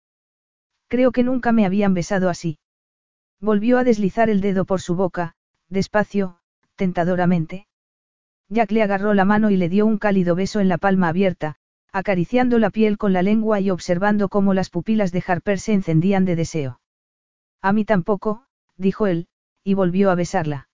Creo 0.88 1.12
que 1.12 1.22
nunca 1.22 1.52
me 1.52 1.64
habían 1.64 1.94
besado 1.94 2.28
así. 2.28 2.58
Volvió 3.40 3.78
a 3.78 3.84
deslizar 3.84 4.30
el 4.30 4.40
dedo 4.40 4.64
por 4.64 4.80
su 4.80 4.96
boca, 4.96 5.34
despacio, 5.68 6.38
tentadoramente. 6.76 7.66
Jack 8.48 8.70
le 8.70 8.82
agarró 8.82 9.12
la 9.14 9.24
mano 9.24 9.50
y 9.50 9.56
le 9.56 9.68
dio 9.68 9.86
un 9.86 9.98
cálido 9.98 10.34
beso 10.34 10.60
en 10.60 10.68
la 10.68 10.78
palma 10.78 11.08
abierta, 11.08 11.56
acariciando 11.92 12.58
la 12.58 12.70
piel 12.70 12.98
con 12.98 13.12
la 13.12 13.22
lengua 13.22 13.58
y 13.60 13.70
observando 13.70 14.28
cómo 14.28 14.54
las 14.54 14.70
pupilas 14.70 15.10
de 15.12 15.24
Harper 15.26 15.58
se 15.58 15.72
encendían 15.72 16.24
de 16.24 16.36
deseo. 16.36 16.80
A 17.62 17.72
mí 17.72 17.84
tampoco, 17.84 18.44
dijo 18.76 19.06
él, 19.06 19.26
y 19.64 19.74
volvió 19.74 20.10
a 20.10 20.14
besarla. 20.14 20.68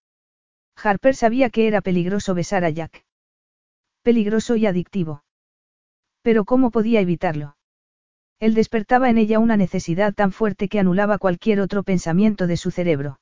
Harper 0.77 1.15
sabía 1.15 1.49
que 1.49 1.67
era 1.67 1.81
peligroso 1.81 2.35
besar 2.35 2.65
a 2.65 2.71
Jack. 2.71 3.05
Peligroso 4.03 4.57
y 4.57 4.67
adictivo. 4.67 5.25
Pero 6.23 6.45
¿cómo 6.45 6.71
podía 6.71 7.01
evitarlo? 7.01 7.57
Él 8.41 8.55
despertaba 8.55 9.09
en 9.09 9.19
ella 9.19 9.39
una 9.39 9.57
necesidad 9.57 10.13
tan 10.13 10.33
fuerte 10.33 10.69
que 10.69 10.81
anulaba 10.81 11.19
cualquier 11.19 11.61
otro 11.61 11.85
pensamiento 11.85 12.47
de 12.47 12.57
su 12.57 12.73
cerebro. 12.73 13.21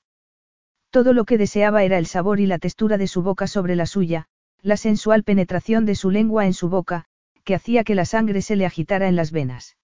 Todo 0.90 1.12
lo 1.12 1.24
que 1.24 1.38
deseaba 1.38 1.84
era 1.84 1.98
el 1.98 2.06
sabor 2.06 2.40
y 2.40 2.46
la 2.46 2.58
textura 2.58 2.98
de 2.98 3.06
su 3.06 3.22
boca 3.22 3.46
sobre 3.46 3.76
la 3.76 3.86
suya, 3.86 4.26
la 4.60 4.76
sensual 4.76 5.22
penetración 5.22 5.86
de 5.86 5.94
su 5.94 6.10
lengua 6.10 6.46
en 6.46 6.52
su 6.52 6.68
boca, 6.68 7.04
que 7.44 7.54
hacía 7.54 7.84
que 7.84 7.94
la 7.94 8.04
sangre 8.04 8.42
se 8.42 8.56
le 8.56 8.66
agitara 8.66 9.08
en 9.08 9.16
las 9.16 9.30
venas. 9.30 9.76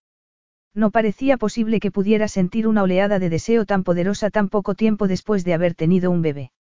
No 0.74 0.90
parecía 0.90 1.36
posible 1.36 1.80
que 1.80 1.90
pudiera 1.90 2.28
sentir 2.28 2.66
una 2.66 2.82
oleada 2.82 3.18
de 3.18 3.30
deseo 3.30 3.64
tan 3.64 3.84
poderosa 3.84 4.30
tan 4.30 4.48
poco 4.48 4.74
tiempo 4.74 5.08
después 5.08 5.44
de 5.44 5.54
haber 5.54 5.74
tenido 5.74 6.10
un 6.10 6.22
bebé. 6.22 6.52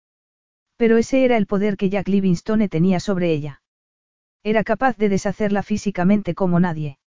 Pero 0.77 0.97
ese 0.97 1.25
era 1.25 1.37
el 1.37 1.47
poder 1.47 1.75
que 1.75 1.89
Jack 1.89 2.07
Livingstone 2.07 2.69
tenía 2.69 2.99
sobre 2.99 3.31
ella. 3.31 3.61
Era 4.43 4.63
capaz 4.63 4.95
de 4.97 5.09
deshacerla 5.09 5.63
físicamente 5.63 6.35
como 6.35 6.59
nadie. 6.59 6.99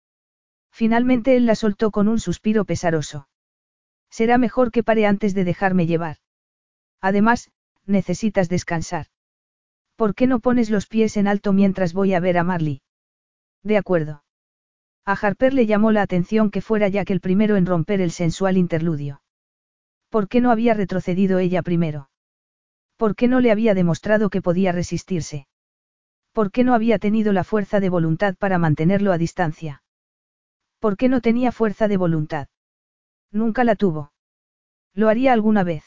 Finalmente 0.71 1.37
él 1.37 1.45
la 1.45 1.55
soltó 1.55 1.91
con 1.91 2.07
un 2.07 2.19
suspiro 2.19 2.65
pesaroso. 2.65 3.29
Será 4.09 4.37
mejor 4.37 4.71
que 4.71 4.83
pare 4.83 5.05
antes 5.05 5.33
de 5.33 5.43
dejarme 5.43 5.85
llevar. 5.85 6.17
Además, 7.01 7.51
necesitas 7.85 8.49
descansar. 8.49 9.07
¿Por 9.95 10.13
qué 10.13 10.27
no 10.27 10.39
pones 10.39 10.69
los 10.69 10.87
pies 10.87 11.17
en 11.17 11.27
alto 11.27 11.53
mientras 11.53 11.93
voy 11.93 12.13
a 12.13 12.19
ver 12.19 12.37
a 12.37 12.43
Marley? 12.43 12.81
De 13.63 13.77
acuerdo. 13.77 14.23
A 15.05 15.13
Harper 15.13 15.53
le 15.53 15.65
llamó 15.65 15.91
la 15.91 16.01
atención 16.01 16.51
que 16.51 16.61
fuera 16.61 16.87
Jack 16.89 17.09
el 17.11 17.21
primero 17.21 17.55
en 17.55 17.65
romper 17.65 18.01
el 18.01 18.11
sensual 18.11 18.57
interludio. 18.57 19.21
¿Por 20.09 20.27
qué 20.27 20.41
no 20.41 20.51
había 20.51 20.73
retrocedido 20.73 21.39
ella 21.39 21.61
primero? 21.61 22.09
¿Por 22.97 23.15
qué 23.15 23.27
no 23.27 23.39
le 23.39 23.51
había 23.51 23.73
demostrado 23.73 24.29
que 24.29 24.41
podía 24.41 24.71
resistirse? 24.71 25.47
¿Por 26.33 26.51
qué 26.51 26.63
no 26.63 26.73
había 26.73 26.99
tenido 26.99 27.33
la 27.33 27.43
fuerza 27.43 27.79
de 27.79 27.89
voluntad 27.89 28.35
para 28.35 28.57
mantenerlo 28.57 29.11
a 29.11 29.17
distancia? 29.17 29.81
¿Por 30.79 30.97
qué 30.97 31.09
no 31.09 31.21
tenía 31.21 31.51
fuerza 31.51 31.87
de 31.87 31.97
voluntad? 31.97 32.47
Nunca 33.31 33.63
la 33.63 33.75
tuvo. 33.75 34.11
Lo 34.93 35.09
haría 35.09 35.33
alguna 35.33 35.63
vez. 35.63 35.86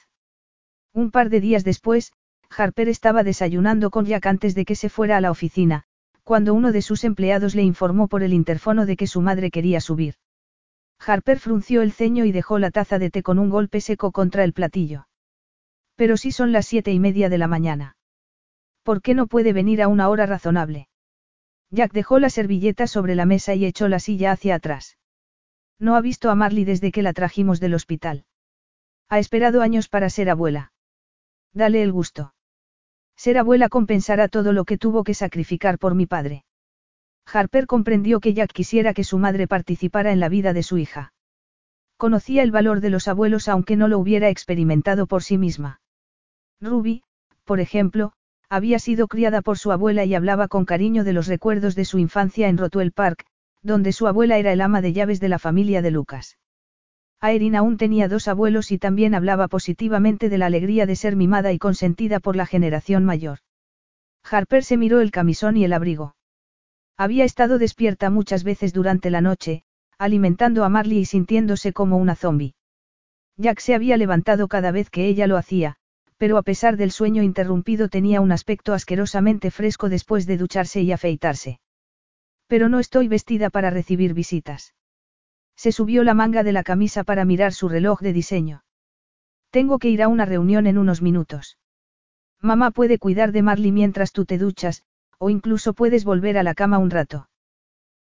Un 0.92 1.10
par 1.10 1.30
de 1.30 1.40
días 1.40 1.64
después, 1.64 2.12
Harper 2.50 2.88
estaba 2.88 3.22
desayunando 3.22 3.90
con 3.90 4.06
Jack 4.06 4.26
antes 4.26 4.54
de 4.54 4.64
que 4.64 4.74
se 4.74 4.88
fuera 4.88 5.16
a 5.16 5.20
la 5.20 5.30
oficina, 5.30 5.84
cuando 6.24 6.52
uno 6.52 6.72
de 6.72 6.82
sus 6.82 7.04
empleados 7.04 7.54
le 7.54 7.62
informó 7.62 8.08
por 8.08 8.22
el 8.22 8.32
interfono 8.32 8.86
de 8.86 8.96
que 8.96 9.06
su 9.06 9.20
madre 9.20 9.50
quería 9.50 9.80
subir. 9.80 10.14
Harper 10.98 11.38
frunció 11.38 11.82
el 11.82 11.92
ceño 11.92 12.24
y 12.24 12.32
dejó 12.32 12.58
la 12.58 12.70
taza 12.70 12.98
de 12.98 13.10
té 13.10 13.22
con 13.22 13.38
un 13.38 13.50
golpe 13.50 13.80
seco 13.80 14.12
contra 14.12 14.44
el 14.44 14.52
platillo. 14.52 15.06
Pero 15.96 16.16
si 16.16 16.32
son 16.32 16.52
las 16.52 16.66
siete 16.66 16.92
y 16.92 16.98
media 16.98 17.28
de 17.28 17.38
la 17.38 17.46
mañana. 17.46 17.96
¿Por 18.82 19.00
qué 19.00 19.14
no 19.14 19.26
puede 19.26 19.52
venir 19.52 19.82
a 19.82 19.88
una 19.88 20.08
hora 20.08 20.26
razonable? 20.26 20.88
Jack 21.70 21.92
dejó 21.92 22.18
la 22.18 22.30
servilleta 22.30 22.86
sobre 22.86 23.14
la 23.14 23.26
mesa 23.26 23.54
y 23.54 23.64
echó 23.64 23.88
la 23.88 24.00
silla 24.00 24.32
hacia 24.32 24.56
atrás. 24.56 24.98
No 25.78 25.94
ha 25.94 26.00
visto 26.00 26.30
a 26.30 26.34
Marley 26.34 26.64
desde 26.64 26.90
que 26.90 27.02
la 27.02 27.12
trajimos 27.12 27.60
del 27.60 27.74
hospital. 27.74 28.24
Ha 29.08 29.18
esperado 29.18 29.62
años 29.62 29.88
para 29.88 30.10
ser 30.10 30.28
abuela. 30.28 30.72
Dale 31.52 31.82
el 31.82 31.92
gusto. 31.92 32.34
Ser 33.16 33.38
abuela 33.38 33.68
compensará 33.68 34.28
todo 34.28 34.52
lo 34.52 34.64
que 34.64 34.78
tuvo 34.78 35.04
que 35.04 35.14
sacrificar 35.14 35.78
por 35.78 35.94
mi 35.94 36.06
padre. 36.06 36.44
Harper 37.26 37.66
comprendió 37.66 38.20
que 38.20 38.34
Jack 38.34 38.52
quisiera 38.52 38.94
que 38.94 39.04
su 39.04 39.18
madre 39.18 39.46
participara 39.46 40.12
en 40.12 40.20
la 40.20 40.28
vida 40.28 40.52
de 40.52 40.62
su 40.62 40.78
hija. 40.78 41.12
Conocía 41.96 42.42
el 42.42 42.50
valor 42.50 42.80
de 42.80 42.90
los 42.90 43.08
abuelos 43.08 43.46
aunque 43.48 43.76
no 43.76 43.88
lo 43.88 43.98
hubiera 43.98 44.30
experimentado 44.30 45.06
por 45.06 45.22
sí 45.22 45.36
misma. 45.36 45.80
Ruby, 46.60 47.02
por 47.44 47.60
ejemplo, 47.60 48.12
había 48.48 48.78
sido 48.78 49.06
criada 49.06 49.42
por 49.42 49.58
su 49.58 49.70
abuela 49.70 50.04
y 50.04 50.14
hablaba 50.14 50.48
con 50.48 50.64
cariño 50.64 51.04
de 51.04 51.12
los 51.12 51.26
recuerdos 51.26 51.74
de 51.74 51.84
su 51.84 51.98
infancia 51.98 52.48
en 52.48 52.58
Rotuel 52.58 52.90
Park, 52.92 53.26
donde 53.62 53.92
su 53.92 54.06
abuela 54.08 54.38
era 54.38 54.52
el 54.52 54.60
ama 54.60 54.80
de 54.80 54.92
llaves 54.92 55.20
de 55.20 55.28
la 55.28 55.38
familia 55.38 55.82
de 55.82 55.90
Lucas. 55.90 56.38
Aerin 57.20 57.54
aún 57.54 57.76
tenía 57.76 58.08
dos 58.08 58.28
abuelos 58.28 58.72
y 58.72 58.78
también 58.78 59.14
hablaba 59.14 59.46
positivamente 59.48 60.30
de 60.30 60.38
la 60.38 60.46
alegría 60.46 60.86
de 60.86 60.96
ser 60.96 61.16
mimada 61.16 61.52
y 61.52 61.58
consentida 61.58 62.18
por 62.18 62.34
la 62.34 62.46
generación 62.46 63.04
mayor. 63.04 63.40
Harper 64.24 64.64
se 64.64 64.78
miró 64.78 65.00
el 65.00 65.10
camisón 65.10 65.56
y 65.56 65.64
el 65.64 65.72
abrigo. 65.74 66.14
Había 66.96 67.24
estado 67.24 67.58
despierta 67.58 68.08
muchas 68.08 68.42
veces 68.42 68.72
durante 68.72 69.10
la 69.10 69.20
noche, 69.20 69.64
alimentando 69.98 70.64
a 70.64 70.70
Marley 70.70 70.98
y 70.98 71.04
sintiéndose 71.04 71.72
como 71.72 71.98
una 71.98 72.14
zombi. 72.14 72.54
Jack 73.36 73.60
se 73.60 73.74
había 73.74 73.96
levantado 73.96 74.48
cada 74.48 74.70
vez 74.70 74.88
que 74.88 75.06
ella 75.06 75.26
lo 75.26 75.36
hacía, 75.36 75.76
pero 76.16 76.38
a 76.38 76.42
pesar 76.42 76.76
del 76.76 76.90
sueño 76.90 77.22
interrumpido 77.22 77.88
tenía 77.88 78.20
un 78.20 78.32
aspecto 78.32 78.72
asquerosamente 78.74 79.50
fresco 79.50 79.88
después 79.88 80.26
de 80.26 80.36
ducharse 80.36 80.82
y 80.82 80.92
afeitarse. 80.92 81.60
Pero 82.46 82.68
no 82.68 82.78
estoy 82.78 83.08
vestida 83.08 83.48
para 83.48 83.70
recibir 83.70 84.12
visitas. 84.12 84.74
Se 85.62 85.72
subió 85.72 86.04
la 86.04 86.14
manga 86.14 86.42
de 86.42 86.52
la 86.52 86.62
camisa 86.62 87.04
para 87.04 87.26
mirar 87.26 87.52
su 87.52 87.68
reloj 87.68 88.00
de 88.00 88.14
diseño. 88.14 88.64
Tengo 89.50 89.78
que 89.78 89.90
ir 89.90 90.02
a 90.02 90.08
una 90.08 90.24
reunión 90.24 90.66
en 90.66 90.78
unos 90.78 91.02
minutos. 91.02 91.58
Mamá 92.40 92.70
puede 92.70 92.98
cuidar 92.98 93.30
de 93.30 93.42
Marley 93.42 93.70
mientras 93.70 94.12
tú 94.12 94.24
te 94.24 94.38
duchas, 94.38 94.84
o 95.18 95.28
incluso 95.28 95.74
puedes 95.74 96.06
volver 96.06 96.38
a 96.38 96.42
la 96.42 96.54
cama 96.54 96.78
un 96.78 96.88
rato. 96.88 97.28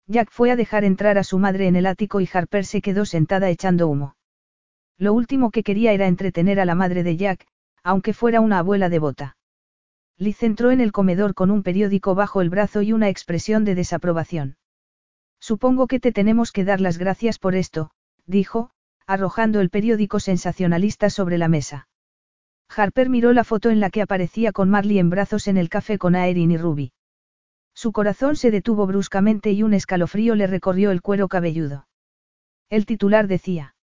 Jack 0.06 0.32
fue 0.32 0.52
a 0.52 0.58
dejar 0.58 0.84
entrar 0.84 1.18
a 1.18 1.24
su 1.24 1.40
madre 1.40 1.68
en 1.68 1.78
el 1.78 1.86
ático 1.86 2.20
y 2.20 2.28
Harper 2.34 2.66
se 2.66 2.82
quedó 2.82 3.06
sentada 3.06 3.50
echando 3.50 3.88
humo. 3.88 4.18
Lo 4.98 5.14
último 5.14 5.50
que 5.50 5.64
quería 5.64 5.94
era 5.94 6.08
entretener 6.08 6.60
a 6.60 6.66
la 6.66 6.76
madre 6.76 7.04
de 7.04 7.16
Jack, 7.16 7.48
aunque 7.84 8.12
fuera 8.12 8.42
una 8.42 8.60
abuela 8.60 8.90
devota. 8.90 9.38
Liz 10.18 10.44
entró 10.44 10.72
en 10.72 10.82
el 10.82 10.92
comedor 10.92 11.34
con 11.34 11.52
un 11.52 11.64
periódico 11.64 12.16
bajo 12.16 12.42
el 12.42 12.50
brazo 12.50 12.82
y 12.82 12.92
una 12.92 13.08
expresión 13.08 13.64
de 13.64 13.76
desaprobación. 13.76 14.58
Supongo 15.50 15.86
que 15.86 16.00
te 16.00 16.12
tenemos 16.12 16.52
que 16.52 16.66
dar 16.66 16.82
las 16.82 16.98
gracias 16.98 17.38
por 17.38 17.54
esto, 17.54 17.92
dijo, 18.26 18.72
arrojando 19.06 19.62
el 19.62 19.70
periódico 19.70 20.20
sensacionalista 20.20 21.12
sobre 21.12 21.38
la 21.38 21.48
mesa. 21.48 21.88
Harper 22.68 23.12
miró 23.12 23.32
la 23.32 23.44
foto 23.44 23.70
en 23.70 23.80
la 23.80 23.92
que 23.92 24.02
aparecía 24.02 24.52
con 24.52 24.72
Marley 24.72 24.98
en 24.98 25.12
brazos 25.12 25.48
en 25.48 25.58
el 25.58 25.70
café 25.70 26.00
con 26.00 26.16
Aerin 26.16 26.50
y 26.50 26.58
Ruby. 26.58 26.94
Su 27.76 27.92
corazón 27.92 28.38
se 28.38 28.50
detuvo 28.50 28.88
bruscamente 28.88 29.52
y 29.52 29.62
un 29.62 29.76
escalofrío 29.76 30.34
le 30.34 30.48
recorrió 30.48 30.90
el 30.90 31.04
cuero 31.04 31.28
cabelludo. 31.28 31.88
El 32.72 32.88
titular 32.88 33.28
decía. 33.28 33.76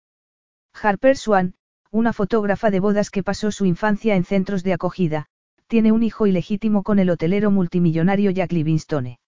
Harper 0.75 1.17
Swan, 1.17 1.55
una 1.93 2.13
fotógrafa 2.13 2.73
de 2.73 2.81
bodas 2.81 3.09
que 3.09 3.23
pasó 3.23 3.53
su 3.53 3.67
infancia 3.67 4.17
en 4.17 4.25
centros 4.25 4.65
de 4.65 4.73
acogida, 4.73 5.27
tiene 5.69 5.93
un 5.93 6.03
hijo 6.03 6.27
ilegítimo 6.27 6.83
con 6.83 6.99
el 6.99 7.09
hotelero 7.09 7.53
multimillonario 7.53 8.33
Jack 8.33 8.51
Livingstone. 8.51 9.21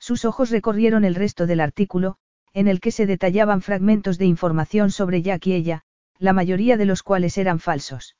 Sus 0.00 0.24
ojos 0.24 0.50
recorrieron 0.50 1.04
el 1.04 1.14
resto 1.14 1.46
del 1.46 1.60
artículo, 1.60 2.16
en 2.52 2.66
el 2.66 2.80
que 2.80 2.90
se 2.90 3.06
detallaban 3.06 3.60
fragmentos 3.60 4.18
de 4.18 4.24
información 4.24 4.90
sobre 4.90 5.22
Jack 5.22 5.46
y 5.46 5.52
ella, 5.52 5.82
la 6.18 6.32
mayoría 6.32 6.76
de 6.76 6.86
los 6.86 7.02
cuales 7.02 7.38
eran 7.38 7.60
falsos. 7.60 8.16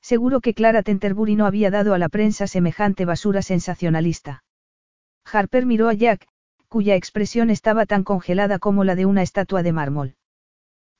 Seguro 0.00 0.40
que 0.40 0.54
Clara 0.54 0.82
Tenterbury 0.82 1.36
no 1.36 1.46
había 1.46 1.70
dado 1.70 1.94
a 1.94 1.98
la 1.98 2.08
prensa 2.08 2.46
semejante 2.46 3.04
basura 3.04 3.42
sensacionalista. 3.42 4.44
Harper 5.30 5.66
miró 5.66 5.88
a 5.88 5.94
Jack, 5.94 6.26
cuya 6.68 6.96
expresión 6.96 7.50
estaba 7.50 7.86
tan 7.86 8.02
congelada 8.02 8.58
como 8.58 8.82
la 8.84 8.94
de 8.94 9.06
una 9.06 9.22
estatua 9.22 9.62
de 9.62 9.72
mármol. 9.72 10.16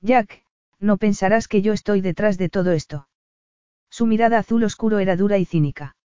Jack, 0.00 0.44
no 0.78 0.98
pensarás 0.98 1.48
que 1.48 1.62
yo 1.62 1.72
estoy 1.72 2.00
detrás 2.00 2.38
de 2.38 2.48
todo 2.48 2.72
esto. 2.72 3.08
Su 3.90 4.06
mirada 4.06 4.38
azul 4.38 4.64
oscuro 4.64 4.98
era 4.98 5.16
dura 5.16 5.38
y 5.38 5.44
cínica. 5.44 5.96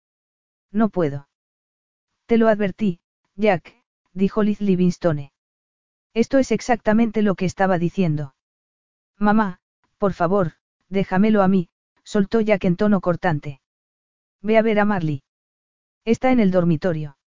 No 0.72 0.90
puedo. 0.90 1.28
Te 2.26 2.38
lo 2.38 2.48
advertí, 2.48 3.00
Jack, 3.36 3.79
dijo 4.14 4.44
Liz 4.44 4.62
Livingstone. 4.62 5.32
Esto 6.14 6.38
es 6.38 6.52
exactamente 6.52 7.22
lo 7.22 7.36
que 7.36 7.46
estaba 7.46 7.78
diciendo. 7.78 8.36
Mamá, 9.18 9.60
por 9.98 10.14
favor, 10.14 10.54
déjamelo 10.90 11.44
a 11.44 11.48
mí, 11.48 11.70
soltó 12.04 12.42
Jack 12.42 12.66
en 12.66 12.76
tono 12.76 13.02
cortante. 13.02 13.62
Ve 14.42 14.58
a 14.58 14.62
ver 14.62 14.80
a 14.80 14.86
Marley. 14.86 15.24
Está 16.06 16.32
en 16.32 16.40
el 16.40 16.52
dormitorio. 16.52 17.18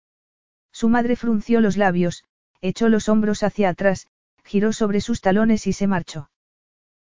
Su 0.73 0.89
madre 0.89 1.17
frunció 1.17 1.61
los 1.61 1.77
labios, 1.77 2.25
echó 2.61 2.89
los 2.89 3.09
hombros 3.09 3.43
hacia 3.43 3.69
atrás, 3.69 4.09
giró 4.43 4.73
sobre 4.73 5.01
sus 5.01 5.21
talones 5.21 5.67
y 5.67 5.73
se 5.73 5.87
marchó. 5.87 6.31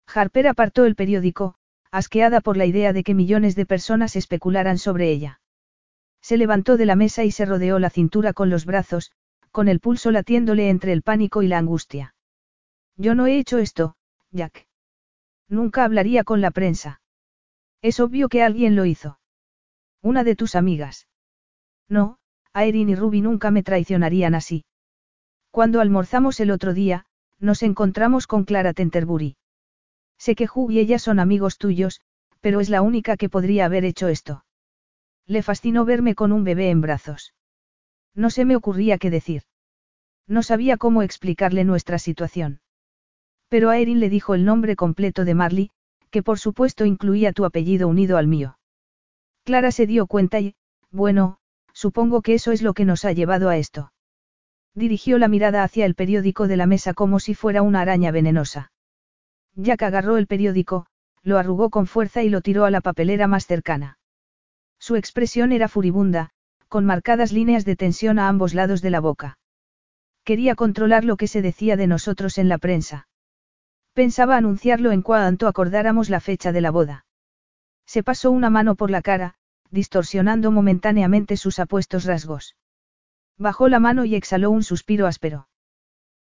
Harper 0.08 0.48
apartó 0.48 0.86
el 0.86 0.96
periódico, 0.96 1.56
asqueada 1.92 2.42
por 2.42 2.58
la 2.58 2.66
idea 2.66 2.94
de 2.94 3.04
que 3.04 3.14
millones 3.14 3.56
de 3.56 3.66
personas 3.66 4.16
especularan 4.16 4.78
sobre 4.78 5.12
ella. 5.12 5.42
Se 6.22 6.38
levantó 6.38 6.78
de 6.78 6.86
la 6.86 6.96
mesa 6.96 7.24
y 7.24 7.32
se 7.32 7.46
rodeó 7.46 7.80
la 7.80 7.90
cintura 7.90 8.34
con 8.34 8.50
los 8.50 8.66
brazos, 8.66 9.12
con 9.52 9.68
el 9.68 9.80
pulso 9.80 10.12
latiéndole 10.12 10.70
entre 10.70 10.94
el 10.94 11.02
pánico 11.02 11.42
y 11.42 11.48
la 11.48 11.58
angustia. 11.58 12.16
Yo 12.96 13.16
no 13.16 13.28
he 13.28 13.38
hecho 13.38 13.58
esto, 13.58 13.96
Jack. 14.32 14.68
Nunca 15.48 15.84
hablaría 15.84 16.24
con 16.24 16.42
la 16.42 16.52
prensa. 16.52 17.02
Es 17.82 18.00
obvio 18.00 18.28
que 18.28 18.44
alguien 18.44 18.76
lo 18.76 18.86
hizo. 18.86 19.20
Una 20.02 20.24
de 20.24 20.36
tus 20.36 20.56
amigas. 20.56 21.08
No, 21.88 22.18
Aerin 22.54 22.90
y 22.90 22.96
Ruby 22.96 23.22
nunca 23.22 23.52
me 23.52 23.64
traicionarían 23.64 24.36
así. 24.36 24.66
Cuando 25.52 25.80
almorzamos 25.80 26.40
el 26.40 26.52
otro 26.52 26.74
día, 26.74 27.06
nos 27.40 27.64
encontramos 27.64 28.28
con 28.28 28.46
Clara 28.46 28.74
Tenterbury. 28.74 29.38
Sé 30.18 30.36
que 30.36 30.48
Hugh 30.54 30.72
y 30.72 30.80
ella 30.80 31.00
son 31.00 31.20
amigos 31.20 31.58
tuyos, 31.58 32.02
pero 32.42 32.60
es 32.60 32.70
la 32.70 32.82
única 32.82 33.18
que 33.18 33.30
podría 33.30 33.66
haber 33.66 33.86
hecho 33.86 34.08
esto. 34.08 34.44
Le 35.26 35.44
fascinó 35.44 35.86
verme 35.86 36.16
con 36.16 36.32
un 36.32 36.44
bebé 36.44 36.70
en 36.70 36.82
brazos. 36.82 37.34
No 38.18 38.32
se 38.32 38.46
me 38.46 38.56
ocurría 38.56 38.98
qué 38.98 39.12
decir. 39.12 39.44
No 40.28 40.42
sabía 40.42 40.78
cómo 40.78 41.04
explicarle 41.04 41.64
nuestra 41.64 42.00
situación. 42.00 42.62
Pero 43.48 43.70
a 43.70 43.78
Erin 43.78 44.00
le 44.00 44.10
dijo 44.10 44.34
el 44.34 44.44
nombre 44.44 44.76
completo 44.76 45.24
de 45.24 45.36
Marley, 45.36 45.70
que 46.10 46.24
por 46.24 46.40
supuesto 46.40 46.84
incluía 46.84 47.32
tu 47.32 47.46
apellido 47.46 47.88
unido 47.88 48.18
al 48.18 48.28
mío. 48.28 48.58
Clara 49.44 49.72
se 49.72 49.86
dio 49.86 50.08
cuenta 50.08 50.40
y, 50.40 50.56
bueno, 50.90 51.38
supongo 51.74 52.24
que 52.24 52.34
eso 52.34 52.52
es 52.52 52.64
lo 52.64 52.74
que 52.74 52.86
nos 52.86 53.06
ha 53.06 53.12
llevado 53.12 53.50
a 53.50 53.58
esto. 53.58 53.94
Dirigió 54.74 55.20
la 55.20 55.28
mirada 55.28 55.64
hacia 55.64 55.86
el 55.86 55.94
periódico 55.94 56.48
de 56.48 56.58
la 56.58 56.66
mesa 56.66 56.96
como 56.96 57.20
si 57.20 57.36
fuera 57.36 57.62
una 57.62 57.82
araña 57.82 58.12
venenosa. 58.12 58.72
Jack 59.56 59.84
agarró 59.84 60.18
el 60.18 60.26
periódico, 60.26 60.88
lo 61.22 61.38
arrugó 61.38 61.70
con 61.70 61.86
fuerza 61.86 62.24
y 62.24 62.30
lo 62.30 62.42
tiró 62.42 62.66
a 62.66 62.72
la 62.72 62.82
papelera 62.82 63.28
más 63.28 63.46
cercana. 63.46 64.00
Su 64.80 64.96
expresión 64.96 65.52
era 65.52 65.68
furibunda, 65.68 66.32
con 66.68 66.86
marcadas 66.86 67.32
líneas 67.32 67.66
de 67.66 67.76
tensión 67.76 68.20
a 68.20 68.28
ambos 68.28 68.54
lados 68.54 68.82
de 68.82 68.90
la 68.90 69.00
boca. 69.00 69.38
Quería 70.24 70.56
controlar 70.56 71.06
lo 71.06 71.18
que 71.18 71.28
se 71.28 71.42
decía 71.42 71.78
de 71.78 71.88
nosotros 71.88 72.38
en 72.38 72.50
la 72.50 72.58
prensa. 72.58 73.08
Pensaba 73.94 74.38
anunciarlo 74.38 74.92
en 74.92 75.02
cuanto 75.02 75.48
acordáramos 75.48 76.10
la 76.10 76.20
fecha 76.20 76.52
de 76.52 76.62
la 76.62 76.72
boda. 76.72 77.06
Se 77.86 78.04
pasó 78.04 78.32
una 78.32 78.50
mano 78.50 78.76
por 78.76 78.92
la 78.92 79.02
cara, 79.02 79.36
distorsionando 79.72 80.52
momentáneamente 80.52 81.38
sus 81.38 81.60
apuestos 81.60 82.06
rasgos. 82.06 82.56
Bajó 83.38 83.70
la 83.70 83.80
mano 83.80 84.06
y 84.06 84.16
exhaló 84.16 84.52
un 84.52 84.64
suspiro 84.64 85.08
áspero. 85.08 85.48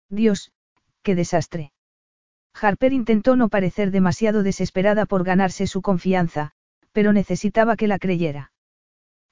Dios, 0.10 0.52
qué 1.04 1.16
desastre. 1.16 1.74
Harper 2.54 2.94
intentó 2.94 3.36
no 3.36 3.50
parecer 3.50 3.92
demasiado 3.92 4.44
desesperada 4.44 5.06
por 5.06 5.24
ganarse 5.24 5.68
su 5.68 5.82
confianza, 5.82 6.52
pero 6.92 7.14
necesitaba 7.14 7.76
que 7.76 7.88
la 7.88 8.00
creyera. 8.00 8.52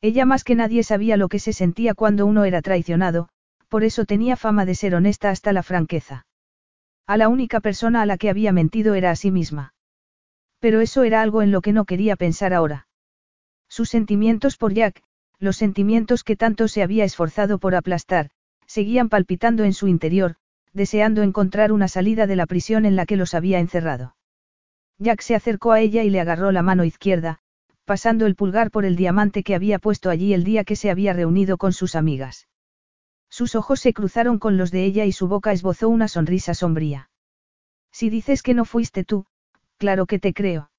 Ella 0.08 0.28
más 0.28 0.44
que 0.44 0.54
nadie 0.54 0.84
sabía 0.84 1.18
lo 1.18 1.30
que 1.30 1.40
se 1.40 1.52
sentía 1.52 1.96
cuando 1.96 2.28
uno 2.28 2.46
era 2.46 2.62
traicionado, 2.62 3.28
por 3.70 3.84
eso 3.84 4.06
tenía 4.06 4.36
fama 4.36 4.64
de 4.64 4.76
ser 4.76 4.94
honesta 4.94 5.32
hasta 5.32 5.52
la 5.52 5.64
franqueza. 5.64 6.28
A 7.08 7.18
la 7.18 7.28
única 7.28 7.60
persona 7.60 8.04
a 8.04 8.06
la 8.06 8.16
que 8.18 8.30
había 8.30 8.52
mentido 8.52 8.94
era 8.94 9.10
a 9.10 9.16
sí 9.16 9.32
misma. 9.32 9.74
Pero 10.60 10.80
eso 10.82 11.02
era 11.02 11.24
algo 11.24 11.42
en 11.42 11.52
lo 11.52 11.62
que 11.62 11.74
no 11.74 11.86
quería 11.86 12.16
pensar 12.18 12.54
ahora. 12.54 12.88
Sus 13.68 13.90
sentimientos 13.90 14.58
por 14.58 14.76
Jack, 14.76 15.02
los 15.40 15.58
sentimientos 15.58 16.24
que 16.24 16.36
tanto 16.36 16.68
se 16.68 16.84
había 16.84 17.04
esforzado 17.04 17.58
por 17.58 17.74
aplastar, 17.74 18.30
seguían 18.68 19.10
palpitando 19.10 19.64
en 19.64 19.74
su 19.74 19.88
interior, 19.88 20.36
deseando 20.72 21.24
encontrar 21.24 21.72
una 21.72 21.88
salida 21.88 22.28
de 22.28 22.36
la 22.36 22.46
prisión 22.46 22.86
en 22.86 22.96
la 22.96 23.08
que 23.08 23.16
los 23.16 23.34
había 23.34 23.58
encerrado. 23.58 24.16
Jack 25.00 25.22
se 25.22 25.34
acercó 25.34 25.72
a 25.72 25.80
ella 25.80 26.04
y 26.04 26.12
le 26.12 26.20
agarró 26.20 26.52
la 26.52 26.62
mano 26.62 26.84
izquierda, 26.84 27.40
pasando 27.86 28.26
el 28.26 28.36
pulgar 28.36 28.72
por 28.72 28.84
el 28.84 28.96
diamante 28.96 29.44
que 29.44 29.56
había 29.56 29.80
puesto 29.80 30.10
allí 30.10 30.34
el 30.34 30.44
día 30.44 30.64
que 30.64 30.76
se 30.76 30.90
había 30.90 31.14
reunido 31.14 31.58
con 31.58 31.72
sus 31.72 31.96
amigas. 31.96 32.48
Sus 33.30 33.56
ojos 33.56 33.80
se 33.80 33.94
cruzaron 33.94 34.40
con 34.40 34.58
los 34.58 34.72
de 34.72 34.86
ella 34.86 35.06
y 35.06 35.12
su 35.12 35.28
boca 35.28 35.52
esbozó 35.52 35.90
una 35.90 36.08
sonrisa 36.08 36.54
sombría. 36.54 37.10
Si 37.92 38.10
dices 38.10 38.42
que 38.44 38.54
no 38.54 38.66
fuiste 38.66 39.04
tú, 39.04 39.26
claro 39.78 40.06
que 40.06 40.20
te 40.20 40.34
creo. 40.34 40.72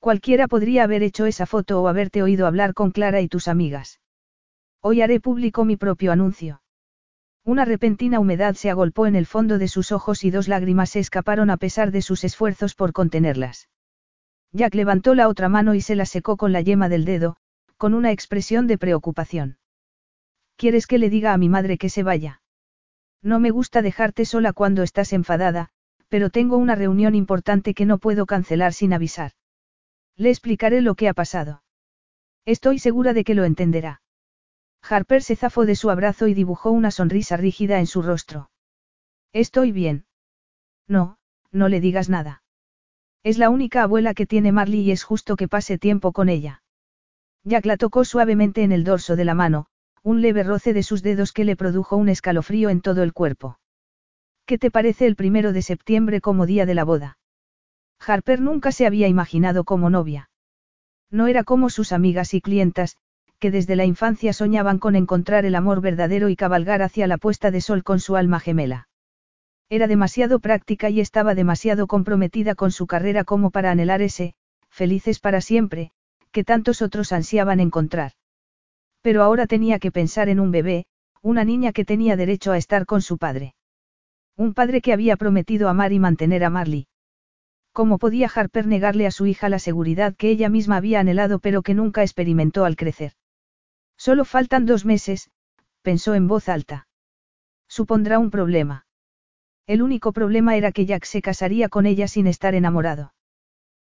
Cualquiera 0.00 0.46
podría 0.46 0.84
haber 0.84 1.02
hecho 1.02 1.26
esa 1.26 1.46
foto 1.46 1.82
o 1.82 1.88
haberte 1.88 2.22
oído 2.22 2.46
hablar 2.46 2.74
con 2.74 2.92
Clara 2.92 3.20
y 3.20 3.28
tus 3.28 3.48
amigas. 3.48 4.00
Hoy 4.80 5.02
haré 5.02 5.20
público 5.20 5.64
mi 5.64 5.76
propio 5.76 6.12
anuncio. 6.12 6.62
Una 7.44 7.64
repentina 7.64 8.20
humedad 8.20 8.54
se 8.54 8.70
agolpó 8.70 9.06
en 9.06 9.16
el 9.16 9.26
fondo 9.26 9.58
de 9.58 9.68
sus 9.68 9.90
ojos 9.90 10.22
y 10.22 10.30
dos 10.30 10.48
lágrimas 10.48 10.90
se 10.90 11.00
escaparon 11.00 11.50
a 11.50 11.56
pesar 11.56 11.90
de 11.90 12.02
sus 12.02 12.22
esfuerzos 12.22 12.74
por 12.74 12.92
contenerlas. 12.92 13.68
Jack 14.52 14.74
levantó 14.74 15.14
la 15.14 15.28
otra 15.28 15.48
mano 15.48 15.74
y 15.74 15.80
se 15.80 15.94
la 15.94 16.06
secó 16.06 16.36
con 16.36 16.52
la 16.52 16.60
yema 16.60 16.88
del 16.88 17.04
dedo, 17.04 17.36
con 17.76 17.94
una 17.94 18.12
expresión 18.12 18.66
de 18.66 18.78
preocupación. 18.78 19.58
¿Quieres 20.56 20.86
que 20.86 20.98
le 20.98 21.10
diga 21.10 21.32
a 21.32 21.38
mi 21.38 21.48
madre 21.48 21.78
que 21.78 21.88
se 21.88 22.02
vaya? 22.02 22.42
No 23.22 23.40
me 23.40 23.50
gusta 23.50 23.82
dejarte 23.82 24.24
sola 24.24 24.52
cuando 24.52 24.82
estás 24.82 25.12
enfadada, 25.12 25.68
pero 26.08 26.30
tengo 26.30 26.56
una 26.56 26.74
reunión 26.74 27.14
importante 27.14 27.74
que 27.74 27.86
no 27.86 27.98
puedo 27.98 28.26
cancelar 28.26 28.72
sin 28.72 28.92
avisar. 28.92 29.32
Le 30.16 30.30
explicaré 30.30 30.80
lo 30.80 30.94
que 30.94 31.08
ha 31.08 31.14
pasado. 31.14 31.62
Estoy 32.44 32.78
segura 32.78 33.12
de 33.12 33.24
que 33.24 33.34
lo 33.34 33.44
entenderá. 33.44 34.02
Harper 34.82 35.22
se 35.22 35.36
zafó 35.36 35.66
de 35.66 35.76
su 35.76 35.90
abrazo 35.90 36.28
y 36.28 36.34
dibujó 36.34 36.70
una 36.70 36.90
sonrisa 36.90 37.36
rígida 37.36 37.78
en 37.78 37.86
su 37.86 38.02
rostro. 38.02 38.50
Estoy 39.32 39.72
bien. 39.72 40.06
No, 40.86 41.18
no 41.52 41.68
le 41.68 41.80
digas 41.80 42.08
nada. 42.08 42.42
Es 43.28 43.36
la 43.36 43.50
única 43.50 43.82
abuela 43.82 44.14
que 44.14 44.24
tiene 44.24 44.52
Marley 44.52 44.80
y 44.80 44.90
es 44.90 45.04
justo 45.04 45.36
que 45.36 45.48
pase 45.48 45.76
tiempo 45.76 46.12
con 46.12 46.30
ella. 46.30 46.62
Jack 47.44 47.66
la 47.66 47.76
tocó 47.76 48.06
suavemente 48.06 48.62
en 48.62 48.72
el 48.72 48.84
dorso 48.84 49.16
de 49.16 49.26
la 49.26 49.34
mano, 49.34 49.66
un 50.02 50.22
leve 50.22 50.44
roce 50.44 50.72
de 50.72 50.82
sus 50.82 51.02
dedos 51.02 51.32
que 51.32 51.44
le 51.44 51.54
produjo 51.54 51.96
un 51.96 52.08
escalofrío 52.08 52.70
en 52.70 52.80
todo 52.80 53.02
el 53.02 53.12
cuerpo. 53.12 53.58
¿Qué 54.46 54.56
te 54.56 54.70
parece 54.70 55.06
el 55.06 55.14
primero 55.14 55.52
de 55.52 55.60
septiembre 55.60 56.22
como 56.22 56.46
día 56.46 56.64
de 56.64 56.74
la 56.74 56.84
boda? 56.84 57.18
Harper 58.00 58.40
nunca 58.40 58.72
se 58.72 58.86
había 58.86 59.08
imaginado 59.08 59.64
como 59.64 59.90
novia. 59.90 60.30
No 61.10 61.26
era 61.26 61.44
como 61.44 61.68
sus 61.68 61.92
amigas 61.92 62.32
y 62.32 62.40
clientas, 62.40 62.96
que 63.38 63.50
desde 63.50 63.76
la 63.76 63.84
infancia 63.84 64.32
soñaban 64.32 64.78
con 64.78 64.96
encontrar 64.96 65.44
el 65.44 65.54
amor 65.54 65.82
verdadero 65.82 66.30
y 66.30 66.36
cabalgar 66.36 66.80
hacia 66.80 67.06
la 67.06 67.18
puesta 67.18 67.50
de 67.50 67.60
sol 67.60 67.84
con 67.84 68.00
su 68.00 68.16
alma 68.16 68.40
gemela. 68.40 68.88
Era 69.70 69.86
demasiado 69.86 70.40
práctica 70.40 70.88
y 70.88 71.00
estaba 71.00 71.34
demasiado 71.34 71.86
comprometida 71.86 72.54
con 72.54 72.70
su 72.70 72.86
carrera 72.86 73.24
como 73.24 73.50
para 73.50 73.70
anhelar 73.70 74.00
ese, 74.00 74.34
felices 74.70 75.20
para 75.20 75.42
siempre, 75.42 75.90
que 76.32 76.42
tantos 76.42 76.80
otros 76.80 77.12
ansiaban 77.12 77.60
encontrar. 77.60 78.12
Pero 79.02 79.22
ahora 79.22 79.46
tenía 79.46 79.78
que 79.78 79.92
pensar 79.92 80.30
en 80.30 80.40
un 80.40 80.50
bebé, 80.50 80.86
una 81.20 81.44
niña 81.44 81.72
que 81.72 81.84
tenía 81.84 82.16
derecho 82.16 82.52
a 82.52 82.56
estar 82.56 82.86
con 82.86 83.02
su 83.02 83.18
padre. 83.18 83.54
Un 84.36 84.54
padre 84.54 84.80
que 84.80 84.92
había 84.92 85.16
prometido 85.16 85.68
amar 85.68 85.92
y 85.92 85.98
mantener 85.98 86.44
a 86.44 86.50
Marley. 86.50 86.86
¿Cómo 87.72 87.98
podía 87.98 88.30
Harper 88.34 88.66
negarle 88.66 89.06
a 89.06 89.10
su 89.10 89.26
hija 89.26 89.48
la 89.48 89.58
seguridad 89.58 90.16
que 90.16 90.30
ella 90.30 90.48
misma 90.48 90.76
había 90.76 91.00
anhelado 91.00 91.38
pero 91.38 91.62
que 91.62 91.74
nunca 91.74 92.02
experimentó 92.02 92.64
al 92.64 92.76
crecer? 92.76 93.12
Solo 93.96 94.24
faltan 94.24 94.64
dos 94.64 94.84
meses, 94.84 95.30
pensó 95.82 96.14
en 96.14 96.26
voz 96.26 96.48
alta. 96.48 96.88
Supondrá 97.68 98.18
un 98.18 98.30
problema. 98.30 98.87
El 99.68 99.82
único 99.82 100.12
problema 100.12 100.56
era 100.56 100.72
que 100.72 100.86
Jack 100.86 101.04
se 101.04 101.20
casaría 101.20 101.68
con 101.68 101.84
ella 101.84 102.08
sin 102.08 102.26
estar 102.26 102.54
enamorado. 102.54 103.12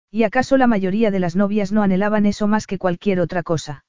¿Y 0.09 0.23
acaso 0.23 0.55
la 0.55 0.65
mayoría 0.65 1.11
de 1.11 1.19
las 1.19 1.35
novias 1.35 1.73
no 1.73 1.83
anhelaban 1.83 2.25
eso 2.25 2.47
más 2.47 2.67
que 2.67 2.77
cualquier 2.77 3.19
otra 3.19 3.43
cosa? 3.43 3.83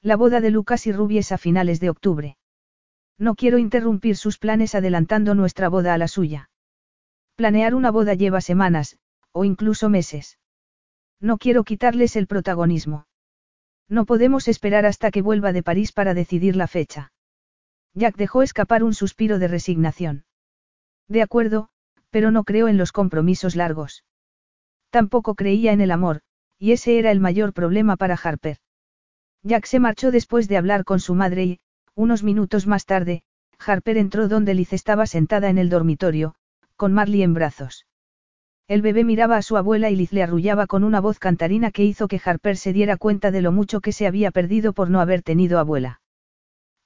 La 0.00 0.16
boda 0.16 0.40
de 0.40 0.50
Lucas 0.50 0.86
y 0.86 0.92
Rubies 0.92 1.30
a 1.30 1.36
finales 1.36 1.78
de 1.78 1.90
octubre. 1.90 2.38
No 3.18 3.34
quiero 3.34 3.58
interrumpir 3.58 4.16
sus 4.16 4.38
planes 4.38 4.74
adelantando 4.74 5.34
nuestra 5.34 5.68
boda 5.68 5.92
a 5.92 5.98
la 5.98 6.08
suya. 6.08 6.48
Planear 7.34 7.74
una 7.74 7.90
boda 7.90 8.14
lleva 8.14 8.40
semanas, 8.40 8.96
o 9.32 9.44
incluso 9.44 9.90
meses. 9.90 10.38
No 11.20 11.36
quiero 11.36 11.64
quitarles 11.64 12.16
el 12.16 12.28
protagonismo. 12.28 13.06
No 13.90 14.06
podemos 14.06 14.48
esperar 14.48 14.86
hasta 14.86 15.10
que 15.10 15.20
vuelva 15.20 15.52
de 15.52 15.62
París 15.62 15.92
para 15.92 16.14
decidir 16.14 16.56
la 16.56 16.66
fecha. 16.66 17.12
Jack 17.92 18.16
dejó 18.16 18.42
escapar 18.42 18.82
un 18.82 18.94
suspiro 18.94 19.38
de 19.38 19.48
resignación. 19.48 20.24
De 21.10 21.22
acuerdo, 21.22 21.68
pero 22.10 22.30
no 22.30 22.44
creo 22.44 22.68
en 22.68 22.78
los 22.78 22.92
compromisos 22.92 23.56
largos. 23.56 24.04
Tampoco 24.90 25.34
creía 25.34 25.72
en 25.72 25.80
el 25.80 25.90
amor, 25.90 26.20
y 26.56 26.70
ese 26.70 27.00
era 27.00 27.10
el 27.10 27.18
mayor 27.18 27.52
problema 27.52 27.96
para 27.96 28.14
Harper. 28.14 28.58
Jack 29.42 29.66
se 29.66 29.80
marchó 29.80 30.12
después 30.12 30.46
de 30.46 30.56
hablar 30.56 30.84
con 30.84 31.00
su 31.00 31.16
madre 31.16 31.44
y, 31.44 31.60
unos 31.96 32.22
minutos 32.22 32.68
más 32.68 32.86
tarde, 32.86 33.22
Harper 33.58 33.98
entró 33.98 34.28
donde 34.28 34.54
Liz 34.54 34.72
estaba 34.72 35.06
sentada 35.06 35.50
en 35.50 35.58
el 35.58 35.68
dormitorio, 35.68 36.36
con 36.76 36.92
Marley 36.92 37.24
en 37.24 37.34
brazos. 37.34 37.86
El 38.68 38.80
bebé 38.80 39.02
miraba 39.02 39.36
a 39.36 39.42
su 39.42 39.56
abuela 39.56 39.90
y 39.90 39.96
Liz 39.96 40.12
le 40.12 40.22
arrullaba 40.22 40.68
con 40.68 40.84
una 40.84 41.00
voz 41.00 41.18
cantarina 41.18 41.72
que 41.72 41.84
hizo 41.84 42.06
que 42.06 42.20
Harper 42.24 42.56
se 42.56 42.72
diera 42.72 42.96
cuenta 42.96 43.32
de 43.32 43.42
lo 43.42 43.50
mucho 43.50 43.80
que 43.80 43.90
se 43.90 44.06
había 44.06 44.30
perdido 44.30 44.72
por 44.74 44.90
no 44.90 45.00
haber 45.00 45.22
tenido 45.22 45.58
abuela. 45.58 46.00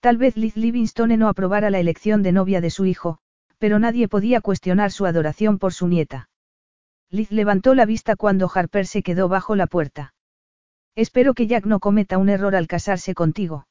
Tal 0.00 0.16
vez 0.16 0.38
Liz 0.38 0.56
Livingstone 0.56 1.18
no 1.18 1.28
aprobara 1.28 1.68
la 1.68 1.78
elección 1.78 2.22
de 2.22 2.32
novia 2.32 2.62
de 2.62 2.70
su 2.70 2.86
hijo, 2.86 3.18
pero 3.58 3.78
nadie 3.78 4.08
podía 4.08 4.40
cuestionar 4.40 4.90
su 4.90 5.06
adoración 5.06 5.58
por 5.58 5.72
su 5.72 5.88
nieta. 5.88 6.28
Liz 7.10 7.30
levantó 7.30 7.74
la 7.74 7.86
vista 7.86 8.16
cuando 8.16 8.50
Harper 8.52 8.86
se 8.86 9.02
quedó 9.02 9.28
bajo 9.28 9.56
la 9.56 9.66
puerta. 9.66 10.14
Espero 10.96 11.34
que 11.34 11.46
Jack 11.46 11.66
no 11.66 11.80
cometa 11.80 12.18
un 12.18 12.28
error 12.28 12.54
al 12.56 12.66
casarse 12.66 13.14
contigo. 13.14 13.66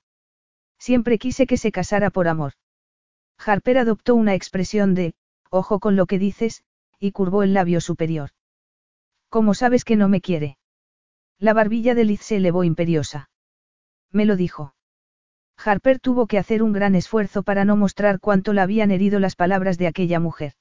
Siempre 0.77 1.17
quise 1.17 1.47
que 1.47 1.57
se 1.57 1.71
casara 1.71 2.09
por 2.09 2.27
amor. 2.27 2.53
Harper 3.37 3.77
adoptó 3.77 4.15
una 4.15 4.35
expresión 4.35 4.93
de, 4.93 5.13
ojo 5.49 5.79
con 5.79 5.95
lo 5.95 6.05
que 6.05 6.19
dices, 6.19 6.63
y 6.99 7.11
curvó 7.11 7.43
el 7.43 7.53
labio 7.53 7.81
superior. 7.81 8.31
¿Cómo 9.29 9.53
sabes 9.53 9.83
que 9.83 9.95
no 9.95 10.09
me 10.09 10.21
quiere? 10.21 10.57
La 11.39 11.53
barbilla 11.53 11.95
de 11.95 12.05
Liz 12.05 12.21
se 12.21 12.37
elevó 12.37 12.63
imperiosa. 12.63 13.29
Me 14.11 14.25
lo 14.25 14.35
dijo. 14.35 14.75
Harper 15.57 15.99
tuvo 15.99 16.27
que 16.27 16.37
hacer 16.37 16.63
un 16.63 16.73
gran 16.73 16.95
esfuerzo 16.95 17.43
para 17.43 17.65
no 17.65 17.75
mostrar 17.75 18.19
cuánto 18.19 18.53
la 18.53 18.63
habían 18.63 18.91
herido 18.91 19.19
las 19.19 19.35
palabras 19.35 19.77
de 19.77 19.87
aquella 19.87 20.19
mujer. 20.19 20.53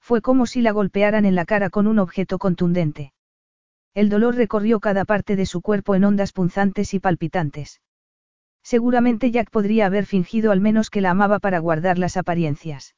Fue 0.00 0.20
como 0.22 0.46
si 0.46 0.62
la 0.62 0.72
golpearan 0.72 1.24
en 1.24 1.34
la 1.34 1.44
cara 1.44 1.70
con 1.70 1.86
un 1.86 1.98
objeto 1.98 2.38
contundente. 2.38 3.12
El 3.94 4.08
dolor 4.08 4.36
recorrió 4.36 4.78
cada 4.78 5.04
parte 5.04 5.36
de 5.36 5.46
su 5.46 5.62
cuerpo 5.62 5.94
en 5.94 6.04
ondas 6.04 6.32
punzantes 6.32 6.92
y 6.94 7.00
palpitantes. 7.00 7.80
Seguramente 8.62 9.30
Jack 9.30 9.50
podría 9.50 9.86
haber 9.86 10.06
fingido 10.06 10.52
al 10.52 10.60
menos 10.60 10.90
que 10.90 11.00
la 11.00 11.10
amaba 11.10 11.38
para 11.38 11.60
guardar 11.60 11.98
las 11.98 12.16
apariencias. 12.16 12.94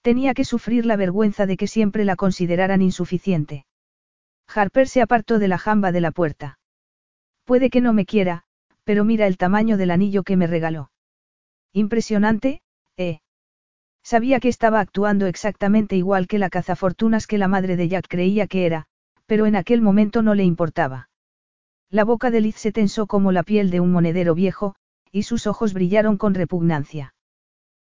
Tenía 0.00 0.32
que 0.32 0.44
sufrir 0.44 0.86
la 0.86 0.96
vergüenza 0.96 1.46
de 1.46 1.56
que 1.56 1.66
siempre 1.66 2.04
la 2.04 2.16
consideraran 2.16 2.80
insuficiente. 2.82 3.66
Harper 4.46 4.88
se 4.88 5.02
apartó 5.02 5.38
de 5.38 5.48
la 5.48 5.58
jamba 5.58 5.92
de 5.92 6.00
la 6.00 6.12
puerta. 6.12 6.58
Puede 7.44 7.68
que 7.68 7.80
no 7.80 7.92
me 7.92 8.06
quiera, 8.06 8.45
pero 8.86 9.04
mira 9.04 9.26
el 9.26 9.36
tamaño 9.36 9.76
del 9.76 9.90
anillo 9.90 10.22
que 10.22 10.36
me 10.36 10.46
regaló. 10.46 10.92
Impresionante, 11.72 12.62
¿eh? 12.96 13.18
Sabía 14.04 14.38
que 14.38 14.48
estaba 14.48 14.78
actuando 14.78 15.26
exactamente 15.26 15.96
igual 15.96 16.28
que 16.28 16.38
la 16.38 16.50
cazafortunas 16.50 17.26
que 17.26 17.36
la 17.36 17.48
madre 17.48 17.76
de 17.76 17.88
Jack 17.88 18.06
creía 18.08 18.46
que 18.46 18.64
era, 18.64 18.86
pero 19.26 19.46
en 19.46 19.56
aquel 19.56 19.82
momento 19.82 20.22
no 20.22 20.36
le 20.36 20.44
importaba. 20.44 21.10
La 21.90 22.04
boca 22.04 22.30
de 22.30 22.40
Liz 22.40 22.54
se 22.54 22.70
tensó 22.70 23.08
como 23.08 23.32
la 23.32 23.42
piel 23.42 23.70
de 23.70 23.80
un 23.80 23.90
monedero 23.90 24.36
viejo, 24.36 24.76
y 25.10 25.24
sus 25.24 25.48
ojos 25.48 25.74
brillaron 25.74 26.16
con 26.16 26.34
repugnancia. 26.34 27.12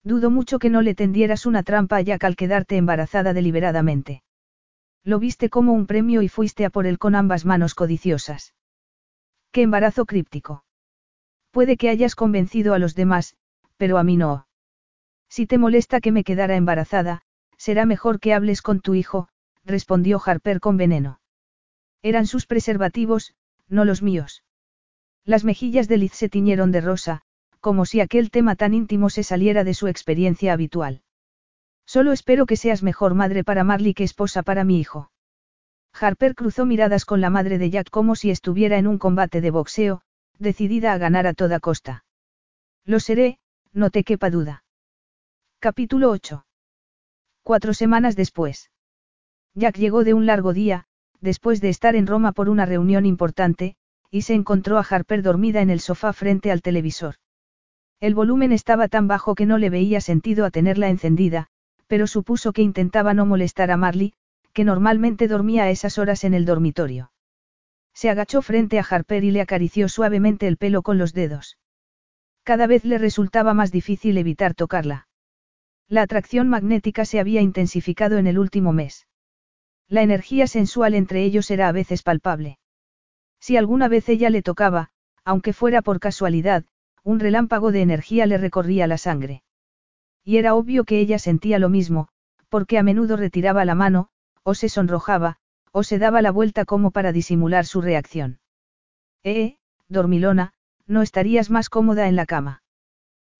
Dudo 0.05 0.31
mucho 0.31 0.60
que 0.60 0.70
no 0.70 0.81
le 0.81 0.94
tendieras 0.94 1.44
una 1.44 1.64
trampa 1.64 1.97
a 1.97 2.02
Jack 2.02 2.23
al 2.23 2.36
quedarte 2.36 2.76
embarazada 2.76 3.32
deliberadamente. 3.32 4.23
Lo 5.02 5.18
viste 5.18 5.50
como 5.50 5.73
un 5.73 5.86
premio 5.86 6.23
y 6.23 6.28
fuiste 6.28 6.64
a 6.64 6.70
por 6.70 6.86
él 6.86 6.98
con 6.98 7.16
ambas 7.16 7.44
manos 7.44 7.74
codiciosas. 7.74 8.55
¡Qué 9.50 9.62
embarazo 9.62 10.06
críptico! 10.06 10.64
Puede 11.55 11.76
que 11.76 11.89
hayas 11.89 12.16
convencido 12.16 12.74
a 12.74 12.81
los 12.81 12.97
demás, 12.97 13.36
pero 13.76 13.97
a 13.99 14.02
mí 14.02 14.16
no. 14.16 14.49
Si 15.28 15.47
te 15.47 15.57
molesta 15.57 16.00
que 16.00 16.10
me 16.10 16.24
quedara 16.24 16.57
embarazada, 16.57 17.23
será 17.57 17.86
mejor 17.86 18.18
que 18.18 18.34
hables 18.34 18.60
con 18.60 18.81
tu 18.81 18.94
hijo, 18.94 19.28
respondió 19.65 20.20
Harper 20.26 20.58
con 20.58 20.76
veneno. 20.76 21.20
Eran 22.02 22.26
sus 22.26 22.47
preservativos, 22.47 23.36
no 23.68 23.84
los 23.84 24.02
míos. 24.02 24.42
Las 25.24 25.44
mejillas 25.44 25.86
de 25.86 25.99
Liz 25.99 26.15
se 26.15 26.28
tiñeron 26.28 26.73
de 26.73 26.81
rosa, 26.81 27.23
como 27.60 27.86
si 27.86 28.00
aquel 28.00 28.33
tema 28.33 28.57
tan 28.57 28.74
íntimo 28.74 29.08
se 29.08 29.23
saliera 29.23 29.62
de 29.62 29.74
su 29.74 29.86
experiencia 29.86 30.52
habitual. 30.55 31.02
Solo 31.86 32.10
espero 32.10 32.47
que 32.47 32.57
seas 32.57 32.83
mejor 32.83 33.15
madre 33.15 33.44
para 33.44 33.62
Marley 33.62 33.94
que 33.94 34.02
esposa 34.02 34.42
para 34.42 34.65
mi 34.65 34.81
hijo. 34.81 35.12
Harper 35.92 36.34
cruzó 36.34 36.66
miradas 36.66 37.05
con 37.05 37.20
la 37.20 37.31
madre 37.31 37.58
de 37.58 37.70
Jack 37.70 37.91
como 37.91 38.16
si 38.16 38.33
estuviera 38.33 38.76
en 38.76 38.89
un 38.89 38.99
combate 38.99 39.41
de 39.41 39.52
boxeo, 39.52 40.02
decidida 40.38 40.92
a 40.92 40.98
ganar 40.98 41.26
a 41.26 41.34
toda 41.34 41.60
costa. 41.60 42.04
Lo 42.84 43.00
seré, 43.00 43.38
no 43.72 43.90
te 43.90 44.04
quepa 44.04 44.30
duda. 44.30 44.64
Capítulo 45.58 46.10
8. 46.10 46.44
Cuatro 47.42 47.74
semanas 47.74 48.16
después. 48.16 48.70
Jack 49.54 49.76
llegó 49.76 50.04
de 50.04 50.14
un 50.14 50.26
largo 50.26 50.52
día, 50.52 50.84
después 51.20 51.60
de 51.60 51.70
estar 51.70 51.96
en 51.96 52.06
Roma 52.06 52.32
por 52.32 52.48
una 52.48 52.66
reunión 52.66 53.06
importante, 53.06 53.76
y 54.10 54.22
se 54.22 54.34
encontró 54.34 54.78
a 54.78 54.86
Harper 54.88 55.22
dormida 55.22 55.62
en 55.62 55.70
el 55.70 55.80
sofá 55.80 56.12
frente 56.12 56.50
al 56.50 56.62
televisor. 56.62 57.16
El 58.00 58.14
volumen 58.14 58.52
estaba 58.52 58.88
tan 58.88 59.08
bajo 59.08 59.34
que 59.34 59.46
no 59.46 59.56
le 59.56 59.70
veía 59.70 60.00
sentido 60.00 60.44
a 60.44 60.50
tenerla 60.50 60.90
encendida, 60.90 61.46
pero 61.86 62.06
supuso 62.06 62.52
que 62.52 62.60
intentaba 62.60 63.14
no 63.14 63.24
molestar 63.24 63.70
a 63.70 63.76
Marley, 63.76 64.12
que 64.52 64.64
normalmente 64.64 65.28
dormía 65.28 65.64
a 65.64 65.70
esas 65.70 65.96
horas 65.96 66.24
en 66.24 66.34
el 66.34 66.44
dormitorio. 66.44 67.10
Se 67.94 68.10
agachó 68.10 68.42
frente 68.42 68.78
a 68.78 68.82
Harper 68.89 69.24
y 69.24 69.31
le 69.31 69.40
acarició 69.40 69.89
suavemente 69.89 70.48
el 70.48 70.56
pelo 70.56 70.82
con 70.82 70.98
los 70.98 71.14
dedos. 71.14 71.58
Cada 72.42 72.66
vez 72.66 72.84
le 72.84 72.98
resultaba 72.98 73.55
más 73.55 73.73
difícil 73.73 74.18
evitar 74.18 74.55
tocarla. 74.55 75.08
La 75.89 76.02
atracción 76.02 76.48
magnética 76.48 77.05
se 77.05 77.20
había 77.20 77.40
intensificado 77.40 78.18
en 78.18 78.26
el 78.26 78.39
último 78.39 78.73
mes. 78.73 79.06
La 79.89 80.02
energía 80.02 80.47
sensual 80.47 80.94
entre 80.94 81.24
ellos 81.24 81.50
era 81.50 81.68
a 81.68 81.73
veces 81.73 82.02
palpable. 82.02 82.58
Si 83.39 83.56
alguna 83.56 83.89
vez 83.89 84.08
ella 84.08 84.31
le 84.31 84.42
tocaba, 84.42 84.90
aunque 85.24 85.52
fuera 85.52 85.82
por 85.82 86.00
casualidad, 86.00 86.64
un 87.02 87.20
relámpago 87.20 87.70
de 87.70 87.82
energía 87.82 88.26
le 88.26 88.39
recorría 88.39 88.86
la 88.86 88.98
sangre. 88.98 89.42
Y 90.24 90.39
era 90.39 90.55
obvio 90.55 90.84
que 90.84 90.98
ella 90.98 91.18
sentía 91.18 91.58
lo 91.58 91.68
mismo, 91.68 92.08
porque 92.48 92.78
a 92.78 92.82
menudo 92.82 93.16
retiraba 93.16 93.64
la 93.64 93.74
mano, 93.74 94.08
o 94.42 94.55
se 94.55 94.68
sonrojaba, 94.68 95.39
o 95.76 95.82
se 95.82 95.98
daba 95.98 96.22
la 96.22 96.30
vuelta 96.30 96.64
como 96.64 96.92
para 96.92 97.10
disimular 97.10 97.66
su 97.66 97.80
reacción. 97.80 98.38
Eh, 99.24 99.56
dormilona, 99.88 100.52
no 100.86 101.02
estarías 101.02 101.50
más 101.50 101.68
cómoda 101.68 102.06
en 102.06 102.14
la 102.14 102.26
cama. 102.26 102.62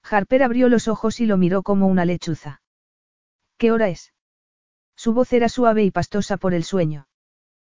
Harper 0.03 0.43
abrió 0.43 0.69
los 0.69 0.89
ojos 0.89 1.21
y 1.21 1.27
lo 1.27 1.37
miró 1.37 1.63
como 1.63 1.87
una 1.87 2.05
lechuza. 2.05 2.61
¿Qué 3.57 3.71
hora 3.71 3.89
es? 3.89 4.13
Su 4.97 5.15
voz 5.15 5.33
era 5.33 5.49
suave 5.49 5.85
y 5.85 5.93
pastosa 5.93 6.37
por 6.37 6.55
el 6.55 6.65
sueño. 6.65 7.07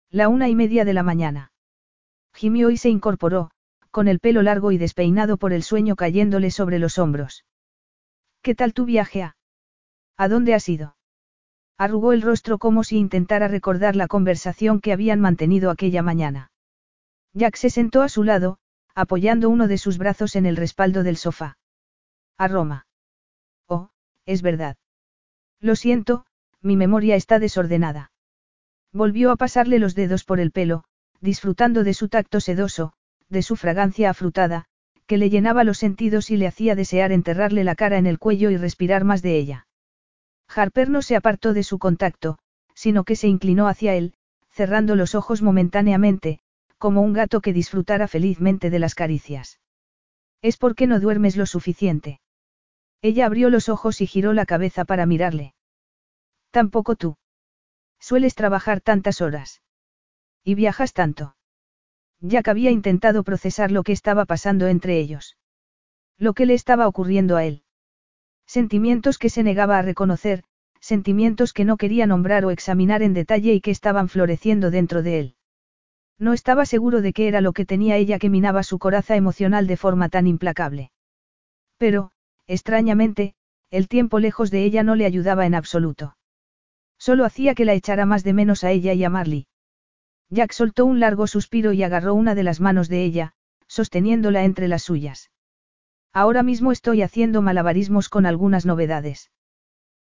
La 0.09 0.29
una 0.29 0.47
y 0.47 0.55
media 0.55 0.85
de 0.85 0.93
la 0.93 1.03
mañana. 1.03 1.51
Gimió 2.33 2.69
y 2.69 2.77
se 2.77 2.87
incorporó, 2.89 3.51
con 3.91 4.07
el 4.07 4.21
pelo 4.21 4.41
largo 4.41 4.71
y 4.71 4.77
despeinado 4.77 5.35
por 5.35 5.51
el 5.51 5.63
sueño 5.63 5.97
cayéndole 5.97 6.49
sobre 6.49 6.79
los 6.79 6.97
hombros. 6.97 7.43
¿Qué 8.41 8.55
tal 8.55 8.73
tu 8.73 8.85
viaje 8.85 9.21
a? 9.21 9.35
¿A 10.15 10.29
dónde 10.29 10.53
has 10.53 10.69
ido? 10.69 10.95
Arrugó 11.77 12.13
el 12.13 12.21
rostro 12.21 12.57
como 12.57 12.83
si 12.83 12.97
intentara 12.97 13.47
recordar 13.47 13.95
la 13.95 14.07
conversación 14.07 14.79
que 14.79 14.93
habían 14.93 15.19
mantenido 15.19 15.69
aquella 15.69 16.01
mañana. 16.01 16.51
Jack 17.33 17.57
se 17.57 17.69
sentó 17.69 18.01
a 18.01 18.09
su 18.09 18.23
lado, 18.23 18.59
apoyando 18.93 19.49
uno 19.49 19.67
de 19.67 19.77
sus 19.77 19.97
brazos 19.97 20.37
en 20.37 20.45
el 20.45 20.55
respaldo 20.55 21.03
del 21.03 21.17
sofá. 21.17 21.57
A 22.37 22.47
Roma. 22.47 22.87
Oh, 23.67 23.89
es 24.25 24.41
verdad. 24.41 24.77
Lo 25.59 25.75
siento, 25.75 26.25
mi 26.61 26.77
memoria 26.77 27.15
está 27.17 27.39
desordenada. 27.39 28.11
Volvió 28.93 29.31
a 29.31 29.35
pasarle 29.35 29.77
los 29.77 29.95
dedos 29.95 30.23
por 30.23 30.39
el 30.39 30.51
pelo, 30.51 30.85
disfrutando 31.19 31.83
de 31.83 31.93
su 31.93 32.07
tacto 32.07 32.39
sedoso, 32.39 32.93
de 33.27 33.41
su 33.41 33.57
fragancia 33.57 34.09
afrutada, 34.09 34.65
que 35.07 35.17
le 35.17 35.29
llenaba 35.29 35.65
los 35.65 35.77
sentidos 35.77 36.31
y 36.31 36.37
le 36.37 36.47
hacía 36.47 36.75
desear 36.75 37.11
enterrarle 37.11 37.65
la 37.65 37.75
cara 37.75 37.97
en 37.97 38.05
el 38.05 38.17
cuello 38.17 38.49
y 38.49 38.57
respirar 38.57 39.03
más 39.03 39.21
de 39.21 39.37
ella. 39.37 39.67
Harper 40.47 40.89
no 40.89 41.01
se 41.01 41.15
apartó 41.15 41.53
de 41.53 41.63
su 41.63 41.79
contacto, 41.79 42.37
sino 42.73 43.03
que 43.03 43.15
se 43.15 43.27
inclinó 43.27 43.67
hacia 43.67 43.95
él, 43.95 44.13
cerrando 44.49 44.95
los 44.95 45.15
ojos 45.15 45.41
momentáneamente, 45.41 46.39
como 46.77 47.01
un 47.01 47.13
gato 47.13 47.41
que 47.41 47.53
disfrutara 47.53 48.07
felizmente 48.07 48.69
de 48.69 48.79
las 48.79 48.95
caricias. 48.95 49.59
Es 50.41 50.57
porque 50.57 50.87
no 50.87 50.99
duermes 50.99 51.35
lo 51.35 51.45
suficiente. 51.45 52.19
Ella 53.01 53.25
abrió 53.25 53.49
los 53.49 53.69
ojos 53.69 54.01
y 54.01 54.07
giró 54.07 54.33
la 54.33 54.45
cabeza 54.45 54.85
para 54.85 55.05
mirarle. 55.05 55.53
Tampoco 56.51 56.95
tú. 56.95 57.17
Sueles 57.99 58.35
trabajar 58.35 58.81
tantas 58.81 59.21
horas. 59.21 59.61
Y 60.43 60.55
viajas 60.55 60.93
tanto. 60.93 61.35
Jack 62.21 62.47
había 62.47 62.71
intentado 62.71 63.23
procesar 63.23 63.71
lo 63.71 63.83
que 63.83 63.91
estaba 63.91 64.25
pasando 64.25 64.67
entre 64.67 64.99
ellos. 64.99 65.37
Lo 66.17 66.33
que 66.33 66.45
le 66.45 66.53
estaba 66.53 66.87
ocurriendo 66.87 67.35
a 67.35 67.43
él. 67.43 67.64
Sentimientos 68.45 69.17
que 69.17 69.29
se 69.29 69.43
negaba 69.43 69.77
a 69.77 69.81
reconocer, 69.81 70.43
sentimientos 70.79 71.53
que 71.53 71.65
no 71.65 71.77
quería 71.77 72.05
nombrar 72.07 72.45
o 72.45 72.51
examinar 72.51 73.01
en 73.01 73.13
detalle 73.13 73.53
y 73.53 73.61
que 73.61 73.71
estaban 73.71 74.07
floreciendo 74.09 74.71
dentro 74.71 75.03
de 75.03 75.19
él. 75.19 75.35
No 76.19 76.33
estaba 76.33 76.65
seguro 76.65 77.01
de 77.01 77.11
qué 77.13 77.27
era 77.27 77.41
lo 77.41 77.53
que 77.53 77.65
tenía 77.65 77.97
ella 77.97 78.19
que 78.19 78.29
minaba 78.29 78.63
su 78.63 78.79
coraza 78.79 79.15
emocional 79.15 79.67
de 79.67 79.77
forma 79.77 80.09
tan 80.09 80.27
implacable. 80.27 80.91
Pero, 81.77 82.11
Extrañamente, 82.47 83.33
el 83.71 83.87
tiempo 83.87 84.19
lejos 84.19 84.51
de 84.51 84.63
ella 84.63 84.83
no 84.83 84.95
le 84.95 85.05
ayudaba 85.05 85.45
en 85.45 85.55
absoluto. 85.55 86.15
Solo 86.97 87.25
hacía 87.25 87.55
que 87.55 87.65
la 87.65 87.73
echara 87.73 88.05
más 88.05 88.23
de 88.23 88.33
menos 88.33 88.63
a 88.63 88.71
ella 88.71 88.93
y 88.93 89.03
a 89.03 89.09
Marley. 89.09 89.47
Jack 90.29 90.51
soltó 90.51 90.85
un 90.85 90.99
largo 90.99 91.27
suspiro 91.27 91.73
y 91.73 91.83
agarró 91.83 92.13
una 92.13 92.35
de 92.35 92.43
las 92.43 92.61
manos 92.61 92.87
de 92.87 93.03
ella, 93.03 93.33
sosteniéndola 93.67 94.43
entre 94.43 94.67
las 94.67 94.83
suyas. 94.83 95.31
Ahora 96.15 96.43
mismo 96.43 96.71
estoy 96.71 97.01
haciendo 97.01 97.41
malabarismos 97.41 98.07
con 98.07 98.25
algunas 98.25 98.65
novedades. 98.65 99.31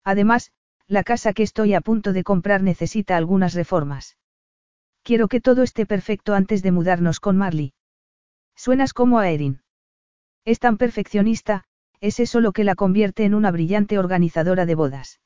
Además, 0.06 0.54
la 0.88 1.04
casa 1.04 1.34
que 1.34 1.44
estoy 1.44 1.74
a 1.74 1.82
punto 1.82 2.14
de 2.14 2.24
comprar 2.24 2.64
necesita 2.64 3.18
algunas 3.18 3.54
reformas. 3.54 4.16
Quiero 5.04 5.28
que 5.28 5.42
todo 5.42 5.64
esté 5.64 5.86
perfecto 5.86 6.34
antes 6.34 6.64
de 6.64 6.72
mudarnos 6.72 7.20
con 7.20 7.36
Marley. 7.36 7.74
Suenas 8.56 8.94
como 8.94 9.20
a 9.20 9.30
Erin. 9.30 9.64
Es 10.46 10.60
tan 10.60 10.78
perfeccionista, 10.78 11.66
es 12.00 12.22
eso 12.22 12.40
lo 12.40 12.54
que 12.54 12.64
la 12.64 12.76
convierte 12.76 13.26
en 13.26 13.34
una 13.34 13.52
brillante 13.52 14.00
organizadora 14.00 14.66
de 14.66 14.76
bodas. 14.76 15.20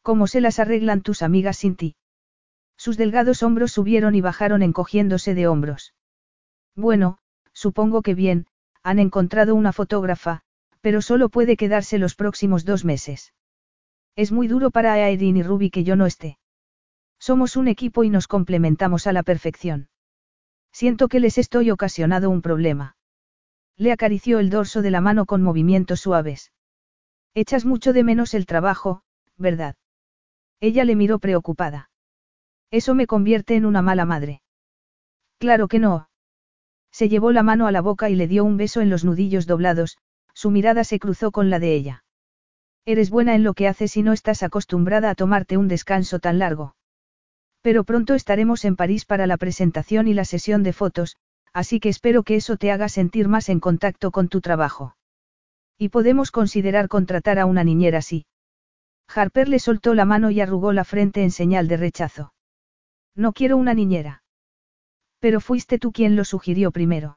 ¿Cómo 0.00 0.26
se 0.26 0.40
las 0.40 0.58
arreglan 0.58 1.02
tus 1.02 1.20
amigas 1.20 1.58
sin 1.58 1.76
ti? 1.76 1.96
Sus 2.78 2.96
delgados 2.96 3.42
hombros 3.42 3.72
subieron 3.72 4.14
y 4.14 4.22
bajaron 4.22 4.62
encogiéndose 4.62 5.34
de 5.34 5.48
hombros. 5.48 5.92
Bueno, 6.74 7.18
supongo 7.52 8.00
que 8.00 8.14
bien, 8.14 8.46
han 8.82 8.98
encontrado 8.98 9.54
una 9.54 9.72
fotógrafa, 9.72 10.42
pero 10.80 11.02
solo 11.02 11.28
puede 11.28 11.56
quedarse 11.56 11.98
los 11.98 12.14
próximos 12.14 12.64
dos 12.64 12.84
meses. 12.84 13.32
Es 14.16 14.32
muy 14.32 14.48
duro 14.48 14.70
para 14.70 14.92
Aerin 14.92 15.36
y 15.36 15.42
Ruby 15.42 15.70
que 15.70 15.84
yo 15.84 15.96
no 15.96 16.06
esté. 16.06 16.38
Somos 17.18 17.56
un 17.56 17.68
equipo 17.68 18.04
y 18.04 18.10
nos 18.10 18.26
complementamos 18.26 19.06
a 19.06 19.12
la 19.12 19.22
perfección. 19.22 19.88
Siento 20.72 21.08
que 21.08 21.20
les 21.20 21.38
estoy 21.38 21.70
ocasionando 21.70 22.28
un 22.28 22.42
problema. 22.42 22.96
Le 23.76 23.92
acarició 23.92 24.38
el 24.38 24.50
dorso 24.50 24.82
de 24.82 24.90
la 24.90 25.00
mano 25.00 25.24
con 25.24 25.42
movimientos 25.42 26.00
suaves. 26.00 26.52
Echas 27.34 27.64
mucho 27.64 27.92
de 27.92 28.04
menos 28.04 28.34
el 28.34 28.46
trabajo, 28.46 29.02
¿verdad? 29.36 29.76
Ella 30.60 30.84
le 30.84 30.96
miró 30.96 31.18
preocupada. 31.18 31.90
Eso 32.70 32.94
me 32.94 33.06
convierte 33.06 33.54
en 33.54 33.66
una 33.66 33.82
mala 33.82 34.04
madre. 34.04 34.42
Claro 35.38 35.68
que 35.68 35.78
no. 35.78 36.08
Se 36.92 37.08
llevó 37.08 37.32
la 37.32 37.42
mano 37.42 37.66
a 37.66 37.72
la 37.72 37.80
boca 37.80 38.10
y 38.10 38.14
le 38.14 38.28
dio 38.28 38.44
un 38.44 38.56
beso 38.56 38.80
en 38.80 38.90
los 38.90 39.04
nudillos 39.04 39.46
doblados, 39.46 39.96
su 40.34 40.50
mirada 40.50 40.84
se 40.84 40.98
cruzó 40.98 41.32
con 41.32 41.50
la 41.50 41.58
de 41.58 41.74
ella. 41.74 42.04
Eres 42.84 43.10
buena 43.10 43.34
en 43.34 43.44
lo 43.44 43.54
que 43.54 43.66
haces 43.66 43.96
y 43.96 44.02
no 44.02 44.12
estás 44.12 44.42
acostumbrada 44.42 45.10
a 45.10 45.14
tomarte 45.14 45.56
un 45.56 45.68
descanso 45.68 46.18
tan 46.18 46.38
largo. 46.38 46.76
Pero 47.62 47.84
pronto 47.84 48.14
estaremos 48.14 48.64
en 48.64 48.76
París 48.76 49.04
para 49.04 49.26
la 49.26 49.36
presentación 49.36 50.08
y 50.08 50.14
la 50.14 50.24
sesión 50.24 50.62
de 50.62 50.72
fotos, 50.72 51.16
así 51.52 51.80
que 51.80 51.88
espero 51.88 52.24
que 52.24 52.36
eso 52.36 52.56
te 52.56 52.72
haga 52.72 52.88
sentir 52.88 53.28
más 53.28 53.48
en 53.48 53.60
contacto 53.60 54.10
con 54.10 54.28
tu 54.28 54.40
trabajo. 54.40 54.96
Y 55.78 55.88
podemos 55.90 56.30
considerar 56.30 56.88
contratar 56.88 57.38
a 57.38 57.46
una 57.46 57.64
niñera 57.64 57.98
así. 57.98 58.26
Harper 59.08 59.48
le 59.48 59.58
soltó 59.58 59.94
la 59.94 60.04
mano 60.04 60.30
y 60.30 60.40
arrugó 60.40 60.72
la 60.72 60.84
frente 60.84 61.22
en 61.22 61.30
señal 61.30 61.68
de 61.68 61.76
rechazo. 61.76 62.34
No 63.14 63.32
quiero 63.32 63.56
una 63.56 63.74
niñera. 63.74 64.21
Pero 65.22 65.40
fuiste 65.40 65.78
tú 65.78 65.92
quien 65.92 66.16
lo 66.16 66.24
sugirió 66.24 66.72
primero. 66.72 67.16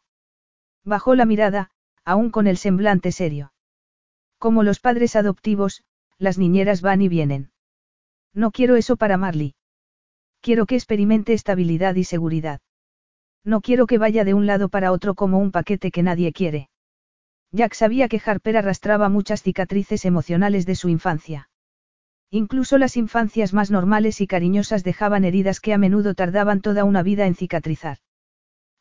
Bajó 0.84 1.16
la 1.16 1.26
mirada, 1.26 1.72
aún 2.04 2.30
con 2.30 2.46
el 2.46 2.58
semblante 2.58 3.12
serio. 3.12 3.52
Como 4.38 4.62
los 4.62 4.80
padres 4.80 5.16
adoptivos, 5.16 5.84
las 6.20 6.38
niñeras 6.38 6.82
van 6.82 7.02
y 7.02 7.08
vienen. 7.10 7.50
No 8.32 8.52
quiero 8.52 8.76
eso 8.76 8.96
para 8.96 9.18
Marley. 9.18 9.56
Quiero 10.40 10.68
que 10.68 10.76
experimente 10.76 11.34
estabilidad 11.34 11.96
y 11.96 12.04
seguridad. 12.04 12.62
No 13.44 13.62
quiero 13.62 13.88
que 13.88 13.98
vaya 13.98 14.24
de 14.24 14.36
un 14.36 14.46
lado 14.46 14.70
para 14.70 14.92
otro 14.92 15.16
como 15.16 15.40
un 15.40 15.52
paquete 15.52 15.90
que 15.90 16.04
nadie 16.04 16.32
quiere. 16.32 16.70
Jack 17.52 17.74
sabía 17.74 18.08
que 18.08 18.22
Harper 18.24 18.58
arrastraba 18.58 19.10
muchas 19.10 19.42
cicatrices 19.42 20.06
emocionales 20.06 20.68
de 20.68 20.76
su 20.76 20.90
infancia. 20.90 21.50
Incluso 22.36 22.78
las 22.78 22.98
infancias 22.98 23.54
más 23.54 23.72
normales 23.72 24.20
y 24.20 24.28
cariñosas 24.28 24.84
dejaban 24.84 25.24
heridas 25.24 25.62
que 25.62 25.74
a 25.74 25.78
menudo 25.78 26.16
tardaban 26.16 26.60
toda 26.60 26.84
una 26.84 27.02
vida 27.02 27.28
en 27.28 27.34
cicatrizar. 27.34 28.00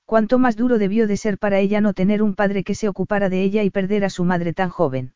Cuánto 0.04 0.40
más 0.40 0.56
duro 0.56 0.76
debió 0.76 1.06
de 1.06 1.16
ser 1.16 1.38
para 1.38 1.60
ella 1.60 1.80
no 1.80 1.94
tener 1.94 2.20
un 2.20 2.34
padre 2.34 2.64
que 2.64 2.74
se 2.74 2.88
ocupara 2.88 3.28
de 3.28 3.44
ella 3.44 3.62
y 3.62 3.70
perder 3.70 4.04
a 4.04 4.10
su 4.10 4.24
madre 4.24 4.54
tan 4.54 4.70
joven. 4.70 5.14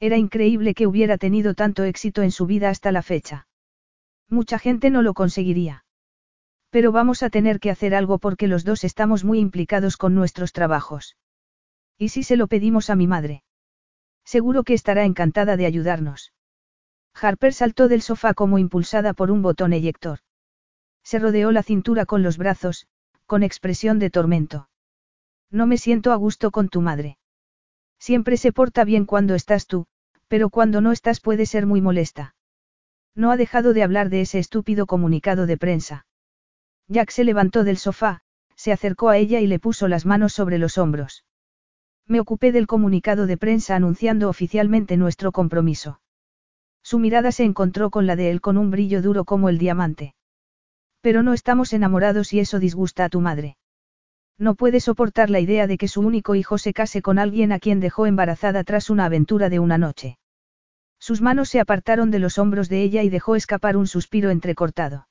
Era 0.00 0.18
increíble 0.18 0.74
que 0.74 0.86
hubiera 0.86 1.16
tenido 1.16 1.54
tanto 1.54 1.84
éxito 1.84 2.20
en 2.20 2.30
su 2.30 2.44
vida 2.44 2.68
hasta 2.68 2.92
la 2.92 3.00
fecha. 3.00 3.48
Mucha 4.28 4.58
gente 4.58 4.90
no 4.90 5.00
lo 5.00 5.14
conseguiría. 5.14 5.86
Pero 6.68 6.92
vamos 6.92 7.22
a 7.22 7.30
tener 7.30 7.58
que 7.58 7.70
hacer 7.70 7.94
algo 7.94 8.18
porque 8.18 8.48
los 8.48 8.64
dos 8.64 8.84
estamos 8.84 9.24
muy 9.24 9.38
implicados 9.38 9.96
con 9.96 10.14
nuestros 10.14 10.52
trabajos. 10.52 11.16
¿Y 11.96 12.10
si 12.10 12.22
se 12.22 12.36
lo 12.36 12.48
pedimos 12.48 12.90
a 12.90 12.96
mi 12.96 13.06
madre? 13.06 13.44
Seguro 14.26 14.62
que 14.62 14.74
estará 14.74 15.06
encantada 15.06 15.56
de 15.56 15.64
ayudarnos. 15.64 16.34
Harper 17.20 17.54
saltó 17.54 17.88
del 17.88 18.02
sofá 18.02 18.34
como 18.34 18.58
impulsada 18.58 19.14
por 19.14 19.30
un 19.30 19.42
botón 19.42 19.72
eyector. 19.72 20.18
Se 21.02 21.18
rodeó 21.18 21.50
la 21.52 21.62
cintura 21.62 22.04
con 22.04 22.22
los 22.22 22.36
brazos, 22.36 22.86
con 23.26 23.42
expresión 23.42 23.98
de 23.98 24.10
tormento. 24.10 24.68
No 25.50 25.66
me 25.66 25.78
siento 25.78 26.12
a 26.12 26.16
gusto 26.16 26.50
con 26.50 26.68
tu 26.68 26.80
madre. 26.80 27.18
Siempre 27.98 28.36
se 28.36 28.52
porta 28.52 28.84
bien 28.84 29.06
cuando 29.06 29.34
estás 29.34 29.66
tú, 29.66 29.86
pero 30.28 30.50
cuando 30.50 30.80
no 30.80 30.92
estás 30.92 31.20
puede 31.20 31.46
ser 31.46 31.66
muy 31.66 31.80
molesta. 31.80 32.34
No 33.14 33.30
ha 33.30 33.36
dejado 33.36 33.72
de 33.72 33.82
hablar 33.82 34.10
de 34.10 34.20
ese 34.20 34.38
estúpido 34.38 34.86
comunicado 34.86 35.46
de 35.46 35.56
prensa. 35.56 36.06
Jack 36.88 37.10
se 37.10 37.24
levantó 37.24 37.64
del 37.64 37.78
sofá, 37.78 38.20
se 38.56 38.72
acercó 38.72 39.08
a 39.08 39.16
ella 39.16 39.40
y 39.40 39.46
le 39.46 39.58
puso 39.58 39.88
las 39.88 40.04
manos 40.04 40.32
sobre 40.32 40.58
los 40.58 40.76
hombros. 40.76 41.24
Me 42.06 42.20
ocupé 42.20 42.52
del 42.52 42.66
comunicado 42.66 43.26
de 43.26 43.36
prensa 43.36 43.74
anunciando 43.74 44.28
oficialmente 44.28 44.96
nuestro 44.96 45.32
compromiso. 45.32 46.00
Su 46.86 47.00
mirada 47.00 47.32
se 47.32 47.42
encontró 47.42 47.90
con 47.90 48.06
la 48.06 48.14
de 48.14 48.30
él 48.30 48.40
con 48.40 48.56
un 48.56 48.70
brillo 48.70 49.02
duro 49.02 49.24
como 49.24 49.48
el 49.48 49.58
diamante. 49.58 50.14
Pero 51.00 51.24
no 51.24 51.32
estamos 51.32 51.72
enamorados 51.72 52.32
y 52.32 52.38
eso 52.38 52.60
disgusta 52.60 53.04
a 53.04 53.08
tu 53.08 53.20
madre. 53.20 53.56
No 54.38 54.54
puede 54.54 54.78
soportar 54.78 55.28
la 55.28 55.40
idea 55.40 55.66
de 55.66 55.78
que 55.78 55.88
su 55.88 56.00
único 56.00 56.36
hijo 56.36 56.58
se 56.58 56.72
case 56.72 57.02
con 57.02 57.18
alguien 57.18 57.50
a 57.50 57.58
quien 57.58 57.80
dejó 57.80 58.06
embarazada 58.06 58.62
tras 58.62 58.88
una 58.88 59.06
aventura 59.06 59.48
de 59.48 59.58
una 59.58 59.78
noche. 59.78 60.18
Sus 61.00 61.20
manos 61.22 61.48
se 61.48 61.58
apartaron 61.58 62.12
de 62.12 62.20
los 62.20 62.38
hombros 62.38 62.68
de 62.68 62.84
ella 62.84 63.02
y 63.02 63.08
dejó 63.08 63.34
escapar 63.34 63.76
un 63.76 63.88
suspiro 63.88 64.30
entrecortado. 64.30 65.08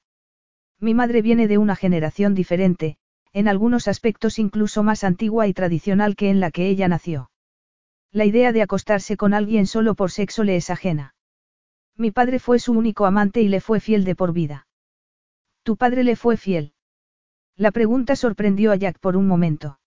Mi 0.80 0.94
madre 0.94 1.22
viene 1.22 1.50
de 1.50 1.58
una 1.58 1.76
generación 1.76 2.36
diferente, 2.36 2.96
en 3.34 3.50
algunos 3.50 3.90
aspectos 3.90 4.40
incluso 4.40 4.82
más 4.82 5.04
antigua 5.04 5.46
y 5.48 5.54
tradicional 5.54 6.16
que 6.16 6.30
en 6.30 6.40
la 6.40 6.52
que 6.52 6.70
ella 6.70 6.88
nació. 6.88 7.32
La 8.14 8.24
idea 8.24 8.54
de 8.54 8.62
acostarse 8.62 9.18
con 9.18 9.34
alguien 9.34 9.68
solo 9.68 9.94
por 9.94 10.10
sexo 10.10 10.46
le 10.46 10.56
es 10.56 10.70
ajena. 10.70 11.15
Mi 11.98 12.12
padre 12.12 12.40
fue 12.40 12.60
su 12.60 12.74
único 12.74 13.06
amante 13.06 13.42
y 13.42 13.48
le 13.48 13.62
fue 13.62 13.80
fiel 13.80 14.04
de 14.04 14.16
por 14.16 14.34
vida. 14.34 14.68
¿Tu 15.64 15.78
padre 15.78 16.04
le 16.04 16.16
fue 16.16 16.36
fiel? 16.36 16.74
La 17.56 17.72
pregunta 17.72 18.16
sorprendió 18.18 18.72
a 18.72 18.76
Jack 18.76 19.00
por 19.00 19.16
un 19.16 19.28
momento. 19.28 19.80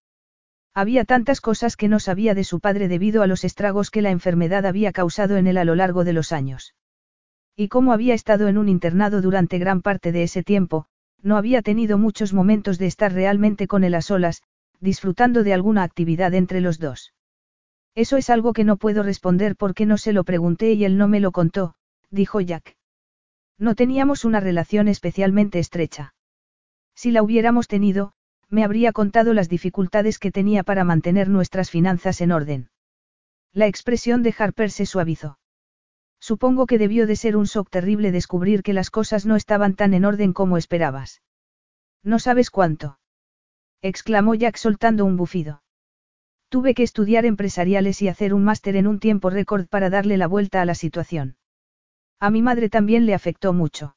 Había 0.75 1.05
tantas 1.05 1.41
cosas 1.41 1.77
que 1.77 1.89
no 1.89 2.01
sabía 2.01 2.35
de 2.35 2.45
su 2.45 2.61
padre 2.61 2.89
debido 2.89 3.23
a 3.23 3.27
los 3.27 3.45
estragos 3.45 3.91
que 3.91 4.01
la 4.01 4.11
enfermedad 4.11 4.65
había 4.65 4.93
causado 4.93 5.37
en 5.37 5.47
él 5.47 5.59
a 5.59 5.65
lo 5.65 5.75
largo 5.75 6.05
de 6.05 6.15
los 6.15 6.33
años. 6.33 6.75
Y 7.57 7.69
como 7.69 7.93
había 7.93 8.15
estado 8.15 8.49
en 8.49 8.57
un 8.57 8.69
internado 8.69 9.21
durante 9.21 9.59
gran 9.59 9.83
parte 9.83 10.13
de 10.13 10.23
ese 10.23 10.43
tiempo, 10.43 10.87
no 11.21 11.37
había 11.37 11.61
tenido 11.63 11.99
muchos 11.99 12.33
momentos 12.33 12.79
de 12.79 12.87
estar 12.87 13.13
realmente 13.13 13.67
con 13.67 13.85
él 13.85 13.95
a 13.95 14.03
solas, 14.03 14.43
disfrutando 14.81 15.43
de 15.43 15.53
alguna 15.53 15.83
actividad 15.83 16.33
entre 16.35 16.61
los 16.61 16.79
dos. 16.79 17.13
Eso 17.95 18.17
es 18.17 18.31
algo 18.31 18.53
que 18.53 18.65
no 18.65 18.77
puedo 18.77 19.03
responder 19.03 19.57
porque 19.57 19.85
no 19.85 19.99
se 19.99 20.13
lo 20.13 20.23
pregunté 20.23 20.73
y 20.73 20.85
él 20.85 20.97
no 20.97 21.09
me 21.09 21.19
lo 21.19 21.33
contó, 21.33 21.75
dijo 22.11 22.41
Jack. 22.41 22.77
No 23.59 23.75
teníamos 23.75 24.25
una 24.25 24.41
relación 24.41 24.89
especialmente 24.89 25.59
estrecha. 25.59 26.15
Si 26.95 27.11
la 27.11 27.23
hubiéramos 27.23 27.69
tenido, 27.69 28.13
me 28.49 28.65
habría 28.65 28.93
contado 28.93 29.35
las 29.35 29.49
dificultades 29.49 30.19
que 30.19 30.31
tenía 30.31 30.63
para 30.63 30.85
mantener 30.85 31.29
nuestras 31.29 31.71
finanzas 31.71 32.21
en 32.21 32.33
orden. 32.33 32.71
La 33.53 33.67
expresión 33.67 34.23
de 34.23 34.35
Harper 34.39 34.71
se 34.71 34.87
suavizó. 34.87 35.39
Supongo 36.21 36.67
que 36.67 36.79
debió 36.79 37.07
de 37.07 37.17
ser 37.17 37.37
un 37.37 37.45
shock 37.45 37.71
terrible 37.71 38.13
descubrir 38.13 38.63
que 38.63 38.73
las 38.73 38.91
cosas 38.91 39.27
no 39.27 39.37
estaban 39.37 39.75
tan 39.75 39.95
en 39.95 40.05
orden 40.05 40.33
como 40.33 40.57
esperabas. 40.57 41.23
No 42.03 42.19
sabes 42.19 42.51
cuánto. 42.51 42.99
exclamó 43.83 44.35
Jack 44.35 44.57
soltando 44.57 45.05
un 45.05 45.17
bufido. 45.17 45.63
Tuve 46.49 46.75
que 46.75 46.83
estudiar 46.83 47.27
empresariales 47.27 48.03
y 48.03 48.09
hacer 48.09 48.35
un 48.35 48.43
máster 48.43 48.77
en 48.77 48.87
un 48.87 48.99
tiempo 48.99 49.31
récord 49.31 49.67
para 49.69 49.91
darle 49.91 50.17
la 50.17 50.27
vuelta 50.27 50.63
a 50.63 50.65
la 50.65 50.75
situación. 50.75 51.38
A 52.21 52.31
mi 52.31 52.43
madre 52.43 52.69
también 52.69 53.07
le 53.07 53.15
afectó 53.15 53.53
mucho. 53.53 53.97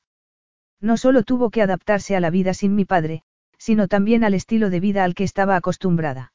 No 0.79 0.97
solo 0.97 1.23
tuvo 1.23 1.49
que 1.49 1.61
adaptarse 1.61 2.15
a 2.15 2.19
la 2.19 2.29
vida 2.29 2.53
sin 2.53 2.75
mi 2.75 2.85
padre, 2.85 3.23
sino 3.57 3.87
también 3.87 4.23
al 4.23 4.33
estilo 4.33 4.69
de 4.69 4.79
vida 4.79 5.03
al 5.03 5.15
que 5.15 5.23
estaba 5.23 5.55
acostumbrada. 5.55 6.33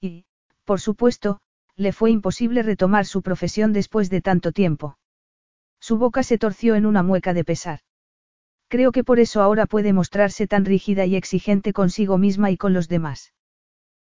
Y, 0.00 0.24
por 0.64 0.80
supuesto, 0.80 1.40
le 1.76 1.92
fue 1.92 2.10
imposible 2.10 2.62
retomar 2.62 3.06
su 3.06 3.22
profesión 3.22 3.72
después 3.72 4.10
de 4.10 4.20
tanto 4.20 4.52
tiempo. 4.52 4.98
Su 5.80 5.96
boca 5.96 6.22
se 6.22 6.36
torció 6.36 6.74
en 6.74 6.84
una 6.84 7.02
mueca 7.02 7.32
de 7.32 7.44
pesar. 7.44 7.80
Creo 8.68 8.92
que 8.92 9.04
por 9.04 9.18
eso 9.18 9.40
ahora 9.40 9.64
puede 9.64 9.94
mostrarse 9.94 10.46
tan 10.46 10.66
rígida 10.66 11.06
y 11.06 11.16
exigente 11.16 11.72
consigo 11.72 12.18
misma 12.18 12.50
y 12.50 12.58
con 12.58 12.74
los 12.74 12.88
demás. 12.88 13.32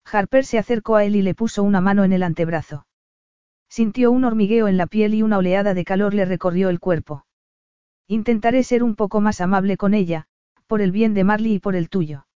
Harper 0.04 0.44
se 0.44 0.58
acercó 0.58 0.96
a 0.96 1.04
él 1.04 1.14
y 1.14 1.22
le 1.22 1.34
puso 1.34 1.62
una 1.62 1.80
mano 1.80 2.02
en 2.02 2.12
el 2.12 2.24
antebrazo. 2.24 2.86
Sintió 3.68 4.10
un 4.10 4.24
hormigueo 4.24 4.68
en 4.68 4.76
la 4.76 4.86
piel 4.86 5.14
y 5.14 5.22
una 5.22 5.38
oleada 5.38 5.74
de 5.74 5.84
calor 5.84 6.14
le 6.14 6.24
recorrió 6.24 6.68
el 6.68 6.80
cuerpo. 6.80 7.24
Intentaré 8.06 8.62
ser 8.62 8.82
un 8.82 8.96
poco 8.96 9.20
más 9.20 9.40
amable 9.40 9.76
con 9.76 9.92
ella, 9.92 10.26
por 10.66 10.80
el 10.80 10.92
bien 10.92 11.14
de 11.14 11.24
Marley 11.24 11.54
y 11.54 11.58
por 11.58 11.76
el 11.76 11.88
tuyo. 11.88 12.26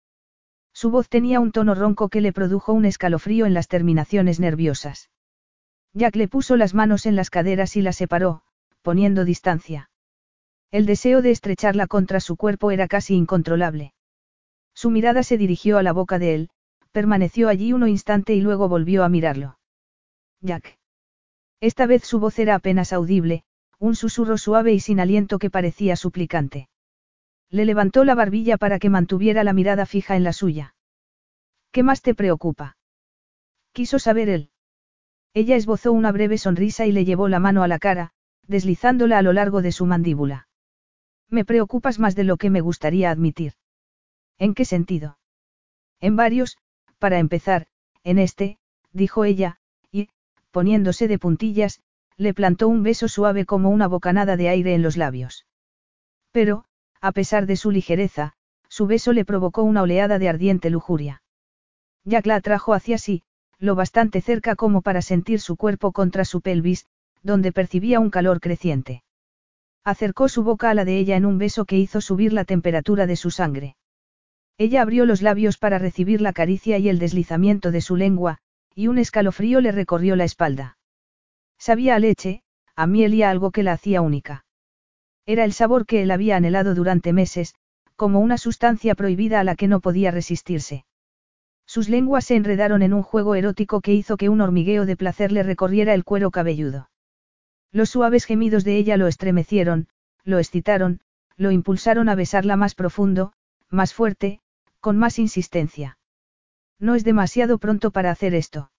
Su 0.73 0.89
voz 0.89 1.09
tenía 1.09 1.39
un 1.39 1.51
tono 1.51 1.75
ronco 1.75 2.09
que 2.09 2.21
le 2.21 2.33
produjo 2.33 2.73
un 2.73 2.85
escalofrío 2.85 3.45
en 3.45 3.53
las 3.53 3.67
terminaciones 3.67 4.39
nerviosas. 4.39 5.09
Jack 5.93 6.15
le 6.15 6.27
puso 6.27 6.57
las 6.57 6.73
manos 6.73 7.05
en 7.05 7.15
las 7.15 7.29
caderas 7.29 7.75
y 7.75 7.81
la 7.81 7.93
separó, 7.93 8.41
poniendo 8.81 9.25
distancia. 9.25 9.89
El 10.71 10.87
deseo 10.87 11.21
de 11.21 11.31
estrecharla 11.31 11.85
contra 11.85 12.19
su 12.19 12.35
cuerpo 12.35 12.71
era 12.71 12.87
casi 12.87 13.15
incontrolable. 13.15 13.93
Su 14.73 14.89
mirada 14.89 15.21
se 15.21 15.37
dirigió 15.37 15.77
a 15.77 15.83
la 15.83 15.93
boca 15.93 16.17
de 16.17 16.33
él, 16.33 16.49
permaneció 16.91 17.47
allí 17.49 17.73
un 17.73 17.87
instante 17.87 18.33
y 18.33 18.41
luego 18.41 18.67
volvió 18.67 19.03
a 19.03 19.09
mirarlo. 19.09 19.59
Jack. 20.41 20.79
Esta 21.63 21.85
vez 21.85 22.03
su 22.03 22.19
voz 22.19 22.39
era 22.39 22.55
apenas 22.55 22.91
audible, 22.91 23.45
un 23.79 23.95
susurro 23.95 24.37
suave 24.37 24.73
y 24.73 24.81
sin 24.81 24.99
aliento 24.99 25.39
que 25.39 25.49
parecía 25.49 25.95
suplicante. 25.95 26.67
Le 27.49 27.63
levantó 27.63 28.03
la 28.03 28.15
barbilla 28.15 28.57
para 28.57 28.79
que 28.79 28.89
mantuviera 28.89 29.45
la 29.45 29.53
mirada 29.53 29.85
fija 29.85 30.17
en 30.17 30.25
la 30.25 30.33
suya. 30.33 30.75
¿Qué 31.71 31.81
más 31.81 32.01
te 32.01 32.15
preocupa? 32.15 32.75
Quiso 33.71 33.97
saber 33.97 34.27
él. 34.27 34.49
Ella 35.33 35.55
esbozó 35.55 35.93
una 35.93 36.11
breve 36.11 36.37
sonrisa 36.37 36.85
y 36.85 36.91
le 36.91 37.05
llevó 37.05 37.29
la 37.29 37.39
mano 37.39 37.63
a 37.63 37.69
la 37.69 37.79
cara, 37.79 38.11
deslizándola 38.45 39.19
a 39.19 39.21
lo 39.21 39.31
largo 39.31 39.61
de 39.61 39.71
su 39.71 39.85
mandíbula. 39.85 40.49
Me 41.29 41.45
preocupas 41.45 41.97
más 41.97 42.13
de 42.13 42.25
lo 42.25 42.35
que 42.35 42.49
me 42.49 42.59
gustaría 42.59 43.09
admitir. 43.09 43.53
¿En 44.37 44.53
qué 44.53 44.65
sentido? 44.65 45.17
En 46.01 46.17
varios, 46.17 46.57
para 46.99 47.19
empezar, 47.19 47.67
en 48.03 48.19
este, 48.19 48.57
dijo 48.91 49.23
ella, 49.23 49.61
poniéndose 50.53 51.07
de 51.07 51.17
puntillas, 51.17 51.81
le 52.15 52.33
plantó 52.33 52.67
un 52.67 52.83
beso 52.83 53.07
suave 53.07 53.43
como 53.45 53.71
una 53.71 53.87
bocanada 53.87 54.37
de 54.37 54.49
aire 54.49 54.75
en 54.75 54.83
los 54.83 54.97
labios. 54.97 55.47
Pero, 56.31 56.65
a 57.01 57.11
pesar 57.11 57.47
de 57.47 57.55
su 57.55 57.71
ligereza, 57.71 58.33
su 58.69 58.85
beso 58.85 59.13
le 59.13 59.25
provocó 59.25 59.63
una 59.63 59.81
oleada 59.81 60.19
de 60.19 60.29
ardiente 60.29 60.69
lujuria. 60.69 61.23
Jack 62.05 62.27
la 62.27 62.35
atrajo 62.35 62.75
hacia 62.75 62.99
sí, 62.99 63.23
lo 63.57 63.73
bastante 63.73 64.21
cerca 64.21 64.55
como 64.55 64.83
para 64.83 65.01
sentir 65.01 65.39
su 65.39 65.57
cuerpo 65.57 65.91
contra 65.91 66.23
su 66.23 66.41
pelvis, 66.41 66.85
donde 67.23 67.51
percibía 67.51 67.99
un 67.99 68.11
calor 68.11 68.39
creciente. 68.39 69.03
Acercó 69.83 70.29
su 70.29 70.43
boca 70.43 70.69
a 70.69 70.75
la 70.75 70.85
de 70.85 70.97
ella 70.97 71.15
en 71.17 71.25
un 71.25 71.39
beso 71.39 71.65
que 71.65 71.77
hizo 71.77 71.99
subir 71.99 72.31
la 72.31 72.45
temperatura 72.45 73.07
de 73.07 73.15
su 73.15 73.31
sangre. 73.31 73.75
Ella 74.59 74.83
abrió 74.83 75.05
los 75.05 75.23
labios 75.23 75.57
para 75.57 75.79
recibir 75.79 76.21
la 76.21 76.31
caricia 76.31 76.77
y 76.77 76.89
el 76.89 76.99
deslizamiento 76.99 77.71
de 77.71 77.81
su 77.81 77.95
lengua, 77.95 78.37
y 78.75 78.87
un 78.87 78.97
escalofrío 78.97 79.61
le 79.61 79.71
recorrió 79.71 80.15
la 80.15 80.23
espalda. 80.23 80.77
Sabía 81.57 81.95
a 81.95 81.99
leche, 81.99 82.43
a 82.75 82.87
miel 82.87 83.13
y 83.13 83.23
a 83.23 83.29
algo 83.29 83.51
que 83.51 83.63
la 83.63 83.73
hacía 83.73 84.01
única. 84.01 84.45
Era 85.25 85.45
el 85.45 85.53
sabor 85.53 85.85
que 85.85 86.01
él 86.01 86.11
había 86.11 86.35
anhelado 86.35 86.75
durante 86.75 87.13
meses, 87.13 87.55
como 87.95 88.19
una 88.19 88.37
sustancia 88.37 88.95
prohibida 88.95 89.39
a 89.39 89.43
la 89.43 89.55
que 89.55 89.67
no 89.67 89.79
podía 89.79 90.11
resistirse. 90.11 90.85
Sus 91.65 91.87
lenguas 91.87 92.25
se 92.25 92.35
enredaron 92.35 92.81
en 92.81 92.93
un 92.93 93.03
juego 93.03 93.35
erótico 93.35 93.81
que 93.81 93.93
hizo 93.93 94.17
que 94.17 94.29
un 94.29 94.41
hormigueo 94.41 94.85
de 94.85 94.97
placer 94.97 95.31
le 95.31 95.43
recorriera 95.43 95.93
el 95.93 96.03
cuero 96.03 96.31
cabelludo. 96.31 96.89
Los 97.71 97.89
suaves 97.89 98.25
gemidos 98.25 98.63
de 98.63 98.77
ella 98.77 98.97
lo 98.97 99.07
estremecieron, 99.07 99.87
lo 100.23 100.39
excitaron, 100.39 101.01
lo 101.37 101.51
impulsaron 101.51 102.09
a 102.09 102.15
besarla 102.15 102.55
más 102.55 102.75
profundo, 102.75 103.33
más 103.69 103.93
fuerte, 103.93 104.41
con 104.79 104.97
más 104.97 105.17
insistencia. 105.19 105.97
No 106.83 106.95
es 106.95 107.05
demasiado 107.05 107.59
pronto 107.59 107.91
para 107.91 108.11
hacer 108.11 108.35
esto. 108.35 108.69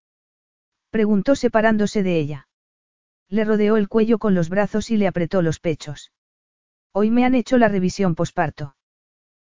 Preguntó 0.91 1.37
separándose 1.37 2.03
de 2.03 2.19
ella. 2.19 2.49
Le 3.31 3.47
rodeó 3.47 3.79
el 3.79 3.89
cuello 3.89 4.19
con 4.19 4.35
los 4.35 4.51
brazos 4.51 4.91
y 4.91 4.99
le 4.99 5.07
apretó 5.07 5.41
los 5.41 5.59
pechos. 5.59 6.13
Hoy 6.93 7.09
me 7.11 7.25
han 7.25 7.35
hecho 7.35 7.57
la 7.57 7.69
revisión 7.69 8.15
posparto. 8.15 8.77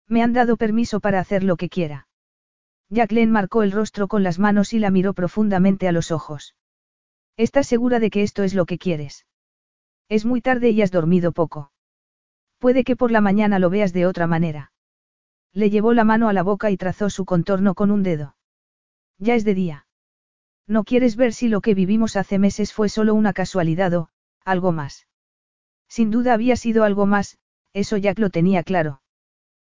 Me 0.08 0.22
han 0.22 0.34
dado 0.34 0.56
permiso 0.56 1.00
para 1.00 1.20
hacer 1.20 1.44
lo 1.44 1.58
que 1.58 1.68
quiera. 1.68 2.08
Jacqueline 2.90 3.32
marcó 3.32 3.64
el 3.64 3.72
rostro 3.72 4.08
con 4.08 4.22
las 4.22 4.38
manos 4.38 4.74
y 4.74 4.78
la 4.78 4.92
miró 4.92 5.16
profundamente 5.16 5.88
a 5.88 5.92
los 5.92 6.12
ojos. 6.12 6.56
¿Estás 7.38 7.66
segura 7.66 8.00
de 8.00 8.12
que 8.12 8.22
esto 8.22 8.44
es 8.44 8.54
lo 8.54 8.68
que 8.68 8.78
quieres? 8.78 9.26
Es 10.10 10.26
muy 10.26 10.42
tarde 10.42 10.70
y 10.70 10.84
has 10.84 10.92
dormido 10.92 11.32
poco. 11.32 11.72
Puede 12.60 12.84
que 12.84 12.96
por 12.96 13.10
la 13.10 13.20
mañana 13.20 13.58
lo 13.58 13.72
veas 13.72 13.94
de 13.94 14.06
otra 14.06 14.28
manera. 14.28 14.72
Le 15.54 15.72
llevó 15.72 15.94
la 15.94 16.04
mano 16.04 16.30
a 16.30 16.34
la 16.34 16.44
boca 16.44 16.70
y 16.70 16.78
trazó 16.78 17.10
su 17.10 17.26
contorno 17.26 17.74
con 17.74 17.90
un 17.90 18.04
dedo. 18.04 18.36
Ya 19.20 19.36
es 19.36 19.46
de 19.46 19.54
día. 19.54 19.86
No 20.68 20.84
quieres 20.84 21.16
ver 21.16 21.34
si 21.34 21.48
lo 21.48 21.62
que 21.62 21.74
vivimos 21.74 22.16
hace 22.16 22.40
meses 22.40 22.74
fue 22.74 22.90
solo 22.90 23.14
una 23.14 23.34
casualidad 23.34 23.94
o, 23.94 24.10
algo 24.46 24.72
más. 24.72 25.08
Sin 25.88 26.10
duda 26.10 26.34
había 26.34 26.56
sido 26.56 26.84
algo 26.84 27.06
más, 27.06 27.38
eso 27.74 27.98
Jack 27.98 28.20
lo 28.20 28.30
tenía 28.30 28.64
claro. 28.64 29.02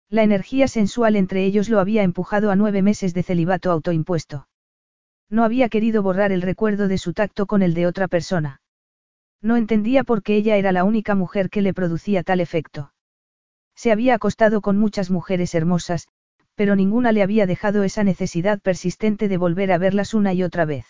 La 0.09 0.24
energía 0.24 0.68
sensual 0.68 1.16
entre 1.16 1.45
ellos 1.45 1.69
lo 1.69 1.80
había 1.80 2.03
empujado 2.03 2.50
a 2.50 2.56
nueve 2.56 2.82
meses 2.82 3.14
de 3.14 3.24
celibato 3.24 3.72
autoimpuesto. 3.72 4.48
No 5.30 5.43
había 5.43 5.69
querido 5.69 6.01
borrar 6.01 6.32
el 6.32 6.42
recuerdo 6.42 6.88
de 6.88 6.98
su 6.98 7.14
tacto 7.14 7.45
con 7.45 7.61
el 7.61 7.76
de 7.76 7.85
otra 7.85 8.08
persona. 8.08 8.61
No 9.42 9.56
entendía 9.56 10.03
por 10.03 10.24
qué 10.24 10.35
ella 10.35 10.58
era 10.58 10.72
la 10.72 10.84
única 10.84 11.14
mujer 11.14 11.50
que 11.50 11.61
le 11.61 11.74
producía 11.74 12.24
tal 12.24 12.42
efecto. 12.42 12.92
Se 13.76 13.92
había 13.92 14.16
acostado 14.16 14.61
con 14.61 14.77
muchas 14.77 15.11
mujeres 15.11 15.53
hermosas, 15.56 16.08
pero 16.60 16.76
ninguna 16.76 17.14
le 17.14 17.24
había 17.24 17.46
dejado 17.46 17.86
esa 17.86 18.04
necesidad 18.04 18.60
persistente 18.60 19.30
de 19.30 19.38
volver 19.38 19.72
a 19.72 19.78
verlas 19.78 20.14
una 20.14 20.34
y 20.34 20.44
otra 20.44 20.66
vez. 20.66 20.86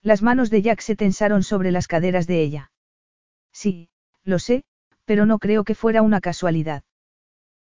Las 0.00 0.22
manos 0.22 0.48
de 0.48 0.62
Jack 0.62 0.80
se 0.80 0.96
tensaron 0.96 1.42
sobre 1.42 1.70
las 1.70 1.86
caderas 1.86 2.26
de 2.26 2.40
ella. 2.40 2.72
Sí, 3.52 3.90
lo 4.24 4.38
sé, 4.38 4.64
pero 5.04 5.26
no 5.26 5.38
creo 5.38 5.64
que 5.64 5.74
fuera 5.74 6.00
una 6.00 6.22
casualidad. 6.22 6.82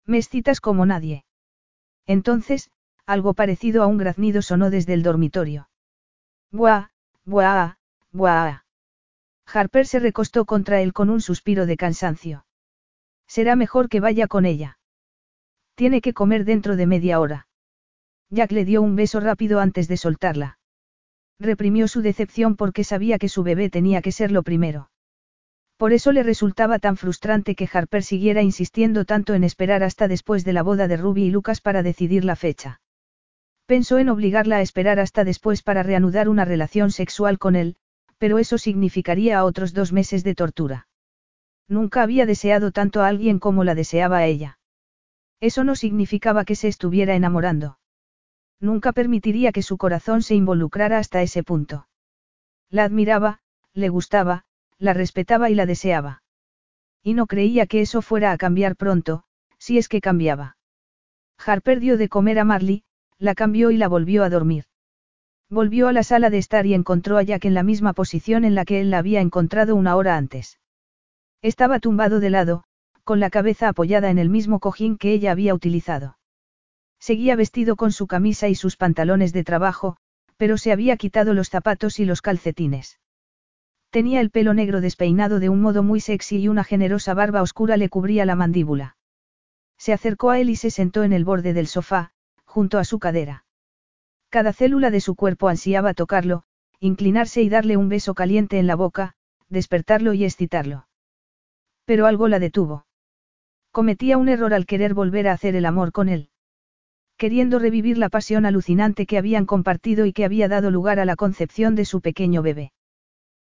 Me 0.07 0.19
excitas 0.19 0.61
como 0.61 0.87
nadie. 0.87 1.25
Entonces, 2.07 2.71
algo 3.05 3.35
parecido 3.35 3.83
a 3.83 3.89
un 3.89 3.99
graznido 3.99 4.41
sonó 4.41 4.71
desde 4.71 4.95
el 4.95 5.03
dormitorio. 5.03 5.69
Buah, 6.53 6.91
buah, 7.25 7.79
buah. 8.13 8.63
Harper 9.45 9.89
se 9.89 9.99
recostó 9.99 10.45
contra 10.45 10.83
él 10.83 10.93
con 10.93 11.11
un 11.11 11.21
suspiro 11.21 11.67
de 11.67 11.77
cansancio. 11.77 12.47
Será 13.27 13.57
mejor 13.57 13.89
que 13.89 13.99
vaya 13.99 14.29
con 14.29 14.47
ella. 14.47 14.78
Tiene 15.79 16.01
que 16.01 16.13
comer 16.13 16.45
dentro 16.45 16.75
de 16.75 16.87
media 16.87 17.21
hora. 17.21 17.47
Jack 18.31 18.51
le 18.51 18.65
dio 18.65 18.83
un 18.83 18.97
beso 18.97 19.21
rápido 19.21 19.61
antes 19.61 19.87
de 19.87 19.97
soltarla. 19.97 20.59
Reprimió 21.39 21.87
su 21.87 22.03
decepción 22.03 22.57
porque 22.57 22.83
sabía 22.83 23.17
que 23.17 23.29
su 23.29 23.45
bebé 23.45 23.71
tenía 23.71 24.03
que 24.03 24.11
ser 24.11 24.33
lo 24.33 24.43
primero. 24.43 24.91
Por 25.77 25.93
eso 25.93 26.11
le 26.11 26.25
resultaba 26.25 26.81
tan 26.81 26.97
frustrante 26.97 27.55
que 27.55 27.69
Harper 27.73 28.03
siguiera 28.03 28.43
insistiendo 28.43 29.05
tanto 29.05 29.35
en 29.35 29.45
esperar 29.45 29.85
hasta 29.85 30.09
después 30.09 30.45
de 30.45 30.53
la 30.53 30.65
boda 30.65 30.89
de 30.89 30.97
Ruby 30.97 31.27
y 31.27 31.31
Lucas 31.31 31.61
para 31.61 31.85
decidir 31.85 32.25
la 32.25 32.35
fecha. 32.35 32.81
Pensó 33.67 33.99
en 33.99 34.09
obligarla 34.09 34.57
a 34.57 34.63
esperar 34.63 34.99
hasta 34.99 35.23
después 35.23 35.63
para 35.63 35.85
reanudar 35.85 36.29
una 36.29 36.45
relación 36.45 36.91
sexual 36.91 37.39
con 37.39 37.55
él, 37.55 37.77
pero 38.19 38.41
eso 38.41 38.59
significaría 38.59 39.45
otros 39.45 39.75
dos 39.75 39.93
meses 39.93 40.25
de 40.25 40.35
tortura. 40.35 40.89
Nunca 41.69 42.03
había 42.03 42.27
deseado 42.27 42.73
tanto 42.73 43.01
a 43.01 43.07
alguien 43.07 43.39
como 43.39 43.63
la 43.63 43.77
deseaba 43.77 44.19
a 44.19 44.27
ella. 44.27 44.58
Eso 45.41 45.65
no 45.65 45.77
significaba 45.77 46.45
que 46.45 46.57
se 46.57 46.69
estuviera 46.69 47.15
enamorando. 47.15 47.79
Nunca 48.61 48.93
permitiría 48.93 49.53
que 49.53 49.63
su 49.63 49.77
corazón 49.77 50.23
se 50.23 50.35
involucrara 50.35 50.99
hasta 50.99 51.23
ese 51.23 51.45
punto. 51.45 51.89
La 52.71 52.85
admiraba, 52.85 53.41
le 53.73 53.89
gustaba, 53.89 54.45
la 54.79 54.95
respetaba 54.95 55.49
y 55.51 55.55
la 55.55 55.67
deseaba. 55.67 56.23
Y 57.03 57.15
no 57.15 57.27
creía 57.27 57.67
que 57.67 57.81
eso 57.81 58.03
fuera 58.03 58.33
a 58.33 58.39
cambiar 58.39 58.75
pronto, 58.75 59.25
si 59.59 59.79
es 59.79 59.89
que 59.89 60.01
cambiaba. 60.01 60.57
Harper 61.39 61.79
dio 61.79 61.97
de 61.97 62.09
comer 62.09 62.39
a 62.41 62.45
Marley, 62.45 62.83
la 63.19 63.35
cambió 63.35 63.71
y 63.71 63.77
la 63.77 63.89
volvió 63.89 64.25
a 64.25 64.31
dormir. 64.31 64.65
Volvió 65.49 65.89
a 65.89 65.93
la 65.93 66.03
sala 66.03 66.31
de 66.31 66.39
estar 66.39 66.67
y 66.67 66.75
encontró 66.75 67.17
a 67.17 67.23
Jack 67.23 67.45
en 67.45 67.55
la 67.55 67.63
misma 67.63 67.93
posición 67.93 68.45
en 68.45 68.55
la 68.55 68.65
que 68.65 68.81
él 68.81 68.91
la 68.91 68.99
había 68.99 69.21
encontrado 69.21 69.77
una 69.77 69.97
hora 69.97 70.17
antes. 70.17 70.61
Estaba 71.41 71.79
tumbado 71.79 72.21
de 72.21 72.31
lado, 72.31 72.65
con 73.09 73.21
la 73.21 73.31
cabeza 73.31 73.71
apoyada 73.71 74.11
en 74.11 74.19
el 74.19 74.29
mismo 74.29 74.61
cojín 74.61 74.99
que 74.99 75.15
ella 75.15 75.33
había 75.33 75.55
utilizado. 75.55 76.19
Seguía 77.01 77.37
vestido 77.37 77.75
con 77.75 77.91
su 77.91 78.07
camisa 78.07 78.49
y 78.49 78.55
sus 78.55 78.77
pantalones 78.77 79.33
de 79.33 79.45
trabajo, 79.45 79.97
pero 80.37 80.59
se 80.59 80.73
había 80.73 80.99
quitado 80.99 81.33
los 81.33 81.49
zapatos 81.49 82.01
y 82.01 82.05
los 82.05 82.21
calcetines. 82.21 83.01
Tenía 83.89 84.21
el 84.21 84.29
pelo 84.29 84.53
negro 84.53 84.83
despeinado 84.83 85.41
de 85.41 85.49
un 85.49 85.63
modo 85.63 85.83
muy 85.83 86.01
sexy 86.01 86.37
y 86.37 86.49
una 86.49 86.65
generosa 86.65 87.15
barba 87.15 87.41
oscura 87.41 87.79
le 87.79 87.89
cubría 87.89 88.27
la 88.27 88.37
mandíbula. 88.37 88.99
Se 89.79 89.95
acercó 89.95 90.29
a 90.29 90.39
él 90.39 90.51
y 90.51 90.57
se 90.57 90.71
sentó 90.71 91.03
en 91.03 91.15
el 91.15 91.25
borde 91.25 91.55
del 91.55 91.67
sofá, 91.67 92.13
junto 92.45 92.77
a 92.77 92.85
su 92.85 92.99
cadera. 92.99 93.47
Cada 94.29 94.53
célula 94.53 94.91
de 94.91 95.01
su 95.01 95.15
cuerpo 95.15 95.49
ansiaba 95.49 95.95
tocarlo, 95.95 96.43
inclinarse 96.79 97.41
y 97.41 97.49
darle 97.49 97.79
un 97.79 97.89
beso 97.89 98.13
caliente 98.13 98.59
en 98.59 98.67
la 98.67 98.77
boca, 98.77 99.15
despertarlo 99.49 100.13
y 100.13 100.27
excitarlo. 100.27 100.89
Pero 101.87 102.05
algo 102.05 102.29
la 102.29 102.39
detuvo. 102.39 102.85
Cometía 103.79 104.19
un 104.19 104.29
error 104.29 104.55
al 104.55 104.67
querer 104.67 104.93
volver 104.93 105.29
a 105.29 105.33
hacer 105.33 105.55
el 105.55 105.65
amor 105.65 105.93
con 105.93 106.09
él. 106.09 106.31
Queriendo 107.17 107.61
revivir 107.61 107.97
la 107.97 108.09
pasión 108.09 108.45
alucinante 108.45 109.07
que 109.07 109.19
habían 109.19 109.47
compartido 109.47 110.05
y 110.05 110.13
que 110.13 110.25
había 110.25 110.49
dado 110.49 110.73
lugar 110.73 110.99
a 110.99 111.05
la 111.05 111.15
concepción 111.15 111.77
de 111.77 111.85
su 111.85 112.01
pequeño 112.01 112.43
bebé. 112.43 112.73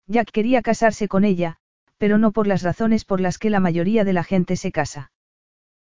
Jack 0.06 0.30
quería 0.30 0.62
casarse 0.62 1.08
con 1.08 1.24
ella, 1.24 1.56
pero 1.98 2.16
no 2.16 2.30
por 2.30 2.46
las 2.46 2.62
razones 2.62 3.04
por 3.04 3.20
las 3.20 3.38
que 3.38 3.50
la 3.50 3.58
mayoría 3.58 4.04
de 4.04 4.12
la 4.12 4.22
gente 4.22 4.54
se 4.54 4.70
casa. 4.70 5.10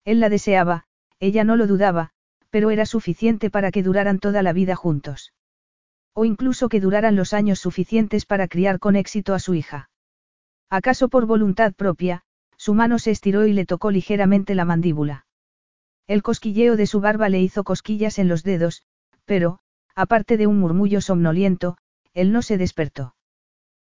Él 0.05 0.19
la 0.19 0.29
deseaba, 0.29 0.87
ella 1.21 1.45
no 1.45 1.55
lo 1.55 1.69
dudaba, 1.69 2.11
pero 2.51 2.73
era 2.73 2.85
suficiente 2.85 3.49
para 3.49 3.71
que 3.71 3.85
duraran 3.85 4.19
toda 4.19 4.43
la 4.43 4.53
vida 4.53 4.75
juntos. 4.75 5.33
O 6.15 6.25
incluso 6.25 6.69
que 6.69 6.81
duraran 6.81 7.15
los 7.15 7.33
años 7.33 7.61
suficientes 7.61 8.27
para 8.27 8.49
criar 8.49 8.81
con 8.81 8.97
éxito 8.97 9.35
a 9.35 9.39
su 9.39 9.55
hija. 9.55 9.89
¿Acaso 10.69 11.09
por 11.09 11.27
voluntad 11.27 11.75
propia, 11.75 12.25
su 12.63 12.75
mano 12.75 13.01
se 13.01 13.11
estiró 13.11 13.45
y 13.45 13.53
le 13.53 13.67
tocó 13.67 13.91
ligeramente 13.91 14.55
la 14.55 14.65
mandíbula? 14.65 15.27
El 16.07 16.23
cosquilleo 16.23 16.77
de 16.77 16.87
su 16.87 17.01
barba 17.01 17.29
le 17.29 17.41
hizo 17.41 17.65
cosquillas 17.65 18.21
en 18.21 18.29
los 18.29 18.45
dedos, 18.45 18.85
pero, 19.25 19.59
aparte 19.97 20.37
de 20.37 20.47
un 20.47 20.61
murmullo 20.61 21.01
somnoliento, 21.01 21.77
él 22.15 22.31
no 22.31 22.41
se 22.41 22.59
despertó. 22.59 23.17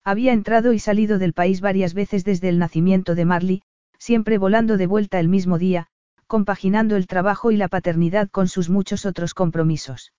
Había 0.05 0.33
entrado 0.33 0.73
y 0.73 0.79
salido 0.79 1.19
del 1.19 1.33
país 1.33 1.61
varias 1.61 1.95
veces 1.95 2.23
desde 2.23 2.49
el 2.49 2.61
nacimiento 2.61 3.17
de 3.17 3.25
Marley, 3.25 3.63
siempre 3.99 4.39
volando 4.39 4.77
de 4.77 4.87
vuelta 4.87 5.19
el 5.19 5.29
mismo 5.29 5.59
día, 5.59 5.89
compaginando 6.29 6.95
el 6.95 7.09
trabajo 7.09 7.51
y 7.51 7.57
la 7.57 7.67
paternidad 7.67 8.31
con 8.31 8.47
sus 8.47 8.71
muchos 8.71 9.05
otros 9.05 9.35
compromisos. 9.35 10.13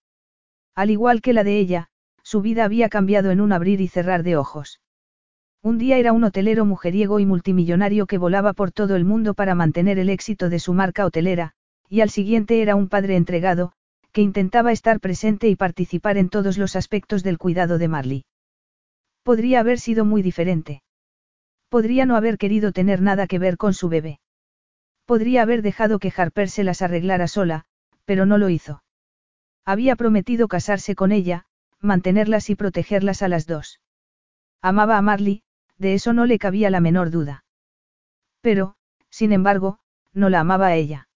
Al 0.75 0.89
igual 0.89 1.21
que 1.21 1.31
la 1.31 1.45
de 1.45 1.57
ella, 1.57 1.87
su 2.21 2.41
vida 2.41 2.65
había 2.65 2.89
cambiado 2.89 3.31
en 3.31 3.39
un 3.39 3.53
abrir 3.53 3.79
y 3.79 3.87
cerrar 3.87 4.23
de 4.23 4.35
ojos. 4.35 4.80
Un 5.63 5.77
día 5.77 5.97
era 5.97 6.11
un 6.11 6.23
hotelero 6.23 6.65
mujeriego 6.65 7.19
y 7.19 7.27
multimillonario 7.27 8.07
que 8.07 8.17
volaba 8.17 8.53
por 8.53 8.71
todo 8.71 8.95
el 8.95 9.05
mundo 9.05 9.35
para 9.35 9.53
mantener 9.53 9.99
el 9.99 10.09
éxito 10.09 10.49
de 10.49 10.57
su 10.57 10.73
marca 10.73 11.05
hotelera, 11.05 11.53
y 11.87 12.01
al 12.01 12.09
siguiente 12.09 12.63
era 12.63 12.75
un 12.75 12.89
padre 12.89 13.15
entregado, 13.15 13.73
que 14.11 14.21
intentaba 14.21 14.71
estar 14.71 14.99
presente 14.99 15.49
y 15.49 15.55
participar 15.55 16.17
en 16.17 16.29
todos 16.29 16.57
los 16.57 16.75
aspectos 16.75 17.21
del 17.21 17.37
cuidado 17.37 17.77
de 17.77 17.87
Marley. 17.87 18.25
Podría 19.21 19.59
haber 19.59 19.79
sido 19.79 20.03
muy 20.03 20.23
diferente. 20.23 20.81
Podría 21.69 22.07
no 22.07 22.15
haber 22.15 22.39
querido 22.39 22.71
tener 22.71 22.99
nada 22.99 23.27
que 23.27 23.37
ver 23.37 23.57
con 23.57 23.75
su 23.75 23.87
bebé. 23.87 24.19
Podría 25.05 25.43
haber 25.43 25.61
dejado 25.61 25.99
que 25.99 26.11
Harper 26.15 26.49
se 26.49 26.63
las 26.63 26.81
arreglara 26.81 27.27
sola, 27.27 27.65
pero 28.05 28.25
no 28.25 28.39
lo 28.39 28.49
hizo. 28.49 28.81
Había 29.63 29.95
prometido 29.95 30.47
casarse 30.47 30.95
con 30.95 31.11
ella, 31.11 31.45
mantenerlas 31.79 32.49
y 32.49 32.55
protegerlas 32.55 33.21
a 33.21 33.27
las 33.27 33.45
dos. 33.45 33.79
Amaba 34.63 34.97
a 34.97 35.01
Marley, 35.01 35.43
de 35.81 35.95
eso 35.95 36.13
no 36.13 36.27
le 36.27 36.37
cabía 36.37 36.69
la 36.69 36.79
menor 36.79 37.09
duda. 37.09 37.43
Pero, 38.41 38.75
sin 39.09 39.33
embargo, 39.33 39.79
no 40.13 40.29
la 40.29 40.41
amaba 40.41 40.67
a 40.67 40.75
ella. 40.75 41.09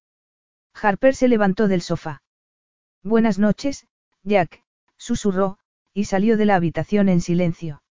Harper 0.74 1.14
se 1.14 1.28
levantó 1.28 1.68
del 1.68 1.82
sofá. 1.82 2.24
Buenas 3.04 3.38
noches, 3.38 3.88
Jack, 4.24 4.64
susurró, 4.98 5.60
y 5.94 6.06
salió 6.06 6.36
de 6.36 6.46
la 6.46 6.56
habitación 6.56 7.10
en 7.10 7.22
silencio. 7.22 7.84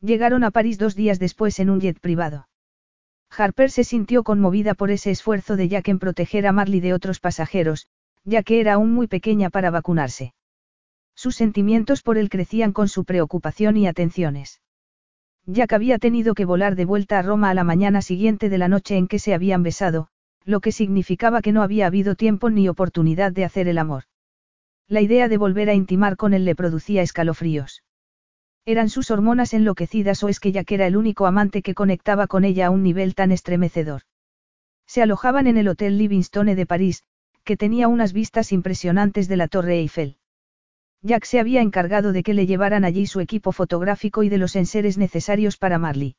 Llegaron 0.00 0.42
a 0.42 0.50
París 0.50 0.78
dos 0.78 0.94
días 0.94 1.18
después 1.18 1.60
en 1.60 1.68
un 1.68 1.80
jet 1.80 2.00
privado. 2.00 2.48
Harper 3.28 3.70
se 3.70 3.84
sintió 3.84 4.24
conmovida 4.24 4.72
por 4.72 4.90
ese 4.90 5.10
esfuerzo 5.10 5.56
de 5.56 5.68
Jack 5.68 5.88
en 5.88 5.98
proteger 5.98 6.46
a 6.46 6.52
Marley 6.52 6.80
de 6.80 6.94
otros 6.94 7.20
pasajeros, 7.20 7.88
ya 8.24 8.42
que 8.42 8.60
era 8.60 8.74
aún 8.74 8.92
muy 8.94 9.06
pequeña 9.06 9.50
para 9.50 9.70
vacunarse. 9.70 10.32
Sus 11.14 11.36
sentimientos 11.36 12.02
por 12.02 12.16
él 12.16 12.30
crecían 12.30 12.72
con 12.72 12.88
su 12.88 13.04
preocupación 13.04 13.76
y 13.76 13.86
atenciones. 13.86 14.62
Jack 15.46 15.72
había 15.72 15.98
tenido 15.98 16.34
que 16.34 16.44
volar 16.44 16.76
de 16.76 16.84
vuelta 16.84 17.18
a 17.18 17.22
Roma 17.22 17.50
a 17.50 17.54
la 17.54 17.64
mañana 17.64 18.02
siguiente 18.02 18.48
de 18.48 18.58
la 18.58 18.68
noche 18.68 18.96
en 18.96 19.08
que 19.08 19.18
se 19.18 19.34
habían 19.34 19.62
besado, 19.62 20.08
lo 20.44 20.60
que 20.60 20.72
significaba 20.72 21.42
que 21.42 21.52
no 21.52 21.62
había 21.62 21.86
habido 21.86 22.14
tiempo 22.14 22.50
ni 22.50 22.68
oportunidad 22.68 23.32
de 23.32 23.44
hacer 23.44 23.68
el 23.68 23.78
amor. 23.78 24.04
La 24.88 25.00
idea 25.00 25.28
de 25.28 25.38
volver 25.38 25.70
a 25.70 25.74
intimar 25.74 26.16
con 26.16 26.34
él 26.34 26.44
le 26.44 26.54
producía 26.54 27.02
escalofríos. 27.02 27.82
Eran 28.66 28.88
sus 28.88 29.10
hormonas 29.10 29.54
enloquecidas 29.54 30.22
o 30.22 30.28
es 30.28 30.40
que 30.40 30.52
Jack 30.52 30.70
era 30.72 30.86
el 30.86 30.96
único 30.96 31.26
amante 31.26 31.62
que 31.62 31.74
conectaba 31.74 32.26
con 32.26 32.44
ella 32.44 32.66
a 32.66 32.70
un 32.70 32.82
nivel 32.82 33.14
tan 33.14 33.32
estremecedor. 33.32 34.02
Se 34.86 35.02
alojaban 35.02 35.46
en 35.46 35.56
el 35.56 35.68
Hotel 35.68 35.98
Livingstone 35.98 36.54
de 36.54 36.66
París, 36.66 37.04
que 37.44 37.56
tenía 37.56 37.88
unas 37.88 38.12
vistas 38.12 38.52
impresionantes 38.52 39.28
de 39.28 39.36
la 39.36 39.48
Torre 39.48 39.78
Eiffel. 39.78 40.16
Jack 41.02 41.24
se 41.24 41.40
había 41.40 41.62
encargado 41.62 42.12
de 42.12 42.22
que 42.22 42.34
le 42.34 42.46
llevaran 42.46 42.84
allí 42.84 43.06
su 43.06 43.20
equipo 43.20 43.52
fotográfico 43.52 44.22
y 44.22 44.28
de 44.28 44.38
los 44.38 44.54
enseres 44.56 44.98
necesarios 44.98 45.56
para 45.56 45.78
Marley. 45.78 46.16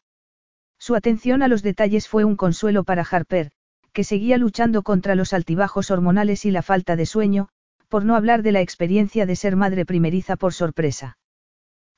Su 0.80 0.96
atención 0.96 1.44
a 1.44 1.48
los 1.48 1.62
detalles 1.62 2.08
fue 2.08 2.26
un 2.26 2.36
consuelo 2.36 2.84
para 2.84 3.04
Harper, 3.04 3.52
que 3.94 4.04
seguía 4.04 4.38
luchando 4.38 4.82
contra 4.82 5.16
los 5.16 5.34
altibajos 5.34 5.92
hormonales 5.92 6.46
y 6.46 6.52
la 6.52 6.64
falta 6.64 6.96
de 6.96 7.06
sueño, 7.06 7.50
por 7.90 8.06
no 8.06 8.16
hablar 8.16 8.42
de 8.42 8.52
la 8.52 8.62
experiencia 8.62 9.26
de 9.26 9.36
ser 9.36 9.56
madre 9.56 9.86
primeriza 9.86 10.38
por 10.38 10.54
sorpresa. 10.54 11.18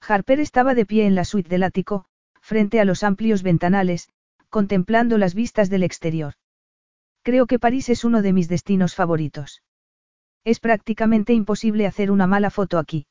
Harper 0.02 0.42
estaba 0.42 0.76
de 0.76 0.86
pie 0.86 1.06
en 1.06 1.16
la 1.16 1.24
suite 1.24 1.50
del 1.50 1.64
ático, 1.64 2.06
frente 2.42 2.82
a 2.82 2.86
los 2.86 3.04
amplios 3.04 3.44
ventanales, 3.44 4.10
contemplando 4.50 5.18
las 5.18 5.34
vistas 5.34 5.70
del 5.70 5.84
exterior. 5.84 6.34
Creo 7.22 7.46
que 7.46 7.60
París 7.60 7.88
es 7.88 8.04
uno 8.04 8.22
de 8.22 8.34
mis 8.34 8.50
destinos 8.50 8.96
favoritos. 8.96 9.62
Es 10.46 10.60
prácticamente 10.60 11.34
imposible 11.34 11.88
hacer 11.88 12.12
una 12.12 12.28
mala 12.28 12.50
foto 12.50 12.78
aquí. 12.78 13.08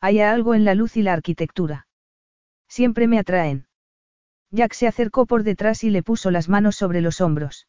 Hay 0.00 0.20
algo 0.20 0.54
en 0.54 0.64
la 0.64 0.74
luz 0.74 0.96
y 0.96 1.02
la 1.02 1.12
arquitectura. 1.12 1.86
Siempre 2.68 3.06
me 3.08 3.18
atraen. 3.18 3.66
Jack 4.50 4.72
se 4.72 4.86
acercó 4.86 5.26
por 5.26 5.42
detrás 5.42 5.84
y 5.84 5.90
le 5.90 6.02
puso 6.02 6.30
las 6.30 6.48
manos 6.48 6.76
sobre 6.76 7.00
los 7.00 7.20
hombros. 7.20 7.68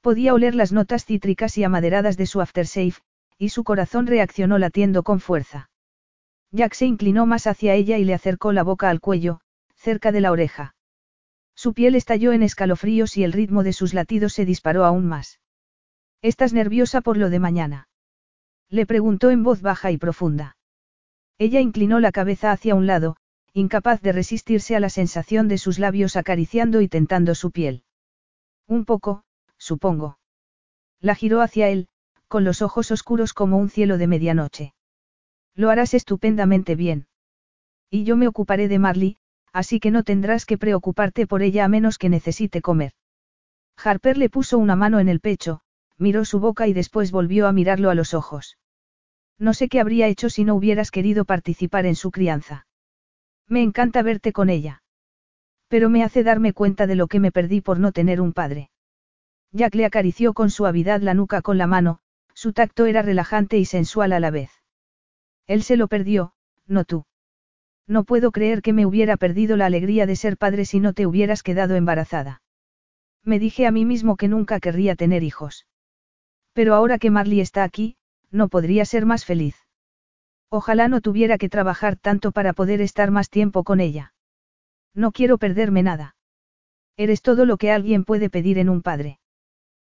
Podía 0.00 0.34
oler 0.34 0.54
las 0.54 0.72
notas 0.72 1.06
cítricas 1.06 1.56
y 1.56 1.64
amaderadas 1.64 2.16
de 2.16 2.26
su 2.26 2.40
aftershave, 2.40 2.96
y 3.38 3.48
su 3.48 3.64
corazón 3.64 4.06
reaccionó 4.06 4.58
latiendo 4.58 5.02
con 5.02 5.20
fuerza. 5.20 5.70
Jack 6.50 6.74
se 6.74 6.86
inclinó 6.86 7.26
más 7.26 7.46
hacia 7.46 7.74
ella 7.74 7.96
y 7.98 8.04
le 8.04 8.14
acercó 8.14 8.52
la 8.52 8.62
boca 8.62 8.90
al 8.90 9.00
cuello, 9.00 9.40
cerca 9.76 10.12
de 10.12 10.20
la 10.20 10.30
oreja. 10.30 10.74
Su 11.54 11.72
piel 11.72 11.94
estalló 11.94 12.32
en 12.32 12.42
escalofríos 12.42 13.16
y 13.16 13.24
el 13.24 13.32
ritmo 13.32 13.62
de 13.62 13.72
sus 13.72 13.94
latidos 13.94 14.34
se 14.34 14.44
disparó 14.44 14.84
aún 14.84 15.06
más. 15.06 15.40
¿Estás 16.20 16.52
nerviosa 16.52 17.00
por 17.00 17.16
lo 17.16 17.30
de 17.30 17.38
mañana? 17.38 17.88
Le 18.70 18.86
preguntó 18.86 19.30
en 19.30 19.42
voz 19.42 19.62
baja 19.62 19.90
y 19.90 19.98
profunda. 19.98 20.56
Ella 21.38 21.60
inclinó 21.60 22.00
la 22.00 22.12
cabeza 22.12 22.52
hacia 22.52 22.74
un 22.74 22.86
lado, 22.86 23.16
incapaz 23.52 24.00
de 24.02 24.12
resistirse 24.12 24.76
a 24.76 24.80
la 24.80 24.90
sensación 24.90 25.48
de 25.48 25.58
sus 25.58 25.78
labios 25.78 26.16
acariciando 26.16 26.80
y 26.80 26.88
tentando 26.88 27.34
su 27.34 27.50
piel. 27.50 27.84
Un 28.66 28.84
poco, 28.84 29.24
supongo. 29.58 30.18
La 31.00 31.14
giró 31.14 31.40
hacia 31.40 31.68
él, 31.68 31.88
con 32.28 32.44
los 32.44 32.62
ojos 32.62 32.90
oscuros 32.90 33.32
como 33.32 33.58
un 33.58 33.68
cielo 33.68 33.98
de 33.98 34.06
medianoche. 34.06 34.74
Lo 35.54 35.70
harás 35.70 35.94
estupendamente 35.94 36.74
bien. 36.74 37.06
Y 37.90 38.04
yo 38.04 38.16
me 38.16 38.26
ocuparé 38.26 38.66
de 38.66 38.78
Marley, 38.78 39.18
así 39.52 39.78
que 39.78 39.90
no 39.90 40.02
tendrás 40.02 40.46
que 40.46 40.58
preocuparte 40.58 41.26
por 41.26 41.42
ella 41.42 41.64
a 41.64 41.68
menos 41.68 41.96
que 41.96 42.08
necesite 42.08 42.60
comer. 42.60 42.92
Harper 43.76 44.18
le 44.18 44.30
puso 44.30 44.58
una 44.58 44.76
mano 44.76 44.98
en 44.98 45.08
el 45.08 45.20
pecho, 45.20 45.60
miró 45.98 46.24
su 46.24 46.40
boca 46.40 46.66
y 46.66 46.72
después 46.72 47.10
volvió 47.10 47.46
a 47.46 47.52
mirarlo 47.52 47.90
a 47.90 47.94
los 47.94 48.14
ojos. 48.14 48.58
No 49.38 49.54
sé 49.54 49.68
qué 49.68 49.80
habría 49.80 50.06
hecho 50.08 50.30
si 50.30 50.44
no 50.44 50.54
hubieras 50.54 50.90
querido 50.90 51.24
participar 51.24 51.86
en 51.86 51.96
su 51.96 52.10
crianza. 52.10 52.66
Me 53.48 53.62
encanta 53.62 54.02
verte 54.02 54.32
con 54.32 54.48
ella. 54.48 54.82
Pero 55.68 55.90
me 55.90 56.04
hace 56.04 56.22
darme 56.22 56.52
cuenta 56.52 56.86
de 56.86 56.94
lo 56.94 57.08
que 57.08 57.20
me 57.20 57.32
perdí 57.32 57.60
por 57.60 57.78
no 57.78 57.92
tener 57.92 58.20
un 58.20 58.32
padre. 58.32 58.70
Jack 59.52 59.74
le 59.74 59.84
acarició 59.84 60.34
con 60.34 60.50
suavidad 60.50 61.00
la 61.00 61.14
nuca 61.14 61.42
con 61.42 61.58
la 61.58 61.66
mano, 61.66 62.00
su 62.34 62.52
tacto 62.52 62.86
era 62.86 63.02
relajante 63.02 63.58
y 63.58 63.64
sensual 63.64 64.12
a 64.12 64.20
la 64.20 64.30
vez. 64.30 64.50
Él 65.46 65.62
se 65.62 65.76
lo 65.76 65.88
perdió, 65.88 66.32
no 66.66 66.84
tú. 66.84 67.04
No 67.86 68.04
puedo 68.04 68.32
creer 68.32 68.62
que 68.62 68.72
me 68.72 68.86
hubiera 68.86 69.16
perdido 69.16 69.56
la 69.56 69.66
alegría 69.66 70.06
de 70.06 70.16
ser 70.16 70.36
padre 70.38 70.64
si 70.64 70.80
no 70.80 70.92
te 70.92 71.06
hubieras 71.06 71.42
quedado 71.42 71.76
embarazada. 71.76 72.42
Me 73.22 73.38
dije 73.38 73.66
a 73.66 73.70
mí 73.70 73.84
mismo 73.84 74.16
que 74.16 74.28
nunca 74.28 74.58
querría 74.58 74.96
tener 74.96 75.22
hijos. 75.22 75.66
Pero 76.54 76.74
ahora 76.74 76.98
que 76.98 77.10
Marley 77.10 77.40
está 77.40 77.64
aquí, 77.64 77.96
no 78.30 78.48
podría 78.48 78.84
ser 78.84 79.04
más 79.04 79.24
feliz. 79.24 79.56
Ojalá 80.48 80.88
no 80.88 81.00
tuviera 81.00 81.36
que 81.36 81.48
trabajar 81.48 81.96
tanto 81.96 82.32
para 82.32 82.52
poder 82.52 82.80
estar 82.80 83.10
más 83.10 83.28
tiempo 83.28 83.64
con 83.64 83.80
ella. 83.80 84.14
No 84.94 85.10
quiero 85.10 85.36
perderme 85.36 85.82
nada. 85.82 86.16
Eres 86.96 87.22
todo 87.22 87.44
lo 87.44 87.56
que 87.56 87.72
alguien 87.72 88.04
puede 88.04 88.30
pedir 88.30 88.58
en 88.58 88.68
un 88.68 88.80
padre. 88.80 89.18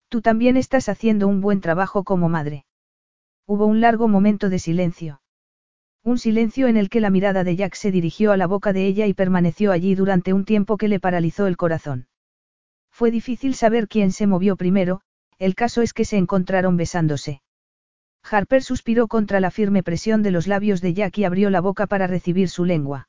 Tú 0.09 0.21
también 0.21 0.57
estás 0.57 0.89
haciendo 0.89 1.29
un 1.29 1.41
buen 1.41 1.61
trabajo 1.61 2.03
como 2.03 2.29
madre. 2.29 2.65
Hubo 3.47 3.67
un 3.67 3.81
largo 3.81 4.09
momento 4.09 4.49
de 4.49 4.59
silencio. 4.59 5.23
Un 6.03 6.19
silencio 6.19 6.67
en 6.67 6.77
el 6.77 6.89
que 6.89 7.01
la 7.01 7.11
mirada 7.11 7.45
de 7.45 7.55
Jack 7.55 7.75
se 7.75 7.93
dirigió 7.93 8.33
a 8.33 8.37
la 8.37 8.47
boca 8.47 8.73
de 8.73 8.87
ella 8.87 9.07
y 9.07 9.15
permaneció 9.15 9.71
allí 9.71 9.95
durante 9.95 10.33
un 10.33 10.45
tiempo 10.45 10.77
que 10.77 10.89
le 10.89 10.99
paralizó 10.99 11.47
el 11.47 11.57
corazón. 11.57 12.09
Fue 12.91 13.11
difícil 13.11 13.55
saber 13.55 13.87
quién 13.87 14.11
se 14.11 14.27
movió 14.27 14.57
primero, 14.57 15.03
el 15.39 15.55
caso 15.55 15.83
es 15.83 15.93
que 15.93 16.05
se 16.05 16.17
encontraron 16.17 16.77
besándose. 16.77 17.43
Harper 18.23 18.63
suspiró 18.63 19.07
contra 19.09 19.41
la 19.41 19.51
firme 19.51 19.83
presión 19.83 20.23
de 20.23 20.31
los 20.31 20.47
labios 20.47 20.81
de 20.81 20.95
Jack 20.95 21.19
y 21.19 21.25
abrió 21.25 21.51
la 21.51 21.61
boca 21.61 21.87
para 21.87 22.07
recibir 22.07 22.49
su 22.49 22.65
lengua. 22.65 23.09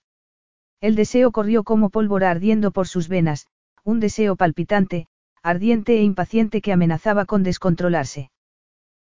El 0.81 0.95
deseo 0.95 1.31
corrió 1.31 1.63
como 1.63 1.89
pólvora 1.89 2.31
ardiendo 2.31 2.71
por 2.71 2.87
sus 2.87 3.07
venas, 3.07 3.47
un 3.83 3.99
deseo 3.99 4.35
palpitante, 4.35 5.07
ardiente 5.41 5.97
e 5.97 6.03
impaciente 6.03 6.61
que 6.61 6.71
amenazaba 6.71 7.25
con 7.25 7.43
descontrolarse. 7.43 8.31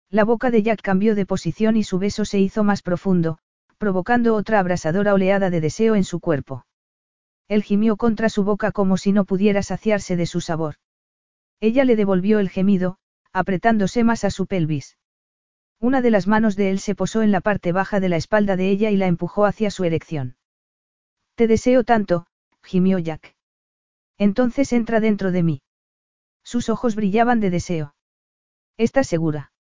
La 0.10 0.24
boca 0.24 0.50
de 0.50 0.64
Jack 0.64 0.82
cambió 0.82 1.14
de 1.16 1.26
posición 1.26 1.76
y 1.76 1.84
su 1.84 2.00
beso 2.00 2.26
se 2.26 2.40
hizo 2.40 2.64
más 2.64 2.82
profundo, 2.82 3.38
provocando 3.78 4.36
otra 4.36 4.60
abrasadora 4.60 5.14
oleada 5.14 5.50
de 5.50 5.62
deseo 5.62 5.96
en 5.96 6.04
su 6.04 6.20
cuerpo. 6.20 6.66
Él 7.48 7.62
gimió 7.64 7.98
contra 7.98 8.30
su 8.30 8.44
boca 8.44 8.72
como 8.72 8.98
si 8.98 9.12
no 9.12 9.26
pudiera 9.26 9.62
saciarse 9.64 10.16
de 10.16 10.26
su 10.26 10.42
sabor. 10.42 10.76
Ella 11.60 11.84
le 11.86 11.96
devolvió 11.96 12.40
el 12.40 12.50
gemido, 12.50 12.98
apretándose 13.34 14.04
más 14.04 14.24
a 14.24 14.32
su 14.32 14.48
pelvis. 14.48 14.98
Una 15.80 16.02
de 16.02 16.12
las 16.12 16.28
manos 16.28 16.56
de 16.56 16.72
él 16.72 16.80
se 16.80 16.96
posó 16.96 17.22
en 17.22 17.32
la 17.32 17.42
parte 17.42 17.72
baja 17.72 18.00
de 18.00 18.10
la 18.10 18.18
espalda 18.18 18.56
de 18.56 18.70
ella 18.70 18.90
y 18.90 18.98
la 18.98 19.08
empujó 19.08 19.46
hacia 19.46 19.70
su 19.70 19.84
erección. 19.84 20.38
Te 21.36 21.48
deseo 21.48 21.84
tanto, 21.84 22.26
gimió 22.64 22.98
Jack. 22.98 23.36
Entonces 24.18 24.74
entra 24.74 25.00
dentro 25.00 25.32
de 25.32 25.44
mí. 25.44 25.62
Sus 26.44 26.70
ojos 26.70 26.96
brillaban 26.96 27.40
de 27.40 27.52
deseo. 27.52 27.96
¿Estás 28.78 29.08
segura? 29.08 29.52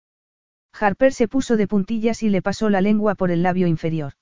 Harper 0.74 1.14
se 1.14 1.28
puso 1.28 1.58
de 1.58 1.68
puntillas 1.68 2.24
y 2.24 2.30
le 2.30 2.42
pasó 2.42 2.70
la 2.70 2.82
lengua 2.82 3.16
por 3.16 3.30
el 3.32 3.44
labio 3.44 3.68
inferior. 3.68 4.14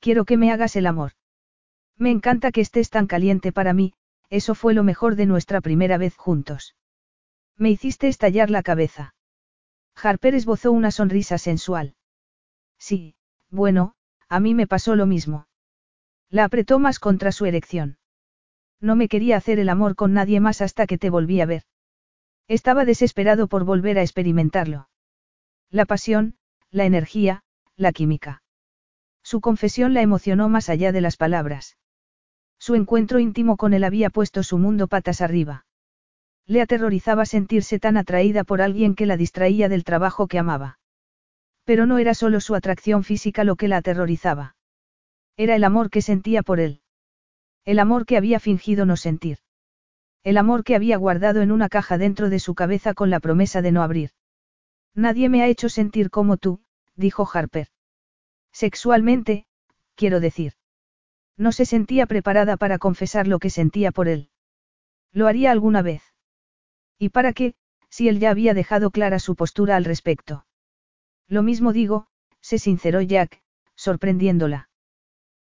Quiero 0.00 0.24
que 0.24 0.36
me 0.36 0.52
hagas 0.52 0.76
el 0.76 0.86
amor. 0.86 1.12
Me 1.96 2.10
encanta 2.10 2.52
que 2.52 2.60
estés 2.60 2.90
tan 2.90 3.06
caliente 3.06 3.52
para 3.52 3.72
mí, 3.72 3.94
eso 4.30 4.54
fue 4.54 4.74
lo 4.74 4.84
mejor 4.84 5.16
de 5.16 5.26
nuestra 5.26 5.60
primera 5.60 5.98
vez 5.98 6.16
juntos. 6.16 6.74
Me 7.56 7.70
hiciste 7.70 8.08
estallar 8.08 8.50
la 8.50 8.62
cabeza. 8.62 9.14
Harper 9.94 10.34
esbozó 10.34 10.72
una 10.72 10.90
sonrisa 10.90 11.38
sensual. 11.38 11.94
Sí, 12.78 13.14
bueno, 13.50 13.94
a 14.28 14.40
mí 14.40 14.54
me 14.54 14.66
pasó 14.66 14.96
lo 14.96 15.06
mismo. 15.06 15.46
La 16.30 16.44
apretó 16.44 16.78
más 16.78 16.98
contra 16.98 17.30
su 17.30 17.46
erección. 17.46 17.98
No 18.80 18.96
me 18.96 19.08
quería 19.08 19.36
hacer 19.36 19.58
el 19.58 19.68
amor 19.68 19.94
con 19.94 20.12
nadie 20.12 20.40
más 20.40 20.60
hasta 20.60 20.86
que 20.86 20.98
te 20.98 21.10
volví 21.10 21.40
a 21.40 21.46
ver. 21.46 21.62
Estaba 22.48 22.84
desesperado 22.84 23.46
por 23.46 23.64
volver 23.64 23.98
a 23.98 24.02
experimentarlo. 24.02 24.88
La 25.70 25.86
pasión, 25.86 26.36
la 26.70 26.84
energía, 26.84 27.44
la 27.76 27.92
química. 27.92 28.42
Su 29.22 29.40
confesión 29.40 29.94
la 29.94 30.02
emocionó 30.02 30.48
más 30.48 30.68
allá 30.68 30.92
de 30.92 31.00
las 31.00 31.16
palabras. 31.16 31.78
Su 32.58 32.74
encuentro 32.74 33.20
íntimo 33.20 33.56
con 33.56 33.72
él 33.72 33.84
había 33.84 34.10
puesto 34.10 34.42
su 34.42 34.58
mundo 34.58 34.88
patas 34.88 35.20
arriba. 35.20 35.64
Le 36.46 36.60
aterrorizaba 36.60 37.24
sentirse 37.24 37.78
tan 37.78 37.96
atraída 37.96 38.44
por 38.44 38.60
alguien 38.60 38.94
que 38.94 39.06
la 39.06 39.16
distraía 39.16 39.68
del 39.68 39.84
trabajo 39.84 40.26
que 40.26 40.38
amaba. 40.38 40.78
Pero 41.64 41.86
no 41.86 41.98
era 41.98 42.12
solo 42.12 42.40
su 42.40 42.54
atracción 42.54 43.02
física 43.02 43.44
lo 43.44 43.56
que 43.56 43.68
la 43.68 43.78
aterrorizaba. 43.78 44.56
Era 45.36 45.56
el 45.56 45.64
amor 45.64 45.90
que 45.90 46.02
sentía 46.02 46.42
por 46.42 46.60
él. 46.60 46.82
El 47.64 47.78
amor 47.78 48.04
que 48.04 48.18
había 48.18 48.40
fingido 48.40 48.84
no 48.84 48.96
sentir. 48.96 49.38
El 50.22 50.36
amor 50.36 50.64
que 50.64 50.74
había 50.76 50.96
guardado 50.98 51.40
en 51.40 51.50
una 51.50 51.68
caja 51.68 51.98
dentro 51.98 52.28
de 52.28 52.38
su 52.38 52.54
cabeza 52.54 52.94
con 52.94 53.10
la 53.10 53.20
promesa 53.20 53.62
de 53.62 53.72
no 53.72 53.82
abrir. 53.82 54.10
Nadie 54.94 55.28
me 55.28 55.42
ha 55.42 55.48
hecho 55.48 55.68
sentir 55.68 56.10
como 56.10 56.36
tú, 56.36 56.62
dijo 56.94 57.28
Harper. 57.32 57.68
Sexualmente, 58.52 59.46
quiero 59.94 60.20
decir. 60.20 60.52
No 61.36 61.52
se 61.52 61.64
sentía 61.64 62.06
preparada 62.06 62.56
para 62.56 62.78
confesar 62.78 63.26
lo 63.26 63.38
que 63.38 63.50
sentía 63.50 63.90
por 63.90 64.08
él. 64.08 64.28
Lo 65.12 65.26
haría 65.26 65.50
alguna 65.50 65.82
vez. 65.82 66.13
¿Y 66.98 67.10
para 67.10 67.32
qué, 67.32 67.54
si 67.88 68.08
él 68.08 68.18
ya 68.18 68.30
había 68.30 68.54
dejado 68.54 68.90
clara 68.90 69.18
su 69.18 69.36
postura 69.36 69.76
al 69.76 69.84
respecto? 69.84 70.46
Lo 71.28 71.42
mismo 71.42 71.72
digo, 71.72 72.06
se 72.40 72.58
sinceró 72.58 73.00
Jack, 73.00 73.42
sorprendiéndola. 73.74 74.68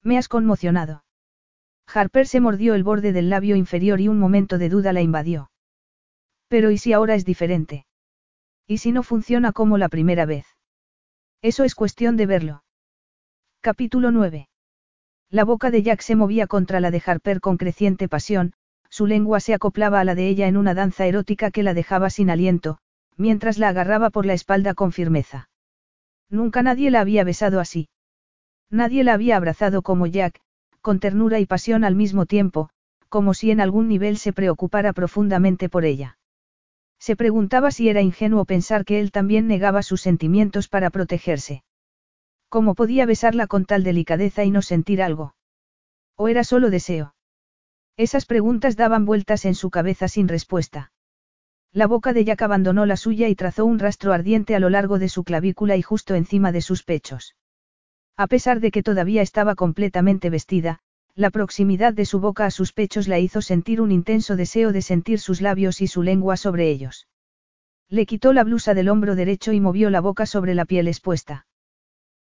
Me 0.03 0.19
has 0.19 0.29
conmocionado. 0.29 1.05
Harper 1.87 2.27
se 2.27 2.41
mordió 2.41 2.75
el 2.75 2.85
borde 2.85 3.13
del 3.13 3.31
labio 3.31 3.57
inferior 3.57 4.01
y 4.01 4.09
un 4.09 4.19
momento 4.19 4.59
de 4.59 4.69
duda 4.69 4.93
la 4.93 5.03
invadió. 5.03 5.51
Pero 6.49 6.71
¿y 6.71 6.79
si 6.79 6.93
ahora 6.93 7.15
es 7.15 7.25
diferente? 7.25 7.87
¿Y 8.67 8.79
si 8.79 8.93
no 8.93 9.03
funciona 9.03 9.53
como 9.53 9.79
la 9.79 9.89
primera 9.89 10.27
vez? 10.27 10.47
Eso 11.43 11.65
es 11.65 11.75
cuestión 11.75 12.17
de 12.17 12.27
verlo. 12.27 12.65
Capítulo 13.61 14.11
9. 14.11 14.49
La 15.31 15.45
boca 15.45 15.71
de 15.71 15.83
Jack 15.83 16.01
se 16.01 16.17
movía 16.17 16.47
contra 16.47 16.81
la 16.81 16.91
de 16.91 17.03
Harper 17.05 17.41
con 17.41 17.57
creciente 17.57 18.09
pasión, 18.09 18.53
su 18.97 19.07
lengua 19.07 19.41
se 19.41 19.53
acoplaba 19.53 20.01
a 20.01 20.05
la 20.05 20.15
de 20.15 20.27
ella 20.27 20.49
en 20.49 20.57
una 20.57 20.73
danza 20.73 21.05
erótica 21.05 21.51
que 21.51 21.63
la 21.63 21.75
dejaba 21.75 22.09
sin 22.09 22.31
aliento, 22.31 22.79
mientras 23.19 23.59
la 23.59 23.69
agarraba 23.69 24.09
por 24.09 24.25
la 24.25 24.33
espalda 24.33 24.73
con 24.73 24.91
firmeza. 24.91 25.51
Nunca 26.31 26.63
nadie 26.63 26.91
la 26.91 27.03
había 27.03 27.23
besado 27.23 27.61
así. 27.61 27.91
Nadie 28.71 29.05
la 29.05 29.13
había 29.13 29.37
abrazado 29.37 29.83
como 29.83 30.07
Jack, 30.07 30.41
con 30.81 30.99
ternura 30.99 31.41
y 31.41 31.45
pasión 31.45 31.85
al 31.85 31.95
mismo 31.95 32.25
tiempo, 32.25 32.71
como 33.11 33.35
si 33.35 33.51
en 33.51 33.61
algún 33.61 33.87
nivel 33.87 34.17
se 34.17 34.33
preocupara 34.33 34.95
profundamente 34.95 35.69
por 35.69 35.85
ella. 35.85 36.17
Se 36.99 37.17
preguntaba 37.17 37.73
si 37.73 37.91
era 37.91 38.01
ingenuo 38.01 38.47
pensar 38.47 38.87
que 38.87 38.99
él 38.99 39.13
también 39.13 39.47
negaba 39.47 39.83
sus 39.83 40.01
sentimientos 40.01 40.69
para 40.69 40.89
protegerse. 40.89 41.65
¿Cómo 42.49 42.75
podía 42.75 43.05
besarla 43.05 43.47
con 43.47 43.67
tal 43.67 43.85
delicadeza 43.85 44.43
y 44.45 44.51
no 44.51 44.63
sentir 44.63 45.03
algo? 45.03 45.35
¿O 46.17 46.29
era 46.29 46.45
solo 46.45 46.71
deseo? 46.71 47.13
Esas 47.97 48.27
preguntas 48.27 48.77
daban 48.77 49.07
vueltas 49.07 49.45
en 49.47 49.55
su 49.55 49.71
cabeza 49.71 50.09
sin 50.09 50.29
respuesta. 50.29 50.93
La 51.73 51.87
boca 51.87 52.13
de 52.13 52.25
Jack 52.25 52.43
abandonó 52.43 52.85
la 52.85 52.97
suya 52.97 53.29
y 53.29 53.35
trazó 53.35 53.65
un 53.65 53.79
rastro 53.79 54.13
ardiente 54.13 54.55
a 54.55 54.61
lo 54.61 54.69
largo 54.69 54.99
de 54.99 55.09
su 55.09 55.25
clavícula 55.25 55.77
y 55.77 55.83
justo 55.83 56.15
encima 56.15 56.53
de 56.53 56.61
sus 56.61 56.83
pechos. 56.83 57.37
A 58.17 58.27
pesar 58.27 58.61
de 58.61 58.71
que 58.71 58.83
todavía 58.83 59.23
estaba 59.23 59.55
completamente 59.55 60.31
vestida, 60.31 60.81
la 61.15 61.31
proximidad 61.31 61.95
de 61.95 62.05
su 62.05 62.21
boca 62.21 62.45
a 62.45 62.51
sus 62.51 62.75
pechos 62.75 63.09
la 63.09 63.19
hizo 63.19 63.41
sentir 63.41 63.81
un 63.81 63.91
intenso 63.93 64.37
deseo 64.37 64.73
de 64.73 64.83
sentir 64.83 65.19
sus 65.19 65.41
labios 65.41 65.81
y 65.81 65.87
su 65.87 66.03
lengua 66.03 66.37
sobre 66.37 66.71
ellos. 66.71 67.09
Le 67.89 68.05
quitó 68.05 68.33
la 68.33 68.45
blusa 68.45 68.75
del 68.75 68.91
hombro 68.91 69.15
derecho 69.15 69.53
y 69.53 69.61
movió 69.61 69.89
la 69.89 70.01
boca 70.01 70.27
sobre 70.27 70.55
la 70.55 70.67
piel 70.67 70.89
expuesta. 70.89 71.47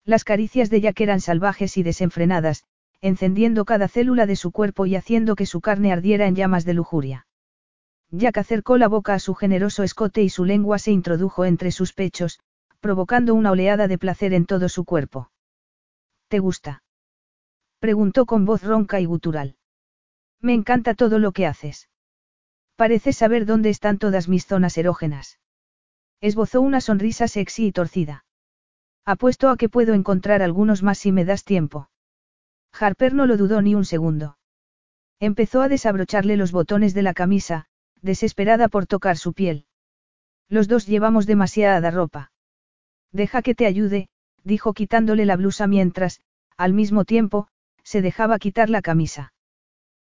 Las 0.04 0.22
caricias 0.22 0.70
de 0.70 0.80
Jack 0.80 1.00
eran 1.00 1.20
salvajes 1.20 1.76
y 1.76 1.82
desenfrenadas, 1.82 2.64
encendiendo 3.04 3.66
cada 3.66 3.86
célula 3.86 4.24
de 4.24 4.34
su 4.34 4.50
cuerpo 4.50 4.86
y 4.86 4.96
haciendo 4.96 5.36
que 5.36 5.44
su 5.44 5.60
carne 5.60 5.92
ardiera 5.92 6.26
en 6.26 6.34
llamas 6.34 6.64
de 6.64 6.72
lujuria. 6.72 7.26
Jack 8.10 8.38
acercó 8.38 8.78
la 8.78 8.88
boca 8.88 9.12
a 9.12 9.18
su 9.18 9.34
generoso 9.34 9.82
escote 9.82 10.22
y 10.22 10.30
su 10.30 10.46
lengua 10.46 10.78
se 10.78 10.90
introdujo 10.90 11.44
entre 11.44 11.70
sus 11.70 11.92
pechos, 11.92 12.40
provocando 12.80 13.34
una 13.34 13.50
oleada 13.50 13.88
de 13.88 13.98
placer 13.98 14.32
en 14.32 14.46
todo 14.46 14.70
su 14.70 14.86
cuerpo. 14.86 15.30
¿Te 16.28 16.38
gusta? 16.38 16.82
Preguntó 17.78 18.24
con 18.24 18.46
voz 18.46 18.62
ronca 18.62 19.00
y 19.00 19.04
gutural. 19.04 19.56
Me 20.40 20.54
encanta 20.54 20.94
todo 20.94 21.18
lo 21.18 21.32
que 21.32 21.46
haces. 21.46 21.90
Pareces 22.74 23.18
saber 23.18 23.44
dónde 23.44 23.68
están 23.68 23.98
todas 23.98 24.30
mis 24.30 24.46
zonas 24.46 24.78
erógenas. 24.78 25.40
Esbozó 26.22 26.62
una 26.62 26.80
sonrisa 26.80 27.28
sexy 27.28 27.66
y 27.66 27.72
torcida. 27.72 28.24
Apuesto 29.04 29.50
a 29.50 29.58
que 29.58 29.68
puedo 29.68 29.92
encontrar 29.92 30.40
algunos 30.40 30.82
más 30.82 30.96
si 30.96 31.12
me 31.12 31.26
das 31.26 31.44
tiempo. 31.44 31.90
Harper 32.78 33.14
no 33.14 33.26
lo 33.26 33.36
dudó 33.36 33.62
ni 33.62 33.74
un 33.74 33.84
segundo. 33.84 34.36
Empezó 35.20 35.62
a 35.62 35.68
desabrocharle 35.68 36.36
los 36.36 36.52
botones 36.52 36.92
de 36.92 37.02
la 37.02 37.14
camisa, 37.14 37.66
desesperada 38.02 38.68
por 38.68 38.86
tocar 38.86 39.16
su 39.16 39.32
piel. 39.32 39.66
Los 40.48 40.68
dos 40.68 40.86
llevamos 40.86 41.26
demasiada 41.26 41.90
ropa. 41.90 42.32
Deja 43.12 43.42
que 43.42 43.54
te 43.54 43.66
ayude, 43.66 44.08
dijo 44.42 44.74
quitándole 44.74 45.24
la 45.24 45.36
blusa 45.36 45.66
mientras, 45.66 46.20
al 46.56 46.72
mismo 46.74 47.04
tiempo, 47.04 47.48
se 47.82 48.02
dejaba 48.02 48.38
quitar 48.38 48.70
la 48.70 48.82
camisa. 48.82 49.32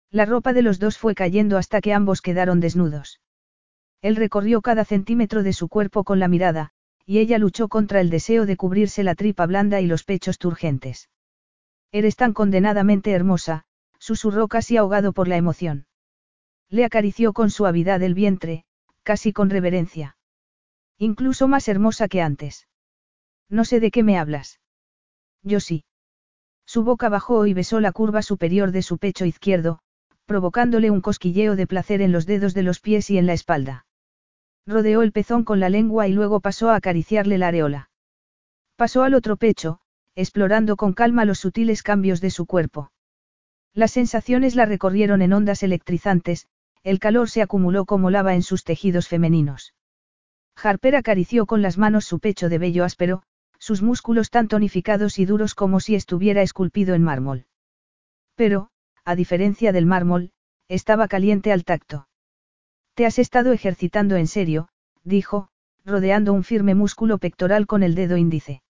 La 0.09 0.25
ropa 0.25 0.53
de 0.53 0.61
los 0.61 0.80
dos 0.80 0.98
fue 0.98 1.14
cayendo 1.14 1.58
hasta 1.58 1.82
que 1.82 1.93
ambos 1.93 2.22
quedaron 2.22 2.59
desnudos. 2.59 3.22
Él 4.01 4.16
recorrió 4.16 4.61
cada 4.61 4.83
centímetro 4.83 5.43
de 5.43 5.53
su 5.53 5.69
cuerpo 5.69 6.03
con 6.03 6.19
la 6.19 6.27
mirada, 6.27 6.72
y 7.06 7.19
ella 7.19 7.38
luchó 7.38 7.67
contra 7.67 8.01
el 8.01 8.09
deseo 8.09 8.45
de 8.45 8.58
cubrirse 8.58 9.03
la 9.03 9.16
tripa 9.16 9.45
blanda 9.45 9.80
y 9.80 9.85
los 9.85 10.03
pechos 10.03 10.38
turgentes. 10.38 11.09
Eres 11.92 12.16
tan 12.16 12.34
condenadamente 12.34 13.11
hermosa, 13.11 13.64
susurró 14.00 14.48
casi 14.48 14.78
ahogado 14.78 15.11
por 15.11 15.28
la 15.28 15.38
emoción. 15.38 15.86
Le 16.70 16.86
acarició 16.86 17.34
con 17.34 17.50
suavidad 17.50 18.02
el 18.02 18.14
vientre, 18.14 18.64
casi 19.03 19.34
con 19.34 19.50
reverencia. 19.50 20.16
Incluso 20.98 21.48
más 21.48 21.68
hermosa 21.68 22.08
que 22.08 22.22
antes. 22.22 22.68
No 23.50 23.66
sé 23.66 23.82
de 23.82 23.92
qué 23.92 24.03
me 24.03 24.18
hablas. 24.18 24.61
Yo 25.44 25.60
sí. 25.60 25.84
Su 26.66 26.84
boca 26.84 27.10
bajó 27.10 27.45
y 27.45 27.53
besó 27.53 27.82
la 27.82 27.92
curva 27.92 28.22
superior 28.22 28.72
de 28.72 28.82
su 28.82 28.98
pecho 28.98 29.26
izquierdo, 29.26 29.80
provocándole 30.26 30.90
un 30.90 31.02
cosquilleo 31.02 31.58
de 31.58 31.68
placer 31.68 32.02
en 32.02 32.14
los 32.14 32.26
dedos 32.26 32.53
de 32.53 32.64
los 32.64 32.80
pies 32.80 33.10
y 33.10 33.18
en 33.18 33.26
la 33.26 33.34
espalda. 33.34 33.86
Rodeó 34.66 35.02
el 35.02 35.11
pezón 35.11 35.44
con 35.44 35.60
la 35.60 35.68
lengua 35.68 36.08
y 36.08 36.14
luego 36.14 36.40
pasó 36.40 36.70
a 36.70 36.76
acariciarle 36.76 37.38
la 37.38 37.50
areola. 37.50 37.90
Pasó 38.78 39.03
al 39.03 39.14
otro 39.14 39.36
pecho, 39.36 39.81
explorando 40.15 40.75
con 40.75 40.93
calma 40.93 41.25
los 41.25 41.40
sutiles 41.40 41.83
cambios 41.83 42.22
de 42.22 42.30
su 42.31 42.45
cuerpo. 42.45 42.91
Las 43.73 43.91
sensaciones 43.91 44.56
la 44.56 44.65
recorrieron 44.65 45.22
en 45.22 45.33
ondas 45.33 45.64
electrizantes, 45.64 46.48
el 46.83 46.99
calor 46.99 47.30
se 47.30 47.41
acumuló 47.41 47.85
como 47.85 48.09
lava 48.09 48.33
en 48.33 48.43
sus 48.43 48.64
tejidos 48.64 49.07
femeninos. 49.07 49.73
Harper 50.56 50.95
acarició 50.95 51.45
con 51.45 51.61
las 51.61 51.77
manos 51.77 52.06
su 52.06 52.19
pecho 52.19 52.49
de 52.49 52.57
vello 52.57 52.83
áspero, 52.83 53.23
sus 53.59 53.81
músculos 53.81 54.30
tan 54.30 54.48
tonificados 54.48 55.19
y 55.19 55.25
duros 55.25 55.56
como 55.56 55.80
si 55.80 55.95
estuviera 55.95 56.41
esculpido 56.41 56.95
en 56.95 57.03
mármol. 57.03 57.45
Pero, 58.35 58.69
a 59.06 59.15
diferencia 59.15 59.72
del 59.72 59.85
mármol, 59.85 60.31
estaba 60.67 61.07
caliente 61.07 61.51
al 61.51 61.64
tacto. 61.64 62.07
Te 62.95 63.06
has 63.06 63.19
estado 63.19 63.53
ejercitando 63.53 64.15
en 64.15 64.27
serio, 64.27 64.67
dijo, 65.03 65.49
rodeando 65.85 66.33
un 66.33 66.43
firme 66.43 66.75
músculo 66.75 67.17
pectoral 67.17 67.67
con 67.67 67.83
el 67.83 67.95
dedo 67.95 68.17
índice. 68.17 68.61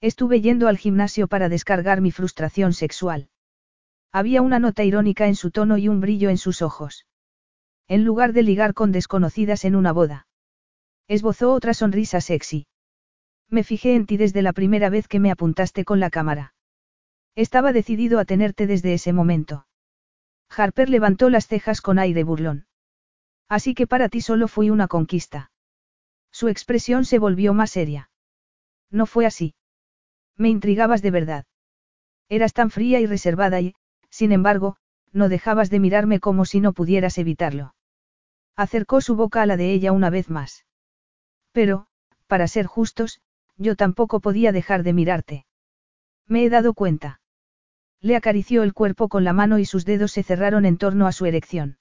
Estuve 0.00 0.40
yendo 0.40 0.68
al 0.68 0.78
gimnasio 0.78 1.26
para 1.26 1.48
descargar 1.48 2.00
mi 2.00 2.12
frustración 2.12 2.72
sexual. 2.72 3.30
Había 4.12 4.42
una 4.42 4.58
nota 4.58 4.84
irónica 4.84 5.26
en 5.26 5.34
su 5.34 5.50
tono 5.50 5.76
y 5.76 5.88
un 5.88 6.00
brillo 6.00 6.30
en 6.30 6.38
sus 6.38 6.62
ojos. 6.62 7.06
En 7.88 8.04
lugar 8.04 8.32
de 8.32 8.42
ligar 8.42 8.74
con 8.74 8.92
desconocidas 8.92 9.64
en 9.64 9.74
una 9.74 9.92
boda. 9.92 10.26
Esbozó 11.08 11.52
otra 11.52 11.74
sonrisa 11.74 12.20
sexy. 12.20 12.66
Me 13.48 13.64
fijé 13.64 13.94
en 13.94 14.06
ti 14.06 14.16
desde 14.16 14.42
la 14.42 14.52
primera 14.52 14.90
vez 14.90 15.08
que 15.08 15.20
me 15.20 15.30
apuntaste 15.30 15.84
con 15.84 16.00
la 16.00 16.10
cámara. 16.10 16.54
Estaba 17.34 17.72
decidido 17.72 18.18
a 18.18 18.24
tenerte 18.24 18.66
desde 18.66 18.94
ese 18.94 19.12
momento. 19.12 19.66
Harper 20.50 20.90
levantó 20.90 21.30
las 21.30 21.46
cejas 21.46 21.80
con 21.80 21.98
aire 21.98 22.24
burlón. 22.24 22.66
Así 23.48 23.74
que 23.74 23.86
para 23.86 24.08
ti 24.08 24.20
solo 24.20 24.48
fui 24.48 24.70
una 24.70 24.86
conquista. 24.86 25.50
Su 26.30 26.48
expresión 26.48 27.04
se 27.04 27.18
volvió 27.18 27.54
más 27.54 27.70
seria. 27.70 28.10
No 28.90 29.06
fue 29.06 29.26
así. 29.26 29.54
Me 30.38 30.48
intrigabas 30.48 31.02
de 31.02 31.10
verdad. 31.10 31.44
Eras 32.28 32.52
tan 32.52 32.70
fría 32.70 33.00
y 33.00 33.06
reservada 33.06 33.60
y, 33.60 33.74
sin 34.08 34.32
embargo, 34.32 34.76
no 35.12 35.28
dejabas 35.28 35.68
de 35.68 35.80
mirarme 35.80 36.20
como 36.20 36.44
si 36.44 36.60
no 36.60 36.72
pudieras 36.72 37.18
evitarlo. 37.18 37.74
Acercó 38.56 39.00
su 39.00 39.16
boca 39.16 39.42
a 39.42 39.46
la 39.46 39.56
de 39.56 39.72
ella 39.72 39.92
una 39.92 40.10
vez 40.10 40.30
más. 40.30 40.64
Pero, 41.52 41.86
para 42.28 42.46
ser 42.46 42.66
justos, 42.66 43.20
yo 43.56 43.74
tampoco 43.74 44.20
podía 44.20 44.52
dejar 44.52 44.84
de 44.84 44.92
mirarte. 44.92 45.46
Me 46.26 46.44
he 46.44 46.50
dado 46.50 46.74
cuenta. 46.74 47.20
Le 48.00 48.14
acarició 48.14 48.62
el 48.62 48.74
cuerpo 48.74 49.08
con 49.08 49.24
la 49.24 49.32
mano 49.32 49.58
y 49.58 49.64
sus 49.64 49.84
dedos 49.84 50.12
se 50.12 50.22
cerraron 50.22 50.66
en 50.66 50.78
torno 50.78 51.06
a 51.06 51.12
su 51.12 51.26
erección. 51.26 51.78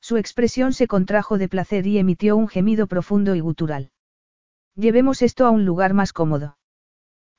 Su 0.00 0.16
expresión 0.16 0.72
se 0.72 0.88
contrajo 0.88 1.38
de 1.38 1.48
placer 1.48 1.86
y 1.86 1.98
emitió 1.98 2.36
un 2.36 2.48
gemido 2.48 2.86
profundo 2.86 3.34
y 3.36 3.40
gutural. 3.40 3.92
Llevemos 4.74 5.22
esto 5.22 5.46
a 5.46 5.50
un 5.50 5.64
lugar 5.64 5.94
más 5.94 6.12
cómodo. 6.12 6.56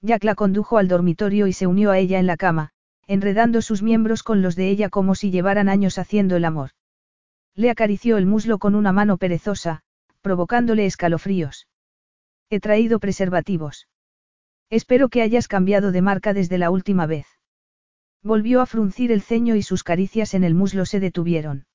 Jack 0.01 0.23
la 0.23 0.35
condujo 0.35 0.77
al 0.77 0.87
dormitorio 0.87 1.47
y 1.47 1.53
se 1.53 1.67
unió 1.67 1.91
a 1.91 1.97
ella 1.97 2.19
en 2.19 2.27
la 2.27 2.37
cama, 2.37 2.71
enredando 3.07 3.61
sus 3.61 3.81
miembros 3.81 4.23
con 4.23 4.41
los 4.41 4.55
de 4.55 4.69
ella 4.69 4.89
como 4.89 5.15
si 5.15 5.31
llevaran 5.31 5.67
años 5.67 5.97
haciendo 5.97 6.35
el 6.35 6.45
amor. 6.45 6.71
Le 7.55 7.69
acarició 7.69 8.17
el 8.17 8.25
muslo 8.25 8.59
con 8.59 8.75
una 8.75 8.91
mano 8.91 9.17
perezosa, 9.17 9.81
provocándole 10.21 10.85
escalofríos. 10.85 11.67
He 12.49 12.59
traído 12.59 12.99
preservativos. 12.99 13.87
Espero 14.69 15.09
que 15.09 15.21
hayas 15.21 15.47
cambiado 15.47 15.91
de 15.91 16.01
marca 16.01 16.33
desde 16.33 16.57
la 16.57 16.69
última 16.69 17.05
vez. 17.05 17.25
Volvió 18.23 18.61
a 18.61 18.65
fruncir 18.65 19.11
el 19.11 19.21
ceño 19.21 19.55
y 19.55 19.63
sus 19.63 19.83
caricias 19.83 20.33
en 20.33 20.43
el 20.43 20.53
muslo 20.53 20.85
se 20.85 20.99
detuvieron. 20.99 21.65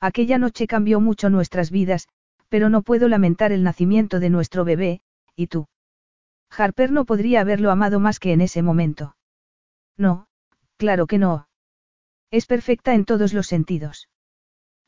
Aquella 0.00 0.38
noche 0.38 0.66
cambió 0.66 1.00
mucho 1.00 1.30
nuestras 1.30 1.70
vidas, 1.70 2.08
pero 2.48 2.68
no 2.68 2.82
puedo 2.82 3.08
lamentar 3.08 3.52
el 3.52 3.62
nacimiento 3.62 4.20
de 4.20 4.30
nuestro 4.30 4.64
bebé, 4.64 5.00
¿y 5.36 5.46
tú? 5.46 5.66
Harper 6.56 6.90
no 6.90 7.04
podría 7.04 7.40
haberlo 7.40 7.70
amado 7.70 8.00
más 8.00 8.18
que 8.18 8.32
en 8.32 8.40
ese 8.40 8.62
momento. 8.62 9.16
No, 9.96 10.26
claro 10.76 11.06
que 11.06 11.18
no. 11.18 11.48
Es 12.30 12.46
perfecta 12.46 12.94
en 12.94 13.04
todos 13.04 13.32
los 13.32 13.46
sentidos. 13.46 14.08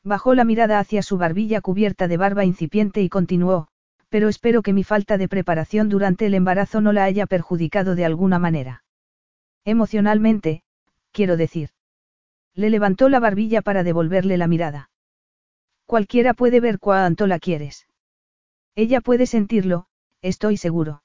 Bajó 0.03 0.35
la 0.35 0.43
mirada 0.43 0.79
hacia 0.79 1.01
su 1.01 1.17
barbilla 1.17 1.61
cubierta 1.61 2.07
de 2.07 2.17
barba 2.17 2.43
incipiente 2.43 3.01
y 3.01 3.09
continuó, 3.09 3.69
pero 4.09 4.27
espero 4.27 4.61
que 4.61 4.73
mi 4.73 4.83
falta 4.83 5.17
de 5.17 5.29
preparación 5.29 5.89
durante 5.89 6.25
el 6.25 6.33
embarazo 6.33 6.81
no 6.81 6.91
la 6.91 7.05
haya 7.05 7.25
perjudicado 7.25 7.95
de 7.95 8.05
alguna 8.05 8.39
manera. 8.39 8.83
Emocionalmente, 9.65 10.63
quiero 11.11 11.37
decir. 11.37 11.69
Le 12.53 12.69
levantó 12.69 13.07
la 13.07 13.19
barbilla 13.19 13.61
para 13.61 13.83
devolverle 13.83 14.37
la 14.37 14.47
mirada. 14.47 14.89
Cualquiera 15.85 16.33
puede 16.33 16.59
ver 16.59 16.79
cuánto 16.79 17.27
la 17.27 17.39
quieres. 17.39 17.87
Ella 18.75 19.01
puede 19.01 19.25
sentirlo, 19.25 19.87
estoy 20.21 20.57
seguro. 20.57 21.02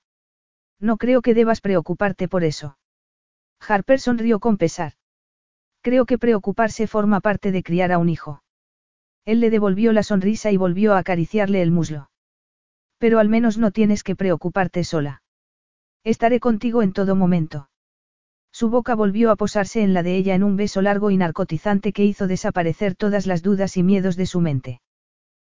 No 0.80 0.96
creo 0.96 1.22
que 1.22 1.34
debas 1.34 1.60
preocuparte 1.60 2.28
por 2.28 2.44
eso. 2.44 2.78
Harper 3.60 4.00
sonrió 4.00 4.38
con 4.38 4.56
pesar. 4.56 4.92
Creo 5.82 6.06
que 6.06 6.18
preocuparse 6.18 6.86
forma 6.86 7.20
parte 7.20 7.52
de 7.52 7.62
criar 7.62 7.92
a 7.92 7.98
un 7.98 8.08
hijo. 8.08 8.42
Él 9.24 9.40
le 9.40 9.50
devolvió 9.50 9.92
la 9.92 10.02
sonrisa 10.02 10.50
y 10.50 10.56
volvió 10.56 10.94
a 10.94 10.98
acariciarle 10.98 11.62
el 11.62 11.70
muslo. 11.70 12.10
Pero 12.98 13.18
al 13.18 13.28
menos 13.28 13.58
no 13.58 13.70
tienes 13.70 14.02
que 14.02 14.16
preocuparte 14.16 14.84
sola. 14.84 15.22
Estaré 16.04 16.40
contigo 16.40 16.82
en 16.82 16.92
todo 16.92 17.14
momento. 17.16 17.68
Su 18.52 18.70
boca 18.70 18.94
volvió 18.94 19.30
a 19.30 19.36
posarse 19.36 19.82
en 19.82 19.94
la 19.94 20.02
de 20.02 20.16
ella 20.16 20.34
en 20.34 20.42
un 20.42 20.56
beso 20.56 20.80
largo 20.80 21.10
y 21.10 21.16
narcotizante 21.16 21.92
que 21.92 22.04
hizo 22.04 22.26
desaparecer 22.26 22.94
todas 22.94 23.26
las 23.26 23.42
dudas 23.42 23.76
y 23.76 23.82
miedos 23.82 24.16
de 24.16 24.26
su 24.26 24.40
mente. 24.40 24.80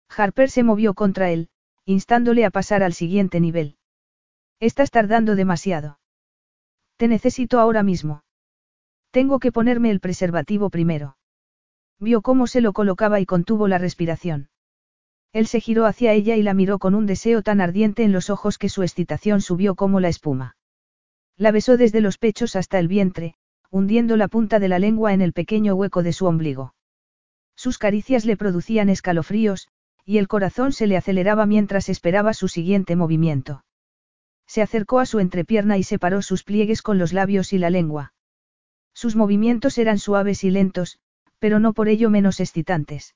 Harper 0.08 0.50
se 0.50 0.62
movió 0.62 0.94
contra 0.94 1.30
él, 1.30 1.48
instándole 1.84 2.44
a 2.44 2.50
pasar 2.50 2.82
al 2.82 2.94
siguiente 2.94 3.40
nivel. 3.40 3.76
Estás 4.60 4.90
tardando 4.90 5.36
demasiado. 5.36 5.98
Te 6.96 7.08
necesito 7.08 7.60
ahora 7.60 7.82
mismo. 7.82 8.22
Tengo 9.10 9.38
que 9.38 9.52
ponerme 9.52 9.90
el 9.90 10.00
preservativo 10.00 10.70
primero. 10.70 11.16
Vio 12.00 12.22
cómo 12.22 12.46
se 12.46 12.60
lo 12.60 12.72
colocaba 12.72 13.20
y 13.20 13.26
contuvo 13.26 13.68
la 13.68 13.78
respiración. 13.78 14.48
Él 15.32 15.46
se 15.46 15.60
giró 15.60 15.86
hacia 15.86 16.12
ella 16.12 16.36
y 16.36 16.42
la 16.42 16.54
miró 16.54 16.78
con 16.78 16.94
un 16.94 17.06
deseo 17.06 17.42
tan 17.42 17.60
ardiente 17.60 18.04
en 18.04 18.12
los 18.12 18.30
ojos 18.30 18.58
que 18.58 18.68
su 18.68 18.82
excitación 18.82 19.40
subió 19.40 19.74
como 19.74 19.98
la 19.98 20.08
espuma. 20.08 20.56
La 21.36 21.50
besó 21.50 21.76
desde 21.76 22.00
los 22.00 22.18
pechos 22.18 22.54
hasta 22.54 22.78
el 22.78 22.86
vientre, 22.86 23.34
hundiendo 23.70 24.16
la 24.16 24.28
punta 24.28 24.60
de 24.60 24.68
la 24.68 24.78
lengua 24.78 25.12
en 25.12 25.20
el 25.20 25.32
pequeño 25.32 25.74
hueco 25.74 26.04
de 26.04 26.12
su 26.12 26.26
ombligo. 26.26 26.74
Sus 27.56 27.78
caricias 27.78 28.24
le 28.24 28.36
producían 28.36 28.88
escalofríos, 28.88 29.68
y 30.04 30.18
el 30.18 30.28
corazón 30.28 30.72
se 30.72 30.86
le 30.86 30.96
aceleraba 30.96 31.46
mientras 31.46 31.88
esperaba 31.88 32.34
su 32.34 32.46
siguiente 32.46 32.94
movimiento. 32.94 33.64
Se 34.46 34.62
acercó 34.62 35.00
a 35.00 35.06
su 35.06 35.18
entrepierna 35.18 35.78
y 35.78 35.82
separó 35.82 36.22
sus 36.22 36.44
pliegues 36.44 36.82
con 36.82 36.98
los 36.98 37.12
labios 37.12 37.52
y 37.52 37.58
la 37.58 37.70
lengua. 37.70 38.12
Sus 38.92 39.16
movimientos 39.16 39.78
eran 39.78 39.98
suaves 39.98 40.44
y 40.44 40.50
lentos, 40.50 40.98
pero 41.38 41.58
no 41.58 41.72
por 41.72 41.88
ello 41.88 42.10
menos 42.10 42.40
excitantes. 42.40 43.14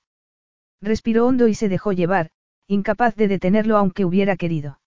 Respiró 0.81 1.27
hondo 1.27 1.49
y 1.49 1.55
se 1.55 1.69
dejó 1.69 1.93
llevar, 1.93 2.31
incapaz 2.67 3.15
de 3.17 3.29
detenerlo 3.29 3.77
aunque 3.77 4.05
hubiera 4.05 4.37
querido. 4.37 4.81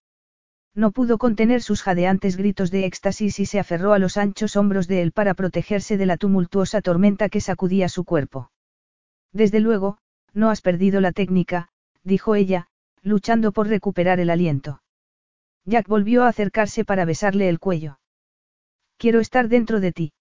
No 0.74 0.92
pudo 0.92 1.18
contener 1.18 1.62
sus 1.62 1.82
jadeantes 1.82 2.38
gritos 2.38 2.72
de 2.72 2.86
éxtasis 2.86 3.40
y 3.40 3.46
se 3.46 3.60
aferró 3.60 3.94
a 3.94 4.00
los 4.00 4.16
anchos 4.16 4.56
hombros 4.56 4.88
de 4.88 5.02
él 5.02 5.12
para 5.12 5.34
protegerse 5.34 5.98
de 5.98 6.06
la 6.06 6.18
tumultuosa 6.18 6.82
tormenta 6.82 7.28
que 7.28 7.42
sacudía 7.42 7.90
su 7.90 8.06
cuerpo. 8.06 8.52
Desde 9.34 9.60
luego, 9.60 9.98
no 10.34 10.50
has 10.50 10.62
perdido 10.62 11.02
la 11.02 11.12
técnica, 11.12 11.70
dijo 12.04 12.36
ella, 12.36 12.68
luchando 13.02 13.52
por 13.52 13.68
recuperar 13.68 14.20
el 14.20 14.30
aliento. 14.30 14.82
Jack 15.66 15.88
volvió 15.88 16.24
a 16.24 16.30
acercarse 16.30 16.86
para 16.86 17.06
besarle 17.06 17.50
el 17.50 17.60
cuello. 17.60 18.00
Quiero 18.98 19.20
estar 19.20 19.48
dentro 19.48 19.80
de 19.80 19.92
ti. 19.92 20.14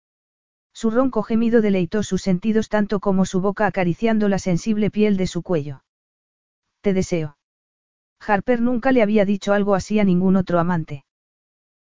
Su 0.72 0.90
ronco 0.90 1.22
gemido 1.22 1.60
deleitó 1.60 2.02
sus 2.02 2.22
sentidos 2.22 2.68
tanto 2.68 3.00
como 3.00 3.24
su 3.24 3.40
boca 3.40 3.66
acariciando 3.66 4.28
la 4.28 4.38
sensible 4.38 4.90
piel 4.90 5.16
de 5.16 5.26
su 5.26 5.42
cuello. 5.42 5.82
Te 6.80 6.94
deseo. 6.94 7.36
Harper 8.20 8.60
nunca 8.60 8.92
le 8.92 9.02
había 9.02 9.24
dicho 9.24 9.52
algo 9.52 9.74
así 9.74 9.98
a 9.98 10.04
ningún 10.04 10.36
otro 10.36 10.58
amante. 10.58 11.04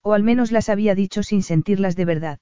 O 0.02 0.14
al 0.14 0.24
menos 0.24 0.52
las 0.52 0.70
había 0.70 0.96
dicho 0.96 1.24
sin 1.24 1.44
sentirlas 1.44 1.96
de 1.96 2.06
verdad. 2.06 2.40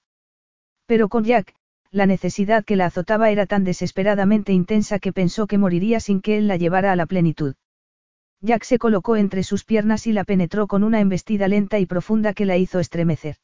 Pero 0.85 1.09
con 1.09 1.23
Jack, 1.23 1.55
la 1.91 2.05
necesidad 2.05 2.65
que 2.65 2.75
la 2.75 2.87
azotaba 2.87 3.31
era 3.31 3.45
tan 3.45 3.63
desesperadamente 3.63 4.53
intensa 4.53 4.99
que 4.99 5.13
pensó 5.13 5.47
que 5.47 5.57
moriría 5.57 5.99
sin 5.99 6.21
que 6.21 6.37
él 6.37 6.47
la 6.47 6.57
llevara 6.57 6.91
a 6.91 6.95
la 6.95 7.05
plenitud. 7.05 7.55
Jack 8.41 8.63
se 8.63 8.77
colocó 8.77 9.15
entre 9.15 9.43
sus 9.43 9.63
piernas 9.63 10.07
y 10.07 10.13
la 10.13 10.23
penetró 10.23 10.67
con 10.67 10.83
una 10.83 10.99
embestida 10.99 11.47
lenta 11.47 11.79
y 11.79 11.85
profunda 11.85 12.33
que 12.33 12.45
la 12.45 12.57
hizo 12.57 12.79
estremecer. 12.79 13.37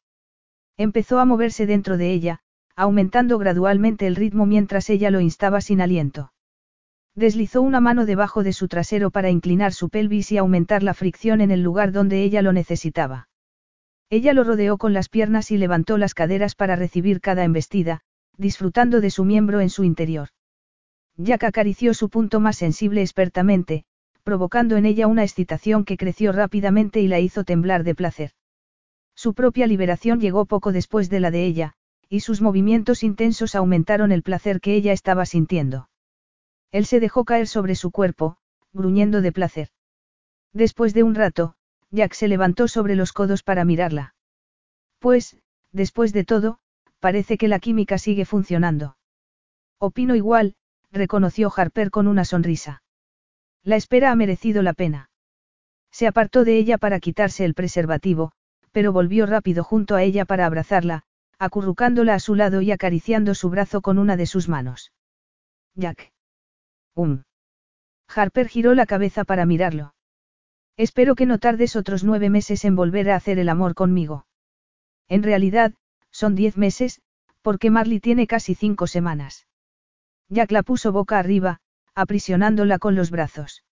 Empezó 0.77 1.19
a 1.19 1.25
moverse 1.25 1.65
dentro 1.65 1.97
de 1.97 2.11
ella, 2.11 2.39
aumentando 2.75 3.37
gradualmente 3.37 4.07
el 4.07 4.15
ritmo 4.15 4.45
mientras 4.45 4.89
ella 4.89 5.11
lo 5.11 5.19
instaba 5.19 5.61
sin 5.61 5.81
aliento. 5.81 6.31
Deslizó 7.15 7.61
una 7.61 7.81
mano 7.81 8.05
debajo 8.05 8.43
de 8.43 8.53
su 8.53 8.67
trasero 8.67 9.11
para 9.11 9.29
inclinar 9.29 9.73
su 9.73 9.89
pelvis 9.89 10.31
y 10.31 10.37
aumentar 10.37 10.81
la 10.81 10.93
fricción 10.93 11.41
en 11.41 11.51
el 11.51 11.61
lugar 11.61 11.91
donde 11.91 12.23
ella 12.23 12.41
lo 12.41 12.53
necesitaba. 12.53 13.27
Ella 14.09 14.33
lo 14.33 14.43
rodeó 14.43 14.77
con 14.77 14.93
las 14.93 15.09
piernas 15.09 15.51
y 15.51 15.57
levantó 15.57 15.97
las 15.97 16.13
caderas 16.13 16.55
para 16.55 16.75
recibir 16.75 17.21
cada 17.21 17.43
embestida, 17.43 18.01
disfrutando 18.37 19.01
de 19.01 19.09
su 19.09 19.25
miembro 19.25 19.61
en 19.61 19.69
su 19.69 19.83
interior. 19.83 20.29
Jack 21.17 21.43
acarició 21.43 21.93
su 21.93 22.09
punto 22.09 22.39
más 22.39 22.57
sensible 22.57 23.01
expertamente, 23.01 23.83
provocando 24.31 24.77
en 24.77 24.85
ella 24.85 25.07
una 25.07 25.23
excitación 25.23 25.83
que 25.83 25.97
creció 25.97 26.31
rápidamente 26.31 27.01
y 27.01 27.09
la 27.09 27.19
hizo 27.19 27.43
temblar 27.43 27.83
de 27.83 27.95
placer. 27.95 28.31
Su 29.13 29.33
propia 29.33 29.67
liberación 29.67 30.21
llegó 30.21 30.45
poco 30.45 30.71
después 30.71 31.09
de 31.09 31.19
la 31.19 31.31
de 31.31 31.45
ella, 31.45 31.73
y 32.07 32.21
sus 32.21 32.39
movimientos 32.39 33.03
intensos 33.03 33.55
aumentaron 33.55 34.13
el 34.13 34.23
placer 34.23 34.61
que 34.61 34.73
ella 34.73 34.93
estaba 34.93 35.25
sintiendo. 35.25 35.89
Él 36.71 36.85
se 36.85 37.01
dejó 37.01 37.25
caer 37.25 37.45
sobre 37.45 37.75
su 37.75 37.91
cuerpo, 37.91 38.37
gruñendo 38.71 39.21
de 39.21 39.33
placer. 39.33 39.67
Después 40.53 40.93
de 40.93 41.03
un 41.03 41.13
rato, 41.13 41.55
Jack 41.89 42.13
se 42.13 42.29
levantó 42.29 42.69
sobre 42.69 42.95
los 42.95 43.11
codos 43.11 43.43
para 43.43 43.65
mirarla. 43.65 44.15
Pues, 44.99 45.35
después 45.73 46.13
de 46.13 46.23
todo, 46.23 46.59
parece 47.01 47.37
que 47.37 47.49
la 47.49 47.59
química 47.59 47.97
sigue 47.97 48.23
funcionando. 48.23 48.95
Opino 49.77 50.15
igual, 50.15 50.55
reconoció 50.89 51.51
Harper 51.53 51.91
con 51.91 52.07
una 52.07 52.23
sonrisa. 52.23 52.81
La 53.63 53.75
espera 53.75 54.11
ha 54.11 54.15
merecido 54.15 54.63
la 54.63 54.73
pena. 54.73 55.09
Se 55.91 56.07
apartó 56.07 56.43
de 56.43 56.57
ella 56.57 56.77
para 56.77 56.99
quitarse 56.99 57.45
el 57.45 57.53
preservativo, 57.53 58.31
pero 58.71 58.91
volvió 58.91 59.25
rápido 59.25 59.63
junto 59.63 59.95
a 59.95 60.03
ella 60.03 60.25
para 60.25 60.45
abrazarla, 60.45 61.03
acurrucándola 61.37 62.15
a 62.15 62.19
su 62.19 62.35
lado 62.35 62.61
y 62.61 62.71
acariciando 62.71 63.35
su 63.35 63.49
brazo 63.49 63.81
con 63.81 63.99
una 63.99 64.17
de 64.17 64.25
sus 64.25 64.47
manos. 64.47 64.93
Jack. 65.75 66.11
Um. 66.95 67.23
Harper 68.07 68.47
giró 68.47 68.73
la 68.73 68.85
cabeza 68.85 69.23
para 69.23 69.45
mirarlo. 69.45 69.93
Espero 70.77 71.15
que 71.15 71.25
no 71.25 71.37
tardes 71.37 71.75
otros 71.75 72.03
nueve 72.03 72.29
meses 72.29 72.65
en 72.65 72.75
volver 72.75 73.09
a 73.09 73.15
hacer 73.15 73.39
el 73.39 73.49
amor 73.49 73.75
conmigo. 73.75 74.25
En 75.07 75.23
realidad, 75.23 75.73
son 76.09 76.35
diez 76.35 76.57
meses, 76.57 77.01
porque 77.41 77.69
Marley 77.69 77.99
tiene 77.99 78.27
casi 78.27 78.55
cinco 78.55 78.87
semanas. 78.87 79.47
Jack 80.29 80.51
la 80.51 80.63
puso 80.63 80.91
boca 80.91 81.19
arriba, 81.19 81.59
aprisionándola 81.95 82.79
con 82.79 82.95
los 82.95 83.11
brazos. 83.11 83.63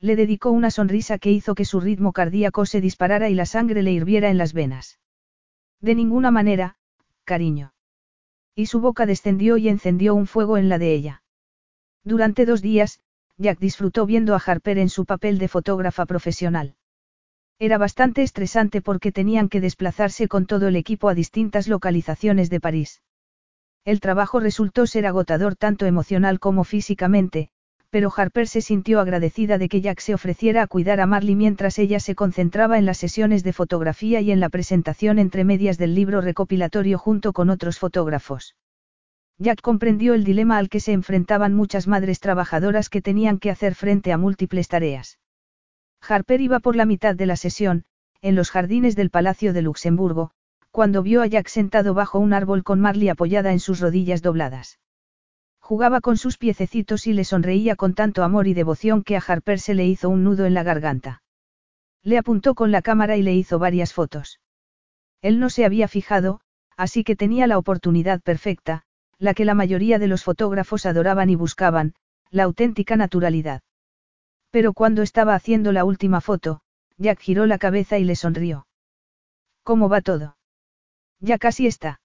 Le 0.00 0.16
dedicó 0.16 0.50
una 0.50 0.70
sonrisa 0.70 1.18
que 1.18 1.32
hizo 1.32 1.54
que 1.54 1.64
su 1.64 1.80
ritmo 1.80 2.12
cardíaco 2.12 2.66
se 2.66 2.80
disparara 2.80 3.28
y 3.28 3.34
la 3.34 3.46
sangre 3.46 3.82
le 3.82 3.92
hirviera 3.92 4.28
en 4.28 4.38
las 4.38 4.52
venas. 4.52 4.98
De 5.80 5.94
ninguna 5.94 6.30
manera, 6.30 6.76
cariño. 7.24 7.72
Y 8.54 8.66
su 8.66 8.80
boca 8.80 9.06
descendió 9.06 9.56
y 9.56 9.68
encendió 9.68 10.14
un 10.14 10.26
fuego 10.26 10.56
en 10.58 10.68
la 10.68 10.78
de 10.78 10.94
ella. 10.94 11.22
Durante 12.04 12.46
dos 12.46 12.62
días, 12.62 13.00
Jack 13.38 13.58
disfrutó 13.58 14.06
viendo 14.06 14.34
a 14.34 14.42
Harper 14.44 14.78
en 14.78 14.88
su 14.88 15.04
papel 15.04 15.38
de 15.38 15.48
fotógrafa 15.48 16.06
profesional. 16.06 16.76
Era 17.58 17.78
bastante 17.78 18.22
estresante 18.22 18.82
porque 18.82 19.12
tenían 19.12 19.48
que 19.48 19.60
desplazarse 19.60 20.28
con 20.28 20.46
todo 20.46 20.68
el 20.68 20.76
equipo 20.76 21.08
a 21.08 21.14
distintas 21.14 21.68
localizaciones 21.68 22.50
de 22.50 22.60
París. 22.60 23.02
El 23.86 24.00
trabajo 24.00 24.40
resultó 24.40 24.88
ser 24.88 25.06
agotador 25.06 25.54
tanto 25.54 25.86
emocional 25.86 26.40
como 26.40 26.64
físicamente, 26.64 27.50
pero 27.88 28.12
Harper 28.14 28.48
se 28.48 28.60
sintió 28.60 28.98
agradecida 28.98 29.58
de 29.58 29.68
que 29.68 29.80
Jack 29.80 30.00
se 30.00 30.12
ofreciera 30.12 30.62
a 30.62 30.66
cuidar 30.66 31.00
a 31.00 31.06
Marley 31.06 31.36
mientras 31.36 31.78
ella 31.78 32.00
se 32.00 32.16
concentraba 32.16 32.78
en 32.78 32.84
las 32.84 32.98
sesiones 32.98 33.44
de 33.44 33.52
fotografía 33.52 34.20
y 34.20 34.32
en 34.32 34.40
la 34.40 34.48
presentación 34.48 35.20
entre 35.20 35.44
medias 35.44 35.78
del 35.78 35.94
libro 35.94 36.20
recopilatorio 36.20 36.98
junto 36.98 37.32
con 37.32 37.48
otros 37.48 37.78
fotógrafos. 37.78 38.56
Jack 39.38 39.60
comprendió 39.60 40.14
el 40.14 40.24
dilema 40.24 40.58
al 40.58 40.68
que 40.68 40.80
se 40.80 40.92
enfrentaban 40.92 41.54
muchas 41.54 41.86
madres 41.86 42.18
trabajadoras 42.18 42.88
que 42.88 43.02
tenían 43.02 43.38
que 43.38 43.52
hacer 43.52 43.76
frente 43.76 44.12
a 44.12 44.18
múltiples 44.18 44.66
tareas. 44.66 45.20
Harper 46.00 46.40
iba 46.40 46.58
por 46.58 46.74
la 46.74 46.86
mitad 46.86 47.14
de 47.14 47.26
la 47.26 47.36
sesión, 47.36 47.84
en 48.20 48.34
los 48.34 48.50
jardines 48.50 48.96
del 48.96 49.10
Palacio 49.10 49.52
de 49.52 49.62
Luxemburgo, 49.62 50.32
cuando 50.76 51.02
vio 51.02 51.22
a 51.22 51.26
Jack 51.26 51.48
sentado 51.48 51.94
bajo 51.94 52.18
un 52.18 52.34
árbol 52.34 52.62
con 52.62 52.82
Marley 52.82 53.08
apoyada 53.08 53.50
en 53.50 53.60
sus 53.60 53.80
rodillas 53.80 54.20
dobladas. 54.20 54.78
Jugaba 55.58 56.02
con 56.02 56.18
sus 56.18 56.36
piececitos 56.36 57.06
y 57.06 57.14
le 57.14 57.24
sonreía 57.24 57.76
con 57.76 57.94
tanto 57.94 58.22
amor 58.22 58.46
y 58.46 58.52
devoción 58.52 59.02
que 59.02 59.16
a 59.16 59.22
Harper 59.26 59.58
se 59.58 59.72
le 59.72 59.86
hizo 59.86 60.10
un 60.10 60.22
nudo 60.22 60.44
en 60.44 60.52
la 60.52 60.64
garganta. 60.64 61.22
Le 62.02 62.18
apuntó 62.18 62.54
con 62.54 62.72
la 62.72 62.82
cámara 62.82 63.16
y 63.16 63.22
le 63.22 63.34
hizo 63.34 63.58
varias 63.58 63.94
fotos. 63.94 64.38
Él 65.22 65.40
no 65.40 65.48
se 65.48 65.64
había 65.64 65.88
fijado, 65.88 66.42
así 66.76 67.04
que 67.04 67.16
tenía 67.16 67.46
la 67.46 67.56
oportunidad 67.56 68.20
perfecta, 68.20 68.82
la 69.16 69.32
que 69.32 69.46
la 69.46 69.54
mayoría 69.54 69.98
de 69.98 70.08
los 70.08 70.24
fotógrafos 70.24 70.84
adoraban 70.84 71.30
y 71.30 71.36
buscaban, 71.36 71.94
la 72.30 72.42
auténtica 72.42 72.96
naturalidad. 72.96 73.62
Pero 74.50 74.74
cuando 74.74 75.00
estaba 75.00 75.34
haciendo 75.34 75.72
la 75.72 75.86
última 75.86 76.20
foto, 76.20 76.60
Jack 76.98 77.20
giró 77.20 77.46
la 77.46 77.56
cabeza 77.56 77.96
y 77.96 78.04
le 78.04 78.14
sonrió. 78.14 78.66
¿Cómo 79.62 79.88
va 79.88 80.02
todo? 80.02 80.35
Ya 81.20 81.38
casi 81.38 81.66
está. 81.66 82.00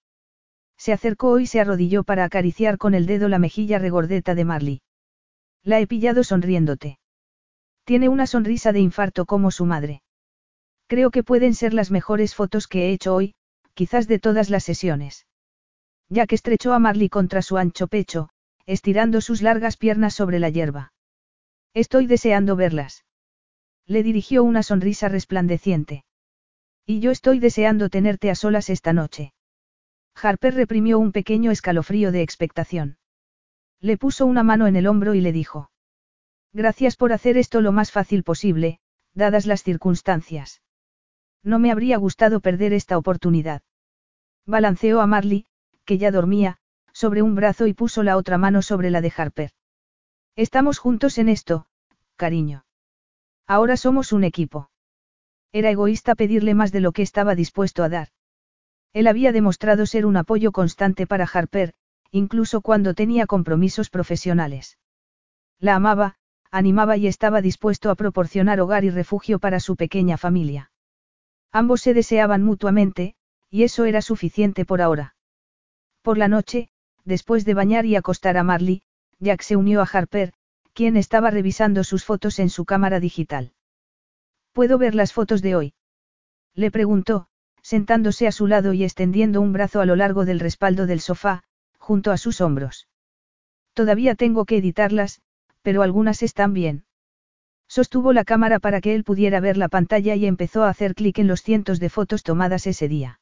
Se 0.76 0.92
acercó 0.92 1.38
y 1.38 1.46
se 1.46 1.60
arrodilló 1.60 2.02
para 2.02 2.24
acariciar 2.24 2.78
con 2.78 2.94
el 2.94 3.06
dedo 3.06 3.28
la 3.28 3.38
mejilla 3.38 3.78
regordeta 3.78 4.34
de 4.34 4.44
Marley. 4.44 4.82
La 5.62 5.78
he 5.80 5.86
pillado 5.86 6.24
sonriéndote. 6.24 6.98
Tiene 7.84 8.08
una 8.08 8.26
sonrisa 8.26 8.72
de 8.72 8.80
infarto 8.80 9.26
como 9.26 9.50
su 9.50 9.64
madre. 9.64 10.02
Creo 10.86 11.10
que 11.10 11.22
pueden 11.22 11.54
ser 11.54 11.72
las 11.74 11.90
mejores 11.90 12.34
fotos 12.34 12.66
que 12.66 12.86
he 12.86 12.92
hecho 12.92 13.14
hoy, 13.14 13.34
quizás 13.74 14.08
de 14.08 14.18
todas 14.18 14.50
las 14.50 14.64
sesiones. 14.64 15.26
Jack 16.08 16.32
estrechó 16.32 16.72
a 16.72 16.78
Marley 16.78 17.08
contra 17.08 17.42
su 17.42 17.56
ancho 17.56 17.86
pecho, 17.86 18.28
estirando 18.66 19.20
sus 19.20 19.42
largas 19.42 19.76
piernas 19.76 20.14
sobre 20.14 20.38
la 20.38 20.50
hierba. 20.50 20.92
Estoy 21.74 22.06
deseando 22.06 22.56
verlas. 22.56 23.04
Le 23.86 24.02
dirigió 24.02 24.44
una 24.44 24.62
sonrisa 24.62 25.08
resplandeciente. 25.08 26.04
Y 26.84 27.00
yo 27.00 27.10
estoy 27.10 27.38
deseando 27.38 27.88
tenerte 27.88 28.30
a 28.30 28.34
solas 28.34 28.68
esta 28.68 28.92
noche. 28.92 29.32
Harper 30.14 30.54
reprimió 30.54 30.98
un 30.98 31.12
pequeño 31.12 31.50
escalofrío 31.50 32.12
de 32.12 32.22
expectación. 32.22 32.98
Le 33.80 33.96
puso 33.96 34.26
una 34.26 34.42
mano 34.42 34.66
en 34.66 34.76
el 34.76 34.86
hombro 34.86 35.14
y 35.14 35.20
le 35.20 35.32
dijo. 35.32 35.70
Gracias 36.52 36.96
por 36.96 37.12
hacer 37.12 37.36
esto 37.38 37.60
lo 37.60 37.72
más 37.72 37.92
fácil 37.92 38.24
posible, 38.24 38.78
dadas 39.14 39.46
las 39.46 39.62
circunstancias. 39.62 40.60
No 41.42 41.58
me 41.58 41.70
habría 41.70 41.96
gustado 41.96 42.40
perder 42.40 42.72
esta 42.72 42.98
oportunidad. 42.98 43.62
Balanceó 44.46 45.00
a 45.00 45.06
Marley, 45.06 45.46
que 45.84 45.98
ya 45.98 46.10
dormía, 46.10 46.58
sobre 46.92 47.22
un 47.22 47.34
brazo 47.34 47.66
y 47.66 47.74
puso 47.74 48.02
la 48.02 48.16
otra 48.16 48.38
mano 48.38 48.60
sobre 48.62 48.90
la 48.90 49.00
de 49.00 49.12
Harper. 49.16 49.50
Estamos 50.36 50.78
juntos 50.78 51.18
en 51.18 51.28
esto, 51.28 51.66
cariño. 52.16 52.64
Ahora 53.46 53.76
somos 53.76 54.12
un 54.12 54.24
equipo. 54.24 54.70
Era 55.52 55.70
egoísta 55.70 56.14
pedirle 56.14 56.54
más 56.54 56.72
de 56.72 56.80
lo 56.80 56.92
que 56.92 57.02
estaba 57.02 57.34
dispuesto 57.34 57.84
a 57.84 57.88
dar. 57.88 58.08
Él 58.92 59.06
había 59.06 59.32
demostrado 59.32 59.86
ser 59.86 60.06
un 60.06 60.16
apoyo 60.16 60.50
constante 60.50 61.06
para 61.06 61.28
Harper, 61.32 61.74
incluso 62.10 62.60
cuando 62.60 62.94
tenía 62.94 63.26
compromisos 63.26 63.90
profesionales. 63.90 64.78
La 65.58 65.76
amaba, 65.76 66.16
animaba 66.50 66.96
y 66.96 67.06
estaba 67.06 67.40
dispuesto 67.40 67.90
a 67.90 67.94
proporcionar 67.94 68.60
hogar 68.60 68.84
y 68.84 68.90
refugio 68.90 69.38
para 69.38 69.60
su 69.60 69.76
pequeña 69.76 70.18
familia. 70.18 70.70
Ambos 71.52 71.82
se 71.82 71.94
deseaban 71.94 72.42
mutuamente, 72.42 73.14
y 73.50 73.64
eso 73.64 73.84
era 73.84 74.02
suficiente 74.02 74.64
por 74.64 74.80
ahora. 74.80 75.14
Por 76.02 76.18
la 76.18 76.28
noche, 76.28 76.70
después 77.04 77.44
de 77.44 77.54
bañar 77.54 77.86
y 77.86 77.96
acostar 77.96 78.36
a 78.36 78.42
Marley, 78.42 78.82
Jack 79.18 79.42
se 79.42 79.56
unió 79.56 79.80
a 79.82 79.88
Harper, 79.90 80.32
quien 80.72 80.96
estaba 80.96 81.30
revisando 81.30 81.84
sus 81.84 82.04
fotos 82.04 82.38
en 82.38 82.50
su 82.50 82.64
cámara 82.64 83.00
digital. 83.00 83.52
¿Puedo 84.52 84.78
ver 84.78 84.94
las 84.94 85.12
fotos 85.12 85.40
de 85.40 85.56
hoy? 85.56 85.74
Le 86.54 86.70
preguntó, 86.70 87.26
sentándose 87.62 88.26
a 88.26 88.32
su 88.32 88.46
lado 88.46 88.74
y 88.74 88.84
extendiendo 88.84 89.40
un 89.40 89.52
brazo 89.52 89.80
a 89.80 89.86
lo 89.86 89.96
largo 89.96 90.24
del 90.24 90.40
respaldo 90.40 90.86
del 90.86 91.00
sofá, 91.00 91.42
junto 91.78 92.10
a 92.10 92.18
sus 92.18 92.40
hombros. 92.40 92.88
Todavía 93.72 94.14
tengo 94.14 94.44
que 94.44 94.58
editarlas, 94.58 95.22
pero 95.62 95.82
algunas 95.82 96.22
están 96.22 96.52
bien. 96.52 96.84
Sostuvo 97.66 98.12
la 98.12 98.24
cámara 98.24 98.58
para 98.58 98.82
que 98.82 98.94
él 98.94 99.04
pudiera 99.04 99.40
ver 99.40 99.56
la 99.56 99.68
pantalla 99.68 100.14
y 100.14 100.26
empezó 100.26 100.64
a 100.64 100.68
hacer 100.68 100.94
clic 100.94 101.18
en 101.18 101.26
los 101.26 101.42
cientos 101.42 101.80
de 101.80 101.88
fotos 101.88 102.22
tomadas 102.22 102.66
ese 102.66 102.88
día. 102.88 103.20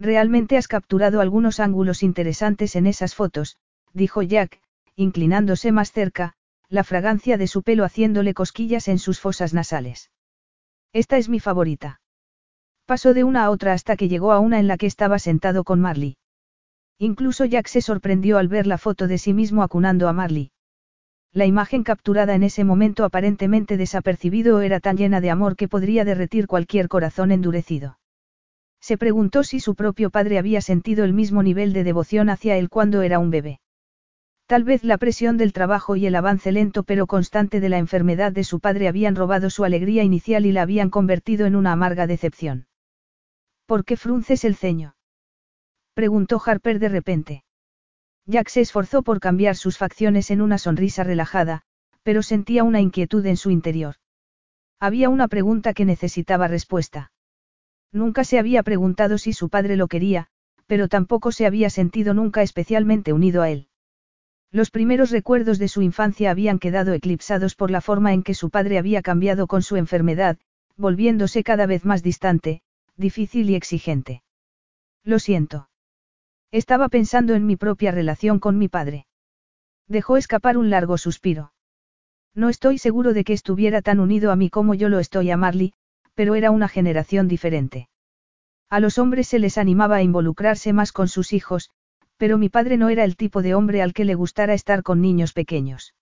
Realmente 0.00 0.56
has 0.56 0.66
capturado 0.66 1.20
algunos 1.20 1.60
ángulos 1.60 2.02
interesantes 2.02 2.74
en 2.74 2.88
esas 2.88 3.14
fotos, 3.14 3.58
dijo 3.92 4.22
Jack, 4.22 4.60
inclinándose 4.96 5.70
más 5.70 5.92
cerca, 5.92 6.34
la 6.68 6.82
fragancia 6.82 7.36
de 7.36 7.46
su 7.46 7.62
pelo 7.62 7.84
haciéndole 7.84 8.34
cosquillas 8.34 8.88
en 8.88 8.98
sus 8.98 9.20
fosas 9.20 9.54
nasales. 9.54 10.10
Esta 10.92 11.18
es 11.18 11.28
mi 11.28 11.38
favorita. 11.38 12.00
Pasó 12.84 13.14
de 13.14 13.22
una 13.22 13.44
a 13.44 13.50
otra 13.50 13.72
hasta 13.72 13.96
que 13.96 14.08
llegó 14.08 14.32
a 14.32 14.40
una 14.40 14.58
en 14.58 14.66
la 14.66 14.76
que 14.76 14.86
estaba 14.86 15.20
sentado 15.20 15.62
con 15.62 15.80
Marley. 15.80 16.16
Incluso 16.98 17.44
Jack 17.44 17.68
se 17.68 17.80
sorprendió 17.80 18.38
al 18.38 18.48
ver 18.48 18.66
la 18.66 18.76
foto 18.76 19.06
de 19.06 19.16
sí 19.16 19.32
mismo 19.32 19.62
acunando 19.62 20.08
a 20.08 20.12
Marley. 20.12 20.50
La 21.32 21.46
imagen 21.46 21.84
capturada 21.84 22.34
en 22.34 22.42
ese 22.42 22.64
momento 22.64 23.04
aparentemente 23.04 23.76
desapercibido 23.76 24.60
era 24.62 24.80
tan 24.80 24.96
llena 24.96 25.20
de 25.20 25.30
amor 25.30 25.54
que 25.54 25.68
podría 25.68 26.04
derretir 26.04 26.48
cualquier 26.48 26.88
corazón 26.88 27.30
endurecido. 27.30 28.00
Se 28.80 28.98
preguntó 28.98 29.44
si 29.44 29.60
su 29.60 29.76
propio 29.76 30.10
padre 30.10 30.38
había 30.38 30.60
sentido 30.60 31.04
el 31.04 31.12
mismo 31.12 31.44
nivel 31.44 31.72
de 31.72 31.84
devoción 31.84 32.30
hacia 32.30 32.56
él 32.56 32.68
cuando 32.68 33.02
era 33.02 33.20
un 33.20 33.30
bebé. 33.30 33.60
Tal 34.50 34.64
vez 34.64 34.82
la 34.82 34.98
presión 34.98 35.36
del 35.36 35.52
trabajo 35.52 35.94
y 35.94 36.06
el 36.06 36.16
avance 36.16 36.50
lento 36.50 36.82
pero 36.82 37.06
constante 37.06 37.60
de 37.60 37.68
la 37.68 37.78
enfermedad 37.78 38.32
de 38.32 38.42
su 38.42 38.58
padre 38.58 38.88
habían 38.88 39.14
robado 39.14 39.48
su 39.48 39.62
alegría 39.62 40.02
inicial 40.02 40.44
y 40.44 40.50
la 40.50 40.62
habían 40.62 40.90
convertido 40.90 41.46
en 41.46 41.54
una 41.54 41.70
amarga 41.70 42.08
decepción. 42.08 42.66
¿Por 43.66 43.84
qué 43.84 43.96
frunces 43.96 44.44
el 44.44 44.56
ceño? 44.56 44.96
preguntó 45.94 46.42
Harper 46.44 46.80
de 46.80 46.88
repente. 46.88 47.44
Jack 48.26 48.48
se 48.48 48.60
esforzó 48.62 49.04
por 49.04 49.20
cambiar 49.20 49.54
sus 49.54 49.78
facciones 49.78 50.32
en 50.32 50.40
una 50.40 50.58
sonrisa 50.58 51.04
relajada, 51.04 51.62
pero 52.02 52.20
sentía 52.24 52.64
una 52.64 52.80
inquietud 52.80 53.24
en 53.26 53.36
su 53.36 53.52
interior. 53.52 53.94
Había 54.80 55.10
una 55.10 55.28
pregunta 55.28 55.74
que 55.74 55.84
necesitaba 55.84 56.48
respuesta. 56.48 57.12
Nunca 57.92 58.24
se 58.24 58.40
había 58.40 58.64
preguntado 58.64 59.16
si 59.16 59.32
su 59.32 59.48
padre 59.48 59.76
lo 59.76 59.86
quería, 59.86 60.26
pero 60.66 60.88
tampoco 60.88 61.30
se 61.30 61.46
había 61.46 61.70
sentido 61.70 62.14
nunca 62.14 62.42
especialmente 62.42 63.12
unido 63.12 63.42
a 63.42 63.50
él. 63.50 63.69
Los 64.52 64.70
primeros 64.70 65.10
recuerdos 65.10 65.58
de 65.58 65.68
su 65.68 65.80
infancia 65.82 66.30
habían 66.30 66.58
quedado 66.58 66.92
eclipsados 66.92 67.54
por 67.54 67.70
la 67.70 67.80
forma 67.80 68.12
en 68.12 68.22
que 68.22 68.34
su 68.34 68.50
padre 68.50 68.78
había 68.78 69.00
cambiado 69.00 69.46
con 69.46 69.62
su 69.62 69.76
enfermedad, 69.76 70.38
volviéndose 70.76 71.44
cada 71.44 71.66
vez 71.66 71.84
más 71.84 72.02
distante, 72.02 72.62
difícil 72.96 73.48
y 73.50 73.54
exigente. 73.54 74.22
Lo 75.04 75.18
siento. 75.20 75.68
Estaba 76.50 76.88
pensando 76.88 77.34
en 77.34 77.46
mi 77.46 77.56
propia 77.56 77.92
relación 77.92 78.40
con 78.40 78.58
mi 78.58 78.68
padre. 78.68 79.06
Dejó 79.86 80.16
escapar 80.16 80.58
un 80.58 80.68
largo 80.68 80.98
suspiro. 80.98 81.52
No 82.34 82.48
estoy 82.48 82.78
seguro 82.78 83.12
de 83.12 83.22
que 83.22 83.32
estuviera 83.32 83.82
tan 83.82 84.00
unido 84.00 84.32
a 84.32 84.36
mí 84.36 84.50
como 84.50 84.74
yo 84.74 84.88
lo 84.88 84.98
estoy 84.98 85.30
a 85.30 85.36
Marley, 85.36 85.74
pero 86.14 86.34
era 86.34 86.50
una 86.50 86.68
generación 86.68 87.28
diferente. 87.28 87.88
A 88.68 88.80
los 88.80 88.98
hombres 88.98 89.28
se 89.28 89.38
les 89.38 89.58
animaba 89.58 89.96
a 89.96 90.02
involucrarse 90.02 90.72
más 90.72 90.92
con 90.92 91.08
sus 91.08 91.32
hijos, 91.32 91.70
pero 92.20 92.36
mi 92.36 92.50
padre 92.50 92.76
no 92.76 92.90
era 92.90 93.04
el 93.04 93.16
tipo 93.16 93.40
de 93.40 93.54
hombre 93.54 93.80
al 93.80 93.94
que 93.94 94.04
le 94.04 94.14
gustara 94.14 94.52
estar 94.52 94.82
con 94.82 95.00
niños 95.00 95.32
pequeños. 95.32 95.94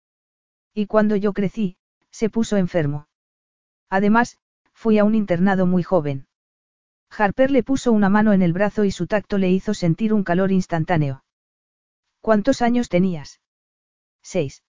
Y 0.74 0.86
cuando 0.86 1.14
yo 1.14 1.32
crecí, 1.32 1.76
se 2.10 2.28
puso 2.28 2.56
enfermo. 2.56 3.06
Además, 3.88 4.36
fui 4.72 4.98
a 4.98 5.04
un 5.04 5.14
internado 5.14 5.64
muy 5.64 5.84
joven. 5.84 6.26
Harper 7.08 7.52
le 7.52 7.62
puso 7.62 7.92
una 7.92 8.08
mano 8.08 8.32
en 8.32 8.42
el 8.42 8.52
brazo 8.52 8.82
y 8.82 8.90
su 8.90 9.06
tacto 9.06 9.38
le 9.38 9.48
hizo 9.48 9.74
sentir 9.74 10.12
un 10.12 10.24
calor 10.24 10.50
instantáneo. 10.50 11.22
¿Cuántos 12.20 12.62
años 12.62 12.88
tenías? 12.88 13.40
Seis. 14.20 14.64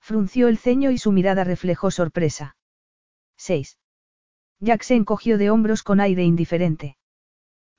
Frunció 0.00 0.48
el 0.48 0.58
ceño 0.58 0.90
y 0.90 0.98
su 0.98 1.12
mirada 1.12 1.44
reflejó 1.44 1.92
sorpresa. 1.92 2.56
Seis. 3.36 3.78
Jack 4.58 4.82
se 4.82 4.96
encogió 4.96 5.38
de 5.38 5.50
hombros 5.50 5.84
con 5.84 6.00
aire 6.00 6.24
indiferente. 6.24 6.96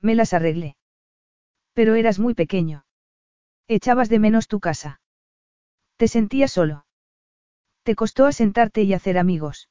Me 0.00 0.14
las 0.14 0.32
arreglé. 0.32 0.78
Pero 1.74 1.94
eras 1.94 2.18
muy 2.18 2.32
pequeño. 2.32 2.85
Echabas 3.68 4.08
de 4.08 4.20
menos 4.20 4.46
tu 4.46 4.60
casa. 4.60 5.00
Te 5.96 6.06
sentías 6.06 6.52
solo. 6.52 6.86
Te 7.82 7.96
costó 7.96 8.26
asentarte 8.26 8.82
y 8.82 8.94
hacer 8.94 9.18
amigos. 9.18 9.68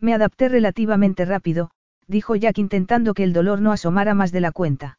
Me 0.00 0.14
adapté 0.14 0.48
relativamente 0.48 1.24
rápido, 1.24 1.70
dijo 2.08 2.34
Jack 2.34 2.58
intentando 2.58 3.14
que 3.14 3.22
el 3.22 3.32
dolor 3.32 3.60
no 3.60 3.70
asomara 3.70 4.14
más 4.14 4.32
de 4.32 4.40
la 4.40 4.50
cuenta. 4.50 4.98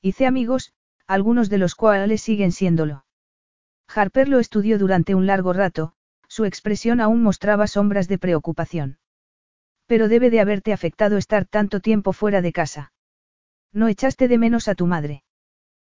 Hice 0.00 0.26
amigos, 0.26 0.72
algunos 1.06 1.50
de 1.50 1.58
los 1.58 1.74
cuales 1.74 2.22
siguen 2.22 2.52
siéndolo. 2.52 3.04
Harper 3.86 4.28
lo 4.28 4.38
estudió 4.38 4.78
durante 4.78 5.14
un 5.14 5.26
largo 5.26 5.52
rato, 5.52 5.92
su 6.28 6.46
expresión 6.46 7.02
aún 7.02 7.22
mostraba 7.22 7.66
sombras 7.66 8.08
de 8.08 8.18
preocupación. 8.18 8.98
Pero 9.86 10.08
debe 10.08 10.30
de 10.30 10.40
haberte 10.40 10.72
afectado 10.72 11.18
estar 11.18 11.44
tanto 11.44 11.80
tiempo 11.80 12.14
fuera 12.14 12.40
de 12.40 12.52
casa. 12.52 12.92
No 13.72 13.88
echaste 13.88 14.26
de 14.26 14.38
menos 14.38 14.68
a 14.68 14.74
tu 14.74 14.86
madre. 14.86 15.22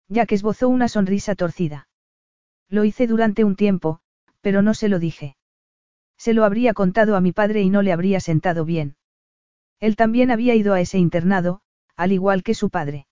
Jack 0.10 0.32
esbozó 0.32 0.70
una 0.70 0.88
sonrisa 0.88 1.36
torcida. 1.36 1.88
Lo 2.68 2.84
hice 2.84 3.08
durante 3.08 3.44
un 3.44 3.56
tiempo, 3.56 4.00
pero 4.42 4.62
no 4.62 4.74
se 4.74 4.90
lo 4.90 5.00
dije. 5.00 5.38
Se 6.18 6.34
lo 6.34 6.44
habría 6.44 6.74
contado 6.74 7.16
a 7.16 7.22
mi 7.22 7.32
padre 7.32 7.62
y 7.62 7.70
no 7.70 7.82
le 7.82 7.94
habría 7.94 8.20
sentado 8.20 8.66
bien. 8.66 8.98
Él 9.80 9.96
también 9.96 10.32
había 10.32 10.56
ido 10.56 10.74
a 10.74 10.82
ese 10.82 10.98
internado, 10.98 11.62
al 11.96 12.12
igual 12.12 12.44
que 12.44 12.54
su 12.54 12.70
padre. 12.70 13.08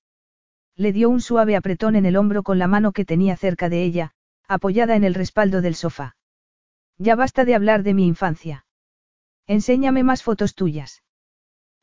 Le 0.76 0.92
dio 0.92 1.10
un 1.10 1.22
suave 1.22 1.56
apretón 1.56 1.96
en 1.96 2.06
el 2.06 2.18
hombro 2.18 2.44
con 2.44 2.60
la 2.60 2.68
mano 2.68 2.92
que 2.92 3.06
tenía 3.06 3.38
cerca 3.38 3.70
de 3.70 3.84
ella, 3.84 4.12
apoyada 4.48 4.96
en 4.96 5.04
el 5.04 5.14
respaldo 5.14 5.62
del 5.62 5.76
sofá. 5.76 6.16
Ya 6.98 7.16
basta 7.16 7.46
de 7.46 7.56
hablar 7.56 7.84
de 7.84 7.94
mi 7.94 8.08
infancia. 8.08 8.66
Enséñame 9.46 10.04
más 10.04 10.24
fotos 10.24 10.56
tuyas. 10.56 11.04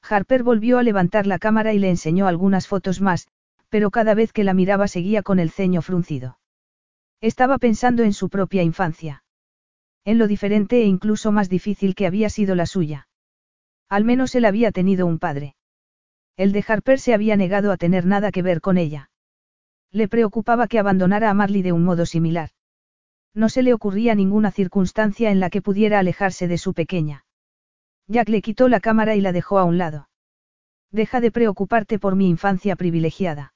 Harper 0.03 0.43
volvió 0.43 0.79
a 0.79 0.83
levantar 0.83 1.27
la 1.27 1.39
cámara 1.39 1.73
y 1.73 1.79
le 1.79 1.89
enseñó 1.89 2.27
algunas 2.27 2.69
fotos 2.69 3.01
más, 3.01 3.29
pero 3.69 3.91
cada 3.91 4.15
vez 4.15 4.33
que 4.33 4.45
la 4.45 4.55
miraba 4.55 4.89
seguía 4.89 5.23
con 5.23 5.39
el 5.39 5.51
ceño 5.51 5.83
fruncido. 5.83 6.39
Estaba 7.21 7.59
pensando 7.59 8.03
en 8.03 8.13
su 8.13 8.29
propia 8.29 8.63
infancia. 8.63 9.25
En 10.05 10.19
lo 10.19 10.27
diferente 10.27 10.83
e 10.83 10.85
incluso 10.85 11.33
más 11.33 11.49
difícil 11.49 11.95
que 11.95 12.07
había 12.07 12.29
sido 12.29 12.55
la 12.55 12.67
suya. 12.67 13.09
Al 13.89 14.05
menos 14.05 14.35
él 14.35 14.45
había 14.45 14.73
tenido 14.73 15.07
un 15.07 15.19
padre. 15.19 15.57
El 16.37 16.53
de 16.53 16.65
Harper 16.67 16.99
se 16.99 17.15
había 17.15 17.37
negado 17.37 17.73
a 17.73 17.77
tener 17.77 18.05
nada 18.05 18.31
que 18.31 18.43
ver 18.43 18.61
con 18.61 18.77
ella. 18.77 19.11
Le 19.91 20.09
preocupaba 20.09 20.67
que 20.67 20.79
abandonara 20.79 21.31
a 21.31 21.35
Marley 21.35 21.63
de 21.63 21.73
un 21.73 21.85
modo 21.85 22.05
similar. 22.05 22.51
No 23.33 23.49
se 23.49 23.63
le 23.63 23.73
ocurría 23.73 24.15
ninguna 24.15 24.51
circunstancia 24.51 25.31
en 25.31 25.41
la 25.41 25.49
que 25.49 25.63
pudiera 25.63 25.99
alejarse 25.99 26.49
de 26.49 26.59
su 26.59 26.75
pequeña. 26.75 27.25
Jack 28.07 28.29
le 28.29 28.43
quitó 28.43 28.69
la 28.69 28.81
cámara 28.81 29.15
y 29.17 29.21
la 29.21 29.33
dejó 29.33 29.59
a 29.59 29.65
un 29.65 29.79
lado. 29.79 30.09
Deja 30.91 31.21
de 31.21 31.31
preocuparte 31.31 31.99
por 31.99 32.17
mi 32.17 32.29
infancia 32.29 32.77
privilegiada. 32.77 33.54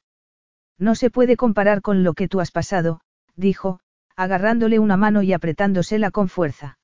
No 0.79 0.95
se 0.95 1.11
puede 1.11 1.37
comparar 1.37 1.83
con 1.83 2.05
lo 2.05 2.15
que 2.15 2.29
tú 2.29 2.41
has 2.41 2.51
pasado, 2.51 3.01
dijo, 3.35 3.81
agarrándole 4.17 4.79
una 4.79 4.97
mano 4.97 5.23
y 5.23 5.33
apretándosela 5.33 6.11
con 6.11 6.29
fuerza. 6.29 6.79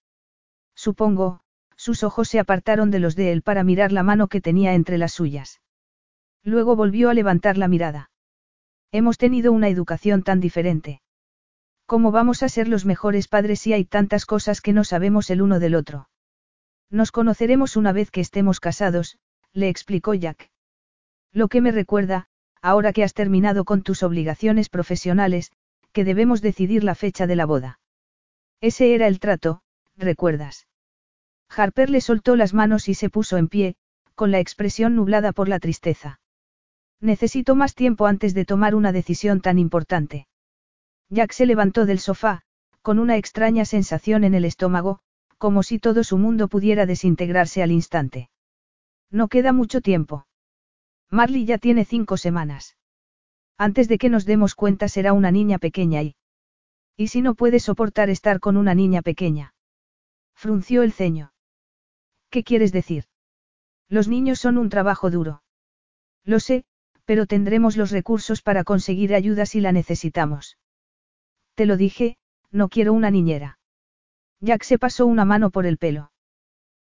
Supongo, 0.74 1.40
sus 1.76 2.02
ojos 2.02 2.28
se 2.28 2.38
apartaron 2.38 2.90
de 2.90 2.98
los 2.98 3.16
de 3.16 3.32
él 3.32 3.42
para 3.42 3.64
mirar 3.64 3.92
la 3.92 4.02
mano 4.02 4.28
que 4.28 4.40
tenía 4.40 4.74
entre 4.74 4.98
las 4.98 5.12
suyas. 5.12 5.60
Luego 6.42 6.76
volvió 6.76 7.10
a 7.10 7.14
levantar 7.14 7.56
la 7.56 7.68
mirada. 7.68 8.10
Hemos 8.92 9.18
tenido 9.18 9.52
una 9.52 9.68
educación 9.68 10.22
tan 10.22 10.40
diferente. 10.40 11.00
¿Cómo 11.86 12.10
vamos 12.10 12.42
a 12.42 12.48
ser 12.48 12.68
los 12.68 12.84
mejores 12.84 13.28
padres 13.28 13.60
si 13.60 13.72
hay 13.72 13.84
tantas 13.84 14.26
cosas 14.26 14.60
que 14.60 14.72
no 14.72 14.84
sabemos 14.84 15.30
el 15.30 15.42
uno 15.42 15.58
del 15.58 15.74
otro? 15.74 16.08
Nos 16.90 17.12
conoceremos 17.12 17.76
una 17.76 17.92
vez 17.92 18.10
que 18.10 18.20
estemos 18.20 18.60
casados, 18.60 19.18
le 19.52 19.68
explicó 19.68 20.14
Jack. 20.14 20.50
Lo 21.32 21.48
que 21.48 21.60
me 21.60 21.72
recuerda, 21.72 22.28
ahora 22.64 22.94
que 22.94 23.04
has 23.04 23.12
terminado 23.12 23.66
con 23.66 23.82
tus 23.82 24.02
obligaciones 24.02 24.70
profesionales, 24.70 25.52
que 25.92 26.02
debemos 26.02 26.40
decidir 26.40 26.82
la 26.82 26.94
fecha 26.94 27.26
de 27.26 27.36
la 27.36 27.44
boda. 27.44 27.78
Ese 28.62 28.94
era 28.94 29.06
el 29.06 29.20
trato, 29.20 29.60
¿recuerdas? 29.98 30.66
Harper 31.50 31.90
le 31.90 32.00
soltó 32.00 32.36
las 32.36 32.54
manos 32.54 32.88
y 32.88 32.94
se 32.94 33.10
puso 33.10 33.36
en 33.36 33.48
pie, 33.48 33.76
con 34.14 34.30
la 34.30 34.38
expresión 34.38 34.96
nublada 34.96 35.32
por 35.32 35.46
la 35.46 35.60
tristeza. 35.60 36.20
Necesito 37.02 37.54
más 37.54 37.74
tiempo 37.74 38.06
antes 38.06 38.32
de 38.32 38.46
tomar 38.46 38.74
una 38.74 38.92
decisión 38.92 39.42
tan 39.42 39.58
importante. 39.58 40.26
Jack 41.10 41.32
se 41.32 41.44
levantó 41.44 41.84
del 41.84 41.98
sofá, 41.98 42.44
con 42.80 42.98
una 42.98 43.18
extraña 43.18 43.66
sensación 43.66 44.24
en 44.24 44.32
el 44.32 44.46
estómago, 44.46 45.00
como 45.36 45.62
si 45.62 45.78
todo 45.78 46.02
su 46.02 46.16
mundo 46.16 46.48
pudiera 46.48 46.86
desintegrarse 46.86 47.62
al 47.62 47.72
instante. 47.72 48.30
No 49.10 49.28
queda 49.28 49.52
mucho 49.52 49.82
tiempo. 49.82 50.24
Marley 51.14 51.44
ya 51.46 51.58
tiene 51.58 51.84
cinco 51.84 52.16
semanas. 52.16 52.76
Antes 53.56 53.86
de 53.86 53.98
que 53.98 54.08
nos 54.08 54.24
demos 54.26 54.56
cuenta 54.56 54.88
será 54.88 55.12
una 55.12 55.30
niña 55.30 55.58
pequeña 55.58 56.02
y... 56.02 56.16
¿Y 56.96 57.06
si 57.06 57.22
no 57.22 57.36
puede 57.36 57.60
soportar 57.60 58.10
estar 58.10 58.40
con 58.40 58.56
una 58.56 58.74
niña 58.74 59.00
pequeña? 59.00 59.54
Frunció 60.34 60.82
el 60.82 60.92
ceño. 60.92 61.32
¿Qué 62.30 62.42
quieres 62.42 62.72
decir? 62.72 63.04
Los 63.88 64.08
niños 64.08 64.40
son 64.40 64.58
un 64.58 64.68
trabajo 64.70 65.08
duro. 65.08 65.44
Lo 66.24 66.40
sé, 66.40 66.64
pero 67.04 67.26
tendremos 67.26 67.76
los 67.76 67.92
recursos 67.92 68.42
para 68.42 68.64
conseguir 68.64 69.14
ayuda 69.14 69.46
si 69.46 69.60
la 69.60 69.70
necesitamos. 69.70 70.58
Te 71.54 71.64
lo 71.64 71.76
dije, 71.76 72.16
no 72.50 72.68
quiero 72.68 72.92
una 72.92 73.12
niñera. 73.12 73.60
Jack 74.40 74.64
se 74.64 74.78
pasó 74.80 75.06
una 75.06 75.24
mano 75.24 75.50
por 75.50 75.64
el 75.64 75.78
pelo. 75.78 76.10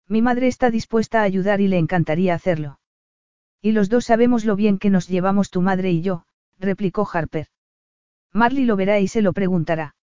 Mi 0.06 0.22
madre 0.22 0.48
está 0.48 0.70
dispuesta 0.70 1.22
a 1.22 1.24
ayudar 1.24 1.62
y 1.62 1.70
le 1.70 1.78
encantaría 1.78 2.34
hacerlo. 2.34 2.80
Y 3.61 3.72
los 3.72 3.90
dos 3.90 4.06
sabemos 4.06 4.45
lo 4.45 4.56
bien 4.56 4.77
que 4.77 4.90
nos 4.90 5.08
llevamos 5.08 5.50
tu 5.50 5.61
madre 5.61 5.92
y 5.92 6.02
yo, 6.02 6.26
replicó 6.60 7.08
Harper. 7.11 7.48
Marley 8.34 8.66
lo 8.66 8.76
verá 8.76 9.00
y 9.00 9.08
se 9.08 9.22
lo 9.22 9.34
preguntará. 9.34 9.95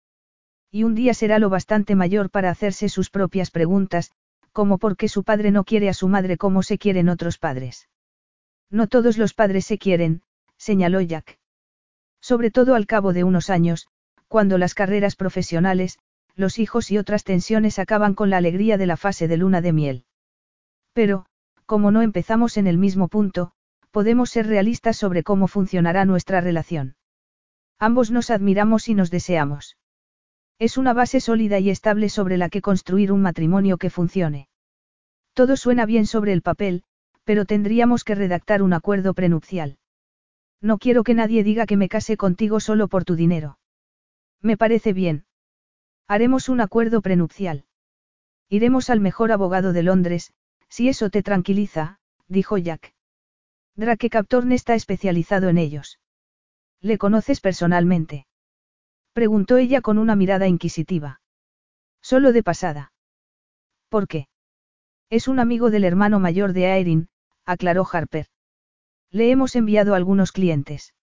Y 0.70 0.84
un 0.84 0.94
día 0.94 1.12
será 1.12 1.38
lo 1.38 1.50
bastante 1.50 1.94
mayor 1.94 2.30
para 2.30 2.50
hacerse 2.50 2.88
sus 2.88 3.10
propias 3.10 3.50
preguntas, 3.50 4.12
como 4.52 4.78
por 4.78 4.96
qué 4.96 5.08
su 5.08 5.24
padre 5.24 5.50
no 5.50 5.64
quiere 5.64 5.88
a 5.88 5.94
su 5.94 6.08
madre 6.08 6.36
como 6.36 6.62
se 6.62 6.78
quieren 6.78 7.08
otros 7.08 7.38
padres. 7.38 7.88
No 8.70 8.86
todos 8.86 9.18
los 9.18 9.34
padres 9.34 9.66
se 9.66 9.78
quieren, 9.78 10.22
señaló 10.56 11.00
Jack. 11.00 11.38
Sobre 12.20 12.50
todo 12.50 12.74
al 12.74 12.86
cabo 12.86 13.12
de 13.12 13.24
unos 13.24 13.50
años, 13.50 13.88
cuando 14.28 14.56
las 14.56 14.74
carreras 14.74 15.16
profesionales, 15.16 15.98
los 16.34 16.58
hijos 16.58 16.90
y 16.90 16.96
otras 16.96 17.24
tensiones 17.24 17.78
acaban 17.78 18.14
con 18.14 18.30
la 18.30 18.38
alegría 18.38 18.78
de 18.78 18.86
la 18.86 18.96
fase 18.96 19.28
de 19.28 19.36
luna 19.36 19.60
de 19.60 19.72
miel. 19.72 20.04
Pero, 20.94 21.26
como 21.72 21.90
no 21.90 22.02
empezamos 22.02 22.58
en 22.58 22.66
el 22.66 22.76
mismo 22.76 23.08
punto, 23.08 23.52
podemos 23.92 24.28
ser 24.28 24.46
realistas 24.46 24.94
sobre 24.98 25.22
cómo 25.22 25.48
funcionará 25.48 26.04
nuestra 26.04 26.42
relación. 26.42 26.96
Ambos 27.78 28.10
nos 28.10 28.28
admiramos 28.28 28.90
y 28.90 28.94
nos 28.94 29.10
deseamos. 29.10 29.78
Es 30.58 30.76
una 30.76 30.92
base 30.92 31.18
sólida 31.18 31.60
y 31.60 31.70
estable 31.70 32.10
sobre 32.10 32.36
la 32.36 32.50
que 32.50 32.60
construir 32.60 33.10
un 33.10 33.22
matrimonio 33.22 33.78
que 33.78 33.88
funcione. 33.88 34.50
Todo 35.32 35.56
suena 35.56 35.86
bien 35.86 36.04
sobre 36.04 36.34
el 36.34 36.42
papel, 36.42 36.82
pero 37.24 37.46
tendríamos 37.46 38.04
que 38.04 38.16
redactar 38.16 38.62
un 38.62 38.74
acuerdo 38.74 39.14
prenupcial. 39.14 39.78
No 40.60 40.76
quiero 40.76 41.04
que 41.04 41.14
nadie 41.14 41.42
diga 41.42 41.64
que 41.64 41.78
me 41.78 41.88
case 41.88 42.18
contigo 42.18 42.60
solo 42.60 42.86
por 42.86 43.06
tu 43.06 43.16
dinero. 43.16 43.58
Me 44.42 44.58
parece 44.58 44.92
bien. 44.92 45.24
Haremos 46.06 46.50
un 46.50 46.60
acuerdo 46.60 47.00
prenupcial. 47.00 47.64
Iremos 48.50 48.90
al 48.90 49.00
mejor 49.00 49.32
abogado 49.32 49.72
de 49.72 49.82
Londres, 49.82 50.34
si 50.72 50.88
eso 50.88 51.10
te 51.10 51.22
tranquiliza, 51.22 51.98
dijo 52.28 52.56
Jack. 52.56 52.94
Drake 53.76 54.08
Captorn 54.08 54.52
está 54.52 54.74
especializado 54.74 55.50
en 55.50 55.58
ellos. 55.58 56.00
¿Le 56.80 56.96
conoces 56.96 57.42
personalmente? 57.42 58.26
Preguntó 59.12 59.58
ella 59.58 59.82
con 59.82 59.98
una 59.98 60.16
mirada 60.16 60.48
inquisitiva. 60.48 61.20
Solo 62.00 62.32
de 62.32 62.42
pasada. 62.42 62.94
¿Por 63.90 64.08
qué? 64.08 64.28
Es 65.10 65.28
un 65.28 65.40
amigo 65.40 65.70
del 65.70 65.84
hermano 65.84 66.18
mayor 66.20 66.54
de 66.54 66.64
Aerin, 66.64 67.10
aclaró 67.44 67.86
Harper. 67.92 68.28
Le 69.10 69.30
hemos 69.30 69.54
enviado 69.56 69.94
algunos 69.94 70.32
clientes. 70.32 70.94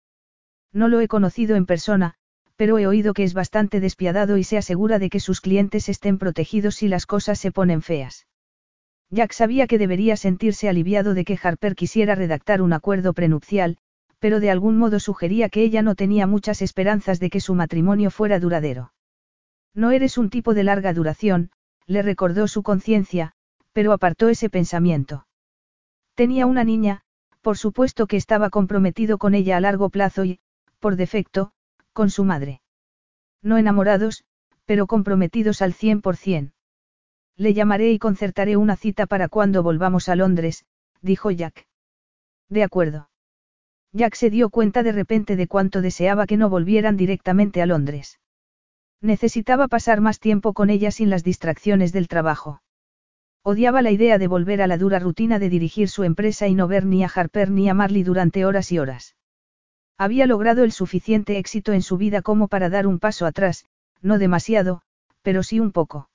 No 0.74 0.88
lo 0.88 1.00
he 1.00 1.08
conocido 1.08 1.56
en 1.56 1.68
persona, 1.68 2.16
pero 2.56 2.80
he 2.80 2.88
oído 2.88 3.14
que 3.14 3.24
es 3.24 3.36
bastante 3.36 3.80
despiadado 3.80 4.38
y 4.38 4.44
se 4.44 4.58
asegura 4.58 4.98
de 4.98 5.12
que 5.12 5.20
sus 5.20 5.42
clientes 5.42 5.90
estén 5.90 6.18
protegidos 6.18 6.74
si 6.78 6.88
las 6.88 7.06
cosas 7.06 7.38
se 7.38 7.52
ponen 7.52 7.84
feas. 7.84 8.26
Jack 9.12 9.34
sabía 9.34 9.66
que 9.68 9.78
debería 9.78 10.16
sentirse 10.18 10.70
aliviado 10.70 11.14
de 11.14 11.26
que 11.26 11.40
Harper 11.42 11.76
quisiera 11.76 12.16
redactar 12.16 12.62
un 12.62 12.74
acuerdo 12.74 13.14
prenupcial, 13.14 13.78
pero 14.20 14.40
de 14.40 14.52
algún 14.52 14.78
modo 14.78 15.00
sugería 15.00 15.50
que 15.50 15.64
ella 15.64 15.82
no 15.82 15.96
tenía 15.96 16.28
muchas 16.28 16.62
esperanzas 16.62 17.20
de 17.20 17.30
que 17.30 17.40
su 17.40 17.56
matrimonio 17.56 18.12
fuera 18.12 18.40
duradero. 18.40 18.94
No 19.74 19.92
eres 19.92 20.18
un 20.18 20.30
tipo 20.30 20.54
de 20.54 20.64
larga 20.64 20.94
duración, 20.94 21.52
le 21.88 22.02
recordó 22.02 22.48
su 22.48 22.62
conciencia, 22.62 23.34
pero 23.74 23.94
apartó 23.94 24.30
ese 24.30 24.50
pensamiento. 24.50 25.26
Tenía 26.16 26.46
una 26.46 26.64
niña, 26.64 27.02
por 27.42 27.58
supuesto 27.58 28.06
que 28.06 28.18
estaba 28.18 28.50
comprometido 28.50 29.18
con 29.18 29.34
ella 29.34 29.58
a 29.58 29.62
largo 29.62 29.90
plazo 29.90 30.26
y, 30.26 30.40
por 30.80 30.98
defecto, 30.98 31.52
con 31.94 32.10
su 32.10 32.26
madre. 32.26 32.62
No 33.42 33.58
enamorados, 33.58 34.24
pero 34.66 34.86
comprometidos 34.86 35.62
al 35.62 35.74
cien 35.74 36.02
por 36.02 36.16
cien. 36.18 36.54
Le 37.40 37.54
llamaré 37.54 37.94
y 37.94 38.00
concertaré 38.00 38.58
una 38.58 38.76
cita 38.76 39.06
para 39.06 39.30
cuando 39.30 39.64
volvamos 39.64 40.10
a 40.10 40.16
Londres, 40.18 40.66
dijo 41.02 41.32
Jack. 41.32 41.68
De 42.50 42.64
acuerdo. 42.64 43.10
Jack 43.94 44.16
se 44.16 44.30
dio 44.30 44.50
cuenta 44.50 44.84
de 44.84 44.92
repente 44.92 45.38
de 45.38 45.48
cuánto 45.48 45.82
deseaba 45.82 46.28
que 46.28 46.36
no 46.36 46.50
volvieran 46.50 46.98
directamente 46.98 47.62
a 47.62 47.66
Londres. 47.66 48.20
Necesitaba 49.00 49.70
pasar 49.70 50.02
más 50.02 50.20
tiempo 50.20 50.52
con 50.52 50.70
ella 50.70 50.92
sin 50.92 51.10
las 51.10 51.24
distracciones 51.24 51.94
del 51.94 52.10
trabajo. 52.10 52.62
Odiaba 53.42 53.82
la 53.82 53.92
idea 53.92 54.18
de 54.18 54.28
volver 54.28 54.62
a 54.62 54.68
la 54.68 54.78
dura 54.78 55.00
rutina 55.00 55.40
de 55.40 55.48
dirigir 55.48 55.88
su 55.88 56.04
empresa 56.04 56.50
y 56.50 56.56
no 56.56 56.68
ver 56.68 56.86
ni 56.86 57.06
a 57.06 57.08
Harper 57.08 57.52
ni 57.52 57.70
a 57.70 57.74
Marley 57.74 58.04
durante 58.04 58.46
horas 58.46 58.70
y 58.74 58.80
horas. 58.80 59.16
Había 59.98 60.26
logrado 60.26 60.66
el 60.66 60.74
suficiente 60.74 61.38
éxito 61.38 61.72
en 61.72 61.84
su 61.84 61.96
vida 61.96 62.22
como 62.22 62.50
para 62.50 62.70
dar 62.70 62.86
un 62.86 63.00
paso 63.00 63.26
atrás, 63.26 63.64
no 64.02 64.20
demasiado, 64.20 64.82
pero 65.22 65.42
sí 65.42 65.62
un 65.62 65.72
poco. 65.72 66.09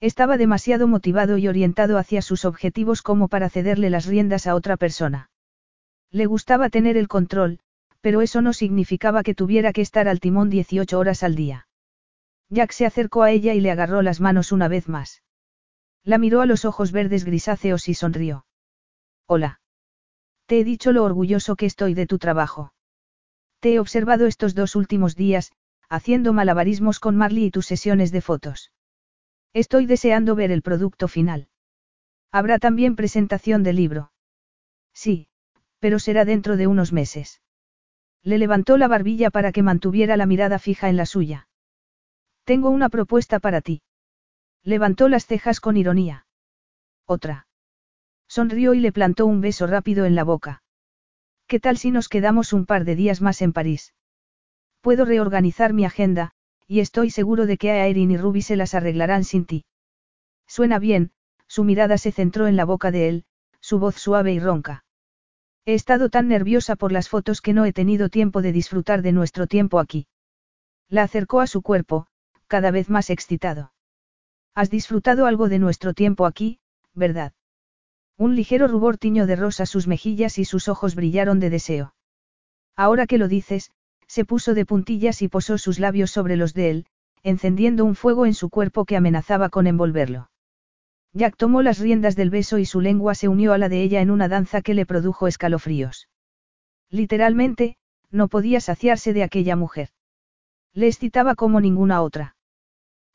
Estaba 0.00 0.36
demasiado 0.36 0.86
motivado 0.86 1.38
y 1.38 1.48
orientado 1.48 1.98
hacia 1.98 2.22
sus 2.22 2.44
objetivos 2.44 3.02
como 3.02 3.26
para 3.28 3.50
cederle 3.50 3.90
las 3.90 4.06
riendas 4.06 4.46
a 4.46 4.54
otra 4.54 4.76
persona. 4.76 5.30
Le 6.12 6.26
gustaba 6.26 6.70
tener 6.70 6.96
el 6.96 7.08
control, 7.08 7.58
pero 8.00 8.22
eso 8.22 8.40
no 8.40 8.52
significaba 8.52 9.24
que 9.24 9.34
tuviera 9.34 9.72
que 9.72 9.80
estar 9.80 10.06
al 10.06 10.20
timón 10.20 10.50
18 10.50 10.96
horas 10.98 11.22
al 11.24 11.34
día. 11.34 11.66
Jack 12.48 12.70
se 12.70 12.86
acercó 12.86 13.22
a 13.24 13.32
ella 13.32 13.54
y 13.54 13.60
le 13.60 13.72
agarró 13.72 14.02
las 14.02 14.20
manos 14.20 14.52
una 14.52 14.68
vez 14.68 14.88
más. 14.88 15.22
La 16.04 16.16
miró 16.16 16.40
a 16.40 16.46
los 16.46 16.64
ojos 16.64 16.92
verdes 16.92 17.24
grisáceos 17.24 17.88
y 17.88 17.94
sonrió. 17.94 18.46
Hola. 19.26 19.60
Te 20.46 20.60
he 20.60 20.64
dicho 20.64 20.92
lo 20.92 21.04
orgulloso 21.04 21.56
que 21.56 21.66
estoy 21.66 21.94
de 21.94 22.06
tu 22.06 22.18
trabajo. 22.18 22.72
Te 23.60 23.74
he 23.74 23.80
observado 23.80 24.26
estos 24.26 24.54
dos 24.54 24.76
últimos 24.76 25.16
días, 25.16 25.52
haciendo 25.88 26.32
malabarismos 26.32 27.00
con 27.00 27.16
Marley 27.16 27.46
y 27.46 27.50
tus 27.50 27.66
sesiones 27.66 28.12
de 28.12 28.20
fotos. 28.20 28.70
Estoy 29.58 29.86
deseando 29.86 30.36
ver 30.36 30.52
el 30.52 30.62
producto 30.62 31.08
final. 31.08 31.48
Habrá 32.30 32.60
también 32.60 32.94
presentación 32.94 33.64
del 33.64 33.74
libro. 33.74 34.12
Sí, 34.94 35.26
pero 35.80 35.98
será 35.98 36.24
dentro 36.24 36.56
de 36.56 36.68
unos 36.68 36.92
meses. 36.92 37.42
Le 38.22 38.38
levantó 38.38 38.76
la 38.76 38.86
barbilla 38.86 39.30
para 39.30 39.50
que 39.50 39.64
mantuviera 39.64 40.16
la 40.16 40.26
mirada 40.26 40.60
fija 40.60 40.88
en 40.88 40.96
la 40.96 41.06
suya. 41.06 41.48
Tengo 42.44 42.70
una 42.70 42.88
propuesta 42.88 43.40
para 43.40 43.60
ti. 43.60 43.82
Levantó 44.62 45.08
las 45.08 45.26
cejas 45.26 45.58
con 45.58 45.76
ironía. 45.76 46.28
Otra. 47.04 47.48
Sonrió 48.28 48.74
y 48.74 48.78
le 48.78 48.92
plantó 48.92 49.26
un 49.26 49.40
beso 49.40 49.66
rápido 49.66 50.04
en 50.04 50.14
la 50.14 50.22
boca. 50.22 50.62
¿Qué 51.48 51.58
tal 51.58 51.78
si 51.78 51.90
nos 51.90 52.08
quedamos 52.08 52.52
un 52.52 52.64
par 52.64 52.84
de 52.84 52.94
días 52.94 53.20
más 53.20 53.42
en 53.42 53.52
París? 53.52 53.92
Puedo 54.82 55.04
reorganizar 55.04 55.72
mi 55.72 55.84
agenda, 55.84 56.30
y 56.68 56.80
estoy 56.80 57.10
seguro 57.10 57.46
de 57.46 57.56
que 57.56 57.70
a 57.70 57.86
Erin 57.86 58.10
y 58.10 58.18
Ruby 58.18 58.42
se 58.42 58.54
las 58.54 58.74
arreglarán 58.74 59.24
sin 59.24 59.46
ti. 59.46 59.64
Suena 60.46 60.78
bien, 60.78 61.12
su 61.46 61.64
mirada 61.64 61.96
se 61.96 62.12
centró 62.12 62.46
en 62.46 62.56
la 62.56 62.66
boca 62.66 62.90
de 62.90 63.08
él, 63.08 63.24
su 63.58 63.78
voz 63.78 63.96
suave 63.96 64.32
y 64.32 64.38
ronca. 64.38 64.84
He 65.64 65.74
estado 65.74 66.10
tan 66.10 66.28
nerviosa 66.28 66.76
por 66.76 66.92
las 66.92 67.08
fotos 67.08 67.40
que 67.40 67.54
no 67.54 67.64
he 67.64 67.72
tenido 67.72 68.10
tiempo 68.10 68.42
de 68.42 68.52
disfrutar 68.52 69.02
de 69.02 69.12
nuestro 69.12 69.46
tiempo 69.46 69.78
aquí. 69.80 70.06
La 70.88 71.02
acercó 71.02 71.40
a 71.40 71.46
su 71.46 71.62
cuerpo, 71.62 72.06
cada 72.46 72.70
vez 72.70 72.90
más 72.90 73.10
excitado. 73.10 73.72
Has 74.54 74.70
disfrutado 74.70 75.26
algo 75.26 75.48
de 75.48 75.58
nuestro 75.58 75.94
tiempo 75.94 76.26
aquí, 76.26 76.60
¿verdad? 76.94 77.32
Un 78.16 78.34
ligero 78.34 78.68
rubor 78.68 78.98
tiñó 78.98 79.26
de 79.26 79.36
rosa 79.36 79.64
sus 79.64 79.86
mejillas 79.86 80.38
y 80.38 80.44
sus 80.44 80.68
ojos 80.68 80.94
brillaron 80.94 81.40
de 81.40 81.50
deseo. 81.50 81.94
Ahora 82.74 83.06
que 83.06 83.18
lo 83.18 83.28
dices, 83.28 83.70
se 84.08 84.24
puso 84.24 84.54
de 84.54 84.66
puntillas 84.66 85.22
y 85.22 85.28
posó 85.28 85.58
sus 85.58 85.78
labios 85.78 86.10
sobre 86.10 86.36
los 86.36 86.54
de 86.54 86.70
él, 86.70 86.86
encendiendo 87.22 87.84
un 87.84 87.94
fuego 87.94 88.26
en 88.26 88.34
su 88.34 88.48
cuerpo 88.50 88.84
que 88.84 88.96
amenazaba 88.96 89.50
con 89.50 89.66
envolverlo. 89.66 90.30
Jack 91.12 91.36
tomó 91.36 91.62
las 91.62 91.78
riendas 91.78 92.16
del 92.16 92.30
beso 92.30 92.58
y 92.58 92.64
su 92.64 92.80
lengua 92.80 93.14
se 93.14 93.28
unió 93.28 93.52
a 93.52 93.58
la 93.58 93.68
de 93.68 93.82
ella 93.82 94.00
en 94.00 94.10
una 94.10 94.28
danza 94.28 94.62
que 94.62 94.74
le 94.74 94.86
produjo 94.86 95.26
escalofríos. 95.26 96.08
Literalmente, 96.90 97.76
no 98.10 98.28
podía 98.28 98.60
saciarse 98.60 99.12
de 99.12 99.22
aquella 99.22 99.56
mujer. 99.56 99.90
Le 100.72 100.86
excitaba 100.86 101.34
como 101.34 101.60
ninguna 101.60 102.02
otra. 102.02 102.36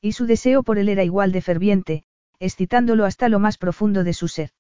Y 0.02 0.14
su 0.14 0.26
deseo 0.26 0.64
por 0.64 0.78
él 0.78 0.90
era 0.90 1.04
igual 1.04 1.32
de 1.32 1.42
ferviente, 1.42 2.04
excitándolo 2.40 3.06
hasta 3.06 3.30
lo 3.30 3.40
más 3.40 3.58
profundo 3.58 4.04
de 4.04 4.14
su 4.14 4.28
ser. 4.28 4.52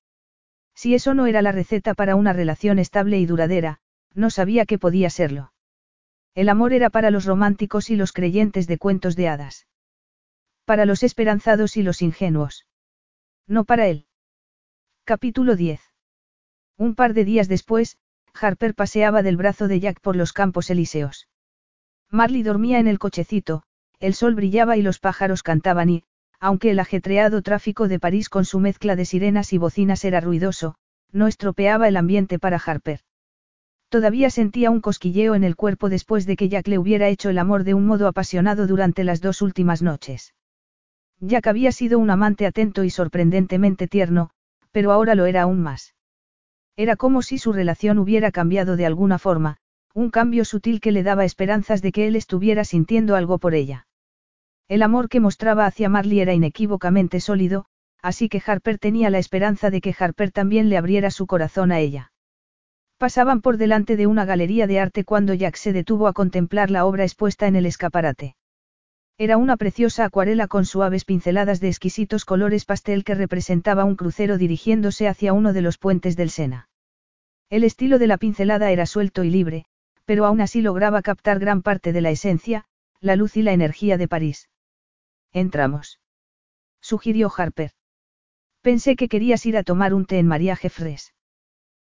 Si 0.75 0.95
eso 0.95 1.13
no 1.13 1.27
era 1.27 1.41
la 1.41 1.51
receta 1.51 1.93
para 1.93 2.15
una 2.15 2.33
relación 2.33 2.79
estable 2.79 3.19
y 3.19 3.25
duradera, 3.25 3.79
no 4.13 4.29
sabía 4.29 4.65
que 4.65 4.79
podía 4.79 5.09
serlo. 5.09 5.52
El 6.35 6.49
amor 6.49 6.73
era 6.73 6.89
para 6.89 7.11
los 7.11 7.25
románticos 7.25 7.89
y 7.91 7.95
los 7.95 8.11
creyentes 8.11 8.65
de 8.65 8.79
cuentos 8.79 9.15
de 9.15 9.27
hadas. 9.27 9.67
Para 10.65 10.85
los 10.85 11.03
esperanzados 11.03 11.77
y 11.77 11.83
los 11.83 12.01
ingenuos. 12.01 12.65
No 13.47 13.65
para 13.65 13.87
él. 13.87 14.07
Capítulo 15.03 15.55
10. 15.55 15.81
Un 16.77 16.95
par 16.95 17.13
de 17.13 17.25
días 17.25 17.47
después, 17.47 17.97
Harper 18.33 18.73
paseaba 18.73 19.21
del 19.21 19.37
brazo 19.37 19.67
de 19.67 19.79
Jack 19.79 19.99
por 19.99 20.15
los 20.15 20.33
campos 20.33 20.71
elíseos. 20.71 21.27
Marley 22.09 22.41
dormía 22.41 22.79
en 22.79 22.87
el 22.87 22.97
cochecito, 22.97 23.63
el 23.99 24.15
sol 24.15 24.33
brillaba 24.33 24.75
y 24.75 24.81
los 24.81 24.99
pájaros 24.99 25.43
cantaban 25.43 25.89
y, 25.89 26.03
aunque 26.39 26.71
el 26.71 26.79
ajetreado 26.79 27.41
tráfico 27.41 27.87
de 27.87 27.99
París 27.99 28.29
con 28.29 28.45
su 28.45 28.59
mezcla 28.59 28.95
de 28.95 29.05
sirenas 29.05 29.53
y 29.53 29.59
bocinas 29.59 30.03
era 30.03 30.19
ruidoso, 30.19 30.75
no 31.11 31.27
estropeaba 31.27 31.87
el 31.87 31.95
ambiente 31.95 32.39
para 32.39 32.57
Harper. 32.57 33.01
Todavía 33.93 34.31
sentía 34.31 34.71
un 34.71 34.81
cosquilleo 34.81 35.35
en 35.35 35.43
el 35.43 35.55
cuerpo 35.55 35.87
después 35.87 36.25
de 36.25 36.35
que 36.35 36.49
Jack 36.49 36.67
le 36.67 36.79
hubiera 36.79 37.09
hecho 37.09 37.29
el 37.29 37.37
amor 37.37 37.63
de 37.63 37.75
un 37.75 37.85
modo 37.85 38.07
apasionado 38.07 38.65
durante 38.65 39.03
las 39.03 39.21
dos 39.21 39.43
últimas 39.43 39.83
noches. 39.83 40.33
Jack 41.19 41.45
había 41.45 41.71
sido 41.71 41.99
un 41.99 42.09
amante 42.09 42.47
atento 42.47 42.83
y 42.83 42.89
sorprendentemente 42.89 43.87
tierno, 43.87 44.31
pero 44.71 44.91
ahora 44.91 45.13
lo 45.13 45.27
era 45.27 45.43
aún 45.43 45.61
más. 45.61 45.93
Era 46.75 46.95
como 46.95 47.21
si 47.21 47.37
su 47.37 47.53
relación 47.53 47.99
hubiera 47.99 48.31
cambiado 48.31 48.77
de 48.77 48.87
alguna 48.87 49.19
forma, 49.19 49.57
un 49.93 50.09
cambio 50.09 50.43
sutil 50.43 50.81
que 50.81 50.91
le 50.91 51.03
daba 51.03 51.23
esperanzas 51.23 51.83
de 51.83 51.91
que 51.91 52.07
él 52.07 52.15
estuviera 52.15 52.63
sintiendo 52.63 53.15
algo 53.15 53.37
por 53.37 53.53
ella. 53.53 53.85
El 54.67 54.81
amor 54.81 55.07
que 55.07 55.19
mostraba 55.19 55.67
hacia 55.67 55.87
Marley 55.87 56.19
era 56.19 56.33
inequívocamente 56.33 57.19
sólido, 57.19 57.65
así 58.01 58.27
que 58.27 58.41
Harper 58.43 58.79
tenía 58.79 59.11
la 59.11 59.19
esperanza 59.19 59.69
de 59.69 59.81
que 59.81 59.95
Harper 59.95 60.31
también 60.31 60.69
le 60.69 60.77
abriera 60.77 61.11
su 61.11 61.27
corazón 61.27 61.71
a 61.71 61.79
ella. 61.79 62.12
Pasaban 63.03 63.41
por 63.41 63.57
delante 63.57 63.97
de 63.97 64.07
una 64.07 64.23
galería 64.23 64.65
de 64.65 64.79
arte 64.79 65.03
cuando 65.03 65.33
Jack 65.33 65.57
se 65.57 65.73
detuvo 65.73 66.07
a 66.07 66.13
contemplar 66.13 66.71
la 66.71 66.85
obra 66.85 67.03
expuesta 67.03 67.47
en 67.47 67.57
el 67.57 67.65
escaparate. 67.65 68.37
Era 69.17 69.35
una 69.35 69.57
preciosa 69.57 70.05
acuarela 70.05 70.47
con 70.47 70.63
suaves 70.63 71.03
pinceladas 71.03 71.59
de 71.59 71.67
exquisitos 71.67 72.23
colores 72.23 72.63
pastel 72.63 73.03
que 73.03 73.13
representaba 73.13 73.83
un 73.83 73.97
crucero 73.97 74.37
dirigiéndose 74.37 75.09
hacia 75.09 75.33
uno 75.33 75.51
de 75.51 75.61
los 75.61 75.77
puentes 75.77 76.15
del 76.15 76.29
Sena. 76.29 76.69
El 77.49 77.65
estilo 77.65 77.99
de 77.99 78.07
la 78.07 78.17
pincelada 78.17 78.71
era 78.71 78.85
suelto 78.85 79.25
y 79.25 79.29
libre, 79.29 79.65
pero 80.05 80.25
aún 80.25 80.39
así 80.39 80.61
lograba 80.61 81.01
captar 81.01 81.39
gran 81.39 81.61
parte 81.61 81.91
de 81.91 81.99
la 81.99 82.09
esencia, 82.09 82.63
la 83.01 83.17
luz 83.17 83.35
y 83.35 83.41
la 83.41 83.51
energía 83.51 83.97
de 83.97 84.07
París. 84.07 84.47
Entramos. 85.33 85.99
Sugirió 86.79 87.29
Harper. 87.35 87.71
Pensé 88.61 88.95
que 88.95 89.09
querías 89.09 89.45
ir 89.45 89.57
a 89.57 89.63
tomar 89.63 89.93
un 89.93 90.05
té 90.05 90.19
en 90.19 90.27
María 90.27 90.55
Jeffres. 90.55 91.13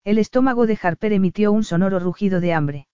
El 0.04 0.18
estómago 0.18 0.66
de 0.66 0.80
Harper 0.82 1.14
emitió 1.14 1.52
un 1.52 1.64
sonoro 1.64 2.00
rugido 2.00 2.40
de 2.40 2.54
hambre. 2.54 2.88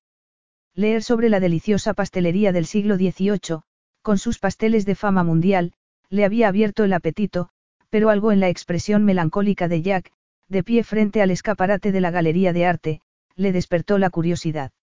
Leer 0.76 1.02
sobre 1.04 1.30
la 1.30 1.40
deliciosa 1.40 1.94
pastelería 1.94 2.52
del 2.52 2.66
siglo 2.66 2.98
XVIII, 2.98 3.62
con 4.02 4.18
sus 4.18 4.40
pasteles 4.40 4.86
de 4.86 4.96
fama 4.96 5.24
mundial, 5.24 5.72
le 6.10 6.26
había 6.26 6.50
abierto 6.50 6.84
el 6.84 6.92
apetito, 6.92 7.48
pero 7.90 8.10
algo 8.10 8.34
en 8.34 8.42
la 8.42 8.50
expresión 8.50 9.06
melancólica 9.06 9.70
de 9.70 9.82
Jack, 9.82 10.12
de 10.50 10.64
pie 10.64 10.84
frente 10.84 11.22
al 11.22 11.32
escaparate 11.32 11.94
de 11.94 12.02
la 12.02 12.12
galería 12.12 12.52
de 12.52 12.66
arte, 12.66 13.02
le 13.36 13.54
despertó 13.54 13.98
la 13.98 14.10
curiosidad. 14.10 14.74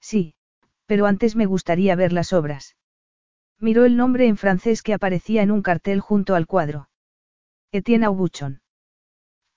Sí, 0.00 0.34
pero 0.86 1.04
antes 1.04 1.36
me 1.36 1.44
gustaría 1.44 1.94
ver 1.96 2.14
las 2.14 2.32
obras. 2.32 2.76
Miró 3.58 3.84
el 3.84 3.98
nombre 3.98 4.26
en 4.26 4.38
francés 4.38 4.82
que 4.82 4.94
aparecía 4.94 5.42
en 5.42 5.50
un 5.50 5.60
cartel 5.60 6.00
junto 6.00 6.34
al 6.34 6.46
cuadro. 6.46 6.88
Etienne 7.72 8.06
Aubuchon. 8.06 8.61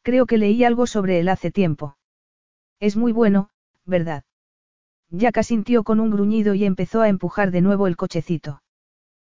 Creo 0.05 0.27
que 0.27 0.37
leí 0.37 0.63
algo 0.63 0.85
sobre 0.85 1.19
él 1.19 1.29
hace 1.29 1.49
tiempo. 1.49 1.97
Es 2.79 2.95
muy 2.95 3.11
bueno, 3.11 3.49
¿verdad? 3.85 4.23
Jack 5.09 5.39
asintió 5.39 5.83
con 5.83 5.99
un 5.99 6.11
gruñido 6.11 6.53
y 6.53 6.63
empezó 6.63 7.01
a 7.01 7.09
empujar 7.09 7.49
de 7.49 7.61
nuevo 7.61 7.87
el 7.87 7.97
cochecito. 7.97 8.61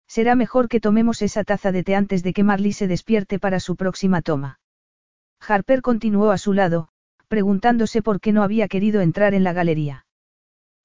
Será 0.06 0.34
mejor 0.34 0.68
que 0.68 0.78
tomemos 0.78 1.22
esa 1.22 1.42
taza 1.42 1.72
de 1.72 1.84
té 1.84 1.94
antes 1.94 2.22
de 2.22 2.34
que 2.34 2.44
Marley 2.44 2.74
se 2.74 2.86
despierte 2.86 3.38
para 3.38 3.60
su 3.60 3.76
próxima 3.76 4.20
toma. 4.20 4.60
Harper 5.40 5.80
continuó 5.80 6.32
a 6.32 6.36
su 6.36 6.52
lado, 6.52 6.90
preguntándose 7.28 8.02
por 8.02 8.20
qué 8.20 8.32
no 8.32 8.42
había 8.42 8.68
querido 8.68 9.00
entrar 9.00 9.32
en 9.32 9.44
la 9.44 9.54
galería. 9.54 10.04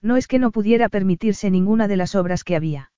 No 0.02 0.16
es 0.16 0.28
que 0.30 0.40
no 0.40 0.52
pudiera 0.52 0.88
permitirse 0.88 1.52
ninguna 1.52 1.90
de 1.90 1.98
las 1.98 2.16
obras 2.16 2.46
que 2.46 2.56
había. 2.56 2.94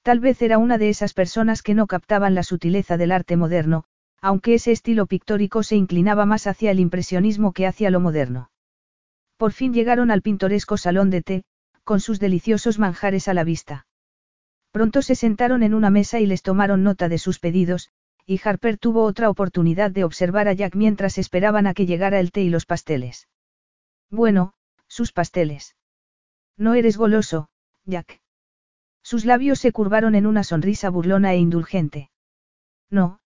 Tal 0.00 0.20
vez 0.20 0.40
era 0.40 0.56
una 0.56 0.78
de 0.78 0.88
esas 0.88 1.12
personas 1.12 1.60
que 1.60 1.74
no 1.74 1.86
captaban 1.86 2.34
la 2.34 2.44
sutileza 2.44 2.96
del 2.96 3.12
arte 3.12 3.36
moderno, 3.36 3.84
aunque 4.20 4.54
ese 4.54 4.72
estilo 4.72 5.06
pictórico 5.06 5.62
se 5.62 5.76
inclinaba 5.76 6.26
más 6.26 6.46
hacia 6.46 6.70
el 6.70 6.80
impresionismo 6.80 7.52
que 7.52 7.66
hacia 7.66 7.90
lo 7.90 8.00
moderno. 8.00 8.50
Por 9.36 9.52
fin 9.52 9.72
llegaron 9.72 10.10
al 10.10 10.22
pintoresco 10.22 10.76
salón 10.76 11.10
de 11.10 11.22
té, 11.22 11.44
con 11.84 12.00
sus 12.00 12.18
deliciosos 12.18 12.78
manjares 12.78 13.28
a 13.28 13.34
la 13.34 13.44
vista. 13.44 13.86
Pronto 14.72 15.00
se 15.02 15.14
sentaron 15.14 15.62
en 15.62 15.74
una 15.74 15.90
mesa 15.90 16.20
y 16.20 16.26
les 16.26 16.42
tomaron 16.42 16.82
nota 16.82 17.08
de 17.08 17.18
sus 17.18 17.38
pedidos, 17.38 17.90
y 18.26 18.40
Harper 18.44 18.76
tuvo 18.76 19.04
otra 19.04 19.30
oportunidad 19.30 19.90
de 19.90 20.04
observar 20.04 20.48
a 20.48 20.52
Jack 20.52 20.74
mientras 20.74 21.16
esperaban 21.16 21.66
a 21.66 21.72
que 21.72 21.86
llegara 21.86 22.20
el 22.20 22.30
té 22.30 22.42
y 22.42 22.50
los 22.50 22.66
pasteles. 22.66 23.28
Bueno, 24.10 24.52
sus 24.86 25.12
pasteles. 25.12 25.76
No 26.56 26.74
eres 26.74 26.96
goloso, 26.98 27.48
Jack. 27.86 28.20
Sus 29.02 29.24
labios 29.24 29.60
se 29.60 29.72
curvaron 29.72 30.14
en 30.14 30.26
una 30.26 30.44
sonrisa 30.44 30.90
burlona 30.90 31.32
e 31.32 31.38
indulgente. 31.38 32.10
No, 32.90 33.20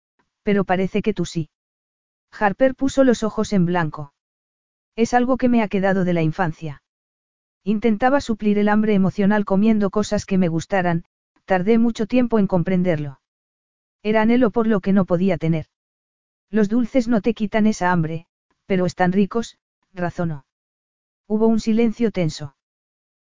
pero 0.42 0.64
parece 0.64 1.02
que 1.02 1.14
tú 1.14 1.24
sí. 1.24 1.50
Harper 2.30 2.74
puso 2.74 3.04
los 3.04 3.22
ojos 3.22 3.52
en 3.52 3.66
blanco. 3.66 4.12
Es 4.96 5.14
algo 5.14 5.36
que 5.36 5.48
me 5.48 5.62
ha 5.62 5.68
quedado 5.68 6.04
de 6.04 6.12
la 6.12 6.22
infancia. 6.22 6.82
Intentaba 7.64 8.20
suplir 8.20 8.58
el 8.58 8.68
hambre 8.68 8.94
emocional 8.94 9.44
comiendo 9.44 9.90
cosas 9.90 10.24
que 10.24 10.38
me 10.38 10.48
gustaran, 10.48 11.04
Tardé 11.50 11.78
mucho 11.78 12.06
tiempo 12.06 12.38
en 12.38 12.46
comprenderlo. 12.46 13.20
Era 14.04 14.22
anhelo 14.22 14.52
por 14.52 14.68
lo 14.68 14.78
que 14.78 14.92
no 14.92 15.04
podía 15.04 15.36
tener. 15.36 15.66
Los 16.48 16.68
dulces 16.68 17.08
no 17.08 17.22
te 17.22 17.34
quitan 17.34 17.66
esa 17.66 17.90
hambre, 17.90 18.26
pero 18.66 18.86
están 18.86 19.10
ricos, 19.10 19.58
razonó. 19.92 20.44
Hubo 21.26 21.48
un 21.48 21.58
silencio 21.58 22.12
tenso. 22.12 22.54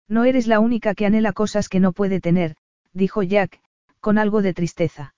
No 0.07 0.23
eres 0.23 0.45
la 0.45 0.59
única 0.59 0.93
que 0.93 1.07
anhela 1.07 1.33
cosas 1.33 1.67
que 1.67 1.79
no 1.79 1.93
puede 1.93 2.21
tener, 2.21 2.57
dijo 2.93 3.23
Jack, 3.23 3.59
con 3.99 4.19
algo 4.19 4.43
de 4.43 4.53
tristeza. 4.53 5.15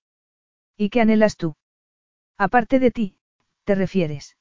¿Y 0.78 0.90
qué 0.90 1.02
anhelas 1.02 1.36
tú? 1.36 1.56
Aparte 2.38 2.80
de 2.80 2.92
ti, 2.92 3.18
¿te 3.64 3.76
refieres? 3.76 4.38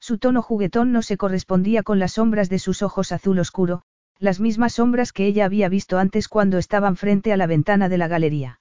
Su 0.00 0.18
tono 0.18 0.42
juguetón 0.42 0.92
no 0.92 1.02
se 1.02 1.16
correspondía 1.16 1.82
con 1.82 1.98
las 1.98 2.12
sombras 2.12 2.50
de 2.50 2.58
sus 2.58 2.82
ojos 2.82 3.12
azul 3.12 3.38
oscuro, 3.38 3.82
las 4.18 4.40
mismas 4.40 4.74
sombras 4.74 5.12
que 5.12 5.26
ella 5.26 5.44
había 5.44 5.68
visto 5.68 5.98
antes 5.98 6.28
cuando 6.28 6.58
estaban 6.58 6.96
frente 6.96 7.32
a 7.32 7.36
la 7.36 7.46
ventana 7.46 7.88
de 7.88 7.98
la 7.98 8.08
galería. 8.08 8.60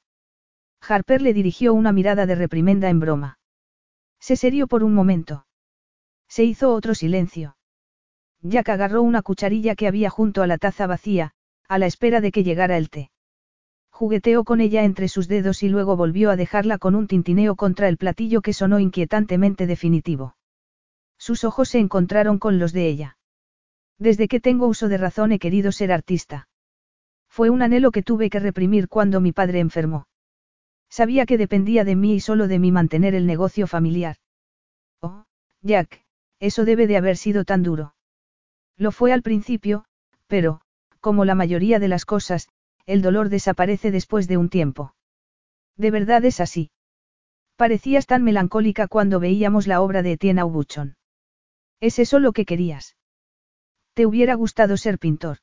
Harper 0.81 1.21
le 1.21 1.33
dirigió 1.33 1.73
una 1.73 1.91
mirada 1.91 2.25
de 2.25 2.35
reprimenda 2.35 2.89
en 2.89 2.99
broma. 2.99 3.39
Se 4.19 4.35
serió 4.35 4.67
por 4.67 4.83
un 4.83 4.93
momento. 4.93 5.45
Se 6.27 6.43
hizo 6.43 6.73
otro 6.73 6.95
silencio. 6.95 7.57
Jack 8.41 8.69
agarró 8.69 9.01
una 9.01 9.21
cucharilla 9.21 9.75
que 9.75 9.87
había 9.87 10.09
junto 10.09 10.41
a 10.41 10.47
la 10.47 10.57
taza 10.57 10.87
vacía, 10.87 11.31
a 11.67 11.77
la 11.77 11.85
espera 11.85 12.19
de 12.19 12.31
que 12.31 12.43
llegara 12.43 12.77
el 12.77 12.89
té. 12.89 13.11
Jugueteó 13.93 14.43
con 14.43 14.59
ella 14.59 14.83
entre 14.83 15.07
sus 15.07 15.27
dedos 15.27 15.61
y 15.61 15.69
luego 15.69 15.95
volvió 15.95 16.31
a 16.31 16.35
dejarla 16.35 16.79
con 16.79 16.95
un 16.95 17.05
tintineo 17.05 17.55
contra 17.55 17.87
el 17.87 17.97
platillo 17.97 18.41
que 18.41 18.51
sonó 18.51 18.79
inquietantemente 18.79 19.67
definitivo. 19.67 20.35
Sus 21.19 21.43
ojos 21.43 21.69
se 21.69 21.77
encontraron 21.77 22.39
con 22.39 22.57
los 22.57 22.73
de 22.73 22.87
ella. 22.87 23.17
Desde 23.99 24.27
que 24.27 24.39
tengo 24.39 24.65
uso 24.65 24.89
de 24.89 24.97
razón 24.97 25.31
he 25.31 25.37
querido 25.37 25.71
ser 25.71 25.91
artista. 25.91 26.47
Fue 27.29 27.51
un 27.51 27.61
anhelo 27.61 27.91
que 27.91 28.01
tuve 28.01 28.31
que 28.31 28.39
reprimir 28.39 28.89
cuando 28.89 29.21
mi 29.21 29.31
padre 29.31 29.59
enfermó. 29.59 30.07
Sabía 30.89 31.27
que 31.27 31.37
dependía 31.37 31.83
de 31.83 31.95
mí 31.95 32.15
y 32.15 32.19
solo 32.19 32.47
de 32.47 32.57
mí 32.57 32.71
mantener 32.71 33.13
el 33.13 33.27
negocio 33.27 33.67
familiar. 33.67 34.17
Oh, 35.01 35.23
Jack, 35.61 36.03
eso 36.39 36.65
debe 36.65 36.87
de 36.87 36.97
haber 36.97 37.15
sido 37.15 37.45
tan 37.45 37.61
duro. 37.61 37.93
Lo 38.75 38.91
fue 38.91 39.13
al 39.13 39.21
principio, 39.21 39.85
pero, 40.25 40.61
como 40.99 41.25
la 41.25 41.35
mayoría 41.35 41.77
de 41.77 41.87
las 41.87 42.05
cosas, 42.05 42.49
el 42.85 43.01
dolor 43.01 43.29
desaparece 43.29 43.91
después 43.91 44.27
de 44.27 44.37
un 44.37 44.49
tiempo. 44.49 44.95
De 45.77 45.91
verdad 45.91 46.23
es 46.25 46.39
así. 46.39 46.71
Parecías 47.55 48.05
tan 48.05 48.23
melancólica 48.23 48.87
cuando 48.87 49.19
veíamos 49.19 49.67
la 49.67 49.81
obra 49.81 50.01
de 50.01 50.13
Etienne 50.13 50.41
Aubuchon. 50.41 50.97
¿Es 51.79 51.99
eso 51.99 52.19
lo 52.19 52.31
que 52.31 52.45
querías? 52.45 52.97
¿Te 53.93 54.05
hubiera 54.05 54.35
gustado 54.35 54.77
ser 54.77 54.99
pintor? 54.99 55.37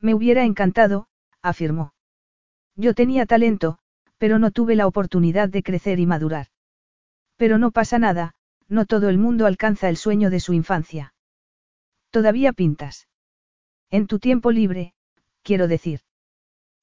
Me 0.00 0.14
hubiera 0.14 0.44
encantado, 0.44 1.08
afirmó. 1.42 1.94
Yo 2.74 2.94
tenía 2.94 3.26
talento, 3.26 3.78
pero 4.18 4.38
no 4.38 4.50
tuve 4.50 4.74
la 4.74 4.86
oportunidad 4.86 5.48
de 5.48 5.62
crecer 5.62 5.98
y 5.98 6.06
madurar. 6.06 6.48
Pero 7.36 7.58
no 7.58 7.70
pasa 7.70 7.98
nada, 7.98 8.34
no 8.68 8.86
todo 8.86 9.08
el 9.08 9.18
mundo 9.18 9.46
alcanza 9.46 9.88
el 9.88 9.96
sueño 9.96 10.30
de 10.30 10.40
su 10.40 10.52
infancia. 10.52 11.14
Todavía 12.10 12.52
pintas. 12.52 13.08
En 13.90 14.06
tu 14.06 14.18
tiempo 14.18 14.50
libre, 14.50 14.94
quiero 15.42 15.68
decir. 15.68 16.00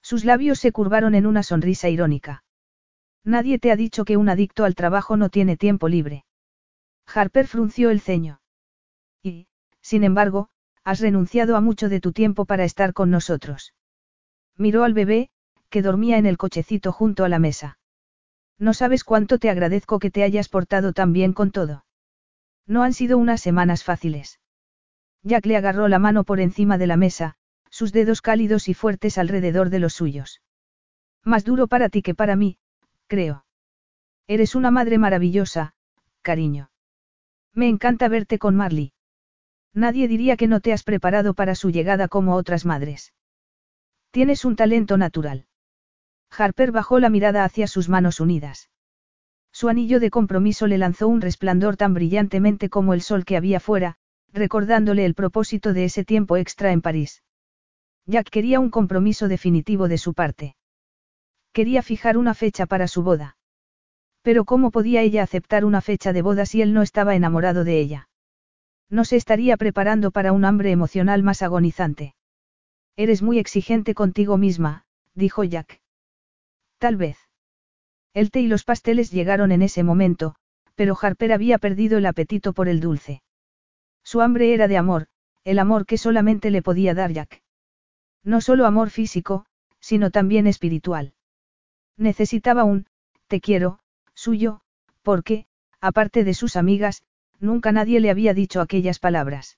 Sus 0.10 0.24
labios 0.24 0.60
se 0.60 0.72
curvaron 0.72 1.16
en 1.16 1.26
una 1.26 1.44
sonrisa 1.44 1.90
irónica. 1.90 2.46
Nadie 3.26 3.60
te 3.60 3.74
ha 3.74 3.76
dicho 3.76 4.06
que 4.06 4.16
un 4.16 4.30
adicto 4.30 4.64
al 4.64 4.74
trabajo 4.74 5.18
no 5.18 5.28
tiene 5.28 5.58
tiempo 5.58 5.90
libre. 5.90 6.24
Harper 7.14 7.46
frunció 7.46 7.90
el 7.90 8.00
ceño. 8.00 8.40
Y, 9.22 9.50
sin 9.82 10.06
embargo, 10.06 10.48
has 10.86 11.02
renunciado 11.02 11.58
a 11.58 11.60
mucho 11.60 11.90
de 11.90 12.00
tu 12.00 12.14
tiempo 12.14 12.46
para 12.46 12.64
estar 12.64 12.94
con 12.94 13.12
nosotros. 13.12 13.74
Miró 14.56 14.86
al 14.86 14.94
bebé, 14.94 15.30
que 15.70 15.82
dormía 15.82 16.18
en 16.18 16.26
el 16.26 16.38
cochecito 16.38 16.94
junto 16.94 17.26
a 17.26 17.28
la 17.28 17.40
mesa. 17.40 17.78
No 18.58 18.74
sabes 18.74 19.04
cuánto 19.04 19.40
te 19.40 19.50
agradezco 19.50 20.00
que 20.00 20.10
te 20.10 20.24
hayas 20.24 20.48
portado 20.48 20.94
tan 20.94 21.12
bien 21.12 21.34
con 21.34 21.52
todo. 21.52 21.84
No 22.66 22.84
han 22.84 22.94
sido 22.94 23.18
unas 23.18 23.42
semanas 23.42 23.84
fáciles. 23.84 24.40
Jack 25.24 25.46
le 25.48 25.58
agarró 25.58 25.90
la 25.90 26.00
mano 26.00 26.24
por 26.24 26.40
encima 26.40 26.78
de 26.78 26.88
la 26.88 26.96
mesa, 26.96 27.36
sus 27.78 27.92
dedos 27.92 28.24
cálidos 28.24 28.70
y 28.70 28.74
fuertes 28.74 29.20
alrededor 29.20 29.70
de 29.70 29.78
los 29.78 29.94
suyos. 29.94 30.42
Más 31.24 31.46
duro 31.46 31.68
para 31.68 31.90
ti 31.90 32.02
que 32.02 32.16
para 32.16 32.36
mí, 32.36 32.58
creo. 33.06 33.46
Eres 34.26 34.56
una 34.56 34.72
madre 34.72 34.98
maravillosa, 34.98 35.76
cariño. 36.24 36.72
Me 37.54 37.70
encanta 37.70 38.08
verte 38.08 38.40
con 38.40 38.56
Marley. 38.56 38.94
Nadie 39.76 40.08
diría 40.08 40.38
que 40.38 40.48
no 40.48 40.60
te 40.60 40.74
has 40.74 40.82
preparado 40.82 41.36
para 41.36 41.54
su 41.54 41.70
llegada 41.70 42.08
como 42.08 42.34
otras 42.34 42.66
madres. 42.66 43.14
Tienes 44.10 44.44
un 44.44 44.56
talento 44.56 44.98
natural. 44.98 45.46
Harper 46.32 46.72
bajó 46.72 47.00
la 47.00 47.12
mirada 47.12 47.44
hacia 47.44 47.68
sus 47.68 47.90
manos 47.90 48.20
unidas. 48.20 48.72
Su 49.52 49.70
anillo 49.70 50.00
de 50.00 50.10
compromiso 50.10 50.66
le 50.66 50.80
lanzó 50.80 51.08
un 51.08 51.22
resplandor 51.22 51.78
tan 51.78 51.94
brillantemente 51.94 52.70
como 52.70 52.96
el 52.96 53.04
sol 53.04 53.24
que 53.24 53.38
había 53.38 53.60
fuera, 53.60 53.98
recordándole 54.34 55.06
el 55.06 55.14
propósito 55.14 55.74
de 55.74 55.86
ese 55.86 56.04
tiempo 56.04 56.38
extra 56.38 56.72
en 56.72 56.82
París. 56.82 57.22
Jack 58.08 58.30
quería 58.30 58.62
un 58.62 58.70
compromiso 58.70 59.28
definitivo 59.28 59.90
de 59.90 59.98
su 59.98 60.14
parte. 60.14 60.56
Quería 61.52 61.84
fijar 61.84 62.18
una 62.18 62.34
fecha 62.34 62.66
para 62.66 62.88
su 62.88 63.04
boda. 63.04 63.38
Pero 64.22 64.46
¿cómo 64.46 64.72
podía 64.72 65.02
ella 65.02 65.24
aceptar 65.24 65.66
una 65.66 65.82
fecha 65.82 66.14
de 66.14 66.22
boda 66.22 66.46
si 66.46 66.62
él 66.62 66.74
no 66.74 66.82
estaba 66.82 67.16
enamorado 67.16 67.66
de 67.66 67.80
ella? 67.80 68.10
No 68.90 69.04
se 69.04 69.18
estaría 69.18 69.58
preparando 69.58 70.12
para 70.12 70.32
un 70.32 70.46
hambre 70.46 70.72
emocional 70.72 71.22
más 71.22 71.42
agonizante. 71.42 72.16
Eres 72.96 73.22
muy 73.22 73.40
exigente 73.40 73.94
contigo 73.94 74.38
misma, 74.38 74.86
dijo 75.14 75.44
Jack. 75.44 75.82
Tal 76.78 76.96
vez. 76.96 77.18
El 78.14 78.32
té 78.32 78.40
y 78.40 78.48
los 78.48 78.64
pasteles 78.64 79.12
llegaron 79.12 79.52
en 79.52 79.62
ese 79.62 79.84
momento, 79.84 80.36
pero 80.76 80.98
Harper 81.00 81.34
había 81.34 81.58
perdido 81.58 81.98
el 81.98 82.06
apetito 82.06 82.54
por 82.54 82.70
el 82.70 82.80
dulce. 82.80 83.22
Su 84.04 84.22
hambre 84.22 84.54
era 84.54 84.70
de 84.70 84.78
amor, 84.78 85.08
el 85.44 85.60
amor 85.60 85.86
que 85.86 85.98
solamente 85.98 86.52
le 86.52 86.62
podía 86.62 86.94
dar 86.94 87.12
Jack. 87.12 87.42
No 88.28 88.42
solo 88.42 88.66
amor 88.66 88.90
físico, 88.90 89.46
sino 89.80 90.12
también 90.12 90.48
espiritual. 90.48 91.14
Necesitaba 91.96 92.66
un, 92.66 92.86
te 93.28 93.40
quiero, 93.40 93.80
suyo, 94.16 94.60
porque, 95.02 95.46
aparte 95.80 96.26
de 96.26 96.34
sus 96.34 96.58
amigas, 96.58 97.04
nunca 97.40 97.72
nadie 97.72 98.02
le 98.02 98.10
había 98.10 98.34
dicho 98.34 98.60
aquellas 98.60 99.00
palabras. 99.00 99.58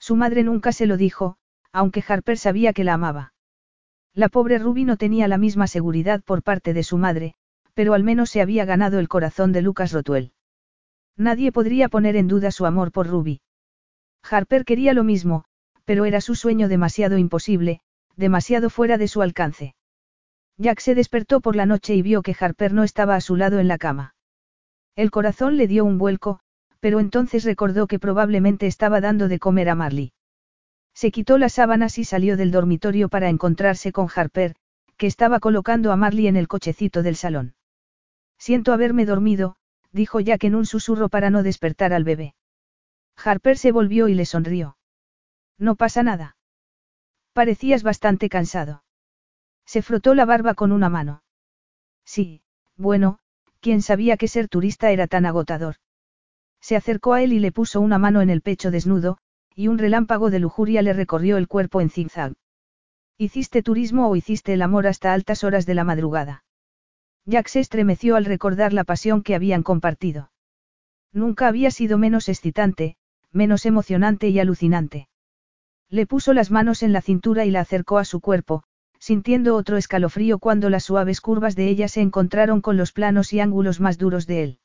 Su 0.00 0.16
madre 0.16 0.42
nunca 0.42 0.72
se 0.72 0.86
lo 0.86 0.96
dijo, 0.96 1.36
aunque 1.70 2.02
Harper 2.08 2.38
sabía 2.38 2.72
que 2.72 2.82
la 2.82 2.94
amaba. 2.94 3.34
La 4.14 4.30
pobre 4.30 4.58
Ruby 4.58 4.82
no 4.82 4.96
tenía 4.96 5.28
la 5.28 5.38
misma 5.38 5.68
seguridad 5.68 6.24
por 6.24 6.42
parte 6.42 6.74
de 6.74 6.82
su 6.82 6.98
madre, 6.98 7.34
pero 7.74 7.94
al 7.94 8.02
menos 8.02 8.30
se 8.30 8.40
había 8.40 8.64
ganado 8.64 8.98
el 8.98 9.06
corazón 9.06 9.52
de 9.52 9.62
Lucas 9.62 9.92
Rotuel. 9.92 10.32
Nadie 11.16 11.52
podría 11.52 11.88
poner 11.88 12.16
en 12.16 12.26
duda 12.26 12.50
su 12.50 12.66
amor 12.66 12.90
por 12.90 13.06
Ruby. 13.06 13.42
Harper 14.28 14.64
quería 14.64 14.92
lo 14.92 15.04
mismo, 15.04 15.44
pero 15.86 16.04
era 16.04 16.20
su 16.20 16.34
sueño 16.34 16.68
demasiado 16.68 17.16
imposible, 17.16 17.80
demasiado 18.16 18.68
fuera 18.68 18.98
de 18.98 19.08
su 19.08 19.22
alcance. 19.22 19.74
Jack 20.58 20.80
se 20.80 20.94
despertó 20.94 21.40
por 21.40 21.56
la 21.56 21.64
noche 21.64 21.94
y 21.94 22.02
vio 22.02 22.22
que 22.22 22.36
Harper 22.38 22.74
no 22.74 22.82
estaba 22.82 23.14
a 23.14 23.20
su 23.20 23.36
lado 23.36 23.58
en 23.58 23.68
la 23.68 23.78
cama. 23.78 24.14
El 24.96 25.10
corazón 25.10 25.56
le 25.56 25.68
dio 25.68 25.84
un 25.84 25.96
vuelco, 25.96 26.40
pero 26.80 27.00
entonces 27.00 27.44
recordó 27.44 27.86
que 27.86 27.98
probablemente 27.98 28.66
estaba 28.66 29.00
dando 29.00 29.28
de 29.28 29.38
comer 29.38 29.68
a 29.68 29.74
Marley. 29.74 30.12
Se 30.94 31.10
quitó 31.10 31.38
las 31.38 31.52
sábanas 31.54 31.98
y 31.98 32.04
salió 32.04 32.36
del 32.36 32.50
dormitorio 32.50 33.08
para 33.08 33.28
encontrarse 33.28 33.92
con 33.92 34.08
Harper, 34.14 34.56
que 34.96 35.06
estaba 35.06 35.40
colocando 35.40 35.92
a 35.92 35.96
Marley 35.96 36.26
en 36.26 36.36
el 36.36 36.48
cochecito 36.48 37.02
del 37.02 37.16
salón. 37.16 37.54
Siento 38.38 38.72
haberme 38.72 39.04
dormido, 39.04 39.56
dijo 39.92 40.20
Jack 40.20 40.44
en 40.44 40.54
un 40.54 40.66
susurro 40.66 41.10
para 41.10 41.30
no 41.30 41.42
despertar 41.42 41.92
al 41.92 42.04
bebé. 42.04 42.34
Harper 43.22 43.58
se 43.58 43.72
volvió 43.72 44.08
y 44.08 44.14
le 44.14 44.24
sonrió. 44.24 44.76
No 45.58 45.76
pasa 45.76 46.02
nada. 46.02 46.36
Parecías 47.32 47.82
bastante 47.82 48.28
cansado. 48.28 48.82
Se 49.64 49.82
frotó 49.82 50.14
la 50.14 50.24
barba 50.24 50.54
con 50.54 50.72
una 50.72 50.88
mano. 50.88 51.22
Sí, 52.04 52.42
bueno, 52.76 53.18
¿quién 53.60 53.82
sabía 53.82 54.16
que 54.16 54.28
ser 54.28 54.48
turista 54.48 54.90
era 54.90 55.06
tan 55.06 55.26
agotador? 55.26 55.76
Se 56.60 56.76
acercó 56.76 57.14
a 57.14 57.22
él 57.22 57.32
y 57.32 57.40
le 57.40 57.52
puso 57.52 57.80
una 57.80 57.98
mano 57.98 58.20
en 58.20 58.30
el 58.30 58.42
pecho 58.42 58.70
desnudo, 58.70 59.18
y 59.54 59.68
un 59.68 59.78
relámpago 59.78 60.30
de 60.30 60.38
lujuria 60.38 60.82
le 60.82 60.92
recorrió 60.92 61.36
el 61.36 61.48
cuerpo 61.48 61.80
en 61.80 61.90
zigzag. 61.90 62.34
¿Hiciste 63.18 63.62
turismo 63.62 64.08
o 64.08 64.16
hiciste 64.16 64.52
el 64.52 64.62
amor 64.62 64.86
hasta 64.86 65.12
altas 65.12 65.42
horas 65.42 65.64
de 65.64 65.74
la 65.74 65.84
madrugada? 65.84 66.44
Jack 67.24 67.48
se 67.48 67.60
estremeció 67.60 68.16
al 68.16 68.24
recordar 68.24 68.72
la 68.72 68.84
pasión 68.84 69.22
que 69.22 69.34
habían 69.34 69.62
compartido. 69.62 70.30
Nunca 71.12 71.48
había 71.48 71.70
sido 71.70 71.98
menos 71.98 72.28
excitante, 72.28 72.96
menos 73.32 73.64
emocionante 73.64 74.28
y 74.28 74.38
alucinante. 74.38 75.08
Le 75.88 76.06
puso 76.06 76.32
las 76.32 76.50
manos 76.50 76.82
en 76.82 76.92
la 76.92 77.00
cintura 77.00 77.44
y 77.44 77.50
la 77.50 77.60
acercó 77.60 77.98
a 77.98 78.04
su 78.04 78.20
cuerpo, 78.20 78.64
sintiendo 78.98 79.54
otro 79.54 79.76
escalofrío 79.76 80.38
cuando 80.38 80.68
las 80.68 80.84
suaves 80.84 81.20
curvas 81.20 81.54
de 81.54 81.68
ella 81.68 81.88
se 81.88 82.00
encontraron 82.00 82.60
con 82.60 82.76
los 82.76 82.92
planos 82.92 83.32
y 83.32 83.40
ángulos 83.40 83.80
más 83.80 83.98
duros 83.98 84.26
de 84.26 84.42
él. 84.42 84.58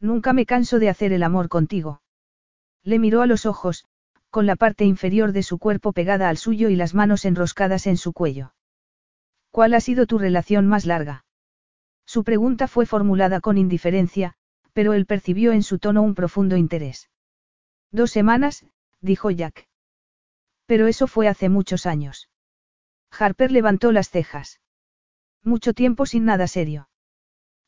Nunca 0.00 0.32
me 0.32 0.44
canso 0.44 0.78
de 0.78 0.90
hacer 0.90 1.12
el 1.12 1.22
amor 1.22 1.48
contigo. 1.48 2.02
Le 2.82 2.98
miró 2.98 3.22
a 3.22 3.26
los 3.26 3.46
ojos, 3.46 3.86
con 4.28 4.46
la 4.46 4.56
parte 4.56 4.84
inferior 4.84 5.32
de 5.32 5.42
su 5.42 5.58
cuerpo 5.58 5.92
pegada 5.92 6.28
al 6.28 6.36
suyo 6.36 6.68
y 6.68 6.76
las 6.76 6.92
manos 6.92 7.24
enroscadas 7.24 7.86
en 7.86 7.96
su 7.96 8.12
cuello. 8.12 8.52
¿Cuál 9.50 9.72
ha 9.72 9.80
sido 9.80 10.06
tu 10.06 10.18
relación 10.18 10.66
más 10.66 10.84
larga? 10.84 11.24
Su 12.04 12.24
pregunta 12.24 12.68
fue 12.68 12.84
formulada 12.84 13.40
con 13.40 13.56
indiferencia, 13.56 14.34
pero 14.74 14.92
él 14.92 15.06
percibió 15.06 15.52
en 15.52 15.62
su 15.62 15.78
tono 15.78 16.02
un 16.02 16.14
profundo 16.14 16.56
interés. 16.56 17.08
Dos 17.92 18.10
semanas, 18.10 18.66
dijo 19.00 19.30
Jack. 19.30 19.68
Pero 20.66 20.86
eso 20.86 21.06
fue 21.06 21.28
hace 21.28 21.48
muchos 21.48 21.86
años. 21.86 22.28
Harper 23.10 23.52
levantó 23.52 23.92
las 23.92 24.10
cejas. 24.10 24.60
Mucho 25.42 25.74
tiempo 25.74 26.06
sin 26.06 26.24
nada 26.24 26.46
serio. 26.46 26.88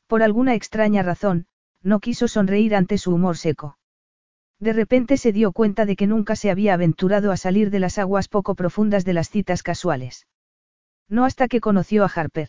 Por 0.07 0.23
alguna 0.23 0.55
extraña 0.55 1.03
razón, 1.03 1.47
no 1.83 2.01
quiso 2.01 2.27
sonreír 2.27 2.75
ante 2.75 2.99
su 2.99 3.15
humor 3.15 3.37
seco. 3.37 3.79
De 4.59 4.73
repente 4.73 5.19
se 5.19 5.33
dio 5.33 5.53
cuenta 5.53 5.85
de 5.85 5.97
que 5.97 6.07
nunca 6.07 6.35
se 6.35 6.51
había 6.51 6.75
aventurado 6.75 7.31
a 7.31 7.37
salir 7.37 7.71
de 7.71 7.81
las 7.81 7.99
aguas 7.99 8.29
poco 8.29 8.55
profundas 8.55 9.05
de 9.05 9.13
las 9.13 9.29
citas 9.29 9.63
casuales. 9.63 10.27
No 11.09 11.25
hasta 11.25 11.49
que 11.49 11.61
conoció 11.61 12.05
a 12.05 12.09
Harper. 12.15 12.49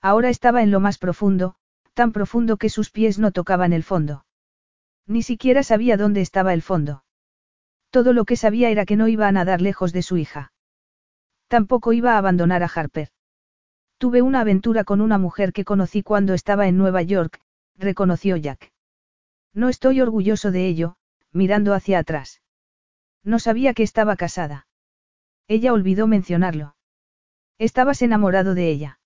Ahora 0.00 0.28
estaba 0.28 0.62
en 0.62 0.70
lo 0.70 0.80
más 0.80 0.98
profundo, 0.98 1.56
tan 1.94 2.12
profundo 2.12 2.58
que 2.58 2.68
sus 2.68 2.90
pies 2.90 3.18
no 3.18 3.32
tocaban 3.32 3.72
el 3.72 3.82
fondo. 3.82 4.26
Ni 5.06 5.22
siquiera 5.22 5.62
sabía 5.62 5.96
dónde 5.96 6.20
estaba 6.20 6.52
el 6.52 6.62
fondo. 6.62 7.04
Todo 7.94 8.12
lo 8.12 8.24
que 8.24 8.34
sabía 8.34 8.70
era 8.70 8.86
que 8.86 8.96
no 8.96 9.06
iba 9.06 9.28
a 9.28 9.30
nadar 9.30 9.60
lejos 9.60 9.92
de 9.92 10.02
su 10.02 10.16
hija. 10.16 10.52
Tampoco 11.46 11.92
iba 11.92 12.14
a 12.14 12.18
abandonar 12.18 12.64
a 12.64 12.66
Harper. 12.66 13.10
Tuve 13.98 14.20
una 14.20 14.40
aventura 14.40 14.82
con 14.82 15.00
una 15.00 15.16
mujer 15.16 15.52
que 15.52 15.64
conocí 15.64 16.02
cuando 16.02 16.34
estaba 16.34 16.66
en 16.66 16.76
Nueva 16.76 17.02
York, 17.02 17.40
reconoció 17.76 18.36
Jack. 18.36 18.72
No 19.52 19.68
estoy 19.68 20.00
orgulloso 20.00 20.50
de 20.50 20.66
ello, 20.66 20.96
mirando 21.30 21.72
hacia 21.72 22.00
atrás. 22.00 22.42
No 23.22 23.38
sabía 23.38 23.74
que 23.74 23.84
estaba 23.84 24.16
casada. 24.16 24.66
Ella 25.46 25.72
olvidó 25.72 26.08
mencionarlo. 26.08 26.74
¿Estabas 27.58 28.02
enamorado 28.02 28.56
de 28.56 28.70
ella? 28.70 28.98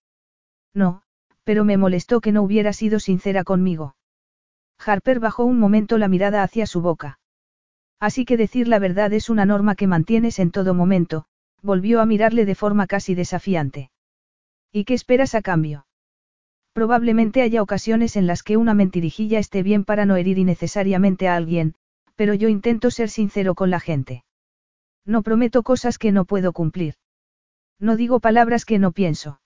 No, 0.73 1.03
pero 1.45 1.63
me 1.63 1.77
molestó 1.77 2.23
que 2.23 2.33
no 2.33 2.41
hubiera 2.41 2.73
sido 2.73 3.01
sincera 3.01 3.45
conmigo. 3.45 3.97
Harper 4.79 5.21
bajó 5.21 5.45
un 5.45 5.59
momento 5.59 5.99
la 5.99 6.09
mirada 6.09 6.43
hacia 6.43 6.65
su 6.65 6.81
boca. 6.81 7.18
Así 8.01 8.25
que 8.25 8.37
decir 8.37 8.69
la 8.69 8.79
verdad 8.79 9.13
es 9.13 9.29
una 9.29 9.45
norma 9.45 9.75
que 9.75 9.87
mantienes 9.87 10.39
en 10.39 10.51
todo 10.51 10.73
momento, 10.75 11.25
volvió 11.63 12.01
a 12.01 12.07
mirarle 12.07 12.45
de 12.45 12.55
forma 12.55 12.87
casi 12.87 13.15
desafiante. 13.15 13.91
¿Y 14.73 14.85
qué 14.85 14.95
esperas 14.95 15.35
a 15.35 15.43
cambio? 15.43 15.87
Probablemente 16.73 17.43
haya 17.43 17.61
ocasiones 17.61 18.15
en 18.15 18.29
las 18.29 18.45
que 18.45 18.57
una 18.57 18.73
mentirijilla 18.73 19.41
esté 19.41 19.65
bien 19.65 19.85
para 19.85 20.07
no 20.07 20.15
herir 20.15 20.39
innecesariamente 20.39 21.27
a 21.27 21.35
alguien, 21.35 21.75
pero 22.15 22.35
yo 22.35 22.49
intento 22.49 22.93
ser 22.93 23.11
sincero 23.11 23.57
con 23.57 23.71
la 23.71 23.81
gente. 23.81 24.25
No 25.05 25.23
prometo 25.23 25.65
cosas 25.65 25.99
que 25.99 26.13
no 26.13 26.25
puedo 26.25 26.53
cumplir. 26.53 26.95
No 27.81 27.97
digo 27.97 28.21
palabras 28.21 28.65
que 28.65 28.79
no 28.79 28.93
pienso. 28.93 29.41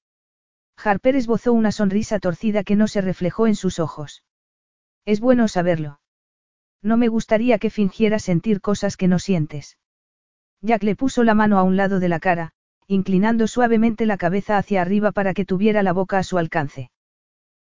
Harper 0.76 1.16
esbozó 1.16 1.54
una 1.54 1.72
sonrisa 1.72 2.18
torcida 2.18 2.64
que 2.64 2.76
no 2.76 2.86
se 2.86 3.00
reflejó 3.00 3.46
en 3.46 3.54
sus 3.54 3.78
ojos. 3.78 4.24
Es 5.06 5.20
bueno 5.20 5.48
saberlo. 5.48 6.01
No 6.82 6.96
me 6.96 7.08
gustaría 7.08 7.58
que 7.58 7.70
fingieras 7.70 8.24
sentir 8.24 8.60
cosas 8.60 8.96
que 8.96 9.08
no 9.08 9.18
sientes. 9.18 9.78
Jack 10.60 10.82
le 10.82 10.96
puso 10.96 11.22
la 11.24 11.34
mano 11.34 11.58
a 11.58 11.62
un 11.62 11.76
lado 11.76 12.00
de 12.00 12.08
la 12.08 12.20
cara, 12.20 12.52
inclinando 12.86 13.46
suavemente 13.46 14.04
la 14.06 14.16
cabeza 14.16 14.58
hacia 14.58 14.82
arriba 14.82 15.12
para 15.12 15.34
que 15.34 15.44
tuviera 15.44 15.82
la 15.82 15.92
boca 15.92 16.18
a 16.18 16.22
su 16.22 16.38
alcance. 16.38 16.90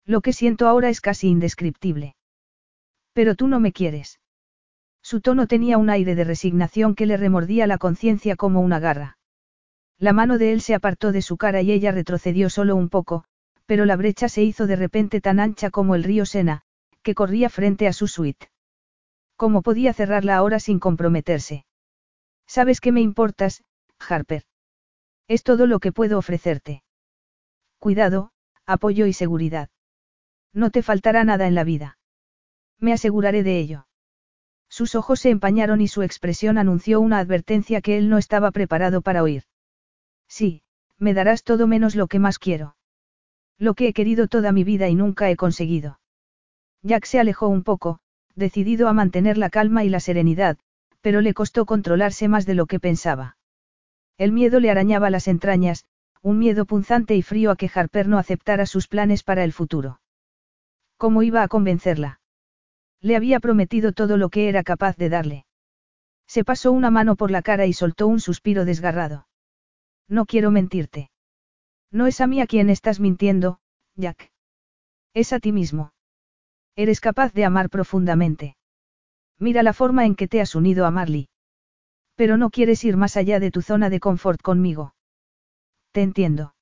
Lo 0.06 0.22
que 0.22 0.34
siento 0.34 0.68
ahora 0.68 0.90
es 0.90 1.02
casi 1.02 1.30
indescriptible. 1.30 2.16
Pero 3.14 3.36
tú 3.36 3.48
no 3.48 3.60
me 3.60 3.72
quieres. 3.72 4.20
Su 5.02 5.22
tono 5.22 5.48
tenía 5.48 5.78
un 5.78 5.90
aire 5.90 6.16
de 6.16 6.24
resignación 6.24 6.96
que 6.96 7.06
le 7.06 7.18
remordía 7.18 7.68
la 7.68 7.78
conciencia 7.78 8.36
como 8.36 8.62
una 8.62 8.80
garra. 8.80 9.18
La 9.98 10.14
mano 10.14 10.38
de 10.38 10.52
él 10.52 10.62
se 10.62 10.76
apartó 10.76 11.12
de 11.12 11.22
su 11.22 11.38
cara 11.38 11.62
y 11.62 11.72
ella 11.72 11.92
retrocedió 11.92 12.50
solo 12.50 12.76
un 12.76 12.90
poco, 12.90 13.24
pero 13.66 13.86
la 13.86 13.96
brecha 13.96 14.28
se 14.30 14.44
hizo 14.44 14.68
de 14.68 14.76
repente 14.76 15.22
tan 15.22 15.40
ancha 15.40 15.70
como 15.70 15.96
el 15.96 16.04
río 16.04 16.26
Sena, 16.26 16.64
que 17.02 17.16
corría 17.16 17.50
frente 17.50 17.88
a 17.88 17.94
su 17.94 18.08
suite. 18.08 18.50
¿Cómo 19.36 19.62
podía 19.62 19.94
cerrarla 19.94 20.38
ahora 20.38 20.60
sin 20.60 20.80
comprometerse? 20.80 21.66
Sabes 22.48 22.80
que 22.80 22.92
me 22.92 23.02
importas, 23.02 23.64
Harper. 24.00 24.44
Es 25.28 25.44
todo 25.44 25.68
lo 25.68 25.80
que 25.80 25.92
puedo 25.92 26.18
ofrecerte. 26.18 26.84
Cuidado, 27.80 28.32
apoyo 28.66 29.06
y 29.06 29.14
seguridad. 29.14 29.70
No 30.54 30.70
te 30.70 30.82
faltará 30.82 31.24
nada 31.24 31.48
en 31.48 31.56
la 31.56 31.64
vida. 31.64 31.98
Me 32.80 32.94
aseguraré 32.94 33.44
de 33.44 33.60
ello. 33.60 33.88
Sus 34.70 34.96
ojos 34.96 35.20
se 35.20 35.30
empañaron 35.30 35.82
y 35.82 35.88
su 35.88 36.02
expresión 36.02 36.58
anunció 36.58 37.00
una 37.00 37.20
advertencia 37.20 37.82
que 37.82 37.98
él 37.98 38.10
no 38.10 38.18
estaba 38.18 38.52
preparado 38.52 39.02
para 39.02 39.24
oír. 39.24 39.44
Sí, 40.28 40.64
me 40.98 41.14
darás 41.14 41.44
todo 41.44 41.68
menos 41.68 41.96
lo 41.96 42.08
que 42.08 42.20
más 42.20 42.40
quiero. 42.40 42.76
Lo 43.58 43.74
que 43.74 43.88
he 43.88 43.94
querido 43.94 44.28
toda 44.28 44.52
mi 44.52 44.64
vida 44.64 44.90
y 44.90 44.96
nunca 44.96 45.30
he 45.30 45.36
conseguido. 45.36 46.00
Jack 46.82 47.06
se 47.06 47.20
alejó 47.20 47.48
un 47.48 47.64
poco, 47.64 48.00
decidido 48.36 48.88
a 48.88 48.94
mantener 48.94 49.38
la 49.38 49.50
calma 49.50 49.84
y 49.84 49.90
la 49.90 50.00
serenidad, 50.00 50.58
pero 51.02 51.22
le 51.22 51.34
costó 51.34 51.66
controlarse 51.66 52.28
más 52.28 52.46
de 52.46 52.56
lo 52.56 52.66
que 52.66 52.80
pensaba. 52.80 53.38
El 54.18 54.32
miedo 54.32 54.60
le 54.60 54.72
arañaba 54.72 55.10
las 55.10 55.28
entrañas, 55.28 55.86
un 56.22 56.40
miedo 56.40 56.66
punzante 56.66 57.16
y 57.16 57.22
frío 57.22 57.52
a 57.52 57.56
que 57.56 57.70
Harper 57.74 58.08
no 58.08 58.18
aceptara 58.18 58.66
sus 58.66 58.88
planes 58.88 59.24
para 59.24 59.44
el 59.44 59.54
futuro. 59.54 60.00
¿Cómo 60.98 61.22
iba 61.24 61.44
a 61.44 61.48
convencerla? 61.48 62.20
Le 63.02 63.16
había 63.16 63.40
prometido 63.40 63.92
todo 63.92 64.18
lo 64.18 64.30
que 64.30 64.50
era 64.50 64.64
capaz 64.64 64.98
de 64.98 65.10
darle. 65.10 65.46
Se 66.28 66.44
pasó 66.44 66.72
una 66.72 66.90
mano 66.90 67.16
por 67.16 67.30
la 67.30 67.42
cara 67.42 67.66
y 67.68 67.74
soltó 67.74 68.08
un 68.08 68.20
suspiro 68.20 68.66
desgarrado. 68.66 69.28
No 70.08 70.26
quiero 70.26 70.50
mentirte. 70.50 71.12
No 71.92 72.08
es 72.08 72.20
a 72.22 72.28
mí 72.28 72.42
a 72.42 72.48
quien 72.48 72.70
estás 72.70 73.00
mintiendo, 73.00 73.60
Jack. 73.96 74.32
Es 75.14 75.34
a 75.34 75.40
ti 75.40 75.52
mismo. 75.52 75.92
Eres 76.76 77.00
capaz 77.00 77.34
de 77.34 77.46
amar 77.46 77.70
profundamente. 77.70 78.58
Mira 79.40 79.64
la 79.64 79.74
forma 79.74 80.06
en 80.06 80.16
que 80.16 80.28
te 80.28 80.42
has 80.42 80.56
unido 80.56 80.86
a 80.86 80.92
Marley. 80.92 81.30
Pero 82.16 82.38
no 82.38 82.50
quieres 82.50 82.84
ir 82.84 82.98
más 82.98 83.18
allá 83.18 83.40
de 83.40 83.52
tu 83.52 83.62
zona 83.62 83.90
de 83.90 84.00
confort 84.00 84.42
conmigo. 84.42 84.94
Te 85.92 86.02
entiendo. 86.02 86.56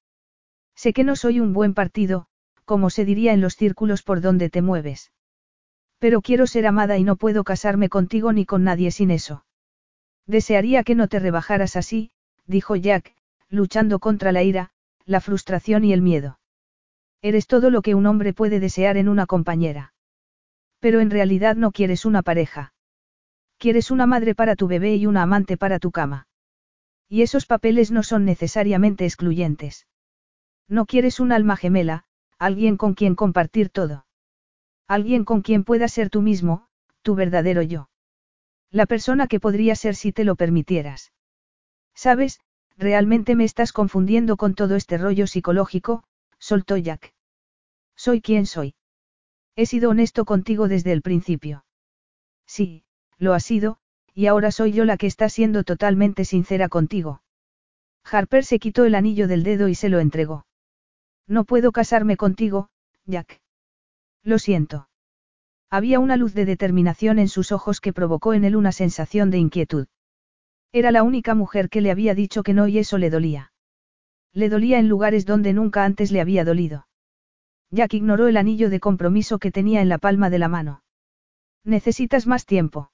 Sé 0.75 0.93
que 0.93 1.03
no 1.03 1.15
soy 1.15 1.39
un 1.39 1.53
buen 1.53 1.73
partido, 1.73 2.27
como 2.65 2.89
se 2.89 3.05
diría 3.05 3.33
en 3.33 3.41
los 3.41 3.55
círculos 3.55 4.03
por 4.03 4.21
donde 4.21 4.49
te 4.49 4.61
mueves. 4.61 5.11
Pero 5.99 6.21
quiero 6.21 6.47
ser 6.47 6.67
amada 6.67 6.97
y 6.97 7.03
no 7.03 7.15
puedo 7.15 7.43
casarme 7.43 7.89
contigo 7.89 8.33
ni 8.33 8.45
con 8.45 8.63
nadie 8.63 8.91
sin 8.91 9.09
eso. 9.11 9.45
Desearía 10.27 10.83
que 10.83 10.95
no 10.95 11.07
te 11.07 11.19
rebajaras 11.19 11.75
así, 11.75 12.11
dijo 12.45 12.75
Jack, 12.75 13.15
luchando 13.49 13.99
contra 13.99 14.31
la 14.31 14.43
ira, 14.43 14.71
la 15.05 15.21
frustración 15.21 15.83
y 15.83 15.93
el 15.93 16.01
miedo. 16.01 16.39
Eres 17.21 17.47
todo 17.47 17.69
lo 17.69 17.81
que 17.81 17.95
un 17.95 18.05
hombre 18.05 18.33
puede 18.33 18.59
desear 18.59 18.97
en 18.97 19.07
una 19.07 19.25
compañera. 19.25 19.92
Pero 20.83 20.99
en 20.99 21.11
realidad 21.11 21.55
no 21.55 21.71
quieres 21.71 22.03
una 22.03 22.23
pareja. 22.23 22.73
Quieres 23.57 23.89
una 23.89 24.05
madre 24.05 24.35
para 24.35 24.57
tu 24.57 24.67
bebé 24.67 24.97
y 24.97 25.05
una 25.05 25.21
amante 25.21 25.55
para 25.55 25.79
tu 25.79 25.91
cama. 25.91 26.27
Y 27.07 27.21
esos 27.21 27.45
papeles 27.45 27.89
no 27.89 28.03
son 28.03 28.25
necesariamente 28.25 29.05
excluyentes. 29.05 29.87
No 30.67 30.85
quieres 30.85 31.21
un 31.21 31.31
alma 31.31 31.55
gemela, 31.55 32.03
alguien 32.37 32.75
con 32.75 32.95
quien 32.95 33.15
compartir 33.15 33.69
todo. 33.69 34.05
Alguien 34.85 35.23
con 35.23 35.41
quien 35.41 35.63
puedas 35.63 35.93
ser 35.93 36.09
tú 36.09 36.21
mismo, 36.21 36.67
tu 37.01 37.15
verdadero 37.15 37.61
yo. 37.61 37.89
La 38.69 38.85
persona 38.85 39.27
que 39.27 39.39
podría 39.39 39.75
ser 39.75 39.95
si 39.95 40.11
te 40.11 40.25
lo 40.25 40.35
permitieras. 40.35 41.13
Sabes, 41.95 42.41
realmente 42.75 43.37
me 43.37 43.45
estás 43.45 43.71
confundiendo 43.71 44.35
con 44.35 44.53
todo 44.53 44.75
este 44.75 44.97
rollo 44.97 45.27
psicológico, 45.27 46.03
soltó 46.39 46.75
Jack. 46.75 47.13
Soy 47.95 48.19
quien 48.19 48.45
soy. 48.45 48.75
He 49.55 49.65
sido 49.65 49.91
honesto 49.91 50.25
contigo 50.25 50.67
desde 50.67 50.91
el 50.91 51.01
principio. 51.01 51.65
Sí, 52.47 52.83
lo 53.17 53.33
ha 53.33 53.39
sido, 53.39 53.77
y 54.13 54.27
ahora 54.27 54.51
soy 54.51 54.71
yo 54.71 54.85
la 54.85 54.97
que 54.97 55.07
está 55.07 55.29
siendo 55.29 55.63
totalmente 55.63 56.25
sincera 56.25 56.69
contigo. 56.69 57.21
Harper 58.03 58.43
se 58.43 58.59
quitó 58.59 58.85
el 58.85 58.95
anillo 58.95 59.27
del 59.27 59.43
dedo 59.43 59.67
y 59.67 59.75
se 59.75 59.89
lo 59.89 59.99
entregó. 59.99 60.45
No 61.27 61.45
puedo 61.45 61.71
casarme 61.71 62.17
contigo, 62.17 62.69
Jack. 63.05 63.41
Lo 64.23 64.39
siento. 64.39 64.89
Había 65.69 65.99
una 65.99 66.17
luz 66.17 66.33
de 66.33 66.45
determinación 66.45 67.17
en 67.17 67.27
sus 67.27 67.51
ojos 67.51 67.79
que 67.81 67.93
provocó 67.93 68.33
en 68.33 68.43
él 68.43 68.55
una 68.55 68.71
sensación 68.71 69.31
de 69.31 69.37
inquietud. 69.37 69.87
Era 70.71 70.91
la 70.91 71.03
única 71.03 71.35
mujer 71.35 71.69
que 71.69 71.81
le 71.81 71.91
había 71.91 72.13
dicho 72.15 72.43
que 72.43 72.53
no 72.53 72.67
y 72.67 72.79
eso 72.79 72.97
le 72.97 73.09
dolía. 73.09 73.51
Le 74.33 74.49
dolía 74.49 74.79
en 74.79 74.89
lugares 74.89 75.25
donde 75.25 75.53
nunca 75.53 75.85
antes 75.85 76.11
le 76.11 76.21
había 76.21 76.43
dolido. 76.43 76.87
Jack 77.73 77.95
ignoró 77.95 78.27
el 78.27 78.37
anillo 78.37 78.69
de 78.69 78.79
compromiso 78.79 79.39
que 79.39 79.51
tenía 79.51 79.81
en 79.81 79.89
la 79.89 79.97
palma 79.97 80.29
de 80.29 80.37
la 80.37 80.47
mano. 80.47 80.83
Necesitas 81.63 82.27
más 82.27 82.45
tiempo. 82.45 82.91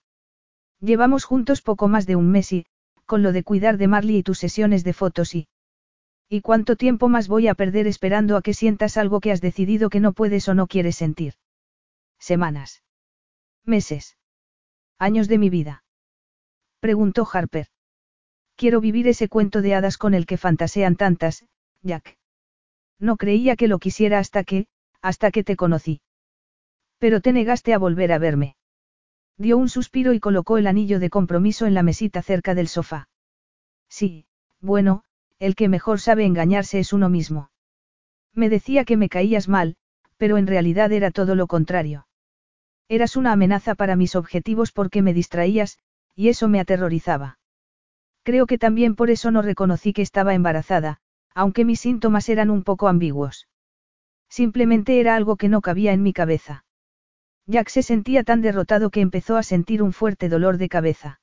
Llevamos 0.79 1.25
juntos 1.25 1.61
poco 1.61 1.89
más 1.89 2.05
de 2.05 2.15
un 2.15 2.31
mes 2.31 2.53
y, 2.53 2.65
con 3.05 3.21
lo 3.21 3.33
de 3.33 3.43
cuidar 3.43 3.77
de 3.77 3.89
Marley 3.89 4.19
y 4.19 4.23
tus 4.23 4.39
sesiones 4.39 4.85
de 4.85 4.93
fotos 4.93 5.35
y... 5.35 5.49
¿Y 6.29 6.39
cuánto 6.39 6.77
tiempo 6.77 7.09
más 7.09 7.27
voy 7.27 7.49
a 7.49 7.55
perder 7.55 7.87
esperando 7.87 8.37
a 8.37 8.41
que 8.41 8.53
sientas 8.53 8.95
algo 8.95 9.19
que 9.19 9.33
has 9.33 9.41
decidido 9.41 9.89
que 9.89 9.99
no 9.99 10.13
puedes 10.13 10.47
o 10.47 10.53
no 10.53 10.67
quieres 10.67 10.95
sentir? 10.95 11.33
Semanas. 12.17 12.81
Meses. 13.65 14.17
Años 14.97 15.27
de 15.27 15.39
mi 15.39 15.49
vida. 15.49 15.83
Preguntó 16.79 17.27
Harper. 17.29 17.67
Quiero 18.55 18.79
vivir 18.79 19.09
ese 19.09 19.27
cuento 19.27 19.61
de 19.61 19.75
hadas 19.75 19.97
con 19.97 20.13
el 20.13 20.25
que 20.25 20.37
fantasean 20.37 20.95
tantas, 20.95 21.45
Jack. 21.81 22.18
No 22.99 23.17
creía 23.17 23.55
que 23.55 23.67
lo 23.67 23.79
quisiera 23.79 24.19
hasta 24.19 24.43
que, 24.43 24.67
hasta 25.01 25.31
que 25.31 25.43
te 25.43 25.55
conocí. 25.55 26.01
Pero 26.97 27.21
te 27.21 27.31
negaste 27.31 27.73
a 27.73 27.77
volver 27.77 28.11
a 28.11 28.17
verme. 28.17 28.55
Dio 29.37 29.57
un 29.57 29.69
suspiro 29.69 30.13
y 30.13 30.19
colocó 30.19 30.57
el 30.57 30.67
anillo 30.67 30.99
de 30.99 31.09
compromiso 31.09 31.65
en 31.65 31.73
la 31.73 31.83
mesita 31.83 32.21
cerca 32.21 32.55
del 32.55 32.67
sofá. 32.67 33.07
Sí, 33.87 34.25
bueno, 34.59 35.03
el 35.39 35.55
que 35.55 35.69
mejor 35.69 36.01
sabe 36.01 36.25
engañarse 36.25 36.79
es 36.79 36.91
uno 36.91 37.07
mismo. 37.07 37.51
Me 38.33 38.49
decía 38.49 38.83
que 38.83 38.97
me 38.97 39.07
caías 39.07 39.47
mal, 39.47 39.77
pero 40.17 40.37
en 40.37 40.47
realidad 40.47 40.91
era 40.91 41.11
todo 41.11 41.35
lo 41.35 41.47
contrario. 41.47 42.05
Eras 42.89 43.15
una 43.15 43.31
amenaza 43.31 43.75
para 43.75 43.95
mis 43.95 44.15
objetivos 44.15 44.73
porque 44.73 45.01
me 45.01 45.13
distraías, 45.13 45.79
y 46.15 46.27
eso 46.27 46.49
me 46.49 46.59
aterrorizaba. 46.59 47.39
Creo 48.23 48.45
que 48.45 48.57
también 48.57 48.95
por 48.95 49.09
eso 49.09 49.31
no 49.31 49.41
reconocí 49.41 49.93
que 49.93 50.01
estaba 50.01 50.33
embarazada, 50.33 50.99
aunque 51.33 51.65
mis 51.65 51.79
síntomas 51.79 52.29
eran 52.29 52.49
un 52.49 52.63
poco 52.63 52.87
ambiguos. 52.87 53.47
Simplemente 54.29 54.99
era 54.99 55.15
algo 55.15 55.35
que 55.37 55.49
no 55.49 55.61
cabía 55.61 55.93
en 55.93 56.03
mi 56.03 56.13
cabeza. 56.13 56.65
Jack 57.47 57.69
se 57.69 57.81
sentía 57.81 58.23
tan 58.23 58.41
derrotado 58.41 58.91
que 58.91 59.01
empezó 59.01 59.37
a 59.37 59.43
sentir 59.43 59.81
un 59.81 59.91
fuerte 59.91 60.29
dolor 60.29 60.57
de 60.57 60.69
cabeza. 60.69 61.19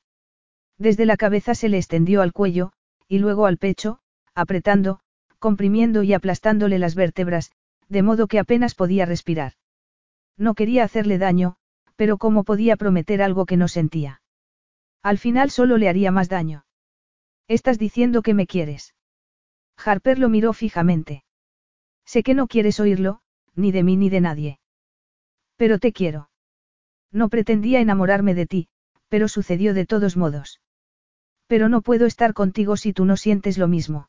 Desde 0.76 1.06
la 1.06 1.16
cabeza 1.16 1.54
se 1.54 1.68
le 1.68 1.78
extendió 1.78 2.20
al 2.20 2.32
cuello, 2.32 2.72
y 3.06 3.20
luego 3.20 3.46
al 3.46 3.58
pecho, 3.58 4.00
apretando, 4.34 4.98
comprimiendo 5.38 6.02
y 6.02 6.12
aplastándole 6.14 6.80
las 6.80 6.96
vértebras, 6.96 7.52
de 7.88 8.02
modo 8.02 8.26
que 8.26 8.40
apenas 8.40 8.74
podía 8.74 9.06
respirar. 9.06 9.52
No 10.36 10.54
quería 10.54 10.82
hacerle 10.82 11.18
daño, 11.18 11.56
pero 11.94 12.18
¿cómo 12.18 12.42
podía 12.42 12.76
prometer 12.76 13.22
algo 13.22 13.46
que 13.46 13.56
no 13.56 13.68
sentía? 13.68 14.20
Al 15.02 15.18
final 15.18 15.50
solo 15.50 15.78
le 15.78 15.88
haría 15.88 16.10
más 16.10 16.28
daño. 16.28 16.66
Estás 17.46 17.78
diciendo 17.78 18.22
que 18.22 18.34
me 18.34 18.48
quieres. 18.48 18.95
Harper 19.76 20.18
lo 20.18 20.28
miró 20.28 20.52
fijamente. 20.52 21.24
Sé 22.04 22.22
que 22.22 22.34
no 22.34 22.46
quieres 22.46 22.80
oírlo, 22.80 23.20
ni 23.54 23.72
de 23.72 23.82
mí 23.82 23.96
ni 23.96 24.10
de 24.10 24.20
nadie. 24.20 24.60
Pero 25.56 25.78
te 25.78 25.92
quiero. 25.92 26.30
No 27.12 27.28
pretendía 27.28 27.80
enamorarme 27.80 28.34
de 28.34 28.46
ti, 28.46 28.68
pero 29.08 29.28
sucedió 29.28 29.74
de 29.74 29.86
todos 29.86 30.16
modos. 30.16 30.60
Pero 31.46 31.68
no 31.68 31.82
puedo 31.82 32.06
estar 32.06 32.34
contigo 32.34 32.76
si 32.76 32.92
tú 32.92 33.04
no 33.04 33.16
sientes 33.16 33.58
lo 33.58 33.68
mismo. 33.68 34.08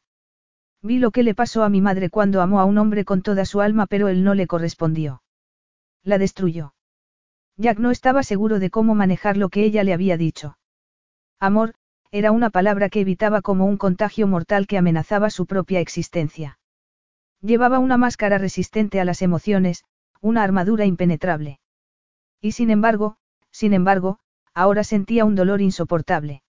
Vi 0.81 0.99
lo 0.99 1.11
que 1.11 1.23
le 1.23 1.35
pasó 1.35 1.63
a 1.63 1.69
mi 1.69 1.81
madre 1.81 2.09
cuando 2.09 2.41
amó 2.41 2.59
a 2.59 2.65
un 2.65 2.77
hombre 2.77 3.05
con 3.05 3.21
toda 3.21 3.45
su 3.45 3.61
alma 3.61 3.87
pero 3.87 4.07
él 4.07 4.23
no 4.23 4.33
le 4.35 4.47
correspondió. 4.47 5.21
La 6.03 6.17
destruyó. 6.17 6.73
Jack 7.57 7.79
no 7.79 7.91
estaba 7.91 8.23
seguro 8.23 8.59
de 8.59 8.69
cómo 8.69 8.93
manejar 8.93 9.37
lo 9.37 9.49
que 9.49 9.63
ella 9.63 9.83
le 9.83 9.93
había 9.93 10.17
dicho. 10.17 10.57
Amor, 11.39 11.73
era 12.11 12.31
una 12.31 12.49
palabra 12.49 12.89
que 12.89 13.01
evitaba 13.01 13.41
como 13.41 13.65
un 13.65 13.77
contagio 13.77 14.27
mortal 14.27 14.67
que 14.67 14.77
amenazaba 14.77 15.29
su 15.29 15.45
propia 15.45 15.79
existencia. 15.79 16.59
Llevaba 17.41 17.79
una 17.79 17.97
máscara 17.97 18.37
resistente 18.37 18.99
a 18.99 19.05
las 19.05 19.21
emociones, 19.21 19.83
una 20.21 20.43
armadura 20.43 20.85
impenetrable. 20.85 21.59
Y 22.41 22.53
sin 22.53 22.71
embargo, 22.71 23.17
sin 23.51 23.73
embargo, 23.73 24.19
ahora 24.53 24.83
sentía 24.83 25.25
un 25.25 25.35
dolor 25.35 25.61
insoportable. 25.61 26.41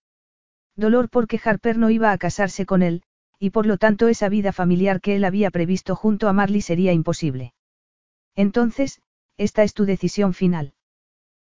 Dolor 0.75 1.09
porque 1.09 1.39
Harper 1.43 1.77
no 1.77 1.89
iba 1.89 2.11
a 2.11 2.17
casarse 2.17 2.65
con 2.65 2.81
él, 2.81 3.03
y 3.37 3.51
por 3.51 3.65
lo 3.65 3.77
tanto 3.77 4.07
esa 4.07 4.29
vida 4.29 4.51
familiar 4.51 5.01
que 5.01 5.15
él 5.15 5.25
había 5.25 5.51
previsto 5.51 5.95
junto 5.95 6.27
a 6.27 6.33
Marley 6.33 6.61
sería 6.61 6.93
imposible. 6.93 7.53
Entonces, 8.35 9.01
esta 9.37 9.63
es 9.63 9.73
tu 9.73 9.85
decisión 9.85 10.33
final. 10.33 10.73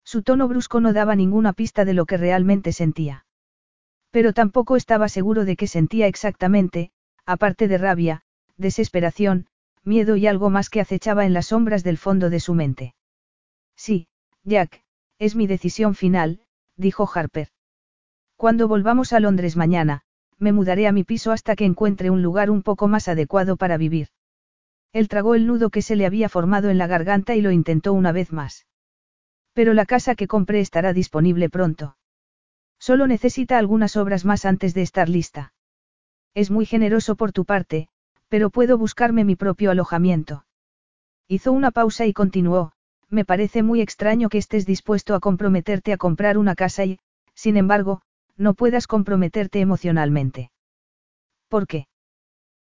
Su 0.05 0.23
tono 0.23 0.49
brusco 0.49 0.81
no 0.81 0.93
daba 0.93 1.17
ninguna 1.17 1.53
pista 1.53 1.85
de 1.85 1.95
lo 1.95 2.07
que 2.07 2.17
realmente 2.17 2.73
sentía. 2.73 3.26
Pero 4.17 4.33
tampoco 4.33 4.77
estaba 4.77 5.11
seguro 5.11 5.45
de 5.45 5.57
qué 5.57 5.67
sentía 5.67 6.07
exactamente, 6.07 6.91
aparte 7.27 7.69
de 7.69 7.77
rabia, 7.77 8.23
desesperación, 8.57 9.45
miedo 9.85 10.17
y 10.17 10.27
algo 10.27 10.49
más 10.49 10.71
que 10.71 10.81
acechaba 10.81 11.27
en 11.27 11.35
las 11.35 11.49
sombras 11.49 11.85
del 11.85 11.99
fondo 11.99 12.31
de 12.31 12.41
su 12.41 12.55
mente. 12.55 12.95
Sí, 13.77 14.09
Jack, 14.43 14.83
es 15.19 15.37
mi 15.37 15.47
decisión 15.47 15.95
final, 15.95 16.41
dijo 16.79 17.07
Harper. 17.15 17.49
Cuando 18.37 18.69
volvamos 18.69 19.13
a 19.13 19.21
Londres 19.21 19.55
mañana, 19.55 20.01
me 20.39 20.51
mudaré 20.51 20.87
a 20.87 20.93
mi 20.93 21.05
piso 21.05 21.31
hasta 21.31 21.55
que 21.55 21.67
encuentre 21.67 22.09
un 22.09 22.23
lugar 22.23 22.49
un 22.49 22.63
poco 22.63 22.89
más 22.89 23.09
adecuado 23.09 23.59
para 23.59 23.77
vivir. 23.77 24.09
Él 24.95 25.09
tragó 25.09 25.35
el 25.35 25.47
nudo 25.47 25.69
que 25.69 25.83
se 25.83 25.95
le 25.95 26.07
había 26.07 26.31
formado 26.31 26.71
en 26.71 26.79
la 26.79 26.87
garganta 26.87 27.35
y 27.35 27.43
lo 27.43 27.51
intentó 27.51 27.93
una 27.93 28.13
vez 28.13 28.33
más. 28.33 28.65
Pero 29.53 29.75
la 29.75 29.85
casa 29.85 30.15
que 30.15 30.27
compré 30.27 30.61
estará 30.61 30.95
disponible 30.95 31.51
pronto. 31.51 31.99
Solo 32.79 33.07
necesita 33.07 33.59
algunas 33.59 33.97
obras 33.97 34.25
más 34.25 34.45
antes 34.45 34.75
de 34.75 34.83
estar 34.83 35.09
lista. 35.09 35.53
Es 36.35 36.51
muy 36.51 36.67
generoso 36.67 37.17
por 37.17 37.33
tu 37.33 37.45
parte, 37.45 37.89
pero 38.29 38.51
puedo 38.51 38.79
buscarme 38.79 39.25
mi 39.25 39.37
propio 39.37 39.71
alojamiento. 39.71 40.45
Hizo 41.29 41.53
una 41.53 41.71
pausa 41.71 42.07
y 42.07 42.13
continuó, 42.13 42.73
me 43.09 43.25
parece 43.25 43.63
muy 43.63 43.81
extraño 43.81 44.29
que 44.29 44.39
estés 44.39 44.67
dispuesto 44.67 45.15
a 45.15 45.21
comprometerte 45.21 45.93
a 45.93 45.97
comprar 45.97 46.39
una 46.39 46.55
casa 46.55 46.85
y, 46.85 46.99
sin 47.35 47.57
embargo, 47.57 48.03
no 48.37 48.55
puedas 48.55 48.87
comprometerte 48.87 49.61
emocionalmente. 49.61 50.51
¿Por 51.49 51.67
qué? 51.67 51.87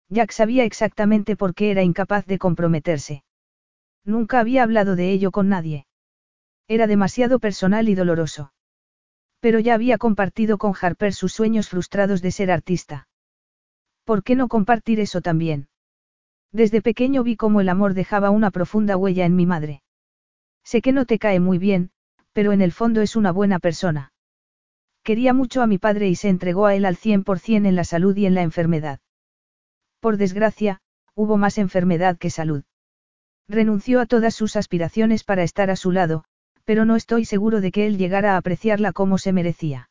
Jack 0.10 0.32
sabía 0.32 0.64
exactamente 0.64 1.36
por 1.36 1.54
qué 1.54 1.72
era 1.72 1.84
incapaz 1.84 2.26
de 2.26 2.38
comprometerse. 2.38 3.24
Nunca 4.04 4.40
había 4.40 4.64
hablado 4.64 4.96
de 4.96 5.12
ello 5.12 5.32
con 5.32 5.50
nadie. 5.50 5.88
Era 6.68 6.88
demasiado 6.88 7.40
personal 7.40 7.90
y 7.90 7.96
doloroso. 7.96 8.54
Pero 9.46 9.60
ya 9.60 9.76
había 9.76 10.00
compartido 10.00 10.58
con 10.58 10.74
Harper 10.82 11.14
sus 11.14 11.32
sueños 11.32 11.70
frustrados 11.70 12.24
de 12.24 12.32
ser 12.32 12.50
artista. 12.50 13.08
¿Por 14.04 14.24
qué 14.24 14.36
no 14.36 14.48
compartir 14.48 15.00
eso 15.00 15.22
también? 15.22 15.68
Desde 16.52 16.82
pequeño 16.82 17.22
vi 17.22 17.36
cómo 17.36 17.62
el 17.62 17.70
amor 17.70 17.94
dejaba 17.94 18.32
una 18.32 18.50
profunda 18.50 18.98
huella 18.98 19.24
en 19.24 19.36
mi 19.36 19.46
madre. 19.46 19.84
Sé 20.64 20.82
que 20.82 20.92
no 20.94 21.06
te 21.06 21.20
cae 21.20 21.40
muy 21.40 21.60
bien, 21.60 21.92
pero 22.34 22.54
en 22.54 22.62
el 22.64 22.72
fondo 22.72 23.02
es 23.02 23.16
una 23.16 23.32
buena 23.32 23.60
persona. 23.60 24.14
Quería 25.04 25.32
mucho 25.32 25.62
a 25.62 25.68
mi 25.68 25.78
padre 25.78 26.10
y 26.10 26.16
se 26.16 26.30
entregó 26.30 26.66
a 26.66 26.74
él 26.74 26.84
al 26.84 26.96
100% 26.96 27.68
en 27.68 27.76
la 27.76 27.84
salud 27.84 28.18
y 28.18 28.26
en 28.26 28.34
la 28.34 28.42
enfermedad. 28.42 29.00
Por 30.00 30.18
desgracia, 30.18 30.82
hubo 31.14 31.38
más 31.38 31.60
enfermedad 31.60 32.18
que 32.18 32.32
salud. 32.32 32.64
Renunció 33.48 34.02
a 34.02 34.08
todas 34.08 34.34
sus 34.34 34.56
aspiraciones 34.56 35.24
para 35.24 35.44
estar 35.44 35.70
a 35.70 35.76
su 35.76 35.92
lado, 35.92 36.26
pero 36.66 36.84
no 36.84 36.96
estoy 36.96 37.26
seguro 37.26 37.62
de 37.62 37.72
que 37.72 37.88
él 37.88 37.98
llegara 37.98 38.34
a 38.34 38.38
apreciarla 38.38 38.92
como 38.92 39.18
se 39.18 39.32
merecía. 39.32 39.90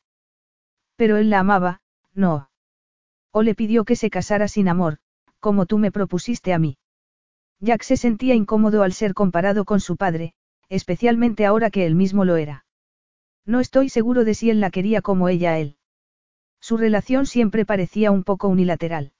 Pero 0.96 1.16
él 1.16 1.30
la 1.30 1.40
amaba, 1.40 1.80
no. 2.12 2.50
O 3.32 3.42
le 3.42 3.54
pidió 3.54 3.84
que 3.84 3.96
se 3.96 4.10
casara 4.10 4.48
sin 4.48 4.68
amor, 4.68 4.98
como 5.40 5.66
tú 5.66 5.78
me 5.78 5.90
propusiste 5.90 6.52
a 6.52 6.58
mí. 6.58 6.76
Jack 7.60 7.82
se 7.82 7.96
sentía 7.96 8.34
incómodo 8.34 8.82
al 8.82 8.92
ser 8.92 9.14
comparado 9.14 9.64
con 9.64 9.80
su 9.80 9.96
padre, 9.96 10.34
especialmente 10.68 11.46
ahora 11.46 11.70
que 11.70 11.86
él 11.86 11.94
mismo 11.94 12.24
lo 12.24 12.36
era. 12.36 12.66
No 13.46 13.60
estoy 13.60 13.88
seguro 13.88 14.24
de 14.24 14.34
si 14.34 14.50
él 14.50 14.60
la 14.60 14.70
quería 14.70 15.02
como 15.02 15.28
ella 15.28 15.52
a 15.52 15.58
él. 15.58 15.76
Su 16.60 16.76
relación 16.76 17.26
siempre 17.26 17.64
parecía 17.64 18.10
un 18.10 18.24
poco 18.24 18.48
unilateral. 18.48 19.12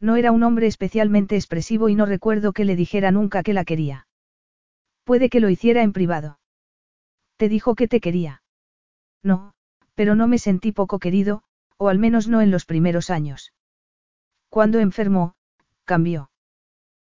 No 0.00 0.16
era 0.16 0.32
un 0.32 0.42
hombre 0.42 0.66
especialmente 0.66 1.34
expresivo 1.34 1.88
y 1.88 1.94
no 1.94 2.06
recuerdo 2.06 2.52
que 2.52 2.64
le 2.64 2.76
dijera 2.76 3.10
nunca 3.10 3.42
que 3.42 3.54
la 3.54 3.64
quería. 3.64 4.06
Puede 5.04 5.28
que 5.28 5.40
lo 5.40 5.48
hiciera 5.48 5.82
en 5.82 5.92
privado. 5.92 6.37
Te 7.38 7.48
dijo 7.48 7.76
que 7.76 7.86
te 7.86 8.00
quería. 8.00 8.42
No, 9.22 9.54
pero 9.94 10.16
no 10.16 10.26
me 10.26 10.38
sentí 10.38 10.72
poco 10.72 10.98
querido, 10.98 11.44
o 11.76 11.88
al 11.88 11.98
menos 11.98 12.26
no 12.28 12.40
en 12.40 12.50
los 12.50 12.66
primeros 12.66 13.10
años. 13.10 13.52
Cuando 14.48 14.80
enfermó, 14.80 15.34
cambió. 15.84 16.30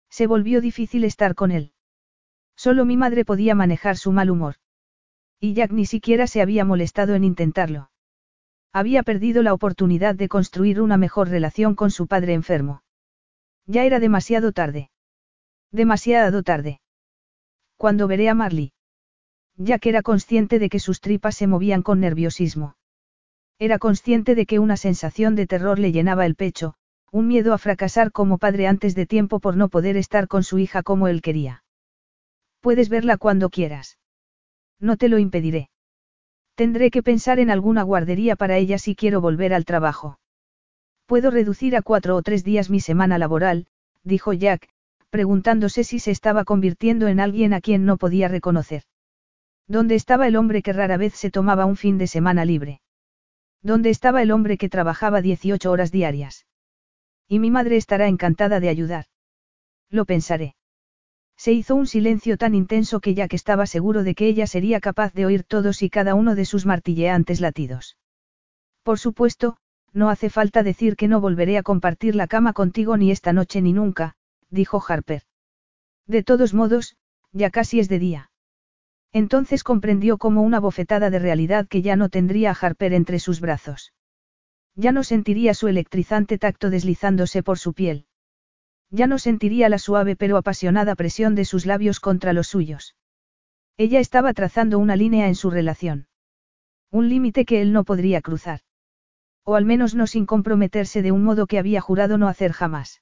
Se 0.10 0.28
volvió 0.28 0.60
difícil 0.60 1.06
estar 1.06 1.36
con 1.36 1.52
él. 1.52 1.72
Solo 2.56 2.84
mi 2.84 2.98
madre 2.98 3.24
podía 3.24 3.56
manejar 3.56 3.96
su 3.96 4.12
mal 4.12 4.30
humor. 4.30 4.56
Y 5.40 5.54
Jack 5.54 5.72
ni 5.72 5.86
siquiera 5.86 6.28
se 6.28 6.42
había 6.42 6.66
molestado 6.66 7.16
en 7.16 7.24
intentarlo. 7.24 7.90
Había 8.74 9.04
perdido 9.04 9.42
la 9.42 9.54
oportunidad 9.54 10.16
de 10.16 10.28
construir 10.28 10.82
una 10.82 10.98
mejor 10.98 11.30
relación 11.30 11.76
con 11.76 11.92
su 11.92 12.08
padre 12.08 12.34
enfermo. 12.34 12.84
Ya 13.66 13.86
era 13.86 14.00
demasiado 14.00 14.52
tarde. 14.52 14.90
Demasiado 15.72 16.44
tarde. 16.44 16.82
Cuando 17.78 18.08
veré 18.08 18.28
a 18.28 18.36
Marley. 18.36 18.75
Jack 19.58 19.86
era 19.86 20.02
consciente 20.02 20.60
de 20.60 20.70
que 20.70 20.80
sus 20.80 21.00
tripas 21.00 21.36
se 21.36 21.48
movían 21.48 21.82
con 21.82 22.00
nerviosismo. 22.00 22.76
Era 23.58 23.80
consciente 23.80 24.36
de 24.36 24.46
que 24.46 24.60
una 24.60 24.76
sensación 24.76 25.36
de 25.36 25.48
terror 25.48 25.80
le 25.80 25.94
llenaba 25.94 26.26
el 26.26 26.36
pecho, 26.36 26.76
un 27.12 27.28
miedo 27.28 27.54
a 27.54 27.58
fracasar 27.58 28.12
como 28.12 28.38
padre 28.38 28.68
antes 28.68 28.96
de 28.96 29.06
tiempo 29.06 29.40
por 29.40 29.56
no 29.56 29.70
poder 29.70 29.96
estar 29.96 30.28
con 30.28 30.44
su 30.44 30.60
hija 30.60 30.84
como 30.84 31.08
él 31.08 31.22
quería. 31.22 31.64
Puedes 32.60 32.90
verla 32.90 33.16
cuando 33.16 33.50
quieras. 33.50 33.98
No 34.80 34.98
te 34.98 35.08
lo 35.08 35.20
impediré. 35.20 35.70
Tendré 36.56 36.92
que 36.92 37.04
pensar 37.04 37.40
en 37.40 37.50
alguna 37.50 37.84
guardería 37.84 38.36
para 38.36 38.58
ella 38.58 38.78
si 38.78 38.96
quiero 38.96 39.22
volver 39.22 39.54
al 39.54 39.64
trabajo. 39.64 40.20
Puedo 41.06 41.32
reducir 41.32 41.78
a 41.78 41.82
cuatro 41.82 42.18
o 42.18 42.22
tres 42.22 42.44
días 42.44 42.70
mi 42.70 42.82
semana 42.82 43.18
laboral, 43.18 43.68
dijo 44.04 44.34
Jack, 44.34 44.68
preguntándose 45.10 45.86
si 45.86 46.00
se 46.00 46.12
estaba 46.12 46.44
convirtiendo 46.44 47.08
en 47.08 47.22
alguien 47.22 47.54
a 47.54 47.62
quien 47.62 47.86
no 47.86 47.98
podía 47.98 48.28
reconocer. 48.28 48.84
¿Dónde 49.68 49.96
estaba 49.96 50.28
el 50.28 50.36
hombre 50.36 50.62
que 50.62 50.74
rara 50.74 50.98
vez 50.98 51.16
se 51.16 51.32
tomaba 51.32 51.66
un 51.66 51.76
fin 51.76 51.98
de 51.98 52.08
semana 52.08 52.46
libre? 52.46 52.82
¿Dónde 53.64 53.90
estaba 53.90 54.22
el 54.22 54.32
hombre 54.32 54.58
que 54.58 54.70
trabajaba 54.70 55.22
18 55.22 55.72
horas 55.72 55.92
diarias? 55.92 56.46
Y 57.28 57.40
mi 57.40 57.50
madre 57.50 57.78
estará 57.78 58.08
encantada 58.08 58.60
de 58.60 58.70
ayudar. 58.70 59.06
Lo 59.90 60.06
pensaré. 60.06 60.56
Se 61.36 61.52
hizo 61.52 61.76
un 61.76 61.88
silencio 61.88 62.38
tan 62.38 62.54
intenso 62.54 63.00
que 63.00 63.16
Jack 63.16 63.34
estaba 63.34 63.66
seguro 63.66 64.04
de 64.04 64.14
que 64.14 64.28
ella 64.28 64.46
sería 64.46 64.80
capaz 64.80 65.14
de 65.14 65.26
oír 65.26 65.44
todos 65.44 65.82
y 65.82 65.90
cada 65.90 66.14
uno 66.14 66.36
de 66.36 66.46
sus 66.46 66.66
martilleantes 66.66 67.42
latidos. 67.42 67.98
Por 68.84 69.00
supuesto, 69.00 69.58
no 69.94 70.10
hace 70.10 70.30
falta 70.30 70.62
decir 70.62 70.96
que 70.96 71.08
no 71.08 71.20
volveré 71.20 71.58
a 71.58 71.64
compartir 71.64 72.16
la 72.16 72.28
cama 72.28 72.54
contigo 72.54 72.98
ni 72.98 73.12
esta 73.12 73.34
noche 73.34 73.62
ni 73.62 73.74
nunca, 73.74 74.16
dijo 74.50 74.82
Harper. 74.88 75.24
De 76.06 76.22
todos 76.22 76.54
modos, 76.54 76.96
ya 77.32 77.50
casi 77.50 77.80
es 77.80 77.90
de 77.90 78.00
día. 78.00 78.32
Entonces 79.16 79.64
comprendió 79.64 80.18
como 80.18 80.42
una 80.42 80.60
bofetada 80.60 81.10
de 81.10 81.20
realidad 81.20 81.70
que 81.70 81.82
ya 81.82 81.96
no 81.96 82.10
tendría 82.10 82.52
a 82.52 82.54
Harper 82.54 82.92
entre 82.92 83.20
sus 83.20 83.40
brazos. 83.40 83.94
Ya 84.76 84.92
no 84.92 85.06
sentiría 85.06 85.54
su 85.54 85.70
electrizante 85.70 86.38
tacto 86.38 86.70
deslizándose 86.70 87.42
por 87.42 87.58
su 87.58 87.72
piel. 87.72 88.08
Ya 88.90 89.08
no 89.08 89.18
sentiría 89.18 89.70
la 89.70 89.80
suave 89.80 90.18
pero 90.18 90.36
apasionada 90.36 90.96
presión 90.96 91.34
de 91.34 91.46
sus 91.46 91.66
labios 91.66 92.02
contra 92.02 92.34
los 92.34 92.48
suyos. 92.48 92.98
Ella 93.78 94.02
estaba 94.02 94.34
trazando 94.34 94.80
una 94.80 94.98
línea 94.98 95.30
en 95.30 95.36
su 95.36 95.50
relación. 95.50 96.10
Un 96.92 97.08
límite 97.08 97.46
que 97.46 97.62
él 97.62 97.72
no 97.72 97.86
podría 97.86 98.20
cruzar. 98.20 98.60
O 99.46 99.56
al 99.56 99.64
menos 99.64 99.96
no 99.96 100.08
sin 100.08 100.26
comprometerse 100.26 101.02
de 101.02 101.14
un 101.14 101.24
modo 101.24 101.48
que 101.48 101.58
había 101.58 101.80
jurado 101.80 102.18
no 102.18 102.28
hacer 102.28 102.52
jamás. 102.52 103.02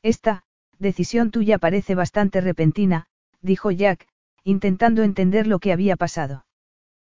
Esta, 0.00 0.44
decisión 0.78 1.32
tuya 1.32 1.58
parece 1.58 1.96
bastante 1.96 2.40
repentina, 2.40 3.08
dijo 3.40 3.72
Jack, 3.72 4.06
intentando 4.44 5.02
entender 5.02 5.46
lo 5.46 5.58
que 5.58 5.72
había 5.72 5.96
pasado. 5.96 6.46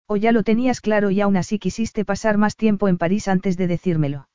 O 0.06 0.16
ya 0.16 0.32
lo 0.32 0.42
tenías 0.42 0.80
claro 0.80 1.10
y 1.10 1.20
aún 1.20 1.36
así 1.36 1.58
quisiste 1.58 2.04
pasar 2.04 2.36
más 2.36 2.56
tiempo 2.56 2.88
en 2.88 2.98
París 2.98 3.26
antes 3.26 3.56
de 3.56 3.66
decírmelo. 3.66 4.28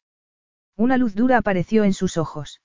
Una 0.75 0.97
luz 0.97 1.13
dura 1.13 1.37
apareció 1.37 1.83
en 1.83 1.93
sus 1.93 2.17
ojos. 2.17 2.61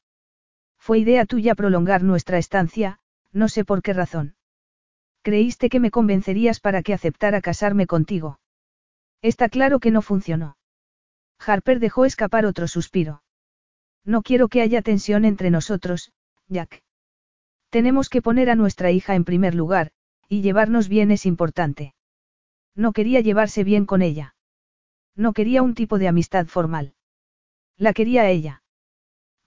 Fue 0.78 0.98
idea 0.98 1.26
tuya 1.26 1.54
prolongar 1.54 2.02
nuestra 2.02 2.38
estancia, 2.38 2.98
no 3.32 3.48
sé 3.48 3.64
por 3.64 3.82
qué 3.82 3.92
razón. 3.92 4.36
Creíste 5.22 5.68
que 5.68 5.80
me 5.80 5.90
convencerías 5.90 6.60
para 6.60 6.82
que 6.82 6.94
aceptara 6.94 7.40
casarme 7.40 7.86
contigo. 7.86 8.38
Está 9.22 9.48
claro 9.48 9.80
que 9.80 9.90
no 9.90 10.02
funcionó. 10.02 10.56
Harper 11.38 11.80
dejó 11.80 12.04
escapar 12.04 12.46
otro 12.46 12.68
suspiro. 12.68 13.22
No 14.04 14.22
quiero 14.22 14.48
que 14.48 14.60
haya 14.60 14.82
tensión 14.82 15.24
entre 15.24 15.50
nosotros, 15.50 16.12
Jack. 16.48 16.82
Tenemos 17.70 18.08
que 18.08 18.22
poner 18.22 18.50
a 18.50 18.54
nuestra 18.54 18.90
hija 18.90 19.14
en 19.14 19.24
primer 19.24 19.54
lugar, 19.54 19.92
y 20.28 20.42
llevarnos 20.42 20.88
bien 20.88 21.10
es 21.10 21.26
importante. 21.26 21.94
No 22.74 22.92
quería 22.92 23.20
llevarse 23.20 23.64
bien 23.64 23.86
con 23.86 24.02
ella. 24.02 24.34
No 25.16 25.32
quería 25.32 25.62
un 25.62 25.74
tipo 25.74 25.98
de 25.98 26.08
amistad 26.08 26.46
formal. 26.46 26.94
La 27.76 27.92
quería 27.92 28.22
a 28.22 28.30
ella. 28.30 28.62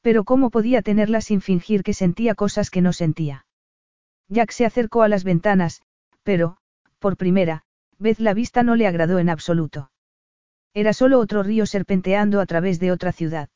Pero 0.01 0.23
¿cómo 0.23 0.49
podía 0.49 0.81
tenerla 0.81 1.21
sin 1.21 1.41
fingir 1.41 1.83
que 1.83 1.93
sentía 1.93 2.35
cosas 2.35 2.69
que 2.69 2.81
no 2.81 2.93
sentía? 2.93 3.45
Jack 4.29 4.51
se 4.51 4.65
acercó 4.65 5.03
a 5.03 5.07
las 5.07 5.23
ventanas, 5.23 5.81
pero, 6.23 6.57
por 6.99 7.17
primera, 7.17 7.63
vez 7.97 8.19
la 8.19 8.33
vista 8.33 8.63
no 8.63 8.75
le 8.75 8.87
agradó 8.87 9.19
en 9.19 9.29
absoluto. 9.29 9.91
Era 10.73 10.93
solo 10.93 11.19
otro 11.19 11.43
río 11.43 11.65
serpenteando 11.65 12.39
a 12.39 12.45
través 12.45 12.79
de 12.79 12.91
otra 12.91 13.11
ciudad. 13.11 13.49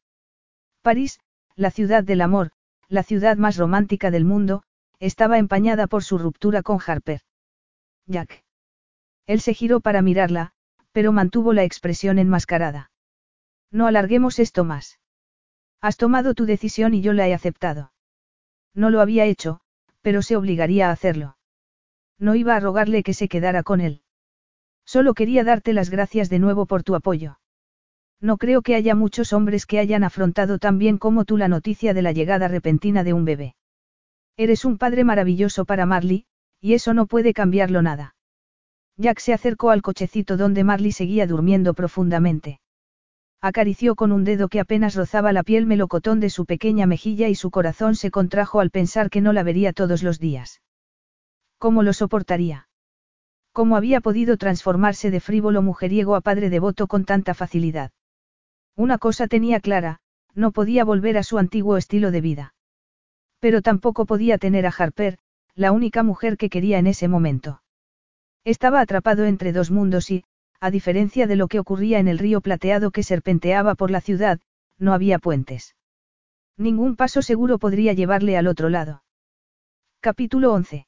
París, 0.82 1.20
la 1.56 1.72
ciudad 1.72 2.04
del 2.04 2.22
amor, 2.22 2.52
la 2.88 3.04
ciudad 3.04 3.38
más 3.38 3.58
romántica 3.58 4.12
del 4.12 4.26
mundo, 4.26 4.64
estaba 5.02 5.40
empañada 5.40 5.88
por 5.88 6.04
su 6.04 6.20
ruptura 6.20 6.62
con 6.62 6.80
Harper. 6.86 7.22
Jack. 8.06 8.44
Él 9.26 9.42
se 9.42 9.56
giró 9.56 9.82
para 9.82 10.04
mirarla, 10.04 10.52
pero 10.92 11.12
mantuvo 11.12 11.54
la 11.54 11.64
expresión 11.64 12.20
enmascarada. 12.20 12.92
No 13.72 13.88
alarguemos 13.88 14.38
esto 14.38 14.64
más. 14.64 15.00
Has 15.82 15.98
tomado 15.98 16.36
tu 16.36 16.46
decisión 16.46 16.94
y 16.94 17.02
yo 17.02 17.14
la 17.14 17.28
he 17.28 17.34
aceptado. 17.34 17.94
No 18.76 18.92
lo 18.92 19.02
había 19.02 19.26
hecho, 19.26 19.62
pero 20.02 20.22
se 20.22 20.36
obligaría 20.36 20.90
a 20.90 20.92
hacerlo. 20.92 21.36
No 22.20 22.36
iba 22.36 22.56
a 22.56 22.60
rogarle 22.60 23.02
que 23.02 23.16
se 23.16 23.28
quedara 23.28 23.64
con 23.64 23.82
él. 23.82 24.04
Solo 24.86 25.16
quería 25.16 25.44
darte 25.44 25.74
las 25.74 25.90
gracias 25.90 26.30
de 26.30 26.38
nuevo 26.38 26.68
por 26.68 26.84
tu 26.84 26.94
apoyo. 26.94 27.40
No 28.20 28.38
creo 28.38 28.62
que 28.62 28.76
haya 28.76 28.94
muchos 28.94 29.34
hombres 29.34 29.66
que 29.66 29.80
hayan 29.80 30.04
afrontado 30.04 30.60
tan 30.60 30.78
bien 30.78 31.00
como 31.00 31.26
tú 31.26 31.38
la 31.38 31.48
noticia 31.48 31.96
de 31.96 32.04
la 32.04 32.12
llegada 32.12 32.48
repentina 32.48 33.04
de 33.04 33.14
un 33.14 33.26
bebé. 33.26 33.56
Eres 34.44 34.66
un 34.66 34.80
padre 34.80 35.04
maravilloso 35.04 35.66
para 35.66 35.86
Marley, 35.86 36.26
y 36.60 36.74
eso 36.74 36.96
no 36.96 37.06
puede 37.06 37.32
cambiarlo 37.32 37.84
nada. 37.84 38.16
Jack 38.98 39.20
se 39.20 39.34
acercó 39.34 39.70
al 39.70 39.84
cochecito 39.84 40.36
donde 40.36 40.64
Marley 40.64 40.92
seguía 40.92 41.28
durmiendo 41.28 41.76
profundamente. 41.76 42.60
Acarició 43.40 43.94
con 43.94 44.12
un 44.12 44.24
dedo 44.24 44.48
que 44.48 44.60
apenas 44.60 44.96
rozaba 44.96 45.32
la 45.32 45.44
piel 45.44 45.68
melocotón 45.68 46.20
de 46.20 46.32
su 46.32 46.48
pequeña 46.48 46.88
mejilla 46.88 47.28
y 47.30 47.36
su 47.36 47.52
corazón 47.52 47.94
se 47.94 48.10
contrajo 48.10 48.62
al 48.62 48.72
pensar 48.72 49.12
que 49.12 49.22
no 49.22 49.32
la 49.32 49.44
vería 49.44 49.74
todos 49.74 50.02
los 50.02 50.18
días. 50.18 50.64
¿Cómo 51.60 51.84
lo 51.84 51.94
soportaría? 51.94 52.68
¿Cómo 53.52 53.76
había 53.78 54.02
podido 54.02 54.38
transformarse 54.38 55.12
de 55.12 55.20
frívolo 55.20 55.62
mujeriego 55.62 56.16
a 56.16 56.22
padre 56.22 56.50
devoto 56.50 56.88
con 56.88 57.06
tanta 57.06 57.36
facilidad? 57.36 57.92
Una 58.76 58.98
cosa 58.98 59.28
tenía 59.28 59.60
clara, 59.60 60.00
no 60.34 60.52
podía 60.52 60.84
volver 60.84 61.20
a 61.20 61.24
su 61.24 61.38
antiguo 61.38 61.78
estilo 61.78 62.10
de 62.10 62.22
vida. 62.22 62.54
Pero 63.42 63.62
tampoco 63.62 64.06
podía 64.06 64.38
tener 64.38 64.66
a 64.66 64.74
Harper, 64.78 65.18
la 65.56 65.74
única 65.74 66.04
mujer 66.04 66.38
que 66.38 66.50
quería 66.50 66.80
en 66.80 66.88
ese 66.88 67.10
momento. 67.10 67.62
Estaba 68.46 68.80
atrapado 68.80 69.26
entre 69.26 69.52
dos 69.52 69.72
mundos 69.72 70.10
y, 70.12 70.24
a 70.62 70.72
diferencia 70.72 71.26
de 71.28 71.36
lo 71.36 71.48
que 71.48 71.60
ocurría 71.60 72.00
en 72.00 72.08
el 72.08 72.20
río 72.20 72.40
plateado 72.40 72.92
que 72.92 73.04
serpenteaba 73.04 73.76
por 73.76 73.92
la 73.92 74.00
ciudad, 74.00 74.40
no 74.78 74.94
había 74.94 75.18
puentes. 75.20 75.76
Ningún 76.56 76.96
paso 76.96 77.24
seguro 77.24 77.58
podría 77.58 77.94
llevarle 77.94 78.38
al 78.38 78.48
otro 78.48 78.70
lado. 78.70 79.04
Capítulo 80.02 80.54
11. 80.54 80.86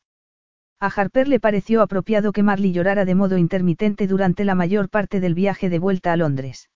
A 0.79 0.87
Harper 0.87 1.27
le 1.27 1.39
pareció 1.39 1.81
apropiado 1.81 2.31
que 2.33 2.43
Marley 2.43 2.71
llorara 2.71 3.05
de 3.05 3.15
modo 3.15 3.37
intermitente 3.37 4.05
durante 4.05 4.45
la 4.45 4.53
mayor 4.53 4.89
parte 4.89 5.19
del 5.19 5.33
viaje 5.33 5.69
de 5.69 5.79
vuelta 5.79 6.13
a 6.13 6.17
Londres. 6.17 6.69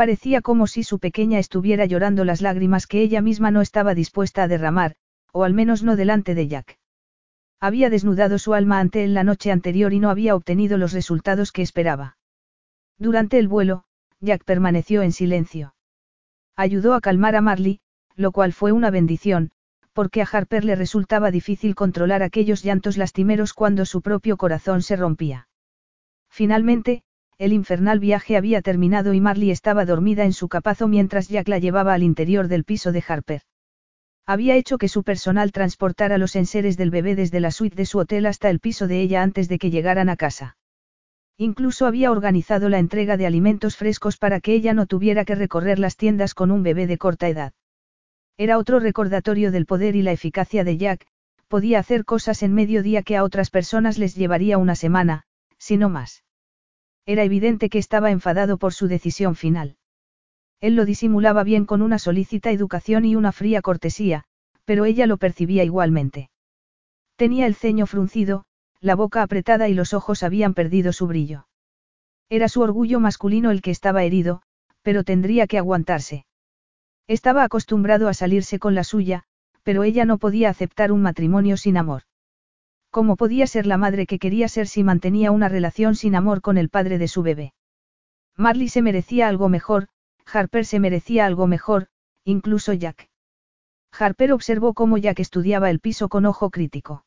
Parecía 0.00 0.40
como 0.40 0.66
si 0.66 0.82
su 0.82 0.98
pequeña 0.98 1.38
estuviera 1.38 1.84
llorando 1.84 2.24
las 2.24 2.40
lágrimas 2.40 2.86
que 2.86 3.02
ella 3.02 3.20
misma 3.20 3.50
no 3.50 3.60
estaba 3.60 3.94
dispuesta 3.94 4.42
a 4.42 4.48
derramar, 4.48 4.94
o 5.30 5.44
al 5.44 5.52
menos 5.52 5.82
no 5.82 5.94
delante 5.94 6.34
de 6.34 6.48
Jack. 6.48 6.78
Había 7.60 7.90
desnudado 7.90 8.38
su 8.38 8.54
alma 8.54 8.80
ante 8.80 9.04
él 9.04 9.12
la 9.12 9.24
noche 9.24 9.52
anterior 9.52 9.92
y 9.92 9.98
no 9.98 10.08
había 10.08 10.34
obtenido 10.34 10.78
los 10.78 10.94
resultados 10.94 11.52
que 11.52 11.60
esperaba. 11.60 12.16
Durante 12.96 13.38
el 13.38 13.46
vuelo, 13.46 13.84
Jack 14.20 14.42
permaneció 14.44 15.02
en 15.02 15.12
silencio. 15.12 15.74
Ayudó 16.56 16.94
a 16.94 17.02
calmar 17.02 17.36
a 17.36 17.42
Marley, 17.42 17.80
lo 18.16 18.32
cual 18.32 18.54
fue 18.54 18.72
una 18.72 18.88
bendición, 18.88 19.50
porque 19.92 20.22
a 20.22 20.28
Harper 20.32 20.64
le 20.64 20.76
resultaba 20.76 21.30
difícil 21.30 21.74
controlar 21.74 22.22
aquellos 22.22 22.62
llantos 22.64 22.96
lastimeros 22.96 23.52
cuando 23.52 23.84
su 23.84 24.00
propio 24.00 24.38
corazón 24.38 24.80
se 24.80 24.96
rompía. 24.96 25.48
Finalmente, 26.30 27.02
el 27.40 27.54
infernal 27.54 28.00
viaje 28.00 28.36
había 28.36 28.60
terminado 28.60 29.14
y 29.14 29.20
Marley 29.22 29.50
estaba 29.50 29.86
dormida 29.86 30.26
en 30.26 30.34
su 30.34 30.50
capazo 30.50 30.88
mientras 30.88 31.28
Jack 31.28 31.48
la 31.48 31.58
llevaba 31.58 31.94
al 31.94 32.02
interior 32.02 32.48
del 32.48 32.64
piso 32.64 32.92
de 32.92 33.02
Harper. 33.08 33.40
Había 34.26 34.56
hecho 34.56 34.76
que 34.76 34.88
su 34.88 35.04
personal 35.04 35.50
transportara 35.50 36.18
los 36.18 36.36
enseres 36.36 36.76
del 36.76 36.90
bebé 36.90 37.14
desde 37.14 37.40
la 37.40 37.50
suite 37.50 37.76
de 37.76 37.86
su 37.86 37.98
hotel 37.98 38.26
hasta 38.26 38.50
el 38.50 38.60
piso 38.60 38.86
de 38.88 39.00
ella 39.00 39.22
antes 39.22 39.48
de 39.48 39.58
que 39.58 39.70
llegaran 39.70 40.10
a 40.10 40.16
casa. 40.16 40.58
Incluso 41.38 41.86
había 41.86 42.12
organizado 42.12 42.68
la 42.68 42.78
entrega 42.78 43.16
de 43.16 43.24
alimentos 43.24 43.74
frescos 43.74 44.18
para 44.18 44.40
que 44.40 44.52
ella 44.52 44.74
no 44.74 44.84
tuviera 44.84 45.24
que 45.24 45.34
recorrer 45.34 45.78
las 45.78 45.96
tiendas 45.96 46.34
con 46.34 46.50
un 46.50 46.62
bebé 46.62 46.86
de 46.86 46.98
corta 46.98 47.26
edad. 47.26 47.54
Era 48.36 48.58
otro 48.58 48.80
recordatorio 48.80 49.50
del 49.50 49.64
poder 49.64 49.96
y 49.96 50.02
la 50.02 50.12
eficacia 50.12 50.62
de 50.62 50.76
Jack, 50.76 51.06
podía 51.48 51.78
hacer 51.78 52.04
cosas 52.04 52.42
en 52.42 52.52
medio 52.52 52.82
día 52.82 53.02
que 53.02 53.16
a 53.16 53.24
otras 53.24 53.48
personas 53.48 53.96
les 53.96 54.14
llevaría 54.14 54.58
una 54.58 54.74
semana, 54.74 55.22
si 55.56 55.78
no 55.78 55.88
más. 55.88 56.22
Era 57.12 57.24
evidente 57.24 57.70
que 57.70 57.78
estaba 57.78 58.12
enfadado 58.12 58.56
por 58.56 58.72
su 58.72 58.86
decisión 58.86 59.34
final. 59.34 59.76
Él 60.60 60.76
lo 60.76 60.84
disimulaba 60.84 61.42
bien 61.42 61.66
con 61.66 61.82
una 61.82 61.98
solícita 61.98 62.52
educación 62.52 63.04
y 63.04 63.16
una 63.16 63.32
fría 63.32 63.62
cortesía, 63.62 64.22
pero 64.64 64.84
ella 64.84 65.08
lo 65.08 65.16
percibía 65.16 65.64
igualmente. 65.64 66.30
Tenía 67.16 67.46
el 67.46 67.56
ceño 67.56 67.86
fruncido, 67.86 68.44
la 68.80 68.94
boca 68.94 69.22
apretada 69.24 69.68
y 69.68 69.74
los 69.74 69.92
ojos 69.92 70.22
habían 70.22 70.54
perdido 70.54 70.92
su 70.92 71.08
brillo. 71.08 71.48
Era 72.28 72.48
su 72.48 72.60
orgullo 72.60 73.00
masculino 73.00 73.50
el 73.50 73.60
que 73.60 73.72
estaba 73.72 74.04
herido, 74.04 74.42
pero 74.82 75.02
tendría 75.02 75.48
que 75.48 75.58
aguantarse. 75.58 76.26
Estaba 77.08 77.42
acostumbrado 77.42 78.06
a 78.06 78.14
salirse 78.14 78.60
con 78.60 78.76
la 78.76 78.84
suya, 78.84 79.24
pero 79.64 79.82
ella 79.82 80.04
no 80.04 80.18
podía 80.18 80.48
aceptar 80.48 80.92
un 80.92 81.02
matrimonio 81.02 81.56
sin 81.56 81.76
amor. 81.76 82.02
¿Cómo 82.90 83.16
podía 83.16 83.46
ser 83.46 83.66
la 83.66 83.76
madre 83.76 84.06
que 84.06 84.18
quería 84.18 84.48
ser 84.48 84.66
si 84.66 84.82
mantenía 84.82 85.30
una 85.30 85.48
relación 85.48 85.94
sin 85.94 86.16
amor 86.16 86.40
con 86.40 86.58
el 86.58 86.68
padre 86.68 86.98
de 86.98 87.06
su 87.06 87.22
bebé? 87.22 87.54
Marley 88.36 88.68
se 88.68 88.82
merecía 88.82 89.28
algo 89.28 89.48
mejor, 89.48 89.88
Harper 90.26 90.64
se 90.66 90.80
merecía 90.80 91.24
algo 91.24 91.46
mejor, 91.46 91.86
incluso 92.24 92.72
Jack. 92.72 93.08
Harper 93.92 94.32
observó 94.32 94.74
cómo 94.74 94.98
Jack 94.98 95.20
estudiaba 95.20 95.70
el 95.70 95.78
piso 95.78 96.08
con 96.08 96.26
ojo 96.26 96.50
crítico. 96.50 97.04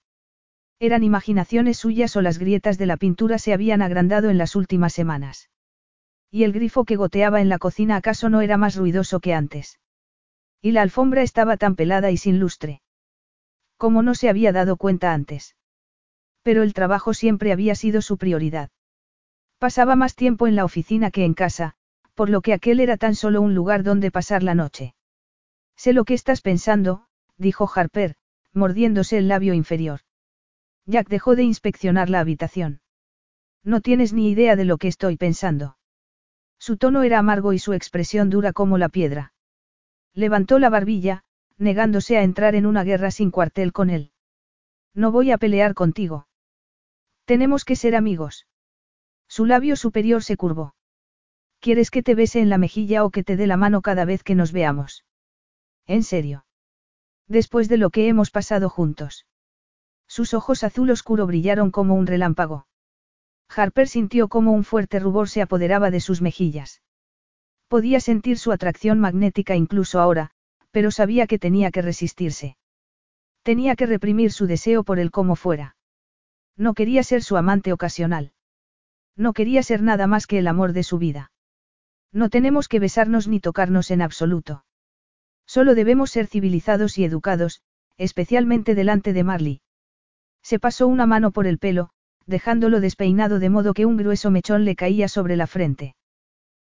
Eran 0.80 1.03
imaginaciones 1.03 1.78
suyas 1.78 2.16
o 2.16 2.22
las 2.22 2.38
grietas 2.38 2.78
de 2.78 2.86
la 2.86 2.98
pintura 2.98 3.38
se 3.38 3.53
habían 3.53 3.82
agrandado 3.82 4.30
en 4.30 4.38
las 4.38 4.56
últimas 4.56 4.94
semanas. 4.94 5.50
Y 6.32 6.44
el 6.44 6.53
grifo 6.53 6.86
que 6.86 6.95
goteaba 6.95 7.42
en 7.42 7.50
la 7.50 7.60
cocina 7.60 7.98
acaso 7.98 8.30
no 8.30 8.42
era 8.42 8.58
más 8.58 8.76
ruidoso 8.76 9.20
que 9.20 9.34
antes. 9.34 9.80
Y 10.62 10.72
la 10.72 10.82
alfombra 10.82 11.24
estaba 11.24 11.58
tan 11.58 11.76
pelada 11.76 12.10
y 12.10 12.18
sin 12.18 12.40
lustre. 12.40 12.82
Como 13.78 14.02
no 14.02 14.16
se 14.16 14.30
había 14.30 14.52
dado 14.52 14.78
cuenta 14.78 15.14
antes. 15.14 15.56
Pero 16.44 16.62
el 16.64 16.74
trabajo 16.74 17.14
siempre 17.14 17.52
había 17.52 17.74
sido 17.76 18.02
su 18.02 18.18
prioridad. 18.18 18.70
Pasaba 19.58 19.96
más 19.96 20.16
tiempo 20.16 20.46
en 20.46 20.56
la 20.56 20.66
oficina 20.66 21.10
que 21.10 21.24
en 21.24 21.34
casa, 21.34 21.76
por 22.14 22.30
lo 22.30 22.42
que 22.42 22.54
aquel 22.54 22.80
era 22.80 22.98
tan 22.98 23.16
solo 23.16 23.42
un 23.42 23.56
lugar 23.56 23.84
donde 23.84 24.12
pasar 24.12 24.44
la 24.44 24.54
noche. 24.54 24.94
Sé 25.76 25.94
lo 25.94 26.04
que 26.04 26.14
estás 26.14 26.42
pensando, 26.42 27.08
dijo 27.38 27.70
Harper, 27.74 28.16
mordiéndose 28.54 29.18
el 29.18 29.28
labio 29.28 29.54
inferior. 29.54 30.02
Jack 30.86 31.08
dejó 31.08 31.36
de 31.36 31.44
inspeccionar 31.44 32.10
la 32.10 32.20
habitación. 32.20 32.82
No 33.64 33.80
tienes 33.80 34.12
ni 34.12 34.30
idea 34.30 34.56
de 34.56 34.66
lo 34.66 34.78
que 34.78 34.90
estoy 34.90 35.16
pensando. 35.16 35.78
Su 36.60 36.78
tono 36.78 37.04
era 37.04 37.20
amargo 37.20 37.54
y 37.54 37.60
su 37.60 37.74
expresión 37.74 38.30
dura 38.30 38.54
como 38.54 38.78
la 38.78 38.90
piedra. 38.90 39.34
Levantó 40.14 40.60
la 40.60 40.70
barbilla, 40.70 41.24
negándose 41.58 42.18
a 42.18 42.24
entrar 42.24 42.56
en 42.56 42.66
una 42.66 42.84
guerra 42.84 43.12
sin 43.12 43.32
cuartel 43.32 43.72
con 43.72 43.90
él. 43.90 44.12
No 44.94 45.12
voy 45.12 45.32
a 45.32 45.38
pelear 45.38 45.74
contigo. 45.74 46.28
Tenemos 47.26 47.66
que 47.66 47.76
ser 47.76 47.95
amigos. 47.95 48.48
Su 49.27 49.45
labio 49.45 49.76
superior 49.76 50.24
se 50.24 50.38
curvó. 50.38 50.76
¿Quieres 51.60 51.92
que 51.92 52.03
te 52.03 52.16
bese 52.16 52.42
en 52.42 52.50
la 52.50 52.58
mejilla 52.58 53.06
o 53.06 53.10
que 53.10 53.24
te 53.24 53.38
dé 53.38 53.48
la 53.48 53.58
mano 53.58 53.82
cada 53.82 54.03
vez 54.03 54.24
que 54.24 54.35
nos 54.35 54.52
veamos? 54.52 55.06
¿En 55.88 56.03
serio? 56.03 56.45
Después 57.27 57.69
de 57.69 57.77
lo 57.77 57.90
que 57.90 58.08
hemos 58.10 58.32
pasado 58.32 58.69
juntos. 58.69 59.26
Sus 60.08 60.34
ojos 60.34 60.64
azul 60.64 60.90
oscuro 60.92 61.26
brillaron 61.26 61.72
como 61.72 61.95
un 61.95 62.06
relámpago. 62.06 62.68
Harper 63.50 63.88
sintió 63.88 64.27
como 64.27 64.52
un 64.52 64.64
fuerte 64.64 65.00
rubor 65.00 65.30
se 65.30 65.42
apoderaba 65.42 65.90
de 65.92 66.02
sus 66.02 66.22
mejillas. 66.22 66.82
Podía 67.68 68.00
sentir 68.00 68.38
su 68.38 68.52
atracción 68.52 69.00
magnética 69.00 69.56
incluso 69.56 70.00
ahora, 70.00 70.32
pero 70.72 70.92
sabía 70.92 71.27
que 71.27 71.40
tenía 71.40 71.72
que 71.72 71.82
resistirse. 71.82 72.58
Tenía 73.42 73.76
que 73.76 73.85
reprimir 73.85 74.32
su 74.32 74.48
deseo 74.48 74.84
por 74.84 75.00
él 75.00 75.11
como 75.11 75.35
fuera. 75.35 75.76
No 76.58 76.74
quería 76.74 77.04
ser 77.04 77.24
su 77.24 77.38
amante 77.38 77.74
ocasional. 77.74 78.32
No 79.16 79.34
quería 79.34 79.64
ser 79.64 79.82
nada 79.82 80.08
más 80.08 80.28
que 80.28 80.40
el 80.40 80.48
amor 80.48 80.74
de 80.74 80.84
su 80.84 80.98
vida. 80.98 81.32
No 82.12 82.30
tenemos 82.30 82.68
que 82.68 82.80
besarnos 82.80 83.28
ni 83.28 83.40
tocarnos 83.40 83.92
en 83.92 84.02
absoluto. 84.02 84.66
Solo 85.46 85.76
debemos 85.76 86.12
ser 86.12 86.28
civilizados 86.28 86.98
y 86.98 87.04
educados, 87.04 87.62
especialmente 87.98 88.76
delante 88.76 89.14
de 89.14 89.24
Marley. 89.24 89.62
Se 90.42 90.60
pasó 90.60 90.88
una 90.88 91.06
mano 91.06 91.32
por 91.32 91.48
el 91.48 91.58
pelo, 91.58 91.90
dejándolo 92.26 92.80
despeinado 92.80 93.40
de 93.40 93.50
modo 93.50 93.74
que 93.74 93.86
un 93.86 93.98
grueso 93.98 94.32
mechón 94.32 94.66
le 94.66 94.76
caía 94.76 95.08
sobre 95.08 95.36
la 95.36 95.48
frente. 95.48 95.96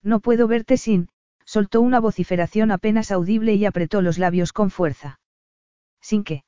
No 0.04 0.20
puedo 0.20 0.48
verte 0.48 0.78
sin, 0.78 1.10
soltó 1.46 1.82
una 1.82 2.00
vociferación 2.00 2.72
apenas 2.72 3.12
audible 3.12 3.56
y 3.56 3.66
apretó 3.66 4.02
los 4.02 4.18
labios 4.18 4.54
con 4.54 4.70
fuerza. 4.70 5.20
¿Sin 6.02 6.24
qué? 6.24 6.44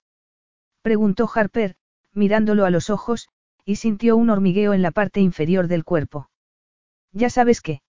Preguntó 0.81 1.29
Harper, 1.33 1.75
mirándolo 2.13 2.65
a 2.65 2.69
los 2.69 2.89
ojos, 2.89 3.29
y 3.65 3.77
sintió 3.77 4.17
un 4.17 4.29
hormigueo 4.29 4.73
en 4.73 4.81
la 4.81 4.91
parte 4.91 5.19
inferior 5.19 5.67
del 5.67 5.83
cuerpo. 5.83 6.29
Ya 7.11 7.29
sabes 7.29 7.61
qué. 7.61 7.81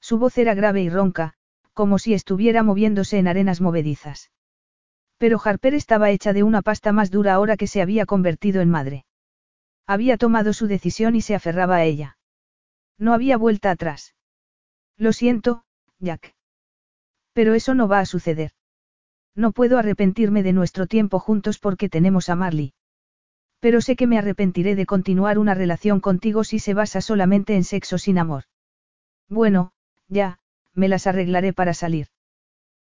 Su 0.00 0.18
voz 0.18 0.38
era 0.38 0.54
grave 0.54 0.82
y 0.82 0.90
ronca, 0.90 1.34
como 1.72 1.98
si 1.98 2.14
estuviera 2.14 2.62
moviéndose 2.62 3.18
en 3.18 3.28
arenas 3.28 3.60
movedizas. 3.60 4.30
Pero 5.18 5.40
Harper 5.42 5.74
estaba 5.74 6.10
hecha 6.10 6.32
de 6.32 6.42
una 6.42 6.62
pasta 6.62 6.92
más 6.92 7.10
dura 7.10 7.34
ahora 7.34 7.56
que 7.56 7.66
se 7.66 7.82
había 7.82 8.06
convertido 8.06 8.60
en 8.60 8.70
madre. 8.70 9.04
Había 9.86 10.16
tomado 10.16 10.52
su 10.52 10.66
decisión 10.66 11.16
y 11.16 11.22
se 11.22 11.34
aferraba 11.34 11.76
a 11.76 11.84
ella. 11.84 12.18
No 12.98 13.14
había 13.14 13.36
vuelta 13.36 13.70
atrás. 13.70 14.14
Lo 14.96 15.12
siento, 15.12 15.64
Jack. 15.98 16.34
Pero 17.32 17.54
eso 17.54 17.74
no 17.74 17.88
va 17.88 18.00
a 18.00 18.06
suceder. 18.06 18.52
No 19.34 19.52
puedo 19.52 19.78
arrepentirme 19.78 20.42
de 20.42 20.52
nuestro 20.52 20.86
tiempo 20.86 21.20
juntos 21.20 21.58
porque 21.58 21.88
tenemos 21.88 22.28
a 22.28 22.34
Marley. 22.34 22.74
Pero 23.60 23.80
sé 23.80 23.96
que 23.96 24.06
me 24.06 24.18
arrepentiré 24.18 24.76
de 24.76 24.86
continuar 24.86 25.38
una 25.38 25.54
relación 25.54 26.00
contigo 26.00 26.44
si 26.44 26.58
se 26.58 26.74
basa 26.74 27.00
solamente 27.00 27.56
en 27.56 27.64
sexo 27.64 27.98
sin 27.98 28.18
amor. 28.18 28.44
Bueno, 29.28 29.72
ya, 30.08 30.38
me 30.74 30.88
las 30.88 31.06
arreglaré 31.06 31.52
para 31.52 31.74
salir. 31.74 32.06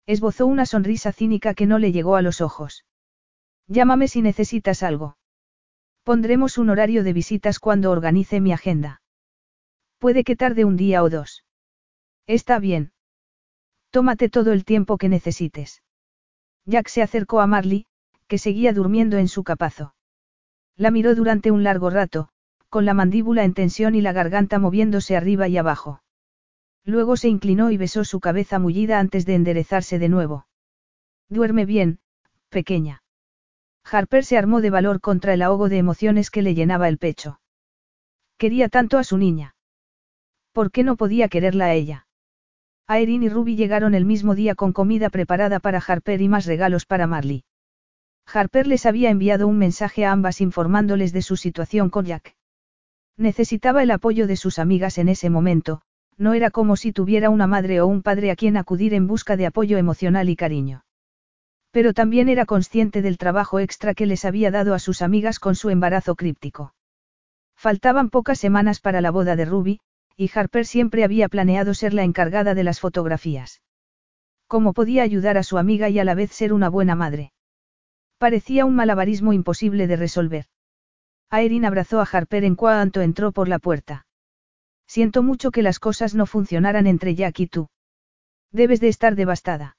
Esbozó 0.06 0.46
una 0.46 0.66
sonrisa 0.66 1.12
cínica 1.12 1.54
que 1.54 1.66
no 1.66 1.78
le 1.78 1.92
llegó 1.92 2.16
a 2.16 2.22
los 2.22 2.40
ojos. 2.40 2.84
Llámame 3.68 4.08
si 4.08 4.22
necesitas 4.22 4.82
algo. 4.82 5.16
Pondremos 6.02 6.58
un 6.58 6.70
horario 6.70 7.04
de 7.04 7.12
visitas 7.12 7.60
cuando 7.60 7.90
organice 7.90 8.40
mi 8.40 8.52
agenda. 8.52 9.02
Puede 9.98 10.24
que 10.24 10.34
tarde 10.34 10.64
un 10.64 10.76
día 10.76 11.02
o 11.04 11.10
dos. 11.10 11.44
Está 12.26 12.58
bien. 12.58 12.92
Tómate 13.90 14.28
todo 14.28 14.52
el 14.52 14.64
tiempo 14.64 14.98
que 14.98 15.08
necesites. 15.08 15.82
Jack 16.64 16.88
se 16.88 17.02
acercó 17.02 17.40
a 17.40 17.46
Marley, 17.46 17.86
que 18.26 18.38
seguía 18.38 18.72
durmiendo 18.72 19.18
en 19.18 19.28
su 19.28 19.44
capazo. 19.44 19.94
La 20.76 20.90
miró 20.90 21.14
durante 21.14 21.50
un 21.50 21.62
largo 21.62 21.90
rato, 21.90 22.28
con 22.68 22.84
la 22.84 22.94
mandíbula 22.94 23.44
en 23.44 23.54
tensión 23.54 23.94
y 23.94 24.00
la 24.00 24.12
garganta 24.12 24.58
moviéndose 24.58 25.16
arriba 25.16 25.48
y 25.48 25.58
abajo. 25.58 26.02
Luego 26.84 27.16
se 27.16 27.28
inclinó 27.28 27.70
y 27.70 27.76
besó 27.76 28.04
su 28.04 28.18
cabeza 28.18 28.58
mullida 28.58 28.98
antes 28.98 29.26
de 29.26 29.34
enderezarse 29.34 29.98
de 29.98 30.08
nuevo. 30.08 30.46
Duerme 31.28 31.66
bien, 31.66 32.00
pequeña. 32.48 33.02
Harper 33.84 34.24
se 34.24 34.38
armó 34.38 34.60
de 34.60 34.70
valor 34.70 35.00
contra 35.00 35.34
el 35.34 35.42
ahogo 35.42 35.68
de 35.68 35.78
emociones 35.78 36.30
que 36.30 36.42
le 36.42 36.54
llenaba 36.54 36.88
el 36.88 36.98
pecho. 36.98 37.40
Quería 38.38 38.68
tanto 38.68 38.98
a 38.98 39.04
su 39.04 39.18
niña. 39.18 39.54
¿Por 40.52 40.70
qué 40.70 40.82
no 40.82 40.96
podía 40.96 41.28
quererla 41.28 41.66
a 41.66 41.74
ella? 41.74 42.06
Aerin 42.86 43.22
y 43.22 43.28
Ruby 43.28 43.56
llegaron 43.56 43.94
el 43.94 44.04
mismo 44.04 44.34
día 44.34 44.54
con 44.54 44.72
comida 44.72 45.08
preparada 45.08 45.60
para 45.60 45.82
Harper 45.86 46.20
y 46.20 46.28
más 46.28 46.46
regalos 46.46 46.84
para 46.84 47.06
Marley. 47.06 47.44
Harper 48.26 48.66
les 48.66 48.86
había 48.86 49.10
enviado 49.10 49.46
un 49.46 49.58
mensaje 49.58 50.04
a 50.04 50.12
ambas 50.12 50.40
informándoles 50.40 51.12
de 51.12 51.22
su 51.22 51.36
situación 51.36 51.90
con 51.90 52.06
Jack. 52.06 52.34
Necesitaba 53.16 53.82
el 53.82 53.90
apoyo 53.90 54.26
de 54.26 54.36
sus 54.36 54.58
amigas 54.58 54.98
en 54.98 55.08
ese 55.08 55.28
momento, 55.30 55.82
no 56.16 56.34
era 56.34 56.50
como 56.50 56.76
si 56.76 56.92
tuviera 56.92 57.30
una 57.30 57.46
madre 57.46 57.80
o 57.80 57.86
un 57.86 58.02
padre 58.02 58.30
a 58.30 58.36
quien 58.36 58.56
acudir 58.56 58.94
en 58.94 59.06
busca 59.06 59.36
de 59.36 59.46
apoyo 59.46 59.78
emocional 59.78 60.28
y 60.28 60.36
cariño. 60.36 60.84
Pero 61.70 61.94
también 61.94 62.28
era 62.28 62.46
consciente 62.46 63.02
del 63.02 63.18
trabajo 63.18 63.58
extra 63.58 63.94
que 63.94 64.06
les 64.06 64.24
había 64.24 64.50
dado 64.50 64.74
a 64.74 64.78
sus 64.78 65.02
amigas 65.02 65.38
con 65.38 65.54
su 65.54 65.70
embarazo 65.70 66.14
críptico. 66.14 66.74
Faltaban 67.56 68.10
pocas 68.10 68.38
semanas 68.38 68.80
para 68.80 69.00
la 69.00 69.10
boda 69.10 69.36
de 69.36 69.44
Ruby, 69.44 69.80
y 70.16 70.30
Harper 70.34 70.66
siempre 70.66 71.04
había 71.04 71.28
planeado 71.28 71.74
ser 71.74 71.94
la 71.94 72.04
encargada 72.04 72.54
de 72.54 72.64
las 72.64 72.80
fotografías. 72.80 73.62
¿Cómo 74.46 74.74
podía 74.74 75.02
ayudar 75.02 75.38
a 75.38 75.42
su 75.42 75.56
amiga 75.56 75.88
y 75.88 75.98
a 75.98 76.04
la 76.04 76.14
vez 76.14 76.32
ser 76.32 76.52
una 76.52 76.68
buena 76.68 76.94
madre? 76.94 77.32
Parecía 78.22 78.66
un 78.66 78.76
malabarismo 78.76 79.32
imposible 79.32 79.88
de 79.88 79.96
resolver. 79.96 80.44
Aerin 81.28 81.64
abrazó 81.64 82.00
a 82.00 82.04
Harper 82.04 82.44
en 82.44 82.54
cuanto 82.54 83.00
entró 83.00 83.32
por 83.32 83.48
la 83.48 83.58
puerta. 83.58 84.06
Siento 84.86 85.24
mucho 85.24 85.50
que 85.50 85.60
las 85.60 85.80
cosas 85.80 86.14
no 86.14 86.26
funcionaran 86.26 86.86
entre 86.86 87.16
Jack 87.16 87.40
y 87.40 87.48
tú. 87.48 87.68
Debes 88.52 88.78
de 88.78 88.86
estar 88.86 89.16
devastada. 89.16 89.76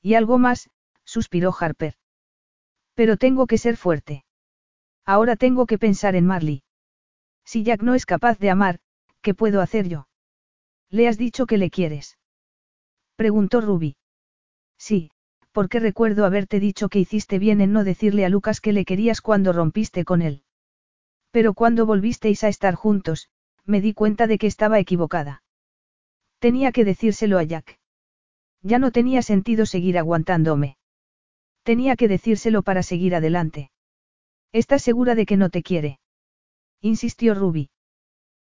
Y 0.00 0.14
algo 0.14 0.38
más, 0.38 0.70
suspiró 1.04 1.52
Harper. 1.58 1.94
Pero 2.94 3.16
tengo 3.16 3.48
que 3.48 3.58
ser 3.58 3.76
fuerte. 3.76 4.24
Ahora 5.04 5.34
tengo 5.34 5.66
que 5.66 5.76
pensar 5.76 6.14
en 6.14 6.24
Marley. 6.24 6.62
Si 7.44 7.64
Jack 7.64 7.82
no 7.82 7.96
es 7.96 8.06
capaz 8.06 8.38
de 8.38 8.50
amar, 8.50 8.78
¿Qué 9.22 9.34
puedo 9.34 9.60
hacer 9.60 9.88
yo? 9.88 10.06
¿Le 10.88 11.08
has 11.08 11.18
dicho 11.18 11.46
que 11.46 11.58
le 11.58 11.68
quieres? 11.68 12.16
Preguntó 13.16 13.60
Ruby. 13.60 13.96
Sí, 14.78 15.10
porque 15.56 15.80
recuerdo 15.80 16.26
haberte 16.26 16.60
dicho 16.60 16.90
que 16.90 16.98
hiciste 16.98 17.38
bien 17.38 17.62
en 17.62 17.72
no 17.72 17.82
decirle 17.82 18.26
a 18.26 18.28
Lucas 18.28 18.60
que 18.60 18.74
le 18.74 18.84
querías 18.84 19.22
cuando 19.22 19.54
rompiste 19.54 20.04
con 20.04 20.20
él. 20.20 20.42
Pero 21.30 21.54
cuando 21.54 21.86
volvisteis 21.86 22.44
a 22.44 22.48
estar 22.48 22.74
juntos, 22.74 23.30
me 23.64 23.80
di 23.80 23.94
cuenta 23.94 24.26
de 24.26 24.36
que 24.36 24.48
estaba 24.48 24.78
equivocada. 24.78 25.42
Tenía 26.40 26.72
que 26.72 26.84
decírselo 26.84 27.38
a 27.38 27.42
Jack. 27.42 27.78
Ya 28.60 28.78
no 28.78 28.90
tenía 28.90 29.22
sentido 29.22 29.64
seguir 29.64 29.96
aguantándome. 29.96 30.76
Tenía 31.62 31.96
que 31.96 32.08
decírselo 32.08 32.60
para 32.60 32.82
seguir 32.82 33.14
adelante. 33.14 33.70
¿Estás 34.52 34.82
segura 34.82 35.14
de 35.14 35.24
que 35.24 35.38
no 35.38 35.48
te 35.48 35.62
quiere? 35.62 36.00
Insistió 36.82 37.34
Ruby. 37.34 37.70